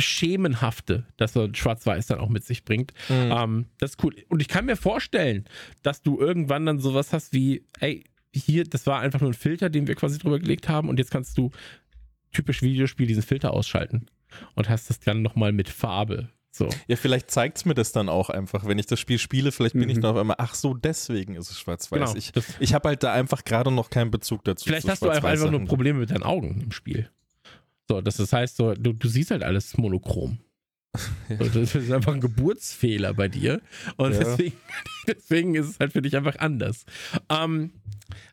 Schemenhafte, 0.00 1.06
das 1.16 1.32
so 1.32 1.48
Schwarz-Weiß 1.52 2.06
dann 2.06 2.18
auch 2.18 2.28
mit 2.28 2.44
sich 2.44 2.64
bringt. 2.64 2.92
Mhm. 3.08 3.30
Ähm, 3.32 3.66
das 3.78 3.92
ist 3.92 4.04
cool. 4.04 4.14
Und 4.28 4.40
ich 4.42 4.48
kann 4.48 4.66
mir 4.66 4.76
vorstellen, 4.76 5.44
dass 5.82 6.02
du 6.02 6.18
irgendwann 6.18 6.66
dann 6.66 6.78
sowas 6.80 7.12
hast 7.12 7.32
wie, 7.32 7.64
ey, 7.80 8.04
hier, 8.34 8.64
das 8.64 8.86
war 8.86 9.00
einfach 9.00 9.20
nur 9.20 9.30
ein 9.30 9.34
Filter, 9.34 9.70
den 9.70 9.86
wir 9.86 9.94
quasi 9.94 10.18
drüber 10.18 10.38
gelegt 10.40 10.68
haben 10.68 10.88
und 10.88 10.98
jetzt 10.98 11.10
kannst 11.12 11.38
du 11.38 11.50
typisch 12.32 12.62
Videospiel 12.62 13.06
diesen 13.06 13.22
Filter 13.22 13.52
ausschalten 13.52 14.06
und 14.54 14.68
hast 14.68 14.90
das 14.90 14.98
dann 14.98 15.22
nochmal 15.22 15.52
mit 15.52 15.68
Farbe. 15.68 16.28
So. 16.56 16.68
Ja, 16.86 16.94
vielleicht 16.94 17.32
zeigt 17.32 17.56
es 17.58 17.64
mir 17.64 17.74
das 17.74 17.90
dann 17.90 18.08
auch 18.08 18.30
einfach, 18.30 18.64
wenn 18.64 18.78
ich 18.78 18.86
das 18.86 19.00
Spiel 19.00 19.18
spiele, 19.18 19.50
vielleicht 19.50 19.74
bin 19.74 19.88
ich 19.88 19.96
Mhm. 19.96 20.02
dann 20.02 20.10
auf 20.12 20.20
einmal, 20.20 20.36
ach 20.38 20.54
so, 20.54 20.72
deswegen 20.72 21.34
ist 21.34 21.50
es 21.50 21.58
schwarz-weiß. 21.58 22.12
Genau. 22.12 22.14
Ich, 22.16 22.32
ich 22.60 22.74
habe 22.74 22.90
halt 22.90 23.02
da 23.02 23.12
einfach 23.12 23.44
gerade 23.44 23.72
noch 23.72 23.90
keinen 23.90 24.12
Bezug 24.12 24.44
dazu. 24.44 24.66
Vielleicht 24.66 24.88
hast 24.88 25.02
du 25.02 25.08
einfach, 25.10 25.30
einfach 25.30 25.50
nur. 25.50 25.64
Probleme 25.64 25.98
mit 25.98 26.10
deinen 26.12 26.22
Augen 26.22 26.60
im 26.60 26.70
Spiel. 26.70 27.10
So, 27.88 28.00
das, 28.00 28.32
heißt, 28.32 28.56
so, 28.56 28.72
du, 28.74 28.92
du 28.92 29.08
siehst 29.08 29.32
halt 29.32 29.42
alles 29.42 29.76
monochrom. 29.76 30.38
So, 31.40 31.48
das 31.48 31.74
ist 31.74 31.90
einfach 31.90 32.14
ein 32.14 32.20
Geburtsfehler 32.20 33.14
bei 33.14 33.26
dir. 33.26 33.60
Und 33.96 34.12
Ja. 34.12 34.20
deswegen 34.20 34.56
Deswegen 35.08 35.54
ist 35.54 35.66
es 35.68 35.78
halt 35.80 35.92
für 35.92 36.02
dich 36.02 36.16
einfach 36.16 36.36
anders. 36.38 36.84
Ähm, 37.30 37.72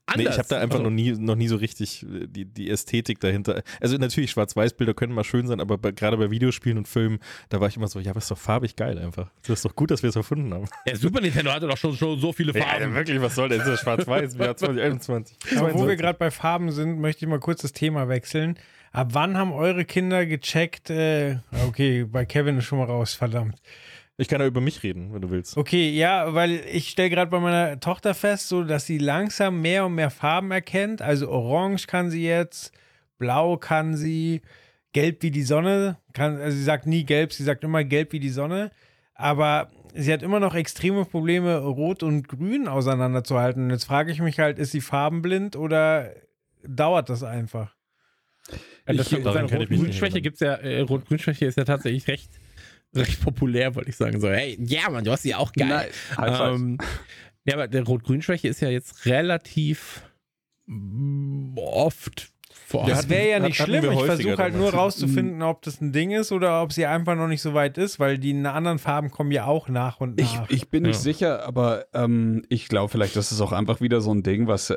anders. 0.06 0.18
Nee, 0.18 0.24
ich 0.30 0.38
habe 0.38 0.48
da 0.50 0.60
einfach 0.60 0.80
Also, 0.80 0.90
noch, 0.90 0.96
nie, 0.96 1.12
noch 1.12 1.36
nie 1.36 1.48
so 1.48 1.56
richtig 1.56 2.04
äh, 2.04 2.28
die, 2.28 2.46
die 2.46 2.70
Ästhetik 2.70 3.20
dahinter. 3.20 3.64
Also 3.80 3.98
natürlich, 3.98 4.32
Schwarz-Weiß-Bilder 4.32 4.94
können 4.94 5.14
mal 5.14 5.24
schön 5.24 5.48
sein, 5.48 5.60
aber 5.60 5.78
bei, 5.78 5.92
gerade 5.92 6.18
bei 6.18 6.32
Videospielen 6.32 6.78
und 6.78 6.88
Filmen, 6.88 7.20
da 7.50 7.60
war 7.60 7.68
ich 7.68 7.78
immer 7.78 7.88
so, 7.88 8.00
ja, 8.00 8.12
aber 8.12 8.20
ist 8.20 8.32
doch 8.32 8.38
farbig 8.38 8.76
geil 8.76 8.98
einfach. 9.00 9.32
Das 9.42 9.60
ist 9.60 9.66
doch 9.66 9.76
gut, 9.76 9.92
dass 9.92 10.04
wir 10.04 10.10
es 10.10 10.16
erfunden 10.16 10.54
haben. 10.54 10.66
Der 10.86 10.96
Super 10.96 11.22
Nintendo 11.22 11.52
hatte 11.52 11.68
doch 11.68 11.78
schon, 11.78 11.96
schon 11.96 12.20
so 12.20 12.34
viele 12.34 12.54
Farben. 12.54 12.94
wirklich, 12.94 13.22
was 13.22 13.36
soll 13.36 13.50
denn? 13.50 13.60
Ist 13.62 13.68
das 13.68 13.82
Schwarz-Weiß 13.82 14.36
im 14.36 14.42
Jahr 14.42 14.56
2021? 14.58 15.38
Aber 15.58 15.74
wo 15.74 15.88
wir 15.88 15.96
gerade 15.96 16.18
bei 16.18 16.32
Farben 16.32 16.72
sind, 16.72 17.00
möchte 17.00 17.26
ich 17.26 17.30
mal 17.30 17.40
kurz 17.40 17.62
das 17.62 17.72
Thema 17.74 18.08
wechseln. 18.10 18.58
Ab 18.94 19.10
wann 19.14 19.38
haben 19.38 19.54
eure 19.54 19.86
Kinder 19.86 20.26
gecheckt? 20.26 20.90
Äh, 20.90 21.38
okay, 21.66 22.04
bei 22.04 22.26
Kevin 22.26 22.58
ist 22.58 22.66
schon 22.66 22.80
mal 22.80 22.86
raus, 22.86 23.14
verdammt. 23.14 23.56
Ich 24.18 24.28
kann 24.28 24.40
ja 24.42 24.46
über 24.48 24.62
mich 24.62 24.84
reden, 24.84 25.14
wenn 25.14 25.22
du 25.22 25.30
willst. 25.32 25.58
Okay, 25.58 25.90
ja, 25.92 26.34
weil 26.34 26.62
ich 26.72 26.90
stelle 26.90 27.10
gerade 27.10 27.32
bei 27.32 27.40
meiner 27.40 27.80
Tochter 27.80 28.14
fest, 28.14 28.50
so 28.50 28.64
dass 28.64 28.86
sie 28.86 28.98
langsam 29.00 29.62
mehr 29.62 29.86
und 29.86 29.96
mehr 29.96 30.10
Farben 30.12 30.52
erkennt. 30.52 31.02
Also 31.02 31.30
Orange 31.30 31.88
kann 31.88 32.12
sie 32.12 32.24
jetzt, 32.26 32.72
Blau 33.18 33.58
kann 33.58 33.96
sie, 33.96 34.42
Gelb 34.94 35.24
wie 35.24 35.32
die 35.32 35.44
Sonne. 35.44 35.98
Kann, 36.14 36.38
also 36.40 36.56
sie 36.56 36.64
sagt 36.64 36.86
nie 36.86 37.04
Gelb, 37.04 37.34
sie 37.34 37.44
sagt 37.44 37.64
immer 37.64 37.84
Gelb 37.84 38.12
wie 38.12 38.20
die 38.20 38.30
Sonne. 38.30 38.72
Aber 39.16 39.72
sie 39.96 40.12
hat 40.14 40.22
immer 40.22 40.40
noch 40.40 40.54
extreme 40.54 41.06
Probleme, 41.06 41.58
Rot 41.60 42.04
und 42.04 42.28
Grün 42.28 42.68
auseinanderzuhalten. 42.68 43.64
Und 43.66 43.70
jetzt 43.72 43.86
frage 43.86 44.12
ich 44.12 44.20
mich 44.20 44.38
halt, 44.40 44.60
ist 44.60 44.72
sie 44.72 44.82
farbenblind 44.82 45.56
oder 45.56 46.12
dauert 46.64 47.10
das 47.10 47.24
einfach? 47.24 47.76
Ja, 48.88 48.94
das 48.94 48.98
Ich- 48.98 49.08
stimmt, 49.08 49.26
daran 49.26 49.48
kann 49.48 49.62
ich 49.62 49.70
mich 49.70 49.80
erinnern. 50.02 50.22
gibt's 50.22 50.42
ja, 50.42 50.56
äh, 50.56 50.82
Rot-Grün-Schwäche 50.82 51.46
ist 51.46 51.58
ja 51.58 51.64
tatsächlich 51.64 52.08
recht, 52.08 52.30
recht 52.96 53.22
populär, 53.24 53.76
wollte 53.76 53.90
ich 53.90 53.96
sagen. 53.98 54.20
So, 54.20 54.30
hey, 54.30 54.58
ja, 54.62 54.90
Mann, 54.90 55.04
du 55.04 55.12
hast 55.12 55.24
sie 55.24 55.36
auch 55.36 55.54
geil. 55.54 55.90
Nein. 56.18 56.54
Ähm, 56.54 56.78
ja, 57.46 57.56
aber 57.56 57.68
der 57.68 57.84
Rot-Grün-Schwäche 57.84 58.48
ist 58.48 58.62
ja 58.62 58.70
jetzt 58.70 59.06
relativ 59.06 60.04
oft 61.56 62.32
vorhanden. 62.66 62.96
Das 62.96 63.10
wäre 63.10 63.30
ja 63.30 63.40
nicht 63.40 63.58
schlimm. 63.58 63.92
Ich 63.92 64.00
versuche 64.04 64.38
halt 64.38 64.56
nur 64.56 64.74
rauszufinden, 64.74 65.42
ob 65.42 65.62
das 65.64 65.82
ein 65.82 65.92
Ding 65.92 66.12
ist 66.12 66.32
oder 66.32 66.62
ob 66.62 66.72
sie 66.74 66.86
einfach 66.86 67.16
noch 67.16 67.28
nicht 67.28 67.42
so 67.42 67.54
weit 67.54 67.78
ist, 67.78 68.00
weil 68.00 68.18
die 68.18 68.34
anderen 68.46 68.80
Farben 68.80 69.10
kommen 69.12 69.32
ja 69.32 69.46
auch 69.46 69.68
nach 69.70 70.00
und 70.00 70.20
Ich, 70.20 70.36
nach. 70.36 70.50
ich 70.50 70.70
bin 70.70 70.84
nicht 70.84 70.96
Ja. 70.96 71.02
sicher, 71.02 71.44
aber 71.46 71.86
ähm, 71.94 72.44
ich 72.50 72.68
glaube 72.68 72.90
vielleicht, 72.90 73.16
das 73.16 73.32
ist 73.32 73.42
auch 73.42 73.52
einfach 73.52 73.82
wieder 73.82 74.02
so 74.02 74.14
ein 74.14 74.24
Ding, 74.24 74.48
was 74.48 74.74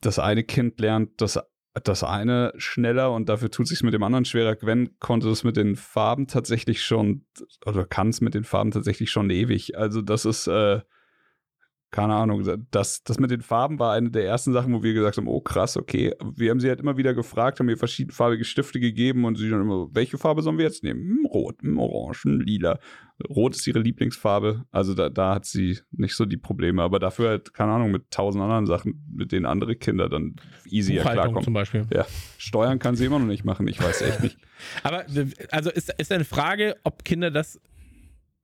das 0.00 0.18
eine 0.18 0.42
Kind 0.44 0.80
lernt, 0.80 1.20
das, 1.20 1.38
das 1.84 2.02
eine 2.02 2.52
schneller 2.56 3.12
und 3.12 3.28
dafür 3.28 3.50
tut 3.50 3.68
sich 3.68 3.82
mit 3.82 3.94
dem 3.94 4.02
anderen 4.02 4.24
schwerer. 4.24 4.56
Gwen 4.56 4.98
konnte 4.98 5.28
es 5.28 5.44
mit 5.44 5.56
den 5.56 5.76
Farben 5.76 6.26
tatsächlich 6.26 6.84
schon, 6.84 7.24
oder 7.64 7.84
kann 7.84 8.08
es 8.08 8.20
mit 8.20 8.34
den 8.34 8.44
Farben 8.44 8.70
tatsächlich 8.70 9.10
schon 9.10 9.30
ewig. 9.30 9.76
Also 9.76 10.02
das 10.02 10.24
ist, 10.24 10.46
äh, 10.46 10.80
keine 11.90 12.14
Ahnung, 12.14 12.44
das, 12.70 13.02
das 13.04 13.18
mit 13.18 13.30
den 13.30 13.40
Farben 13.40 13.78
war 13.78 13.94
eine 13.94 14.10
der 14.10 14.24
ersten 14.24 14.52
Sachen, 14.52 14.74
wo 14.74 14.82
wir 14.82 14.92
gesagt 14.92 15.16
haben, 15.16 15.28
oh 15.28 15.40
krass, 15.40 15.76
okay. 15.76 16.12
Wir 16.34 16.50
haben 16.50 16.60
sie 16.60 16.68
halt 16.68 16.80
immer 16.80 16.96
wieder 16.96 17.14
gefragt, 17.14 17.60
haben 17.60 17.68
ihr 17.68 17.78
verschiedenfarbige 17.78 18.44
Stifte 18.44 18.80
gegeben 18.80 19.24
und 19.24 19.36
sie 19.36 19.48
dann 19.48 19.62
immer, 19.62 19.88
welche 19.92 20.18
Farbe 20.18 20.42
sollen 20.42 20.58
wir 20.58 20.64
jetzt 20.64 20.82
nehmen? 20.82 21.00
Hm, 21.00 21.26
rot, 21.26 21.62
hm, 21.62 21.78
orange, 21.78 22.24
hm, 22.24 22.40
lila. 22.40 22.78
Rot 23.30 23.54
ist 23.54 23.66
ihre 23.66 23.78
Lieblingsfarbe. 23.78 24.64
Also 24.70 24.94
da, 24.94 25.08
da 25.08 25.36
hat 25.36 25.46
sie 25.46 25.78
nicht 25.90 26.14
so 26.14 26.26
die 26.26 26.36
Probleme. 26.36 26.82
Aber 26.82 26.98
dafür 26.98 27.30
halt, 27.30 27.54
keine 27.54 27.72
Ahnung, 27.72 27.90
mit 27.90 28.10
tausend 28.10 28.42
anderen 28.42 28.66
Sachen, 28.66 29.06
mit 29.10 29.32
denen 29.32 29.46
andere 29.46 29.74
Kinder 29.76 30.10
dann 30.10 30.36
easier 30.66 31.00
klarkommen. 31.00 31.42
zum 31.42 31.54
Beispiel. 31.54 31.86
Ja, 31.94 32.04
Steuern 32.36 32.78
kann 32.78 32.96
sie 32.96 33.06
immer 33.06 33.18
noch 33.18 33.26
nicht 33.26 33.44
machen. 33.44 33.68
Ich 33.68 33.82
weiß 33.82 34.02
echt 34.02 34.22
nicht. 34.22 34.38
Aber 34.82 35.06
also 35.50 35.70
ist, 35.70 35.94
ist 35.96 36.12
eine 36.12 36.24
Frage, 36.24 36.76
ob 36.84 37.04
Kinder 37.04 37.30
das 37.30 37.58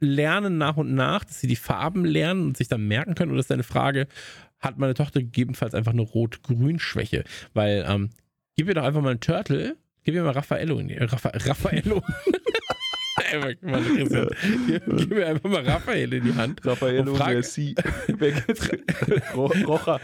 lernen 0.02 0.58
nach 0.58 0.76
und 0.76 0.94
nach, 0.94 1.24
dass 1.24 1.40
sie 1.40 1.46
die 1.46 1.56
Farben 1.56 2.04
lernen 2.04 2.42
und 2.46 2.56
sich 2.56 2.68
dann 2.68 2.86
merken 2.86 3.14
können, 3.14 3.30
oder 3.30 3.40
ist 3.40 3.50
eine 3.52 3.62
Frage, 3.62 4.06
hat 4.60 4.78
meine 4.78 4.94
Tochter 4.94 5.20
gegebenenfalls 5.20 5.74
einfach 5.74 5.92
eine 5.92 6.02
Rot-Grün-Schwäche? 6.02 7.24
Weil, 7.54 7.84
ähm, 7.88 8.10
gib 8.56 8.68
ihr 8.68 8.74
doch 8.74 8.84
einfach 8.84 9.00
mal 9.02 9.10
einen 9.10 9.20
Turtle, 9.20 9.76
gib 10.04 10.14
ihr 10.14 10.22
mal 10.22 10.30
Raffaello 10.32 10.78
in 10.78 10.88
die, 10.88 10.96
äh, 10.96 11.04
Raffa, 11.04 11.30
Raffaello. 11.30 12.02
Mann, 13.62 13.84
Christian. 13.96 14.28
Gib, 14.66 14.82
gib 14.86 15.10
mir 15.10 15.26
einfach 15.26 15.48
mal 15.48 15.64
Raphael 15.64 16.12
in 16.12 16.24
die 16.24 16.34
Hand. 16.34 16.64
Raffaello 16.66 17.12
Und 17.12 17.16
frag- 17.18 17.34
Messi. 17.36 17.74
Ro- 19.34 19.52
Rocha. 19.66 20.00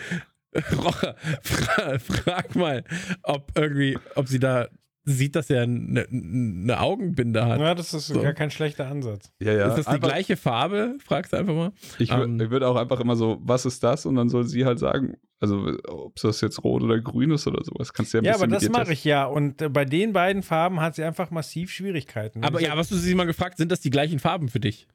Rocher, 0.76 1.14
fra 1.42 1.98
frag 1.98 2.54
mal, 2.56 2.82
ob 3.22 3.52
irgendwie, 3.54 3.98
ob 4.14 4.28
sie 4.28 4.38
da 4.38 4.68
sieht, 5.08 5.34
dass 5.36 5.50
er 5.50 5.62
eine, 5.62 6.06
eine 6.10 6.80
Augenbinde 6.80 7.44
hat. 7.46 7.60
ja, 7.60 7.74
das 7.74 7.94
ist 7.94 8.08
So. 8.08 8.20
gar 8.22 8.32
kein 8.34 8.50
schlechter 8.50 8.86
Ansatz. 8.88 9.32
Ja, 9.40 9.52
ja. 9.52 9.68
ist 9.68 9.76
das 9.78 9.86
die 9.86 9.92
Einfach- 9.92 10.08
gleiche 10.08 10.36
Farbe? 10.36 10.96
Fragst 11.04 11.32
du 11.32 11.36
einfach 11.38 11.54
mal. 11.54 11.72
Ich, 11.98 12.10
Ähm, 12.10 12.40
ich 12.40 12.50
würde 12.50 12.68
auch 12.68 12.76
einfach 12.76 13.00
immer 13.00 13.16
so, 13.16 13.38
was 13.42 13.66
ist 13.66 13.82
das? 13.82 14.06
Und 14.06 14.14
dann 14.16 14.28
soll 14.28 14.44
sie 14.44 14.64
halt 14.64 14.78
sagen, 14.78 15.16
also 15.40 15.76
ob 15.86 16.16
das 16.16 16.40
jetzt 16.40 16.62
rot 16.64 16.82
oder 16.82 17.00
grün 17.00 17.30
ist 17.30 17.46
oder 17.46 17.62
sowas. 17.64 17.92
Kannst 17.92 18.12
du 18.12 18.18
ja 18.18 18.22
ein 18.22 18.24
Ja, 18.24 18.32
bisschen 18.32 18.44
aber 18.52 18.54
das 18.60 18.68
mache 18.70 18.92
ich 18.92 19.04
ja. 19.04 19.24
Und 19.24 19.62
äh, 19.62 19.68
bei 19.68 19.84
den 19.84 20.12
beiden 20.12 20.42
Farben 20.42 20.80
hat 20.80 20.94
sie 20.96 21.04
einfach 21.04 21.30
massiv 21.30 21.70
Schwierigkeiten. 21.70 22.44
Aber 22.44 22.60
ja, 22.60 22.76
was 22.76 22.88
du 22.88 22.96
sie 22.96 23.14
mal 23.14 23.24
gefragt, 23.26 23.56
sind 23.58 23.70
das 23.72 23.80
die 23.80 23.90
gleichen 23.90 24.18
Farben 24.18 24.48
für 24.48 24.60
dich? 24.60 24.88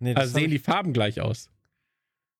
nee, 0.00 0.12
das 0.12 0.24
Also 0.24 0.38
sehen 0.38 0.50
die 0.50 0.58
Farben 0.58 0.92
gleich 0.92 1.20
aus? 1.20 1.50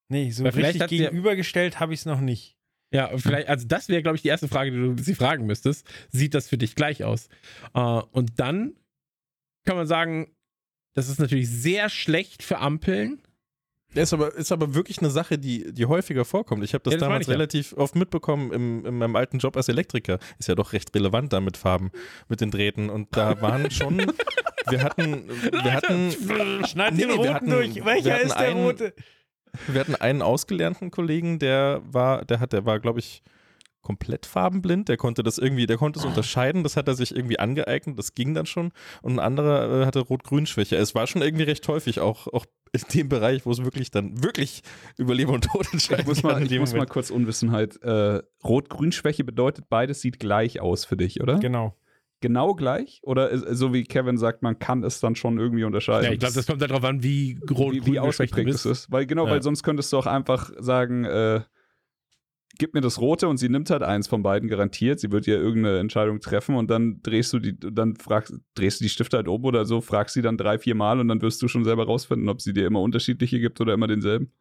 nee, 0.09 0.31
so 0.31 0.45
Weil 0.45 0.51
richtig 0.53 0.87
gegenübergestellt 0.89 1.81
habe 1.81 1.95
ich 1.95 2.01
es 2.01 2.07
noch 2.07 2.21
nicht. 2.21 2.57
Ja, 2.93 3.11
vielleicht, 3.19 3.49
also 3.49 3.67
das 3.67 3.89
wäre, 3.89 4.03
glaube 4.03 4.17
ich, 4.17 4.23
die 4.23 4.29
erste 4.29 4.47
Frage, 4.49 4.71
die 4.71 4.77
du 4.77 5.03
sie 5.03 5.15
fragen 5.15 5.47
müsstest. 5.47 5.87
Sieht 6.11 6.35
das 6.35 6.49
für 6.49 6.59
dich 6.59 6.75
gleich 6.77 7.03
aus? 7.05 7.29
Äh, 7.75 7.81
und 7.81 8.39
dann 8.39 8.75
kann 9.65 9.77
man 9.77 9.87
sagen, 9.87 10.31
das 10.95 11.09
ist 11.09 11.19
natürlich 11.19 11.51
sehr 11.51 11.89
schlecht 11.89 12.43
für 12.45 12.59
Ampeln. 12.59 13.21
Ist 13.95 14.13
aber, 14.13 14.35
ist 14.35 14.51
aber 14.51 14.75
wirklich 14.75 14.99
eine 14.99 15.11
Sache, 15.11 15.39
die, 15.39 15.73
die 15.73 15.87
häufiger 15.87 16.25
vorkommt. 16.25 16.65
Ich 16.65 16.75
habe 16.75 16.83
das, 16.83 16.95
Ja, 16.95 16.99
das 16.99 17.07
damals 17.07 17.23
ich 17.23 17.29
ja. 17.29 17.33
relativ 17.35 17.73
oft 17.75 17.95
mitbekommen 17.95 18.53
im, 18.53 18.85
in 18.87 18.99
meinem 18.99 19.15
alten 19.17 19.39
Job 19.39 19.57
als 19.57 19.69
Elektriker. 19.69 20.19
Ist 20.39 20.49
ja 20.49 20.55
doch 20.57 20.73
recht 20.73 20.93
relevant 20.95 21.33
da 21.33 21.41
mit 21.41 21.57
Farben, 21.57 21.91
mit 22.29 22.41
den 22.41 22.51
Drähten. 22.51 22.91
Und 22.91 23.17
da 23.17 23.41
waren 23.41 23.71
schon, 23.71 23.99
wir 24.69 24.83
hatten, 24.83 25.29
wir 25.29 25.73
hatten, 25.75 26.11
Schneid 26.67 26.95
Nee, 26.95 27.03
den 27.07 27.11
roten 27.13 27.35
hatten- 27.35 27.51
durch. 27.51 27.85
Welcher 27.85 28.21
ist 28.21 28.31
der 28.35 28.39
einen- 28.49 28.65
rote? 28.65 28.95
Wir 29.67 29.81
hatten 29.81 29.95
einen 29.95 30.23
ausgelernten 30.23 30.91
Kollegen, 30.91 31.39
der 31.39 31.83
war, 31.85 32.25
der 32.25 32.41
hat, 32.41 32.53
der 32.53 32.65
war, 32.67 32.81
glaube 32.81 33.01
ich, 33.01 33.23
komplett 33.85 34.27
farbenblind. 34.27 34.89
Der 34.89 34.97
konnte 34.97 35.23
das 35.23 35.39
irgendwie, 35.39 35.67
der 35.67 35.77
konnte 35.77 36.01
es 36.01 36.05
unterscheiden. 36.05 36.65
Das 36.65 36.77
hat 36.77 36.89
er 36.89 36.95
sich 36.95 37.15
irgendwie 37.15 37.39
angeeignet. 37.39 37.97
Das 37.97 38.15
ging 38.15 38.35
dann 38.35 38.47
schon. 38.47 38.73
Und 39.03 39.13
ein 39.13 39.19
anderer 39.21 39.83
äh, 39.83 39.87
hatte 39.87 40.01
Rot-Grün-Schwäche. 40.01 40.75
Es 40.75 40.97
war 40.97 41.07
schon 41.07 41.23
irgendwie 41.23 41.45
recht 41.45 41.69
häufig, 41.69 42.01
auch, 42.01 42.27
auch 42.29 42.47
in 42.73 42.81
dem 42.93 43.09
Bereich, 43.09 43.47
wo 43.47 43.53
es 43.53 43.63
wirklich 43.63 43.93
dann 43.93 44.25
wirklich 44.25 44.63
über 44.97 45.15
Leben 45.15 45.33
und 45.33 45.45
Tod 45.45 45.73
entscheiden 45.73 46.01
Ich 46.01 46.07
muss 46.09 46.23
mal, 46.25 46.43
ich 46.43 46.59
muss 46.59 46.75
mal 46.75 46.87
kurz 46.87 47.11
Unwissenheit. 47.11 47.81
Äh, 47.83 48.23
Rot-Grün-Schwäche 48.43 49.23
bedeutet, 49.23 49.69
beides 49.69 50.01
sieht 50.01 50.19
gleich 50.19 50.61
aus 50.61 50.85
für 50.85 50.97
dich, 50.97 51.21
oder? 51.21 51.39
Genau. 51.39 51.77
Genau 52.25 52.55
gleich? 52.55 53.03
Oder 53.03 53.55
so 53.55 53.75
wie 53.75 53.85
Kevin 53.85 54.17
sagt, 54.17 54.43
man 54.43 54.59
kann 54.59 54.83
es 54.83 54.99
dann 54.99 55.15
schon 55.15 55.37
irgendwie 55.39 55.65
unterscheiden? 55.65 56.05
Ja, 56.07 56.13
ich 56.13 56.19
glaube, 56.19 56.33
das 56.33 56.47
kommt 56.47 56.63
darauf 56.63 56.83
an, 56.83 57.03
wie 57.03 57.39
rot 57.51 57.75
wie, 57.75 57.85
wie 57.85 57.99
ausgeprägt 58.01 58.49
es 58.49 58.65
ist. 58.65 58.91
Weil 58.91 59.05
genau, 59.05 59.27
Ja. 59.27 59.33
weil 59.33 59.43
sonst 59.43 59.63
könntest 59.63 59.93
du 59.93 59.99
auch 59.99 60.07
einfach 60.07 60.51
sagen, 60.59 61.05
äh, 61.05 61.43
gib 62.59 62.73
mir 62.73 62.81
das 62.81 62.99
Rote 62.99 63.29
und 63.29 63.37
sie 63.37 63.51
nimmt 63.51 63.69
halt 63.69 63.83
eins 63.83 64.09
von 64.09 64.23
beiden 64.23 64.49
garantiert. 64.49 65.01
Sie 65.01 65.13
wird 65.13 65.27
ja 65.27 65.35
irgendeine 65.35 65.81
Entscheidung 65.81 66.21
treffen 66.21 66.55
und 66.57 66.71
dann 66.71 67.03
drehst 67.03 67.31
du 67.35 67.41
die, 67.41 67.59
dann 67.61 67.95
fragst, 67.97 68.33
drehst 68.55 68.81
du 68.81 68.85
die 68.87 68.89
Stifte 68.89 69.19
halt 69.19 69.29
um 69.29 69.45
oder 69.45 69.67
so, 69.67 69.83
fragst 69.83 70.15
sie 70.15 70.23
dann 70.23 70.39
drei, 70.39 70.59
vier 70.59 70.75
Mal 70.75 71.01
und 71.01 71.09
dann 71.09 71.21
wirst 71.21 71.43
du 71.43 71.49
schon 71.49 71.65
selber 71.65 71.85
rausfinden, 71.85 72.31
ob 72.31 72.41
sie 72.41 72.55
dir 72.55 72.67
immer 72.67 72.81
unterschiedliche 72.81 73.39
gibt 73.39 73.61
oder 73.61 73.75
immer 73.75 73.87
denselben. 73.87 74.33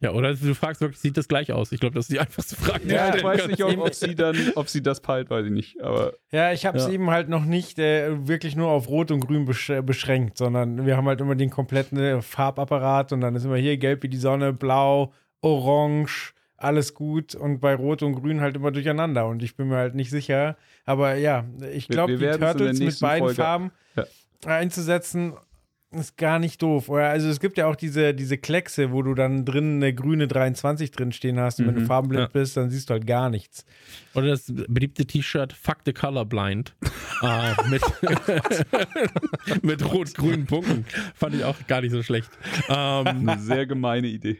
Ja, 0.00 0.12
oder 0.12 0.34
du 0.34 0.54
fragst 0.54 0.82
wirklich, 0.82 1.00
sieht 1.00 1.16
das 1.16 1.26
gleich 1.26 1.52
aus? 1.52 1.72
Ich 1.72 1.80
glaube, 1.80 1.94
das 1.94 2.04
ist 2.04 2.12
die 2.12 2.20
einfachste 2.20 2.54
Frage. 2.54 2.86
Ja, 2.86 3.14
ich 3.16 3.24
weiß 3.24 3.46
nicht, 3.48 3.64
ob, 3.64 3.78
ob 3.78 3.94
sie 3.94 4.14
dann, 4.14 4.36
ob 4.54 4.68
sie 4.68 4.82
das 4.82 5.00
peilt, 5.00 5.30
weiß 5.30 5.46
ich 5.46 5.52
nicht. 5.52 5.80
Aber 5.82 6.12
Ja, 6.30 6.52
ich 6.52 6.66
habe 6.66 6.76
es 6.76 6.86
Ja. 6.86 6.92
eben 6.92 7.10
halt 7.10 7.28
noch 7.30 7.44
nicht 7.46 7.78
äh, 7.78 8.26
wirklich 8.28 8.56
nur 8.56 8.68
auf 8.68 8.88
Rot 8.88 9.10
und 9.10 9.20
Grün 9.20 9.46
besch 9.46 9.72
beschränkt, 9.84 10.36
sondern 10.36 10.84
wir 10.84 10.96
haben 10.98 11.06
halt 11.08 11.20
immer 11.22 11.34
den 11.34 11.48
kompletten 11.48 11.98
äh, 11.98 12.20
Farbapparat 12.20 13.12
und 13.12 13.22
dann 13.22 13.34
ist 13.36 13.44
immer 13.44 13.56
hier 13.56 13.78
gelb 13.78 14.02
wie 14.02 14.08
die 14.08 14.18
Sonne, 14.18 14.52
blau, 14.52 15.12
orange, 15.40 16.34
alles 16.58 16.92
gut 16.94 17.34
und 17.34 17.60
bei 17.60 17.74
Rot 17.74 18.02
und 18.02 18.14
Grün 18.14 18.40
halt 18.42 18.56
immer 18.56 18.70
durcheinander 18.72 19.26
und 19.26 19.42
ich 19.42 19.56
bin 19.56 19.68
mir 19.68 19.76
halt 19.76 19.94
nicht 19.94 20.10
sicher. 20.10 20.56
Aber 20.84 21.14
ja, 21.14 21.44
ich 21.72 21.88
glaube, 21.88 22.20
wir 22.20 22.32
die 22.32 22.38
Turtles 22.38 22.80
mit 22.80 23.00
beiden 23.00 23.26
Folge- 23.28 23.34
Farben 23.42 23.70
Ja. 23.96 24.04
einzusetzen, 24.44 25.34
ist 25.92 26.16
gar 26.16 26.38
nicht 26.38 26.60
doof. 26.62 26.88
Oder 26.88 27.08
also 27.10 27.28
es 27.28 27.40
gibt 27.40 27.56
ja 27.58 27.66
auch 27.66 27.76
diese, 27.76 28.12
diese 28.12 28.36
Kleckse, 28.38 28.92
wo 28.92 29.02
du 29.02 29.14
dann 29.14 29.44
drin 29.44 29.76
eine 29.76 29.94
grüne 29.94 30.26
23 30.28 30.90
drin 30.90 31.12
stehen 31.12 31.38
hast 31.38 31.60
und 31.60 31.68
wenn 31.68 31.74
du 31.76 31.80
Mhm, 31.82 31.86
farbenblind 31.86 32.22
ja. 32.24 32.28
bist, 32.32 32.56
dann 32.56 32.70
siehst 32.70 32.90
du 32.90 32.94
halt 32.94 33.06
gar 33.06 33.30
nichts. 33.30 33.64
Oder 34.14 34.28
das 34.28 34.52
beliebte 34.68 35.06
T-Shirt 35.06 35.52
Fuck 35.52 35.78
the 35.86 35.92
Colorblind 35.92 36.74
äh, 37.22 37.52
mit, 37.70 37.82
mit 39.62 39.84
rot-grünen 39.92 40.46
Punkten. 40.46 40.84
Fand 41.14 41.34
ich 41.34 41.44
auch 41.44 41.56
gar 41.66 41.80
nicht 41.80 41.92
so 41.92 42.02
schlecht. 42.02 42.30
Ähm, 42.68 43.28
eine 43.28 43.38
sehr 43.40 43.66
gemeine 43.66 44.08
Idee. 44.08 44.38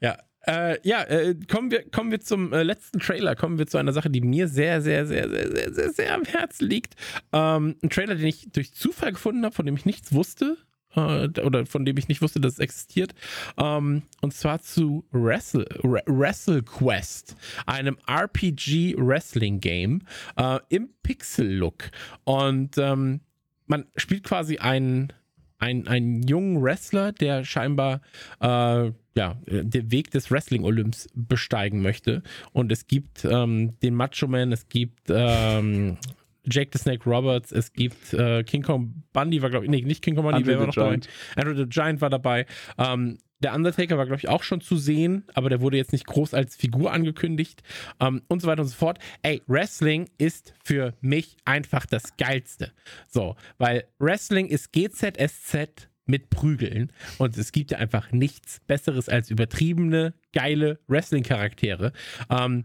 ja, 0.00 0.16
äh, 0.46 0.78
ja 0.82 1.02
äh, 1.04 1.34
kommen, 1.50 1.70
wir, 1.70 1.88
kommen 1.90 2.10
wir 2.10 2.20
zum 2.20 2.52
äh, 2.52 2.62
letzten 2.62 2.98
Trailer. 2.98 3.34
Kommen 3.36 3.58
wir 3.58 3.66
zu 3.66 3.78
einer 3.78 3.92
Sache, 3.92 4.10
die 4.10 4.20
mir 4.20 4.48
sehr, 4.48 4.82
sehr, 4.82 5.06
sehr, 5.06 5.28
sehr, 5.28 5.50
sehr, 5.50 5.72
sehr, 5.72 5.90
sehr 5.92 6.14
am 6.14 6.24
Herzen 6.24 6.68
liegt. 6.68 6.94
Ähm, 7.32 7.76
ein 7.82 7.90
Trailer, 7.90 8.14
den 8.14 8.26
ich 8.26 8.48
durch 8.52 8.74
Zufall 8.74 9.12
gefunden 9.12 9.44
habe, 9.44 9.54
von 9.54 9.66
dem 9.66 9.76
ich 9.76 9.84
nichts 9.86 10.12
wusste. 10.12 10.56
äh, 10.96 11.28
oder 11.40 11.66
von 11.66 11.84
dem 11.84 11.96
ich 11.96 12.08
nicht 12.08 12.22
wusste, 12.22 12.40
dass 12.40 12.54
es 12.54 12.58
existiert. 12.58 13.14
Ähm, 13.58 14.02
und 14.20 14.32
zwar 14.34 14.60
zu 14.60 15.04
Wrestle, 15.10 15.66
Wrestle 15.82 16.62
Quest, 16.62 17.36
einem 17.66 17.98
RPG-Wrestling-Game 18.06 20.02
äh, 20.36 20.58
im 20.68 20.90
Pixel-Look. 21.02 21.90
Und 22.24 22.78
ähm, 22.78 23.20
man 23.66 23.86
spielt 23.96 24.24
quasi 24.24 24.58
einen, 24.58 25.12
einen, 25.58 25.86
einen 25.88 26.22
jungen 26.22 26.62
Wrestler, 26.62 27.12
der 27.12 27.44
scheinbar 27.44 28.00
äh, 28.40 28.90
ja, 29.16 29.36
den 29.46 29.92
Weg 29.92 30.10
des 30.10 30.30
Wrestling-Olymps 30.30 31.08
besteigen 31.14 31.82
möchte. 31.82 32.22
Und 32.52 32.72
es 32.72 32.86
gibt 32.86 33.24
ähm, 33.24 33.78
den 33.80 33.94
Macho 33.94 34.26
Man, 34.26 34.52
es 34.52 34.68
gibt 34.68 35.08
ähm, 35.08 35.96
Jake 36.44 36.70
the 36.72 36.78
Snake 36.78 37.08
Roberts, 37.08 37.52
es 37.52 37.72
gibt 37.72 38.12
äh, 38.12 38.42
King 38.42 38.62
Kong 38.62 39.02
Bundy, 39.12 39.40
war 39.40 39.50
glaube 39.50 39.64
ich, 39.64 39.70
nee, 39.70 39.82
nicht 39.82 40.02
King 40.02 40.14
Kong 40.14 40.24
Bundy, 40.24 40.38
Andre 40.38 40.52
wer 40.52 40.58
war 40.60 40.66
noch 40.66 40.74
Giant. 40.74 41.08
dabei? 41.34 41.48
Andrew 41.48 41.64
the 41.64 41.68
Giant 41.68 42.00
war 42.00 42.10
dabei. 42.10 42.46
Ähm, 42.76 43.18
der 43.44 43.54
Undertaker 43.54 43.98
war, 43.98 44.06
glaube 44.06 44.20
ich, 44.20 44.28
auch 44.28 44.42
schon 44.42 44.62
zu 44.62 44.78
sehen, 44.78 45.24
aber 45.34 45.50
der 45.50 45.60
wurde 45.60 45.76
jetzt 45.76 45.92
nicht 45.92 46.06
groß 46.06 46.32
als 46.32 46.56
Figur 46.56 46.92
angekündigt 46.92 47.62
ähm, 48.00 48.22
und 48.26 48.40
so 48.40 48.48
weiter 48.48 48.62
und 48.62 48.68
so 48.68 48.74
fort. 48.74 48.98
Ey, 49.22 49.42
Wrestling 49.46 50.08
ist 50.16 50.54
für 50.64 50.94
mich 51.02 51.36
einfach 51.44 51.84
das 51.84 52.16
Geilste. 52.16 52.72
So, 53.06 53.36
weil 53.58 53.84
Wrestling 53.98 54.46
ist 54.46 54.72
GZSZ 54.72 55.90
mit 56.06 56.30
Prügeln 56.30 56.90
und 57.18 57.36
es 57.36 57.52
gibt 57.52 57.70
ja 57.70 57.78
einfach 57.78 58.12
nichts 58.12 58.60
Besseres 58.66 59.10
als 59.10 59.30
übertriebene, 59.30 60.14
geile 60.32 60.80
Wrestling-Charaktere. 60.86 61.92
Ähm, 62.30 62.64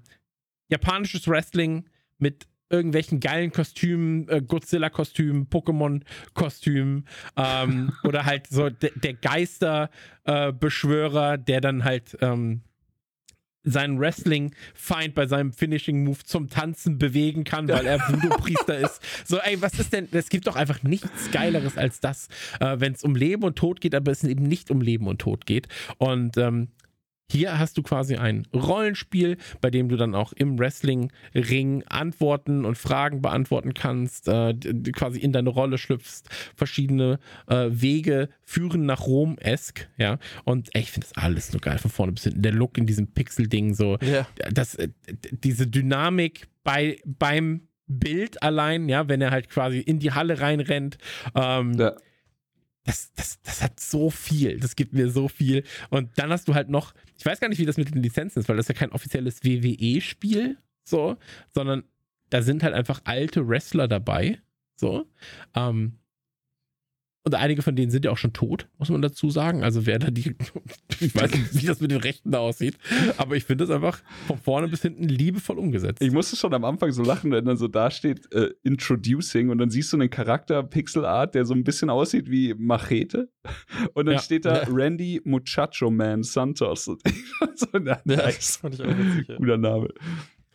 japanisches 0.69 1.27
Wrestling 1.27 1.89
mit 2.19 2.47
irgendwelchen 2.69 3.19
geilen 3.19 3.51
Kostümen, 3.51 4.29
äh, 4.29 4.41
Godzilla-Kostümen, 4.41 5.49
Pokémon-Kostümen 5.49 7.05
ähm, 7.35 7.91
oder 8.03 8.25
halt 8.25 8.47
so 8.47 8.69
de 8.69 8.91
der 8.95 9.13
Geister-Beschwörer, 9.13 11.37
der 11.37 11.61
dann 11.61 11.83
halt 11.83 12.17
ähm, 12.21 12.61
seinen 13.63 13.99
Wrestling-Feind 13.99 15.15
bei 15.15 15.27
seinem 15.27 15.51
Finishing-Move 15.51 16.23
zum 16.23 16.49
Tanzen 16.49 16.97
bewegen 16.97 17.43
kann, 17.43 17.67
weil 17.67 17.85
er 17.85 17.99
Voodoo-Priester 17.99 18.79
ist. 18.79 19.01
So, 19.25 19.37
ey, 19.37 19.61
was 19.61 19.77
ist 19.79 19.93
denn, 19.93 20.07
es 20.11 20.29
gibt 20.29 20.47
doch 20.47 20.55
einfach 20.55 20.83
nichts 20.83 21.31
Geileres 21.31 21.77
als 21.77 21.99
das, 21.99 22.29
äh, 22.59 22.79
wenn 22.79 22.93
es 22.93 23.03
um 23.03 23.15
Leben 23.15 23.43
und 23.43 23.57
Tod 23.57 23.81
geht, 23.81 23.95
aber 23.95 24.11
es 24.11 24.23
eben 24.23 24.43
nicht 24.43 24.71
um 24.71 24.81
Leben 24.81 25.07
und 25.07 25.19
Tod 25.19 25.45
geht. 25.45 25.67
Und 25.97 26.37
ähm, 26.37 26.69
hier 27.31 27.59
hast 27.59 27.77
du 27.77 27.83
quasi 27.83 28.15
ein 28.15 28.47
Rollenspiel, 28.53 29.37
bei 29.61 29.69
dem 29.69 29.89
du 29.89 29.95
dann 29.97 30.15
auch 30.15 30.33
im 30.33 30.57
Wrestling-Ring 30.59 31.83
Antworten 31.87 32.65
und 32.65 32.77
Fragen 32.77 33.21
beantworten 33.21 33.73
kannst, 33.73 34.27
äh, 34.27 34.53
quasi 34.93 35.19
in 35.19 35.31
deine 35.31 35.49
Rolle 35.49 35.77
schlüpfst, 35.77 36.23
verschiedene 36.55 37.19
äh, 37.47 37.67
Wege 37.69 38.29
führen 38.43 38.85
nach 38.85 39.05
Rom-esk, 39.05 39.87
ja. 39.97 40.17
Und 40.43 40.69
ey, 40.73 40.81
ich 40.81 40.91
finde 40.91 41.07
das 41.13 41.23
alles 41.23 41.51
nur 41.53 41.61
geil 41.61 41.77
von 41.77 41.91
vorne 41.91 42.11
bis 42.13 42.23
hinten. 42.23 42.41
Der 42.41 42.51
Look 42.53 42.77
in 42.77 42.85
diesem 42.85 43.07
Pixel-Ding, 43.07 43.73
so, 43.73 43.97
Ja. 44.01 44.27
das, 44.51 44.75
äh, 44.75 44.89
diese 45.31 45.67
Dynamik 45.67 46.47
bei, 46.63 46.99
beim 47.05 47.61
Bild 47.87 48.41
allein, 48.43 48.87
ja, 48.87 49.07
wenn 49.07 49.19
er 49.21 49.31
halt 49.31 49.49
quasi 49.49 49.79
in 49.79 49.99
die 49.99 50.11
Halle 50.11 50.39
reinrennt, 50.39 50.97
ähm, 51.35 51.73
Ja. 51.73 51.93
Das, 52.89 53.13
das, 53.13 53.39
das 53.43 53.61
hat 53.61 53.79
so 53.79 54.09
viel. 54.09 54.59
Das 54.59 54.75
gibt 54.75 54.93
mir 54.93 55.11
so 55.11 55.27
viel. 55.27 55.63
Und 55.91 56.17
dann 56.17 56.31
hast 56.31 56.47
du 56.47 56.55
halt 56.55 56.69
noch, 56.69 56.95
ich 57.17 57.25
weiß 57.25 57.39
gar 57.39 57.47
nicht, 57.47 57.59
wie 57.59 57.65
das 57.67 57.77
mit 57.77 57.93
den 57.93 58.01
Lizenzen 58.01 58.39
ist, 58.39 58.49
weil 58.49 58.57
das 58.57 58.63
ist 58.65 58.69
ja 58.69 58.79
kein 58.79 58.91
offizielles 58.91 59.43
WWE-Spiel, 59.43 60.57
so, 60.83 61.17
sondern 61.53 61.83
da 62.31 62.41
sind 62.41 62.63
halt 62.63 62.73
einfach 62.73 63.01
alte 63.03 63.47
Wrestler 63.47 63.87
dabei, 63.87 64.39
so. 64.75 65.05
Ähm, 65.55 65.98
und 67.29 67.35
einige 67.35 67.61
von 67.61 67.75
denen 67.75 67.91
sind 67.91 68.05
ja 68.05 68.11
auch 68.11 68.17
schon 68.17 68.33
tot, 68.33 68.67
muss 68.77 68.89
man 68.89 69.01
dazu 69.01 69.29
sagen. 69.29 69.63
Also 69.63 69.85
wer 69.85 69.99
da 69.99 70.09
die, 70.11 70.35
ich 70.99 71.15
weiß 71.15 71.31
nicht, 71.31 71.61
wie 71.61 71.65
das 71.67 71.79
mit 71.79 71.91
den 71.91 71.99
Rechten 72.01 72.31
da 72.31 72.39
aussieht, 72.39 72.77
aber 73.17 73.35
ich 73.35 73.43
finde 73.45 73.65
das 73.65 73.75
einfach 73.75 74.01
von 74.27 74.37
vorne 74.37 74.67
bis 74.67 74.81
hinten 74.81 75.03
liebevoll 75.07 75.57
umgesetzt. 75.59 76.01
Ich 76.01 76.11
musste 76.11 76.35
schon 76.35 76.53
am 76.53 76.65
Anfang 76.65 76.91
so 76.91 77.03
lachen, 77.03 77.31
wenn 77.31 77.45
dann 77.45 77.57
so 77.57 77.67
da 77.67 77.91
steht, 77.91 78.31
äh, 78.33 78.49
Introducing 78.63 79.49
und 79.49 79.57
dann 79.59 79.69
siehst 79.69 79.93
du 79.93 79.97
einen 79.97 80.09
Charakter, 80.09 80.63
Pixel 80.63 81.05
Art, 81.05 81.35
der 81.35 81.45
so 81.45 81.53
ein 81.53 81.63
bisschen 81.63 81.89
aussieht 81.89 82.29
wie 82.29 82.53
Machete. 82.57 83.29
Und 83.93 84.05
dann 84.07 84.15
Ja. 84.15 84.21
steht 84.21 84.45
da 84.45 84.63
Ja. 84.63 84.67
Randy 84.69 85.21
Muchacho 85.23 85.91
Man 85.91 86.23
Santos. 86.23 86.85
So, 87.55 87.67
na, 87.73 87.79
Ja, 87.79 88.01
nice. 88.05 88.35
das 88.37 88.55
fand 88.57 88.75
ich 88.75 88.81
auch 88.81 88.87
witzig. 88.87 89.27
Ja. 89.27 89.35
Guter 89.37 89.57
Name. 89.57 89.89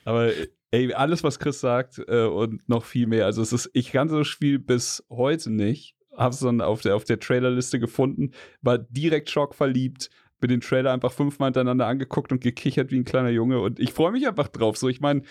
Aber 0.04 0.30
ey, 0.70 0.92
alles, 0.92 1.22
was 1.22 1.38
Chris 1.38 1.60
sagt 1.60 1.98
äh, 2.08 2.24
und 2.24 2.66
noch 2.68 2.84
viel 2.84 3.06
mehr. 3.06 3.26
Also 3.26 3.42
es 3.42 3.52
ist, 3.52 3.70
ich 3.74 3.92
kannte 3.92 4.16
das 4.18 4.26
Spiel 4.26 4.58
bis 4.58 5.04
heute 5.10 5.50
nicht. 5.50 5.93
Hab's 6.16 6.40
dann 6.40 6.60
auf 6.60 6.82
der, 6.82 6.96
auf 6.96 7.04
der 7.04 7.20
Trailerliste 7.20 7.78
gefunden, 7.78 8.32
war 8.62 8.78
direkt 8.78 9.30
schockverliebt, 9.30 10.10
mir 10.40 10.48
den 10.48 10.60
Trailer 10.60 10.92
einfach 10.92 11.12
fünfmal 11.12 11.48
hintereinander 11.48 11.86
angeguckt 11.86 12.32
und 12.32 12.40
gekichert 12.40 12.90
wie 12.90 12.98
ein 12.98 13.04
kleiner 13.04 13.30
Junge. 13.30 13.60
Und 13.60 13.80
ich 13.80 13.92
freue 13.92 14.12
mich 14.12 14.26
einfach 14.26 14.48
drauf. 14.48 14.76
So, 14.76 14.88
ich 14.88 15.00
meine, 15.00 15.22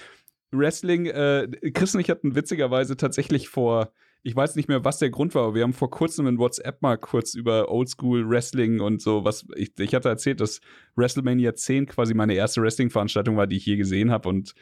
Wrestling, 0.52 1.08
äh, 1.08 1.48
Chris 1.74 1.96
und 1.96 2.02
ich 2.02 2.10
hatten 2.10 2.36
witzigerweise 2.36 2.96
tatsächlich 2.98 3.50
vor, 3.50 3.92
ich 4.22 4.36
weiß 4.36 4.56
nicht 4.56 4.70
mehr, 4.70 4.86
was 4.86 5.00
der 5.00 5.10
Grund 5.10 5.36
war, 5.36 5.44
aber 5.44 5.56
wir 5.56 5.64
haben 5.64 5.74
vor 5.74 5.90
kurzem 5.90 6.28
in 6.28 6.38
WhatsApp 6.38 6.82
mal 6.82 6.98
kurz 6.98 7.36
über 7.36 7.70
Oldschool 7.70 8.30
Wrestling 8.30 8.80
und 8.80 9.02
so 9.02 9.26
was. 9.26 9.46
Ich, 9.56 9.78
ich 9.78 9.94
hatte 9.94 10.10
erzählt, 10.10 10.40
dass 10.40 10.62
WrestleMania 10.96 11.56
10 11.56 11.88
quasi 11.88 12.14
meine 12.14 12.34
erste 12.34 12.62
Wrestling-Veranstaltung 12.62 13.36
war, 13.36 13.48
die 13.48 13.58
ich 13.58 13.66
je 13.66 13.76
gesehen 13.76 14.12
habe 14.12 14.30
und 14.30 14.54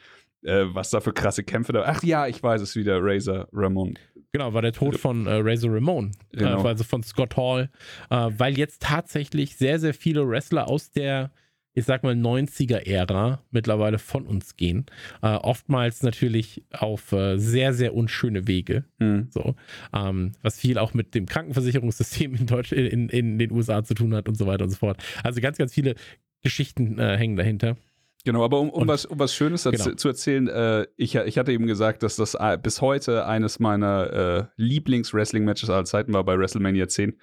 äh, 0.42 0.64
was 0.66 0.90
da 0.90 1.00
für 1.00 1.12
krasse 1.12 1.44
Kämpfe 1.44 1.72
da. 1.72 1.84
Ach 1.86 2.02
ja, 2.02 2.26
ich 2.26 2.42
weiß 2.42 2.60
es 2.60 2.74
wieder, 2.74 2.98
Razor 3.00 3.48
Ramon. 3.52 3.98
Genau, 4.32 4.54
war 4.54 4.62
der 4.62 4.72
Tod 4.72 4.96
von 4.96 5.26
äh, 5.26 5.34
Razor 5.34 5.74
Ramon, 5.74 6.12
Genau. 6.32 6.64
äh, 6.64 6.68
also 6.68 6.84
von 6.84 7.02
Scott 7.02 7.36
Hall, 7.36 7.68
äh, 8.08 8.30
weil 8.36 8.56
jetzt 8.56 8.80
tatsächlich 8.82 9.56
sehr, 9.56 9.78
sehr 9.78 9.92
viele 9.92 10.26
Wrestler 10.26 10.68
aus 10.68 10.90
der, 10.90 11.30
ich 11.74 11.84
sag 11.84 12.02
mal, 12.02 12.14
90er-Ära 12.14 13.42
mittlerweile 13.50 13.98
von 13.98 14.26
uns 14.26 14.56
gehen. 14.56 14.86
Äh, 15.20 15.28
oftmals 15.34 16.02
natürlich 16.02 16.64
auf 16.72 17.12
äh, 17.12 17.36
sehr, 17.36 17.74
sehr 17.74 17.94
unschöne 17.94 18.46
Wege. 18.48 18.84
Hm. 19.00 19.28
So, 19.30 19.54
ähm, 19.92 20.32
was 20.40 20.58
viel 20.58 20.78
auch 20.78 20.94
mit 20.94 21.14
dem 21.14 21.26
Krankenversicherungssystem 21.26 22.34
in, 22.34 22.46
Deutsch, 22.46 22.72
in, 22.72 23.10
in 23.10 23.38
den 23.38 23.52
USA 23.52 23.84
zu 23.84 23.92
tun 23.92 24.14
hat 24.14 24.28
und 24.28 24.36
so 24.36 24.46
weiter 24.46 24.64
und 24.64 24.70
so 24.70 24.76
fort. 24.76 24.96
Also 25.22 25.42
ganz, 25.42 25.58
ganz 25.58 25.74
viele 25.74 25.94
Geschichten 26.42 26.98
äh, 26.98 27.18
hängen 27.18 27.36
dahinter. 27.36 27.76
Genau, 28.24 28.44
aber 28.44 28.60
um, 28.60 28.70
um, 28.70 28.82
Und- 28.82 28.88
was, 28.88 29.04
um 29.04 29.18
was 29.18 29.34
Schönes 29.34 29.64
dazu, 29.64 29.84
Genau. 29.84 29.96
zu 29.96 30.08
erzählen, 30.08 30.46
äh, 30.48 30.86
ich, 30.96 31.16
ich 31.16 31.38
hatte 31.38 31.50
eben 31.52 31.66
gesagt, 31.66 32.02
dass 32.04 32.16
das 32.16 32.34
äh, 32.34 32.56
bis 32.62 32.80
heute 32.80 33.26
eines 33.26 33.58
meiner 33.58 34.12
äh, 34.12 34.44
Lieblings-Wrestling-Matches 34.56 35.70
aller 35.70 35.84
Zeiten 35.84 36.12
war 36.12 36.24
bei 36.24 36.38
WrestleMania 36.38 36.86
10, 36.88 37.18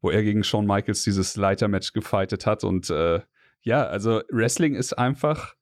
wo 0.00 0.10
er 0.10 0.22
gegen 0.22 0.42
Shawn 0.44 0.66
Michaels 0.66 1.02
dieses 1.02 1.36
Leiter-Match 1.36 1.92
gefightet 1.92 2.46
hat. 2.46 2.64
Und 2.64 2.88
äh, 2.88 3.20
ja, 3.62 3.86
also 3.86 4.22
Wrestling 4.30 4.74
ist 4.74 4.94
einfach 4.96 5.54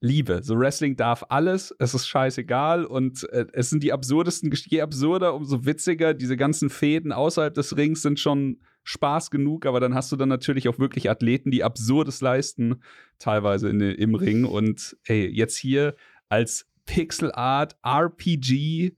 Liebe. 0.00 0.42
So 0.42 0.58
Wrestling 0.58 0.96
darf 0.96 1.24
alles, 1.28 1.74
es 1.78 1.94
ist 1.94 2.06
scheißegal 2.06 2.84
und 2.84 3.28
äh, 3.30 3.46
es 3.52 3.70
sind 3.70 3.82
die 3.82 3.92
absurdesten, 3.92 4.50
je 4.52 4.80
absurder, 4.82 5.34
umso 5.34 5.64
witziger. 5.66 6.14
Diese 6.14 6.36
ganzen 6.36 6.70
Fäden 6.70 7.12
außerhalb 7.12 7.52
des 7.54 7.76
Rings 7.76 8.02
sind 8.02 8.20
schon 8.20 8.60
Spaß 8.84 9.30
genug, 9.30 9.66
aber 9.66 9.80
dann 9.80 9.94
hast 9.94 10.12
du 10.12 10.16
dann 10.16 10.28
natürlich 10.28 10.68
auch 10.68 10.78
wirklich 10.78 11.10
Athleten, 11.10 11.50
die 11.50 11.64
absurdes 11.64 12.20
leisten, 12.20 12.82
teilweise 13.18 13.68
in, 13.68 13.80
im 13.80 14.14
Ring. 14.14 14.44
Und 14.44 14.96
ey, 15.04 15.26
jetzt 15.26 15.56
hier 15.56 15.96
als 16.28 16.68
Pixel 16.86 17.32
Art 17.32 17.76
RPG, 17.82 18.96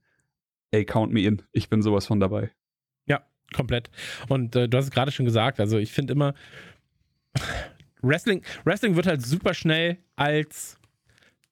ey, 0.71 0.85
count 0.85 1.13
me 1.13 1.21
in. 1.21 1.41
Ich 1.51 1.69
bin 1.69 1.81
sowas 1.81 2.05
von 2.05 2.19
dabei. 2.19 2.51
Komplett. 3.53 3.89
Und 4.27 4.55
äh, 4.55 4.67
du 4.67 4.77
hast 4.77 4.85
es 4.85 4.91
gerade 4.91 5.11
schon 5.11 5.25
gesagt, 5.25 5.59
also 5.59 5.77
ich 5.77 5.91
finde 5.91 6.13
immer, 6.13 6.33
Wrestling, 8.01 8.43
Wrestling 8.65 8.95
wird 8.95 9.07
halt 9.07 9.21
super 9.21 9.53
schnell 9.53 9.97
als, 10.15 10.77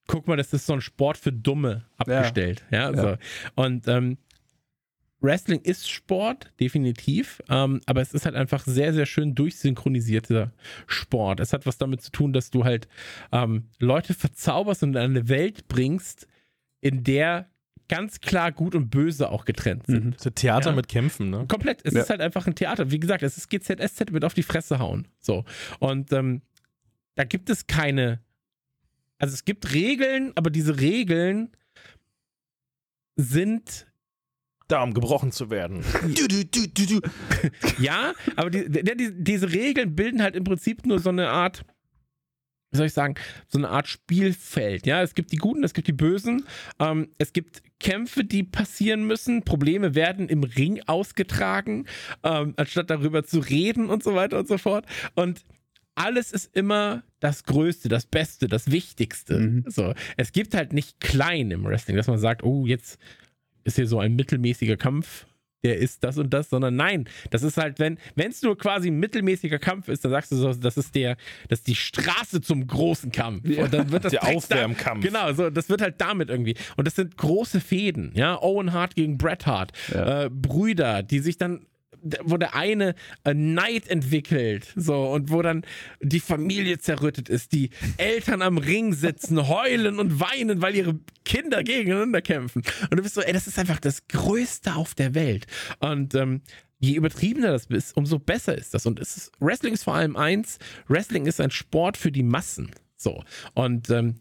guck 0.07 0.27
mal, 0.27 0.37
das 0.37 0.53
ist 0.53 0.65
so 0.65 0.73
ein 0.73 0.81
Sport 0.81 1.17
für 1.17 1.31
Dumme 1.31 1.85
abgestellt. 1.97 2.65
Ja, 2.69 2.91
Ja. 2.91 3.01
So. 3.01 3.17
Und 3.55 3.87
ähm, 3.87 4.17
Wrestling 5.25 5.59
ist 5.61 5.89
Sport, 5.89 6.51
definitiv, 6.59 7.41
ähm, 7.49 7.81
aber 7.85 8.01
es 8.01 8.13
ist 8.13 8.25
halt 8.25 8.35
einfach 8.35 8.63
sehr, 8.65 8.93
sehr 8.93 9.05
schön 9.05 9.35
durchsynchronisierter 9.35 10.51
Sport. 10.87 11.39
Es 11.39 11.51
hat 11.53 11.65
was 11.65 11.77
damit 11.77 12.01
zu 12.01 12.11
tun, 12.11 12.31
dass 12.33 12.51
du 12.51 12.63
halt 12.63 12.87
ähm, 13.31 13.65
Leute 13.79 14.13
verzauberst 14.13 14.83
und 14.83 14.89
in 14.91 14.97
eine 14.97 15.27
Welt 15.27 15.67
bringst, 15.67 16.27
in 16.81 17.03
der 17.03 17.49
ganz 17.87 18.19
klar 18.19 18.51
gut 18.51 18.73
und 18.75 18.89
böse 18.89 19.29
auch 19.29 19.45
getrennt 19.45 19.85
sind. 19.87 20.19
So 20.19 20.29
Theater 20.31 20.71
Ja. 20.71 20.75
mit 20.75 20.87
Kämpfen, 20.87 21.29
ne? 21.29 21.45
Komplett. 21.47 21.81
Es 21.85 21.93
Ja. 21.93 22.01
ist 22.01 22.09
halt 22.09 22.21
einfach 22.21 22.47
ein 22.47 22.55
Theater. 22.55 22.89
Wie 22.91 22.99
gesagt, 22.99 23.21
es 23.21 23.37
ist 23.37 23.49
GZSZ 23.49 24.11
mit 24.11 24.23
auf 24.25 24.33
die 24.33 24.41
Fresse 24.43 24.79
hauen. 24.79 25.07
So. 25.19 25.45
Und 25.79 26.11
ähm, 26.13 26.41
da 27.15 27.23
gibt 27.25 27.49
es 27.49 27.67
keine. 27.67 28.21
Also 29.19 29.33
es 29.35 29.45
gibt 29.45 29.71
Regeln, 29.73 30.31
aber 30.35 30.49
diese 30.49 30.79
Regeln 30.79 31.49
sind 33.15 33.87
Da, 34.67 34.81
um 34.81 34.93
gebrochen 34.93 35.31
zu 35.31 35.49
werden. 35.51 35.83
ja, 37.79 38.13
aber 38.35 38.49
die, 38.49 38.69
die, 38.69 39.11
diese 39.13 39.51
Regeln 39.51 39.95
bilden 39.95 40.23
halt 40.23 40.35
im 40.35 40.43
Prinzip 40.43 40.85
nur 40.85 40.99
so 40.99 41.09
eine 41.09 41.29
Art 41.29 41.63
wie 42.75 42.77
soll 42.77 42.87
ich 42.87 42.93
sagen, 42.93 43.15
so 43.47 43.57
eine 43.57 43.69
Art 43.69 43.87
Spielfeld. 43.87 44.85
Ja, 44.85 45.01
es 45.01 45.15
gibt 45.15 45.31
die 45.31 45.37
Guten, 45.37 45.63
es 45.63 45.73
gibt 45.73 45.87
die 45.87 45.93
Bösen. 45.93 46.45
Ähm, 46.77 47.07
es 47.17 47.31
gibt 47.31 47.63
Kämpfe, 47.79 48.25
die 48.25 48.43
passieren 48.43 49.07
müssen. 49.07 49.43
Probleme 49.43 49.95
werden 49.95 50.27
im 50.27 50.43
Ring 50.43 50.81
ausgetragen, 50.85 51.85
ähm, 52.23 52.53
anstatt 52.57 52.89
darüber 52.89 53.23
zu 53.23 53.39
reden 53.39 53.89
und 53.89 54.03
so 54.03 54.13
weiter 54.13 54.37
und 54.39 54.49
so 54.49 54.57
fort. 54.57 54.85
Und 55.15 55.45
alles 55.95 56.33
ist 56.33 56.53
immer 56.55 57.03
das 57.21 57.45
Größte, 57.45 57.87
das 57.87 58.05
Beste, 58.05 58.47
das 58.47 58.69
Wichtigste. 58.69 59.39
Mhm. 59.39 59.63
So, 59.67 59.93
es 60.17 60.33
gibt 60.33 60.53
halt 60.53 60.73
nicht 60.73 60.99
klein 60.99 61.51
im 61.51 61.63
Wrestling, 61.63 61.95
dass 61.95 62.07
man 62.07 62.19
sagt, 62.19 62.43
oh, 62.43 62.65
jetzt 62.67 62.99
ist 63.65 63.75
hier 63.75 63.87
so 63.87 63.99
ein 63.99 64.15
mittelmäßiger 64.15 64.77
Kampf, 64.77 65.25
der 65.63 65.77
ist 65.79 66.03
das 66.03 66.19
und 66.19 66.31
das, 66.31 66.51
sondern 66.51 66.75
nein, 66.75 67.05
das 67.31 67.41
ist 67.41 67.57
halt, 67.57 67.79
wenn 67.79 67.97
es 68.15 68.43
nur 68.43 68.55
quasi 68.55 68.89
ein 68.91 68.99
mittelmäßiger 68.99 69.57
Kampf 69.57 69.87
ist, 69.87 70.05
dann 70.05 70.11
sagst 70.11 70.31
du 70.31 70.35
so, 70.35 70.53
das 70.53 70.77
ist 70.77 70.93
der, 70.93 71.17
das 71.49 71.59
ist 71.59 71.67
die 71.67 71.73
Straße 71.75 72.39
zum 72.41 72.67
großen 72.67 73.11
Kampf. 73.11 73.45
Und 73.57 73.73
dann 73.73 73.91
wird 73.91 74.05
das 74.05 74.11
Der 74.11 74.21
direkt 74.21 74.51
da- 74.51 74.55
Aufwärmkampf. 74.55 75.03
Genau, 75.03 75.33
so, 75.33 75.49
das 75.49 75.67
wird 75.69 75.81
halt 75.81 75.95
damit 75.99 76.29
irgendwie. 76.29 76.55
Und 76.77 76.85
das 76.85 76.93
sind 76.95 77.17
große 77.17 77.59
Fäden, 77.61 78.11
ja. 78.13 78.39
Owen 78.43 78.73
Hart 78.73 78.95
gegen 78.95 79.17
Bret 79.17 79.47
Hart, 79.47 79.71
Ja. 79.91 80.25
äh, 80.25 80.29
Brüder, 80.29 81.01
die 81.01 81.17
sich 81.19 81.37
dann 81.37 81.65
wo 82.23 82.37
der 82.37 82.55
eine 82.55 82.95
Neid 83.25 83.87
entwickelt, 83.87 84.71
so, 84.75 85.11
und 85.11 85.31
wo 85.31 85.41
dann 85.41 85.65
die 86.01 86.19
Familie 86.19 86.77
zerrüttet 86.79 87.29
ist, 87.29 87.51
die 87.51 87.69
Eltern 87.97 88.41
am 88.41 88.57
Ring 88.57 88.93
sitzen, 88.93 89.47
heulen 89.47 89.99
und 89.99 90.19
weinen, 90.19 90.61
weil 90.61 90.75
ihre 90.75 90.99
Kinder 91.23 91.63
gegeneinander 91.63 92.21
kämpfen. 92.21 92.63
Und 92.89 92.97
du 92.97 93.03
bist 93.03 93.15
so, 93.15 93.21
ey, 93.21 93.33
das 93.33 93.47
ist 93.47 93.59
einfach 93.59 93.79
das 93.79 94.07
Größte 94.07 94.75
auf 94.75 94.95
der 94.95 95.15
Welt. 95.15 95.47
Und 95.79 96.15
ähm, 96.15 96.41
je 96.79 96.95
übertriebener 96.95 97.51
das 97.51 97.65
ist, 97.65 97.95
umso 97.97 98.19
besser 98.19 98.57
ist 98.57 98.73
das. 98.73 98.85
Und 98.85 98.99
es 98.99 99.17
ist, 99.17 99.31
Wrestling 99.39 99.73
ist 99.73 99.83
vor 99.83 99.95
allem 99.95 100.15
eins, 100.15 100.59
Wrestling 100.87 101.25
ist 101.25 101.41
ein 101.41 101.51
Sport 101.51 101.97
für 101.97 102.11
die 102.11 102.23
Massen. 102.23 102.71
So. 102.95 103.23
Und 103.53 103.89
ähm, 103.89 104.17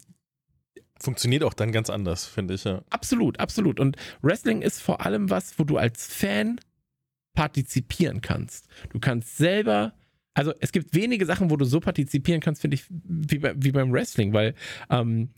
Funktioniert 0.97 1.43
auch 1.43 1.53
dann 1.53 1.73
ganz 1.73 1.89
anders, 1.89 2.25
finde 2.25 2.53
ich, 2.53 2.63
ja. 2.63 2.81
Absolut, 2.89 3.39
absolut. 3.39 3.81
Und 3.81 3.97
Wrestling 4.21 4.61
ist 4.61 4.81
vor 4.81 5.05
allem 5.05 5.29
was, 5.29 5.59
wo 5.59 5.65
du 5.65 5.77
als 5.77 6.07
Fan 6.07 6.59
partizipieren 7.35 8.21
kannst. 8.21 8.67
Du 8.89 8.99
kannst 8.99 9.37
selber, 9.37 9.93
also 10.33 10.53
es 10.59 10.71
gibt 10.71 10.95
wenige 10.95 11.25
Sachen, 11.25 11.49
wo 11.51 11.57
du 11.57 11.65
so 11.65 11.79
partizipieren 11.79 12.41
kannst, 12.41 12.61
finde 12.61 12.75
ich, 12.75 12.85
wie, 12.89 13.39
bei, 13.39 13.53
wie 13.55 13.71
beim 13.71 13.91
Wrestling, 13.91 14.33
weil 14.33 14.55
ähm, 14.89 15.29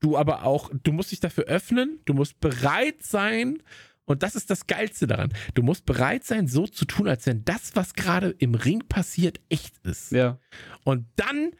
du 0.00 0.16
aber 0.16 0.44
auch, 0.44 0.70
du 0.82 0.92
musst 0.92 1.12
dich 1.12 1.20
dafür 1.20 1.44
öffnen, 1.44 2.00
du 2.04 2.14
musst 2.14 2.40
bereit 2.40 3.02
sein. 3.02 3.62
Und 4.04 4.22
das 4.22 4.36
ist 4.36 4.48
das 4.48 4.66
Geilste 4.66 5.06
daran. 5.06 5.34
Du 5.52 5.62
musst 5.62 5.84
bereit 5.84 6.24
sein, 6.24 6.48
so 6.48 6.66
zu 6.66 6.86
tun, 6.86 7.08
als 7.08 7.26
wenn 7.26 7.44
das, 7.44 7.76
was 7.76 7.92
gerade 7.92 8.30
im 8.38 8.54
Ring 8.54 8.84
passiert, 8.88 9.38
echt 9.50 9.76
ist. 9.84 10.12
Ja. 10.12 10.38
Und 10.82 11.04
dann 11.16 11.50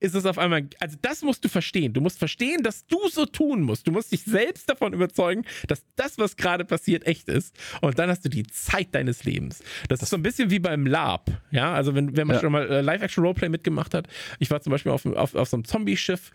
ist 0.00 0.14
es 0.14 0.26
auf 0.26 0.38
einmal, 0.38 0.68
also 0.80 0.96
das 1.02 1.22
musst 1.22 1.44
du 1.44 1.48
verstehen. 1.48 1.92
Du 1.92 2.00
musst 2.00 2.18
verstehen, 2.18 2.62
dass 2.62 2.86
du 2.86 3.08
so 3.08 3.26
tun 3.26 3.62
musst. 3.62 3.86
Du 3.86 3.92
musst 3.92 4.12
dich 4.12 4.22
selbst 4.22 4.68
davon 4.70 4.92
überzeugen, 4.92 5.44
dass 5.66 5.84
das, 5.96 6.18
was 6.18 6.36
gerade 6.36 6.64
passiert, 6.64 7.06
echt 7.06 7.28
ist. 7.28 7.56
Und 7.80 7.98
dann 7.98 8.08
hast 8.08 8.24
du 8.24 8.28
die 8.28 8.44
Zeit 8.46 8.94
deines 8.94 9.24
Lebens. 9.24 9.62
Das, 9.88 10.02
ist 10.02 10.10
so 10.10 10.16
ein 10.16 10.22
bisschen 10.22 10.50
wie 10.50 10.60
beim 10.60 10.86
Lab. 10.86 11.30
Ja, 11.50 11.72
also 11.74 11.94
wenn, 11.94 12.16
wenn 12.16 12.26
man 12.26 12.36
Ja. 12.36 12.40
schon 12.42 12.52
mal 12.52 12.68
äh, 12.70 12.80
Live-Action-Roleplay 12.80 13.48
mitgemacht 13.48 13.94
hat. 13.94 14.06
Ich 14.38 14.50
war 14.50 14.60
zum 14.60 14.70
Beispiel 14.70 14.92
auf, 14.92 15.04
auf, 15.04 15.34
auf 15.34 15.48
so 15.48 15.56
einem 15.56 15.64
Zombie-Schiff. 15.64 16.30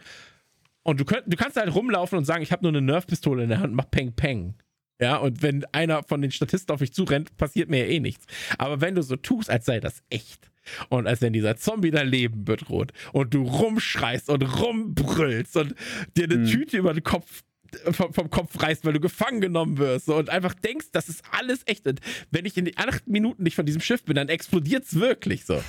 Und 0.84 1.00
du, 1.00 1.06
könnt, 1.06 1.24
du 1.28 1.38
kannst 1.38 1.56
halt 1.56 1.74
rumlaufen 1.74 2.18
und 2.18 2.26
sagen, 2.26 2.44
ich 2.44 2.52
habe 2.52 2.64
nur 2.64 2.72
eine 2.72 2.82
Nerf-Pistole 2.82 3.44
in 3.44 3.50
der 3.50 3.60
Hand 3.60 3.74
mach 3.74 3.90
Peng 3.90 4.12
Peng. 4.14 4.56
Ja, 5.00 5.18
und 5.18 5.42
wenn 5.42 5.66
einer 5.72 6.04
von 6.04 6.22
den 6.22 6.32
Statisten 6.32 6.74
auf 6.74 6.82
mich 6.82 6.94
zurennt, 6.94 7.36
passiert 7.38 7.70
mir 7.70 7.80
ja 7.80 7.92
eh 7.92 8.00
nichts. 8.00 8.26
Aber 8.58 8.82
wenn 8.82 8.96
du 8.96 9.02
so 9.02 9.16
tust, 9.16 9.50
als 9.50 9.66
sei 9.66 9.80
das 9.80 10.04
echt 10.10 10.52
und 10.90 11.08
als 11.08 11.22
wenn 11.22 11.34
dieser 11.34 11.58
Zombie 11.58 11.92
dein 11.92 12.08
Leben 12.08 12.46
bedroht 12.46 12.92
und 13.12 13.34
du 13.34 13.44
rumschreist 13.44 14.30
und 14.30 14.44
rumbrüllst 14.44 15.58
und 15.58 15.76
dir 16.18 16.26
eine 16.26 16.46
Tüte 16.46 16.78
über 16.78 16.94
den 16.94 17.04
Kopf 17.04 17.44
vom, 17.92 18.14
vom 18.14 18.30
Kopf 18.30 18.62
reißt, 18.62 18.86
weil 18.86 18.94
du 18.94 19.00
gefangen 19.00 19.42
genommen 19.42 19.78
wirst 19.78 20.10
und 20.10 20.30
einfach 20.30 20.54
denkst, 20.54 20.88
das 20.92 21.10
ist 21.10 21.24
alles 21.32 21.62
echt. 21.66 21.88
Und 21.88 22.02
wenn 22.32 22.46
ich 22.46 22.58
in 22.58 22.66
den 22.66 22.78
acht 22.78 23.08
Minuten 23.08 23.44
nicht 23.44 23.56
von 23.56 23.66
diesem 23.66 23.82
Schiff 23.82 24.04
bin, 24.04 24.16
dann 24.16 24.30
explodiert's 24.30 24.96
wirklich 24.96 25.46
so. 25.46 25.64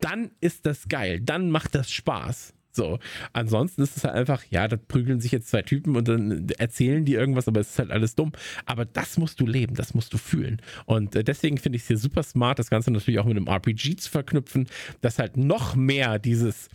Dann 0.00 0.30
ist 0.40 0.66
das 0.66 0.88
geil, 0.88 1.20
dann 1.20 1.50
macht 1.50 1.74
das 1.74 1.90
Spaß. 1.90 2.54
So, 2.70 2.98
ansonsten 3.32 3.82
ist 3.82 3.96
es 3.96 4.04
halt 4.04 4.14
einfach, 4.14 4.44
ja, 4.50 4.68
da 4.68 4.76
prügeln 4.76 5.20
sich 5.20 5.32
jetzt 5.32 5.48
zwei 5.48 5.62
Typen 5.62 5.96
und 5.96 6.06
dann 6.06 6.48
erzählen 6.58 7.04
die 7.04 7.14
irgendwas, 7.14 7.48
aber 7.48 7.60
es 7.60 7.70
ist 7.70 7.78
halt 7.78 7.90
alles 7.90 8.14
dumm. 8.14 8.32
Aber 8.66 8.84
das 8.84 9.18
musst 9.18 9.40
du 9.40 9.46
leben, 9.46 9.74
das 9.74 9.94
musst 9.94 10.12
du 10.12 10.18
fühlen. 10.18 10.60
Und 10.86 11.14
äh, 11.14 11.24
deswegen 11.24 11.58
finde 11.58 11.76
ich 11.76 11.82
es 11.82 11.88
hier 11.88 11.98
super 11.98 12.22
smart, 12.22 12.58
das 12.58 12.70
Ganze 12.70 12.90
natürlich 12.90 13.20
auch 13.20 13.24
mit 13.24 13.36
einem 13.36 13.48
RPG 13.48 13.96
zu 13.96 14.10
verknüpfen, 14.10 14.68
dass 15.00 15.18
halt 15.18 15.36
noch 15.36 15.74
mehr 15.74 16.18
dieses, 16.18 16.68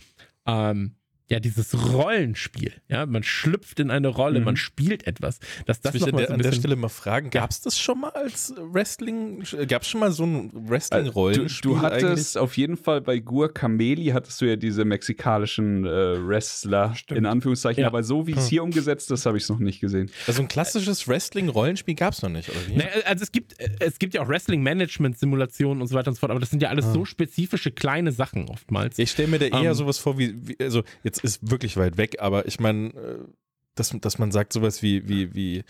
ähm, 0.46 0.96
ja, 1.30 1.40
dieses 1.40 1.74
Rollenspiel, 1.92 2.72
ja, 2.88 3.06
man 3.06 3.22
schlüpft 3.22 3.80
in 3.80 3.90
eine 3.90 4.08
Rolle, 4.08 4.40
man 4.40 4.56
spielt 4.56 5.06
etwas, 5.06 5.38
dass 5.64 5.80
das 5.80 5.94
ich 5.94 6.02
noch 6.02 6.08
an 6.08 6.12
mal 6.14 6.18
der, 6.18 6.26
so 6.28 6.32
ein 6.34 6.40
an 6.40 6.42
der 6.42 6.52
Stelle 6.52 6.76
mal 6.76 6.88
fragen, 6.88 7.30
gab 7.30 7.50
es 7.50 7.62
das 7.62 7.78
schon 7.78 8.00
mal 8.00 8.10
als 8.10 8.52
Wrestling, 8.58 9.42
gab 9.66 9.82
es 9.82 9.88
schon 9.88 10.00
mal 10.00 10.12
so 10.12 10.24
ein 10.24 10.46
Äh, 10.46 10.50
Du, 10.52 10.68
Wrestling-Rollenspiel 10.68 11.70
du 11.70 11.80
hattest 11.80 12.36
auf 12.36 12.56
jeden 12.58 12.76
Fall 12.76 13.00
bei 13.00 13.18
Gur 13.20 13.52
Kameli 13.52 14.06
hattest 14.06 14.40
du 14.40 14.44
ja 14.44 14.56
diese 14.56 14.84
mexikanischen 14.84 15.86
äh, 15.86 15.88
Wrestler 16.28 16.94
Stimmt. 16.94 17.18
in 17.18 17.26
Anführungszeichen, 17.26 17.80
Ja. 17.82 17.86
aber 17.88 18.02
so 18.02 18.26
wie 18.26 18.32
es 18.32 18.46
hier 18.48 18.62
umgesetzt 18.62 19.10
ist, 19.10 19.24
habe 19.24 19.38
ich 19.38 19.44
es 19.44 19.48
noch 19.48 19.58
nicht 19.58 19.80
gesehen. 19.80 20.10
Also 20.26 20.42
ein 20.42 20.48
klassisches 20.48 21.08
Wrestling-Rollenspiel 21.08 21.94
gab 21.94 22.12
es 22.12 22.22
noch 22.22 22.28
nicht, 22.28 22.50
oder 22.50 22.58
wie? 22.68 22.76
Ne, 22.76 22.88
also 23.06 23.22
es 23.22 23.32
gibt, 23.32 23.54
es 23.80 23.98
gibt 23.98 24.12
ja 24.14 24.22
auch 24.22 24.28
Wrestling-Management-Simulationen 24.28 25.80
und 25.80 25.88
so 25.88 25.94
weiter 25.94 26.08
und 26.08 26.14
so 26.14 26.20
fort, 26.20 26.30
aber 26.30 26.40
das 26.40 26.50
sind 26.50 26.62
ja 26.62 26.68
alles 26.68 26.86
so 26.92 27.04
spezifische 27.04 27.70
kleine 27.70 28.12
Sachen 28.12 28.48
oftmals. 28.48 28.98
Ich 28.98 29.10
stelle 29.10 29.28
mir 29.28 29.38
da 29.38 29.46
eher 29.46 29.70
Ähm. 29.70 29.74
sowas 29.74 29.98
vor, 29.98 30.18
wie, 30.18 30.34
wie, 30.46 30.56
also 30.60 30.82
jetzt 31.02 31.13
ist 31.18 31.50
wirklich 31.50 31.76
weit 31.76 31.96
weg, 31.96 32.16
aber 32.20 32.46
ich 32.46 32.60
meine, 32.60 32.88
äh, 32.88 33.18
dass, 33.74 33.94
dass 34.00 34.18
man 34.18 34.30
sagt 34.32 34.52
sowas 34.52 34.82
wie, 34.82 35.08
wie, 35.08 35.34
wie. 35.34 35.64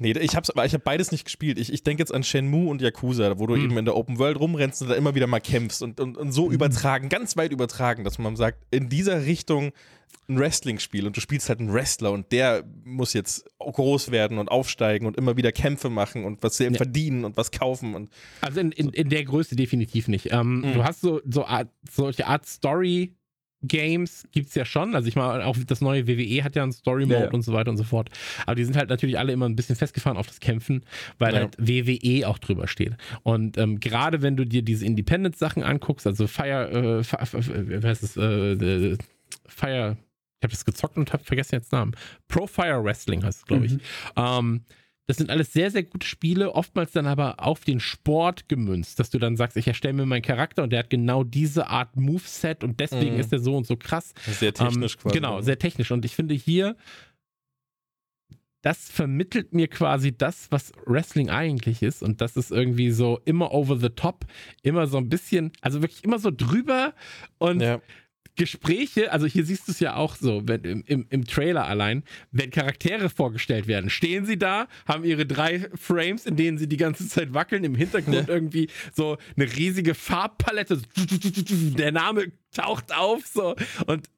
Nee, 0.00 0.12
ich 0.12 0.34
hab's, 0.34 0.50
aber 0.50 0.64
ich 0.64 0.72
habe 0.72 0.82
beides 0.82 1.12
nicht 1.12 1.24
gespielt. 1.24 1.58
Ich, 1.58 1.72
ich 1.72 1.84
denke 1.84 2.00
jetzt 2.00 2.12
an 2.12 2.24
Shenmue 2.24 2.68
und 2.70 2.80
Yakuza, 2.82 3.38
wo 3.38 3.46
du 3.46 3.54
Hm. 3.54 3.64
eben 3.64 3.78
in 3.78 3.84
der 3.84 3.94
Open 3.96 4.18
World 4.18 4.40
rumrennst 4.40 4.82
und 4.82 4.88
da 4.88 4.94
immer 4.94 5.14
wieder 5.14 5.26
mal 5.26 5.40
kämpfst 5.40 5.82
und, 5.82 6.00
und, 6.00 6.16
und 6.16 6.32
so 6.32 6.50
übertragen, 6.50 7.08
ganz 7.08 7.36
weit 7.36 7.52
übertragen, 7.52 8.02
dass 8.02 8.18
man 8.18 8.34
sagt, 8.36 8.64
in 8.70 8.88
dieser 8.88 9.24
Richtung 9.26 9.72
ein 10.28 10.38
Wrestling-Spiel 10.38 11.06
und 11.06 11.16
du 11.16 11.20
spielst 11.20 11.48
halt 11.48 11.60
einen 11.60 11.72
Wrestler 11.72 12.10
und 12.12 12.32
der 12.32 12.64
muss 12.84 13.12
jetzt 13.12 13.44
groß 13.58 14.10
werden 14.10 14.38
und 14.38 14.48
aufsteigen 14.48 15.06
und 15.06 15.16
immer 15.16 15.36
wieder 15.36 15.52
Kämpfe 15.52 15.88
machen 15.90 16.24
und 16.24 16.42
was 16.42 16.58
Ja. 16.58 16.72
verdienen 16.72 17.24
und 17.24 17.36
was 17.36 17.50
kaufen 17.52 17.94
und 17.94 18.10
Also 18.40 18.60
in, 18.60 18.72
in, 18.72 18.88
in 18.90 19.08
der 19.08 19.24
Größe 19.24 19.54
definitiv 19.54 20.08
nicht. 20.08 20.32
Ähm, 20.32 20.60
Mhm. 20.62 20.72
Du 20.74 20.84
hast 20.84 21.00
so, 21.00 21.20
so 21.28 21.44
Art, 21.44 21.68
solche 21.90 22.26
Art 22.26 22.46
Story. 22.46 23.14
Games 23.62 24.26
gibt's 24.32 24.54
ja 24.54 24.64
schon, 24.64 24.94
also 24.94 25.06
ich 25.06 25.16
meine, 25.16 25.44
auch 25.44 25.56
das 25.66 25.80
neue 25.80 26.06
WWE 26.06 26.42
hat 26.44 26.56
ja 26.56 26.62
einen 26.62 26.72
Story-Mode 26.72 27.18
Ja, 27.20 27.24
ja. 27.26 27.30
und 27.32 27.42
so 27.42 27.52
weiter 27.52 27.70
und 27.70 27.76
so 27.76 27.84
fort. 27.84 28.08
Aber 28.46 28.54
die 28.54 28.64
sind 28.64 28.76
halt 28.76 28.88
natürlich 28.88 29.18
alle 29.18 29.32
immer 29.32 29.46
ein 29.48 29.56
bisschen 29.56 29.76
festgefahren 29.76 30.16
auf 30.16 30.26
das 30.26 30.40
Kämpfen, 30.40 30.82
weil 31.18 31.34
Ja. 31.34 31.40
halt 31.40 31.56
WWE 31.58 32.26
auch 32.26 32.38
drüber 32.38 32.66
steht. 32.68 32.94
Und 33.22 33.58
ähm, 33.58 33.78
gerade 33.80 34.22
wenn 34.22 34.36
du 34.36 34.44
dir 34.46 34.62
diese 34.62 34.86
Independent-Sachen 34.86 35.62
anguckst, 35.62 36.06
also 36.06 36.26
Fire, 36.26 36.70
äh, 37.00 37.04
Fi- 37.04 37.26
Fi- 37.42 37.82
wie 37.82 37.86
heißt 37.86 38.02
es, 38.02 38.16
äh, 38.16 38.22
äh, 38.52 38.98
Fire, 39.46 39.96
ich 40.40 40.44
habe 40.44 40.52
das 40.52 40.64
gezockt 40.64 40.96
und 40.96 41.12
habe 41.12 41.22
vergessen 41.22 41.56
jetzt 41.56 41.70
Namen. 41.72 41.92
Pro 42.28 42.46
Fire 42.46 42.82
Wrestling 42.82 43.22
heißt 43.22 43.40
es, 43.40 43.44
glaube 43.44 43.66
ich. 43.66 43.76
Ähm, 44.16 44.62
das 45.10 45.16
sind 45.18 45.28
alles 45.30 45.52
sehr, 45.52 45.70
sehr 45.70 45.82
gute 45.82 46.06
Spiele, 46.06 46.54
oftmals 46.54 46.92
dann 46.92 47.06
aber 47.06 47.44
auf 47.44 47.64
den 47.64 47.80
Sport 47.80 48.48
gemünzt, 48.48 49.00
dass 49.00 49.10
du 49.10 49.18
dann 49.18 49.36
sagst, 49.36 49.56
ich 49.56 49.66
erstelle 49.66 49.94
mir 49.94 50.06
meinen 50.06 50.22
Charakter 50.22 50.62
und 50.62 50.70
der 50.70 50.78
hat 50.78 50.90
genau 50.90 51.24
diese 51.24 51.66
Art 51.66 51.96
Moveset 51.96 52.62
und 52.62 52.78
deswegen 52.80 53.14
Mhm. 53.14 53.20
ist 53.20 53.32
der 53.32 53.40
so 53.40 53.56
und 53.56 53.66
so 53.66 53.76
krass. 53.76 54.14
sehr 54.38 54.54
technisch 54.54 54.94
ähm, 54.94 55.00
quasi. 55.02 55.14
Genau, 55.18 55.40
sehr 55.40 55.58
technisch. 55.58 55.90
Und 55.90 56.04
ich 56.04 56.14
finde 56.14 56.34
hier, 56.34 56.76
das 58.62 58.90
vermittelt 58.90 59.52
mir 59.54 59.68
quasi 59.68 60.16
das, 60.16 60.52
was 60.52 60.72
Wrestling 60.86 61.30
eigentlich 61.30 61.82
ist. 61.82 62.02
Und 62.02 62.20
das 62.20 62.36
ist 62.36 62.50
irgendwie 62.50 62.90
so 62.90 63.18
immer 63.24 63.52
over 63.52 63.76
the 63.78 63.88
top, 63.88 64.26
immer 64.62 64.86
so 64.86 64.98
ein 64.98 65.08
bisschen, 65.08 65.50
also 65.62 65.82
wirklich 65.82 66.04
immer 66.04 66.18
so 66.18 66.30
drüber 66.30 66.94
und 67.38 67.60
Ja. 67.62 67.80
Gespräche, 68.36 69.12
also 69.12 69.26
hier 69.26 69.44
siehst 69.44 69.68
du 69.68 69.72
es 69.72 69.80
ja 69.80 69.96
auch 69.96 70.16
so, 70.16 70.42
wenn, 70.46 70.62
im, 70.62 70.84
im, 70.86 71.06
im 71.10 71.24
Trailer 71.26 71.66
allein, 71.66 72.04
wenn 72.30 72.50
Charaktere 72.50 73.10
vorgestellt 73.10 73.66
werden, 73.66 73.90
stehen 73.90 74.24
sie 74.24 74.38
da, 74.38 74.68
haben 74.86 75.04
ihre 75.04 75.26
drei 75.26 75.68
Frames, 75.74 76.26
in 76.26 76.36
denen 76.36 76.58
sie 76.58 76.68
die 76.68 76.76
ganze 76.76 77.06
Zeit 77.08 77.34
wackeln, 77.34 77.64
im 77.64 77.74
Hintergrund 77.74 78.28
irgendwie 78.28 78.68
so 78.94 79.18
eine 79.36 79.44
riesige 79.56 79.94
Farbpalette, 79.94 80.76
so 80.76 81.56
der 81.76 81.92
Name 81.92 82.32
taucht 82.52 82.94
auf, 82.94 83.26
so 83.26 83.54
und 83.86 84.08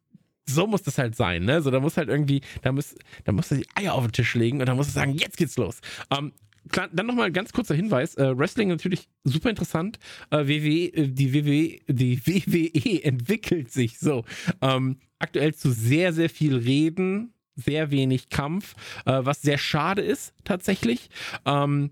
so 0.44 0.66
muss 0.66 0.82
das 0.82 0.98
halt 0.98 1.16
sein, 1.16 1.44
ne? 1.44 1.62
So, 1.62 1.70
da 1.70 1.80
muss 1.80 1.96
halt 1.96 2.08
irgendwie, 2.08 2.42
da 2.62 2.72
muss, 2.72 2.94
da 3.24 3.32
muss 3.32 3.50
er 3.50 3.58
die 3.58 3.66
Eier 3.74 3.94
auf 3.94 4.04
den 4.04 4.12
Tisch 4.12 4.34
legen 4.34 4.60
und 4.60 4.66
dann 4.66 4.76
muss 4.76 4.88
er 4.88 4.92
sagen, 4.92 5.14
jetzt 5.14 5.36
geht's 5.36 5.56
los. 5.56 5.80
Ähm, 6.10 6.32
klar, 6.70 6.88
dann 6.92 7.06
nochmal 7.06 7.32
ganz 7.32 7.52
kurzer 7.52 7.74
Hinweis: 7.74 8.14
äh, 8.16 8.36
Wrestling 8.36 8.68
natürlich 8.68 9.08
super 9.24 9.50
interessant. 9.50 9.98
Äh, 10.30 10.46
WWE, 10.46 10.86
äh, 10.94 11.08
die 11.08 11.34
WWE, 11.34 11.92
die 11.92 12.26
WWE 12.26 13.04
entwickelt 13.04 13.72
sich 13.72 13.98
so. 13.98 14.24
Ähm, 14.60 14.98
aktuell 15.18 15.54
zu 15.54 15.70
sehr, 15.70 16.12
sehr 16.12 16.30
viel 16.30 16.56
Reden, 16.56 17.34
sehr 17.54 17.90
wenig 17.90 18.28
Kampf, 18.28 18.74
äh, 19.06 19.20
was 19.22 19.42
sehr 19.42 19.58
schade 19.58 20.02
ist, 20.02 20.34
tatsächlich. 20.44 21.10
Ähm, 21.44 21.90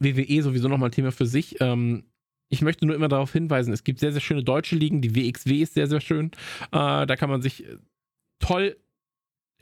WWE 0.00 0.42
sowieso 0.42 0.68
nochmal 0.68 0.88
ein 0.88 0.92
Thema 0.92 1.12
für 1.12 1.26
sich. 1.26 1.60
Ähm, 1.60 2.04
ich 2.50 2.62
möchte 2.62 2.86
nur 2.86 2.96
immer 2.96 3.08
darauf 3.08 3.32
hinweisen, 3.32 3.72
es 3.72 3.84
gibt 3.84 4.00
sehr, 4.00 4.12
sehr 4.12 4.20
schöne 4.20 4.42
deutsche 4.42 4.76
Ligen. 4.76 5.02
Die 5.02 5.14
WXW 5.14 5.62
ist 5.62 5.74
sehr, 5.74 5.86
sehr 5.86 6.00
schön. 6.00 6.30
Äh, 6.72 7.06
da 7.06 7.16
kann 7.16 7.28
man 7.28 7.42
sich 7.42 7.64
toll 8.38 8.76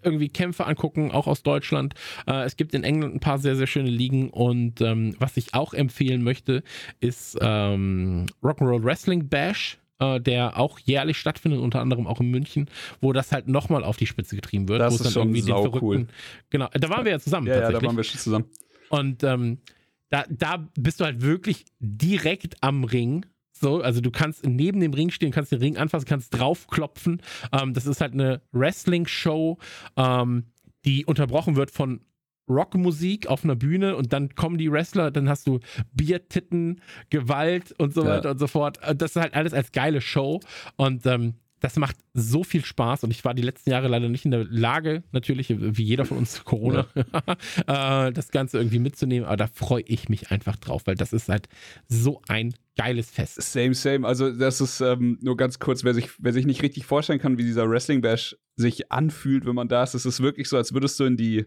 irgendwie 0.07 0.28
Kämpfe 0.28 0.65
angucken, 0.67 1.10
auch 1.10 1.26
aus 1.26 1.43
Deutschland. 1.43 1.94
Äh, 2.26 2.44
es 2.44 2.57
gibt 2.57 2.73
in 2.75 2.85
England 2.85 3.15
ein 3.15 3.20
paar 3.20 3.39
sehr, 3.39 3.57
sehr 3.57 3.67
schöne 3.67 3.91
Ligen 3.91 4.31
und 4.31 4.81
ähm, 4.81 5.15
was 5.18 5.36
ich 5.36 5.52
auch 5.55 5.75
empfehlen 5.75 6.23
möchte, 6.23 6.62
ist 7.01 7.36
ähm, 7.41 8.26
Rock'n'Roll 8.43 8.83
Wrestling 8.85 9.28
Bash. 9.28 9.78
äh, 9.99 10.20
Der 10.20 10.59
auch 10.59 10.78
jährlich 10.78 11.18
stattfindet, 11.18 11.60
unter 11.60 11.81
anderem 11.81 12.07
auch 12.07 12.20
in 12.20 12.31
München, 12.31 12.68
wo 13.01 13.12
das 13.12 13.33
halt 13.33 13.49
nochmal 13.49 13.85
auf 13.85 13.97
die 13.97 14.07
Spitze 14.07 14.36
getrieben 14.36 14.68
wird. 14.68 14.81
Das 14.81 14.93
wo 14.93 14.94
es 14.94 15.01
ist 15.01 15.07
dann 15.07 15.12
schon 15.12 15.23
irgendwie 15.35 15.41
saucool. 15.43 15.81
verrückten. 15.97 16.09
Genau, 16.51 16.68
da 16.73 16.89
waren 16.89 17.05
wir 17.05 17.12
ja 17.12 17.18
zusammen. 17.18 17.47
Ja, 17.47 17.55
ja, 17.55 17.60
da 17.60 17.67
tatsächlich. 17.67 17.89
waren 17.89 17.97
wir 17.97 18.05
schon 18.05 18.20
zusammen. 18.20 18.44
Und 18.89 19.25
ähm, 19.25 19.59
da, 20.10 20.25
da 20.31 20.68
bist 20.78 21.01
du 21.01 21.05
halt 21.05 21.20
wirklich 21.23 21.65
direkt 21.81 22.57
am 22.62 22.85
Ring. 22.85 23.26
So, 23.60 23.81
also 23.81 24.01
du 24.01 24.10
kannst 24.10 24.47
neben 24.47 24.81
dem 24.81 24.93
Ring 24.94 25.10
stehen, 25.10 25.31
kannst 25.33 25.52
den 25.52 25.60
Ring 25.60 25.76
anfassen, 25.76 26.07
kannst 26.07 26.35
draufklopfen. 26.39 27.23
Ähm, 27.52 27.75
das 27.75 27.86
ist 27.86 28.01
halt 28.01 28.12
eine 28.12 28.43
Wrestling-Show, 28.52 29.59
ähm, 29.97 30.44
die 30.85 31.05
unterbrochen 31.05 31.57
wird 31.57 31.70
von 31.70 32.01
Rockmusik 32.49 33.26
auf 33.26 33.43
einer 33.44 33.57
Bühne 33.57 33.97
und 33.97 34.12
dann 34.12 34.35
kommen 34.36 34.57
die 34.57 34.70
Wrestler, 34.70 35.10
dann 35.10 35.28
hast 35.28 35.47
du 35.49 35.59
Bier, 35.93 36.28
Titten, 36.28 36.81
Gewalt 37.10 37.75
und 37.78 37.93
so 37.93 38.05
Ja. 38.05 38.10
weiter 38.17 38.31
und 38.31 38.39
so 38.39 38.47
fort. 38.47 38.78
Äh, 38.83 38.94
Das 38.94 39.10
ist 39.17 39.17
halt 39.23 39.35
alles 39.35 39.52
als 39.52 39.73
geile 39.73 40.01
Show 40.01 40.41
und 40.76 41.05
ähm, 41.07 41.35
das 41.59 41.76
macht 41.76 41.97
so 42.12 42.44
viel 42.44 42.65
Spaß 42.65 43.02
und 43.02 43.10
ich 43.10 43.25
war 43.25 43.35
die 43.35 43.43
letzten 43.43 43.70
Jahre 43.70 43.89
leider 43.89 44.09
nicht 44.09 44.25
in 44.26 44.31
der 44.31 44.44
Lage, 44.44 45.02
natürlich, 45.10 45.49
wie 45.59 45.83
jeder 45.83 46.05
von 46.05 46.18
uns 46.18 46.44
Corona, 46.44 46.86
äh, 47.67 48.12
das 48.12 48.31
Ganze 48.31 48.59
irgendwie 48.59 48.78
mitzunehmen, 48.78 49.26
aber 49.26 49.39
da 49.39 49.47
freue 49.49 49.83
ich 49.83 50.09
mich 50.09 50.31
einfach 50.31 50.57
drauf, 50.57 50.83
weil 50.85 50.94
das 50.94 51.12
ist 51.12 51.28
halt 51.28 51.49
so 51.89 52.20
ein 52.28 52.55
geiles 52.76 53.10
Fest. 53.10 53.40
Same, 53.40 53.74
same. 53.74 54.06
Also, 54.06 54.30
das 54.30 54.60
ist 54.60 54.80
ähm, 54.80 55.18
nur 55.22 55.36
ganz 55.36 55.58
kurz, 55.58 55.82
wer 55.82 55.94
sich, 55.94 56.10
wer 56.18 56.32
sich 56.32 56.46
nicht 56.46 56.62
richtig 56.62 56.86
vorstellen 56.86 57.18
kann, 57.18 57.38
wie 57.38 57.44
dieser 57.44 57.68
Wrestling 57.68 58.02
Bash 58.02 58.36
sich 58.55 58.92
anfühlt, 58.92 59.46
wenn 59.46 59.55
man 59.55 59.68
da 59.68 59.82
ist. 59.82 59.94
Es 59.94 60.06
ist 60.06 60.20
wirklich 60.20 60.48
so, 60.48 60.56
als 60.56 60.72
würdest 60.72 61.00
du 61.00 61.05
in 61.05 61.16
die, 61.16 61.46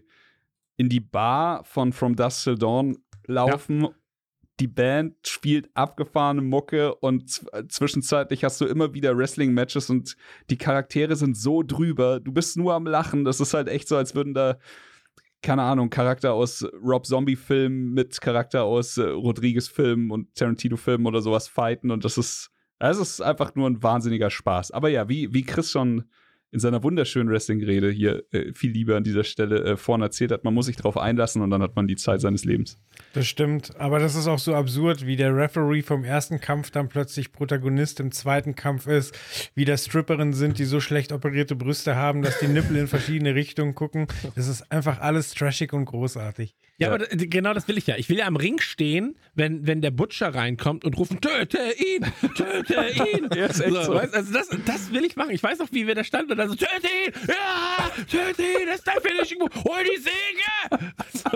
in 0.76 0.88
die 0.88 1.00
Bar 1.00 1.64
von 1.64 1.92
From 1.92 2.16
Dusk 2.16 2.44
Till 2.44 2.58
Dawn 2.58 2.98
laufen. 3.26 3.88
Die 4.58 4.68
Band 4.68 5.14
spielt 5.26 5.70
abgefahrene 5.74 6.42
Mucke 6.42 6.94
und 6.96 7.30
z 7.30 7.72
zwischenzeitlich 7.72 8.44
hast 8.44 8.60
du 8.60 8.66
immer 8.66 8.92
wieder 8.92 9.16
Wrestling-Matches 9.16 9.88
und 9.88 10.16
die 10.50 10.58
Charaktere 10.58 11.16
sind 11.16 11.34
so 11.34 11.62
drüber. 11.62 12.20
Du 12.20 12.30
bist 12.30 12.58
nur 12.58 12.74
am 12.74 12.86
Lachen. 12.86 13.24
Das 13.24 13.40
ist 13.40 13.54
halt 13.54 13.68
echt 13.68 13.88
so, 13.88 13.96
als 13.96 14.14
würden 14.14 14.34
da 14.34 14.58
keine 15.42 15.62
Ahnung, 15.62 15.90
Charakter 15.90 16.32
aus 16.32 16.66
Rob 16.82 17.06
Zombie-Filmen 17.06 17.92
mit 17.92 18.20
Charakter 18.20 18.64
aus 18.64 18.96
äh, 18.98 19.02
Rodriguez-Filmen 19.02 20.10
und 20.10 20.34
Tarantino-Filmen 20.34 21.06
oder 21.06 21.22
sowas 21.22 21.48
fighten 21.48 21.90
und 21.90 22.04
das 22.04 22.18
ist, 22.18 22.50
das 22.78 22.98
ist 22.98 23.20
einfach 23.20 23.54
nur 23.54 23.68
ein 23.68 23.82
wahnsinniger 23.82 24.30
Spaß. 24.30 24.70
Aber 24.70 24.88
ja, 24.88 25.08
wie, 25.08 25.32
wie 25.32 25.42
Chris 25.42 25.70
schon 25.70 26.04
in 26.52 26.60
seiner 26.60 26.82
wunderschönen 26.82 27.30
Wrestling-Rede 27.30 27.90
hier 27.90 28.24
äh, 28.32 28.52
viel 28.52 28.72
Liebe 28.72 28.96
an 28.96 29.04
dieser 29.04 29.24
Stelle 29.24 29.64
äh, 29.64 29.76
vorne 29.76 30.04
erzählt 30.04 30.32
hat, 30.32 30.44
man 30.44 30.54
muss 30.54 30.66
sich 30.66 30.76
darauf 30.76 30.96
einlassen 30.96 31.42
und 31.42 31.50
dann 31.50 31.62
hat 31.62 31.76
man 31.76 31.86
die 31.86 31.96
Zeit 31.96 32.20
seines 32.20 32.44
Lebens. 32.44 32.78
Das 33.12 33.26
stimmt, 33.26 33.78
aber 33.78 33.98
das 33.98 34.14
ist 34.14 34.26
auch 34.26 34.38
so 34.38 34.54
absurd, 34.54 35.06
wie 35.06 35.16
der 35.16 35.34
Referee 35.34 35.82
vom 35.82 36.04
ersten 36.04 36.40
Kampf 36.40 36.70
dann 36.70 36.88
plötzlich 36.88 37.32
Protagonist 37.32 38.00
im 38.00 38.12
zweiten 38.12 38.54
Kampf 38.54 38.86
ist, 38.86 39.16
wie 39.54 39.64
da 39.64 39.76
Stripperinnen 39.76 40.34
sind, 40.34 40.58
die 40.58 40.64
so 40.64 40.80
schlecht 40.80 41.12
operierte 41.12 41.56
Brüste 41.56 41.96
haben, 41.96 42.22
dass 42.22 42.38
die 42.40 42.48
Nippel 42.48 42.76
in 42.76 42.88
verschiedene 42.88 43.34
Richtungen 43.34 43.74
gucken. 43.74 44.06
Das 44.34 44.48
ist 44.48 44.70
einfach 44.72 45.00
alles 45.00 45.34
trashig 45.34 45.72
und 45.72 45.84
großartig. 45.84 46.54
Ja, 46.80 46.88
Ja. 46.88 46.94
aber 46.94 47.06
genau 47.08 47.54
das 47.54 47.68
will 47.68 47.78
ich 47.78 47.86
ja. 47.86 47.96
Ich 47.96 48.08
will 48.08 48.18
ja 48.18 48.26
am 48.26 48.36
Ring 48.36 48.58
stehen, 48.60 49.16
wenn, 49.34 49.66
wenn 49.66 49.80
der 49.82 49.90
Butcher 49.90 50.34
reinkommt 50.34 50.84
und 50.84 50.96
rufen, 50.98 51.20
töte 51.20 51.58
ihn, 51.78 52.04
töte 52.34 52.74
ihn. 53.14 53.28
Ja, 53.36 53.46
ist 53.46 53.60
echt 53.60 53.84
so. 53.84 53.94
weißt, 53.94 54.14
also 54.14 54.32
das, 54.32 54.48
das 54.64 54.90
will 54.92 55.04
ich 55.04 55.14
machen. 55.14 55.30
Ich 55.30 55.42
weiß 55.42 55.58
noch, 55.58 55.68
wie 55.72 55.86
wir 55.86 55.94
da 55.94 56.02
standen 56.04 56.32
und 56.32 56.38
dann 56.38 56.48
so, 56.48 56.54
töte 56.56 56.88
ihn, 57.06 57.12
ja, 57.28 57.90
töte 58.10 58.42
ihn, 58.42 58.66
das 58.66 58.76
ist 58.78 58.86
dein 58.86 59.00
Finishing 59.02 59.38
Move, 59.38 59.54
hol 59.64 59.84
die 59.84 59.98
Säge. 60.00 60.10
So, 61.12 61.30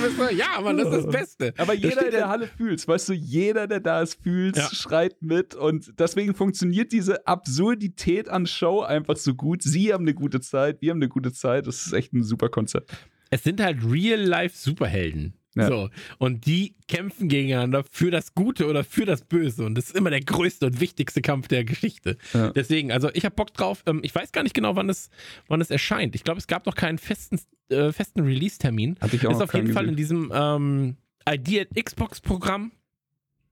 bist 0.00 0.16
so, 0.16 0.28
ja, 0.30 0.60
Mann, 0.60 0.76
das 0.78 0.88
ist 0.88 1.04
das 1.04 1.12
Beste. 1.12 1.54
Aber 1.58 1.72
jeder 1.74 2.04
in 2.06 2.10
der 2.10 2.20
er- 2.22 2.28
Halle 2.28 2.48
fühlt's, 2.48 2.88
weißt 2.88 3.10
du, 3.10 3.12
jeder, 3.12 3.66
der 3.66 3.80
da 3.80 4.02
ist, 4.02 4.18
fühlt's, 4.22 4.58
Ja. 4.58 4.68
schreit 4.72 5.20
mit 5.22 5.54
und 5.54 5.92
deswegen 5.98 6.34
funktioniert 6.34 6.90
diese 6.92 7.26
Absurdität 7.26 8.28
an 8.28 8.46
Show 8.46 8.80
einfach 8.80 9.16
so 9.16 9.34
gut. 9.34 9.62
Sie 9.62 9.92
haben 9.92 10.04
eine 10.04 10.14
gute 10.14 10.40
Zeit, 10.40 10.80
wir 10.80 10.90
haben 10.90 10.98
eine 10.98 11.08
gute 11.08 11.32
Zeit. 11.32 11.66
Das 11.66 11.86
ist 11.86 11.92
echt 11.92 12.12
ein 12.14 12.22
super 12.24 12.48
Konzept. 12.48 12.92
Es 13.30 13.42
sind 13.42 13.60
halt 13.60 13.78
Real-Life-Superhelden. 13.84 15.34
Ja. 15.54 15.66
So. 15.66 15.90
Und 16.18 16.46
die 16.46 16.76
kämpfen 16.86 17.28
gegeneinander 17.28 17.84
für 17.90 18.10
das 18.10 18.34
Gute 18.34 18.68
oder 18.68 18.84
für 18.84 19.04
das 19.06 19.22
Böse. 19.22 19.64
Und 19.64 19.74
das 19.74 19.86
ist 19.86 19.96
immer 19.96 20.10
der 20.10 20.20
größte 20.20 20.66
und 20.66 20.80
wichtigste 20.80 21.20
Kampf 21.20 21.48
der 21.48 21.64
Geschichte. 21.64 22.16
Ja. 22.32 22.50
Deswegen, 22.50 22.92
also 22.92 23.10
ich 23.12 23.24
habe 23.24 23.34
Bock 23.34 23.52
drauf. 23.54 23.82
Ähm, 23.86 24.00
ich 24.04 24.14
weiß 24.14 24.30
gar 24.32 24.42
nicht 24.44 24.54
genau, 24.54 24.76
wann 24.76 24.88
es, 24.88 25.10
wann 25.48 25.60
es 25.60 25.70
erscheint. 25.70 26.14
Ich 26.14 26.22
glaube, 26.22 26.38
es 26.38 26.46
gab 26.46 26.66
noch 26.66 26.76
keinen 26.76 26.98
festen, 26.98 27.40
äh, 27.70 27.92
festen 27.92 28.20
Release-Termin. 28.20 28.98
Hatte 29.00 29.16
ich 29.16 29.26
auch 29.26 29.32
Ist 29.32 29.42
auf 29.42 29.54
jeden 29.54 29.66
keinen 29.66 29.74
Fall 29.74 29.88
in 29.88 29.96
diesem 29.96 30.30
ähm, 30.32 30.96
ID 31.28 31.60
at 31.60 31.84
Xbox-Programm. 31.84 32.70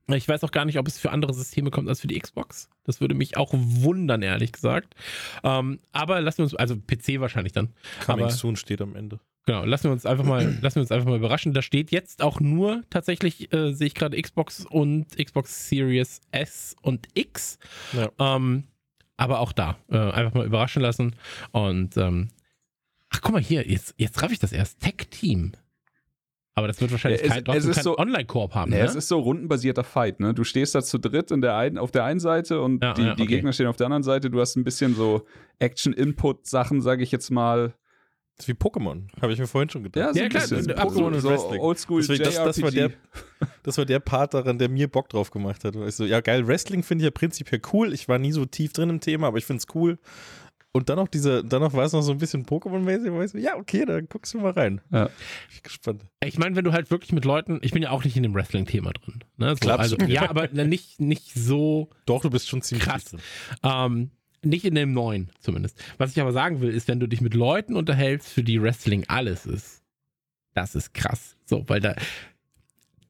Ich 0.09 0.29
weiß 0.29 0.45
auch 0.45 0.53
gar 0.53 0.65
nicht, 0.65 0.79
ob 0.79 0.87
es 0.87 0.99
für 1.01 1.11
andere 1.11 1.35
Systeme 1.35 1.71
kommt 1.71 1.89
als 1.89 2.01
für 2.01 2.07
die 2.07 2.19
Xbox. 2.21 2.69
Das 2.85 3.01
würde 3.01 3.17
mich 3.17 3.37
auch 3.37 3.51
wundern, 3.53 4.23
ehrlich 4.23 4.53
gesagt. 4.53 4.95
Ähm, 5.43 5.81
aber 5.91 6.21
lassen 6.21 6.39
wir 6.39 6.45
uns, 6.45 6.55
also 6.55 6.77
PC 6.77 7.19
wahrscheinlich 7.19 7.53
dann. 7.53 7.71
Coming 8.05 8.27
Aber- 8.27 8.33
soon 8.33 8.55
steht 8.55 8.81
am 8.81 8.95
Ende. 8.95 9.19
Genau, 9.47 9.65
lassen 9.65 9.85
wir 9.85 9.93
uns 9.93 10.05
einfach 10.05 10.25
mal, 10.25 10.45
lassen 10.61 10.77
wir 10.77 10.83
uns 10.83 10.91
einfach 10.93 11.09
mal 11.09 11.17
überraschen. 11.17 11.55
Da 11.55 11.63
steht 11.63 11.91
jetzt 11.91 12.23
auch 12.23 12.41
nur 12.41 12.83
tatsächlich, 12.91 13.53
äh, 13.53 13.73
sehe 13.73 13.87
ich 13.87 13.95
gerade 13.95 14.21
Xbox 14.21 14.67
und 14.67 15.17
Xbox 15.17 15.69
Series 15.69 16.21
S 16.33 16.77
und 16.83 17.07
X. 17.15 17.59
Ja. 17.93 18.11
Ähm, 18.19 18.65
aber 19.17 19.41
auch 19.41 19.53
da, 19.53 19.79
äh, 19.91 19.97
einfach 19.97 20.35
mal 20.35 20.45
überraschen 20.47 20.83
lassen. 20.83 21.15
Und 21.53 21.97
ähm, 21.97 22.29
ach, 23.09 23.21
guck 23.23 23.33
mal 23.33 23.41
hier, 23.43 23.67
jetzt, 23.67 23.95
jetzt 23.97 24.21
raff 24.23 24.31
ich 24.33 24.39
das 24.41 24.53
erst. 24.53 24.81
Tech 24.81 24.97
Team. 25.11 25.53
Aber 26.59 26.69
das 26.69 26.81
wird 26.81 26.91
wahrscheinlich 26.91 27.21
Ja, 27.21 27.27
es- 27.37 27.45
kein, 27.45 27.57
es 27.57 27.65
ist 27.67 27.75
kein 27.77 27.85
so- 27.85 27.99
Online-Koop 27.99 28.55
haben. 28.55 28.71
Ne? 28.71 28.79
es 28.81 28.95
ist 28.95 29.09
so 29.09 29.19
rundenbasierter 29.21 29.85
Fight, 29.85 30.21
ne? 30.21 30.33
Du 30.35 30.43
stehst 30.43 30.75
da 30.75 30.83
zu 30.83 30.97
dritt 30.99 31.31
in 31.31 31.43
der 31.43 31.55
einen, 31.57 31.77
auf 31.79 31.91
der 31.93 32.05
einen 32.05 32.19
Seite 32.19 32.63
und 32.63 32.83
Ja, 32.83 32.95
die, 32.95 33.03
ja, 33.03 33.15
die 33.15 33.23
okay. 33.23 33.35
Gegner 33.37 33.53
stehen 33.53 33.67
auf 33.67 33.77
der 33.77 33.87
anderen 33.87 34.03
Seite. 34.03 34.31
Du 34.31 34.41
hast 34.41 34.57
ein 34.57 34.65
bisschen 34.65 34.95
so 34.95 35.27
Action-Input-Sachen, 35.59 36.81
sage 36.81 37.03
ich 37.03 37.13
jetzt 37.13 37.31
mal. 37.31 37.75
Das 38.37 38.47
ist 38.47 38.49
wie 38.49 38.53
Pokémon, 38.53 39.05
habe 39.23 39.33
ich 39.33 39.39
mir 39.39 39.47
vorhin 39.47 39.71
schon 39.71 39.83
gedacht. 39.83 40.15
Ja, 40.15 40.15
so 40.15 40.21
Ja, 40.21 40.29
klar. 40.29 40.43
Pokémon 40.87 40.93
so, 40.93 41.07
und 41.07 41.21
so 41.21 41.31
Wrestling. 41.31 41.61
Oldschool 41.61 42.01
Deswegen, 42.03 42.25
das, 42.25 42.35
das, 42.35 42.61
war 42.61 42.71
der, 42.71 42.91
das 43.63 43.79
war 43.79 43.87
der 43.87 43.99
Part 43.99 44.35
daran, 44.35 44.59
der 44.59 44.69
mir 44.69 44.89
Bock 44.89 45.09
drauf 45.09 45.31
gemacht 45.31 45.65
hat. 45.65 45.75
Du, 45.75 46.05
ja, 46.05 46.21
geil, 46.21 46.47
Wrestling 46.47 46.83
finde 46.83 47.03
ich 47.03 47.07
ja 47.07 47.11
prinzipiell 47.13 47.63
cool. 47.73 47.95
Ich 47.95 48.09
war 48.09 48.19
nie 48.19 48.33
so 48.33 48.45
tief 48.45 48.75
drin 48.75 48.91
im 48.91 49.01
Thema, 49.01 49.29
aber 49.29 49.39
ich 49.39 49.47
finde 49.47 49.65
es 49.67 49.75
cool. 49.75 49.99
Und 50.77 50.91
dann 50.91 50.97
noch 50.97 51.09
diese, 51.09 51.43
dann 51.43 51.63
noch 51.63 51.73
war 51.73 51.87
es 51.87 51.95
noch 51.95 52.03
so 52.03 52.13
ein 52.13 52.19
bisschen 52.19 52.45
Pokémon-mäßig, 52.45 53.11
weißt 53.11 53.33
du, 53.33 53.39
ja, 53.39 53.57
okay, 53.57 53.87
dann 53.87 54.07
guckst 54.11 54.35
du 54.35 54.39
mal 54.41 54.51
rein. 54.51 54.83
Ja. 54.91 55.07
Bin 55.07 55.15
ich 55.55 55.63
gespannt. 55.63 56.05
Ich 56.23 56.37
meine, 56.39 56.55
wenn 56.55 56.65
du 56.65 56.73
halt 56.75 56.91
wirklich 56.91 57.13
mit 57.13 57.25
Leuten, 57.25 57.61
ich 57.63 57.71
bin 57.71 57.83
ja 57.83 57.89
auch 57.89 58.05
nicht 58.05 58.15
in 58.15 58.23
dem 58.23 58.35
Wrestling-Thema 58.35 58.93
drin. 58.93 59.25
Ne? 59.39 59.49
So, 59.51 59.57
Klar, 59.57 59.79
also, 59.79 59.97
ja, 60.07 60.29
aber 60.29 60.49
nicht, 60.49 61.01
nicht 61.01 61.33
so 61.35 61.89
Doch, 62.05 62.21
du 62.21 62.29
bist 62.29 62.47
schon 62.51 62.61
ziemlich 62.61 62.87
Krass. 62.87 63.05
drin. 63.05 63.21
Ähm, 63.63 64.11
nicht 64.43 64.65
in 64.65 64.75
dem 64.75 64.93
neuen 64.93 65.31
zumindest. 65.41 65.83
Was 65.99 66.11
ich 66.13 66.21
aber 66.21 66.33
sagen 66.33 66.61
will, 66.61 66.71
ist, 66.71 66.89
wenn 66.89 67.01
du 67.01 67.07
dich 67.07 67.21
mit 67.21 67.35
Leuten 67.35 67.75
unterhältst, 67.77 68.29
für 68.29 68.43
die 68.43 68.61
Wrestling 68.63 69.05
alles 69.09 69.47
ist, 69.47 69.83
das 70.55 70.75
ist 70.75 70.95
krass. 70.95 71.37
So, 71.45 71.69
weil 71.69 71.81
da, 71.81 71.95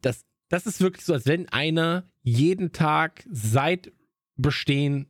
das, 0.02 0.24
das 0.48 0.66
ist 0.66 0.80
wirklich 0.80 1.04
so, 1.04 1.12
als 1.12 1.26
wenn 1.26 1.48
einer 1.48 2.04
jeden 2.22 2.72
Tag 2.72 3.24
seit 3.30 3.92
Bestehen 4.36 5.06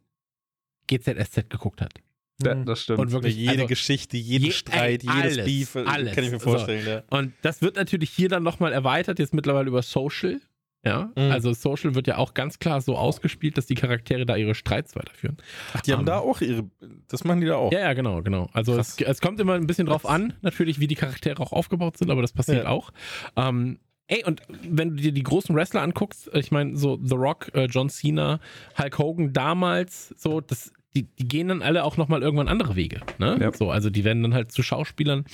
GZSZ 0.88 1.48
geguckt 1.50 1.80
hat. 1.80 1.94
Ja, 2.42 2.54
Mhm. 2.54 2.66
das 2.66 2.82
stimmt. 2.82 2.98
Und 2.98 3.10
wirklich, 3.12 3.34
jede 3.34 3.52
also, 3.52 3.66
Geschichte, 3.66 4.16
jeden 4.18 4.44
je- 4.46 4.50
Streit, 4.52 5.02
ey, 5.04 5.10
jedes 5.10 5.38
alles, 5.38 5.44
Beef, 5.46 5.74
äh, 5.74 5.84
alles. 5.86 6.14
kann 6.14 6.24
ich 6.24 6.30
mir 6.30 6.38
So. 6.38 6.50
vorstellen. 6.50 6.86
Ja. 6.86 7.02
Und 7.08 7.32
das 7.42 7.62
wird 7.62 7.76
natürlich 7.76 8.10
hier 8.10 8.28
dann 8.28 8.42
nochmal 8.42 8.72
erweitert, 8.72 9.18
jetzt 9.18 9.32
mittlerweile 9.34 9.68
über 9.68 9.82
Social. 9.82 10.40
Ja, 10.86 11.10
Mhm. 11.16 11.32
also 11.32 11.52
Social 11.52 11.94
wird 11.96 12.06
ja 12.06 12.16
auch 12.16 12.32
ganz 12.32 12.58
klar 12.60 12.80
so 12.80 12.96
ausgespielt, 12.96 13.58
dass 13.58 13.66
die 13.66 13.74
Charaktere 13.74 14.24
da 14.24 14.36
ihre 14.36 14.54
Streits 14.54 14.94
weiterführen. 14.94 15.36
Ach, 15.74 15.80
die 15.82 15.92
haben 15.92 16.06
da 16.06 16.18
auch 16.18 16.40
ihre, 16.40 16.64
das 17.08 17.24
machen 17.24 17.40
die 17.40 17.48
da 17.48 17.56
auch. 17.56 17.72
Ja, 17.72 17.80
ja, 17.80 17.92
genau, 17.92 18.22
genau. 18.22 18.48
Also 18.52 18.78
es, 18.78 19.00
es 19.00 19.20
kommt 19.20 19.40
immer 19.40 19.54
ein 19.54 19.66
bisschen 19.66 19.86
drauf 19.86 20.06
an, 20.08 20.34
natürlich, 20.42 20.78
wie 20.78 20.86
die 20.86 20.94
Charaktere 20.94 21.42
auch 21.42 21.52
aufgebaut 21.52 21.96
sind, 21.98 22.10
aber 22.10 22.22
das 22.22 22.32
passiert 22.32 22.64
Ja. 22.64 22.70
auch. 22.70 22.90
Ähm, 23.36 23.78
ey, 24.06 24.22
und 24.24 24.42
wenn 24.62 24.90
du 24.90 25.02
dir 25.02 25.12
die 25.12 25.24
großen 25.24 25.54
Wrestler 25.56 25.82
anguckst, 25.82 26.30
ich 26.34 26.52
meine, 26.52 26.76
so 26.76 26.98
The 27.02 27.16
Rock, 27.16 27.50
äh, 27.54 27.64
John 27.66 27.88
Cena, 27.90 28.38
Hulk 28.78 28.98
Hogan 28.98 29.32
damals, 29.32 30.10
so, 30.16 30.40
das, 30.40 30.72
die, 30.94 31.02
die 31.02 31.26
gehen 31.26 31.48
dann 31.48 31.62
alle 31.62 31.82
auch 31.82 31.96
nochmal 31.96 32.22
irgendwann 32.22 32.46
andere 32.48 32.76
Wege. 32.76 33.00
Ne? 33.18 33.36
Ja. 33.40 33.52
So, 33.52 33.70
also 33.72 33.90
die 33.90 34.04
werden 34.04 34.22
dann 34.22 34.34
halt 34.34 34.52
zu 34.52 34.62
Schauspielern 34.62 35.24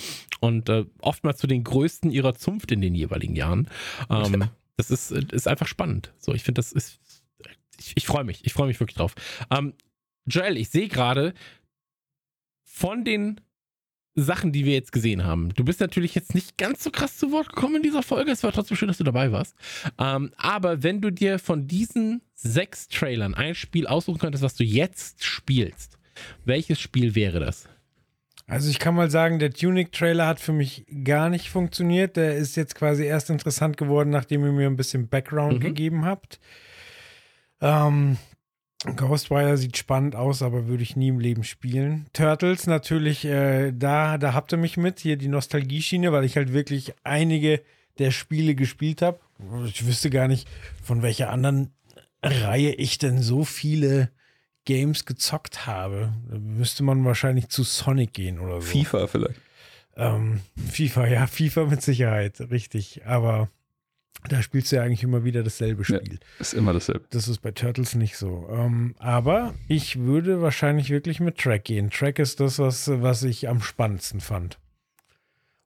und 0.41 0.69
äh, 0.71 0.87
oftmals 1.03 1.39
zu 1.39 1.47
den 1.47 1.63
größten 1.63 2.11
ihrer 2.11 2.35
Zunft 2.35 2.73
in 2.73 2.81
den 2.81 2.95
jeweiligen 2.95 3.37
Jahren. 3.37 3.69
Ähm, 4.11 4.45
das 4.77 4.91
ist, 4.91 5.11
ist 5.11 5.49
einfach 5.49 5.67
spannend. 5.67 6.13
So, 6.19 6.33
ich 6.33 6.43
finde, 6.43 6.59
das 6.59 6.73
ist. 6.73 7.01
Ich, 7.79 7.93
ich 7.97 8.07
freue 8.07 8.25
mich. 8.25 8.45
Ich 8.45 8.53
freue 8.53 8.67
mich 8.67 8.79
wirklich 8.81 8.97
drauf. 8.97 9.15
Ähm, 9.51 9.75
Joel, 10.27 10.57
ich 10.57 10.71
sehe 10.71 10.89
gerade 10.89 11.35
von 12.65 13.05
den 13.05 13.41
Sachen, 14.15 14.53
die 14.53 14.65
wir 14.65 14.75
jetzt 14.75 14.93
gesehen 14.93 15.25
haben. 15.25 15.55
Du 15.55 15.65
bist 15.65 15.81
natürlich 15.81 16.15
jetzt 16.15 16.35
nicht 16.35 16.59
ganz 16.59 16.85
so 16.85 16.91
krass 16.91 17.17
zu 17.17 17.33
Wort 17.33 17.49
gekommen 17.49 17.77
in 17.77 17.83
dieser 17.83 18.03
Folge. 18.03 18.31
Es 18.31 18.43
war 18.43 18.53
trotzdem 18.53 18.77
schön, 18.77 18.89
dass 18.89 18.99
du 18.99 19.05
dabei 19.05 19.33
warst. 19.33 19.57
Ähm, 19.99 20.33
aber 20.37 20.83
wenn 20.83 21.01
du 21.01 21.11
dir 21.11 21.39
von 21.39 21.67
diesen 21.67 22.23
sechs 22.35 22.89
Trailern 22.89 23.35
ein 23.35 23.55
Spiel 23.55 23.87
aussuchen 23.87 24.19
könntest, 24.19 24.45
was 24.45 24.55
du 24.55 24.65
jetzt 24.65 25.25
spielst, 25.25 25.99
welches 26.45 26.79
Spiel 26.79 27.15
wäre 27.15 27.41
das? 27.41 27.69
Also 28.47 28.69
ich 28.69 28.79
kann 28.79 28.95
mal 28.95 29.11
sagen, 29.11 29.39
der 29.39 29.53
Tunic-Trailer 29.53 30.27
hat 30.27 30.41
für 30.41 30.53
mich 30.53 30.85
gar 31.05 31.31
nicht 31.31 31.49
funktioniert. 31.51 32.17
Der 32.17 32.37
ist 32.37 32.57
jetzt 32.57 32.75
quasi 32.75 33.05
erst 33.05 33.31
interessant 33.31 33.77
geworden, 33.77 34.11
nachdem 34.11 34.45
ihr 34.45 34.53
mir 34.53 34.67
ein 34.67 34.77
bisschen 34.77 35.09
Background 35.09 35.59
Mhm. 35.59 35.61
gegeben 35.61 36.05
habt. 36.05 36.39
Ähm, 37.61 38.19
Ghostwire 38.97 39.57
sieht 39.57 39.77
spannend 39.77 40.17
aus, 40.17 40.43
aber 40.43 40.67
würde 40.67 40.83
ich 40.83 40.97
nie 40.97 41.09
im 41.09 41.21
Leben 41.21 41.45
spielen. 41.45 42.07
Turtles 42.13 42.67
natürlich, 42.67 43.25
äh, 43.25 43.71
da, 43.73 44.19
da 44.19 44.35
habt 44.35 44.53
ihr 44.53 44.59
mich 44.59 44.77
mit, 44.77 44.99
hier 44.99 45.17
die 45.17 45.29
Nostalgie-Schiene, 45.29 46.11
weil 46.13 46.25
ich 46.25 46.37
halt 46.37 46.53
wirklich 46.53 46.93
einige 47.05 47.63
der 47.99 48.11
Spiele 48.11 48.55
gespielt 48.57 49.01
habe. 49.03 49.21
Ich 49.67 49.87
wüsste 49.87 50.11
gar 50.11 50.27
nicht, 50.29 50.49
von 50.83 51.03
welcher 51.03 51.31
anderen 51.31 51.73
Reihe 52.25 52.73
ich 52.75 52.99
denn 52.99 53.21
so 53.23 53.45
viele 53.45 54.11
Games 54.65 55.05
gezockt 55.05 55.67
habe. 55.67 56.13
Da 56.31 56.39
müsste 56.39 56.83
man 56.83 57.05
wahrscheinlich 57.05 57.49
zu 57.49 57.63
Sonic 57.65 58.13
gehen 58.13 58.39
oder 58.39 58.61
so. 58.61 58.67
FIFA 58.69 59.07
vielleicht. 59.07 59.41
Ähm, 59.97 60.41
FIFA, 60.71 61.07
ja, 61.09 61.27
FIFA 61.27 61.67
mit 61.67 61.83
Sicherheit, 61.83 62.41
richtig. 62.51 63.05
Aber 63.07 63.49
da 64.29 64.41
spielst 64.41 64.71
du 64.73 64.77
ja 64.77 64.83
eigentlich 64.83 65.03
immer 65.03 65.25
wieder 65.25 65.43
dasselbe 65.43 65.83
Ja. 65.87 65.99
Spiel. 65.99 66.19
Ist 66.39 66.55
immer 66.55 66.73
dasselbe. 66.73 67.03
Das 67.11 67.29
ist 67.29 67.41
bei 67.41 67.51
Turtles 67.51 67.95
nicht 67.95 68.17
so. 68.17 68.49
Ähm, 68.51 68.95
aber 68.99 69.53
ich 69.69 69.99
würde 69.99 70.41
wahrscheinlich 70.41 70.91
wirklich 70.91 71.19
mit 71.21 71.39
Track 71.39 71.65
gehen. 71.65 71.91
Track 71.91 72.19
ist 72.21 72.41
das, 72.41 72.59
was, 72.59 72.89
was 73.03 73.23
ich 73.25 73.49
am 73.49 73.61
spannendsten 73.61 74.21
fand. 74.21 74.59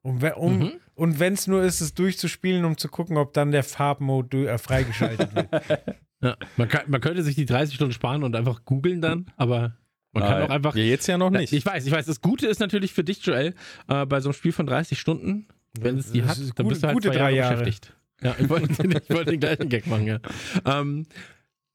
Und, 0.02 0.23
we- 0.23 0.34
um, 0.36 0.58
Mhm. 0.58 0.73
und 0.94 1.18
wenn 1.20 1.34
es 1.34 1.47
nur 1.47 1.62
ist, 1.62 1.81
es 1.81 1.92
durchzuspielen, 1.94 2.65
um 2.65 2.78
zu 2.78 2.89
gucken, 2.89 3.16
ob 3.18 3.33
dann 3.34 3.50
der 3.52 3.65
Farbmode 3.65 4.49
äh, 4.49 4.57
freigeschaltet 4.58 5.34
wird. 5.34 5.49
Ja, 6.26 6.36
man, 6.56 6.68
kann, 6.68 6.82
man 6.88 7.00
könnte 7.00 7.22
sich 7.22 7.34
die 7.34 7.46
30 7.46 7.74
Stunden 7.74 7.92
sparen 7.92 8.22
und 8.24 8.34
einfach 8.36 8.64
googeln 8.64 9.00
dann, 9.00 9.26
aber 9.36 9.76
man 10.12 10.22
kann 10.22 10.32
Nein. 10.40 10.42
auch 10.48 10.50
einfach. 10.50 10.74
Ja, 10.76 10.82
jetzt 10.84 11.06
ja 11.06 11.18
noch 11.18 11.30
nicht. 11.30 11.52
Ich 11.52 11.64
weiß, 11.64 11.86
ich 11.86 11.92
weiß. 11.92 12.06
Das 12.06 12.20
Gute 12.20 12.46
ist 12.46 12.58
natürlich 12.60 12.92
für 12.92 13.05
dich, 13.05 13.24
Joel, 13.24 13.55
äh, 13.88 14.06
bei 14.06 14.20
so 14.20 14.28
einem 14.30 14.34
Spiel 14.34 14.52
von 14.52 14.66
30 14.66 14.98
Stunden, 14.98 15.46
wenn 15.78 15.98
es 15.98 16.12
die 16.12 16.24
hat, 16.24 16.38
dann 16.38 16.46
gute- 16.48 16.64
bist 16.68 16.82
du 16.82 16.86
halt 16.88 16.94
gute 16.94 17.08
zwei 17.08 17.14
drei 17.16 17.30
Jahre, 17.32 17.36
Jahre. 17.55 17.64
beschäftigt. 17.64 17.96
Ja, 18.22 18.34
ich 18.38 18.48
wollte, 18.48 18.72
ich 18.82 19.10
wollte 19.10 19.30
den 19.32 19.40
gleichen 19.40 19.68
Gag 19.68 19.86
machen, 19.86 20.06
ja. 20.06 20.18
Ähm, 20.64 21.06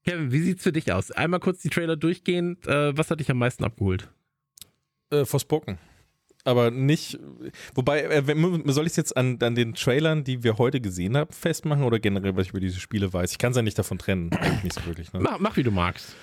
Kevin, 0.03 0.31
wie 0.31 0.39
sieht's 0.41 0.63
für 0.63 0.71
dich 0.71 0.91
aus? 0.91 1.11
Einmal 1.11 1.39
kurz 1.39 1.61
die 1.61 1.69
Trailer 1.69 1.95
durchgehend. 1.95 2.65
Äh, 2.65 2.97
was 2.97 3.11
hat 3.11 3.19
dich 3.19 3.29
am 3.29 3.37
meisten 3.37 3.63
abgeholt? 3.63 4.09
Äh, 5.11 5.25
Forspoken. 5.25 5.77
Aber 6.43 6.71
nicht, 6.71 7.19
wobei, 7.75 8.01
äh, 8.01 8.23
soll 8.65 8.85
ich 8.85 8.91
es 8.91 8.95
jetzt 8.95 9.15
an, 9.15 9.37
an 9.41 9.55
den 9.55 9.75
Trailern, 9.75 10.23
die 10.23 10.43
wir 10.43 10.57
heute 10.57 10.81
gesehen 10.81 11.15
haben, 11.15 11.31
festmachen 11.31 11.83
oder 11.83 11.99
generell, 11.99 12.35
was 12.35 12.45
ich 12.45 12.49
über 12.51 12.59
diese 12.59 12.79
Spiele 12.79 13.13
weiß? 13.13 13.31
Ich 13.31 13.37
kann 13.37 13.51
es 13.51 13.57
ja 13.57 13.61
nicht 13.61 13.77
davon 13.77 13.97
trennen. 13.97 14.31
Eigentlich 14.33 14.63
nicht 14.63 14.73
so 14.75 14.85
wirklich. 14.85 15.13
Ne? 15.13 15.19
Mach, 15.21 15.39
mach 15.39 15.57
wie 15.57 15.63
du 15.63 15.71
magst. 15.71 16.15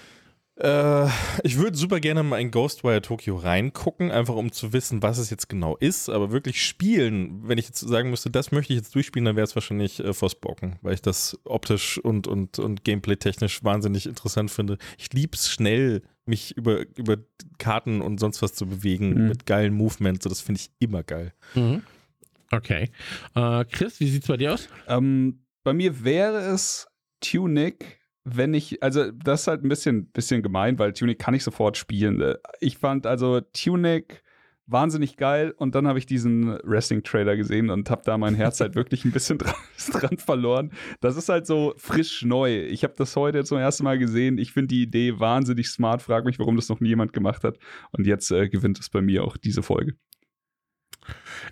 Äh, 0.61 1.07
ich 1.45 1.57
würde 1.57 1.77
super 1.77 2.01
gerne 2.01 2.23
mal 2.23 2.41
in 2.41 2.51
Ghostwire 2.51 3.01
Tokyo 3.01 3.37
reingucken, 3.37 4.11
einfach 4.11 4.35
um 4.35 4.51
zu 4.51 4.73
wissen, 4.73 5.03
was 5.03 5.19
es 5.19 5.31
jetzt 5.31 5.49
genau 5.49 5.77
ist. 5.77 6.09
Aber 6.09 6.33
wirklich 6.33 6.65
spielen, 6.65 7.47
wenn 7.47 7.59
ich 7.59 7.67
jetzt 7.67 7.81
sagen 7.81 8.11
müsste, 8.11 8.31
das 8.31 8.51
möchte 8.51 8.73
ich 8.73 8.79
jetzt 8.79 8.95
durchspielen, 8.95 9.25
dann 9.25 9.37
wäre 9.37 9.45
es 9.45 9.55
wahrscheinlich 9.55 10.01
äh, 10.01 10.13
Forspoken, 10.13 10.77
weil 10.83 10.95
ich 10.95 11.03
das 11.03 11.39
optisch 11.45 11.99
und, 11.99 12.27
und, 12.27 12.59
und 12.59 12.85
gameplay-technisch 12.85 13.63
wahnsinnig 13.63 14.07
interessant 14.07 14.51
finde. 14.51 14.79
Ich 14.99 15.13
liebe 15.13 15.37
es 15.37 15.49
schnell, 15.49 16.03
mich 16.27 16.57
über, 16.57 16.85
über 16.97 17.17
Karten 17.59 18.01
und 18.03 18.19
sonst 18.19 18.43
was 18.43 18.53
zu 18.55 18.67
bewegen 18.67 19.11
Mhm. 19.15 19.29
mit 19.29 19.47
geilen 19.47 19.73
Movements. 19.75 20.25
So, 20.25 20.29
das 20.29 20.41
finde 20.41 20.61
ich 20.61 20.71
immer 20.79 21.03
geil. 21.03 21.33
Mhm. 21.55 21.83
Okay. 22.51 22.91
Äh, 23.35 23.65
Chris, 23.67 24.01
wie 24.01 24.09
sieht's 24.11 24.27
bei 24.27 24.37
dir 24.37 24.55
aus? 24.55 24.69
Ähm, 24.89 25.45
bei 25.65 25.73
mir 25.73 26.03
wäre 26.05 26.39
es 26.53 26.87
Tunic, 27.21 27.98
wenn 28.37 28.55
ich, 28.55 28.83
also 28.83 29.11
das 29.13 29.43
ist 29.43 29.47
halt 29.47 29.65
ein 29.65 29.69
bisschen, 29.69 30.07
bisschen 30.11 30.43
gemein, 30.43 30.79
weil 30.79 30.93
Tunic 30.93 31.19
kann 31.19 31.35
ich 31.35 31.45
sofort 31.45 31.77
spielen. 31.77 32.21
Äh, 32.21 32.37
Ich 32.61 32.79
fand 32.79 33.07
also 33.07 33.41
Tunic 33.41 34.23
wahnsinnig 34.71 35.17
geil 35.17 35.55
und 35.57 35.75
dann 35.75 35.89
habe 35.89 35.99
ich 35.99 36.05
diesen 36.05 36.59
Wrestling-Trailer 36.63 37.37
gesehen 37.37 37.71
und 37.71 37.89
habe 37.91 38.03
da 38.05 38.19
mein 38.19 38.35
Herz 38.35 38.61
halt 38.61 38.75
wirklich 38.75 39.05
ein 39.05 39.13
bisschen 39.13 39.39
dran, 39.39 39.55
dran 39.93 40.19
verloren. 40.19 40.73
Das 41.01 41.17
ist 41.17 41.29
halt 41.29 41.47
so 41.47 41.75
frisch 41.79 42.23
neu. 42.23 42.65
Ich 42.67 42.85
habe 42.85 42.95
das 42.97 43.17
heute 43.17 43.45
zum 43.45 43.59
ersten 43.59 43.85
Mal 43.85 43.99
gesehen. 43.99 44.37
Ich 44.39 44.53
finde 44.53 44.69
die 44.69 44.83
Idee 44.83 45.19
wahnsinnig 45.19 45.69
smart. 45.69 46.03
Frag 46.03 46.25
mich, 46.27 46.39
warum 46.39 46.57
das 46.57 46.69
noch 46.69 46.81
nie 46.81 46.89
jemand 46.89 47.13
gemacht 47.13 47.45
hat. 47.45 47.59
Und 47.93 48.07
jetzt 48.07 48.31
äh, 48.31 48.49
gewinnt 48.49 48.79
es 48.79 48.91
bei 48.91 49.01
mir 49.01 49.25
auch 49.25 49.37
diese 49.37 49.63
Folge. 49.63 49.95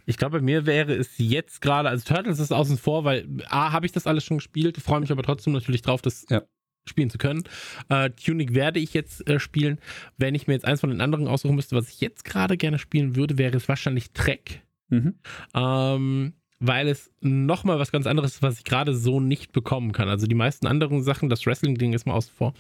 Ich 0.05 0.18
glaube, 0.18 0.38
bei 0.38 0.44
mir 0.44 0.66
wäre 0.66 0.94
es 0.94 1.14
jetzt 1.16 1.60
gerade, 1.60 1.88
also 1.88 2.05
Turtles 2.05 2.38
ist 2.38 2.52
außen 2.52 2.76
vor, 2.76 3.05
weil 3.05 3.26
A, 3.48 3.72
habe 3.72 3.86
ich 3.86 3.92
das 3.92 4.06
alles 4.06 4.24
schon 4.24 4.38
gespielt, 4.38 4.76
freue 4.76 5.00
mich 5.00 5.10
aber 5.10 5.22
trotzdem 5.22 5.55
natürlich 5.55 5.82
drauf, 5.82 6.02
das 6.02 6.26
Ja. 6.28 6.42
Spielen 6.89 7.10
zu 7.10 7.18
können. 7.18 7.44
Äh, 7.89 8.10
Tunic 8.10 8.55
werde 8.55 8.81
ich 8.81 8.94
jetzt 8.94 9.28
äh, 9.28 9.39
spielen. 9.39 9.78
Wenn 10.16 10.34
ich 10.34 10.47
mir 10.47 10.55
jetzt 10.55 10.65
eins 10.65 10.81
von 10.81 10.90
den 10.90 11.00
anderen 11.00 11.28
aussuchen 11.28 11.56
müsste, 11.56 11.76
was 11.76 11.89
ich 11.89 12.00
jetzt 12.00 12.24
gerade 12.24 12.56
gerne 12.56 12.78
spielen 12.78 13.16
würde, 13.16 13.39
wäre 13.39 13.56
es 13.56 13.68
wahrscheinlich 13.68 14.12
Trek. 14.12 14.62
Mhm. 14.89 15.15
Ähm, 15.55 16.32
weil 16.59 16.89
es 16.89 17.12
nochmal 17.20 17.78
was 17.78 17.93
ganz 17.93 18.07
anderes 18.07 18.36
ist, 18.36 18.43
was 18.43 18.59
ich 18.59 18.65
gerade 18.65 18.94
so 18.94 19.20
nicht 19.20 19.52
bekommen 19.52 19.93
kann. 19.93 20.09
Also 20.09 20.26
die 20.26 20.35
meisten 20.35 20.67
anderen 20.67 21.02
Sachen, 21.02 21.28
das 21.28 21.44
Wrestling-Ding 21.47 21.93
ist 21.93 22.07
mal 22.07 22.15
außen 22.15 22.33
vor, 22.35 22.55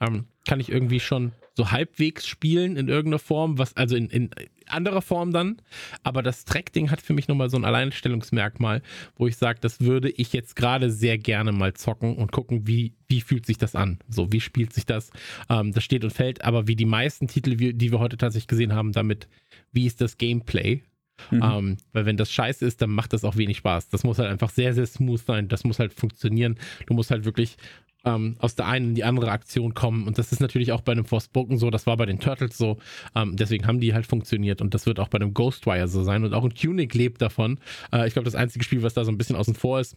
ähm, 0.00 0.24
kann 0.46 0.58
ich 0.58 0.70
irgendwie 0.70 1.00
schon 1.00 1.32
so 1.54 1.70
halbwegs 1.70 2.26
spielen 2.26 2.76
in 2.76 2.88
irgendeiner 2.88 3.18
Form, 3.18 3.58
was 3.58 3.76
also 3.76 3.94
in, 3.94 4.08
in 4.08 4.30
anderer 4.66 5.02
Form 5.02 5.32
dann. 5.32 5.60
Aber 6.02 6.22
das 6.22 6.46
Track-Ding 6.46 6.90
hat 6.90 7.02
für 7.02 7.12
mich 7.12 7.28
nochmal 7.28 7.50
so 7.50 7.58
ein 7.58 7.66
Alleinstellungsmerkmal, 7.66 8.80
wo 9.16 9.26
ich 9.26 9.36
sage, 9.36 9.58
das 9.60 9.80
würde 9.80 10.08
ich 10.08 10.32
jetzt 10.32 10.56
gerade 10.56 10.90
sehr 10.90 11.18
gerne 11.18 11.52
mal 11.52 11.74
zocken 11.74 12.16
und 12.16 12.32
gucken, 12.32 12.66
wie, 12.66 12.94
wie 13.08 13.20
fühlt 13.20 13.44
sich 13.44 13.58
das 13.58 13.74
an? 13.74 13.98
So, 14.08 14.32
wie 14.32 14.40
spielt 14.40 14.72
sich 14.72 14.86
das? 14.86 15.10
Ähm, 15.50 15.72
das 15.72 15.84
steht 15.84 16.04
und 16.04 16.12
fällt, 16.12 16.42
aber 16.42 16.68
wie 16.68 16.76
die 16.76 16.86
meisten 16.86 17.28
Titel, 17.28 17.54
die 17.54 17.92
wir 17.92 17.98
heute 17.98 18.16
tatsächlich 18.16 18.48
gesehen 18.48 18.74
haben, 18.74 18.92
damit, 18.92 19.28
wie 19.72 19.86
ist 19.86 20.00
das 20.00 20.16
Gameplay? 20.16 20.82
Mhm. 21.30 21.42
Ähm, 21.42 21.76
weil 21.92 22.06
wenn 22.06 22.16
das 22.16 22.32
scheiße 22.32 22.64
ist, 22.64 22.82
dann 22.82 22.90
macht 22.90 23.12
das 23.12 23.24
auch 23.24 23.36
wenig 23.36 23.58
Spaß. 23.58 23.88
Das 23.88 24.04
muss 24.04 24.18
halt 24.18 24.30
einfach 24.30 24.50
sehr, 24.50 24.74
sehr 24.74 24.86
smooth 24.86 25.20
sein. 25.24 25.48
Das 25.48 25.64
muss 25.64 25.78
halt 25.78 25.92
funktionieren. 25.92 26.58
Du 26.86 26.94
musst 26.94 27.10
halt 27.10 27.24
wirklich 27.24 27.56
ähm, 28.04 28.36
aus 28.38 28.54
der 28.54 28.66
einen 28.66 28.90
in 28.90 28.94
die 28.94 29.04
andere 29.04 29.30
Aktion 29.30 29.74
kommen. 29.74 30.06
Und 30.06 30.18
das 30.18 30.32
ist 30.32 30.40
natürlich 30.40 30.72
auch 30.72 30.80
bei 30.80 30.92
einem 30.92 31.04
Forspoken 31.04 31.58
so. 31.58 31.70
Das 31.70 31.86
war 31.86 31.96
bei 31.96 32.06
den 32.06 32.18
Turtles 32.18 32.58
so. 32.58 32.78
Ähm, 33.14 33.36
deswegen 33.36 33.66
haben 33.66 33.80
die 33.80 33.94
halt 33.94 34.06
funktioniert. 34.06 34.60
Und 34.60 34.74
das 34.74 34.86
wird 34.86 34.98
auch 35.00 35.08
bei 35.08 35.16
einem 35.16 35.34
Ghostwire 35.34 35.88
so 35.88 36.02
sein. 36.02 36.24
Und 36.24 36.34
auch 36.34 36.44
ein 36.44 36.54
Tunic 36.54 36.94
lebt 36.94 37.22
davon. 37.22 37.58
Äh, 37.92 38.06
ich 38.06 38.14
glaube, 38.14 38.24
das 38.24 38.34
einzige 38.34 38.64
Spiel, 38.64 38.82
was 38.82 38.94
da 38.94 39.04
so 39.04 39.12
ein 39.12 39.18
bisschen 39.18 39.36
außen 39.36 39.54
vor 39.54 39.80
ist, 39.80 39.96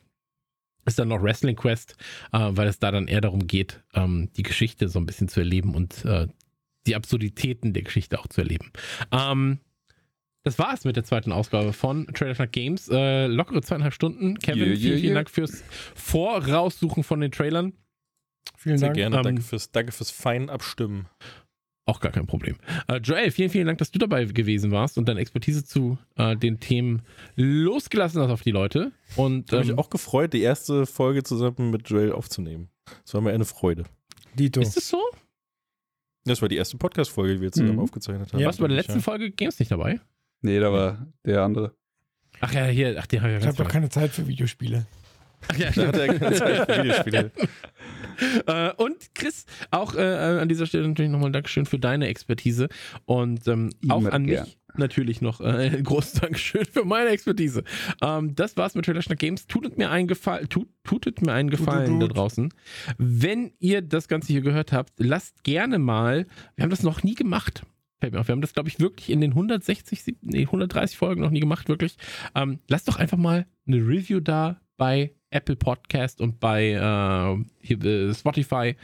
ist 0.86 1.00
dann 1.00 1.08
noch 1.08 1.22
Wrestling 1.22 1.56
Quest, 1.56 1.96
äh, 2.32 2.50
weil 2.52 2.68
es 2.68 2.80
da 2.80 2.92
dann 2.92 3.08
eher 3.08 3.22
darum 3.22 3.48
geht, 3.48 3.84
ähm, 3.96 4.30
die 4.38 4.44
Geschichte 4.44 4.88
so 4.88 5.00
ein 5.00 5.08
bisschen 5.08 5.28
zu 5.28 5.40
erleben 5.40 5.74
und 5.74 6.06
äh, 6.06 6.28
die 6.86 6.96
Absurditäten 6.96 7.74
der 7.74 7.82
Geschichte 7.82 8.20
auch 8.20 8.28
zu 8.28 8.42
erleben. 8.42 8.72
Ähm, 9.12 9.60
das 10.46 10.58
war 10.58 10.74
es 10.74 10.86
mit 10.86 10.96
der 10.96 11.04
zweiten 11.04 11.32
Ausgabe 11.34 11.74
von 11.74 12.08
Trailer 12.14 12.36
Schnack 12.36 12.54
Games. 12.54 12.88
Äh, 12.90 13.28
lockere 13.28 13.62
zweieinhalb 13.62 13.94
Stunden. 13.94 14.40
Kevin, 14.40 14.60
Yeah, 14.62 14.68
yeah, 14.70 14.78
vielen, 14.78 14.94
vielen 15.00 15.06
yeah. 15.08 15.16
Dank 15.16 15.30
fürs 15.30 15.64
Voraussuchen 15.96 17.04
von 17.04 17.20
den 17.20 17.32
Trailern. 17.32 17.74
Vielen 18.58 18.78
Sehr 18.78 18.90
Dank. 18.90 18.96
gerne. 18.98 19.18
Ähm, 19.18 19.24
danke, 19.24 19.42
fürs, 19.42 19.72
danke 19.72 19.92
fürs 19.92 20.12
fein 20.12 20.50
Abstimmen. 20.50 21.08
Auch 21.88 22.00
gar 22.00 22.12
kein 22.12 22.26
Problem. 22.26 22.56
Äh, 22.88 22.98
Joel, 22.98 23.30
vielen, 23.30 23.50
vielen 23.52 23.68
Dank, 23.68 23.78
dass 23.78 23.92
du 23.92 24.00
dabei 24.00 24.26
gewesen 24.26 24.72
warst 24.72 24.98
und 24.98 25.08
deine 25.08 25.20
Expertise 25.20 25.64
zu 25.66 25.98
äh, 26.16 26.36
den 26.36 26.60
Themen 26.60 27.04
losgelassen 27.36 28.22
hast 28.22 28.32
auf 28.32 28.42
die 28.42 28.52
Leute. 28.52 28.92
Und 29.16 29.48
Ich 29.48 29.52
habe 29.54 29.62
ähm, 29.64 29.70
mich 29.70 29.78
auch 29.78 29.90
gefreut, 29.92 30.34
die 30.34 30.42
erste 30.42 30.86
Folge 30.88 31.22
zusammen 31.24 31.70
mit 31.72 31.88
Joel 31.90 32.12
aufzunehmen. 32.12 32.70
Das 33.04 33.14
war 33.14 33.22
mir 33.22 33.32
eine 33.34 33.46
Freude. 33.46 33.84
Dito. 34.34 34.62
ist 34.62 34.78
es 34.78 34.90
so? 34.90 35.00
Das 36.26 36.42
war 36.42 36.50
die 36.50 36.56
erste 36.58 36.78
Podcast-Folge, 36.78 37.36
die 37.36 37.42
wir 37.42 37.52
zusammen 37.52 37.74
Mhm. 37.74 37.80
aufgezeichnet 37.82 38.34
haben. 38.34 38.40
Ja. 38.40 38.48
Warst 38.48 38.58
du 38.60 38.64
bei 38.64 38.68
der 38.70 38.78
Ja. 38.78 38.82
letzten 38.82 39.02
Folge 39.02 39.30
Games 39.32 39.60
nicht 39.60 39.72
dabei? 39.72 40.00
Nee, 40.46 40.60
da 40.60 40.72
war 40.72 41.08
der 41.26 41.42
andere. 41.42 41.76
Ach 42.40 42.54
ja, 42.54 42.66
hier, 42.66 42.96
ach, 43.00 43.08
die 43.08 43.20
habe 43.20 43.30
ich 43.30 43.34
ja 43.34 43.40
Ich 43.40 43.48
habe 43.48 43.64
doch 43.64 43.68
keine 43.68 43.90
Zeit 43.90 44.12
für 44.12 44.28
Videospiele. 44.28 44.86
Ach 45.48 45.58
ja, 45.58 45.72
Da 45.76 45.88
hat 45.88 45.98
er 45.98 46.14
keine 46.14 46.36
Zeit 46.36 46.72
für 46.72 46.84
Videospiele. 46.84 47.32
äh, 48.46 48.72
und 48.74 49.16
Chris, 49.16 49.48
auch 49.72 49.96
äh, 49.96 50.02
an 50.02 50.48
dieser 50.48 50.68
Stelle 50.68 50.88
natürlich 50.88 51.10
nochmal 51.10 51.32
ein 51.32 51.34
Dankeschön 51.34 51.66
für 51.66 51.80
deine 51.80 52.10
Expertise 52.10 52.70
und 53.06 53.48
ähm, 53.48 53.72
auch 53.90 54.06
an 54.06 54.22
mich 54.22 54.36
gern. 54.36 54.48
natürlich 54.78 55.20
noch 55.22 55.42
äh, 55.42 55.72
ein 55.72 55.84
großes 55.84 56.14
Dankeschön 56.22 56.66
für 56.66 56.86
meine 56.86 57.10
Expertise. 57.10 57.64
Ähm, 58.04 58.36
das 58.36 58.56
war's 58.56 58.76
mit 58.76 58.86
Trailer 58.86 59.02
Schnack 59.02 59.18
Games. 59.18 59.48
Tutet 59.48 59.80
mir 59.80 59.90
einen 59.90 60.08
Gefallen, 60.08 60.48
tut, 60.48 60.70
tutet 60.84 61.24
mir 61.24 61.34
einen 61.34 61.50
Gefallen 61.50 62.00
da 62.00 62.06
tut. 62.06 62.18
draußen. 62.18 62.54
Wenn 63.00 63.52
ihr 63.58 63.82
das 63.82 64.08
Ganze 64.08 64.32
hier 64.32 64.42
gehört 64.42 64.72
habt, 64.74 64.94
lasst 64.98 65.44
gerne 65.44 65.80
mal, 65.80 66.28
wir 66.56 66.62
haben 66.62 66.70
das 66.70 66.84
noch 66.84 67.02
nie 67.02 67.16
gemacht. 67.16 67.64
Fällt 68.06 68.14
mir 68.14 68.20
auf. 68.20 68.28
Wir 68.28 68.34
haben 68.34 68.42
das, 68.42 68.54
glaube 68.54 68.70
ich, 68.70 68.80
wirklich 68.80 69.10
in 69.10 69.20
den 69.20 69.32
160, 69.32 70.04
sieb- 70.04 70.20
nee, 70.22 70.44
130 70.44 70.96
Folgen 70.96 71.22
noch 71.22 71.32
nie 71.32 71.40
gemacht, 71.40 71.68
wirklich. 71.70 71.98
Ähm, 72.36 72.60
lasst 72.68 72.88
doch 72.88 72.98
einfach 72.98 73.18
mal 73.18 73.48
eine 73.66 73.78
Review 73.78 74.20
da 74.20 74.62
bei 74.78 75.16
Apple 75.32 75.56
Podcast 75.56 76.22
und 76.22 76.40
bei 76.40 76.74
äh, 76.74 77.46
hier, 77.62 77.84
äh, 77.84 78.14
Spotify. 78.14 78.76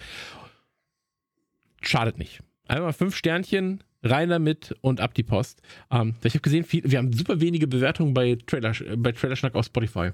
Schadet 1.84 2.18
nicht. 2.18 2.40
Einmal 2.68 2.94
fünf 2.94 3.16
Sternchen 3.16 3.84
rein 4.02 4.30
damit 4.30 4.76
und 4.82 5.02
ab 5.02 5.14
die 5.14 5.22
Post. 5.22 5.62
Ähm, 5.92 6.16
ich 6.24 6.34
habe 6.34 6.42
gesehen, 6.42 6.64
viel, 6.64 6.82
wir 6.84 6.98
haben 6.98 7.14
super 7.14 7.40
wenige 7.42 7.68
Bewertungen 7.68 8.16
bei 8.16 8.40
Trailer, 8.48 8.74
bei 8.98 9.12
Trailerschnack 9.12 9.54
auf 9.54 9.66
Spotify. 9.66 10.14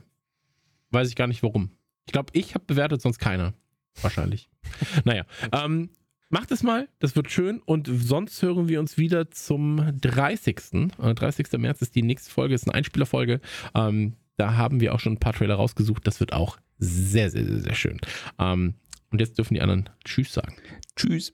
Weiß 0.92 1.08
ich 1.08 1.16
gar 1.16 1.28
nicht 1.28 1.44
warum. 1.44 1.70
Ich 2.06 2.12
glaube, 2.12 2.32
ich 2.34 2.56
habe 2.56 2.66
bewertet, 2.66 3.02
sonst 3.02 3.20
keiner. 3.20 3.54
Wahrscheinlich. 4.02 4.50
naja. 5.06 5.24
Ähm, 5.54 5.92
macht 6.30 6.52
es 6.52 6.64
mal, 6.64 6.88
das 7.00 7.16
wird 7.16 7.32
schön. 7.32 7.62
Und 7.62 7.88
sonst 7.88 8.42
hören 8.42 8.68
wir 8.68 8.80
uns 8.80 8.98
wieder 8.98 9.32
zum 9.32 9.98
30. 10.00 10.58
Äh, 11.02 11.14
30. 11.14 11.52
März 11.54 11.82
ist 11.82 11.96
die 11.96 12.04
nächste 12.04 12.30
Folge, 12.30 12.56
ist 12.56 12.68
eine 12.68 12.76
Einspielerfolge. 12.76 13.42
Ähm, 13.74 14.16
da 14.38 14.56
haben 14.56 14.80
wir 14.80 14.94
auch 14.94 15.00
schon 15.00 15.14
ein 15.14 15.20
paar 15.20 15.34
Trailer 15.34 15.56
rausgesucht. 15.56 16.06
Das 16.06 16.20
wird 16.20 16.34
auch 16.34 16.58
sehr, 16.80 17.30
sehr, 17.30 17.46
sehr, 17.46 17.60
sehr 17.60 17.76
schön. 17.76 18.00
Ähm, 18.40 18.76
und 19.10 19.20
jetzt 19.20 19.38
dürfen 19.38 19.54
die 19.54 19.62
anderen 19.62 19.90
Tschüss 20.04 20.34
sagen. 20.34 20.56
Tschüss. 20.96 21.34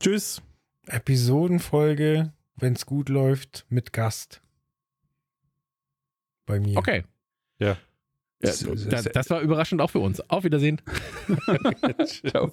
Tschüss. 0.00 0.42
Episodenfolge, 0.86 2.32
wenn 2.56 2.72
es 2.72 2.86
gut 2.86 3.08
läuft, 3.08 3.66
mit 3.68 3.92
Gast. 3.92 4.40
Bei 6.46 6.60
mir. 6.60 6.76
Okay. 6.76 7.04
Ja. 7.58 7.76
Ja, 8.42 8.52
das, 8.90 9.04
das 9.12 9.30
war 9.30 9.40
überraschend 9.40 9.80
auch 9.80 9.90
für 9.90 9.98
uns. 9.98 10.20
Auf 10.28 10.44
Wiedersehen. 10.44 10.80
Ciao. 12.04 12.52